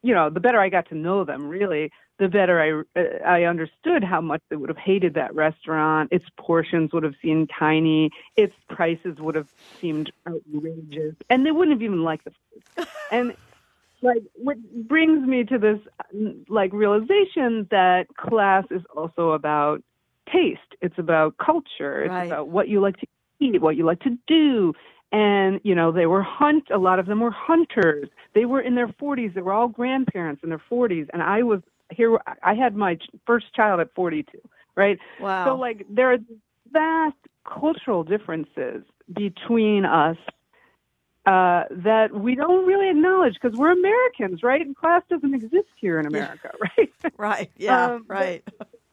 you 0.02 0.14
know, 0.14 0.30
the 0.30 0.40
better 0.40 0.60
I 0.60 0.68
got 0.68 0.88
to 0.88 0.94
know 0.94 1.24
them, 1.24 1.48
really, 1.48 1.90
the 2.18 2.28
better 2.28 2.60
I 2.60 3.00
uh, 3.00 3.24
I 3.24 3.44
understood 3.44 4.04
how 4.04 4.20
much 4.20 4.42
they 4.50 4.56
would 4.56 4.68
have 4.68 4.78
hated 4.78 5.14
that 5.14 5.34
restaurant. 5.34 6.10
Its 6.12 6.24
portions 6.38 6.92
would 6.92 7.04
have 7.04 7.14
seemed 7.22 7.50
tiny. 7.58 8.10
Its 8.36 8.54
prices 8.68 9.16
would 9.18 9.34
have 9.34 9.46
seemed 9.80 10.10
outrageous, 10.26 11.14
and 11.30 11.46
they 11.46 11.50
wouldn't 11.52 11.76
have 11.76 11.82
even 11.82 12.02
liked 12.02 12.24
the 12.24 12.32
food. 12.76 12.86
and 13.10 13.36
like, 14.00 14.22
what 14.34 14.56
brings 14.88 15.26
me 15.26 15.44
to 15.44 15.58
this 15.58 15.78
like 16.48 16.72
realization 16.72 17.66
that 17.70 18.06
class 18.16 18.64
is 18.70 18.82
also 18.96 19.30
about 19.30 19.82
taste. 20.32 20.60
It's 20.80 20.98
about 20.98 21.36
culture. 21.38 22.04
It's 22.04 22.12
Right. 22.12 22.26
about 22.26 22.48
what 22.48 22.68
you 22.68 22.80
like 22.80 22.96
to 22.98 23.06
eat, 23.40 23.60
what 23.60 23.76
you 23.76 23.84
like 23.84 24.00
to 24.00 24.16
do. 24.26 24.72
And 25.10 25.60
you 25.64 25.74
know, 25.74 25.90
they 25.90 26.06
were 26.06 26.22
hunt. 26.22 26.64
A 26.72 26.78
lot 26.78 26.98
of 26.98 27.06
them 27.06 27.20
were 27.20 27.30
hunters. 27.30 28.08
They 28.34 28.44
were 28.44 28.60
in 28.60 28.74
their 28.74 28.88
40s. 28.88 29.34
They 29.34 29.40
were 29.40 29.52
all 29.52 29.68
grandparents 29.68 30.42
in 30.42 30.50
their 30.50 30.62
40s, 30.70 31.08
and 31.12 31.22
I 31.22 31.42
was 31.42 31.60
here. 31.90 32.18
I 32.42 32.54
had 32.54 32.76
my 32.76 32.98
first 33.26 33.52
child 33.54 33.80
at 33.80 33.94
42. 33.94 34.38
Right. 34.76 34.98
Wow. 35.20 35.46
So 35.46 35.56
like, 35.56 35.86
there 35.88 36.12
are 36.12 36.18
vast 36.72 37.16
cultural 37.44 38.04
differences 38.04 38.84
between 39.12 39.84
us 39.84 40.16
uh, 41.26 41.64
that 41.70 42.08
we 42.12 42.34
don't 42.34 42.66
really 42.66 42.88
acknowledge 42.88 43.34
because 43.34 43.56
we're 43.58 43.72
Americans, 43.72 44.42
right? 44.42 44.62
And 44.62 44.74
class 44.74 45.02
doesn't 45.10 45.34
exist 45.34 45.68
here 45.76 46.00
in 46.00 46.06
America, 46.06 46.50
right? 46.78 47.12
Right. 47.18 47.50
Yeah. 47.56 47.86
Um, 47.86 48.04
right. 48.08 48.42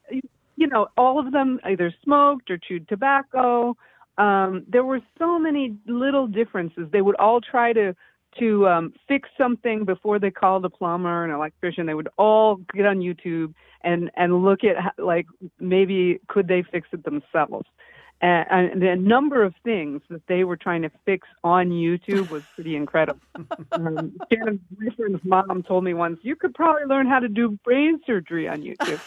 you 0.09 0.67
know, 0.67 0.87
all 0.97 1.19
of 1.19 1.31
them 1.31 1.59
either 1.63 1.93
smoked 2.03 2.49
or 2.49 2.57
chewed 2.57 2.89
tobacco. 2.89 3.77
Um, 4.17 4.65
there 4.67 4.83
were 4.83 5.01
so 5.17 5.39
many 5.39 5.77
little 5.87 6.27
differences. 6.27 6.87
They 6.91 7.01
would 7.01 7.15
all 7.15 7.41
try 7.41 7.73
to 7.73 7.95
to 8.39 8.67
um, 8.67 8.93
fix 9.07 9.29
something 9.37 9.85
before 9.85 10.19
they 10.19 10.31
called 10.31 10.65
a 10.65 10.69
plumber 10.69 11.21
or 11.21 11.25
an 11.25 11.31
electrician. 11.31 11.85
They 11.85 11.93
would 11.93 12.09
all 12.17 12.57
get 12.73 12.85
on 12.85 12.99
YouTube 12.99 13.53
and 13.81 14.11
and 14.15 14.43
look 14.43 14.63
at 14.63 14.77
how, 14.77 14.91
like 14.97 15.27
maybe 15.59 16.19
could 16.27 16.47
they 16.47 16.63
fix 16.63 16.87
it 16.91 17.03
themselves. 17.03 17.67
And, 18.21 18.73
and 18.73 18.81
the 18.81 18.95
number 18.95 19.43
of 19.43 19.53
things 19.63 20.01
that 20.09 20.21
they 20.27 20.43
were 20.45 20.55
trying 20.55 20.81
to 20.83 20.91
fix 21.05 21.27
on 21.43 21.69
YouTube 21.69 22.29
was 22.29 22.43
pretty 22.55 22.75
incredible. 22.75 23.21
um, 23.73 24.15
Shannon's 24.31 24.61
boyfriend's 24.71 25.23
mom 25.23 25.63
told 25.63 25.83
me 25.83 25.93
once, 25.93 26.19
"You 26.21 26.35
could 26.35 26.53
probably 26.53 26.85
learn 26.85 27.07
how 27.07 27.19
to 27.19 27.27
do 27.27 27.59
brain 27.63 27.99
surgery 28.05 28.47
on 28.47 28.61
YouTube." 28.61 28.99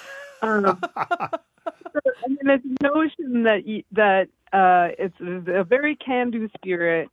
Um, 0.42 0.78
so, 0.94 2.00
I 2.24 2.28
mean, 2.28 2.38
this 2.44 2.60
notion 2.82 3.42
that 3.44 3.82
that 3.92 4.28
uh, 4.52 4.94
it's 4.98 5.16
a 5.20 5.64
very 5.64 5.96
can-do 5.96 6.48
spirit, 6.56 7.08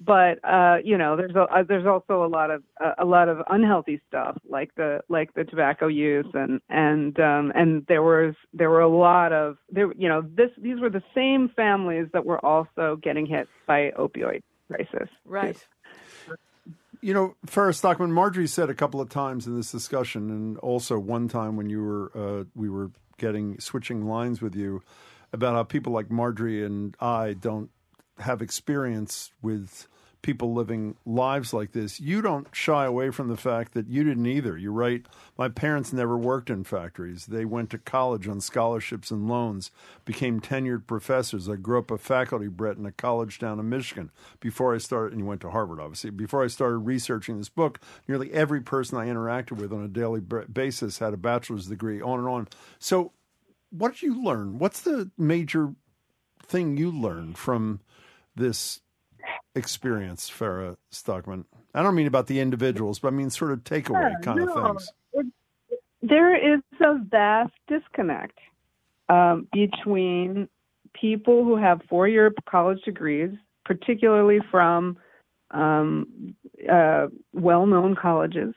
but 0.00 0.42
uh, 0.42 0.78
you 0.82 0.96
know, 0.96 1.14
there's 1.16 1.34
a, 1.34 1.42
uh, 1.42 1.62
there's 1.62 1.86
also 1.86 2.24
a 2.24 2.26
lot 2.28 2.50
of 2.50 2.62
uh, 2.82 2.92
a 2.98 3.04
lot 3.04 3.28
of 3.28 3.38
unhealthy 3.50 4.00
stuff 4.08 4.38
like 4.48 4.74
the 4.74 5.00
like 5.08 5.34
the 5.34 5.44
tobacco 5.44 5.88
use 5.88 6.26
and 6.32 6.60
and 6.70 7.20
um, 7.20 7.52
and 7.54 7.84
there 7.86 8.02
was 8.02 8.34
there 8.54 8.70
were 8.70 8.80
a 8.80 8.88
lot 8.88 9.32
of 9.32 9.58
there 9.70 9.92
you 9.92 10.08
know 10.08 10.22
this 10.22 10.50
these 10.56 10.80
were 10.80 10.88
the 10.88 11.02
same 11.14 11.50
families 11.54 12.06
that 12.14 12.24
were 12.24 12.42
also 12.44 12.98
getting 13.02 13.26
hit 13.26 13.46
by 13.66 13.92
opioid 13.98 14.42
crisis. 14.68 15.08
Right. 15.26 15.62
You 17.02 17.14
know, 17.14 17.34
Farah 17.46 17.74
Stockman, 17.74 18.12
Margery 18.12 18.46
said 18.46 18.68
a 18.68 18.74
couple 18.74 19.00
of 19.00 19.08
times 19.08 19.46
in 19.46 19.56
this 19.56 19.72
discussion, 19.72 20.30
and 20.30 20.58
also 20.58 20.98
one 20.98 21.28
time 21.28 21.56
when 21.56 21.68
you 21.68 21.82
were 21.82 22.12
uh, 22.14 22.44
we 22.54 22.70
were 22.70 22.90
getting 23.18 23.60
switching 23.60 24.06
lines 24.06 24.40
with 24.40 24.54
you 24.54 24.82
about 25.32 25.54
how 25.54 25.62
people 25.62 25.92
like 25.92 26.10
Margery 26.10 26.64
and 26.64 26.96
I 27.00 27.34
don't 27.34 27.70
have 28.20 28.42
experience 28.42 29.32
with 29.42 29.88
people 30.22 30.52
living 30.52 30.96
lives 31.06 31.52
like 31.52 31.72
this. 31.72 32.00
You 32.00 32.20
don't 32.20 32.46
shy 32.52 32.84
away 32.84 33.10
from 33.10 33.28
the 33.28 33.36
fact 33.36 33.72
that 33.72 33.88
you 33.88 34.04
didn't 34.04 34.26
either. 34.26 34.56
You 34.56 34.70
write, 34.70 35.06
My 35.38 35.48
parents 35.48 35.92
never 35.92 36.16
worked 36.16 36.50
in 36.50 36.64
factories. 36.64 37.26
They 37.26 37.44
went 37.44 37.70
to 37.70 37.78
college 37.78 38.28
on 38.28 38.40
scholarships 38.40 39.10
and 39.10 39.28
loans, 39.28 39.70
became 40.04 40.40
tenured 40.40 40.86
professors. 40.86 41.48
I 41.48 41.56
grew 41.56 41.78
up 41.78 41.90
a 41.90 41.98
faculty 41.98 42.48
bred 42.48 42.76
in 42.76 42.86
a 42.86 42.92
college 42.92 43.38
down 43.38 43.58
in 43.58 43.68
Michigan. 43.68 44.10
Before 44.40 44.74
I 44.74 44.78
started, 44.78 45.12
and 45.12 45.20
you 45.20 45.26
went 45.26 45.40
to 45.42 45.50
Harvard, 45.50 45.80
obviously. 45.80 46.10
Before 46.10 46.44
I 46.44 46.48
started 46.48 46.78
researching 46.78 47.38
this 47.38 47.48
book, 47.48 47.80
nearly 48.06 48.32
every 48.32 48.60
person 48.60 48.98
I 48.98 49.06
interacted 49.06 49.52
with 49.52 49.72
on 49.72 49.84
a 49.84 49.88
daily 49.88 50.20
basis 50.20 50.98
had 50.98 51.14
a 51.14 51.18
bachelor's 51.18 51.66
degree, 51.66 52.00
on 52.00 52.18
and 52.18 52.28
on. 52.28 52.48
So, 52.78 53.12
what 53.70 53.92
did 53.92 54.02
you 54.02 54.22
learn? 54.22 54.58
What's 54.58 54.82
the 54.82 55.10
major 55.16 55.74
thing 56.44 56.76
you 56.76 56.90
learned 56.90 57.38
from 57.38 57.80
this 58.40 58.80
experience, 59.54 60.28
Farah 60.28 60.76
Stockman? 60.90 61.44
I 61.74 61.82
don't 61.82 61.94
mean 61.94 62.08
about 62.08 62.26
the 62.26 62.40
individuals, 62.40 62.98
but 62.98 63.08
I 63.08 63.10
mean 63.12 63.30
sort 63.30 63.52
of 63.52 63.62
takeaway 63.62 64.10
Yeah, 64.10 64.18
kind 64.22 64.40
of 64.40 64.52
things. 64.52 64.92
It- 65.12 65.26
there 66.02 66.34
is 66.34 66.60
a 66.80 66.98
vast 66.98 67.52
disconnect 67.68 68.38
um, 69.10 69.46
between 69.52 70.48
people 70.94 71.44
who 71.44 71.56
have 71.56 71.82
four-year 71.90 72.32
college 72.48 72.82
degrees, 72.84 73.30
particularly 73.66 74.40
from 74.50 74.96
um, 75.50 76.34
uh, 76.72 77.08
well-known 77.34 77.96
colleges, 77.96 78.54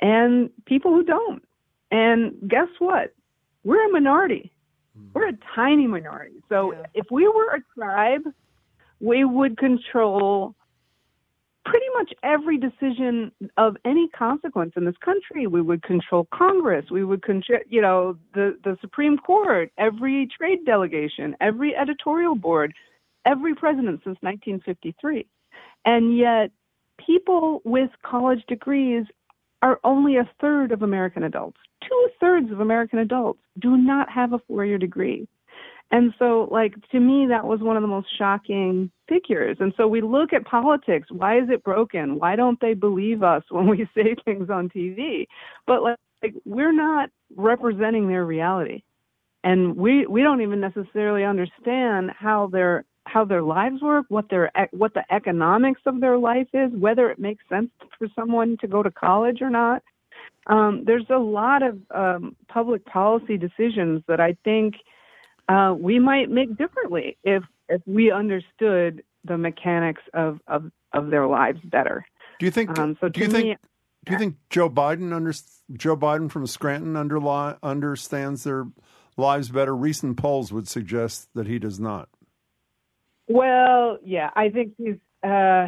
and 0.00 0.50
people 0.66 0.92
who 0.92 1.02
don't. 1.02 1.42
And 1.90 2.34
guess 2.46 2.68
what? 2.78 3.14
We're 3.64 3.88
a 3.88 3.92
minority. 3.92 4.52
We're 5.14 5.28
a 5.28 5.38
tiny 5.54 5.86
minority. 5.86 6.42
So 6.48 6.74
if 6.94 7.06
we 7.10 7.26
were 7.26 7.54
a 7.54 7.60
tribe, 7.74 8.22
we 9.00 9.24
would 9.24 9.58
control 9.58 10.54
pretty 11.64 11.86
much 11.94 12.12
every 12.22 12.58
decision 12.58 13.32
of 13.56 13.76
any 13.84 14.08
consequence 14.08 14.72
in 14.76 14.84
this 14.84 14.96
country. 15.04 15.46
We 15.46 15.60
would 15.60 15.82
control 15.82 16.28
Congress. 16.32 16.86
We 16.90 17.04
would 17.04 17.22
control, 17.22 17.58
you 17.68 17.82
know, 17.82 18.16
the, 18.34 18.56
the 18.62 18.76
Supreme 18.80 19.18
Court, 19.18 19.72
every 19.76 20.28
trade 20.36 20.64
delegation, 20.64 21.36
every 21.40 21.74
editorial 21.76 22.36
board, 22.36 22.72
every 23.24 23.54
president 23.54 24.00
since 24.04 24.16
1953. 24.20 25.26
And 25.84 26.16
yet, 26.16 26.50
people 27.04 27.62
with 27.64 27.90
college 28.02 28.44
degrees 28.48 29.04
are 29.62 29.80
only 29.82 30.16
a 30.16 30.28
third 30.40 30.70
of 30.70 30.82
American 30.82 31.24
adults. 31.24 31.58
Two 31.82 32.08
thirds 32.20 32.50
of 32.52 32.60
American 32.60 33.00
adults 33.00 33.40
do 33.58 33.76
not 33.76 34.08
have 34.10 34.32
a 34.32 34.38
four 34.46 34.64
year 34.64 34.78
degree. 34.78 35.26
And 35.90 36.12
so, 36.18 36.48
like, 36.50 36.74
to 36.90 37.00
me, 37.00 37.26
that 37.28 37.46
was 37.46 37.60
one 37.60 37.76
of 37.76 37.82
the 37.82 37.88
most 37.88 38.08
shocking 38.18 38.90
figures. 39.08 39.56
And 39.60 39.72
so 39.76 39.86
we 39.86 40.00
look 40.00 40.32
at 40.32 40.44
politics. 40.44 41.08
Why 41.10 41.38
is 41.38 41.48
it 41.48 41.62
broken? 41.62 42.18
Why 42.18 42.34
don't 42.34 42.60
they 42.60 42.74
believe 42.74 43.22
us 43.22 43.44
when 43.50 43.68
we 43.68 43.88
say 43.94 44.16
things 44.24 44.50
on 44.50 44.68
TV? 44.68 45.26
But, 45.66 45.82
like, 45.82 45.98
like 46.22 46.34
we're 46.44 46.72
not 46.72 47.10
representing 47.36 48.08
their 48.08 48.24
reality. 48.24 48.82
And 49.44 49.76
we, 49.76 50.06
we 50.06 50.22
don't 50.22 50.40
even 50.40 50.60
necessarily 50.60 51.22
understand 51.24 52.10
how 52.18 52.48
their 52.48 52.84
how 53.06 53.24
their 53.24 53.42
lives 53.42 53.80
work, 53.80 54.06
what 54.08 54.28
their 54.28 54.50
what 54.72 54.92
the 54.94 55.04
economics 55.14 55.80
of 55.86 56.00
their 56.00 56.18
life 56.18 56.48
is, 56.52 56.72
whether 56.72 57.08
it 57.10 57.20
makes 57.20 57.44
sense 57.48 57.70
for 57.98 58.08
someone 58.16 58.56
to 58.60 58.66
go 58.66 58.82
to 58.82 58.90
college 58.90 59.40
or 59.40 59.50
not. 59.50 59.82
Um, 60.48 60.82
there's 60.84 61.08
a 61.10 61.18
lot 61.18 61.62
of 61.62 61.78
um, 61.94 62.36
public 62.48 62.84
policy 62.84 63.36
decisions 63.36 64.02
that 64.08 64.20
I 64.20 64.36
think 64.44 64.74
uh, 65.48 65.74
we 65.78 65.98
might 65.98 66.30
make 66.30 66.56
differently 66.56 67.16
if 67.22 67.42
if 67.68 67.82
we 67.86 68.10
understood 68.10 69.02
the 69.24 69.38
mechanics 69.38 70.02
of 70.14 70.40
of, 70.46 70.70
of 70.92 71.10
their 71.10 71.26
lives 71.26 71.60
better. 71.64 72.06
Do 72.38 72.46
you 72.46 72.52
think? 72.52 72.78
Um, 72.78 72.96
so 73.00 73.08
do 73.08 73.20
you 73.20 73.26
to 73.26 73.32
think? 73.32 73.58
do 74.04 74.12
you 74.12 74.18
think 74.18 74.36
Joe 74.50 74.70
Biden 74.70 75.12
under, 75.12 75.32
Joe 75.72 75.96
Biden 75.96 76.30
from 76.30 76.46
Scranton 76.46 76.96
understands 76.96 78.44
their 78.44 78.66
lives 79.16 79.48
better? 79.48 79.74
Recent 79.74 80.16
polls 80.16 80.52
would 80.52 80.68
suggest 80.68 81.28
that 81.34 81.46
he 81.46 81.58
does 81.58 81.80
not. 81.80 82.08
Well, 83.28 83.98
yeah, 84.04 84.30
I 84.34 84.50
think 84.50 84.74
he's. 84.78 84.96
Uh, 85.24 85.66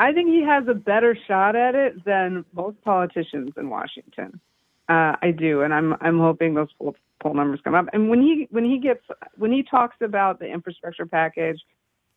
I 0.00 0.12
think 0.12 0.28
he 0.28 0.44
has 0.44 0.68
a 0.68 0.74
better 0.74 1.18
shot 1.26 1.56
at 1.56 1.74
it 1.74 2.04
than 2.04 2.44
most 2.52 2.80
politicians 2.82 3.50
in 3.56 3.68
Washington. 3.68 4.40
Uh, 4.88 5.16
I 5.20 5.32
do, 5.36 5.62
and 5.62 5.74
I'm 5.74 5.94
I'm 6.00 6.18
hoping 6.18 6.54
those 6.54 6.68
poll, 6.78 6.96
poll 7.20 7.34
numbers 7.34 7.60
come 7.62 7.74
up. 7.74 7.86
And 7.92 8.08
when 8.08 8.22
he 8.22 8.48
when 8.50 8.64
he 8.64 8.78
gets 8.78 9.04
when 9.36 9.52
he 9.52 9.62
talks 9.62 9.96
about 10.00 10.38
the 10.38 10.46
infrastructure 10.46 11.04
package, 11.04 11.60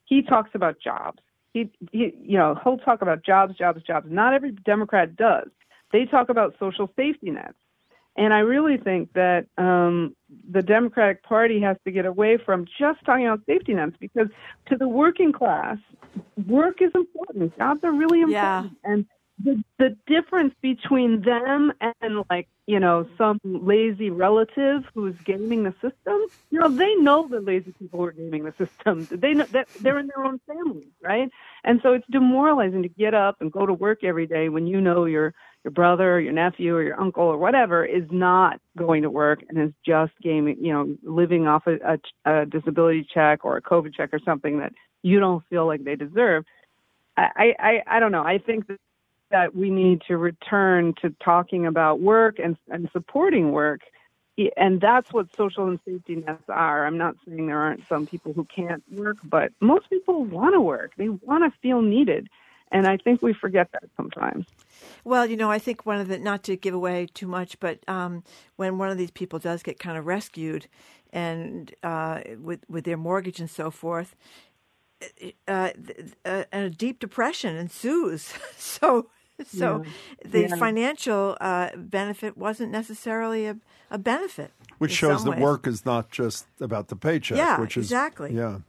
he 0.06 0.22
talks 0.22 0.52
about 0.54 0.80
jobs. 0.80 1.20
He, 1.54 1.70
he 1.92 2.14
you 2.22 2.38
know 2.38 2.58
he'll 2.64 2.78
talk 2.78 3.02
about 3.02 3.26
jobs, 3.26 3.58
jobs, 3.58 3.84
jobs. 3.84 4.08
Not 4.10 4.34
every 4.34 4.52
Democrat 4.52 5.16
does. 5.16 5.50
They 5.92 6.06
talk 6.06 6.30
about 6.30 6.56
social 6.60 6.90
safety 6.96 7.32
nets. 7.32 7.56
And 8.18 8.34
I 8.34 8.40
really 8.40 8.78
think 8.78 9.14
that 9.14 9.48
um, 9.58 10.16
the 10.50 10.62
Democratic 10.62 11.24
Party 11.24 11.62
has 11.62 11.78
to 11.86 11.92
get 11.92 12.06
away 12.06 12.38
from 12.38 12.66
just 12.78 13.04
talking 13.06 13.26
about 13.26 13.46
safety 13.46 13.74
nets 13.74 13.96
because 14.00 14.28
to 14.68 14.78
the 14.78 14.88
working 14.88 15.32
class, 15.32 15.78
work 16.46 16.82
is 16.82 16.92
important. 16.94 17.58
Jobs 17.58 17.80
are 17.84 17.94
really 17.94 18.22
important. 18.22 18.78
And 18.84 19.06
the, 19.44 19.64
the 19.80 19.98
difference 20.08 20.54
between 20.62 21.22
them 21.22 21.74
and 22.02 22.24
like 22.30 22.48
you 22.68 22.80
know 22.80 23.08
some 23.18 23.40
lazy 23.44 24.10
relative 24.10 24.84
who's 24.94 25.16
gaming 25.26 25.64
the 25.64 25.74
system 25.82 26.26
you 26.52 26.60
know 26.60 26.70
they 26.70 26.96
know 26.96 27.28
the 27.28 27.40
lazy 27.40 27.74
people 27.80 28.04
are 28.04 28.12
gaming 28.12 28.44
the 28.44 28.52
system. 28.52 29.08
They 29.10 29.34
know 29.34 29.46
that 29.52 29.68
they're 29.80 30.00
in 30.00 30.08
their 30.08 30.24
own 30.26 30.40
families 30.48 30.86
right? 31.02 31.30
And 31.64 31.80
so 31.82 31.94
it's 31.94 32.06
demoralizing 32.12 32.84
to 32.84 32.90
get 32.90 33.14
up 33.14 33.38
and 33.42 33.52
go 33.52 33.66
to 33.66 33.74
work 33.74 34.04
every 34.04 34.28
day 34.28 34.50
when 34.50 34.68
you 34.68 34.82
know 34.82 35.06
your 35.06 35.34
your 35.64 35.72
brother 35.72 36.16
or 36.16 36.20
your 36.20 36.34
nephew 36.34 36.76
or 36.76 36.84
your 36.84 37.00
uncle 37.00 37.24
or 37.24 37.38
whatever 37.38 37.86
is 37.86 38.04
not 38.10 38.60
going 38.78 39.04
to 39.04 39.10
work 39.10 39.44
and 39.48 39.58
is 39.60 39.74
just 39.86 40.12
gaming 40.22 40.58
you 40.60 40.74
know 40.74 40.96
living 41.04 41.48
off 41.48 41.64
a, 41.68 41.98
a, 42.26 42.32
a 42.42 42.46
disability 42.46 43.08
check 43.14 43.46
or 43.46 43.58
a 43.58 43.62
covid 43.62 43.94
check 43.94 44.10
or 44.12 44.20
something 44.26 44.60
that 44.60 44.74
you 45.04 45.20
don't 45.20 45.44
feel 45.50 45.66
like 45.66 45.84
they 45.84 45.96
deserve. 45.96 46.46
I, 47.18 47.54
I, 47.60 47.84
I 47.88 48.00
don't 48.00 48.12
know. 48.12 48.24
I 48.24 48.38
think 48.38 48.68
that 48.68 48.80
that 49.32 49.56
we 49.56 49.70
need 49.70 50.02
to 50.08 50.18
return 50.18 50.94
to 51.02 51.14
talking 51.24 51.66
about 51.66 52.00
work 52.00 52.40
and, 52.40 52.58
and 52.70 52.90
supporting 52.92 53.52
work. 53.52 53.82
And 54.58 54.80
that's 54.82 55.12
what 55.12 55.28
social 55.36 55.68
and 55.68 55.80
safety 55.86 56.16
nets 56.16 56.44
are. 56.50 56.86
I'm 56.86 56.98
not 56.98 57.16
saying 57.28 57.48
there 57.48 57.60
aren't 57.60 57.88
some 57.88 58.08
people 58.08 58.34
who 58.34 58.46
can't 58.46 58.84
work, 58.92 59.18
but 59.24 59.52
most 59.60 59.90
people 59.90 60.24
want 60.24 60.56
to 60.56 60.62
work. 60.62 60.94
They 60.98 61.10
want 61.10 61.52
to 61.52 61.60
feel 61.60 61.82
needed. 61.82 62.30
And 62.72 62.88
I 62.88 62.98
think 62.98 63.22
we 63.22 63.34
forget 63.34 63.70
that 63.74 63.84
sometimes. 63.98 64.48
Well, 65.04 65.26
you 65.26 65.36
know, 65.36 65.52
I 65.52 65.60
think 65.60 65.86
one 65.86 66.00
of 66.00 66.08
the, 66.08 66.18
not 66.18 66.44
to 66.44 66.56
give 66.56 66.74
away 66.74 67.08
too 67.14 67.28
much, 67.28 67.60
but 67.60 67.80
um, 67.88 68.24
when 68.56 68.78
one 68.78 68.90
of 68.90 68.98
these 68.98 69.12
people 69.12 69.40
does 69.40 69.62
get 69.62 69.78
kind 69.78 69.98
of 69.98 70.06
rescued 70.06 70.68
and 71.12 71.74
uh, 71.84 72.22
with, 72.40 72.62
with 72.70 72.86
their 72.86 72.98
mortgage 72.98 73.40
and 73.40 73.50
so 73.50 73.70
forth, 73.70 74.16
uh, 75.48 75.72
uh, 76.26 76.44
a 76.52 76.70
deep 76.70 77.00
depression 77.00 77.56
ensues. 77.56 78.34
so 78.58 79.08
so 79.48 79.84
yeah. 79.84 80.30
the 80.30 80.42
yeah. 80.42 80.56
financial 80.56 81.38
uh, 81.42 81.70
benefit 81.76 82.38
wasn't 82.38 82.72
necessarily 82.72 83.46
a, 83.46 83.58
a 83.90 83.98
benefit. 83.98 84.52
Which 84.78 84.92
shows 84.92 85.24
that 85.24 85.32
ways. 85.32 85.40
work 85.40 85.68
is 85.68 85.86
not 85.86 86.12
just 86.12 86.48
about 86.60 86.88
the 86.88 86.96
paycheck. 86.96 87.38
Yeah, 87.38 87.60
which 87.60 87.78
is, 87.78 87.86
exactly. 87.86 88.34
Yeah. 88.34 88.60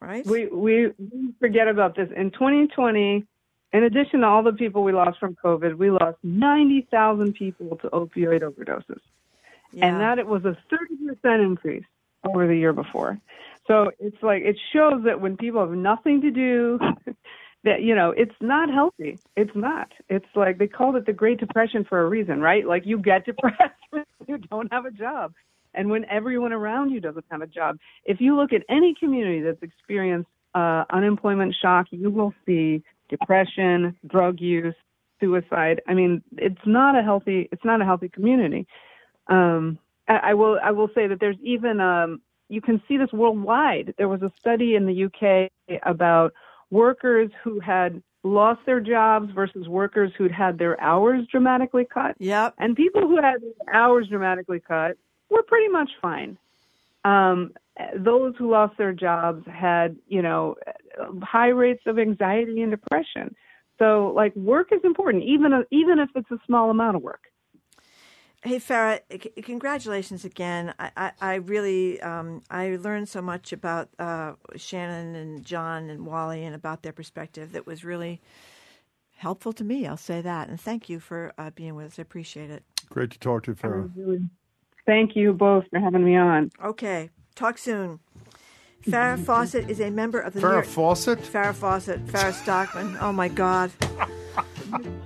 Right. 0.00 0.26
We, 0.26 0.46
we 0.48 0.92
forget 1.40 1.66
about 1.66 1.96
this. 1.96 2.10
In 2.14 2.30
2020, 2.30 3.24
in 3.72 3.82
addition 3.82 4.20
to 4.20 4.26
all 4.26 4.42
the 4.42 4.52
people 4.52 4.84
we 4.84 4.92
lost 4.92 5.18
from 5.18 5.34
COVID, 5.42 5.78
we 5.78 5.90
lost 5.90 6.18
90,000 6.22 7.34
people 7.34 7.76
to 7.78 7.88
opioid 7.88 8.42
overdoses. 8.42 9.00
Yeah. 9.72 9.86
And 9.86 10.00
that 10.00 10.18
it 10.18 10.26
was 10.26 10.44
a 10.44 10.56
30% 10.72 11.42
increase 11.42 11.84
over 12.24 12.46
the 12.46 12.56
year 12.56 12.72
before. 12.72 13.18
So 13.66 13.90
it's 13.98 14.22
like 14.22 14.42
it 14.42 14.56
shows 14.72 15.04
that 15.04 15.20
when 15.20 15.36
people 15.36 15.60
have 15.60 15.76
nothing 15.76 16.20
to 16.20 16.30
do, 16.30 16.78
that 17.64 17.82
you 17.82 17.94
know 17.94 18.10
it's 18.16 18.34
not 18.40 18.70
healthy. 18.70 19.18
It's 19.36 19.54
not. 19.54 19.90
It's 20.08 20.26
like 20.34 20.58
they 20.58 20.68
called 20.68 20.96
it 20.96 21.06
the 21.06 21.12
great 21.12 21.40
depression 21.40 21.84
for 21.88 22.02
a 22.02 22.08
reason 22.08 22.40
right? 22.40 22.66
Like 22.66 22.86
you 22.86 22.98
get 22.98 23.24
depressed 23.26 23.58
when 23.90 24.04
you 24.28 24.38
don't 24.38 24.72
have 24.72 24.86
a 24.86 24.90
job. 24.90 25.32
And 25.76 25.90
when 25.90 26.04
everyone 26.04 26.52
around 26.52 26.90
you 26.90 27.00
doesn't 27.00 27.24
have 27.30 27.42
a 27.42 27.46
job. 27.46 27.78
If 28.04 28.20
you 28.20 28.36
look 28.36 28.52
at 28.52 28.62
any 28.68 28.94
community 28.98 29.40
that's 29.42 29.62
experienced 29.62 30.30
uh, 30.54 30.84
unemployment 30.90 31.54
shock 31.60 31.86
you 31.90 32.10
will 32.10 32.32
see 32.46 32.82
depression 33.08 33.96
drug 34.06 34.40
use 34.40 34.74
suicide. 35.20 35.80
I 35.88 35.94
mean 35.94 36.22
it's 36.36 36.66
not 36.66 36.96
a 36.96 37.02
healthy 37.02 37.48
it's 37.50 37.64
not 37.64 37.80
a 37.80 37.84
healthy 37.84 38.08
community. 38.08 38.66
Um, 39.28 39.78
I, 40.06 40.16
I 40.16 40.34
will 40.34 40.58
i 40.62 40.70
will 40.70 40.88
say 40.94 41.06
that 41.06 41.18
there's 41.18 41.38
even 41.42 41.80
um, 41.80 42.20
you 42.50 42.60
can 42.60 42.82
see 42.86 42.98
this 42.98 43.12
worldwide. 43.12 43.94
There 43.96 44.08
was 44.08 44.22
a 44.22 44.30
study 44.38 44.74
in 44.74 44.84
the 44.86 45.04
uk 45.04 45.50
about 45.86 46.34
workers 46.70 47.30
who 47.42 47.60
had 47.60 48.02
lost 48.22 48.60
their 48.64 48.80
jobs 48.80 49.30
versus 49.34 49.68
workers 49.68 50.10
who'd 50.16 50.32
had 50.32 50.58
their 50.58 50.80
hours 50.80 51.26
dramatically 51.30 51.84
cut. 51.84 52.16
Yep. 52.18 52.54
And 52.58 52.74
people 52.74 53.02
who 53.02 53.16
had 53.16 53.36
hours 53.72 54.08
dramatically 54.08 54.60
cut 54.60 54.96
were 55.28 55.42
pretty 55.42 55.68
much 55.68 55.90
fine. 56.00 56.38
Um, 57.04 57.52
those 57.96 58.34
who 58.38 58.50
lost 58.50 58.78
their 58.78 58.92
jobs 58.92 59.44
had, 59.46 59.96
you 60.08 60.22
know, 60.22 60.54
high 61.22 61.48
rates 61.48 61.82
of 61.86 61.98
anxiety 61.98 62.62
and 62.62 62.70
depression. 62.70 63.34
So, 63.78 64.12
like, 64.14 64.34
work 64.36 64.68
is 64.72 64.80
important, 64.84 65.24
even 65.24 65.64
even 65.70 65.98
if 65.98 66.08
it's 66.14 66.30
a 66.30 66.38
small 66.46 66.70
amount 66.70 66.96
of 66.96 67.02
work. 67.02 67.22
Hey 68.44 68.58
Farah, 68.58 69.00
c- 69.10 69.30
congratulations 69.40 70.26
again. 70.26 70.74
I, 70.78 70.90
I, 70.98 71.12
I 71.22 71.34
really 71.36 71.98
um, 72.02 72.42
I 72.50 72.76
learned 72.76 73.08
so 73.08 73.22
much 73.22 73.54
about 73.54 73.88
uh, 73.98 74.34
Shannon 74.56 75.14
and 75.14 75.42
John 75.42 75.88
and 75.88 76.04
Wally 76.04 76.44
and 76.44 76.54
about 76.54 76.82
their 76.82 76.92
perspective 76.92 77.52
that 77.52 77.66
was 77.66 77.84
really 77.84 78.20
helpful 79.16 79.54
to 79.54 79.64
me. 79.64 79.86
I'll 79.86 79.96
say 79.96 80.20
that, 80.20 80.50
and 80.50 80.60
thank 80.60 80.90
you 80.90 81.00
for 81.00 81.32
uh, 81.38 81.50
being 81.54 81.74
with 81.74 81.86
us. 81.86 81.98
I 81.98 82.02
appreciate 82.02 82.50
it. 82.50 82.62
Great 82.90 83.12
to 83.12 83.18
talk 83.18 83.44
to 83.44 83.52
you, 83.52 83.56
Farah. 83.56 84.28
Thank 84.84 85.16
you 85.16 85.32
both 85.32 85.64
for 85.70 85.80
having 85.80 86.04
me 86.04 86.14
on. 86.14 86.50
Okay, 86.62 87.08
talk 87.34 87.56
soon. 87.56 88.00
Farrah 88.86 89.18
Fawcett 89.18 89.70
is 89.70 89.80
a 89.80 89.90
member 89.90 90.20
of 90.20 90.34
the 90.34 90.40
Farrah 90.40 90.52
York- 90.52 90.66
Fawcett. 90.66 91.18
Farrah 91.20 91.54
Fawcett. 91.54 92.04
Farah 92.08 92.34
Stockman. 92.34 92.98
Oh 93.00 93.12
my 93.12 93.28
God. 93.28 93.70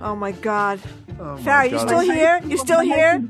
Oh 0.01 0.17
my 0.17 0.33
God. 0.33 0.81
Oh 1.19 1.37
Farah, 1.41 1.69
you 1.69 1.79
still 1.79 1.99
here? 1.99 2.41
You 2.45 2.57
still 2.57 2.79
here? 2.79 3.21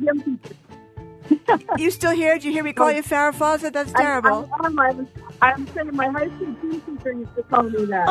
you 1.77 1.91
still 1.91 2.11
here? 2.11 2.35
Did 2.35 2.43
you 2.43 2.51
hear 2.51 2.63
me 2.63 2.73
call 2.73 2.91
you 2.91 3.01
Farrah 3.01 3.33
Fawcett? 3.33 3.73
That's 3.73 3.91
terrible. 3.93 4.49
I'm, 4.63 4.79
I'm, 4.79 5.07
I'm 5.41 5.67
saying 5.67 5.95
my 5.95 6.07
high 6.07 6.27
school 6.27 6.55
teacher 6.61 7.13
used 7.13 7.35
to 7.35 7.43
call 7.43 7.63
me 7.63 7.85
that. 7.85 8.09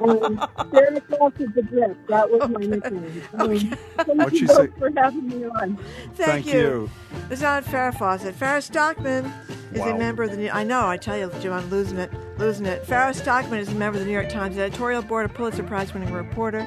um, 0.00 0.38
Farrah 0.70 1.02
Fawcett 1.08 1.54
the 1.54 1.62
Drip. 1.62 2.06
That 2.08 2.30
was 2.30 2.48
my 2.48 2.60
nickname. 2.60 3.22
Um, 3.34 3.58
thank 4.16 4.32
you 4.32 4.46
both 4.46 4.78
for 4.78 4.90
having 4.96 5.28
me 5.28 5.44
on. 5.44 5.76
Thank, 6.14 6.44
Thank 6.44 6.46
you. 6.46 6.90
It's 7.30 7.42
not 7.42 7.64
Farrah 7.64 7.96
Fawcett. 7.96 8.38
Farah 8.38 8.62
Stockman 8.62 9.30
is 9.72 9.80
a 9.80 9.94
member 9.94 10.22
of 10.22 10.30
the. 10.30 10.36
New- 10.38 10.50
I 10.50 10.64
know. 10.64 10.86
I 10.86 10.96
tell 10.96 11.18
you, 11.18 11.30
Jim, 11.40 11.52
I'm 11.52 11.68
losing 11.68 11.98
it, 11.98 12.10
losing 12.38 12.64
it. 12.66 12.84
Farah 12.84 13.14
Stockman 13.14 13.60
is 13.60 13.68
a 13.68 13.74
member 13.74 13.98
of 13.98 14.04
the 14.04 14.06
New 14.06 14.14
York 14.14 14.30
Times 14.30 14.56
editorial 14.56 15.02
board, 15.02 15.26
a 15.26 15.28
Pulitzer 15.28 15.62
Prize-winning 15.62 16.12
reporter. 16.12 16.66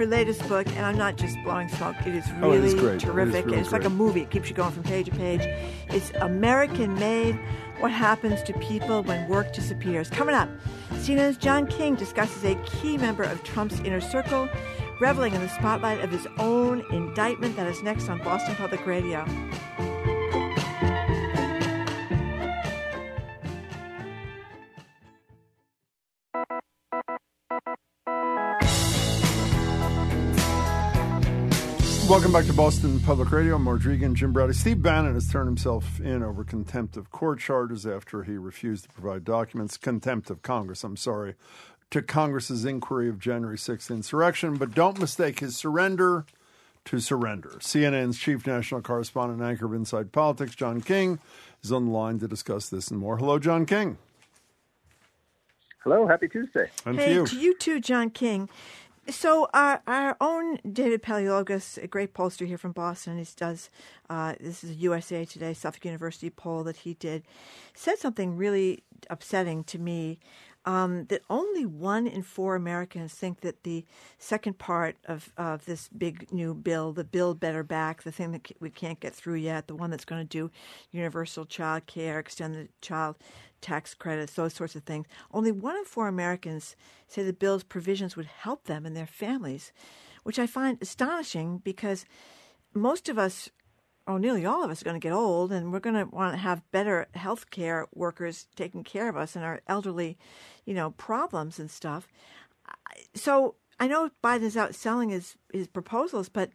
Her 0.00 0.06
latest 0.06 0.48
book, 0.48 0.66
and 0.68 0.86
I'm 0.86 0.96
not 0.96 1.16
just 1.16 1.36
blowing 1.44 1.68
smoke. 1.68 1.94
It 2.06 2.14
is 2.14 2.24
Oh, 2.40 2.48
really 2.50 2.68
is 2.68 2.74
great. 2.74 2.92
It 2.94 2.96
is 2.96 3.02
terrific. 3.02 3.44
really 3.44 3.58
it's 3.58 3.70
like 3.70 3.84
a 3.84 3.90
movie. 3.90 4.22
It 4.22 4.30
keeps 4.30 4.48
you 4.48 4.54
going 4.56 4.72
from 4.72 4.82
page 4.82 5.04
to 5.04 5.12
page. 5.12 5.42
It's 5.90 6.10
American 6.22 6.94
made. 6.94 7.38
What 7.80 7.90
happens 7.90 8.42
to 8.44 8.54
people 8.54 9.02
when 9.02 9.28
work 9.28 9.52
disappears? 9.52 10.08
Coming 10.08 10.34
up, 10.34 10.48
CNN's 10.92 11.36
John 11.36 11.66
King 11.66 11.96
discusses 11.96 12.42
a 12.44 12.54
key 12.64 12.96
member 12.96 13.24
of 13.24 13.44
Trump's 13.44 13.78
inner 13.80 14.00
circle, 14.00 14.48
reveling 15.02 15.34
in 15.34 15.42
the 15.42 15.50
spotlight 15.50 16.00
of 16.00 16.10
his 16.10 16.26
own 16.38 16.82
indictment. 16.92 17.56
That 17.56 17.66
is 17.66 17.82
next 17.82 18.08
on 18.08 18.20
Boston 18.24 18.54
Public 18.56 18.86
Radio. 18.86 19.26
Welcome 32.10 32.32
back 32.32 32.46
to 32.46 32.52
Boston 32.52 32.98
Public 32.98 33.30
Radio. 33.30 33.54
I'm 33.54 33.62
Margery 33.62 33.94
Eagan, 33.94 34.16
Jim 34.16 34.32
Braude. 34.32 34.52
Steve 34.52 34.82
Bannon 34.82 35.14
has 35.14 35.30
turned 35.30 35.46
himself 35.46 36.00
in 36.00 36.24
over 36.24 36.42
contempt 36.42 36.96
of 36.96 37.12
court 37.12 37.38
charges 37.38 37.86
after 37.86 38.24
he 38.24 38.36
refused 38.36 38.86
to 38.86 38.90
provide 38.90 39.24
documents, 39.24 39.76
contempt 39.76 40.28
of 40.28 40.42
Congress, 40.42 40.82
I'm 40.82 40.96
sorry, 40.96 41.36
to 41.92 42.02
Congress's 42.02 42.64
inquiry 42.64 43.08
of 43.08 43.20
January 43.20 43.56
6th 43.56 43.92
insurrection. 43.92 44.56
But 44.56 44.74
don't 44.74 44.98
mistake 44.98 45.38
his 45.38 45.56
surrender 45.56 46.26
to 46.86 46.98
surrender. 46.98 47.58
CNN's 47.60 48.18
chief 48.18 48.44
national 48.44 48.82
correspondent 48.82 49.40
and 49.40 49.48
anchor 49.48 49.66
of 49.66 49.72
Inside 49.72 50.10
Politics, 50.10 50.56
John 50.56 50.80
King, 50.80 51.20
is 51.62 51.70
on 51.70 51.86
the 51.86 51.92
line 51.92 52.18
to 52.18 52.26
discuss 52.26 52.68
this 52.68 52.88
and 52.88 52.98
more. 52.98 53.18
Hello, 53.18 53.38
John 53.38 53.66
King. 53.66 53.98
Hello, 55.84 56.08
happy 56.08 56.26
Tuesday. 56.28 56.70
And 56.84 56.98
hey, 56.98 57.06
to 57.06 57.14
you. 57.14 57.26
to 57.26 57.36
you 57.36 57.54
too, 57.56 57.80
John 57.80 58.10
King. 58.10 58.48
So 59.08 59.48
our 59.54 59.82
our 59.86 60.16
own 60.20 60.58
David 60.70 61.02
Paleologos, 61.02 61.82
a 61.82 61.86
great 61.86 62.12
pollster 62.12 62.46
here 62.46 62.58
from 62.58 62.72
Boston, 62.72 63.18
he 63.18 63.26
does 63.34 63.70
uh, 64.10 64.34
this 64.38 64.62
is 64.62 64.70
a 64.70 64.74
USA 64.74 65.24
Today 65.24 65.54
Suffolk 65.54 65.84
University 65.84 66.30
poll 66.30 66.64
that 66.64 66.76
he 66.76 66.94
did, 66.94 67.24
said 67.74 67.98
something 67.98 68.36
really 68.36 68.84
upsetting 69.08 69.64
to 69.64 69.78
me. 69.78 70.18
Um, 70.66 71.06
that 71.06 71.22
only 71.30 71.64
one 71.64 72.06
in 72.06 72.22
four 72.22 72.54
Americans 72.54 73.14
think 73.14 73.40
that 73.40 73.62
the 73.62 73.86
second 74.18 74.58
part 74.58 74.96
of, 75.06 75.32
of 75.38 75.64
this 75.64 75.88
big 75.88 76.30
new 76.32 76.52
bill, 76.52 76.92
the 76.92 77.02
Build 77.02 77.40
Better 77.40 77.62
Back, 77.62 78.02
the 78.02 78.12
thing 78.12 78.32
that 78.32 78.52
we 78.60 78.68
can't 78.68 79.00
get 79.00 79.14
through 79.14 79.36
yet, 79.36 79.68
the 79.68 79.74
one 79.74 79.88
that's 79.88 80.04
going 80.04 80.20
to 80.20 80.28
do 80.28 80.50
universal 80.90 81.46
child 81.46 81.86
care, 81.86 82.18
extend 82.18 82.54
the 82.54 82.68
child 82.82 83.16
tax 83.60 83.94
credits, 83.94 84.34
those 84.34 84.54
sorts 84.54 84.76
of 84.76 84.84
things. 84.84 85.06
Only 85.32 85.52
one 85.52 85.76
in 85.76 85.84
four 85.84 86.08
Americans 86.08 86.76
say 87.06 87.22
the 87.22 87.32
bill's 87.32 87.62
provisions 87.62 88.16
would 88.16 88.26
help 88.26 88.64
them 88.64 88.84
and 88.84 88.96
their 88.96 89.06
families, 89.06 89.72
which 90.24 90.38
I 90.38 90.46
find 90.46 90.78
astonishing 90.80 91.58
because 91.58 92.04
most 92.74 93.08
of 93.08 93.18
us, 93.18 93.50
or 94.06 94.18
nearly 94.18 94.44
all 94.44 94.64
of 94.64 94.70
us, 94.70 94.82
are 94.82 94.84
going 94.84 95.00
to 95.00 95.04
get 95.04 95.12
old 95.12 95.52
and 95.52 95.72
we're 95.72 95.80
going 95.80 95.96
to 95.96 96.04
want 96.14 96.34
to 96.34 96.38
have 96.38 96.68
better 96.72 97.06
health 97.14 97.50
care 97.50 97.86
workers 97.94 98.48
taking 98.56 98.84
care 98.84 99.08
of 99.08 99.16
us 99.16 99.36
and 99.36 99.44
our 99.44 99.60
elderly, 99.66 100.18
you 100.64 100.74
know, 100.74 100.90
problems 100.92 101.58
and 101.58 101.70
stuff. 101.70 102.08
So 103.14 103.56
I 103.78 103.86
know 103.86 104.10
Biden's 104.22 104.56
out 104.56 104.74
selling 104.74 105.10
his 105.10 105.36
his 105.52 105.66
proposals, 105.66 106.28
but 106.28 106.50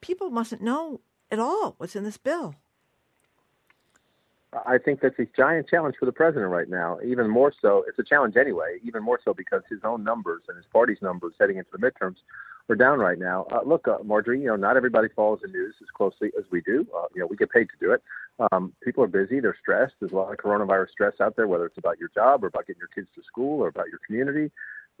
people 0.00 0.30
mustn't 0.30 0.62
know 0.62 1.00
at 1.30 1.38
all 1.38 1.74
what's 1.78 1.96
in 1.96 2.04
this 2.04 2.18
bill. 2.18 2.54
I 4.52 4.78
think 4.78 5.00
that's 5.00 5.18
a 5.18 5.26
giant 5.36 5.68
challenge 5.68 5.96
for 6.00 6.06
the 6.06 6.12
president 6.12 6.50
right 6.50 6.68
now. 6.68 6.98
Even 7.04 7.28
more 7.28 7.52
so, 7.60 7.84
it's 7.86 7.98
a 7.98 8.02
challenge 8.02 8.36
anyway. 8.36 8.78
Even 8.82 9.02
more 9.02 9.20
so 9.22 9.34
because 9.34 9.62
his 9.68 9.80
own 9.84 10.02
numbers 10.02 10.42
and 10.48 10.56
his 10.56 10.64
party's 10.72 11.02
numbers 11.02 11.34
heading 11.38 11.58
into 11.58 11.70
the 11.70 11.78
midterms 11.78 12.16
are 12.70 12.76
down 12.76 12.98
right 12.98 13.18
now. 13.18 13.46
Uh, 13.52 13.60
look, 13.64 13.86
uh, 13.88 13.98
Margery, 14.04 14.40
you 14.40 14.46
know, 14.46 14.56
not 14.56 14.76
everybody 14.76 15.08
follows 15.14 15.40
the 15.42 15.48
news 15.48 15.74
as 15.82 15.88
closely 15.94 16.30
as 16.38 16.44
we 16.50 16.60
do. 16.62 16.86
Uh, 16.96 17.04
you 17.14 17.20
know, 17.20 17.26
we 17.26 17.36
get 17.36 17.50
paid 17.50 17.64
to 17.64 17.76
do 17.80 17.92
it. 17.92 18.02
Um, 18.52 18.72
people 18.82 19.04
are 19.04 19.08
busy. 19.08 19.40
They're 19.40 19.56
stressed. 19.60 19.94
There's 20.00 20.12
a 20.12 20.16
lot 20.16 20.32
of 20.32 20.38
coronavirus 20.38 20.90
stress 20.90 21.14
out 21.20 21.36
there, 21.36 21.46
whether 21.46 21.66
it's 21.66 21.78
about 21.78 21.98
your 21.98 22.10
job 22.14 22.44
or 22.44 22.46
about 22.46 22.66
getting 22.66 22.80
your 22.80 22.88
kids 22.88 23.08
to 23.16 23.22
school 23.24 23.60
or 23.62 23.68
about 23.68 23.88
your 23.88 24.00
community. 24.06 24.50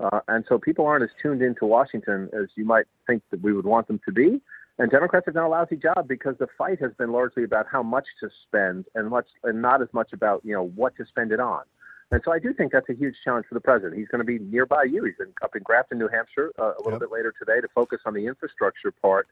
Uh, 0.00 0.20
and 0.28 0.44
so 0.48 0.58
people 0.58 0.86
aren't 0.86 1.04
as 1.04 1.10
tuned 1.20 1.42
into 1.42 1.66
Washington 1.66 2.28
as 2.32 2.48
you 2.54 2.64
might 2.64 2.86
think 3.06 3.22
that 3.30 3.42
we 3.42 3.52
would 3.52 3.66
want 3.66 3.86
them 3.88 4.00
to 4.04 4.12
be. 4.12 4.40
And 4.78 4.90
Democrats 4.90 5.26
have 5.26 5.34
done 5.34 5.44
a 5.44 5.48
lousy 5.48 5.76
job 5.76 6.06
because 6.06 6.36
the 6.38 6.46
fight 6.56 6.80
has 6.80 6.92
been 6.98 7.10
largely 7.10 7.42
about 7.42 7.66
how 7.70 7.82
much 7.82 8.06
to 8.20 8.28
spend 8.46 8.84
and 8.94 9.08
much 9.08 9.26
and 9.42 9.60
not 9.60 9.82
as 9.82 9.88
much 9.92 10.12
about 10.12 10.40
you 10.44 10.54
know 10.54 10.68
what 10.76 10.96
to 10.96 11.06
spend 11.06 11.32
it 11.32 11.40
on. 11.40 11.62
And 12.10 12.22
so 12.24 12.32
I 12.32 12.38
do 12.38 12.54
think 12.54 12.72
that's 12.72 12.88
a 12.88 12.94
huge 12.94 13.16
challenge 13.22 13.46
for 13.48 13.54
the 13.54 13.60
president. 13.60 13.98
He's 13.98 14.08
going 14.08 14.20
to 14.20 14.24
be 14.24 14.38
nearby 14.38 14.84
you. 14.84 15.04
He's 15.04 15.14
in, 15.20 15.32
up 15.42 15.54
in 15.54 15.62
Grafton, 15.62 15.98
New 15.98 16.08
Hampshire, 16.08 16.52
uh, 16.58 16.72
a 16.72 16.78
little 16.78 16.92
yep. 16.92 17.00
bit 17.00 17.12
later 17.12 17.34
today 17.38 17.60
to 17.60 17.68
focus 17.74 17.98
on 18.06 18.14
the 18.14 18.26
infrastructure 18.26 18.90
part 18.90 19.28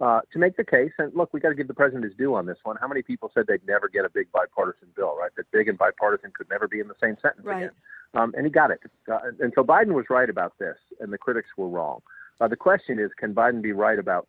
uh, 0.00 0.20
to 0.32 0.38
make 0.38 0.56
the 0.56 0.64
case. 0.64 0.92
And 0.98 1.12
look, 1.14 1.32
we 1.32 1.40
got 1.40 1.48
to 1.48 1.56
give 1.56 1.66
the 1.66 1.74
president 1.74 2.04
his 2.04 2.14
due 2.14 2.36
on 2.36 2.46
this 2.46 2.58
one. 2.62 2.76
How 2.80 2.86
many 2.86 3.02
people 3.02 3.32
said 3.34 3.46
they'd 3.48 3.66
never 3.66 3.88
get 3.88 4.04
a 4.04 4.08
big 4.08 4.30
bipartisan 4.30 4.88
bill, 4.94 5.16
right? 5.18 5.30
That 5.36 5.50
big 5.50 5.68
and 5.68 5.76
bipartisan 5.76 6.30
could 6.36 6.48
never 6.50 6.68
be 6.68 6.78
in 6.78 6.86
the 6.86 6.94
same 7.00 7.16
sentence 7.20 7.44
right. 7.44 7.64
again. 7.64 7.70
Um, 8.14 8.32
and 8.36 8.46
he 8.46 8.50
got 8.50 8.70
it. 8.70 8.80
Uh, 9.10 9.18
and 9.40 9.52
so 9.54 9.64
Biden 9.64 9.92
was 9.92 10.06
right 10.08 10.30
about 10.30 10.54
this, 10.58 10.76
and 11.00 11.12
the 11.12 11.18
critics 11.18 11.48
were 11.56 11.68
wrong. 11.68 12.00
Uh, 12.40 12.46
the 12.46 12.56
question 12.56 13.00
is, 13.00 13.10
can 13.18 13.34
Biden 13.34 13.60
be 13.60 13.72
right 13.72 13.98
about 13.98 14.28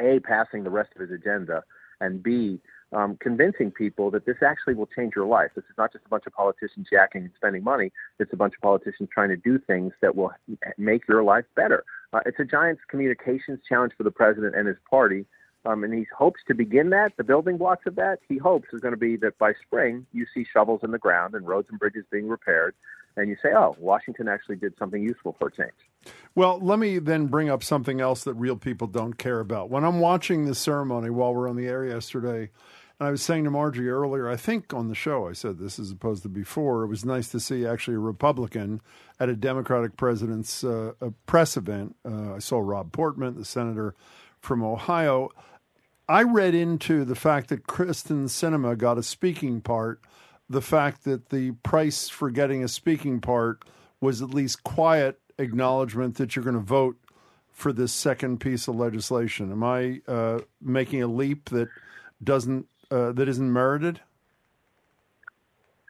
a 0.00 0.20
passing 0.20 0.64
the 0.64 0.70
rest 0.70 0.90
of 0.94 1.00
his 1.00 1.10
agenda, 1.10 1.62
and 2.00 2.22
b 2.22 2.60
um, 2.94 3.16
convincing 3.20 3.70
people 3.70 4.10
that 4.12 4.24
this 4.24 4.36
actually 4.46 4.74
will 4.74 4.86
change 4.86 5.14
your 5.16 5.26
life. 5.26 5.50
This 5.54 5.64
is 5.64 5.76
not 5.76 5.92
just 5.92 6.06
a 6.06 6.08
bunch 6.08 6.26
of 6.26 6.32
politicians 6.32 6.86
jacking 6.90 7.22
and 7.22 7.30
spending 7.36 7.64
money. 7.64 7.90
It's 8.18 8.32
a 8.32 8.36
bunch 8.36 8.54
of 8.54 8.60
politicians 8.62 9.08
trying 9.12 9.30
to 9.30 9.36
do 9.36 9.58
things 9.58 9.92
that 10.00 10.14
will 10.14 10.32
make 10.78 11.06
your 11.08 11.22
life 11.22 11.44
better. 11.56 11.84
Uh, 12.12 12.20
it's 12.24 12.38
a 12.38 12.44
giant 12.44 12.78
communications 12.88 13.60
challenge 13.68 13.92
for 13.96 14.04
the 14.04 14.10
president 14.10 14.54
and 14.54 14.68
his 14.68 14.76
party. 14.88 15.26
Um, 15.66 15.82
and 15.82 15.94
he 15.94 16.06
hopes 16.16 16.40
to 16.46 16.54
begin 16.54 16.90
that. 16.90 17.12
The 17.16 17.24
building 17.24 17.56
blocks 17.56 17.86
of 17.86 17.96
that, 17.96 18.18
he 18.28 18.36
hopes, 18.36 18.68
is 18.72 18.80
going 18.80 18.92
to 18.92 18.98
be 18.98 19.16
that 19.16 19.38
by 19.38 19.54
spring 19.66 20.06
you 20.12 20.26
see 20.32 20.44
shovels 20.52 20.80
in 20.84 20.90
the 20.90 20.98
ground 20.98 21.34
and 21.34 21.46
roads 21.46 21.68
and 21.70 21.78
bridges 21.78 22.04
being 22.12 22.28
repaired, 22.28 22.74
and 23.16 23.30
you 23.30 23.36
say, 23.42 23.54
"Oh, 23.54 23.74
Washington 23.78 24.28
actually 24.28 24.56
did 24.56 24.76
something 24.78 25.02
useful 25.02 25.34
for 25.38 25.48
change." 25.48 25.72
Well, 26.34 26.58
let 26.60 26.78
me 26.78 26.98
then 26.98 27.26
bring 27.26 27.48
up 27.48 27.62
something 27.62 28.00
else 28.00 28.24
that 28.24 28.34
real 28.34 28.56
people 28.56 28.88
don't 28.88 29.14
care 29.14 29.40
about. 29.40 29.70
When 29.70 29.84
I'm 29.84 30.00
watching 30.00 30.44
the 30.44 30.54
ceremony 30.54 31.10
while 31.10 31.34
we're 31.34 31.48
on 31.48 31.56
the 31.56 31.66
air 31.66 31.84
yesterday, 31.84 32.50
and 32.98 33.08
I 33.08 33.10
was 33.10 33.22
saying 33.22 33.44
to 33.44 33.50
Margie 33.50 33.88
earlier, 33.88 34.28
I 34.28 34.36
think 34.36 34.72
on 34.72 34.88
the 34.88 34.94
show 34.94 35.28
I 35.28 35.32
said 35.32 35.58
this 35.58 35.78
as 35.78 35.90
opposed 35.90 36.22
to 36.22 36.28
before. 36.28 36.84
It 36.84 36.88
was 36.88 37.04
nice 37.04 37.28
to 37.30 37.40
see 37.40 37.66
actually 37.66 37.96
a 37.96 38.00
Republican 38.00 38.80
at 39.18 39.28
a 39.28 39.36
Democratic 39.36 39.96
president's 39.96 40.62
uh, 40.62 40.92
press 41.26 41.56
event. 41.56 41.96
Uh, 42.04 42.34
I 42.34 42.38
saw 42.38 42.58
Rob 42.58 42.92
Portman, 42.92 43.36
the 43.36 43.44
senator 43.44 43.94
from 44.40 44.62
Ohio. 44.62 45.30
I 46.08 46.22
read 46.22 46.54
into 46.54 47.04
the 47.04 47.14
fact 47.14 47.48
that 47.48 47.66
Kyrsten 47.66 48.24
Sinema 48.24 48.76
got 48.76 48.98
a 48.98 49.02
speaking 49.02 49.60
part, 49.60 50.00
the 50.48 50.62
fact 50.62 51.04
that 51.04 51.30
the 51.30 51.52
price 51.62 52.08
for 52.08 52.30
getting 52.30 52.62
a 52.62 52.68
speaking 52.68 53.20
part 53.20 53.64
was 54.00 54.20
at 54.20 54.30
least 54.30 54.62
quiet 54.62 55.18
acknowledgement 55.38 56.16
that 56.16 56.34
you're 56.34 56.44
going 56.44 56.56
to 56.56 56.60
vote 56.60 56.96
for 57.52 57.72
this 57.72 57.92
second 57.92 58.40
piece 58.40 58.68
of 58.68 58.76
legislation. 58.76 59.52
Am 59.52 59.62
I 59.62 60.00
uh, 60.08 60.40
making 60.60 61.02
a 61.02 61.06
leap 61.06 61.50
that 61.50 61.68
doesn't 62.22 62.66
uh, 62.90 63.12
that 63.12 63.28
isn't 63.28 63.52
merited? 63.52 64.00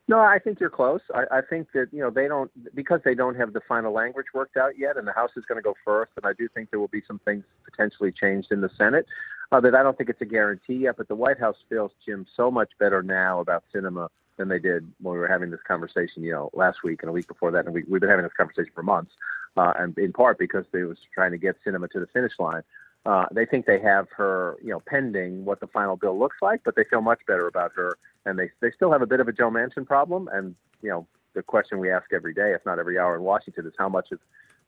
No, 0.06 0.20
I 0.20 0.38
think 0.38 0.60
you're 0.60 0.70
close. 0.70 1.00
I, 1.14 1.38
I 1.38 1.40
think 1.40 1.68
that 1.72 1.88
you 1.90 2.00
know 2.00 2.10
they 2.10 2.28
don't 2.28 2.50
because 2.74 3.00
they 3.04 3.14
don't 3.14 3.36
have 3.36 3.54
the 3.54 3.62
final 3.66 3.92
language 3.92 4.26
worked 4.34 4.56
out 4.56 4.78
yet, 4.78 4.98
and 4.98 5.06
the 5.06 5.12
House 5.12 5.30
is 5.36 5.44
going 5.46 5.56
to 5.56 5.62
go 5.62 5.74
first. 5.84 6.12
And 6.16 6.26
I 6.26 6.34
do 6.34 6.48
think 6.54 6.70
there 6.70 6.78
will 6.78 6.88
be 6.88 7.02
some 7.06 7.18
things 7.20 7.44
potentially 7.64 8.12
changed 8.12 8.52
in 8.52 8.60
the 8.60 8.70
Senate. 8.76 9.06
Uh, 9.52 9.60
that 9.60 9.74
I 9.74 9.82
don't 9.82 9.96
think 9.96 10.10
it's 10.10 10.20
a 10.20 10.26
guarantee 10.26 10.74
yet, 10.74 10.96
but 10.96 11.08
the 11.08 11.14
White 11.14 11.38
House 11.38 11.56
feels 11.68 11.92
Jim 12.04 12.26
so 12.36 12.50
much 12.50 12.70
better 12.78 13.02
now 13.02 13.40
about 13.40 13.62
Sinema 13.74 14.08
than 14.36 14.48
they 14.48 14.58
did 14.58 14.90
when 15.00 15.14
we 15.14 15.18
were 15.18 15.28
having 15.28 15.50
this 15.50 15.60
conversation, 15.66 16.22
you 16.22 16.32
know, 16.32 16.50
last 16.52 16.82
week 16.82 17.02
and 17.02 17.08
a 17.08 17.12
week 17.12 17.28
before 17.28 17.50
that, 17.52 17.66
and 17.66 17.74
we, 17.74 17.84
we've 17.88 18.00
been 18.00 18.10
having 18.10 18.24
this 18.24 18.32
conversation 18.36 18.72
for 18.74 18.82
months, 18.82 19.12
uh, 19.56 19.72
and 19.78 19.96
in 19.98 20.12
part 20.12 20.38
because 20.38 20.64
they 20.72 20.82
was 20.82 20.98
trying 21.12 21.30
to 21.30 21.38
get 21.38 21.56
Sinema 21.64 21.90
to 21.90 22.00
the 22.00 22.06
finish 22.08 22.32
line. 22.38 22.62
Uh, 23.06 23.26
they 23.32 23.44
think 23.44 23.66
they 23.66 23.80
have 23.80 24.08
her, 24.16 24.56
you 24.62 24.70
know, 24.70 24.80
pending 24.86 25.44
what 25.44 25.60
the 25.60 25.66
final 25.66 25.94
bill 25.96 26.18
looks 26.18 26.36
like, 26.40 26.62
but 26.64 26.74
they 26.74 26.84
feel 26.84 27.02
much 27.02 27.20
better 27.26 27.46
about 27.46 27.72
her, 27.74 27.98
and 28.24 28.38
they 28.38 28.50
they 28.60 28.70
still 28.70 28.90
have 28.90 29.02
a 29.02 29.06
bit 29.06 29.20
of 29.20 29.28
a 29.28 29.32
Joe 29.32 29.50
Manchin 29.50 29.86
problem, 29.86 30.28
and 30.32 30.54
you 30.82 30.88
know, 30.88 31.06
the 31.34 31.42
question 31.42 31.78
we 31.78 31.90
ask 31.90 32.12
every 32.12 32.32
day, 32.32 32.52
if 32.52 32.64
not 32.64 32.78
every 32.78 32.98
hour 32.98 33.14
in 33.14 33.22
Washington, 33.22 33.66
is 33.66 33.74
how 33.78 33.88
much 33.88 34.10
of 34.10 34.20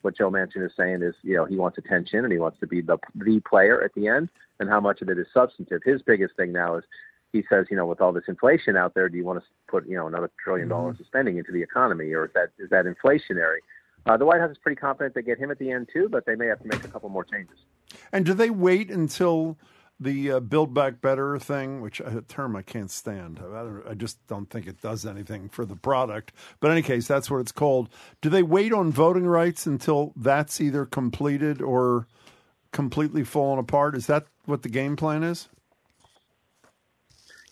what 0.02 0.16
Joe 0.16 0.30
Manchin 0.30 0.64
is 0.64 0.72
saying 0.76 1.02
is, 1.02 1.14
you 1.22 1.34
know, 1.34 1.46
he 1.46 1.56
wants 1.56 1.78
attention 1.78 2.24
and 2.24 2.32
he 2.32 2.38
wants 2.38 2.60
to 2.60 2.66
be 2.66 2.80
the 2.80 2.98
the 3.14 3.40
player 3.40 3.82
at 3.82 3.94
the 3.94 4.06
end, 4.06 4.28
and 4.60 4.68
how 4.68 4.80
much 4.80 5.00
of 5.00 5.08
it 5.08 5.18
is 5.18 5.26
substantive. 5.32 5.82
His 5.82 6.02
biggest 6.02 6.36
thing 6.36 6.52
now 6.52 6.76
is 6.76 6.84
he 7.36 7.44
says, 7.48 7.66
you 7.70 7.76
know, 7.76 7.86
with 7.86 8.00
all 8.00 8.12
this 8.12 8.24
inflation 8.28 8.76
out 8.76 8.94
there, 8.94 9.08
do 9.08 9.16
you 9.16 9.24
want 9.24 9.40
to 9.40 9.46
put, 9.68 9.86
you 9.88 9.96
know, 9.96 10.06
another 10.06 10.30
trillion 10.42 10.68
dollars 10.68 10.94
mm-hmm. 10.94 11.02
of 11.02 11.06
spending 11.06 11.38
into 11.38 11.52
the 11.52 11.62
economy, 11.62 12.12
or 12.12 12.26
is 12.26 12.30
that 12.34 12.50
is 12.58 12.70
that 12.70 12.84
inflationary? 12.86 13.58
Uh, 14.06 14.16
the 14.16 14.24
White 14.24 14.40
House 14.40 14.52
is 14.52 14.58
pretty 14.58 14.76
confident 14.76 15.14
they 15.14 15.22
get 15.22 15.38
him 15.38 15.50
at 15.50 15.58
the 15.58 15.70
end 15.70 15.88
too, 15.92 16.08
but 16.08 16.24
they 16.26 16.36
may 16.36 16.46
have 16.46 16.60
to 16.60 16.68
make 16.68 16.84
a 16.84 16.88
couple 16.88 17.08
more 17.08 17.24
changes. 17.24 17.58
And 18.12 18.24
do 18.24 18.34
they 18.34 18.50
wait 18.50 18.90
until 18.90 19.58
the 19.98 20.32
uh, 20.32 20.40
Build 20.40 20.72
Back 20.72 21.00
Better 21.00 21.38
thing, 21.38 21.80
which 21.80 22.00
a 22.00 22.22
term 22.28 22.54
I 22.54 22.62
can't 22.62 22.90
stand? 22.90 23.40
I, 23.40 23.90
I, 23.90 23.94
just 23.94 24.24
don't 24.26 24.48
think 24.48 24.66
it 24.66 24.80
does 24.80 25.04
anything 25.04 25.48
for 25.48 25.64
the 25.64 25.74
product. 25.74 26.32
But 26.60 26.68
in 26.68 26.72
any 26.74 26.82
case, 26.82 27.08
that's 27.08 27.30
what 27.30 27.40
it's 27.40 27.52
called. 27.52 27.88
Do 28.20 28.28
they 28.28 28.42
wait 28.42 28.72
on 28.72 28.92
voting 28.92 29.26
rights 29.26 29.66
until 29.66 30.12
that's 30.14 30.60
either 30.60 30.84
completed 30.84 31.60
or 31.60 32.06
completely 32.72 33.24
fallen 33.24 33.58
apart? 33.58 33.96
Is 33.96 34.06
that 34.06 34.26
what 34.44 34.62
the 34.62 34.68
game 34.68 34.96
plan 34.96 35.24
is? 35.24 35.48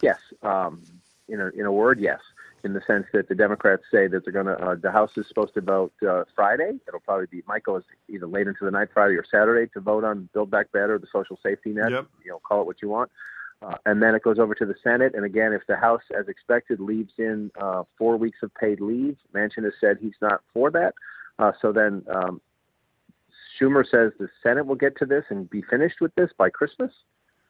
Yes. 0.05 0.19
Um, 0.43 0.83
in 1.29 1.41
a 1.41 1.49
in 1.49 1.67
a 1.67 1.73
word, 1.73 1.99
yes. 2.01 2.21
In 2.63 2.73
the 2.73 2.81
sense 2.87 3.07
that 3.13 3.29
the 3.29 3.35
Democrats 3.35 3.83
say 3.91 4.07
that 4.07 4.25
they're 4.25 4.33
going 4.33 4.47
to, 4.47 4.59
uh, 4.59 4.75
the 4.75 4.91
House 4.91 5.11
is 5.17 5.27
supposed 5.29 5.53
to 5.55 5.61
vote 5.61 5.93
uh, 6.09 6.25
Friday. 6.35 6.73
It'll 6.89 7.01
probably 7.01 7.27
be 7.27 7.43
Michael 7.47 7.77
is 7.77 7.85
either 8.09 8.27
late 8.27 8.47
into 8.47 8.65
the 8.65 8.71
night, 8.71 8.89
Friday 8.95 9.17
or 9.17 9.25
Saturday, 9.31 9.71
to 9.75 9.81
vote 9.81 10.03
on 10.03 10.31
Build 10.33 10.51
Back 10.51 10.73
Better, 10.73 10.99
the 10.99 11.07
social 11.13 11.39
safety 11.43 11.73
net. 11.73 11.91
Yep. 11.91 12.07
You 12.25 12.31
know, 12.31 12.39
call 12.39 12.63
it 12.63 12.67
what 12.67 12.81
you 12.81 12.89
want. 12.89 13.11
Uh, 13.61 13.77
and 13.87 14.03
then 14.03 14.15
it 14.15 14.23
goes 14.23 14.39
over 14.39 14.55
to 14.55 14.67
the 14.67 14.75
Senate. 14.83 15.15
And 15.15 15.25
again, 15.25 15.53
if 15.53 15.63
the 15.67 15.77
House, 15.77 16.03
as 16.19 16.29
expected, 16.29 16.81
leaves 16.81 17.13
in 17.19 17.51
uh, 17.61 17.85
four 17.99 18.17
weeks 18.17 18.39
of 18.43 18.55
paid 18.55 18.81
leave, 18.81 19.17
Manchin 19.35 19.65
has 19.65 19.75
said 19.81 19.99
he's 20.01 20.19
not 20.21 20.41
for 20.53 20.71
that. 20.71 20.95
Uh, 21.39 21.53
so 21.61 21.73
then 21.73 22.03
um, 22.15 22.41
Schumer 23.59 23.85
says 23.89 24.13
the 24.19 24.29
Senate 24.43 24.67
will 24.67 24.75
get 24.75 24.97
to 24.99 25.07
this 25.07 25.25
and 25.29 25.49
be 25.49 25.63
finished 25.63 26.01
with 26.01 26.15
this 26.15 26.31
by 26.37 26.51
Christmas. 26.51 26.93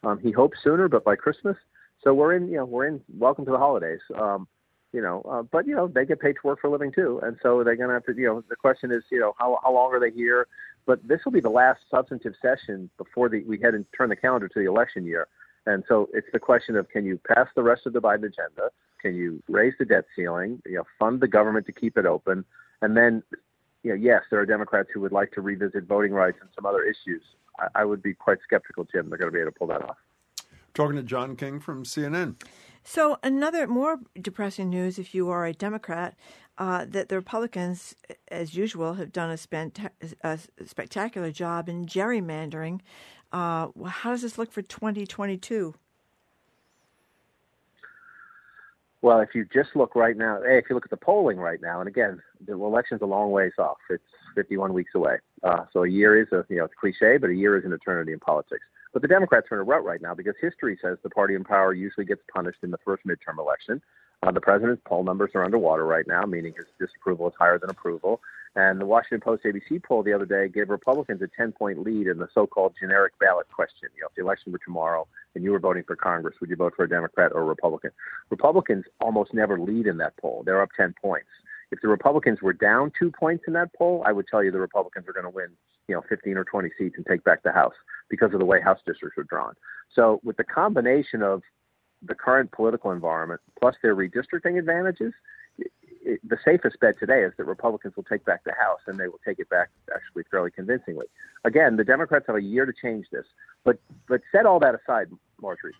Um, 0.03 0.19
he 0.19 0.31
hopes 0.31 0.59
sooner, 0.63 0.87
but 0.87 1.03
by 1.03 1.15
Christmas. 1.15 1.57
So 2.03 2.13
we're 2.13 2.33
in, 2.33 2.47
you 2.47 2.57
know, 2.57 2.65
we're 2.65 2.87
in. 2.87 3.01
Welcome 3.17 3.45
to 3.45 3.51
the 3.51 3.57
holidays. 3.57 3.99
Um, 4.19 4.47
you 4.95 5.01
know, 5.01 5.21
uh, 5.29 5.41
but 5.41 5.67
you 5.67 5.75
know 5.75 5.89
they 5.89 6.05
get 6.05 6.21
paid 6.21 6.33
to 6.33 6.39
work 6.47 6.61
for 6.61 6.67
a 6.67 6.71
living 6.71 6.91
too, 6.91 7.19
and 7.21 7.35
so 7.43 7.63
they're 7.65 7.75
going 7.75 7.89
to 7.89 7.95
have 7.95 8.05
to. 8.05 8.15
You 8.15 8.27
know, 8.27 8.43
the 8.47 8.55
question 8.55 8.91
is, 8.91 9.03
you 9.11 9.19
know, 9.19 9.33
how 9.37 9.59
how 9.61 9.73
long 9.73 9.93
are 9.93 9.99
they 9.99 10.11
here? 10.11 10.47
But 10.85 11.05
this 11.05 11.19
will 11.25 11.33
be 11.33 11.41
the 11.41 11.49
last 11.49 11.81
substantive 11.91 12.33
session 12.41 12.89
before 12.97 13.27
the 13.27 13.43
we 13.43 13.59
head 13.59 13.73
and 13.73 13.85
turn 13.97 14.07
the 14.07 14.15
calendar 14.15 14.47
to 14.47 14.59
the 14.59 14.69
election 14.69 15.05
year. 15.05 15.27
And 15.65 15.83
so 15.89 16.09
it's 16.13 16.27
the 16.31 16.39
question 16.39 16.77
of 16.77 16.87
can 16.87 17.05
you 17.05 17.19
pass 17.27 17.47
the 17.55 17.63
rest 17.63 17.85
of 17.85 17.91
the 17.91 17.99
Biden 17.99 18.25
agenda? 18.25 18.69
Can 19.01 19.15
you 19.15 19.43
raise 19.49 19.73
the 19.77 19.85
debt 19.85 20.05
ceiling? 20.15 20.61
You 20.65 20.77
know, 20.77 20.83
fund 20.97 21.19
the 21.19 21.27
government 21.27 21.65
to 21.65 21.73
keep 21.73 21.97
it 21.97 22.05
open, 22.05 22.45
and 22.81 22.95
then, 22.95 23.21
you 23.83 23.89
know, 23.89 23.95
yes, 23.95 24.21
there 24.31 24.39
are 24.39 24.45
Democrats 24.45 24.89
who 24.93 25.01
would 25.01 25.11
like 25.11 25.31
to 25.33 25.41
revisit 25.41 25.83
voting 25.83 26.13
rights 26.13 26.37
and 26.39 26.49
some 26.55 26.65
other 26.65 26.83
issues. 26.83 27.21
I, 27.59 27.81
I 27.81 27.85
would 27.85 28.01
be 28.01 28.13
quite 28.13 28.37
skeptical, 28.43 28.85
Jim, 28.85 29.09
they're 29.09 29.17
going 29.17 29.31
to 29.31 29.35
be 29.35 29.41
able 29.41 29.51
to 29.51 29.57
pull 29.57 29.67
that 29.67 29.81
off. 29.81 29.97
Talking 30.75 30.97
to 30.97 31.03
John 31.03 31.37
King 31.37 31.61
from 31.61 31.85
CNN. 31.85 32.35
So, 32.83 33.17
another 33.23 33.65
more 33.65 33.97
depressing 34.21 34.69
news 34.69 34.99
if 34.99 35.15
you 35.15 35.29
are 35.29 35.45
a 35.45 35.53
Democrat, 35.53 36.15
uh, 36.57 36.85
that 36.89 37.07
the 37.07 37.15
Republicans, 37.15 37.95
as 38.27 38.55
usual, 38.55 38.95
have 38.95 39.13
done 39.13 39.31
a, 39.31 39.37
spent, 39.37 39.79
a 40.21 40.37
spectacular 40.65 41.31
job 41.31 41.69
in 41.69 41.85
gerrymandering. 41.85 42.81
Uh, 43.31 43.69
how 43.85 44.11
does 44.11 44.21
this 44.21 44.37
look 44.37 44.51
for 44.51 44.61
2022? 44.61 45.73
Well, 49.01 49.19
if 49.19 49.29
you 49.33 49.45
just 49.53 49.75
look 49.75 49.95
right 49.95 50.17
now, 50.17 50.41
hey, 50.45 50.57
if 50.57 50.65
you 50.69 50.75
look 50.75 50.85
at 50.85 50.89
the 50.89 50.97
polling 50.97 51.37
right 51.37 51.61
now, 51.61 51.79
and 51.79 51.87
again, 51.87 52.21
the 52.45 52.53
election's 52.53 53.01
a 53.01 53.05
long 53.05 53.31
ways 53.31 53.53
off. 53.57 53.77
It's 53.89 54.03
51 54.35 54.73
weeks 54.73 54.91
away. 54.93 55.17
Uh, 55.41 55.65
so 55.71 55.83
a 55.83 55.87
year 55.87 56.21
is 56.21 56.27
a, 56.33 56.43
you 56.49 56.57
know, 56.57 56.65
it's 56.65 56.73
cliche, 56.79 57.17
but 57.17 57.29
a 57.29 57.35
year 57.35 57.57
is 57.57 57.63
an 57.63 57.71
eternity 57.71 58.11
in 58.11 58.19
politics. 58.19 58.65
But 58.95 59.01
the 59.01 59.09
Democrats 59.09 59.47
are 59.51 59.55
in 59.55 59.59
a 59.59 59.63
rut 59.65 59.83
right 59.83 60.01
now 60.01 60.13
because 60.13 60.35
history 60.39 60.79
says 60.81 60.97
the 61.03 61.09
party 61.09 61.35
in 61.35 61.43
power 61.43 61.73
usually 61.73 62.05
gets 62.05 62.21
punished 62.33 62.59
in 62.63 62.71
the 62.71 62.77
first 62.85 63.05
midterm 63.05 63.39
election. 63.39 63.81
Uh, 64.23 64.31
the 64.31 64.39
president's 64.39 64.81
poll 64.85 65.03
numbers 65.03 65.31
are 65.35 65.43
underwater 65.43 65.85
right 65.85 66.07
now, 66.07 66.23
meaning 66.23 66.53
his 66.55 66.63
disapproval 66.79 67.27
is 67.27 67.33
higher 67.37 67.59
than 67.59 67.69
approval. 67.69 68.21
And 68.55 68.79
the 68.79 68.85
Washington 68.85 69.19
Post 69.19 69.43
ABC 69.43 69.83
poll 69.83 70.01
the 70.01 70.13
other 70.13 70.25
day 70.25 70.47
gave 70.47 70.69
Republicans 70.69 71.21
a 71.21 71.27
10 71.27 71.51
point 71.51 71.83
lead 71.83 72.07
in 72.07 72.19
the 72.19 72.29
so 72.33 72.47
called 72.47 72.73
generic 72.79 73.19
ballot 73.19 73.49
question. 73.53 73.89
You 73.97 74.03
know, 74.03 74.07
if 74.07 74.15
the 74.15 74.21
election 74.21 74.53
were 74.53 74.61
tomorrow 74.63 75.05
and 75.35 75.43
you 75.43 75.51
were 75.51 75.59
voting 75.59 75.83
for 75.85 75.97
Congress, 75.97 76.37
would 76.39 76.49
you 76.49 76.55
vote 76.55 76.71
for 76.73 76.85
a 76.85 76.89
Democrat 76.89 77.33
or 77.35 77.41
a 77.41 77.43
Republican? 77.45 77.91
Republicans 78.29 78.85
almost 79.01 79.33
never 79.33 79.59
lead 79.59 79.87
in 79.87 79.97
that 79.97 80.15
poll. 80.15 80.43
They're 80.45 80.61
up 80.61 80.69
10 80.77 80.95
points. 81.01 81.27
If 81.69 81.81
the 81.81 81.89
Republicans 81.89 82.41
were 82.41 82.53
down 82.53 82.93
two 82.97 83.11
points 83.11 83.43
in 83.45 83.51
that 83.55 83.73
poll, 83.77 84.03
I 84.05 84.13
would 84.13 84.27
tell 84.29 84.41
you 84.41 84.51
the 84.51 84.59
Republicans 84.59 85.05
are 85.09 85.13
going 85.13 85.25
to 85.25 85.29
win, 85.29 85.49
you 85.87 85.95
know, 85.95 86.01
15 86.07 86.37
or 86.37 86.43
20 86.43 86.69
seats 86.77 86.95
and 86.97 87.05
take 87.05 87.23
back 87.23 87.43
the 87.43 87.51
House 87.51 87.73
because 88.09 88.33
of 88.33 88.39
the 88.39 88.45
way 88.45 88.61
House 88.61 88.79
districts 88.85 89.17
are 89.17 89.23
drawn. 89.23 89.53
So 89.93 90.19
with 90.23 90.37
the 90.37 90.43
combination 90.43 91.21
of 91.21 91.41
the 92.01 92.15
current 92.15 92.51
political 92.51 92.91
environment 92.91 93.41
plus 93.59 93.75
their 93.81 93.95
redistricting 93.95 94.59
advantages, 94.59 95.13
it, 95.57 96.21
the 96.27 96.37
safest 96.45 96.79
bet 96.79 96.99
today 96.99 97.23
is 97.23 97.33
that 97.37 97.45
Republicans 97.45 97.95
will 97.95 98.03
take 98.03 98.23
back 98.25 98.43
the 98.43 98.53
House, 98.59 98.81
and 98.87 98.99
they 98.99 99.07
will 99.07 99.19
take 99.25 99.39
it 99.39 99.49
back 99.49 99.69
actually 99.93 100.23
fairly 100.29 100.51
convincingly. 100.51 101.07
Again, 101.43 101.77
the 101.77 101.83
Democrats 101.83 102.25
have 102.27 102.35
a 102.35 102.41
year 102.41 102.65
to 102.65 102.73
change 102.73 103.07
this, 103.11 103.25
but 103.63 103.79
but 104.07 104.21
set 104.31 104.45
all 104.45 104.59
that 104.59 104.75
aside, 104.75 105.09
Margery. 105.41 105.73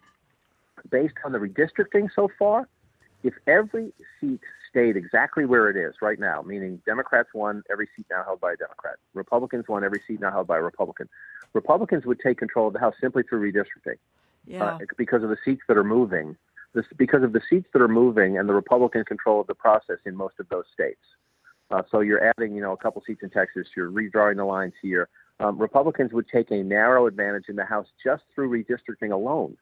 Based 0.90 1.14
on 1.24 1.32
the 1.32 1.38
redistricting 1.38 2.10
so 2.16 2.30
far, 2.38 2.68
if 3.24 3.34
every 3.48 3.94
seat 4.20 4.42
stayed 4.76 4.98
exactly 4.98 5.46
where 5.46 5.70
it 5.70 5.78
is 5.78 5.96
right 6.02 6.20
now, 6.20 6.42
meaning 6.42 6.82
Democrats 6.86 7.30
won 7.34 7.64
every 7.72 7.88
seat 7.96 8.06
now 8.12 8.24
held 8.26 8.42
by 8.42 8.52
a 8.52 8.58
Democrat, 8.58 8.98
Republicans 9.14 9.66
won 9.70 9.86
every 9.86 10.02
seat 10.06 10.20
now 10.20 10.32
held 10.32 10.48
by 10.48 10.58
a 10.58 10.62
Republican, 10.62 11.08
Republicans 11.54 12.06
would 12.06 12.20
take 12.20 12.38
control 12.38 12.68
of 12.68 12.74
the 12.74 12.80
House 12.80 12.94
simply 13.00 13.24
through 13.24 13.50
redistricting. 13.50 13.98
Yeah. 14.46 14.64
Uh, 14.64 14.78
because 14.98 15.24
of 15.24 15.30
the 15.30 15.38
seats 15.44 15.62
that 15.68 15.78
are 15.78 15.84
moving 15.84 16.36
this, 16.76 16.86
because 16.98 17.24
of 17.24 17.34
the 17.34 17.42
seats 17.50 17.68
that 17.74 17.82
are 17.82 17.88
moving 17.88 18.38
and 18.38 18.48
the 18.48 18.54
Republican 18.54 19.06
control 19.06 19.42
of 19.42 19.48
the 19.48 19.56
process 19.56 19.98
in 20.06 20.16
most 20.16 20.36
of 20.40 20.50
those 20.50 20.66
states. 20.72 21.00
Uh, 21.72 21.82
so 21.90 22.02
you're 22.02 22.24
adding, 22.38 22.54
you 22.54 22.62
know, 22.62 22.74
a 22.74 22.78
couple 22.78 23.02
seats 23.08 23.24
in 23.24 23.30
Texas. 23.32 23.66
You're 23.76 23.90
redrawing 23.90 24.36
the 24.36 24.46
lines 24.46 24.74
here. 24.82 25.08
Um, 25.40 25.58
Republicans 25.58 26.14
would 26.14 26.28
take 26.28 26.52
a 26.52 26.62
narrow 26.62 27.08
advantage 27.08 27.46
in 27.48 27.56
the 27.56 27.66
House 27.66 27.88
just 28.04 28.24
through 28.36 28.50
redistricting 28.52 29.12
alone, 29.12 29.58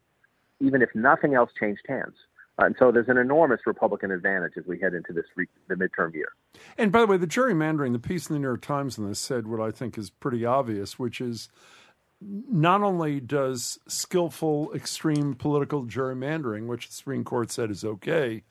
even 0.60 0.82
if 0.82 0.90
nothing 0.94 1.34
else 1.34 1.52
changed 1.58 1.84
hands. 1.88 2.16
Uh, 2.60 2.66
and 2.66 2.76
so 2.78 2.92
there's 2.92 3.10
an 3.10 3.18
enormous 3.18 3.62
Republican 3.66 4.12
advantage 4.12 4.54
as 4.58 4.66
we 4.66 4.80
head 4.80 4.94
into 4.94 5.12
this 5.12 5.26
re- 5.36 5.48
the 5.68 5.76
midterm 5.76 6.14
year. 6.14 6.34
And 6.78 6.92
by 6.92 7.02
the 7.02 7.08
way, 7.08 7.18
the 7.18 7.28
gerrymandering, 7.28 7.94
the 7.94 8.00
piece 8.00 8.30
in 8.30 8.34
the 8.34 8.40
New 8.40 8.48
York 8.48 8.62
Times 8.62 9.00
on 9.00 9.08
this 9.08 9.20
said 9.20 9.48
what 9.48 9.60
I 9.60 9.72
think 9.72 9.98
is 9.98 10.10
pretty 10.10 10.46
obvious, 10.46 11.00
which 11.00 11.20
is 11.20 11.50
not 12.22 12.82
only 12.82 13.20
does 13.20 13.80
skillful 13.88 14.72
extreme 14.74 15.34
political 15.34 15.86
gerrymandering, 15.86 16.68
which 16.68 16.88
the 16.88 16.94
Supreme 16.94 17.24
Court 17.24 17.52
said 17.52 17.72
is 17.72 17.84
okay, 17.84 18.44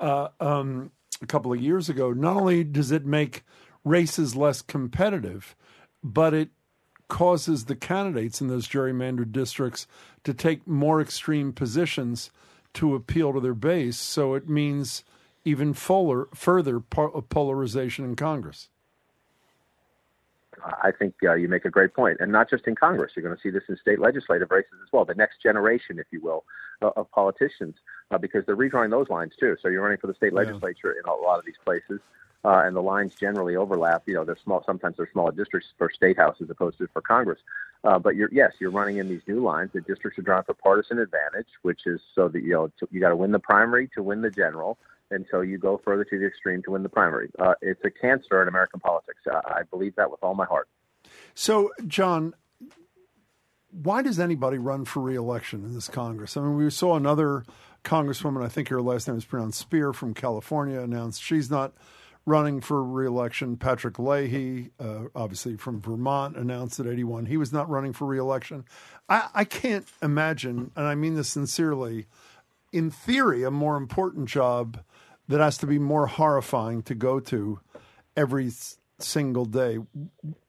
uh, 0.00 0.28
um, 0.40 0.90
a 1.20 1.26
couple 1.26 1.52
of 1.52 1.60
years 1.60 1.88
ago, 1.88 2.12
not 2.12 2.36
only 2.36 2.64
does 2.64 2.90
it 2.90 3.06
make 3.06 3.44
races 3.84 4.34
less 4.34 4.62
competitive, 4.62 5.54
but 6.02 6.34
it 6.34 6.50
causes 7.08 7.66
the 7.66 7.76
candidates 7.76 8.40
in 8.40 8.48
those 8.48 8.66
gerrymandered 8.66 9.32
districts 9.32 9.86
to 10.24 10.32
take 10.32 10.66
more 10.66 11.00
extreme 11.00 11.52
positions 11.52 12.30
to 12.74 12.94
appeal 12.94 13.32
to 13.32 13.40
their 13.40 13.54
base. 13.54 13.96
So 13.96 14.34
it 14.34 14.48
means 14.48 15.04
even 15.44 15.74
fuller, 15.74 16.28
further 16.34 16.80
polarization 16.80 18.04
in 18.04 18.16
Congress. 18.16 18.68
I 20.64 20.92
think 20.96 21.14
uh, 21.24 21.34
you 21.34 21.48
make 21.48 21.64
a 21.64 21.70
great 21.70 21.92
point, 21.92 22.18
and 22.20 22.30
not 22.30 22.48
just 22.48 22.66
in 22.66 22.76
Congress. 22.76 23.12
You're 23.16 23.24
going 23.24 23.34
to 23.34 23.42
see 23.42 23.50
this 23.50 23.64
in 23.68 23.76
state 23.78 23.98
legislative 23.98 24.50
races 24.50 24.74
as 24.82 24.88
well. 24.92 25.04
The 25.04 25.14
next 25.14 25.42
generation, 25.42 25.98
if 25.98 26.06
you 26.10 26.20
will, 26.20 26.44
uh, 26.80 26.90
of 26.94 27.10
politicians, 27.10 27.74
uh, 28.10 28.18
because 28.18 28.44
they're 28.46 28.56
redrawing 28.56 28.90
those 28.90 29.08
lines 29.08 29.32
too. 29.38 29.56
So 29.60 29.68
you're 29.68 29.82
running 29.82 29.98
for 29.98 30.06
the 30.06 30.14
state 30.14 30.32
yeah. 30.32 30.40
legislature 30.40 30.92
in 30.92 31.08
a 31.08 31.14
lot 31.14 31.38
of 31.38 31.44
these 31.44 31.56
places, 31.64 32.00
uh, 32.44 32.62
and 32.64 32.74
the 32.76 32.82
lines 32.82 33.14
generally 33.14 33.56
overlap. 33.56 34.02
You 34.06 34.14
know, 34.14 34.24
they're 34.24 34.38
small. 34.42 34.62
Sometimes 34.64 34.96
they're 34.96 35.10
smaller 35.12 35.32
districts 35.32 35.68
for 35.78 35.90
state 35.90 36.16
house 36.16 36.36
as 36.42 36.50
opposed 36.50 36.78
to 36.78 36.88
for 36.92 37.02
Congress. 37.02 37.40
Uh, 37.84 37.98
but 37.98 38.14
you're 38.14 38.30
yes, 38.32 38.52
you're 38.60 38.70
running 38.70 38.98
in 38.98 39.08
these 39.08 39.22
new 39.26 39.42
lines. 39.42 39.70
The 39.72 39.80
districts 39.80 40.18
are 40.18 40.22
drawn 40.22 40.44
for 40.44 40.54
partisan 40.54 40.98
advantage, 40.98 41.48
which 41.62 41.86
is 41.86 42.00
so 42.14 42.28
that 42.28 42.42
you 42.42 42.52
know 42.52 42.70
you 42.90 43.00
got 43.00 43.10
to 43.10 43.16
win 43.16 43.32
the 43.32 43.38
primary 43.38 43.88
to 43.94 44.02
win 44.02 44.22
the 44.22 44.30
general 44.30 44.78
and 45.12 45.26
so 45.30 45.42
you 45.42 45.58
go 45.58 45.80
further 45.84 46.04
to 46.04 46.18
the 46.18 46.26
extreme 46.26 46.62
to 46.62 46.72
win 46.72 46.82
the 46.82 46.88
primary. 46.88 47.30
Uh, 47.38 47.54
it's 47.60 47.84
a 47.84 47.90
cancer 47.90 48.42
in 48.42 48.48
American 48.48 48.80
politics. 48.80 49.20
Uh, 49.30 49.40
I 49.44 49.62
believe 49.70 49.94
that 49.96 50.10
with 50.10 50.22
all 50.22 50.34
my 50.34 50.46
heart. 50.46 50.68
So, 51.34 51.70
John, 51.86 52.34
why 53.70 54.02
does 54.02 54.18
anybody 54.18 54.58
run 54.58 54.84
for 54.84 55.00
reelection 55.00 55.64
in 55.64 55.74
this 55.74 55.88
Congress? 55.88 56.36
I 56.36 56.40
mean, 56.40 56.56
we 56.56 56.68
saw 56.70 56.96
another 56.96 57.44
congresswoman, 57.84 58.44
I 58.44 58.48
think 58.48 58.68
her 58.68 58.80
last 58.80 59.08
name 59.08 59.16
is 59.16 59.24
pronounced 59.24 59.68
Speier 59.68 59.94
from 59.94 60.14
California, 60.14 60.80
announced 60.80 61.22
she's 61.22 61.50
not 61.50 61.72
running 62.24 62.60
for 62.60 62.82
reelection. 62.82 63.56
Patrick 63.56 63.98
Leahy, 63.98 64.70
uh, 64.78 65.04
obviously 65.14 65.56
from 65.56 65.80
Vermont, 65.80 66.36
announced 66.36 66.78
at 66.80 66.86
81 66.86 67.26
he 67.26 67.36
was 67.36 67.52
not 67.52 67.68
running 67.68 67.92
for 67.92 68.06
reelection. 68.06 68.64
I, 69.08 69.28
I 69.34 69.44
can't 69.44 69.86
imagine, 70.02 70.70
and 70.76 70.86
I 70.86 70.94
mean 70.94 71.14
this 71.14 71.28
sincerely, 71.28 72.06
in 72.72 72.90
theory, 72.90 73.42
a 73.42 73.50
more 73.50 73.76
important 73.76 74.28
job 74.28 74.82
that 75.28 75.40
has 75.40 75.58
to 75.58 75.66
be 75.66 75.78
more 75.78 76.06
horrifying 76.06 76.82
to 76.82 76.94
go 76.94 77.20
to 77.20 77.60
every 78.16 78.50
single 78.98 79.44
day. 79.44 79.78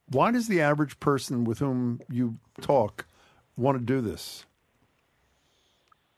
Why 0.09 0.31
does 0.31 0.47
the 0.47 0.61
average 0.61 0.99
person 0.99 1.43
with 1.43 1.59
whom 1.59 2.01
you 2.09 2.37
talk 2.61 3.05
want 3.57 3.77
to 3.77 3.83
do 3.83 4.01
this? 4.01 4.45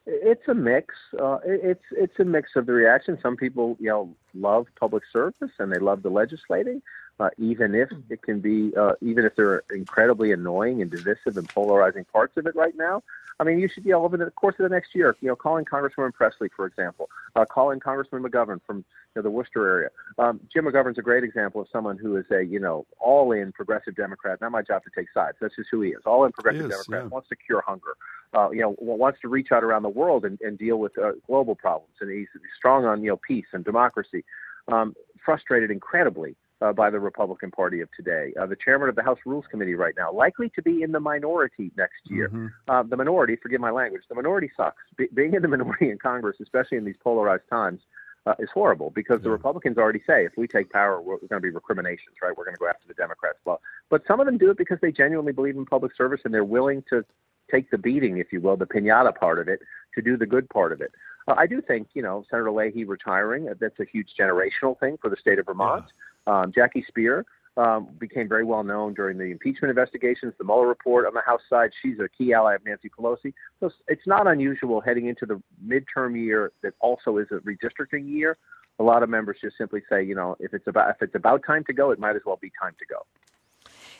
It's 0.07 0.47
a 0.47 0.53
mix. 0.53 0.93
Uh, 1.19 1.39
it's 1.43 1.83
it's 1.91 2.19
a 2.19 2.23
mix 2.23 2.55
of 2.55 2.67
the 2.67 2.73
reaction. 2.73 3.17
Some 3.21 3.35
people, 3.35 3.75
you 3.79 3.89
know, 3.89 4.15
love 4.35 4.67
public 4.79 5.03
service 5.11 5.51
and 5.57 5.71
they 5.71 5.79
love 5.79 6.03
the 6.03 6.09
legislating, 6.09 6.83
uh, 7.19 7.29
even 7.37 7.73
if 7.73 7.89
it 8.09 8.21
can 8.21 8.39
be, 8.39 8.71
uh, 8.75 8.93
even 9.01 9.25
if 9.25 9.35
there 9.35 9.49
are 9.49 9.63
incredibly 9.71 10.31
annoying 10.31 10.81
and 10.81 10.91
divisive 10.91 11.37
and 11.37 11.49
polarizing 11.49 12.05
parts 12.05 12.37
of 12.37 12.45
it 12.45 12.55
right 12.55 12.75
now. 12.77 13.01
I 13.39 13.43
mean, 13.43 13.59
you 13.59 13.67
should 13.67 13.83
be 13.83 13.91
all 13.91 14.05
over 14.05 14.15
the 14.15 14.31
course 14.31 14.55
of 14.59 14.63
the 14.63 14.73
next 14.73 14.95
year. 14.95 15.15
You 15.19 15.27
know, 15.27 15.35
calling 15.35 15.65
Congresswoman 15.65 16.13
Pressley, 16.13 16.49
for 16.55 16.65
example, 16.65 17.09
uh, 17.35 17.43
calling 17.45 17.79
Congressman 17.79 18.23
McGovern 18.23 18.61
from 18.65 18.77
you 18.77 18.83
know, 19.17 19.21
the 19.23 19.29
Worcester 19.29 19.67
area. 19.67 19.89
Um, 20.17 20.39
Jim 20.51 20.65
McGovern's 20.65 20.97
a 20.97 21.01
great 21.01 21.23
example 21.23 21.61
of 21.61 21.67
someone 21.71 21.97
who 21.97 22.15
is 22.15 22.25
a 22.31 22.43
you 22.43 22.59
know 22.59 22.85
all-in 22.99 23.51
progressive 23.51 23.95
Democrat. 23.95 24.39
Not 24.39 24.51
my 24.51 24.61
job 24.61 24.83
to 24.83 24.89
take 24.95 25.07
sides. 25.13 25.37
That's 25.41 25.55
just 25.55 25.69
who 25.69 25.81
he 25.81 25.89
is. 25.89 26.01
All-in 26.05 26.31
progressive 26.31 26.65
is, 26.65 26.69
Democrat 26.69 27.03
yeah. 27.03 27.09
wants 27.09 27.29
to 27.29 27.35
cure 27.35 27.63
hunger. 27.65 27.95
Uh, 28.33 28.49
you 28.51 28.61
know, 28.61 28.75
wants 28.79 29.19
to 29.21 29.27
reach 29.27 29.51
out 29.51 29.63
around 29.63 29.83
the 29.83 29.89
world 29.89 30.25
and, 30.25 30.39
and 30.41 30.57
deal 30.57 30.77
with 30.77 30.97
uh, 30.97 31.11
global 31.27 31.55
problems. 31.55 31.93
And 31.99 32.11
he's 32.11 32.27
strong 32.57 32.85
on 32.85 33.03
you 33.03 33.09
know 33.09 33.19
peace 33.27 33.47
and 33.51 33.65
democracy. 33.65 34.23
Um, 34.67 34.95
frustrated 35.23 35.71
incredibly 35.71 36.35
uh, 36.61 36.73
by 36.73 36.89
the 36.89 36.99
Republican 36.99 37.51
Party 37.51 37.81
of 37.81 37.89
today. 37.91 38.33
Uh, 38.39 38.45
the 38.45 38.55
chairman 38.55 38.89
of 38.89 38.95
the 38.95 39.03
House 39.03 39.19
Rules 39.25 39.45
Committee 39.49 39.75
right 39.75 39.93
now, 39.97 40.11
likely 40.11 40.49
to 40.55 40.61
be 40.61 40.83
in 40.83 40.91
the 40.91 40.99
minority 40.99 41.71
next 41.77 42.01
year. 42.05 42.29
Mm-hmm. 42.29 42.47
Uh, 42.67 42.83
the 42.83 42.97
minority, 42.97 43.35
forgive 43.41 43.61
my 43.61 43.71
language, 43.71 44.03
the 44.09 44.15
minority 44.15 44.49
sucks. 44.55 44.81
Be- 44.97 45.09
being 45.13 45.33
in 45.33 45.41
the 45.41 45.47
minority 45.55 45.89
in 45.89 45.97
Congress, 45.97 46.37
especially 46.41 46.77
in 46.77 46.85
these 46.85 46.97
polarized 47.03 47.43
times, 47.49 47.81
uh, 48.25 48.33
is 48.39 48.49
horrible 48.53 48.89
because 48.89 49.21
the 49.21 49.29
Republicans 49.29 49.77
already 49.77 50.01
say 50.07 50.25
if 50.25 50.31
we 50.35 50.47
take 50.47 50.71
power, 50.71 50.99
we're, 50.99 51.13
we're 51.13 51.27
going 51.27 51.41
to 51.41 51.47
be 51.47 51.51
recriminations, 51.51 52.15
right? 52.23 52.35
We're 52.35 52.45
going 52.45 52.55
to 52.55 52.59
go 52.59 52.67
after 52.67 52.87
the 52.87 52.95
Democrats. 52.95 53.37
Well, 53.45 53.61
but 53.89 54.01
some 54.07 54.19
of 54.19 54.25
them 54.25 54.37
do 54.37 54.49
it 54.49 54.57
because 54.57 54.79
they 54.81 54.91
genuinely 54.91 55.31
believe 55.31 55.55
in 55.55 55.65
public 55.65 55.95
service 55.95 56.21
and 56.25 56.33
they're 56.33 56.43
willing 56.43 56.83
to 56.89 57.05
take 57.51 57.69
the 57.69 57.77
beating, 57.77 58.17
if 58.17 58.33
you 58.33 58.41
will, 58.41 58.57
the 58.57 58.65
pinata 58.65 59.15
part 59.15 59.39
of 59.39 59.47
it, 59.47 59.59
to 59.93 60.01
do 60.01 60.17
the 60.17 60.25
good 60.25 60.49
part 60.49 60.71
of 60.71 60.81
it. 60.81 60.91
Uh, 61.27 61.35
I 61.37 61.45
do 61.45 61.61
think, 61.61 61.89
you 61.93 62.01
know, 62.01 62.25
Senator 62.29 62.51
Leahy 62.51 62.83
retiring, 62.83 63.47
uh, 63.47 63.53
that's 63.59 63.79
a 63.79 63.85
huge 63.85 64.09
generational 64.19 64.79
thing 64.79 64.97
for 64.99 65.09
the 65.09 65.17
state 65.17 65.37
of 65.37 65.45
Vermont. 65.45 65.85
Yeah. 65.85 65.91
Um, 66.27 66.51
Jackie 66.53 66.85
Speier 66.89 67.23
um, 67.57 67.89
became 67.99 68.27
very 68.27 68.43
well 68.43 68.63
known 68.63 68.93
during 68.93 69.17
the 69.17 69.25
impeachment 69.25 69.69
investigations, 69.69 70.33
the 70.37 70.43
Mueller 70.43 70.67
report 70.67 71.05
on 71.05 71.13
the 71.13 71.21
House 71.21 71.41
side. 71.49 71.71
She's 71.81 71.99
a 71.99 72.09
key 72.09 72.33
ally 72.33 72.55
of 72.55 72.65
Nancy 72.65 72.89
Pelosi. 72.89 73.33
So 73.59 73.71
it's 73.87 74.05
not 74.05 74.27
unusual 74.27 74.81
heading 74.81 75.07
into 75.07 75.25
the 75.25 75.41
midterm 75.65 76.19
year 76.19 76.51
that 76.63 76.73
also 76.79 77.17
is 77.17 77.27
a 77.31 77.35
redistricting 77.35 78.09
year. 78.09 78.37
A 78.79 78.83
lot 78.83 79.03
of 79.03 79.09
members 79.09 79.37
just 79.41 79.57
simply 79.57 79.81
say, 79.89 80.03
you 80.03 80.15
know, 80.15 80.35
if 80.39 80.53
it's 80.53 80.67
about 80.67 80.89
if 80.89 80.97
it's 81.01 81.15
about 81.15 81.43
time 81.45 81.63
to 81.65 81.73
go, 81.73 81.91
it 81.91 81.99
might 81.99 82.15
as 82.15 82.23
well 82.25 82.37
be 82.41 82.51
time 82.61 82.75
to 82.79 82.85
go. 82.85 83.05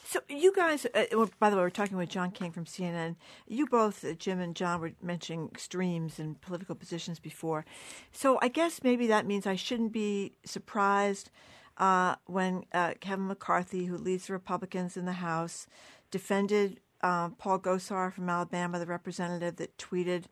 So 0.08 0.20
you 0.30 0.54
guys, 0.54 0.86
uh, 0.94 1.26
by 1.40 1.50
the 1.50 1.56
way, 1.56 1.64
we're 1.64 1.70
talking 1.72 1.98
with 1.98 2.10
John 2.10 2.30
King 2.32 2.52
from 2.52 2.66
CNN. 2.66 3.16
You 3.48 3.66
both, 3.66 4.06
uh, 4.06 4.14
Jim 4.14 4.40
and 4.40 4.56
John, 4.56 4.80
were 4.80 4.92
mentioning 5.02 5.50
extremes 5.52 6.20
and 6.20 6.40
political 6.42 6.76
positions 6.76 7.20
before. 7.20 7.66
So 8.12 8.38
I 8.42 8.50
guess 8.50 8.84
maybe 8.84 9.08
that 9.08 9.26
means 9.26 9.48
I 9.48 9.56
shouldn't 9.56 9.94
be 9.94 10.34
surprised 10.46 11.32
uh, 11.78 12.16
when 12.26 12.64
uh, 12.74 12.94
Kevin 13.00 13.28
McCarthy, 13.28 13.86
who 13.86 13.98
leads 13.98 14.28
the 14.28 14.34
Republicans 14.34 14.98
in 14.98 15.06
the 15.06 15.14
House, 15.14 15.68
defended 16.12 16.80
uh, 17.02 17.30
Paul 17.30 17.60
Gosar 17.60 18.12
from 18.14 18.30
Alabama, 18.30 18.80
the 18.80 18.86
representative 18.86 19.58
that 19.58 19.78
tweeted 19.78 20.24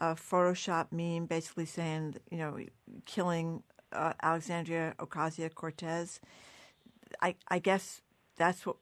a 0.00 0.14
Photoshop 0.14 0.86
meme 0.90 1.26
basically 1.26 1.66
saying, 1.66 2.16
you 2.30 2.38
know, 2.38 2.58
killing 3.06 3.62
uh, 3.92 4.12
Alexandria 4.22 4.94
Ocasio 4.98 5.52
Cortez. 5.54 6.20
I, 7.20 7.36
I 7.48 7.58
guess 7.58 8.02
that's 8.36 8.66
what 8.66 8.76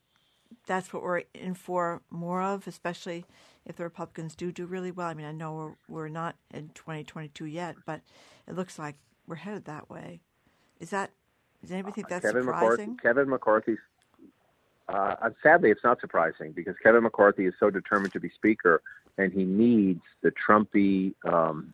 that's 0.67 0.93
what 0.93 1.03
we're 1.03 1.23
in 1.35 1.55
for 1.55 2.03
more 2.11 2.43
of, 2.43 2.67
especially 2.67 3.25
if 3.65 3.77
the 3.77 3.85
Republicans 3.85 4.35
do 4.35 4.51
do 4.51 4.67
really 4.67 4.91
well. 4.91 5.09
I 5.09 5.15
mean, 5.15 5.27
I 5.27 5.33
know 5.33 5.77
we're, 5.89 5.97
we're 5.97 6.09
not 6.09 6.37
in 6.53 6.71
2022 6.75 7.47
yet, 7.47 7.77
but 7.87 8.01
it 8.49 8.55
looks 8.55 8.79
like 8.79 8.97
we're 9.27 9.37
headed 9.37 9.65
that 9.67 9.91
way. 9.91 10.21
Is 10.79 10.91
that? 10.91 11.11
Does 11.63 11.73
anybody 11.73 11.95
think 11.95 12.09
that's 12.09 12.25
Kevin 12.25 12.45
surprising? 12.45 12.91
McCarthy. 12.93 13.03
Kevin 13.03 13.29
McCarthy. 13.29 13.77
Uh, 14.89 15.31
sadly, 15.43 15.71
it's 15.71 15.85
not 15.85 16.01
surprising 16.01 16.53
because 16.53 16.75
Kevin 16.83 17.03
McCarthy 17.03 17.47
is 17.47 17.55
so 17.61 17.71
determined 17.71 18.13
to 18.13 18.21
be 18.21 18.31
Speaker, 18.31 18.83
and 19.19 19.33
he 19.33 19.45
needs 19.45 20.01
the 20.23 20.33
Trumpy 20.33 21.15
um, 21.25 21.73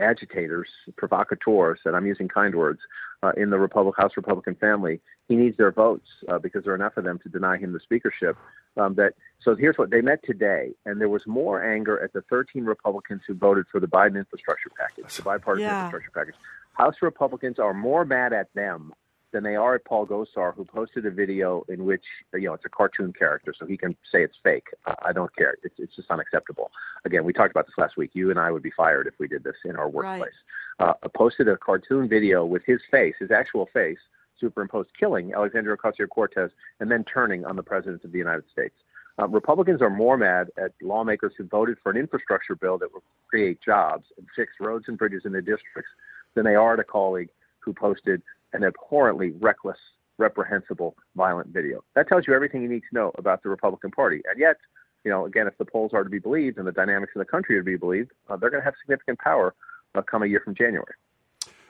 agitators, 0.00 0.68
provocateurs, 0.96 1.78
and 1.84 1.94
I'm 1.94 2.06
using 2.06 2.28
kind 2.28 2.54
words, 2.54 2.80
uh, 3.22 3.32
in 3.36 3.50
the 3.50 3.58
Republic, 3.58 3.94
House 3.96 4.12
Republican 4.16 4.56
family. 4.56 5.00
He 5.28 5.36
needs 5.36 5.56
their 5.56 5.70
votes 5.72 6.08
uh, 6.28 6.38
because 6.38 6.64
there 6.64 6.72
are 6.72 6.76
enough 6.76 6.96
of 6.96 7.04
them 7.04 7.18
to 7.22 7.28
deny 7.28 7.56
him 7.56 7.72
the 7.72 7.80
speakership. 7.80 8.36
Um, 8.76 8.94
that 8.94 9.14
so 9.40 9.54
here's 9.54 9.78
what 9.78 9.90
they 9.90 10.00
met 10.00 10.22
today, 10.24 10.72
and 10.84 11.00
there 11.00 11.08
was 11.08 11.22
more 11.26 11.64
anger 11.64 12.02
at 12.02 12.12
the 12.12 12.22
13 12.22 12.64
Republicans 12.64 13.22
who 13.26 13.34
voted 13.34 13.66
for 13.70 13.80
the 13.80 13.86
Biden 13.86 14.16
infrastructure 14.16 14.70
package, 14.78 15.16
the 15.16 15.22
bipartisan 15.22 15.68
Yeah. 15.68 15.84
infrastructure 15.86 16.10
package. 16.12 16.34
House 16.72 16.96
Republicans 17.00 17.58
are 17.58 17.72
more 17.72 18.04
mad 18.04 18.32
at 18.32 18.52
them 18.54 18.92
than 19.32 19.42
they 19.42 19.56
are 19.56 19.74
at 19.74 19.84
Paul 19.84 20.06
Gosar, 20.06 20.54
who 20.54 20.64
posted 20.64 21.04
a 21.04 21.10
video 21.10 21.64
in 21.68 21.84
which 21.84 22.04
you 22.34 22.42
know 22.42 22.54
it's 22.54 22.64
a 22.64 22.70
cartoon 22.70 23.12
character, 23.12 23.52
so 23.58 23.66
he 23.66 23.76
can 23.76 23.96
say 24.10 24.22
it's 24.22 24.36
fake. 24.42 24.68
Uh, 24.86 24.94
I 25.02 25.12
don't 25.12 25.34
care. 25.36 25.56
It's 25.62 25.74
it's 25.78 25.94
just 25.96 26.10
unacceptable. 26.10 26.70
Again, 27.04 27.24
we 27.24 27.32
talked 27.32 27.50
about 27.50 27.66
this 27.66 27.78
last 27.78 27.96
week. 27.96 28.10
You 28.14 28.30
and 28.30 28.38
I 28.38 28.50
would 28.50 28.62
be 28.62 28.72
fired 28.76 29.06
if 29.06 29.14
we 29.18 29.28
did 29.28 29.44
this 29.44 29.56
in 29.64 29.76
our 29.76 29.88
workplace. 29.88 30.32
Uh, 30.78 30.92
posted 31.14 31.48
a 31.48 31.56
cartoon 31.56 32.08
video 32.08 32.44
with 32.44 32.62
his 32.66 32.80
face, 32.90 33.14
his 33.18 33.30
actual 33.30 33.68
face, 33.72 33.98
superimposed, 34.38 34.90
killing 34.98 35.32
Alexandria 35.32 35.76
Ocasio 35.76 36.08
Cortez, 36.08 36.50
and 36.80 36.90
then 36.90 37.04
turning 37.04 37.44
on 37.44 37.56
the 37.56 37.62
president 37.62 38.04
of 38.04 38.12
the 38.12 38.18
United 38.18 38.44
States. 38.52 38.74
Uh, 39.18 39.26
Republicans 39.28 39.80
are 39.80 39.88
more 39.88 40.18
mad 40.18 40.48
at 40.62 40.72
lawmakers 40.82 41.32
who 41.38 41.44
voted 41.44 41.78
for 41.82 41.90
an 41.90 41.96
infrastructure 41.96 42.54
bill 42.54 42.76
that 42.76 42.92
will 42.92 43.02
create 43.28 43.58
jobs 43.64 44.04
and 44.18 44.26
fix 44.36 44.52
roads 44.60 44.84
and 44.88 44.98
bridges 44.98 45.22
in 45.24 45.32
their 45.32 45.40
districts 45.40 45.90
than 46.34 46.44
they 46.44 46.54
are 46.54 46.74
at 46.74 46.80
a 46.80 46.84
colleague 46.84 47.30
who 47.60 47.72
posted 47.72 48.22
an 48.56 48.64
abhorrently 48.64 49.30
reckless, 49.38 49.78
reprehensible, 50.18 50.96
violent 51.14 51.48
video. 51.48 51.84
That 51.94 52.08
tells 52.08 52.26
you 52.26 52.34
everything 52.34 52.62
you 52.62 52.68
need 52.68 52.82
to 52.90 52.94
know 52.94 53.12
about 53.18 53.42
the 53.42 53.48
Republican 53.48 53.90
Party. 53.90 54.22
And 54.28 54.40
yet, 54.40 54.56
you 55.04 55.10
know, 55.10 55.26
again, 55.26 55.46
if 55.46 55.56
the 55.58 55.64
polls 55.64 55.92
are 55.94 56.02
to 56.02 56.10
be 56.10 56.18
believed 56.18 56.58
and 56.58 56.66
the 56.66 56.72
dynamics 56.72 57.12
in 57.14 57.20
the 57.20 57.24
country 57.24 57.56
are 57.56 57.60
to 57.60 57.64
be 57.64 57.76
believed, 57.76 58.10
uh, 58.28 58.36
they're 58.36 58.50
going 58.50 58.62
to 58.62 58.64
have 58.64 58.74
significant 58.80 59.18
power 59.20 59.54
uh, 59.94 60.02
come 60.02 60.22
a 60.22 60.26
year 60.26 60.40
from 60.44 60.54
January. 60.54 60.94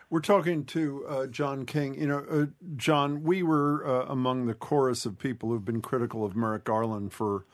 We're 0.09 0.21
talking 0.21 0.65
to 0.67 1.05
uh, 1.09 1.27
John 1.27 1.67
King. 1.67 2.01
You 2.01 2.07
know, 2.07 2.25
uh, 2.31 2.47
John, 2.77 3.25
we 3.25 3.43
were 3.43 3.85
uh, 3.87 4.07
among 4.07 4.47
the 4.47 4.55
chorus 4.55 5.05
of 5.05 5.19
people 5.19 5.49
who've 5.49 5.65
been 5.65 5.83
critical 5.83 6.25
of 6.25 6.37
Merrick 6.37 6.65
Garland 6.65 7.13
for 7.13 7.45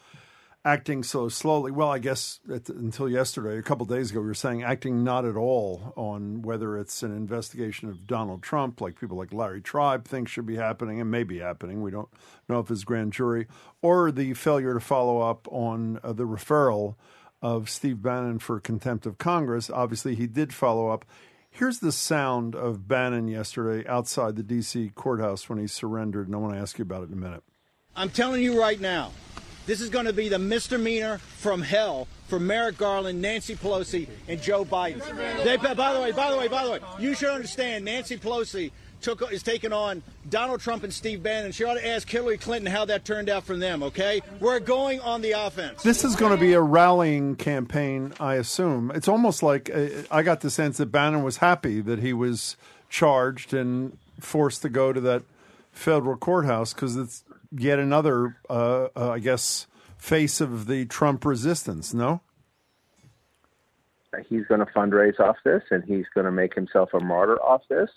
acting 0.65 1.03
so 1.03 1.29
slowly. 1.29 1.73
Well, 1.73 1.91
I 1.91 1.99
guess 1.99 2.41
at, 2.53 2.69
until 2.69 3.09
yesterday, 3.09 3.59
a 3.59 3.63
couple 3.63 3.85
days 3.87 4.11
ago, 4.11 4.21
we 4.21 4.27
were 4.27 4.35
saying 4.35 4.63
acting 4.63 5.03
not 5.03 5.25
at 5.25 5.37
all 5.37 5.93
on 5.97 6.43
whether 6.43 6.79
it's 6.79 7.03
an 7.03 7.15
investigation 7.15 7.89
of 7.89 8.07
Donald 8.07 8.43
Trump, 8.43 8.81
like 8.81 8.99
people 8.99 9.17
like 9.17 9.33
Larry 9.33 9.61
Tribe 9.61 10.07
think 10.07 10.29
should 10.29 10.47
be 10.47 10.57
happening 10.57 11.01
and 11.01 11.11
may 11.11 11.25
be 11.25 11.39
happening. 11.39 11.83
We 11.83 11.91
don't 11.91 12.09
know 12.49 12.61
if 12.61 12.71
it's 12.71 12.85
grand 12.85 13.13
jury, 13.13 13.47
or 13.81 14.13
the 14.13 14.35
failure 14.35 14.75
to 14.75 14.81
follow 14.81 15.21
up 15.21 15.49
on 15.51 15.99
uh, 16.03 16.13
the 16.13 16.27
referral 16.27 16.95
of 17.41 17.69
Steve 17.69 18.01
Bannon 18.01 18.39
for 18.39 18.61
contempt 18.61 19.05
of 19.05 19.19
Congress. 19.19 19.69
Obviously, 19.69 20.15
he 20.15 20.29
did 20.29 20.55
follow 20.55 20.89
up. 20.91 21.05
Here's 21.51 21.81
the 21.81 21.93
sound 21.93 22.55
of 22.55 22.89
Bannon 22.89 23.29
yesterday 23.29 23.87
outside 23.87 24.37
the 24.37 24.43
D.C. 24.43 24.93
courthouse 24.95 25.51
when 25.51 25.59
he 25.59 25.67
surrendered, 25.67 26.27
and 26.27 26.35
I 26.35 26.39
want 26.39 26.55
to 26.55 26.61
ask 26.61 26.79
you 26.79 26.83
about 26.83 27.03
it 27.03 27.09
in 27.09 27.15
a 27.15 27.17
minute. 27.17 27.43
I'm 27.95 28.09
telling 28.09 28.43
you 28.43 28.59
right 28.59 28.81
now, 28.81 29.11
this 29.67 29.81
is 29.81 29.89
going 29.89 30.07
to 30.07 30.13
be 30.13 30.29
the 30.29 30.39
misdemeanor 30.39 31.19
from 31.19 31.63
hell 31.63 32.09
for 32.29 32.41
Merrick 32.41 32.79
Garland, 32.79 33.21
Nancy 33.21 33.55
Pelosi, 33.55 34.09
and 34.29 34.41
Joe 34.41 34.65
Biden. 34.65 35.03
They, 35.45 35.57
by 35.57 35.75
the 35.75 36.01
way, 36.01 36.13
by 36.13 36.31
the 36.31 36.39
way, 36.39 36.49
by 36.49 36.65
the 36.65 36.71
way, 36.71 36.81
you 36.99 37.15
should 37.15 37.31
understand 37.31 37.85
Nancy 37.85 38.17
Pelosi 38.17 38.71
took 39.03 39.33
is 39.33 39.43
taking 39.43 39.73
on 39.73 40.03
Donald 40.31 40.61
Trump 40.61 40.85
and 40.85 40.93
Steve 40.93 41.23
Bannon. 41.23 41.53
She 41.53 41.65
ought 41.65 41.75
to 41.75 41.87
ask 41.87 42.09
Hillary 42.09 42.39
Clinton 42.39 42.71
how 42.71 42.85
that 42.87 43.05
turned 43.05 43.29
out 43.29 43.45
for 43.45 43.57
them. 43.57 43.83
Okay, 43.83 44.23
we're 44.41 44.61
going 44.61 45.01
on 45.01 45.21
the 45.21 45.33
offense. 45.33 45.83
This 45.83 46.05
is 46.05 46.17
going 46.17 46.33
to 46.33 46.41
be 46.41 46.53
a 46.55 46.61
rallying 46.61 47.37
campaign, 47.37 48.15
I 48.19 48.37
assume. 48.37 48.93
It's 48.95 49.09
almost 49.09 49.43
like 49.43 49.71
uh, 49.75 49.89
I 50.11 50.23
got 50.23 50.41
the 50.41 50.51
sense 50.51 50.79
that 50.79 50.87
Bannon 50.87 51.23
was 51.23 51.39
happy 51.39 51.81
that 51.83 51.99
he 51.99 52.13
was 52.13 52.57
charged 52.89 53.53
and 53.53 53.99
forced 54.21 54.63
to 54.63 54.69
go 54.69 54.93
to 54.93 55.01
that 55.01 55.23
federal 55.73 56.17
courthouse 56.17 56.73
because 56.73 56.97
it's 56.97 57.25
yet 57.57 57.79
another, 57.79 58.37
uh, 58.49 58.89
uh, 58.97 59.11
I 59.11 59.19
guess, 59.19 59.67
face 59.97 60.41
of 60.41 60.67
the 60.67 60.87
Trump 60.87 61.25
resistance. 61.25 61.95
No. 61.95 62.21
He's 64.29 64.45
going 64.47 64.61
to 64.61 64.67
fundraise 64.67 65.19
off 65.21 65.37
this, 65.45 65.63
and 65.71 65.83
he's 65.85 66.05
going 66.15 66.27
to 66.27 66.33
make 66.33 66.55
himself 66.55 66.91
a 66.93 67.01
martyr 67.01 67.41
off 67.41 67.63
this. 67.71 67.89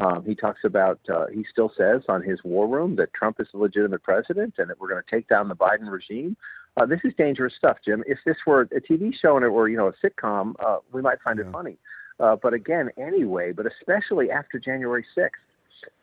Um, 0.00 0.24
he 0.24 0.34
talks 0.34 0.60
about, 0.64 1.00
uh, 1.12 1.26
he 1.26 1.44
still 1.50 1.70
says 1.76 2.02
on 2.08 2.22
his 2.22 2.42
war 2.44 2.66
room 2.66 2.96
that 2.96 3.12
Trump 3.12 3.40
is 3.40 3.48
the 3.52 3.58
legitimate 3.58 4.02
president 4.02 4.54
and 4.56 4.70
that 4.70 4.80
we're 4.80 4.88
going 4.88 5.02
to 5.02 5.10
take 5.10 5.28
down 5.28 5.48
the 5.48 5.56
Biden 5.56 5.90
regime. 5.90 6.36
Uh, 6.76 6.86
this 6.86 7.00
is 7.04 7.12
dangerous 7.18 7.52
stuff, 7.54 7.78
Jim. 7.84 8.02
If 8.06 8.18
this 8.24 8.36
were 8.46 8.62
a 8.62 8.80
TV 8.80 9.12
show 9.14 9.36
and 9.36 9.44
it 9.44 9.50
were, 9.50 9.68
you 9.68 9.76
know, 9.76 9.88
a 9.88 10.06
sitcom, 10.06 10.54
uh, 10.64 10.78
we 10.92 11.02
might 11.02 11.20
find 11.20 11.38
it 11.40 11.46
funny. 11.52 11.76
Uh, 12.18 12.36
but 12.40 12.54
again, 12.54 12.90
anyway, 12.96 13.52
but 13.52 13.66
especially 13.66 14.30
after 14.30 14.58
January 14.58 15.04
6th, 15.16 15.30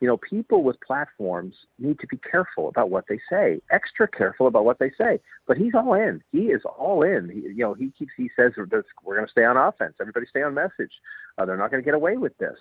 you 0.00 0.08
know, 0.08 0.16
people 0.16 0.62
with 0.62 0.80
platforms 0.80 1.54
need 1.78 1.98
to 2.00 2.06
be 2.06 2.18
careful 2.18 2.68
about 2.68 2.90
what 2.90 3.04
they 3.08 3.18
say, 3.30 3.60
extra 3.70 4.08
careful 4.08 4.46
about 4.46 4.64
what 4.64 4.78
they 4.78 4.90
say. 4.98 5.20
But 5.46 5.56
he's 5.56 5.74
all 5.74 5.94
in. 5.94 6.22
He 6.32 6.46
is 6.46 6.62
all 6.64 7.02
in. 7.02 7.30
He, 7.30 7.40
you 7.40 7.58
know, 7.58 7.74
he 7.74 7.92
keeps. 7.98 8.12
He 8.16 8.30
says 8.36 8.52
we're 8.56 8.66
going 8.66 8.82
to 8.84 9.30
stay 9.30 9.44
on 9.44 9.56
offense. 9.56 9.94
Everybody 10.00 10.26
stay 10.26 10.42
on 10.42 10.54
message. 10.54 10.92
Uh, 11.36 11.44
they're 11.44 11.56
not 11.56 11.70
going 11.70 11.82
to 11.82 11.84
get 11.84 11.94
away 11.94 12.16
with 12.16 12.36
this. 12.38 12.56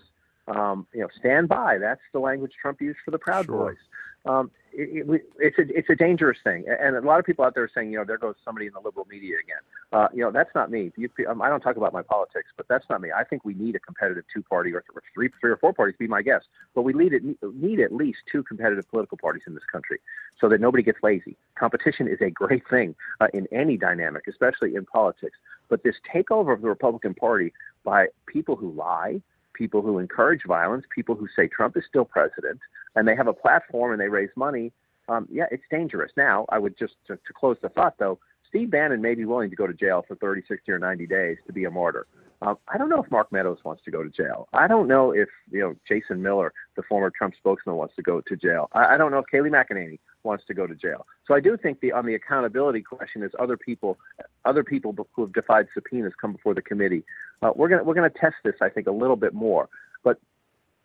Um, 0.48 0.88
you 0.94 1.02
know, 1.02 1.10
stand 1.20 1.50
by. 1.50 1.78
That's 1.78 2.02
the 2.14 2.20
language 2.20 2.54
Trump 2.62 2.82
used 2.82 3.00
for 3.04 3.12
the 3.12 3.20
Proud 3.20 3.46
Sure. 3.46 3.66
Boys. 3.66 3.78
Um, 4.26 4.52
it, 4.74 5.10
it, 5.10 5.22
it's 5.40 5.58
a 5.58 5.78
it's 5.78 5.90
a 5.90 5.96
dangerous 5.96 6.38
thing, 6.44 6.66
and 6.68 6.96
a 6.96 7.02
lot 7.02 7.20
of 7.20 7.26
people 7.26 7.44
out 7.44 7.56
there 7.56 7.64
are 7.64 7.72
saying, 7.74 7.92
you 7.92 7.98
know, 7.98 8.04
there 8.06 8.18
goes 8.18 8.36
somebody 8.46 8.68
in 8.68 8.74
the 8.74 8.80
liberal 8.80 9.08
media 9.10 9.36
again. 9.44 9.62
Uh, 9.92 10.08
you 10.14 10.22
know, 10.22 10.32
that's 10.32 10.54
not 10.54 10.70
me. 10.70 10.92
You, 10.98 11.10
um, 11.28 11.42
I 11.42 11.50
don't 11.50 11.62
talk 11.62 11.78
about 11.78 11.94
my 11.94 12.02
politics, 12.02 12.50
but 12.56 12.68
that's 12.68 12.86
not 12.90 13.02
me. 13.02 13.10
I 13.12 13.24
think 13.24 13.44
we 13.46 13.54
need 13.56 13.76
a 13.76 13.80
competitive 13.80 14.26
two 14.32 14.44
party 14.44 14.74
or 14.74 14.84
three 15.14 15.30
three 15.40 15.52
or 15.52 15.58
four 15.58 15.74
parties. 15.74 15.96
Be 15.98 16.08
my 16.08 16.22
guest, 16.22 16.48
but 16.76 16.84
we 16.84 16.94
need 16.94 17.14
it 17.14 17.24
need 17.56 17.80
at 17.80 17.92
least 17.92 18.20
two 18.32 18.44
competitive 18.44 18.88
political 18.90 19.18
parties 19.18 19.44
in 19.48 19.54
this 19.54 19.64
country, 19.72 20.00
so 20.40 20.50
that 20.50 20.62
nobody 20.62 20.84
gets 20.84 21.00
lazy. 21.02 21.38
Competition 21.56 22.08
is 22.08 22.20
a 22.22 22.30
great 22.30 22.68
thing 22.70 22.96
uh, 23.22 23.28
in 23.34 23.48
any 23.52 23.78
dynamic, 23.78 24.28
especially 24.28 24.76
in 24.76 24.86
politics. 24.86 25.38
But 25.70 25.84
this 25.84 25.96
takeover 26.14 26.54
of 26.54 26.62
the 26.62 26.70
Republican 26.70 27.14
Party 27.14 27.54
by 27.84 28.08
people 28.28 28.56
who 28.56 28.72
lie, 28.72 29.22
people 29.58 29.82
who 29.82 30.00
encourage 30.00 30.44
violence, 30.46 30.86
people 30.94 31.16
who 31.16 31.28
say 31.36 31.48
Trump 31.48 31.76
is 31.76 31.84
still 31.88 32.06
president, 32.06 32.60
and 32.96 33.08
they 33.08 33.16
have 33.16 33.28
a 33.28 33.34
platform 33.34 33.92
and 33.92 34.00
they 34.00 34.10
raise 34.10 34.30
money. 34.36 34.72
Um, 35.10 35.28
yeah, 35.32 35.46
it's 35.52 35.64
dangerous. 35.72 36.12
Now, 36.18 36.46
I 36.50 36.60
would 36.60 36.78
just 36.78 36.94
to, 37.08 37.16
to 37.16 37.34
close 37.34 37.58
the 37.62 37.70
thought 37.70 37.96
though. 37.98 38.20
Steve 38.48 38.72
Bannon 38.72 39.02
may 39.02 39.14
be 39.14 39.26
willing 39.26 39.50
to 39.50 39.56
go 39.56 39.68
to 39.68 39.74
jail 39.74 40.06
for 40.08 40.16
30, 40.16 40.44
60, 40.48 40.72
or 40.72 40.80
90 40.80 41.06
days 41.06 41.38
to 41.48 41.54
be 41.54 41.66
a 41.66 41.72
martyr. 41.72 42.08
Um, 42.42 42.58
I 42.68 42.78
don't 42.78 42.90
know 42.90 43.02
if 43.02 43.10
Mark 43.12 43.32
Meadows 43.32 43.58
wants 43.64 43.84
to 43.86 43.92
go 43.92 44.04
to 44.04 44.10
jail. 44.10 44.48
I 44.54 44.68
don't 44.68 44.88
know 44.88 45.12
if 45.12 45.28
you 45.52 45.60
know 45.60 45.76
Jason 45.88 46.22
Miller, 46.22 46.54
the 46.76 46.84
former 46.84 47.10
Trump 47.10 47.34
spokesman, 47.36 47.76
wants 47.76 47.96
to 47.96 48.04
go 48.04 48.22
to 48.22 48.36
jail. 48.36 48.70
I, 48.74 48.94
I 48.94 48.98
don't 48.98 49.12
know 49.12 49.20
if 49.20 49.26
Kayleigh 49.34 49.50
McEnany 49.50 50.00
wants 50.28 50.44
to 50.46 50.54
go 50.54 50.68
to 50.68 50.76
jail. 50.76 51.08
So 51.26 51.34
I 51.34 51.40
do 51.40 51.58
think 51.58 51.80
the 51.80 51.92
on 51.94 52.06
the 52.06 52.14
accountability 52.14 52.82
question 52.82 53.24
is 53.24 53.32
other 53.40 53.58
people, 53.58 53.98
other 54.46 54.64
people 54.64 54.96
who 55.14 55.22
have 55.24 55.34
defied 55.34 55.68
subpoenas 55.74 56.14
come 56.22 56.34
before 56.34 56.54
the 56.54 56.62
committee. 56.62 57.04
Uh, 57.42 57.52
we're 57.56 57.70
gonna 57.70 57.84
we're 57.84 57.96
gonna 57.96 58.10
test 58.10 58.36
this, 58.44 58.56
I 58.62 58.70
think, 58.70 58.86
a 58.88 58.92
little 58.92 59.16
bit 59.16 59.34
more. 59.34 59.70
But 60.04 60.20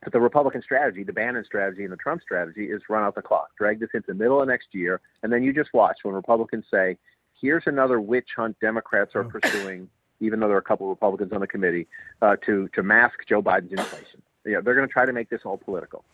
but 0.03 0.13
the 0.13 0.21
Republican 0.21 0.63
strategy, 0.63 1.03
the 1.03 1.13
Bannon 1.13 1.45
strategy, 1.45 1.85
and 1.85 1.93
the 1.93 1.97
Trump 1.97 2.23
strategy 2.23 2.67
is 2.67 2.81
run 2.89 3.05
out 3.05 3.15
the 3.15 3.23
clock, 3.23 3.51
drag 3.59 3.81
this 3.81 3.91
into 3.93 4.07
the 4.09 4.15
middle 4.15 4.41
of 4.41 4.49
next 4.49 4.69
year, 4.73 5.01
and 5.23 5.33
then 5.33 5.43
you 5.43 5.53
just 5.53 5.75
watch 5.75 5.99
when 6.03 6.15
Republicans 6.15 6.65
say, 6.71 6.97
"Here's 7.41 7.65
another 7.67 8.01
witch 8.01 8.31
hunt 8.37 8.57
Democrats 8.61 9.15
are 9.15 9.25
pursuing." 9.25 9.91
Even 10.21 10.39
though 10.39 10.47
there 10.47 10.57
are 10.57 10.61
a 10.61 10.71
couple 10.71 10.87
of 10.87 10.91
Republicans 10.91 11.33
on 11.33 11.41
the 11.41 11.49
committee 11.49 11.89
uh, 12.23 12.37
to 12.47 12.69
to 12.75 12.83
mask 12.83 13.27
Joe 13.29 13.43
Biden's 13.43 13.73
inflation, 13.73 14.23
yeah, 14.45 14.61
they're 14.61 14.77
going 14.77 14.87
to 14.87 14.93
try 14.93 15.05
to 15.05 15.13
make 15.13 15.29
this 15.29 15.41
all 15.45 15.57
political. 15.57 16.05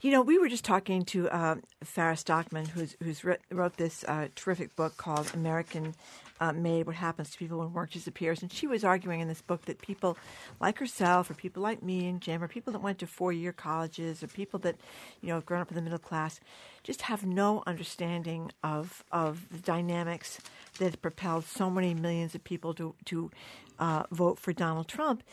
You 0.00 0.12
know, 0.12 0.22
we 0.22 0.38
were 0.38 0.48
just 0.48 0.64
talking 0.64 1.04
to 1.06 1.28
uh, 1.28 1.56
Farah 1.84 2.16
Stockman, 2.16 2.66
who's 2.66 2.96
who's 3.02 3.24
wrote 3.24 3.76
this 3.78 4.04
uh, 4.06 4.28
terrific 4.36 4.76
book 4.76 4.96
called 4.96 5.28
American 5.34 5.96
uh, 6.38 6.52
Made: 6.52 6.86
What 6.86 6.94
Happens 6.94 7.30
to 7.30 7.38
People 7.38 7.58
When 7.58 7.72
Work 7.72 7.90
Disappears, 7.90 8.40
and 8.40 8.52
she 8.52 8.68
was 8.68 8.84
arguing 8.84 9.18
in 9.18 9.26
this 9.26 9.42
book 9.42 9.64
that 9.64 9.82
people 9.82 10.16
like 10.60 10.78
herself, 10.78 11.28
or 11.30 11.34
people 11.34 11.64
like 11.64 11.82
me 11.82 12.06
and 12.06 12.20
Jim, 12.20 12.44
or 12.44 12.46
people 12.46 12.72
that 12.74 12.78
went 12.78 13.00
to 13.00 13.08
four-year 13.08 13.52
colleges, 13.52 14.22
or 14.22 14.28
people 14.28 14.60
that 14.60 14.76
you 15.20 15.30
know 15.30 15.34
have 15.34 15.46
grown 15.46 15.62
up 15.62 15.68
in 15.68 15.74
the 15.74 15.82
middle 15.82 15.98
class, 15.98 16.38
just 16.84 17.02
have 17.02 17.26
no 17.26 17.64
understanding 17.66 18.52
of 18.62 19.02
of 19.10 19.48
the 19.50 19.58
dynamics 19.58 20.38
that 20.78 21.02
propelled 21.02 21.44
so 21.44 21.68
many 21.68 21.92
millions 21.92 22.36
of 22.36 22.44
people 22.44 22.72
to 22.74 22.94
to 23.06 23.32
uh, 23.80 24.04
vote 24.12 24.38
for 24.38 24.52
Donald 24.52 24.86
Trump. 24.86 25.24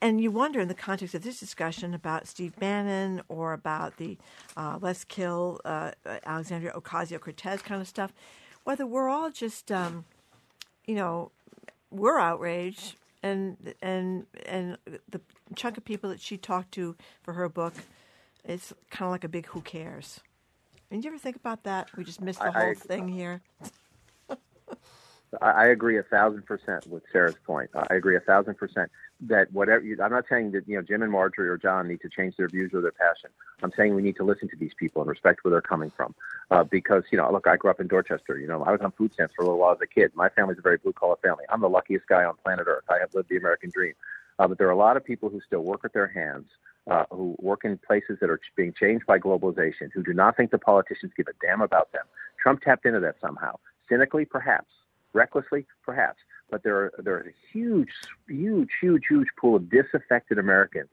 And 0.00 0.20
you 0.20 0.30
wonder, 0.30 0.60
in 0.60 0.68
the 0.68 0.74
context 0.74 1.14
of 1.14 1.22
this 1.22 1.40
discussion 1.40 1.92
about 1.92 2.28
Steve 2.28 2.54
Bannon 2.56 3.20
or 3.28 3.52
about 3.52 3.96
the 3.96 4.16
uh, 4.56 4.78
let's 4.80 5.04
kill 5.04 5.60
uh, 5.64 5.90
Alexandria 6.24 6.72
Ocasio 6.72 7.20
Cortez 7.20 7.62
kind 7.62 7.80
of 7.80 7.88
stuff, 7.88 8.12
whether 8.62 8.86
we're 8.86 9.08
all 9.08 9.30
just, 9.30 9.72
um, 9.72 10.04
you 10.86 10.94
know, 10.94 11.32
we're 11.90 12.18
outraged 12.18 12.96
and 13.22 13.74
and 13.82 14.26
and 14.46 14.78
the 15.08 15.20
chunk 15.56 15.76
of 15.76 15.84
people 15.84 16.10
that 16.10 16.20
she 16.20 16.36
talked 16.36 16.70
to 16.72 16.94
for 17.22 17.32
her 17.34 17.48
book, 17.48 17.74
it's 18.44 18.72
kind 18.90 19.08
of 19.08 19.10
like 19.12 19.24
a 19.24 19.28
big 19.28 19.46
who 19.46 19.60
cares. 19.62 20.20
And 20.90 21.02
you 21.04 21.10
ever 21.10 21.18
think 21.18 21.36
about 21.36 21.64
that? 21.64 21.88
We 21.96 22.04
just 22.04 22.20
missed 22.20 22.38
the 22.38 22.46
I- 22.56 22.60
I- 22.60 22.64
whole 22.66 22.74
thing 22.74 23.08
here. 23.08 23.40
I 25.42 25.50
I 25.50 25.66
agree 25.66 25.98
a 25.98 26.02
thousand 26.04 26.46
percent 26.46 26.86
with 26.86 27.02
Farah's 27.12 27.36
point. 27.44 27.70
I 27.74 27.94
agree 27.94 28.16
a 28.16 28.20
thousand 28.20 28.56
percent 28.56 28.90
that 29.20 29.52
whatever 29.52 29.84
I'm 30.02 30.12
not 30.12 30.26
saying 30.28 30.52
that 30.52 30.68
you 30.68 30.76
know 30.76 30.82
Jim 30.82 31.02
and 31.02 31.10
Margery 31.10 31.48
or 31.48 31.56
John 31.56 31.88
need 31.88 32.00
to 32.02 32.08
change 32.08 32.36
their 32.36 32.48
views 32.48 32.72
or 32.72 32.80
their 32.80 32.92
passion. 32.92 33.30
I'm 33.62 33.72
saying 33.76 33.94
we 33.94 34.02
need 34.02 34.16
to 34.16 34.24
listen 34.24 34.48
to 34.50 34.56
these 34.56 34.72
people 34.78 35.02
and 35.02 35.08
respect 35.08 35.42
where 35.42 35.50
they're 35.50 35.60
coming 35.60 35.90
from. 35.90 36.14
Uh, 36.50 36.64
because 36.64 37.02
you 37.10 37.18
know, 37.18 37.30
look, 37.32 37.46
I 37.46 37.56
grew 37.56 37.70
up 37.70 37.80
in 37.80 37.88
Dorchester. 37.88 38.38
You 38.38 38.46
know, 38.46 38.62
I 38.62 38.70
was 38.70 38.80
on 38.80 38.92
food 38.92 39.12
stamps 39.12 39.34
for 39.34 39.42
a 39.42 39.44
little 39.46 39.58
while 39.58 39.72
as 39.72 39.80
a 39.82 39.86
kid. 39.86 40.12
My 40.14 40.28
family's 40.28 40.58
a 40.58 40.62
very 40.62 40.78
blue 40.78 40.92
collar 40.92 41.16
family. 41.22 41.44
I'm 41.48 41.60
the 41.60 41.68
luckiest 41.68 42.06
guy 42.06 42.24
on 42.24 42.34
planet 42.44 42.66
Earth. 42.68 42.84
I 42.88 42.98
have 43.00 43.12
lived 43.14 43.28
the 43.28 43.36
American 43.36 43.70
dream. 43.70 43.94
Uh, 44.38 44.46
but 44.46 44.58
there 44.58 44.68
are 44.68 44.72
a 44.72 44.76
lot 44.76 44.96
of 44.96 45.04
people 45.04 45.28
who 45.28 45.40
still 45.40 45.64
work 45.64 45.82
with 45.82 45.92
their 45.92 46.06
hands, 46.06 46.46
uh, 46.88 47.04
who 47.10 47.34
work 47.40 47.64
in 47.64 47.76
places 47.78 48.18
that 48.20 48.30
are 48.30 48.40
being 48.56 48.72
changed 48.72 49.04
by 49.04 49.18
globalization, 49.18 49.90
who 49.92 50.02
do 50.02 50.12
not 50.12 50.36
think 50.36 50.52
the 50.52 50.58
politicians 50.58 51.12
give 51.16 51.26
a 51.26 51.32
damn 51.44 51.60
about 51.60 51.90
them. 51.92 52.04
Trump 52.40 52.62
tapped 52.62 52.86
into 52.86 53.00
that 53.00 53.16
somehow, 53.20 53.58
cynically, 53.88 54.24
perhaps, 54.24 54.68
recklessly, 55.12 55.66
perhaps. 55.84 56.18
But 56.50 56.62
there 56.62 56.76
are 56.76 56.92
there 56.98 57.20
is 57.20 57.26
a 57.28 57.36
huge, 57.52 57.88
huge, 58.28 58.70
huge, 58.80 59.02
huge 59.08 59.28
pool 59.40 59.56
of 59.56 59.70
disaffected 59.70 60.38
Americans 60.38 60.90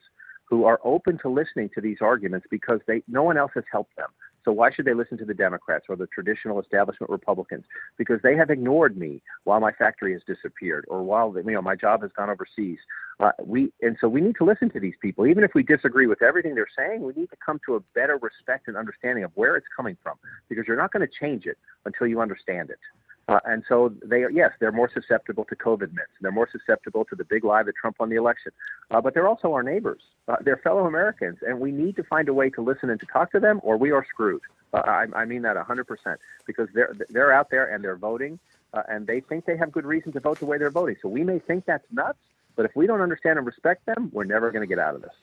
who 0.47 0.65
are 0.65 0.79
open 0.83 1.17
to 1.19 1.29
listening 1.29 1.69
to 1.73 1.81
these 1.81 1.97
arguments 2.01 2.45
because 2.49 2.79
they 2.87 3.03
no 3.07 3.23
one 3.23 3.37
else 3.37 3.51
has 3.55 3.63
helped 3.71 3.95
them. 3.95 4.09
So 4.45 4.51
why 4.51 4.71
should 4.71 4.85
they 4.85 4.93
listen 4.93 5.17
to 5.17 5.25
the 5.25 5.33
Democrats 5.33 5.87
or 5.89 5.95
the 5.95 6.05
traditional 6.05 6.61
establishment 6.61 7.09
Republicans? 7.09 7.65
Because 7.97 8.19
they 8.21 8.35
have 8.35 8.51
ignored 8.51 8.95
me 8.95 9.23
while 9.43 9.59
my 9.59 9.71
factory 9.71 10.13
has 10.13 10.21
disappeared 10.27 10.85
or 10.87 11.01
while 11.01 11.33
you 11.35 11.51
know 11.51 11.63
my 11.63 11.75
job 11.75 12.03
has 12.03 12.11
gone 12.15 12.29
overseas. 12.29 12.77
Uh, 13.19 13.31
we 13.43 13.73
and 13.81 13.97
so 13.99 14.07
we 14.07 14.21
need 14.21 14.35
to 14.35 14.45
listen 14.45 14.69
to 14.69 14.79
these 14.79 14.93
people, 15.01 15.25
even 15.25 15.43
if 15.43 15.51
we 15.55 15.63
disagree 15.63 16.05
with 16.05 16.21
everything 16.21 16.53
they're 16.53 16.67
saying. 16.77 17.01
We 17.01 17.13
need 17.13 17.31
to 17.31 17.37
come 17.43 17.59
to 17.65 17.75
a 17.75 17.79
better 17.95 18.19
respect 18.21 18.67
and 18.67 18.77
understanding 18.77 19.23
of 19.23 19.31
where 19.33 19.55
it's 19.55 19.67
coming 19.75 19.97
from, 20.03 20.17
because 20.47 20.65
you're 20.67 20.77
not 20.77 20.93
going 20.93 21.05
to 21.05 21.13
change 21.19 21.47
it 21.47 21.57
until 21.85 22.05
you 22.05 22.21
understand 22.21 22.69
it. 22.69 22.79
Uh, 23.27 23.39
and 23.45 23.63
so 23.67 23.91
they 24.03 24.23
are, 24.23 24.29
yes, 24.29 24.51
they're 24.59 24.71
more 24.71 24.89
susceptible 24.93 25.45
to 25.45 25.55
COVID 25.55 25.93
myths. 25.93 26.11
They're 26.21 26.31
more 26.31 26.47
susceptible 26.51 27.05
to 27.05 27.15
the 27.15 27.23
big 27.23 27.43
lie 27.43 27.63
that 27.63 27.75
Trump 27.75 27.99
won 27.99 28.09
the 28.09 28.17
election. 28.17 28.51
Uh, 28.91 29.01
but 29.01 29.13
they're 29.13 29.27
also 29.27 29.53
our 29.53 29.63
neighbors. 29.63 30.01
Uh, 30.27 30.35
they're 30.41 30.57
fellow 30.57 30.85
Americans, 30.85 31.39
and 31.41 31.59
we 31.59 31.71
need 31.71 31.95
to 31.95 32.03
find 32.03 32.29
a 32.29 32.33
way 32.33 32.49
to 32.51 32.61
listen 32.61 32.89
and 32.89 32.99
to 32.99 33.05
talk 33.07 33.31
to 33.31 33.39
them, 33.39 33.59
or 33.63 33.77
we 33.77 33.91
are 33.91 34.05
screwed. 34.07 34.41
Uh, 34.73 34.81
I, 34.85 35.05
I 35.15 35.25
mean 35.25 35.41
that 35.41 35.55
100% 35.55 36.17
because 36.45 36.67
they're 36.73 36.95
they're 37.09 37.31
out 37.31 37.49
there 37.49 37.73
and 37.73 37.83
they're 37.83 37.95
voting, 37.95 38.37
uh, 38.73 38.83
and 38.87 39.07
they 39.07 39.21
think 39.21 39.45
they 39.45 39.57
have 39.57 39.71
good 39.71 39.85
reason 39.85 40.11
to 40.11 40.19
vote 40.19 40.39
the 40.39 40.45
way 40.45 40.57
they're 40.57 40.69
voting. 40.69 40.97
So 41.01 41.09
we 41.09 41.23
may 41.23 41.39
think 41.39 41.65
that's 41.65 41.85
nuts, 41.91 42.19
but 42.55 42.65
if 42.65 42.75
we 42.75 42.85
don't 42.85 43.01
understand 43.01 43.37
and 43.37 43.47
respect 43.47 43.85
them, 43.85 44.11
we're 44.13 44.25
never 44.25 44.51
going 44.51 44.61
to 44.61 44.67
get 44.67 44.79
out 44.79 44.93
of 44.95 45.01
this. 45.01 45.13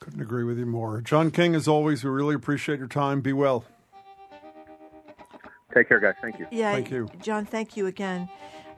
Couldn't 0.00 0.20
agree 0.20 0.44
with 0.44 0.58
you 0.58 0.66
more. 0.66 1.00
John 1.00 1.30
King, 1.30 1.54
as 1.54 1.66
always, 1.66 2.04
we 2.04 2.10
really 2.10 2.34
appreciate 2.34 2.78
your 2.78 2.88
time. 2.88 3.20
Be 3.20 3.32
well. 3.32 3.64
Take 5.74 5.88
care, 5.88 6.00
guys. 6.00 6.14
Thank 6.22 6.38
you. 6.38 6.46
Yeah, 6.50 6.72
Thank 6.72 6.90
you. 6.90 7.08
John. 7.20 7.44
Thank 7.44 7.76
you 7.76 7.86
again. 7.86 8.28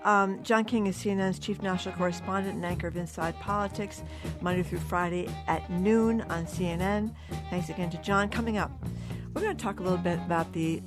Um, 0.05 0.43
John 0.43 0.65
King 0.65 0.86
is 0.86 0.97
CNN's 0.97 1.39
chief 1.39 1.60
national 1.62 1.94
correspondent 1.94 2.57
and 2.57 2.65
anchor 2.65 2.86
of 2.86 2.97
Inside 2.97 3.39
Politics, 3.39 4.02
Monday 4.41 4.62
through 4.62 4.78
Friday 4.78 5.28
at 5.47 5.70
noon 5.70 6.23
on 6.23 6.47
CNN. 6.47 7.15
Thanks 7.51 7.69
again 7.69 7.91
to 7.91 7.99
John. 7.99 8.28
Coming 8.28 8.57
up, 8.57 8.70
we're 9.35 9.43
going 9.43 9.57
to 9.57 9.62
talk 9.62 9.78
a 9.78 9.83
little 9.83 9.99
bit 9.99 10.19
about 10.20 10.52
the 10.52 10.83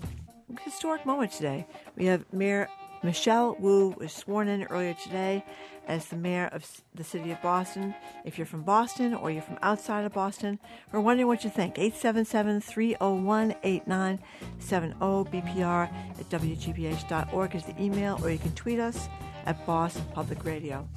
historic 0.62 1.06
moment 1.06 1.32
today. 1.32 1.68
We 1.96 2.06
have 2.06 2.26
Mayor 2.34 2.68
Michelle 3.04 3.56
Wu 3.60 3.94
was 3.98 4.14
sworn 4.14 4.48
in 4.48 4.64
earlier 4.64 4.94
today 4.94 5.44
as 5.88 6.06
the 6.06 6.16
mayor 6.16 6.48
of 6.54 6.66
the 6.96 7.04
city 7.04 7.32
of 7.32 7.42
Boston. 7.42 7.94
If 8.24 8.38
you're 8.38 8.48
from 8.48 8.64
Boston 8.64 9.14
or 9.14 9.30
you're 9.30 9.42
from 9.42 9.60
outside 9.62 10.06
of 10.06 10.14
Boston, 10.14 10.58
we're 10.92 11.02
wondering 11.02 11.28
what 11.28 11.44
you 11.44 11.50
think. 11.50 11.78
877 11.78 12.62
301 12.62 13.56
8970 13.64 14.96
BPR 15.42 15.92
at 16.20 16.30
WGBH.org 16.30 17.56
is 17.56 17.64
the 17.66 17.82
email, 17.82 18.20
or 18.24 18.30
you 18.30 18.40
can 18.40 18.54
tweet 18.54 18.80
us 18.80 19.10
at 19.46 19.66
Boss 19.66 20.00
Public 20.14 20.46
Radio. 20.46 20.88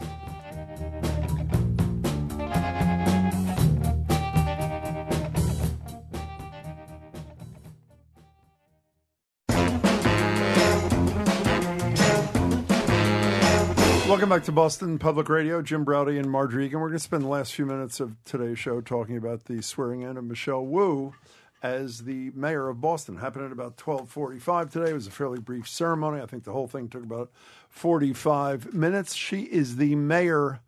Welcome 14.09 14.29
back 14.29 14.45
to 14.45 14.53
Boston 14.53 15.01
Public 15.01 15.29
Radio. 15.29 15.61
Jim 15.63 15.83
Braude 15.83 16.11
and 16.17 16.31
Margery 16.31 16.67
Eagan. 16.67 16.79
We're 16.79 16.91
going 16.91 16.99
to 16.99 17.03
spend 17.03 17.25
the 17.25 17.29
last 17.29 17.53
few 17.53 17.67
minutes 17.67 17.99
of 17.99 18.15
today's 18.25 18.57
show 18.57 18.81
talking 18.81 19.17
about 19.17 19.47
the 19.47 19.61
swearing 19.61 20.03
in 20.03 20.17
of 20.17 20.23
Michelle 20.23 20.65
Wu 20.65 21.13
as 21.61 22.05
the 22.05 22.31
mayor 22.31 22.69
of 22.69 22.81
Boston. 22.81 23.17
Happened 23.17 23.47
at 23.47 23.53
about 23.53 23.81
1245 23.85 24.71
today. 24.71 24.91
It 24.91 24.95
was 24.95 25.09
a 25.09 25.11
fairly 25.11 25.41
brief 25.41 25.69
ceremony. 25.69 26.23
I 26.23 26.27
think 26.27 26.45
the 26.45 26.53
whole 26.53 26.69
thing 26.69 26.89
took 26.89 27.03
about 27.03 27.33
45 27.69 28.73
minutes. 28.73 29.13
She 29.13 29.41
is 29.41 29.75
the 29.75 29.97
mayor 29.97 30.61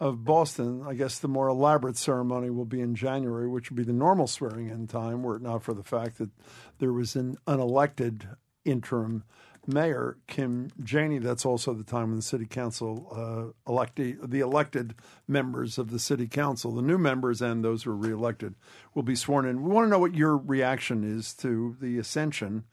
of 0.00 0.24
Boston. 0.24 0.82
I 0.86 0.94
guess 0.94 1.18
the 1.18 1.28
more 1.28 1.48
elaborate 1.48 1.98
ceremony 1.98 2.48
will 2.48 2.64
be 2.64 2.80
in 2.80 2.94
January, 2.94 3.46
which 3.46 3.70
would 3.70 3.76
be 3.76 3.84
the 3.84 3.92
normal 3.92 4.26
swearing 4.26 4.70
in 4.70 4.86
time, 4.86 5.22
were 5.22 5.36
it 5.36 5.42
not 5.42 5.62
for 5.62 5.74
the 5.74 5.84
fact 5.84 6.16
that 6.18 6.30
there 6.78 6.94
was 6.94 7.16
an 7.16 7.36
unelected 7.46 8.34
interim 8.64 9.24
mayor, 9.68 10.16
Kim 10.26 10.70
Janey. 10.82 11.18
That's 11.18 11.44
also 11.44 11.74
the 11.74 11.84
time 11.84 12.08
when 12.08 12.16
the 12.16 12.22
city 12.22 12.46
council 12.46 13.54
uh, 13.66 13.86
the 13.92 14.40
elected 14.40 14.94
members 15.28 15.78
of 15.78 15.90
the 15.90 15.98
city 15.98 16.26
council, 16.26 16.72
the 16.72 16.82
new 16.82 16.98
members 16.98 17.42
and 17.42 17.62
those 17.62 17.82
who 17.82 17.90
are 17.90 17.96
reelected, 17.96 18.54
will 18.94 19.02
be 19.02 19.14
sworn 19.14 19.46
in. 19.46 19.62
We 19.62 19.70
want 19.70 19.86
to 19.86 19.90
know 19.90 19.98
what 19.98 20.14
your 20.14 20.36
reaction 20.36 21.04
is 21.04 21.34
to 21.34 21.76
the 21.80 21.98
ascension 21.98 22.64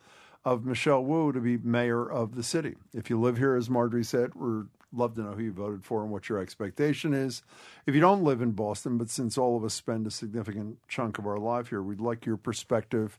of 0.43 0.65
Michelle 0.65 1.03
Wu 1.03 1.31
to 1.33 1.39
be 1.39 1.57
mayor 1.57 2.09
of 2.09 2.35
the 2.35 2.43
city. 2.43 2.75
If 2.93 3.09
you 3.09 3.19
live 3.19 3.37
here, 3.37 3.55
as 3.55 3.69
Margery 3.69 4.03
said, 4.03 4.35
we're 4.35 4.65
love 4.93 5.15
to 5.15 5.21
know 5.21 5.33
who 5.33 5.43
you 5.43 5.51
voted 5.51 5.83
for 5.83 6.01
and 6.01 6.11
what 6.11 6.29
your 6.29 6.39
expectation 6.39 7.13
is. 7.13 7.43
If 7.85 7.95
you 7.95 8.01
don't 8.01 8.23
live 8.23 8.41
in 8.41 8.51
Boston, 8.51 8.97
but 8.97 9.09
since 9.09 9.37
all 9.37 9.57
of 9.57 9.63
us 9.63 9.73
spend 9.73 10.07
a 10.07 10.11
significant 10.11 10.77
chunk 10.87 11.17
of 11.17 11.27
our 11.27 11.37
life 11.37 11.69
here, 11.69 11.81
we'd 11.81 11.99
like 11.99 12.25
your 12.25 12.37
perspective 12.37 13.17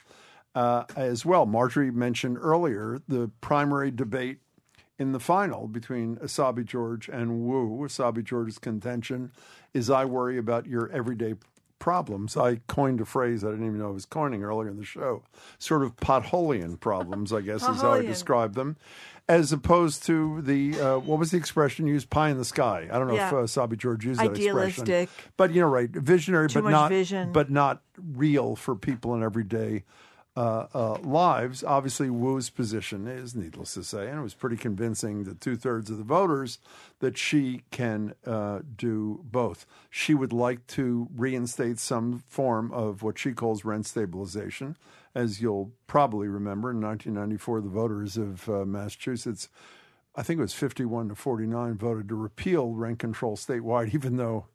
uh, 0.57 0.85
as 0.97 1.25
well. 1.25 1.47
Margery 1.47 1.91
mentioned 1.93 2.39
earlier 2.41 3.01
the 3.07 3.31
primary 3.41 3.91
debate 3.93 4.39
in 4.99 5.13
the 5.13 5.21
final 5.21 5.69
between 5.69 6.17
Essaibi 6.17 6.65
George 6.65 7.09
and 7.09 7.43
Wu. 7.47 7.81
Essaibi 7.87 8.25
George's 8.25 8.59
contention 8.59 9.31
is 9.75 9.91
I 9.91 10.07
worry 10.07 10.39
about 10.39 10.67
your 10.67 10.91
everyday 10.91 11.35
problems. 11.79 12.37
I 12.39 12.57
coined 12.67 13.03
a 13.03 13.05
phrase 13.05 13.45
I 13.45 13.51
didn't 13.51 13.67
even 13.67 13.79
know 13.79 13.89
I 13.89 13.91
was 13.91 14.07
coining 14.07 14.43
earlier 14.43 14.71
in 14.71 14.79
the 14.79 14.85
show. 14.85 15.23
Sort 15.59 15.83
of 15.83 15.95
potholian 15.97 16.81
problems, 16.81 17.33
I 17.35 17.43
guess, 17.43 17.61
is 17.69 17.83
how 17.83 17.93
I 17.93 18.01
describe 18.03 18.55
them. 18.55 18.79
As 19.29 19.53
opposed 19.53 20.05
to 20.05 20.41
the, 20.41 20.81
uh, 20.81 20.99
what 21.01 21.19
was 21.19 21.33
the 21.33 21.37
expression 21.37 21.87
used? 21.87 22.09
Pie 22.11 22.31
in 22.31 22.39
the 22.39 22.45
sky. 22.45 22.89
I 22.91 22.99
don't 22.99 23.09
know 23.09 23.15
Yeah. 23.17 23.27
if 23.27 23.33
uh, 23.35 23.47
Sabi 23.47 23.77
George 23.77 24.07
used 24.07 24.21
that 24.21 24.27
expression. 24.37 24.85
Idealistic. 24.85 25.11
But, 25.37 25.53
you 25.53 25.61
know, 25.61 25.67
right, 25.69 25.91
visionary, 25.91 26.49
Too 26.49 26.63
but 26.63 26.71
not, 26.71 26.89
vision. 26.91 27.33
but 27.33 27.51
not 27.51 27.83
real 28.01 28.55
for 28.57 28.75
people 28.77 29.15
in 29.15 29.23
everyday 29.25 29.83
uh, 30.37 30.67
uh, 30.75 30.99
lives. 31.03 31.65
Obviously, 31.65 32.11
Wu's 32.11 32.51
position 32.51 33.07
is, 33.07 33.35
needless 33.35 33.75
to 33.75 33.85
say, 33.85 34.09
and 34.09 34.19
it 34.19 34.23
was 34.23 34.35
pretty 34.35 34.57
convincing 34.57 35.25
to 35.25 35.35
two 35.35 35.57
thirds 35.57 35.91
of 35.91 35.99
the 35.99 36.05
voters 36.05 36.59
that 37.01 37.17
she 37.17 37.63
can 37.71 38.15
uh, 38.27 38.61
do 38.77 39.21
both. 39.25 39.67
She 39.91 40.15
would 40.15 40.33
like 40.33 40.67
to 40.69 41.09
reinstate 41.17 41.79
some 41.79 42.23
form 42.29 42.71
of 42.73 43.03
what 43.03 43.19
she 43.19 43.33
calls 43.33 43.65
rent 43.65 43.87
stabilization. 43.87 44.77
As 45.15 45.41
you'll 45.41 45.73
probably 45.87 46.29
remember, 46.29 46.71
in 46.71 46.81
1994, 46.81 47.63
the 47.63 47.69
voters 47.69 48.17
of 48.19 48.49
uh, 48.49 48.65
Massachusetts 48.67 49.49
I 50.17 50.23
think 50.23 50.39
it 50.39 50.43
was 50.43 50.55
51 50.55 51.11
to 51.11 51.15
49 51.15 51.75
voted 51.77 52.09
to 52.09 52.15
repeal 52.15 52.71
rent 52.71 52.99
control 52.99 53.37
statewide, 53.37 53.91
even 53.95 54.17
though 54.17 54.47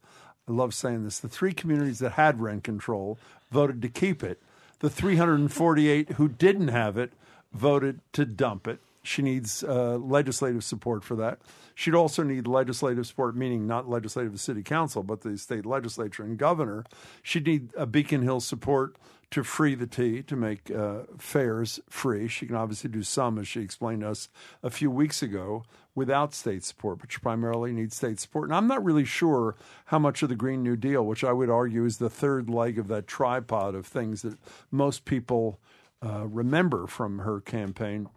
I 0.47 0.51
love 0.51 0.73
saying 0.73 1.03
this. 1.03 1.19
The 1.19 1.29
three 1.29 1.53
communities 1.53 1.99
that 1.99 2.13
had 2.13 2.41
rent 2.41 2.63
control 2.63 3.19
voted 3.51 3.81
to 3.83 3.89
keep 3.89 4.23
it. 4.23 4.41
The 4.81 4.89
348 4.89 6.13
who 6.13 6.27
didn't 6.27 6.69
have 6.69 6.97
it 6.97 7.13
voted 7.53 8.01
to 8.13 8.25
dump 8.25 8.67
it. 8.67 8.79
She 9.03 9.21
needs 9.21 9.63
uh, 9.63 9.97
legislative 9.97 10.63
support 10.63 11.03
for 11.03 11.15
that. 11.17 11.39
She'd 11.75 11.93
also 11.93 12.23
need 12.23 12.47
legislative 12.47 13.05
support, 13.05 13.35
meaning 13.35 13.67
not 13.67 13.87
legislative 13.87 14.39
city 14.39 14.63
council, 14.63 15.03
but 15.03 15.21
the 15.21 15.37
state 15.37 15.67
legislature 15.67 16.23
and 16.23 16.37
governor. 16.37 16.83
She'd 17.21 17.45
need 17.45 17.69
a 17.77 17.85
Beacon 17.85 18.23
Hill 18.23 18.39
support 18.39 18.95
to 19.31 19.43
free 19.43 19.75
the 19.75 19.87
T, 19.87 20.23
to 20.23 20.35
make 20.35 20.69
uh, 20.71 21.03
fares 21.17 21.79
free. 21.87 22.27
She 22.27 22.47
can 22.47 22.55
obviously 22.55 22.89
do 22.89 23.03
some, 23.03 23.37
as 23.37 23.47
she 23.47 23.61
explained 23.61 24.01
to 24.01 24.09
us 24.09 24.29
a 24.61 24.69
few 24.69 24.91
weeks 24.91 25.21
ago, 25.21 25.63
without 25.93 26.33
state 26.33 26.63
support, 26.63 26.99
but 26.99 27.11
she 27.11 27.19
primarily 27.19 27.71
needs 27.71 27.95
state 27.95 28.19
support. 28.19 28.49
And 28.49 28.55
I'm 28.55 28.67
not 28.67 28.83
really 28.83 29.05
sure 29.05 29.55
how 29.85 29.99
much 29.99 30.23
of 30.23 30.29
the 30.29 30.35
Green 30.35 30.63
New 30.63 30.75
Deal, 30.75 31.05
which 31.05 31.23
I 31.23 31.33
would 31.33 31.49
argue 31.49 31.85
is 31.85 31.97
the 31.97 32.09
third 32.09 32.49
leg 32.49 32.79
of 32.79 32.87
that 32.87 33.07
tripod 33.07 33.75
of 33.75 33.85
things 33.85 34.21
that 34.21 34.37
most 34.71 35.05
people 35.05 35.59
uh, 36.03 36.27
remember 36.27 36.87
from 36.87 37.19
her 37.19 37.41
campaign, 37.41 38.07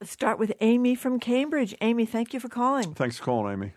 Let's 0.01 0.13
start 0.13 0.39
with 0.39 0.53
Amy 0.61 0.95
from 0.95 1.19
Cambridge. 1.19 1.75
Amy, 1.81 2.05
thank 2.05 2.35
you 2.35 2.41
for 2.41 2.49
calling. 2.49 2.95
Thanks 2.95 3.19
for 3.19 3.25
calling, 3.25 3.55
Amy. 3.55 3.73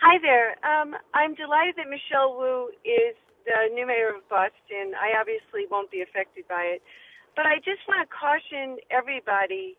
Hi 0.00 0.18
there. 0.20 0.50
Um, 0.62 0.94
I'm 1.14 1.34
delighted 1.34 1.74
that 1.76 1.88
Michelle 1.88 2.36
Wu 2.36 2.70
is 2.84 3.16
the 3.46 3.74
new 3.74 3.86
mayor 3.86 4.10
of 4.14 4.28
Boston. 4.28 4.92
I 4.94 5.18
obviously 5.18 5.64
won't 5.70 5.90
be 5.90 6.02
affected 6.02 6.46
by 6.46 6.76
it, 6.76 6.82
but 7.34 7.46
I 7.46 7.56
just 7.64 7.80
want 7.88 8.04
to 8.04 8.08
caution 8.12 8.76
everybody 8.90 9.78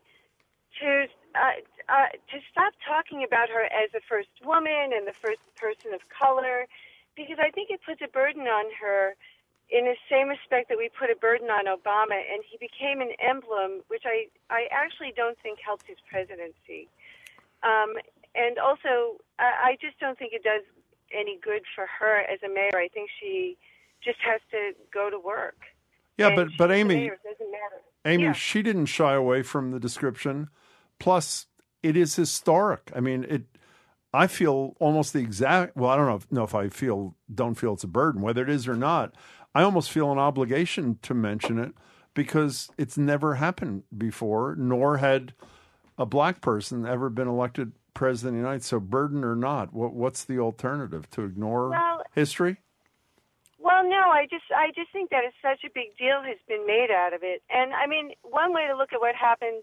to 0.82 1.06
uh, 1.34 1.62
uh, 1.88 2.10
to 2.10 2.36
stop 2.50 2.74
talking 2.82 3.22
about 3.22 3.48
her 3.48 3.70
as 3.70 3.92
the 3.94 4.02
first 4.08 4.34
woman 4.44 4.90
and 4.90 5.06
the 5.06 5.14
first 5.22 5.38
person 5.54 5.94
of 5.94 6.00
color, 6.10 6.66
because 7.16 7.38
I 7.40 7.50
think 7.50 7.70
it 7.70 7.80
puts 7.86 8.00
a 8.02 8.08
burden 8.08 8.42
on 8.42 8.66
her 8.80 9.14
in 9.70 9.84
the 9.84 9.94
same 10.10 10.28
respect 10.28 10.68
that 10.68 10.78
we 10.78 10.90
put 10.98 11.10
a 11.10 11.16
burden 11.16 11.48
on 11.48 11.66
Obama, 11.66 12.18
and 12.18 12.42
he 12.48 12.58
became 12.58 13.00
an 13.00 13.12
emblem, 13.22 13.82
which 13.88 14.02
I, 14.04 14.26
I 14.50 14.66
actually 14.72 15.12
don't 15.16 15.38
think 15.42 15.58
helped 15.64 15.86
his 15.86 15.98
presidency. 16.10 16.88
Um, 17.62 17.94
and 18.34 18.58
also, 18.58 19.20
I, 19.38 19.74
I 19.74 19.78
just 19.80 19.98
don't 20.00 20.18
think 20.18 20.32
it 20.32 20.42
does 20.42 20.62
any 21.12 21.38
good 21.42 21.62
for 21.74 21.86
her 22.00 22.18
as 22.22 22.40
a 22.44 22.48
mayor. 22.48 22.74
I 22.74 22.88
think 22.92 23.10
she 23.20 23.56
just 24.02 24.18
has 24.26 24.40
to 24.50 24.72
go 24.92 25.10
to 25.10 25.18
work. 25.18 25.56
Yeah, 26.18 26.28
And 26.28 26.36
but 26.36 26.48
but 26.58 26.72
Amy, 26.72 26.96
mayor. 26.96 27.18
It 27.24 27.38
doesn't 27.38 27.50
matter. 27.52 27.82
Amy, 28.04 28.24
Yeah. 28.24 28.32
she 28.32 28.62
didn't 28.62 28.86
shy 28.86 29.14
away 29.14 29.42
from 29.42 29.70
the 29.70 29.80
description. 29.80 30.48
Plus, 30.98 31.46
it 31.82 31.96
is 31.96 32.16
historic. 32.16 32.90
I 32.94 33.00
mean, 33.00 33.24
it. 33.28 33.42
I 34.12 34.26
feel 34.26 34.74
almost 34.80 35.12
the 35.12 35.20
exact. 35.20 35.76
Well, 35.76 35.90
I 35.90 35.96
don't 35.96 36.06
know 36.06 36.16
if, 36.16 36.32
know 36.32 36.44
if 36.44 36.54
I 36.54 36.68
feel 36.68 37.14
don't 37.32 37.54
feel 37.54 37.74
it's 37.74 37.84
a 37.84 37.88
burden, 37.88 38.22
whether 38.22 38.42
it 38.42 38.50
is 38.50 38.66
or 38.66 38.74
not. 38.74 39.14
I 39.54 39.62
almost 39.62 39.90
feel 39.90 40.10
an 40.12 40.18
obligation 40.18 40.98
to 41.02 41.14
mention 41.14 41.58
it 41.58 41.74
because 42.14 42.70
it's 42.76 42.98
never 42.98 43.36
happened 43.36 43.84
before, 43.96 44.54
nor 44.56 44.98
had 44.98 45.32
a 45.98 46.06
black 46.06 46.40
person 46.40 46.86
ever 46.86 47.08
been 47.08 47.28
elected 47.28 47.72
president 47.94 48.36
of 48.36 48.42
the 48.42 48.46
United 48.46 48.62
States. 48.62 48.70
So, 48.70 48.80
burden 48.80 49.24
or 49.24 49.36
not, 49.36 49.72
what 49.72 49.92
what's 49.92 50.24
the 50.24 50.38
alternative? 50.38 51.08
To 51.10 51.22
ignore 51.24 51.70
Well- 51.70 52.02
history? 52.14 52.58
Well, 53.58 53.86
no, 53.88 54.10
I 54.10 54.26
just 54.30 54.44
I 54.56 54.72
just 54.74 54.90
think 54.92 55.10
that 55.10 55.22
it's 55.24 55.36
such 55.42 55.62
a 55.64 55.72
big 55.72 55.96
deal 55.98 56.22
has 56.22 56.38
been 56.48 56.66
made 56.66 56.90
out 56.90 57.12
of 57.12 57.22
it. 57.22 57.42
And 57.50 57.74
I 57.74 57.86
mean, 57.86 58.12
one 58.22 58.52
way 58.54 58.66
to 58.66 58.76
look 58.76 58.92
at 58.92 59.00
what 59.00 59.14
happened 59.14 59.62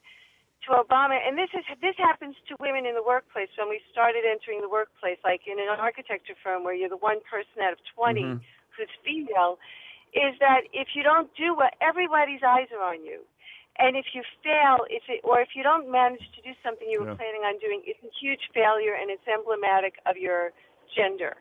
to 0.67 0.75
Obama, 0.75 1.15
and 1.15 1.37
this 1.39 1.49
is 1.55 1.63
this 1.79 1.95
happens 1.97 2.35
to 2.51 2.55
women 2.59 2.85
in 2.85 2.93
the 2.93 3.03
workplace 3.03 3.49
when 3.57 3.71
we 3.71 3.79
started 3.91 4.27
entering 4.27 4.59
the 4.61 4.69
workplace, 4.69 5.17
like 5.23 5.47
in 5.47 5.59
an 5.59 5.79
architecture 5.79 6.35
firm 6.43 6.63
where 6.63 6.75
you're 6.75 6.91
the 6.91 6.99
one 6.99 7.23
person 7.23 7.63
out 7.63 7.73
of 7.73 7.79
20 7.95 8.21
Mhm. 8.21 8.39
who's 8.75 8.91
female, 9.03 9.59
is 10.13 10.37
that 10.39 10.67
if 10.73 10.95
you 10.95 11.03
don't 11.03 11.33
do 11.35 11.55
what 11.55 11.75
everybody's 11.81 12.43
eyes 12.43 12.67
are 12.71 12.83
on 12.83 13.03
you. 13.03 13.25
And 13.79 13.95
if 13.95 14.07
you 14.13 14.23
fail, 14.41 14.85
if 14.89 15.03
it, 15.07 15.21
or 15.23 15.39
if 15.39 15.55
you 15.55 15.61
don't 15.61 15.89
manage 15.89 16.25
to 16.33 16.41
do 16.41 16.53
something 16.63 16.89
you 16.89 17.01
were 17.01 17.13
Yeah. 17.13 17.13
planning 17.13 17.45
on 17.45 17.59
doing, 17.59 17.83
it's 17.85 18.03
a 18.03 18.09
huge 18.19 18.49
failure, 18.53 18.95
and 18.95 19.11
it's 19.11 19.25
emblematic 19.27 19.99
of 20.05 20.17
your 20.17 20.51
gender. 20.95 21.37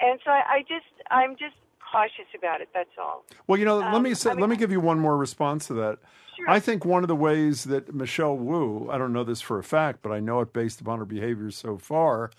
And 0.00 0.20
so 0.24 0.32
I, 0.32 0.42
I 0.56 0.62
just, 0.62 0.90
I'm 1.10 1.36
just 1.36 1.54
cautious 1.90 2.26
about 2.36 2.60
it. 2.60 2.68
That's 2.74 2.90
all. 2.98 3.24
Well, 3.46 3.58
you 3.58 3.64
know, 3.64 3.78
let 3.78 3.94
Um, 3.94 4.02
me 4.02 4.14
say, 4.14 4.30
I 4.30 4.34
mean- 4.34 4.40
let 4.42 4.50
me 4.50 4.56
give 4.56 4.70
you 4.72 4.80
one 4.80 4.98
more 4.98 5.16
response 5.16 5.66
to 5.68 5.74
that. 5.74 5.98
Sure. 6.36 6.50
I 6.50 6.60
think 6.60 6.84
one 6.84 7.02
of 7.04 7.08
the 7.08 7.16
ways 7.16 7.64
that 7.64 7.94
Michelle 7.94 8.36
Wu, 8.36 8.88
I 8.90 8.98
don't 8.98 9.12
know 9.12 9.24
this 9.24 9.40
for 9.40 9.58
a 9.58 9.62
fact, 9.64 10.00
but 10.02 10.12
I 10.12 10.20
know 10.20 10.40
it 10.40 10.52
based 10.52 10.80
upon 10.80 10.98
her 10.98 11.04
behavior 11.04 11.50
so 11.50 11.76
far, 11.76 12.30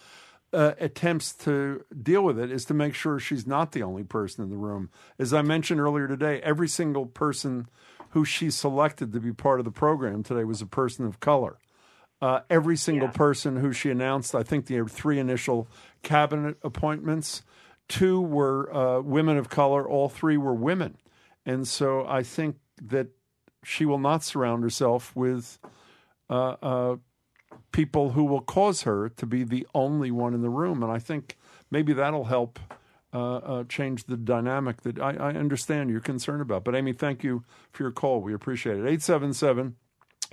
uh, 0.53 0.73
attempts 0.79 1.33
to 1.33 1.85
deal 2.01 2.23
with 2.23 2.37
it 2.39 2.51
is 2.51 2.65
to 2.65 2.73
make 2.73 2.93
sure 2.93 3.19
she's 3.19 3.45
not 3.47 3.71
the 3.71 3.83
only 3.83 4.03
person 4.03 4.43
in 4.43 4.49
the 4.49 4.57
room. 4.57 4.89
As 5.19 5.33
I 5.33 5.41
mentioned 5.41 5.79
earlier 5.79 6.07
today, 6.07 6.41
every 6.41 6.67
single 6.67 7.05
person 7.05 7.67
who 8.09 8.25
she 8.25 8.49
selected 8.51 9.13
to 9.13 9.19
be 9.21 9.31
part 9.31 9.59
of 9.59 9.65
the 9.65 9.71
program 9.71 10.23
today 10.23 10.43
was 10.43 10.61
a 10.61 10.65
person 10.65 11.05
of 11.05 11.19
color. 11.19 11.57
Uh, 12.21 12.41
every 12.49 12.75
single 12.75 13.07
person 13.07 13.57
who 13.57 13.71
she 13.71 13.89
announced, 13.89 14.35
I 14.35 14.43
think 14.43 14.65
the 14.65 14.83
three 14.85 15.17
initial 15.19 15.67
cabinet 16.03 16.57
appointments. 16.63 17.43
Two 17.87 18.21
were 18.21 18.73
uh, 18.73 19.01
women 19.01 19.37
of 19.37 19.49
color. 19.49 19.87
All 19.87 20.09
three 20.09 20.37
were 20.37 20.53
women. 20.53 20.97
And 21.45 21.67
so 21.67 22.05
I 22.07 22.23
think 22.23 22.57
that 22.81 23.07
she 23.63 23.85
will 23.85 23.99
not 23.99 24.23
surround 24.23 24.63
herself 24.63 25.15
with 25.15 25.59
uh, 26.29 26.55
uh, 26.61 26.95
people 27.71 28.11
who 28.11 28.23
will 28.23 28.41
cause 28.41 28.83
her 28.83 29.09
to 29.09 29.25
be 29.25 29.43
the 29.43 29.67
only 29.73 30.11
one 30.11 30.33
in 30.33 30.41
the 30.41 30.49
room. 30.49 30.83
And 30.83 30.91
I 30.91 30.99
think 30.99 31.37
maybe 31.69 31.93
that'll 31.93 32.25
help 32.25 32.59
uh, 33.13 33.35
uh, 33.37 33.63
change 33.65 34.05
the 34.05 34.17
dynamic 34.17 34.81
that 34.81 34.99
I, 34.99 35.11
I 35.11 35.33
understand 35.33 35.89
you're 35.89 35.99
concerned 35.99 36.41
about. 36.41 36.63
But 36.63 36.75
Amy, 36.75 36.93
thank 36.93 37.23
you 37.23 37.43
for 37.71 37.83
your 37.83 37.91
call. 37.91 38.21
We 38.21 38.33
appreciate 38.33 38.77
it. 38.77 38.87
877 38.87 39.75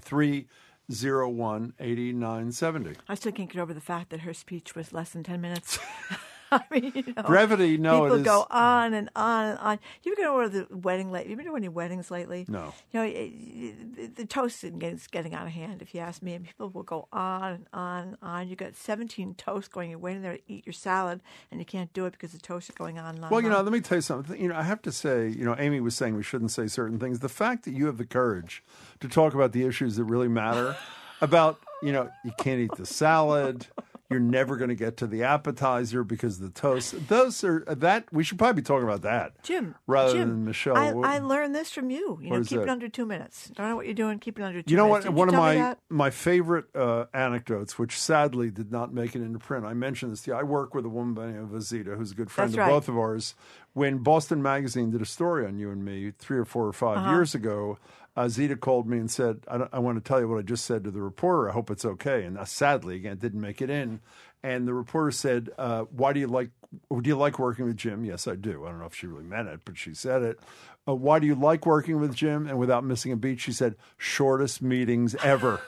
301 0.00 1.74
8970. 1.80 2.96
I 3.08 3.14
still 3.14 3.32
can't 3.32 3.50
get 3.50 3.60
over 3.60 3.74
the 3.74 3.80
fact 3.80 4.10
that 4.10 4.20
her 4.20 4.32
speech 4.32 4.74
was 4.74 4.92
less 4.92 5.10
than 5.10 5.24
10 5.24 5.40
minutes. 5.40 5.78
I 6.52 6.62
mean, 6.70 6.92
you 6.94 7.14
know, 7.16 7.22
Brevity, 7.24 7.76
no, 7.76 8.02
People 8.02 8.22
go 8.22 8.46
on 8.50 8.94
and 8.94 9.10
on 9.14 9.46
and 9.46 9.58
on. 9.58 9.78
You 10.02 10.12
ever 10.12 10.22
go 10.22 10.42
to 10.42 10.48
the 10.48 10.76
wedding 10.76 11.10
late? 11.10 11.26
You 11.26 11.36
been 11.36 11.46
to 11.46 11.56
any 11.56 11.68
weddings 11.68 12.10
lately? 12.10 12.46
No. 12.48 12.72
You 12.92 13.00
know, 13.00 13.06
it, 13.06 14.16
the 14.16 14.24
toast 14.24 14.64
is 14.64 14.72
getting, 14.72 15.00
getting 15.10 15.34
out 15.34 15.46
of 15.46 15.52
hand, 15.52 15.82
if 15.82 15.94
you 15.94 16.00
ask 16.00 16.22
me. 16.22 16.34
And 16.34 16.44
people 16.44 16.70
will 16.70 16.82
go 16.82 17.08
on 17.12 17.52
and 17.52 17.66
on 17.72 18.08
and 18.08 18.16
on. 18.22 18.48
You 18.48 18.56
got 18.56 18.76
17 18.76 19.34
toasts 19.34 19.68
going. 19.68 19.90
You're 19.90 19.98
waiting 19.98 20.22
there 20.22 20.36
to 20.36 20.42
eat 20.48 20.66
your 20.66 20.72
salad, 20.72 21.20
and 21.50 21.60
you 21.60 21.66
can't 21.66 21.92
do 21.92 22.06
it 22.06 22.12
because 22.12 22.32
the 22.32 22.38
toast 22.38 22.68
is 22.70 22.74
going 22.74 22.98
on 22.98 23.16
and 23.16 23.24
on. 23.24 23.30
Well, 23.30 23.40
you 23.40 23.50
know, 23.50 23.58
on. 23.58 23.64
let 23.64 23.72
me 23.72 23.80
tell 23.80 23.98
you 23.98 24.02
something. 24.02 24.40
You 24.40 24.48
know, 24.48 24.56
I 24.56 24.62
have 24.62 24.82
to 24.82 24.92
say, 24.92 25.28
you 25.28 25.44
know, 25.44 25.54
Amy 25.58 25.80
was 25.80 25.94
saying 25.94 26.16
we 26.16 26.22
shouldn't 26.22 26.50
say 26.50 26.66
certain 26.66 26.98
things. 26.98 27.18
The 27.18 27.28
fact 27.28 27.64
that 27.64 27.72
you 27.72 27.86
have 27.86 27.98
the 27.98 28.06
courage 28.06 28.62
to 29.00 29.08
talk 29.08 29.34
about 29.34 29.52
the 29.52 29.64
issues 29.64 29.96
that 29.96 30.04
really 30.04 30.28
matter, 30.28 30.76
about, 31.20 31.60
you 31.82 31.92
know, 31.92 32.08
you 32.24 32.32
can't 32.38 32.60
eat 32.60 32.70
the 32.76 32.86
salad, 32.86 33.66
you're 34.10 34.20
never 34.20 34.56
going 34.56 34.70
to 34.70 34.74
get 34.74 34.96
to 34.98 35.06
the 35.06 35.22
appetizer 35.24 36.02
because 36.02 36.38
the 36.38 36.48
toast. 36.48 37.08
Those 37.08 37.44
are 37.44 37.62
that 37.66 38.10
we 38.12 38.24
should 38.24 38.38
probably 38.38 38.62
be 38.62 38.64
talking 38.64 38.84
about 38.84 39.02
that, 39.02 39.42
Jim, 39.42 39.74
rather 39.86 40.12
Jim, 40.14 40.28
than 40.30 40.44
Michelle. 40.46 40.76
I. 41.04 41.16
I 41.16 41.18
learned 41.18 41.54
this 41.54 41.70
from 41.70 41.90
you. 41.90 42.18
You 42.22 42.30
know, 42.30 42.42
keep 42.42 42.60
it 42.60 42.68
under 42.70 42.88
two 42.88 43.04
minutes. 43.04 43.50
Don't 43.54 43.68
know 43.68 43.76
what 43.76 43.84
you're 43.84 43.94
doing. 43.94 44.18
Keep 44.18 44.38
it 44.38 44.42
under 44.42 44.62
two 44.62 44.70
You 44.70 44.76
know 44.78 44.86
minutes. 44.88 45.06
what? 45.06 45.10
Did 45.10 45.18
One 45.18 45.28
of 45.28 45.34
my 45.34 45.76
my 45.90 46.10
favorite 46.10 46.64
uh, 46.74 47.04
anecdotes, 47.12 47.78
which 47.78 47.98
sadly 47.98 48.50
did 48.50 48.72
not 48.72 48.94
make 48.94 49.14
it 49.14 49.20
into 49.20 49.38
print. 49.38 49.66
I 49.66 49.74
mentioned 49.74 50.12
this 50.12 50.22
to 50.22 50.30
you. 50.30 50.36
I 50.36 50.42
work 50.42 50.74
with 50.74 50.84
a 50.86 50.88
woman 50.90 51.12
by 51.14 51.26
the 51.26 51.32
name 51.32 51.42
of 51.44 51.50
Azita, 51.50 51.96
who's 51.96 52.12
a 52.12 52.14
good 52.14 52.30
friend 52.30 52.50
That's 52.50 52.54
of 52.58 52.60
right. 52.60 52.70
both 52.70 52.88
of 52.88 52.96
ours. 52.96 53.34
When 53.74 53.98
Boston 53.98 54.42
Magazine 54.42 54.90
did 54.90 55.02
a 55.02 55.06
story 55.06 55.46
on 55.46 55.58
you 55.58 55.70
and 55.70 55.84
me 55.84 56.12
three 56.18 56.38
or 56.38 56.44
four 56.44 56.66
or 56.66 56.72
5 56.72 56.96
Uh-huh. 56.96 57.10
years 57.10 57.34
ago, 57.34 57.78
Azita 58.18 58.58
called 58.58 58.88
me 58.88 58.98
and 58.98 59.10
said, 59.10 59.44
I, 59.48 59.68
"I 59.72 59.78
want 59.78 60.02
to 60.02 60.06
tell 60.06 60.20
you 60.20 60.28
what 60.28 60.38
I 60.38 60.42
just 60.42 60.64
said 60.64 60.84
to 60.84 60.90
the 60.90 61.00
reporter. 61.00 61.48
I 61.48 61.52
hope 61.52 61.70
it's 61.70 61.84
okay." 61.84 62.24
And 62.24 62.36
uh, 62.36 62.44
sadly, 62.44 62.96
again, 62.96 63.12
it 63.12 63.20
didn't 63.20 63.40
make 63.40 63.62
it 63.62 63.70
in. 63.70 64.00
And 64.42 64.66
the 64.66 64.74
reporter 64.74 65.10
said, 65.10 65.50
uh, 65.58 65.82
"Why 65.84 66.12
do 66.12 66.20
you 66.20 66.26
like? 66.26 66.50
Do 66.90 67.08
you 67.08 67.16
like 67.16 67.38
working 67.38 67.64
with 67.64 67.76
Jim?" 67.76 68.04
Yes, 68.04 68.26
I 68.26 68.34
do. 68.34 68.66
I 68.66 68.70
don't 68.70 68.80
know 68.80 68.86
if 68.86 68.94
she 68.94 69.06
really 69.06 69.24
meant 69.24 69.48
it, 69.48 69.60
but 69.64 69.78
she 69.78 69.94
said 69.94 70.22
it. 70.22 70.40
Uh, 70.86 70.94
Why 70.94 71.18
do 71.18 71.26
you 71.26 71.34
like 71.34 71.66
working 71.66 72.00
with 72.00 72.14
Jim? 72.14 72.46
And 72.48 72.58
without 72.58 72.84
missing 72.84 73.12
a 73.12 73.16
beat, 73.16 73.40
she 73.40 73.52
said, 73.52 73.76
"Shortest 73.96 74.62
meetings 74.62 75.14
ever." 75.16 75.60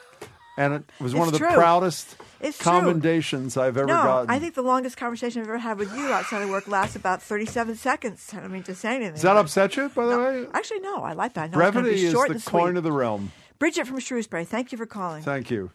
And 0.57 0.73
it 0.73 0.83
was 0.99 1.13
one 1.15 1.29
It's 1.29 1.37
of 1.37 1.41
the 1.41 1.47
true. 1.47 1.55
proudest 1.55 2.15
It's 2.41 2.57
true. 2.57 2.71
commendations 2.71 3.55
I've 3.55 3.77
ever 3.77 3.87
no, 3.87 3.93
gotten. 3.93 4.29
I 4.29 4.37
think 4.39 4.53
the 4.55 4.61
longest 4.61 4.97
conversation 4.97 5.41
I've 5.41 5.47
ever 5.47 5.57
had 5.57 5.77
with 5.77 5.95
you 5.95 6.11
outside 6.11 6.41
of 6.41 6.49
work 6.49 6.67
lasts 6.67 6.95
about 6.95 7.21
37 7.21 7.75
seconds. 7.75 8.29
I 8.33 8.41
don't 8.41 8.51
mean 8.51 8.63
to 8.63 8.75
say 8.75 8.95
anything. 8.95 9.13
Does 9.13 9.21
that 9.21 9.37
upset 9.37 9.75
you, 9.77 9.89
by 9.89 10.05
the 10.07 10.17
way? 10.19 10.47
Actually, 10.53 10.81
no. 10.81 10.97
I 11.03 11.13
like 11.13 11.33
that. 11.35 11.43
I 11.43 11.47
know 11.47 11.59
it's 11.59 11.73
gonna 11.73 11.83
Brevity 11.87 12.03
is 12.05 12.13
the 12.13 12.49
coin 12.51 12.75
of 12.75 12.83
the 12.83 12.91
realm. 12.91 13.31
Bridget 13.59 13.87
from 13.87 13.99
Shrewsbury, 13.99 14.43
thank 14.43 14.71
you 14.71 14.77
for 14.77 14.85
calling. 14.85 15.23
Thank 15.23 15.51
you. 15.51 15.69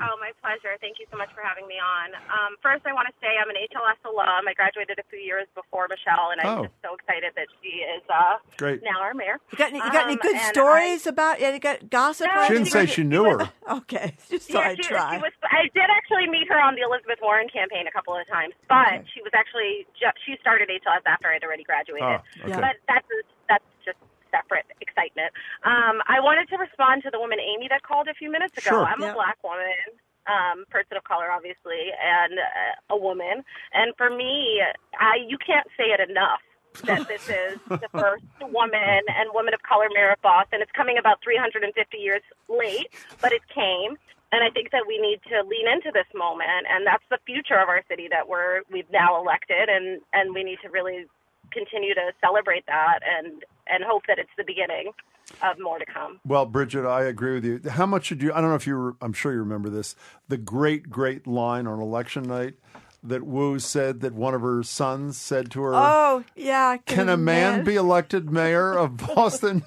Oh, 0.00 0.18
my 0.18 0.34
pleasure. 0.42 0.74
Thank 0.80 0.98
you 0.98 1.06
so 1.10 1.16
much 1.16 1.30
for 1.34 1.42
having 1.42 1.66
me 1.70 1.78
on. 1.78 2.14
Um, 2.26 2.58
first, 2.62 2.82
I 2.86 2.92
want 2.92 3.06
to 3.06 3.14
say 3.22 3.38
I'm 3.38 3.48
an 3.48 3.54
HLS 3.70 4.02
alum. 4.02 4.48
I 4.50 4.52
graduated 4.54 4.98
a 4.98 5.06
few 5.10 5.18
years 5.22 5.46
before 5.54 5.86
Michelle, 5.86 6.34
and 6.34 6.40
Oh. 6.42 6.48
I'm 6.48 6.62
just 6.66 6.78
so 6.82 6.94
excited 6.98 7.30
that 7.38 7.46
she 7.62 7.82
is 7.86 8.02
uh, 8.10 8.42
Great. 8.58 8.82
now 8.82 8.98
our 9.00 9.14
mayor. 9.14 9.38
You 9.52 9.58
got 9.58 9.70
any, 9.70 9.78
you 9.78 9.90
got 9.92 10.04
any 10.10 10.18
Um, 10.18 10.24
good 10.24 10.34
and 10.36 10.50
stories 10.50 11.06
about? 11.06 11.38
Yeah, 11.40 11.54
you 11.54 11.60
got 11.62 11.88
gossip? 11.90 12.26
No, 12.34 12.42
She 12.46 12.54
didn't 12.54 12.66
say 12.74 12.78
anything? 12.90 12.94
she 12.94 13.04
knew 13.04 13.24
her. 13.24 13.50
Okay, 13.64 14.12
just 14.30 14.50
Yeah, 14.50 14.74
I'd 14.74 14.76
she, 14.76 14.90
try. 14.92 15.16
she 15.16 15.22
was. 15.22 15.32
I 15.48 15.70
did 15.72 15.88
actually 15.88 16.26
meet 16.28 16.48
her 16.52 16.60
on 16.60 16.74
the 16.74 16.82
Elizabeth 16.82 17.18
Warren 17.22 17.48
campaign 17.48 17.86
a 17.88 17.92
couple 17.92 18.12
of 18.14 18.26
times, 18.28 18.52
but 18.68 19.06
she 19.14 19.22
was 19.22 19.32
actually 19.32 19.86
ju- 19.98 20.12
she 20.26 20.36
started 20.40 20.68
HLS 20.68 21.00
after 21.06 21.28
I'd 21.32 21.42
already 21.42 21.64
graduated. 21.64 22.04
Oh, 22.04 22.18
okay. 22.44 22.52
But 22.60 22.76
that's 22.86 23.08
that's 23.48 23.64
just 23.64 23.73
separate 24.34 24.66
excitement. 24.80 25.30
Um, 25.62 26.02
I 26.10 26.18
wanted 26.18 26.48
to 26.50 26.56
respond 26.58 27.02
to 27.04 27.10
the 27.10 27.20
woman 27.20 27.38
Amy 27.38 27.68
that 27.70 27.82
called 27.82 28.08
a 28.08 28.14
few 28.14 28.30
minutes 28.30 28.58
ago. 28.58 28.70
Sure. 28.82 28.84
I'm 28.84 29.00
Yeah. 29.00 29.12
a 29.12 29.14
black 29.14 29.38
woman. 29.44 29.86
Um, 30.26 30.64
person 30.70 30.96
of 30.96 31.04
color, 31.04 31.30
obviously, 31.30 31.92
and 32.00 32.38
uh, 32.40 32.94
a 32.94 32.96
woman. 32.96 33.44
And 33.74 33.92
for 33.98 34.08
me, 34.08 34.58
I 34.98 35.16
you 35.28 35.36
can't 35.36 35.68
say 35.76 35.92
it 35.92 36.00
enough. 36.00 36.40
that 36.88 37.06
this 37.12 37.28
is 37.28 37.60
the 37.68 37.88
first 37.92 38.24
woman 38.40 39.00
and 39.06 39.28
woman 39.34 39.52
of 39.52 39.60
color 39.62 39.84
mayor 39.92 40.12
of 40.16 40.22
Boston. 40.22 40.62
It's 40.62 40.72
coming 40.72 40.96
about 40.96 41.18
350 41.22 41.68
years 41.98 42.22
late, 42.48 42.88
but 43.20 43.32
it 43.32 43.42
came. 43.52 43.98
And 44.32 44.42
I 44.42 44.48
think 44.48 44.70
that 44.72 44.84
we 44.88 44.96
need 44.98 45.20
to 45.28 45.44
lean 45.46 45.68
into 45.68 45.92
this 45.92 46.08
moment, 46.16 46.64
and 46.72 46.86
that's 46.86 47.04
the 47.10 47.18
future 47.26 47.60
of 47.60 47.68
our 47.68 47.84
city 47.86 48.08
that 48.10 48.26
we're 48.26 48.62
we've 48.72 48.90
now 48.90 49.20
elected, 49.20 49.68
and 49.68 50.00
and 50.14 50.34
we 50.34 50.42
need 50.42 50.58
to 50.64 50.70
really 50.70 51.04
continue 51.52 51.92
to 51.94 52.12
celebrate 52.24 52.64
that 52.66 53.00
and 53.04 53.44
and 53.66 53.84
hope 53.84 54.02
that 54.08 54.18
it's 54.18 54.30
the 54.36 54.44
beginning 54.44 54.92
of 55.42 55.58
more 55.58 55.78
to 55.78 55.86
come. 55.86 56.20
Well, 56.26 56.46
Bridget, 56.46 56.86
I 56.86 57.04
agree 57.04 57.34
with 57.34 57.44
you. 57.44 57.60
How 57.70 57.86
much 57.86 58.08
did 58.08 58.22
you? 58.22 58.32
I 58.32 58.40
don't 58.40 58.50
know 58.50 58.56
if 58.56 58.66
you. 58.66 58.76
Were, 58.76 58.96
I'm 59.00 59.12
sure 59.12 59.32
you 59.32 59.38
remember 59.38 59.70
this. 59.70 59.96
The 60.28 60.36
great, 60.36 60.90
great 60.90 61.26
line 61.26 61.66
on 61.66 61.80
election 61.80 62.24
night 62.24 62.54
that 63.02 63.22
Wu 63.24 63.58
said 63.58 64.00
that 64.00 64.14
one 64.14 64.34
of 64.34 64.40
her 64.40 64.62
sons 64.62 65.16
said 65.18 65.50
to 65.50 65.62
her, 65.62 65.72
Oh, 65.74 66.24
yeah. 66.34 66.78
"Can 66.86 67.08
a 67.08 67.16
man 67.16 67.64
be 67.64 67.76
elected 67.76 68.30
mayor 68.30 68.72
of 68.72 68.96
Boston?" 69.14 69.62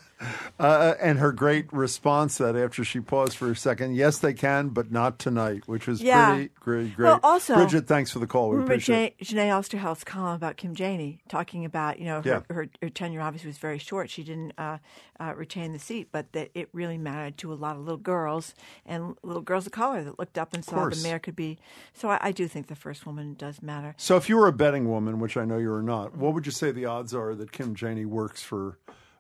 Uh, 0.60 0.96
and 1.00 1.20
her 1.20 1.32
great 1.32 1.72
response 1.72 2.40
that 2.40 2.56
after 2.56 2.84
she 2.84 3.00
paused 3.00 3.38
for 3.38 3.52
a 3.52 3.56
second, 3.56 3.96
"Yes, 3.96 4.18
they 4.18 4.34
can, 4.34 4.70
but 4.70 4.92
not 4.92 5.20
tonight," 5.20 5.64
which 5.68 5.86
was 5.86 6.02
Yeah. 6.02 6.30
pretty 6.34 6.50
great. 6.60 6.96
Great. 6.96 7.06
Well, 7.06 7.20
also- 7.22 7.56
Bridget, 7.56 7.86
thanks 7.88 8.12
for 8.12 8.18
the 8.20 8.26
call. 8.28 8.50
We 8.50 8.56
Remember. 8.56 8.76
Jeneé, 8.78 9.14
Jeneé 9.22 9.50
Osterheldt's 9.56 10.04
column 10.04 10.34
about 10.36 10.58
Kim 10.58 10.74
Janey, 10.74 11.20
talking 11.30 11.64
about, 11.66 12.00
you 12.00 12.06
know, 12.06 12.22
her, 12.24 12.30
Yeah. 12.30 12.42
her, 12.56 12.68
her 12.82 12.90
tenure 12.90 13.22
obviously 13.22 13.50
was 13.50 13.60
very 13.60 13.78
short. 13.78 14.10
She 14.10 14.24
didn't 14.24 14.54
uh, 14.58 14.80
uh, 15.20 15.34
retain 15.36 15.74
the 15.74 15.80
seat, 15.80 16.10
but 16.12 16.32
that 16.34 16.50
it 16.56 16.70
really 16.74 16.98
mattered 16.98 17.38
to 17.40 17.54
a 17.54 17.56
lot 17.56 17.76
of 17.76 17.84
little 17.84 17.98
girls 17.98 18.56
and 18.86 19.16
little 19.24 19.42
girls 19.44 19.66
of 19.68 19.72
color 19.72 20.04
that 20.04 20.18
looked 20.18 20.38
up 20.40 20.54
and 20.54 20.66
saw 20.66 20.90
the 20.90 20.96
mayor 21.04 21.20
could 21.20 21.36
be. 21.36 21.60
So 21.94 22.10
I, 22.10 22.18
I 22.22 22.32
do 22.32 22.48
think 22.48 22.68
the 22.68 22.76
first 22.76 23.06
woman 23.06 23.36
does 23.38 23.62
matter. 23.62 23.94
So, 23.98 24.18
if 24.18 24.30
you 24.30 24.38
were 24.38 24.48
a 24.48 24.54
betting 24.54 24.90
woman, 24.90 25.20
which 25.20 25.38
I 25.38 25.46
know 25.46 25.58
you 25.58 25.72
are 25.74 25.84
not, 25.84 26.16
what 26.18 26.34
would 26.34 26.46
you 26.48 26.52
say 26.52 26.72
the 26.72 26.86
odds 26.86 27.14
are 27.14 27.36
that 27.36 27.52
Kim 27.52 27.76
Janey 27.76 28.06
works 28.06 28.42
for 28.42 28.78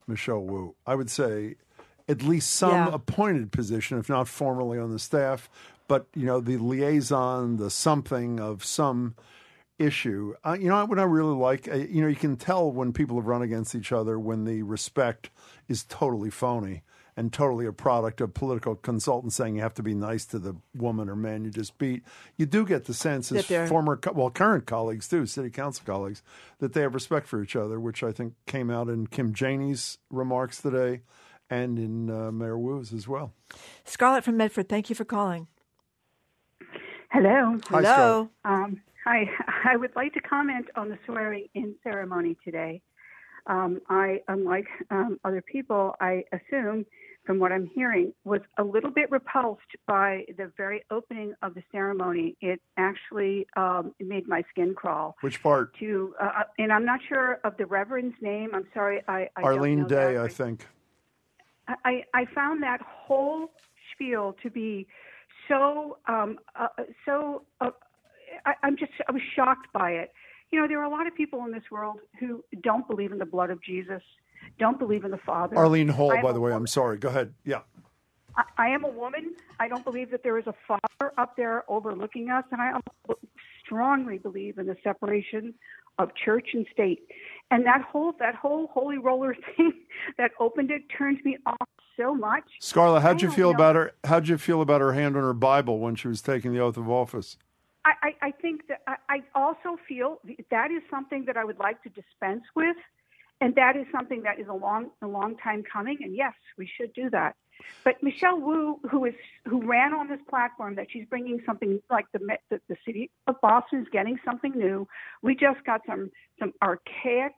Michelle 0.07 0.41
Wu? 0.43 0.75
I 0.85 0.95
would 0.95 1.09
say 1.09 1.55
at 2.07 2.21
least 2.23 2.51
some 2.51 2.71
Yeah. 2.87 2.93
appointed 2.93 3.51
position, 3.51 3.97
if 3.99 4.09
not 4.09 4.27
formally 4.27 4.79
on 4.79 4.91
the 4.91 4.99
staff, 4.99 5.49
but 5.87 6.07
you 6.15 6.25
know 6.25 6.39
the 6.39 6.57
liaison, 6.57 7.57
the 7.57 7.69
something 7.69 8.39
of 8.39 8.63
some 8.65 9.15
issue. 9.77 10.33
Uh, 10.45 10.57
you 10.59 10.69
know 10.69 10.85
what 10.85 10.99
I 10.99 11.03
really 11.03 11.35
like? 11.35 11.67
Uh, 11.67 11.75
you 11.75 12.01
know, 12.01 12.07
you 12.07 12.15
can 12.15 12.35
tell 12.35 12.71
when 12.71 12.93
people 12.93 13.17
have 13.17 13.27
run 13.27 13.41
against 13.41 13.75
each 13.75 13.91
other 13.91 14.19
when 14.19 14.45
the 14.45 14.63
respect 14.63 15.29
is 15.67 15.83
totally 15.83 16.29
phony 16.29 16.81
and 17.17 17.33
totally 17.33 17.65
a 17.65 17.73
product 17.73 18.21
of 18.21 18.33
political 18.35 18.75
consultants 18.75 19.35
saying 19.35 19.55
you 19.55 19.61
have 19.61 19.73
to 19.73 19.83
be 19.83 19.95
nice 19.95 20.23
to 20.27 20.37
the 20.37 20.55
woman 20.75 21.09
or 21.09 21.15
man 21.15 21.43
you 21.43 21.49
just 21.49 21.77
beat. 21.79 22.03
You 22.37 22.45
do 22.45 22.65
get 22.65 22.85
the 22.85 22.93
sense 22.93 23.31
as 23.31 23.39
That 23.39 23.47
they're- 23.47 23.67
former, 23.67 23.99
well, 24.13 24.29
current 24.29 24.67
colleagues 24.67 25.07
too, 25.07 25.25
city 25.25 25.49
council 25.49 25.83
colleagues, 25.85 26.21
that 26.59 26.73
they 26.73 26.81
have 26.81 26.93
respect 26.93 27.27
for 27.27 27.41
each 27.41 27.55
other, 27.55 27.79
which 27.79 28.03
I 28.03 28.11
think 28.11 28.35
came 28.45 28.69
out 28.69 28.87
in 28.87 29.07
Kim 29.07 29.33
Janey's 29.33 29.97
remarks 30.11 30.61
today 30.61 31.01
and 31.49 31.79
in 31.79 32.09
uh, 32.09 32.31
Mayor 32.31 32.57
Wu's 32.57 32.93
as 32.93 33.07
well. 33.07 33.33
Scarlett 33.83 34.23
from 34.23 34.37
Medford, 34.37 34.69
thank 34.69 34.89
you 34.89 34.95
for 34.95 35.05
calling. 35.05 35.47
Hello. 37.09 37.57
Hi, 37.69 37.81
Hello. 37.81 38.29
Um, 38.43 38.81
hi. 39.03 39.29
I 39.65 39.75
would 39.77 39.95
like 39.95 40.13
to 40.13 40.21
comment 40.21 40.67
on 40.75 40.89
the 40.89 40.99
swearing 41.05 41.47
in 41.55 41.75
ceremony 41.83 42.37
today. 42.43 42.81
Um, 43.47 43.79
I, 43.89 44.21
unlike 44.27 44.67
um, 44.91 45.19
other 45.23 45.41
people, 45.41 45.95
I 46.01 46.25
assume, 46.33 46.85
from 47.27 47.39
what 47.39 47.51
I'm 47.51 47.69
hearing, 47.75 48.13
was 48.23 48.39
a 48.57 48.63
little 48.63 48.89
bit 48.89 49.11
repulsed 49.11 49.75
by 49.85 50.23
the 50.37 50.49
very 50.55 50.83
opening 50.89 51.33
of 51.43 51.53
the 51.53 51.63
ceremony. 51.73 52.37
It 52.39 52.61
actually 52.77 53.45
um, 53.57 53.93
made 53.99 54.27
my 54.29 54.43
skin 54.49 54.73
crawl. 54.73 55.17
Which 55.19 55.43
part? 55.43 55.77
To 55.79 56.15
uh, 56.19 56.43
and 56.57 56.71
I'm 56.71 56.85
not 56.85 57.01
sure 57.07 57.39
of 57.43 57.57
the 57.57 57.65
reverend's 57.65 58.15
name. 58.21 58.51
I'm 58.53 58.65
sorry. 58.73 59.03
I, 59.09 59.29
I 59.35 59.41
Arlene 59.43 59.85
Day, 59.85 60.13
that. 60.13 60.23
I 60.23 60.27
think. 60.29 60.65
I, 61.67 62.05
I 62.13 62.23
found 62.33 62.63
that 62.63 62.79
whole 62.81 63.51
spiel 63.93 64.37
to 64.41 64.49
be 64.49 64.87
so 65.49 65.97
um, 66.07 66.39
uh, 66.55 66.67
so. 67.05 67.43
Uh, 67.59 67.71
I, 68.45 68.53
I'm 68.63 68.77
just 68.77 68.91
I 69.07 69.11
was 69.11 69.21
shocked 69.35 69.67
by 69.73 69.91
it. 69.91 70.13
You 70.51 70.61
know, 70.61 70.67
there 70.67 70.79
are 70.79 70.85
a 70.85 70.89
lot 70.89 71.07
of 71.07 71.15
people 71.15 71.43
in 71.43 71.51
this 71.51 71.63
world 71.69 71.99
who 72.21 72.45
don't 72.63 72.87
believe 72.87 73.11
in 73.11 73.17
the 73.17 73.25
blood 73.25 73.49
of 73.49 73.61
Jesus, 73.61 74.01
don't 74.59 74.79
believe 74.79 75.03
in 75.03 75.11
the 75.11 75.17
Father. 75.17 75.57
Arlene 75.57 75.87
Hall, 75.87 76.09
by 76.21 76.31
the 76.31 76.39
way. 76.39 76.49
woman. 76.49 76.57
I'm 76.57 76.67
sorry. 76.67 76.97
Go 76.97 77.09
ahead. 77.09 77.33
Yeah. 77.43 77.61
I, 78.35 78.43
I 78.57 78.67
am 78.69 78.83
a 78.83 78.89
woman. 78.89 79.35
I 79.59 79.67
don't 79.67 79.83
believe 79.83 80.11
that 80.11 80.23
there 80.23 80.37
is 80.37 80.47
a 80.47 80.55
father 80.67 81.13
up 81.17 81.35
there 81.35 81.63
overlooking 81.67 82.29
us, 82.29 82.43
and 82.51 82.61
I 82.61 82.79
strongly 83.65 84.17
believe 84.17 84.57
in 84.57 84.67
the 84.67 84.75
separation 84.83 85.53
of 85.99 86.09
church 86.15 86.49
and 86.53 86.65
state. 86.71 87.07
And 87.49 87.65
that 87.65 87.81
whole 87.81 88.13
that 88.19 88.35
whole 88.35 88.67
holy 88.67 88.97
roller 88.97 89.35
thing 89.57 89.73
that 90.17 90.31
opened 90.39 90.71
it 90.71 90.83
turned 90.95 91.19
me 91.23 91.37
off 91.45 91.67
so 91.97 92.13
much. 92.13 92.43
Scarlett, 92.59 93.01
how'd 93.01 93.21
you 93.21 93.31
feel 93.31 93.49
know. 93.49 93.55
about 93.55 93.75
her? 93.75 93.91
How'd 94.03 94.27
you 94.27 94.37
feel 94.37 94.61
about 94.61 94.81
her 94.81 94.93
hand 94.93 95.15
on 95.15 95.23
her 95.23 95.33
Bible 95.33 95.79
when 95.79 95.95
she 95.95 96.07
was 96.07 96.21
taking 96.21 96.53
the 96.53 96.59
oath 96.59 96.77
of 96.77 96.89
office? 96.89 97.37
I, 97.85 97.93
I, 98.03 98.27
I 98.27 98.31
think 98.31 98.67
that 98.67 98.81
I, 98.85 98.95
I 99.09 99.23
also 99.33 99.79
feel 99.87 100.19
that 100.51 100.71
is 100.71 100.83
something 100.91 101.25
that 101.25 101.37
I 101.37 101.45
would 101.45 101.57
like 101.57 101.81
to 101.83 101.89
dispense 101.89 102.43
with, 102.53 102.75
and 103.41 103.53
that 103.55 103.75
is 103.75 103.85
something 103.91 104.23
that 104.23 104.39
is 104.39 104.47
a 104.47 104.53
long 104.53 104.89
a 105.01 105.07
long 105.07 105.37
time 105.37 105.63
coming. 105.71 105.97
And 106.01 106.15
yes, 106.15 106.33
we 106.57 106.69
should 106.77 106.93
do 106.93 107.09
that. 107.11 107.35
But 107.83 108.01
Michelle 108.03 108.39
Wu, 108.39 108.79
who 108.89 109.05
is 109.05 109.15
who 109.45 109.65
ran 109.65 109.93
on 109.93 110.07
this 110.09 110.19
platform, 110.29 110.75
that 110.75 110.87
she's 110.91 111.05
bringing 111.09 111.41
something 111.45 111.81
like 111.89 112.05
the 112.13 112.19
the, 112.49 112.61
the 112.69 112.77
city 112.85 113.09
of 113.27 113.35
Boston 113.41 113.81
is 113.81 113.87
getting 113.91 114.19
something 114.25 114.51
new. 114.55 114.87
We 115.21 115.35
just 115.35 115.63
got 115.65 115.81
some 115.87 116.11
some 116.39 116.53
archaic 116.61 117.33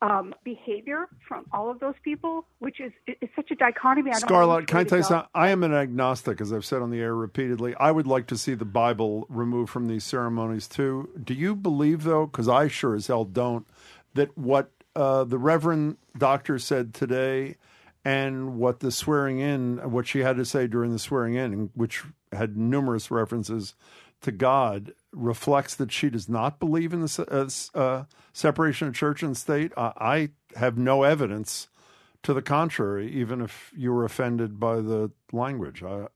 um, 0.00 0.32
behavior 0.44 1.08
from 1.26 1.46
all 1.52 1.70
of 1.70 1.80
those 1.80 1.96
people, 2.04 2.46
which 2.60 2.78
is 2.80 2.92
it- 3.08 3.18
it's 3.20 3.34
such 3.34 3.50
a 3.50 3.56
dichotomy. 3.56 4.10
I 4.12 4.20
don't 4.20 4.28
Scarlett, 4.28 4.68
can 4.68 4.78
I 4.78 4.84
tell 4.84 4.98
you 4.98 5.04
something? 5.04 5.28
I 5.34 5.48
am 5.48 5.64
an 5.64 5.74
agnostic, 5.74 6.40
as 6.40 6.52
I've 6.52 6.64
said 6.64 6.82
on 6.82 6.90
the 6.90 7.00
air 7.00 7.14
repeatedly. 7.16 7.74
I 7.76 7.90
would 7.90 8.06
like 8.06 8.28
to 8.28 8.38
see 8.38 8.54
the 8.54 8.64
Bible 8.64 9.26
removed 9.28 9.70
from 9.70 9.86
these 9.88 10.04
ceremonies 10.04 10.68
too. 10.68 11.08
Do 11.24 11.34
you 11.34 11.56
believe, 11.56 12.04
though, 12.04 12.26
because 12.26 12.48
I 12.48 12.68
sure 12.68 12.94
as 12.94 13.08
hell 13.08 13.24
don't, 13.24 13.66
that 14.14 14.38
what 14.38 14.70
uh, 14.98 15.22
the 15.22 15.38
Reverend 15.38 15.96
Doctor 16.16 16.58
said 16.58 16.92
today 16.92 17.54
and 18.04 18.58
what 18.58 18.80
the 18.80 18.90
swearing 18.90 19.38
in, 19.38 19.78
what 19.92 20.08
she 20.08 20.20
had 20.20 20.36
to 20.36 20.44
say 20.44 20.66
during 20.66 20.90
the 20.90 20.98
swearing 20.98 21.34
in, 21.34 21.70
which 21.74 22.02
had 22.32 22.56
numerous 22.56 23.08
references 23.08 23.76
to 24.22 24.32
God, 24.32 24.92
reflects 25.12 25.76
that 25.76 25.92
she 25.92 26.10
does 26.10 26.28
not 26.28 26.58
believe 26.58 26.92
in 26.92 27.00
the 27.02 27.24
uh, 27.74 27.78
uh, 27.78 28.04
separation 28.32 28.88
of 28.88 28.94
church 28.94 29.22
and 29.22 29.36
state? 29.36 29.72
I, 29.76 29.92
I 29.96 30.58
have 30.58 30.76
no 30.76 31.04
evidence 31.04 31.68
to 32.24 32.34
the 32.34 32.42
contrary, 32.42 33.08
even 33.12 33.40
if 33.40 33.70
you 33.76 33.92
were 33.92 34.04
offended 34.04 34.58
by 34.58 34.76
the 34.76 35.12
language. 35.32 35.84
I, 35.84 36.08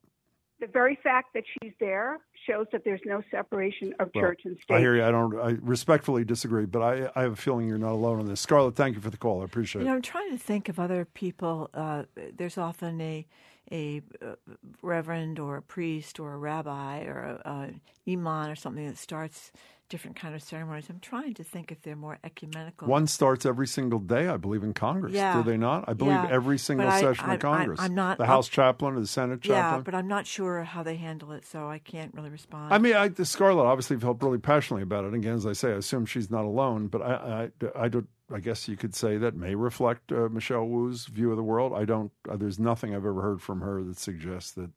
the 0.59 0.67
very 0.67 0.99
fact 1.05 1.35
that 1.35 1.45
she's 1.47 1.73
there 1.79 2.19
shows 2.47 2.67
that 2.73 2.85
there's 2.85 3.01
no 3.05 3.23
separation 3.31 3.95
of 4.01 4.11
well, 4.15 4.25
church 4.25 4.43
and 4.45 4.57
state. 4.63 4.75
I 4.75 4.81
hear 4.81 4.97
you. 4.97 5.05
I 5.05 5.11
don't. 5.11 5.39
I 5.39 5.57
respectfully 5.61 6.25
disagree, 6.25 6.67
but 6.67 6.83
I, 6.83 7.11
I 7.15 7.23
have 7.23 7.33
a 7.33 7.37
feeling 7.37 7.69
you're 7.69 7.79
not 7.79 7.93
alone 7.93 8.21
on 8.21 8.27
this. 8.27 8.41
Scarlett, 8.41 8.77
thank 8.77 8.95
you 8.95 9.01
for 9.01 9.11
the 9.11 9.17
call. 9.17 9.43
I 9.43 9.45
appreciate 9.45 9.83
You 9.83 9.87
know, 9.87 9.93
it. 9.93 9.97
I'm 9.97 10.03
trying 10.03 10.31
to 10.31 10.39
think 10.39 10.69
of 10.69 10.79
other 10.79 11.05
people. 11.05 11.71
Uh, 11.75 12.05
there's 12.37 12.59
often 12.59 13.01
a 13.01 13.27
a 13.71 14.03
uh, 14.21 14.35
reverend 14.83 15.39
or 15.39 15.57
a 15.57 15.63
priest 15.63 16.19
or 16.19 16.35
a 16.35 16.37
rabbi 16.37 17.05
or 17.05 17.41
a, 17.45 17.51
a 17.51 18.11
imam 18.11 18.51
or 18.51 18.57
something 18.57 18.87
that 18.87 18.99
starts 18.99 19.53
different 19.93 20.17
kind 20.17 20.35
of 20.35 20.43
ceremonies. 20.43 20.87
I'm 20.89 21.01
trying 21.01 21.35
to 21.35 21.45
think 21.45 21.71
if 21.71 21.83
they're 21.83 21.95
more 21.95 22.19
ecumenical. 22.25 22.89
One 22.89 23.07
starts 23.07 23.45
every 23.45 23.67
single 23.67 23.99
day, 23.99 24.27
I 24.27 24.39
believe, 24.39 24.63
in 24.65 24.73
Congress. 24.73 25.13
Yeah. 25.13 25.37
Do 25.37 25.43
they 25.49 25.59
not? 25.59 25.85
I 25.87 25.93
believe 25.93 26.15
Yeah. 26.15 26.29
every 26.31 26.57
single 26.57 26.87
But 26.87 26.99
session 26.99 27.27
I- 27.29 27.35
of 27.35 27.41
Congress. 27.41 27.79
I- 27.79 27.85
I'm 27.85 27.95
not 27.95 28.17
the 28.17 28.25
House 28.25 28.49
chaplain 28.49 28.95
or 28.97 29.01
the 29.01 29.07
Senate 29.07 29.45
yeah, 29.45 29.55
chaplain. 29.55 29.81
Yeah, 29.81 29.83
but 29.85 29.95
I'm 29.95 30.09
not 30.09 30.27
sure 30.27 30.65
how 30.65 30.83
they 30.83 30.97
handle 30.97 31.31
it, 31.33 31.45
so 31.45 31.69
I 31.69 31.79
can't 31.79 32.15
really 32.15 32.31
respond. 32.31 32.73
I 32.73 32.79
mean, 32.79 32.95
I, 32.97 33.09
the 33.09 33.27
Scarlett 33.27 33.67
obviously 33.67 33.99
felt 33.99 34.23
really 34.23 34.39
passionately 34.39 34.83
about 34.83 35.05
it. 35.05 35.13
Again, 35.13 35.35
as 35.35 35.45
I 35.47 35.53
say, 35.53 35.73
I 35.73 35.77
assume 35.77 36.07
she's 36.07 36.31
not 36.31 36.47
alone, 36.47 36.87
but 36.89 37.03
I, 37.03 37.51
I, 37.77 37.85
I, 37.85 37.89
don't, 37.89 38.09
I 38.33 38.41
guess 38.41 38.67
you 38.69 38.79
could 38.79 38.95
say 38.95 39.19
that 39.19 39.37
may 39.37 39.55
reflect 39.55 40.11
uh, 40.11 40.31
Michelle 40.31 40.65
Wu's 40.67 41.05
view 41.05 41.31
of 41.31 41.37
the 41.37 41.43
world. 41.43 41.75
I 41.75 41.85
don't. 41.85 42.13
Uh, 42.27 42.37
there's 42.39 42.59
nothing 42.59 42.95
I've 42.95 43.05
ever 43.05 43.21
heard 43.21 43.43
from 43.43 43.61
her 43.61 43.83
that 43.83 43.99
suggests 43.99 44.53
that 44.53 44.71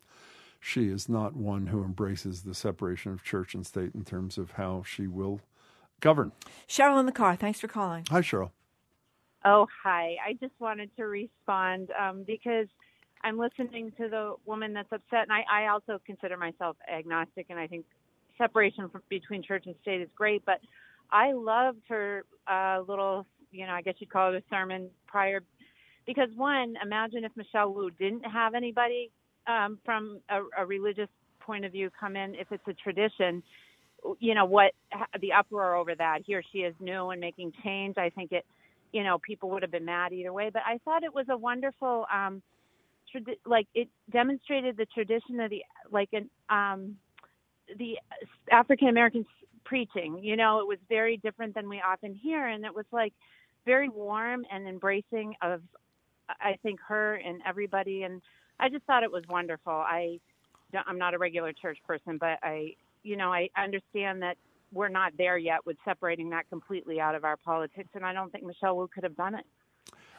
she 0.66 0.88
is 0.88 1.08
not 1.08 1.35
one 1.35 1.68
who 1.68 1.84
embraces 1.84 2.42
the 2.42 2.56
separation 2.56 3.11
of 3.11 3.24
church 3.24 3.53
and 3.53 3.64
state 3.68 3.94
in 3.94 4.03
terms 4.03 4.35
of 4.35 4.53
how 4.53 4.82
she 4.84 5.06
will 5.06 5.40
govern. 6.00 6.32
Cheryl 6.68 7.00
in 7.00 7.06
the 7.06 7.11
car. 7.11 7.35
Thanks 7.35 7.60
for 7.60 7.68
calling. 7.68 8.03
Hi, 8.10 8.22
Cheryl. 8.22 8.50
Oh, 9.45 9.68
hi. 9.84 10.16
I 10.26 10.34
just 10.42 10.53
wanted 10.58 10.90
to 10.98 11.03
respond 11.03 11.92
um, 11.92 12.24
because 12.26 12.66
I'm 13.22 13.38
listening 13.38 13.92
to 14.00 14.10
the 14.10 14.34
woman 14.48 14.74
that's 14.74 14.92
upset, 14.92 15.27
and 15.30 15.32
I, 15.32 15.44
I 15.48 15.68
also 15.68 16.02
consider 16.03 16.35
myself 16.35 16.77
agnostic, 16.92 17.45
and 17.52 17.60
I 17.60 17.68
think 17.68 17.85
separation 18.35 18.90
from, 18.90 19.03
between 19.08 19.44
church 19.44 19.66
and 19.68 19.76
state 19.84 20.02
is 20.02 20.10
great. 20.16 20.44
But 20.45 20.61
I 21.11 21.34
loved 21.34 21.82
her 21.90 22.26
uh, 22.48 22.80
little, 22.88 23.27
you 23.52 23.68
know, 23.68 23.74
I 23.74 23.84
guess 23.84 23.94
you'd 24.00 24.10
call 24.10 24.34
it 24.34 24.38
a 24.38 24.44
sermon 24.50 24.90
prior, 25.06 25.44
because 26.08 26.30
one, 26.35 26.74
imagine 26.82 27.24
if 27.24 27.32
Michelle 27.35 27.72
Wu 27.72 27.92
didn't 27.92 28.24
have 28.24 28.56
anybody 28.56 29.11
um, 29.48 29.80
from 29.85 30.19
a, 30.30 30.41
a 30.64 30.65
religious 30.65 31.09
point 31.40 31.65
of 31.65 31.72
view 31.72 31.90
come 31.99 32.15
in, 32.15 32.35
if 32.35 32.48
it's 32.51 32.67
a 32.67 32.74
tradition. 32.74 33.43
You 34.19 34.35
know 34.35 34.45
what? 34.45 34.74
The 35.19 35.33
uproar 35.33 35.75
over 35.75 35.95
that. 35.95 36.19
Here 36.25 36.43
she 36.51 36.59
is 36.59 36.75
new 36.80 37.09
and 37.09 37.19
making 37.22 37.53
change. 37.64 37.98
I 37.98 38.09
think 38.09 38.32
it 38.32 38.45
you 38.95 39.03
know, 39.03 39.19
people 39.19 39.49
would 39.49 39.61
have 39.61 39.72
been 39.72 39.83
mad 39.83 40.14
either 40.14 40.32
way. 40.32 40.49
But 40.51 40.61
I 40.65 40.80
thought 40.85 41.03
it 41.03 41.14
was 41.14 41.25
a 41.30 41.38
wonderful, 41.38 42.06
um, 42.14 42.41
tradi- 43.14 43.40
like 43.45 43.67
it 43.75 43.90
demonstrated 44.11 44.77
the 44.77 44.85
tradition 44.85 45.41
of 45.41 45.49
the 45.49 45.64
like 45.91 46.09
an 46.14 46.30
um, 46.49 46.95
the 47.77 47.98
African 48.51 48.88
American 48.88 49.25
preaching. 49.65 50.19
You 50.24 50.38
know, 50.38 50.59
it 50.61 50.67
was 50.67 50.77
very 50.88 51.17
different 51.17 51.56
than 51.56 51.67
we 51.67 51.82
often 51.85 52.15
hear, 52.15 52.48
and 52.48 52.64
it 52.64 52.74
was 52.74 52.85
like 52.93 53.14
very 53.65 53.90
warm 53.90 54.45
and 54.51 54.67
embracing 54.67 55.35
of, 55.41 55.61
I 56.30 56.57
think, 56.64 56.80
her 56.88 57.15
and 57.15 57.41
everybody. 57.45 58.03
And 58.03 58.22
I 58.59 58.69
just 58.69 58.84
thought 58.85 59.03
it 59.03 59.11
was 59.11 59.24
wonderful. 59.30 59.74
I, 59.74 60.19
I'm 60.88 60.98
not 60.98 61.14
a 61.14 61.17
regular 61.17 61.53
church 61.53 61.77
person, 61.85 62.17
but 62.17 62.40
I, 62.43 62.75
you 63.03 63.17
know, 63.17 63.32
I 63.32 63.50
understand 63.58 64.22
that 64.22 64.38
we're 64.72 64.90
not 64.90 65.14
there 65.17 65.38
yet 65.38 65.66
with 65.66 65.77
separating 65.85 66.30
that 66.32 66.50
completely 66.50 67.00
out 67.00 67.16
of 67.16 67.24
our 67.24 67.38
politics, 67.38 67.90
and 67.93 68.06
I 68.06 68.14
don't 68.14 68.32
think 68.32 68.43
Michelle 68.43 68.75
Wu 68.77 68.88
could 68.93 69.03
have 69.03 69.16
done 69.16 69.35
it. 69.35 69.45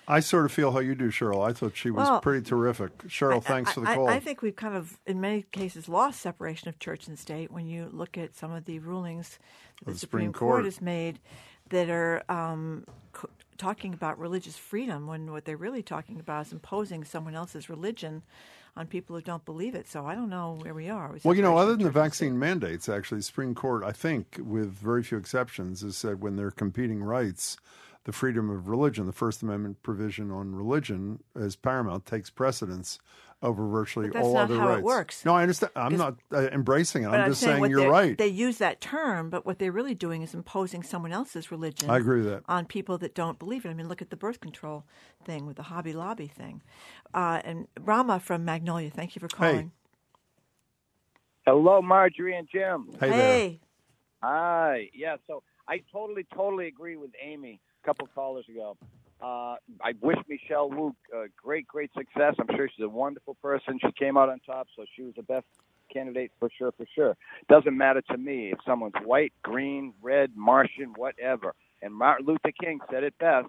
I 0.08 0.20
sort 0.20 0.44
of 0.44 0.52
feel 0.52 0.70
how 0.70 0.78
you 0.78 0.94
do, 0.94 1.08
Cheryl. 1.08 1.47
I 1.47 1.52
thought 1.52 1.76
she 1.76 1.90
was 1.90 2.06
Well, 2.06 2.20
pretty 2.20 2.47
terrific. 2.47 2.97
Cheryl, 3.08 3.42
thanks 3.42 3.73
for 3.73 3.81
the 3.81 3.86
call. 3.86 4.08
I 4.08 4.20
think 4.20 4.40
we've 4.40 4.55
kind 4.55 4.76
of, 4.76 4.98
in 5.05 5.20
many 5.20 5.42
cases, 5.50 5.89
lost 5.89 6.20
separation 6.20 6.68
of 6.68 6.78
church 6.78 7.08
and 7.08 7.18
state 7.18 7.50
when 7.50 7.66
you 7.66 7.90
look 7.92 8.16
at 8.16 8.36
some 8.36 8.52
of 8.52 8.66
the 8.66 8.78
rulings 8.78 9.39
that 9.81 9.86
the 9.86 9.92
the 9.92 9.98
Supreme 9.98 10.26
Supreme 10.28 10.32
Court. 10.32 10.55
Court. 10.58 10.65
has 10.66 10.81
made 10.81 11.18
that 11.70 11.90
are 11.90 12.23
um, 12.28 12.84
co- 13.12 13.28
talking 13.57 13.94
about 13.94 14.18
religious 14.18 14.57
freedom 14.57 15.07
when 15.07 15.33
what 15.33 15.44
they're 15.44 15.57
really 15.57 15.83
talking 15.83 16.20
about 16.20 16.47
is 16.47 16.52
imposing 16.52 17.05
someone 17.05 17.35
else's 17.35 17.68
religion 17.68 18.23
on 18.76 18.86
people 18.86 19.17
who 19.17 19.23
don't 19.23 19.44
believe 19.44 19.75
it. 19.75 19.89
So 19.89 20.07
I 20.07 20.15
don't 20.15 20.28
know 20.28 20.59
where 20.62 20.75
we 20.75 20.91
are. 20.91 21.17
Well, 21.25 21.35
you 21.35 21.43
know, 21.43 21.57
other 21.57 21.73
than 21.73 21.85
the 21.85 21.91
vaccine 21.91 22.39
mandates, 22.39 22.89
actually, 22.89 23.18
the 23.18 23.25
Supreme 23.25 23.55
Court, 23.55 23.83
I 23.83 23.93
think, 23.93 24.39
with 24.39 24.70
very 24.73 25.02
few 25.02 25.18
exceptions, 25.18 25.81
has 25.81 25.97
said 25.97 26.20
when 26.20 26.36
they're 26.36 26.51
competing 26.51 27.02
rights, 27.02 27.57
the 28.05 28.12
freedom 28.12 28.51
of 28.51 28.68
religion, 28.68 29.07
the 29.07 29.12
First 29.12 29.43
Amendment 29.43 29.83
provision 29.83 30.31
on 30.31 30.55
religion 30.55 31.23
as 31.35 31.57
paramount, 31.57 32.07
takes 32.07 32.31
precedence 32.31 32.99
over 33.47 33.66
virtually 33.66 34.08
But 34.08 34.15
that's 34.15 34.26
all 34.26 34.34
not 34.34 34.42
other 34.44 34.58
how 34.58 34.68
it 34.68 34.73
rights. 34.75 34.83
works. 34.84 35.25
No, 35.25 35.34
I 35.34 35.42
understand. 35.42 35.73
I'm 35.76 35.97
not 35.97 36.16
uh, 36.33 36.49
embracing 36.52 37.05
it. 37.05 37.10
But 37.10 37.20
I'm 37.20 37.31
just 37.31 37.41
saying 37.41 37.52
saying, 37.52 37.60
what 37.60 37.70
you're 37.70 37.81
they're- 37.81 37.91
right. 37.91 38.18
They 38.18 38.26
use 38.26 38.58
that 38.58 38.81
term, 38.81 39.31
but 39.31 39.47
what 39.47 39.58
they're 39.58 39.73
really 39.73 39.94
doing 39.94 40.23
is 40.23 40.34
imposing 40.34 40.83
someone 40.83 41.12
else's 41.12 41.50
religion. 41.50 41.89
I 41.89 41.97
agree 41.97 42.18
with 42.23 42.28
that. 42.31 42.42
On 42.49 42.66
people 42.66 42.99
that 42.99 43.15
don't 43.15 43.39
believe 43.39 43.65
it. 43.65 43.70
I 43.70 43.75
mean, 43.75 43.89
look 43.89 44.02
at 44.02 44.10
the 44.10 44.16
birth 44.16 44.41
control 44.41 44.84
thing 45.25 45.47
with 45.47 45.57
the 45.57 45.62
Hobby 45.65 45.92
Lobby 45.92 46.26
thing. 46.26 46.62
Uh, 47.15 47.41
and 47.44 47.68
Rama 47.81 48.20
from 48.20 48.44
Magnolia, 48.44 48.91
thank 48.91 49.16
you 49.16 49.20
for 49.20 49.28
calling. 49.28 49.73
Hello, 51.47 51.81
Margery 51.81 52.36
and 52.36 52.49
Jim. 52.52 52.89
Hey, 52.99 53.08
Hey. 53.10 53.60
Hi. 54.23 54.91
Yeah, 54.94 55.16
so 55.26 55.42
I 55.68 55.83
totally, 55.92 56.26
totally 56.34 56.66
agree 56.66 56.97
with 56.97 57.10
Amy 57.23 57.60
a 57.83 57.86
couple 57.86 58.08
callers 58.15 58.47
ago. 58.49 58.76
Uh, 59.22 59.56
I 59.82 59.94
wish 60.00 60.18
Michelle 60.28 60.68
Wu 60.70 60.94
uh, 61.14 61.24
great, 61.42 61.66
great 61.66 61.90
success. 61.96 62.34
I'm 62.38 62.54
sure 62.54 62.68
she's 62.74 62.84
a 62.84 62.88
wonderful 62.88 63.34
person. 63.42 63.78
She 63.80 63.90
came 63.92 64.16
out 64.16 64.28
on 64.28 64.40
top, 64.40 64.68
so 64.76 64.84
she 64.94 65.02
was 65.02 65.14
the 65.16 65.22
best 65.22 65.46
candidate 65.92 66.32
for 66.38 66.50
sure, 66.58 66.72
for 66.72 66.86
sure. 66.94 67.16
Doesn't 67.48 67.76
matter 67.76 68.02
to 68.10 68.18
me 68.18 68.52
if 68.52 68.58
someone's 68.66 68.94
white, 69.04 69.32
green, 69.42 69.94
red, 70.02 70.32
Martian, 70.36 70.92
whatever. 70.96 71.54
And 71.82 71.94
Martin 71.94 72.26
Luther 72.26 72.52
King 72.60 72.80
said 72.90 73.04
it 73.04 73.14
best. 73.18 73.46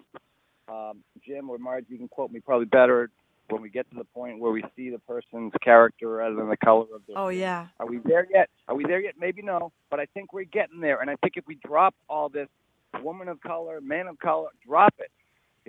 Um, 0.68 1.02
Jim 1.26 1.48
or 1.50 1.58
Marge, 1.58 1.86
you 1.88 1.96
can 1.98 2.08
quote 2.08 2.30
me 2.30 2.40
probably 2.40 2.66
better 2.66 3.10
when 3.48 3.62
we 3.62 3.70
get 3.70 3.88
to 3.90 3.96
the 3.96 4.04
point 4.04 4.38
where 4.38 4.52
we 4.52 4.62
see 4.76 4.90
the 4.90 4.98
person's 4.98 5.52
character 5.62 6.08
rather 6.08 6.36
than 6.36 6.50
the 6.50 6.56
color 6.58 6.84
of 6.94 7.00
their 7.06 7.16
Oh, 7.18 7.28
yeah. 7.28 7.68
are 7.80 7.86
we 7.86 7.98
there 8.04 8.26
yet? 8.30 8.50
Are 8.68 8.74
we 8.74 8.84
there 8.84 9.00
yet? 9.00 9.14
Maybe 9.18 9.40
no, 9.40 9.72
but 9.90 9.98
I 10.00 10.04
think 10.12 10.34
we're 10.34 10.44
getting 10.44 10.80
there. 10.80 11.00
And 11.00 11.08
I 11.10 11.16
think 11.16 11.34
if 11.36 11.46
we 11.46 11.54
drop 11.64 11.94
all 12.10 12.28
this 12.28 12.48
woman 13.02 13.28
of 13.28 13.40
color, 13.40 13.80
man 13.80 14.06
of 14.06 14.18
color, 14.18 14.48
drop 14.66 14.94
it. 14.98 15.10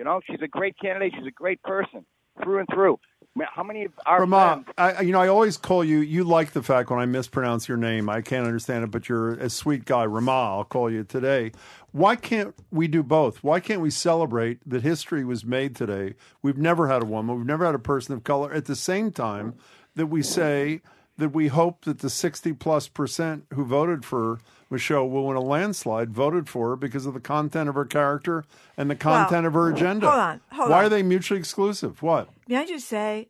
You 0.00 0.04
know, 0.04 0.18
she's 0.26 0.40
a 0.40 0.48
great 0.48 0.78
candidate. 0.78 1.12
She's 1.14 1.26
a 1.26 1.30
great 1.30 1.62
person 1.62 2.06
through 2.42 2.60
and 2.60 2.68
through. 2.72 2.98
How 3.54 3.62
many 3.62 3.84
of 3.84 3.92
our 4.06 4.20
Ramon, 4.20 4.64
friends? 4.64 4.74
I, 4.78 5.02
you 5.02 5.12
know, 5.12 5.20
I 5.20 5.28
always 5.28 5.58
call 5.58 5.84
you. 5.84 5.98
You 5.98 6.24
like 6.24 6.52
the 6.52 6.62
fact 6.62 6.88
when 6.88 6.98
I 6.98 7.04
mispronounce 7.04 7.68
your 7.68 7.76
name. 7.76 8.08
I 8.08 8.22
can't 8.22 8.46
understand 8.46 8.82
it, 8.82 8.90
but 8.90 9.10
you're 9.10 9.34
a 9.34 9.50
sweet 9.50 9.84
guy, 9.84 10.06
Rama. 10.06 10.32
I'll 10.32 10.64
call 10.64 10.90
you 10.90 11.04
today. 11.04 11.52
Why 11.92 12.16
can't 12.16 12.54
we 12.70 12.88
do 12.88 13.02
both? 13.02 13.44
Why 13.44 13.60
can't 13.60 13.82
we 13.82 13.90
celebrate 13.90 14.66
that 14.66 14.80
history 14.80 15.22
was 15.22 15.44
made 15.44 15.76
today? 15.76 16.14
We've 16.40 16.56
never 16.56 16.88
had 16.88 17.02
a 17.02 17.06
woman. 17.06 17.36
We've 17.36 17.44
never 17.44 17.66
had 17.66 17.74
a 17.74 17.78
person 17.78 18.14
of 18.14 18.24
color. 18.24 18.50
At 18.54 18.64
the 18.64 18.76
same 18.76 19.12
time, 19.12 19.56
that 19.96 20.06
we 20.06 20.22
say 20.22 20.80
that 21.18 21.28
we 21.28 21.48
hope 21.48 21.84
that 21.84 21.98
the 21.98 22.08
60 22.08 22.54
plus 22.54 22.88
percent 22.88 23.44
who 23.52 23.66
voted 23.66 24.06
for 24.06 24.38
Michelle 24.70 25.08
Wu 25.08 25.30
in 25.30 25.36
a 25.36 25.40
landslide 25.40 26.10
voted 26.10 26.48
for 26.48 26.70
her 26.70 26.76
because 26.76 27.04
of 27.06 27.14
the 27.14 27.20
content 27.20 27.68
of 27.68 27.74
her 27.74 27.84
character 27.84 28.44
and 28.76 28.88
the 28.88 28.94
content 28.96 29.46
of 29.46 29.52
her 29.54 29.68
agenda. 29.68 30.08
hold 30.08 30.20
on, 30.20 30.40
hold 30.52 30.70
Why 30.70 30.78
on. 30.78 30.84
are 30.84 30.88
they 30.88 31.02
mutually 31.02 31.40
exclusive? 31.40 32.02
What? 32.02 32.28
May 32.46 32.56
I 32.58 32.66
just 32.66 32.86
say, 32.88 33.28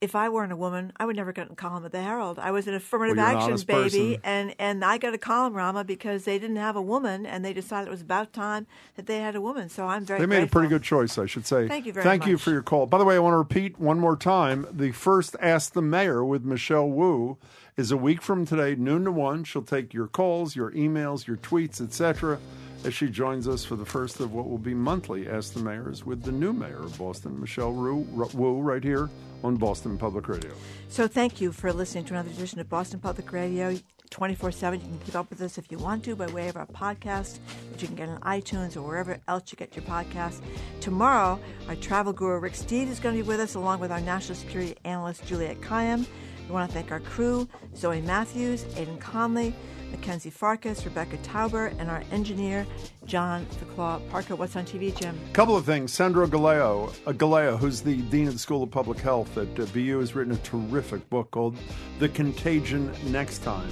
if 0.00 0.14
I 0.14 0.28
weren't 0.28 0.52
a 0.52 0.56
woman, 0.56 0.92
I 0.98 1.06
would 1.06 1.16
never 1.16 1.32
get 1.32 1.50
a 1.50 1.54
column 1.54 1.86
at 1.86 1.92
the 1.92 2.02
Herald. 2.02 2.38
I 2.38 2.50
was 2.50 2.66
an 2.66 2.74
affirmative 2.74 3.16
Well, 3.16 3.30
you're 3.30 3.38
an 3.38 3.52
action 3.52 3.66
baby, 3.66 4.16
person. 4.16 4.20
and 4.24 4.54
and 4.58 4.84
I 4.84 4.98
got 4.98 5.14
a 5.14 5.18
column, 5.18 5.54
Rama, 5.54 5.84
because 5.84 6.24
they 6.24 6.38
didn't 6.38 6.56
have 6.56 6.76
a 6.76 6.82
woman, 6.82 7.24
and 7.24 7.42
they 7.42 7.54
decided 7.54 7.88
it 7.88 7.90
was 7.90 8.02
about 8.02 8.32
time 8.34 8.66
that 8.96 9.06
they 9.06 9.20
had 9.20 9.34
a 9.34 9.40
woman. 9.40 9.70
So 9.70 9.86
I'm 9.86 10.04
very. 10.04 10.20
They 10.20 10.26
made 10.26 10.42
a 10.42 10.48
pretty 10.48 10.68
good 10.68 10.82
choice, 10.82 11.16
I 11.16 11.24
should 11.24 11.46
say. 11.46 11.66
Thank 11.66 11.86
you 11.86 11.94
very 11.94 12.04
Thank 12.04 12.26
you 12.26 12.36
for 12.36 12.50
your 12.50 12.62
call. 12.62 12.86
By 12.86 12.98
the 12.98 13.04
way, 13.04 13.16
I 13.16 13.20
want 13.20 13.32
to 13.32 13.38
repeat 13.38 13.78
one 13.78 13.98
more 13.98 14.16
time 14.16 14.66
the 14.70 14.92
first 14.92 15.34
Ask 15.40 15.72
the 15.72 15.82
Mayor 15.82 16.22
with 16.24 16.44
Michelle 16.44 16.88
Wu 16.88 17.38
is 17.78 17.90
a 17.90 17.96
week 17.96 18.20
from 18.20 18.44
today, 18.44 18.74
noon 18.74 19.04
to 19.04 19.12
1. 19.12 19.44
She'll 19.44 19.62
take 19.62 19.94
your 19.94 20.08
calls, 20.08 20.54
your 20.54 20.72
emails, 20.72 21.26
your 21.26 21.36
tweets, 21.38 21.80
etc., 21.80 22.38
as 22.84 22.94
she 22.94 23.08
joins 23.08 23.48
us 23.48 23.64
for 23.64 23.76
the 23.76 23.84
first 23.84 24.20
of 24.20 24.32
what 24.32 24.48
will 24.48 24.58
be 24.58 24.74
monthly 24.74 25.26
Ask 25.26 25.54
the 25.54 25.60
Mayors 25.60 26.04
with 26.04 26.22
the 26.22 26.32
new 26.32 26.52
mayor 26.52 26.82
of 26.84 26.96
Boston, 26.98 27.40
Michelle 27.40 27.72
Wu, 27.72 28.06
Wu 28.34 28.60
right 28.60 28.84
here 28.84 29.08
on 29.46 29.56
Boston 29.56 29.96
Public 29.96 30.28
Radio. 30.28 30.52
So 30.88 31.06
thank 31.06 31.40
you 31.40 31.52
for 31.52 31.72
listening 31.72 32.04
to 32.06 32.14
another 32.14 32.30
edition 32.30 32.58
of 32.60 32.68
Boston 32.68 33.00
Public 33.00 33.32
Radio. 33.32 33.76
24 34.10 34.52
7. 34.52 34.80
You 34.80 34.86
can 34.86 34.98
keep 35.00 35.14
up 35.16 35.28
with 35.30 35.40
us 35.40 35.58
if 35.58 35.70
you 35.70 35.78
want 35.78 36.04
to 36.04 36.14
by 36.14 36.26
way 36.28 36.48
of 36.48 36.56
our 36.56 36.66
podcast, 36.66 37.38
which 37.70 37.82
you 37.82 37.88
can 37.88 37.96
get 37.96 38.08
on 38.08 38.20
iTunes 38.20 38.76
or 38.76 38.82
wherever 38.82 39.18
else 39.26 39.50
you 39.50 39.56
get 39.56 39.74
your 39.74 39.84
podcasts. 39.84 40.40
Tomorrow, 40.80 41.40
our 41.68 41.74
travel 41.76 42.12
guru 42.12 42.38
Rick 42.38 42.52
Steves 42.52 42.88
is 42.88 43.00
going 43.00 43.16
to 43.16 43.22
be 43.22 43.26
with 43.26 43.40
us, 43.40 43.56
along 43.56 43.80
with 43.80 43.90
our 43.90 44.00
national 44.00 44.36
security 44.36 44.76
analyst 44.84 45.26
Juliet 45.26 45.60
Kayyem. 45.60 46.06
We 46.46 46.52
want 46.52 46.70
to 46.70 46.74
thank 46.74 46.92
our 46.92 47.00
crew 47.00 47.48
Zoe 47.74 48.00
Matthews, 48.00 48.64
Aidan 48.76 48.98
Conley, 48.98 49.54
Mackenzie 49.90 50.30
Farkas, 50.30 50.84
Rebecca 50.84 51.16
Tauber, 51.18 51.74
and 51.78 51.90
our 51.90 52.02
engineer 52.10 52.66
John 53.06 53.46
Ficlaw 53.46 54.08
Parker. 54.10 54.36
What's 54.36 54.56
on 54.56 54.64
TV, 54.64 54.96
Jim? 54.96 55.18
A 55.30 55.32
couple 55.32 55.56
of 55.56 55.64
things. 55.64 55.92
Sandro 55.92 56.26
Galea, 56.26 56.88
uh, 57.06 57.12
Galea, 57.12 57.58
who's 57.58 57.82
the 57.82 57.96
dean 58.02 58.26
of 58.26 58.32
the 58.34 58.38
School 58.38 58.62
of 58.62 58.70
Public 58.70 58.98
Health 58.98 59.36
at 59.36 59.58
uh, 59.58 59.66
BU, 59.66 59.98
has 60.00 60.14
written 60.14 60.32
a 60.32 60.38
terrific 60.38 61.08
book 61.10 61.30
called 61.30 61.56
"The 61.98 62.08
Contagion 62.08 62.92
Next 63.06 63.38
Time," 63.42 63.70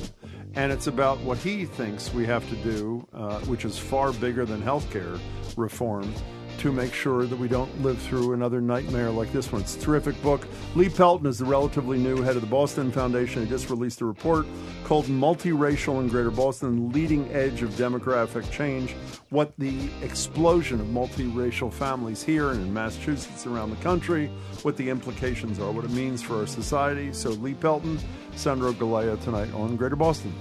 and 0.54 0.72
it's 0.72 0.86
about 0.86 1.18
what 1.20 1.38
he 1.38 1.64
thinks 1.64 2.12
we 2.12 2.26
have 2.26 2.48
to 2.48 2.56
do, 2.56 3.06
uh, 3.12 3.40
which 3.40 3.64
is 3.64 3.78
far 3.78 4.12
bigger 4.12 4.44
than 4.44 4.62
healthcare 4.62 5.20
reform. 5.56 6.12
To 6.58 6.72
make 6.72 6.94
sure 6.94 7.26
that 7.26 7.36
we 7.36 7.46
don't 7.46 7.82
live 7.82 8.00
through 8.00 8.32
another 8.32 8.58
nightmare 8.58 9.10
like 9.10 9.30
this 9.34 9.52
one. 9.52 9.60
It's 9.60 9.76
a 9.76 9.80
terrific 9.80 10.20
book. 10.22 10.46
Lee 10.74 10.88
Pelton 10.88 11.26
is 11.26 11.38
the 11.38 11.44
relatively 11.44 11.98
new 11.98 12.22
head 12.22 12.36
of 12.36 12.40
the 12.40 12.48
Boston 12.48 12.90
Foundation. 12.90 13.42
He 13.42 13.48
just 13.50 13.68
released 13.68 14.00
a 14.00 14.06
report 14.06 14.46
called 14.84 15.04
Multiracial 15.04 16.00
in 16.00 16.08
Greater 16.08 16.30
Boston 16.30 16.90
Leading 16.90 17.30
Edge 17.32 17.60
of 17.60 17.68
Demographic 17.72 18.50
Change. 18.50 18.96
What 19.28 19.52
the 19.58 19.90
explosion 20.00 20.80
of 20.80 20.86
multiracial 20.86 21.70
families 21.70 22.22
here 22.22 22.52
and 22.52 22.62
in 22.62 22.72
Massachusetts 22.72 23.46
around 23.46 23.68
the 23.68 23.82
country, 23.82 24.30
what 24.62 24.78
the 24.78 24.88
implications 24.88 25.58
are, 25.58 25.70
what 25.70 25.84
it 25.84 25.90
means 25.90 26.22
for 26.22 26.38
our 26.38 26.46
society. 26.46 27.12
So, 27.12 27.28
Lee 27.30 27.52
Pelton, 27.52 27.98
Sandro 28.36 28.72
Galea 28.72 29.22
tonight 29.22 29.52
on 29.52 29.76
Greater 29.76 29.96
Boston. 29.96 30.32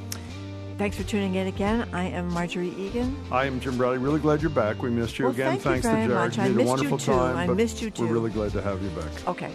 Thanks 0.78 0.98
for 0.98 1.04
tuning 1.04 1.36
in 1.36 1.48
again. 1.48 1.88
I 1.94 2.06
am 2.06 2.28
Margery 2.34 2.70
Eagan. 2.76 3.16
I 3.32 3.46
am 3.46 3.60
Jim 3.60 3.78
Braude. 3.78 4.02
Really 4.02 4.20
glad 4.20 4.42
you're 4.42 4.50
back. 4.50 4.82
We 4.82 4.90
missed 4.90 5.18
you 5.20 5.26
Well, 5.26 5.34
again. 5.34 5.60
thank 5.60 5.64
you 5.66 5.72
Thanks 5.72 5.86
very 5.86 6.02
to 6.08 6.08
Jared. 6.14 6.26
much. 6.30 6.38
You 6.38 6.42
I 6.42 6.46
had 6.48 6.52
a 6.52 6.56
missed 6.56 6.84
you 6.84 6.90
too. 6.90 6.98
time. 7.14 7.38
I 7.38 7.48
missed 7.54 7.82
you 7.82 7.90
too. 7.92 8.04
We're 8.08 8.14
really 8.14 8.32
glad 8.32 8.52
to 8.54 8.62
have 8.62 8.82
you 8.82 8.90
back. 8.90 9.28
Okay. 9.28 9.52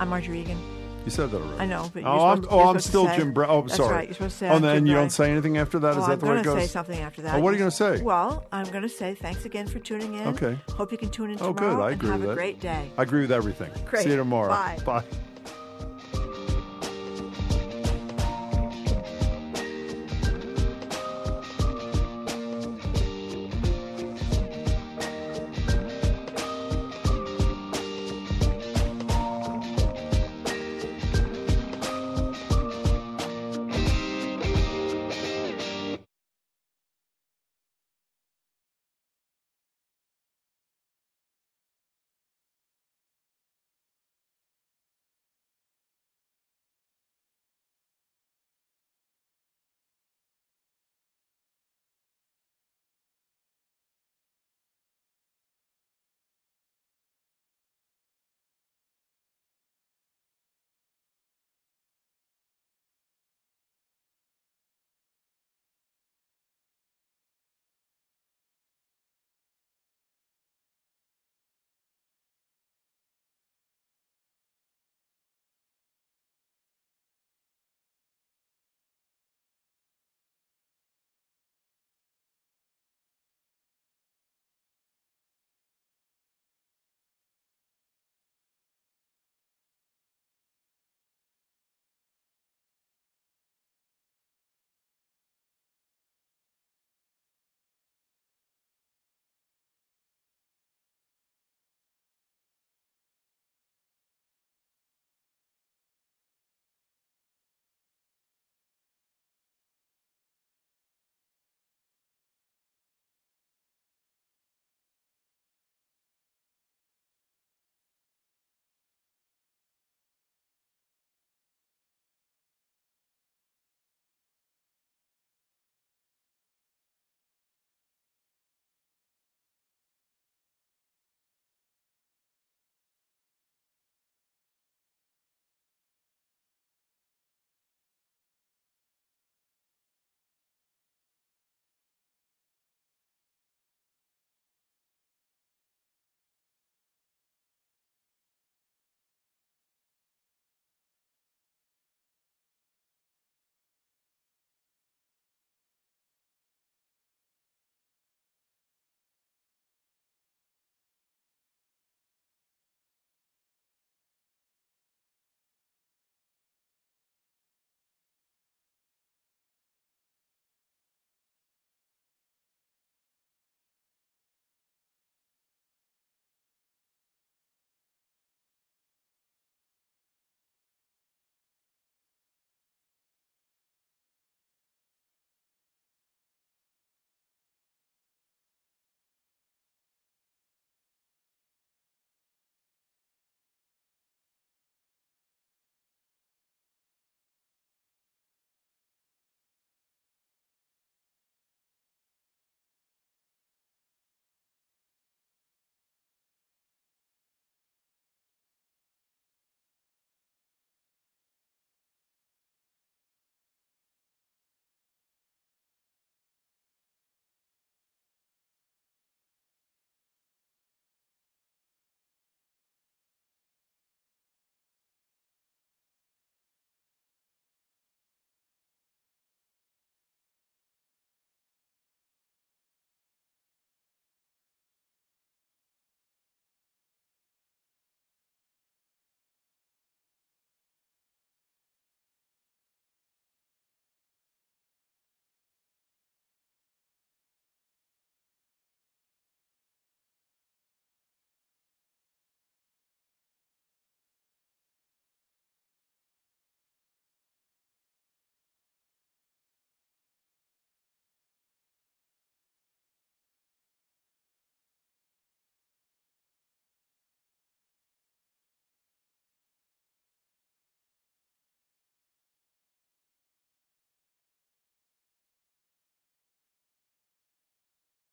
I'm 0.00 0.08
Margery 0.08 0.40
Eagan. 0.40 0.58
You 1.04 1.10
said 1.10 1.30
that 1.30 1.40
already. 1.40 1.60
I 1.60 1.66
know, 1.66 1.88
but 1.94 2.02
you're 2.02 2.08
oh, 2.10 2.26
I'm, 2.26 2.42
supposed- 2.42 2.52
oh, 2.52 2.68
I'm 2.68 2.74
to 2.74 2.82
still 2.82 3.06
Jim 3.14 3.32
Brown. 3.32 3.48
Oh, 3.48 3.60
I'm 3.60 3.66
That's 3.68 3.76
sorry. 3.76 3.94
right. 3.94 4.04
You're 4.08 4.14
supposed 4.14 4.32
to 4.34 4.38
say 4.38 4.50
Oh, 4.50 4.58
then 4.58 4.86
you 4.86 4.94
don't 4.94 5.10
say 5.10 5.30
anything 5.30 5.56
after 5.56 5.78
that. 5.78 5.90
Is 5.92 5.98
Oh, 5.98 6.00
that 6.08 6.12
I'm 6.14 6.18
the 6.18 6.26
way 6.26 6.32
it 6.32 6.36
goes? 6.38 6.38
I'm 6.38 6.44
gonna 6.44 6.56
goes? 6.60 6.64
say 6.68 6.72
something 6.72 6.98
after 7.00 7.22
that. 7.22 7.34
Oh, 7.36 7.40
what 7.40 7.50
are 7.50 7.52
you 7.52 7.58
going 7.60 7.70
to 7.70 7.76
say? 7.76 8.02
Well, 8.02 8.44
I'm 8.50 8.66
going 8.70 8.82
to 8.82 8.88
say 8.88 9.14
thanks 9.14 9.44
again 9.44 9.68
for 9.68 9.78
tuning 9.78 10.14
in. 10.14 10.26
Okay. 10.28 10.58
Hope 10.70 10.90
you 10.90 10.98
can 10.98 11.10
tune 11.10 11.30
in 11.30 11.36
Oh, 11.40 11.52
tomorrow 11.52 11.76
good. 11.76 11.82
I 11.82 11.90
and 11.92 11.94
agree 12.00 12.10
have 12.10 12.20
with 12.20 12.24
a 12.24 12.32
that. 12.32 12.36
great 12.36 12.60
day. 12.60 12.90
I 12.98 13.02
agree 13.04 13.20
with 13.20 13.30
everything. 13.30 13.70
Great. 13.88 14.02
See 14.02 14.10
you 14.10 14.16
tomorrow. 14.16 14.48
Bye. 14.48 14.78
Bye. 14.84 15.04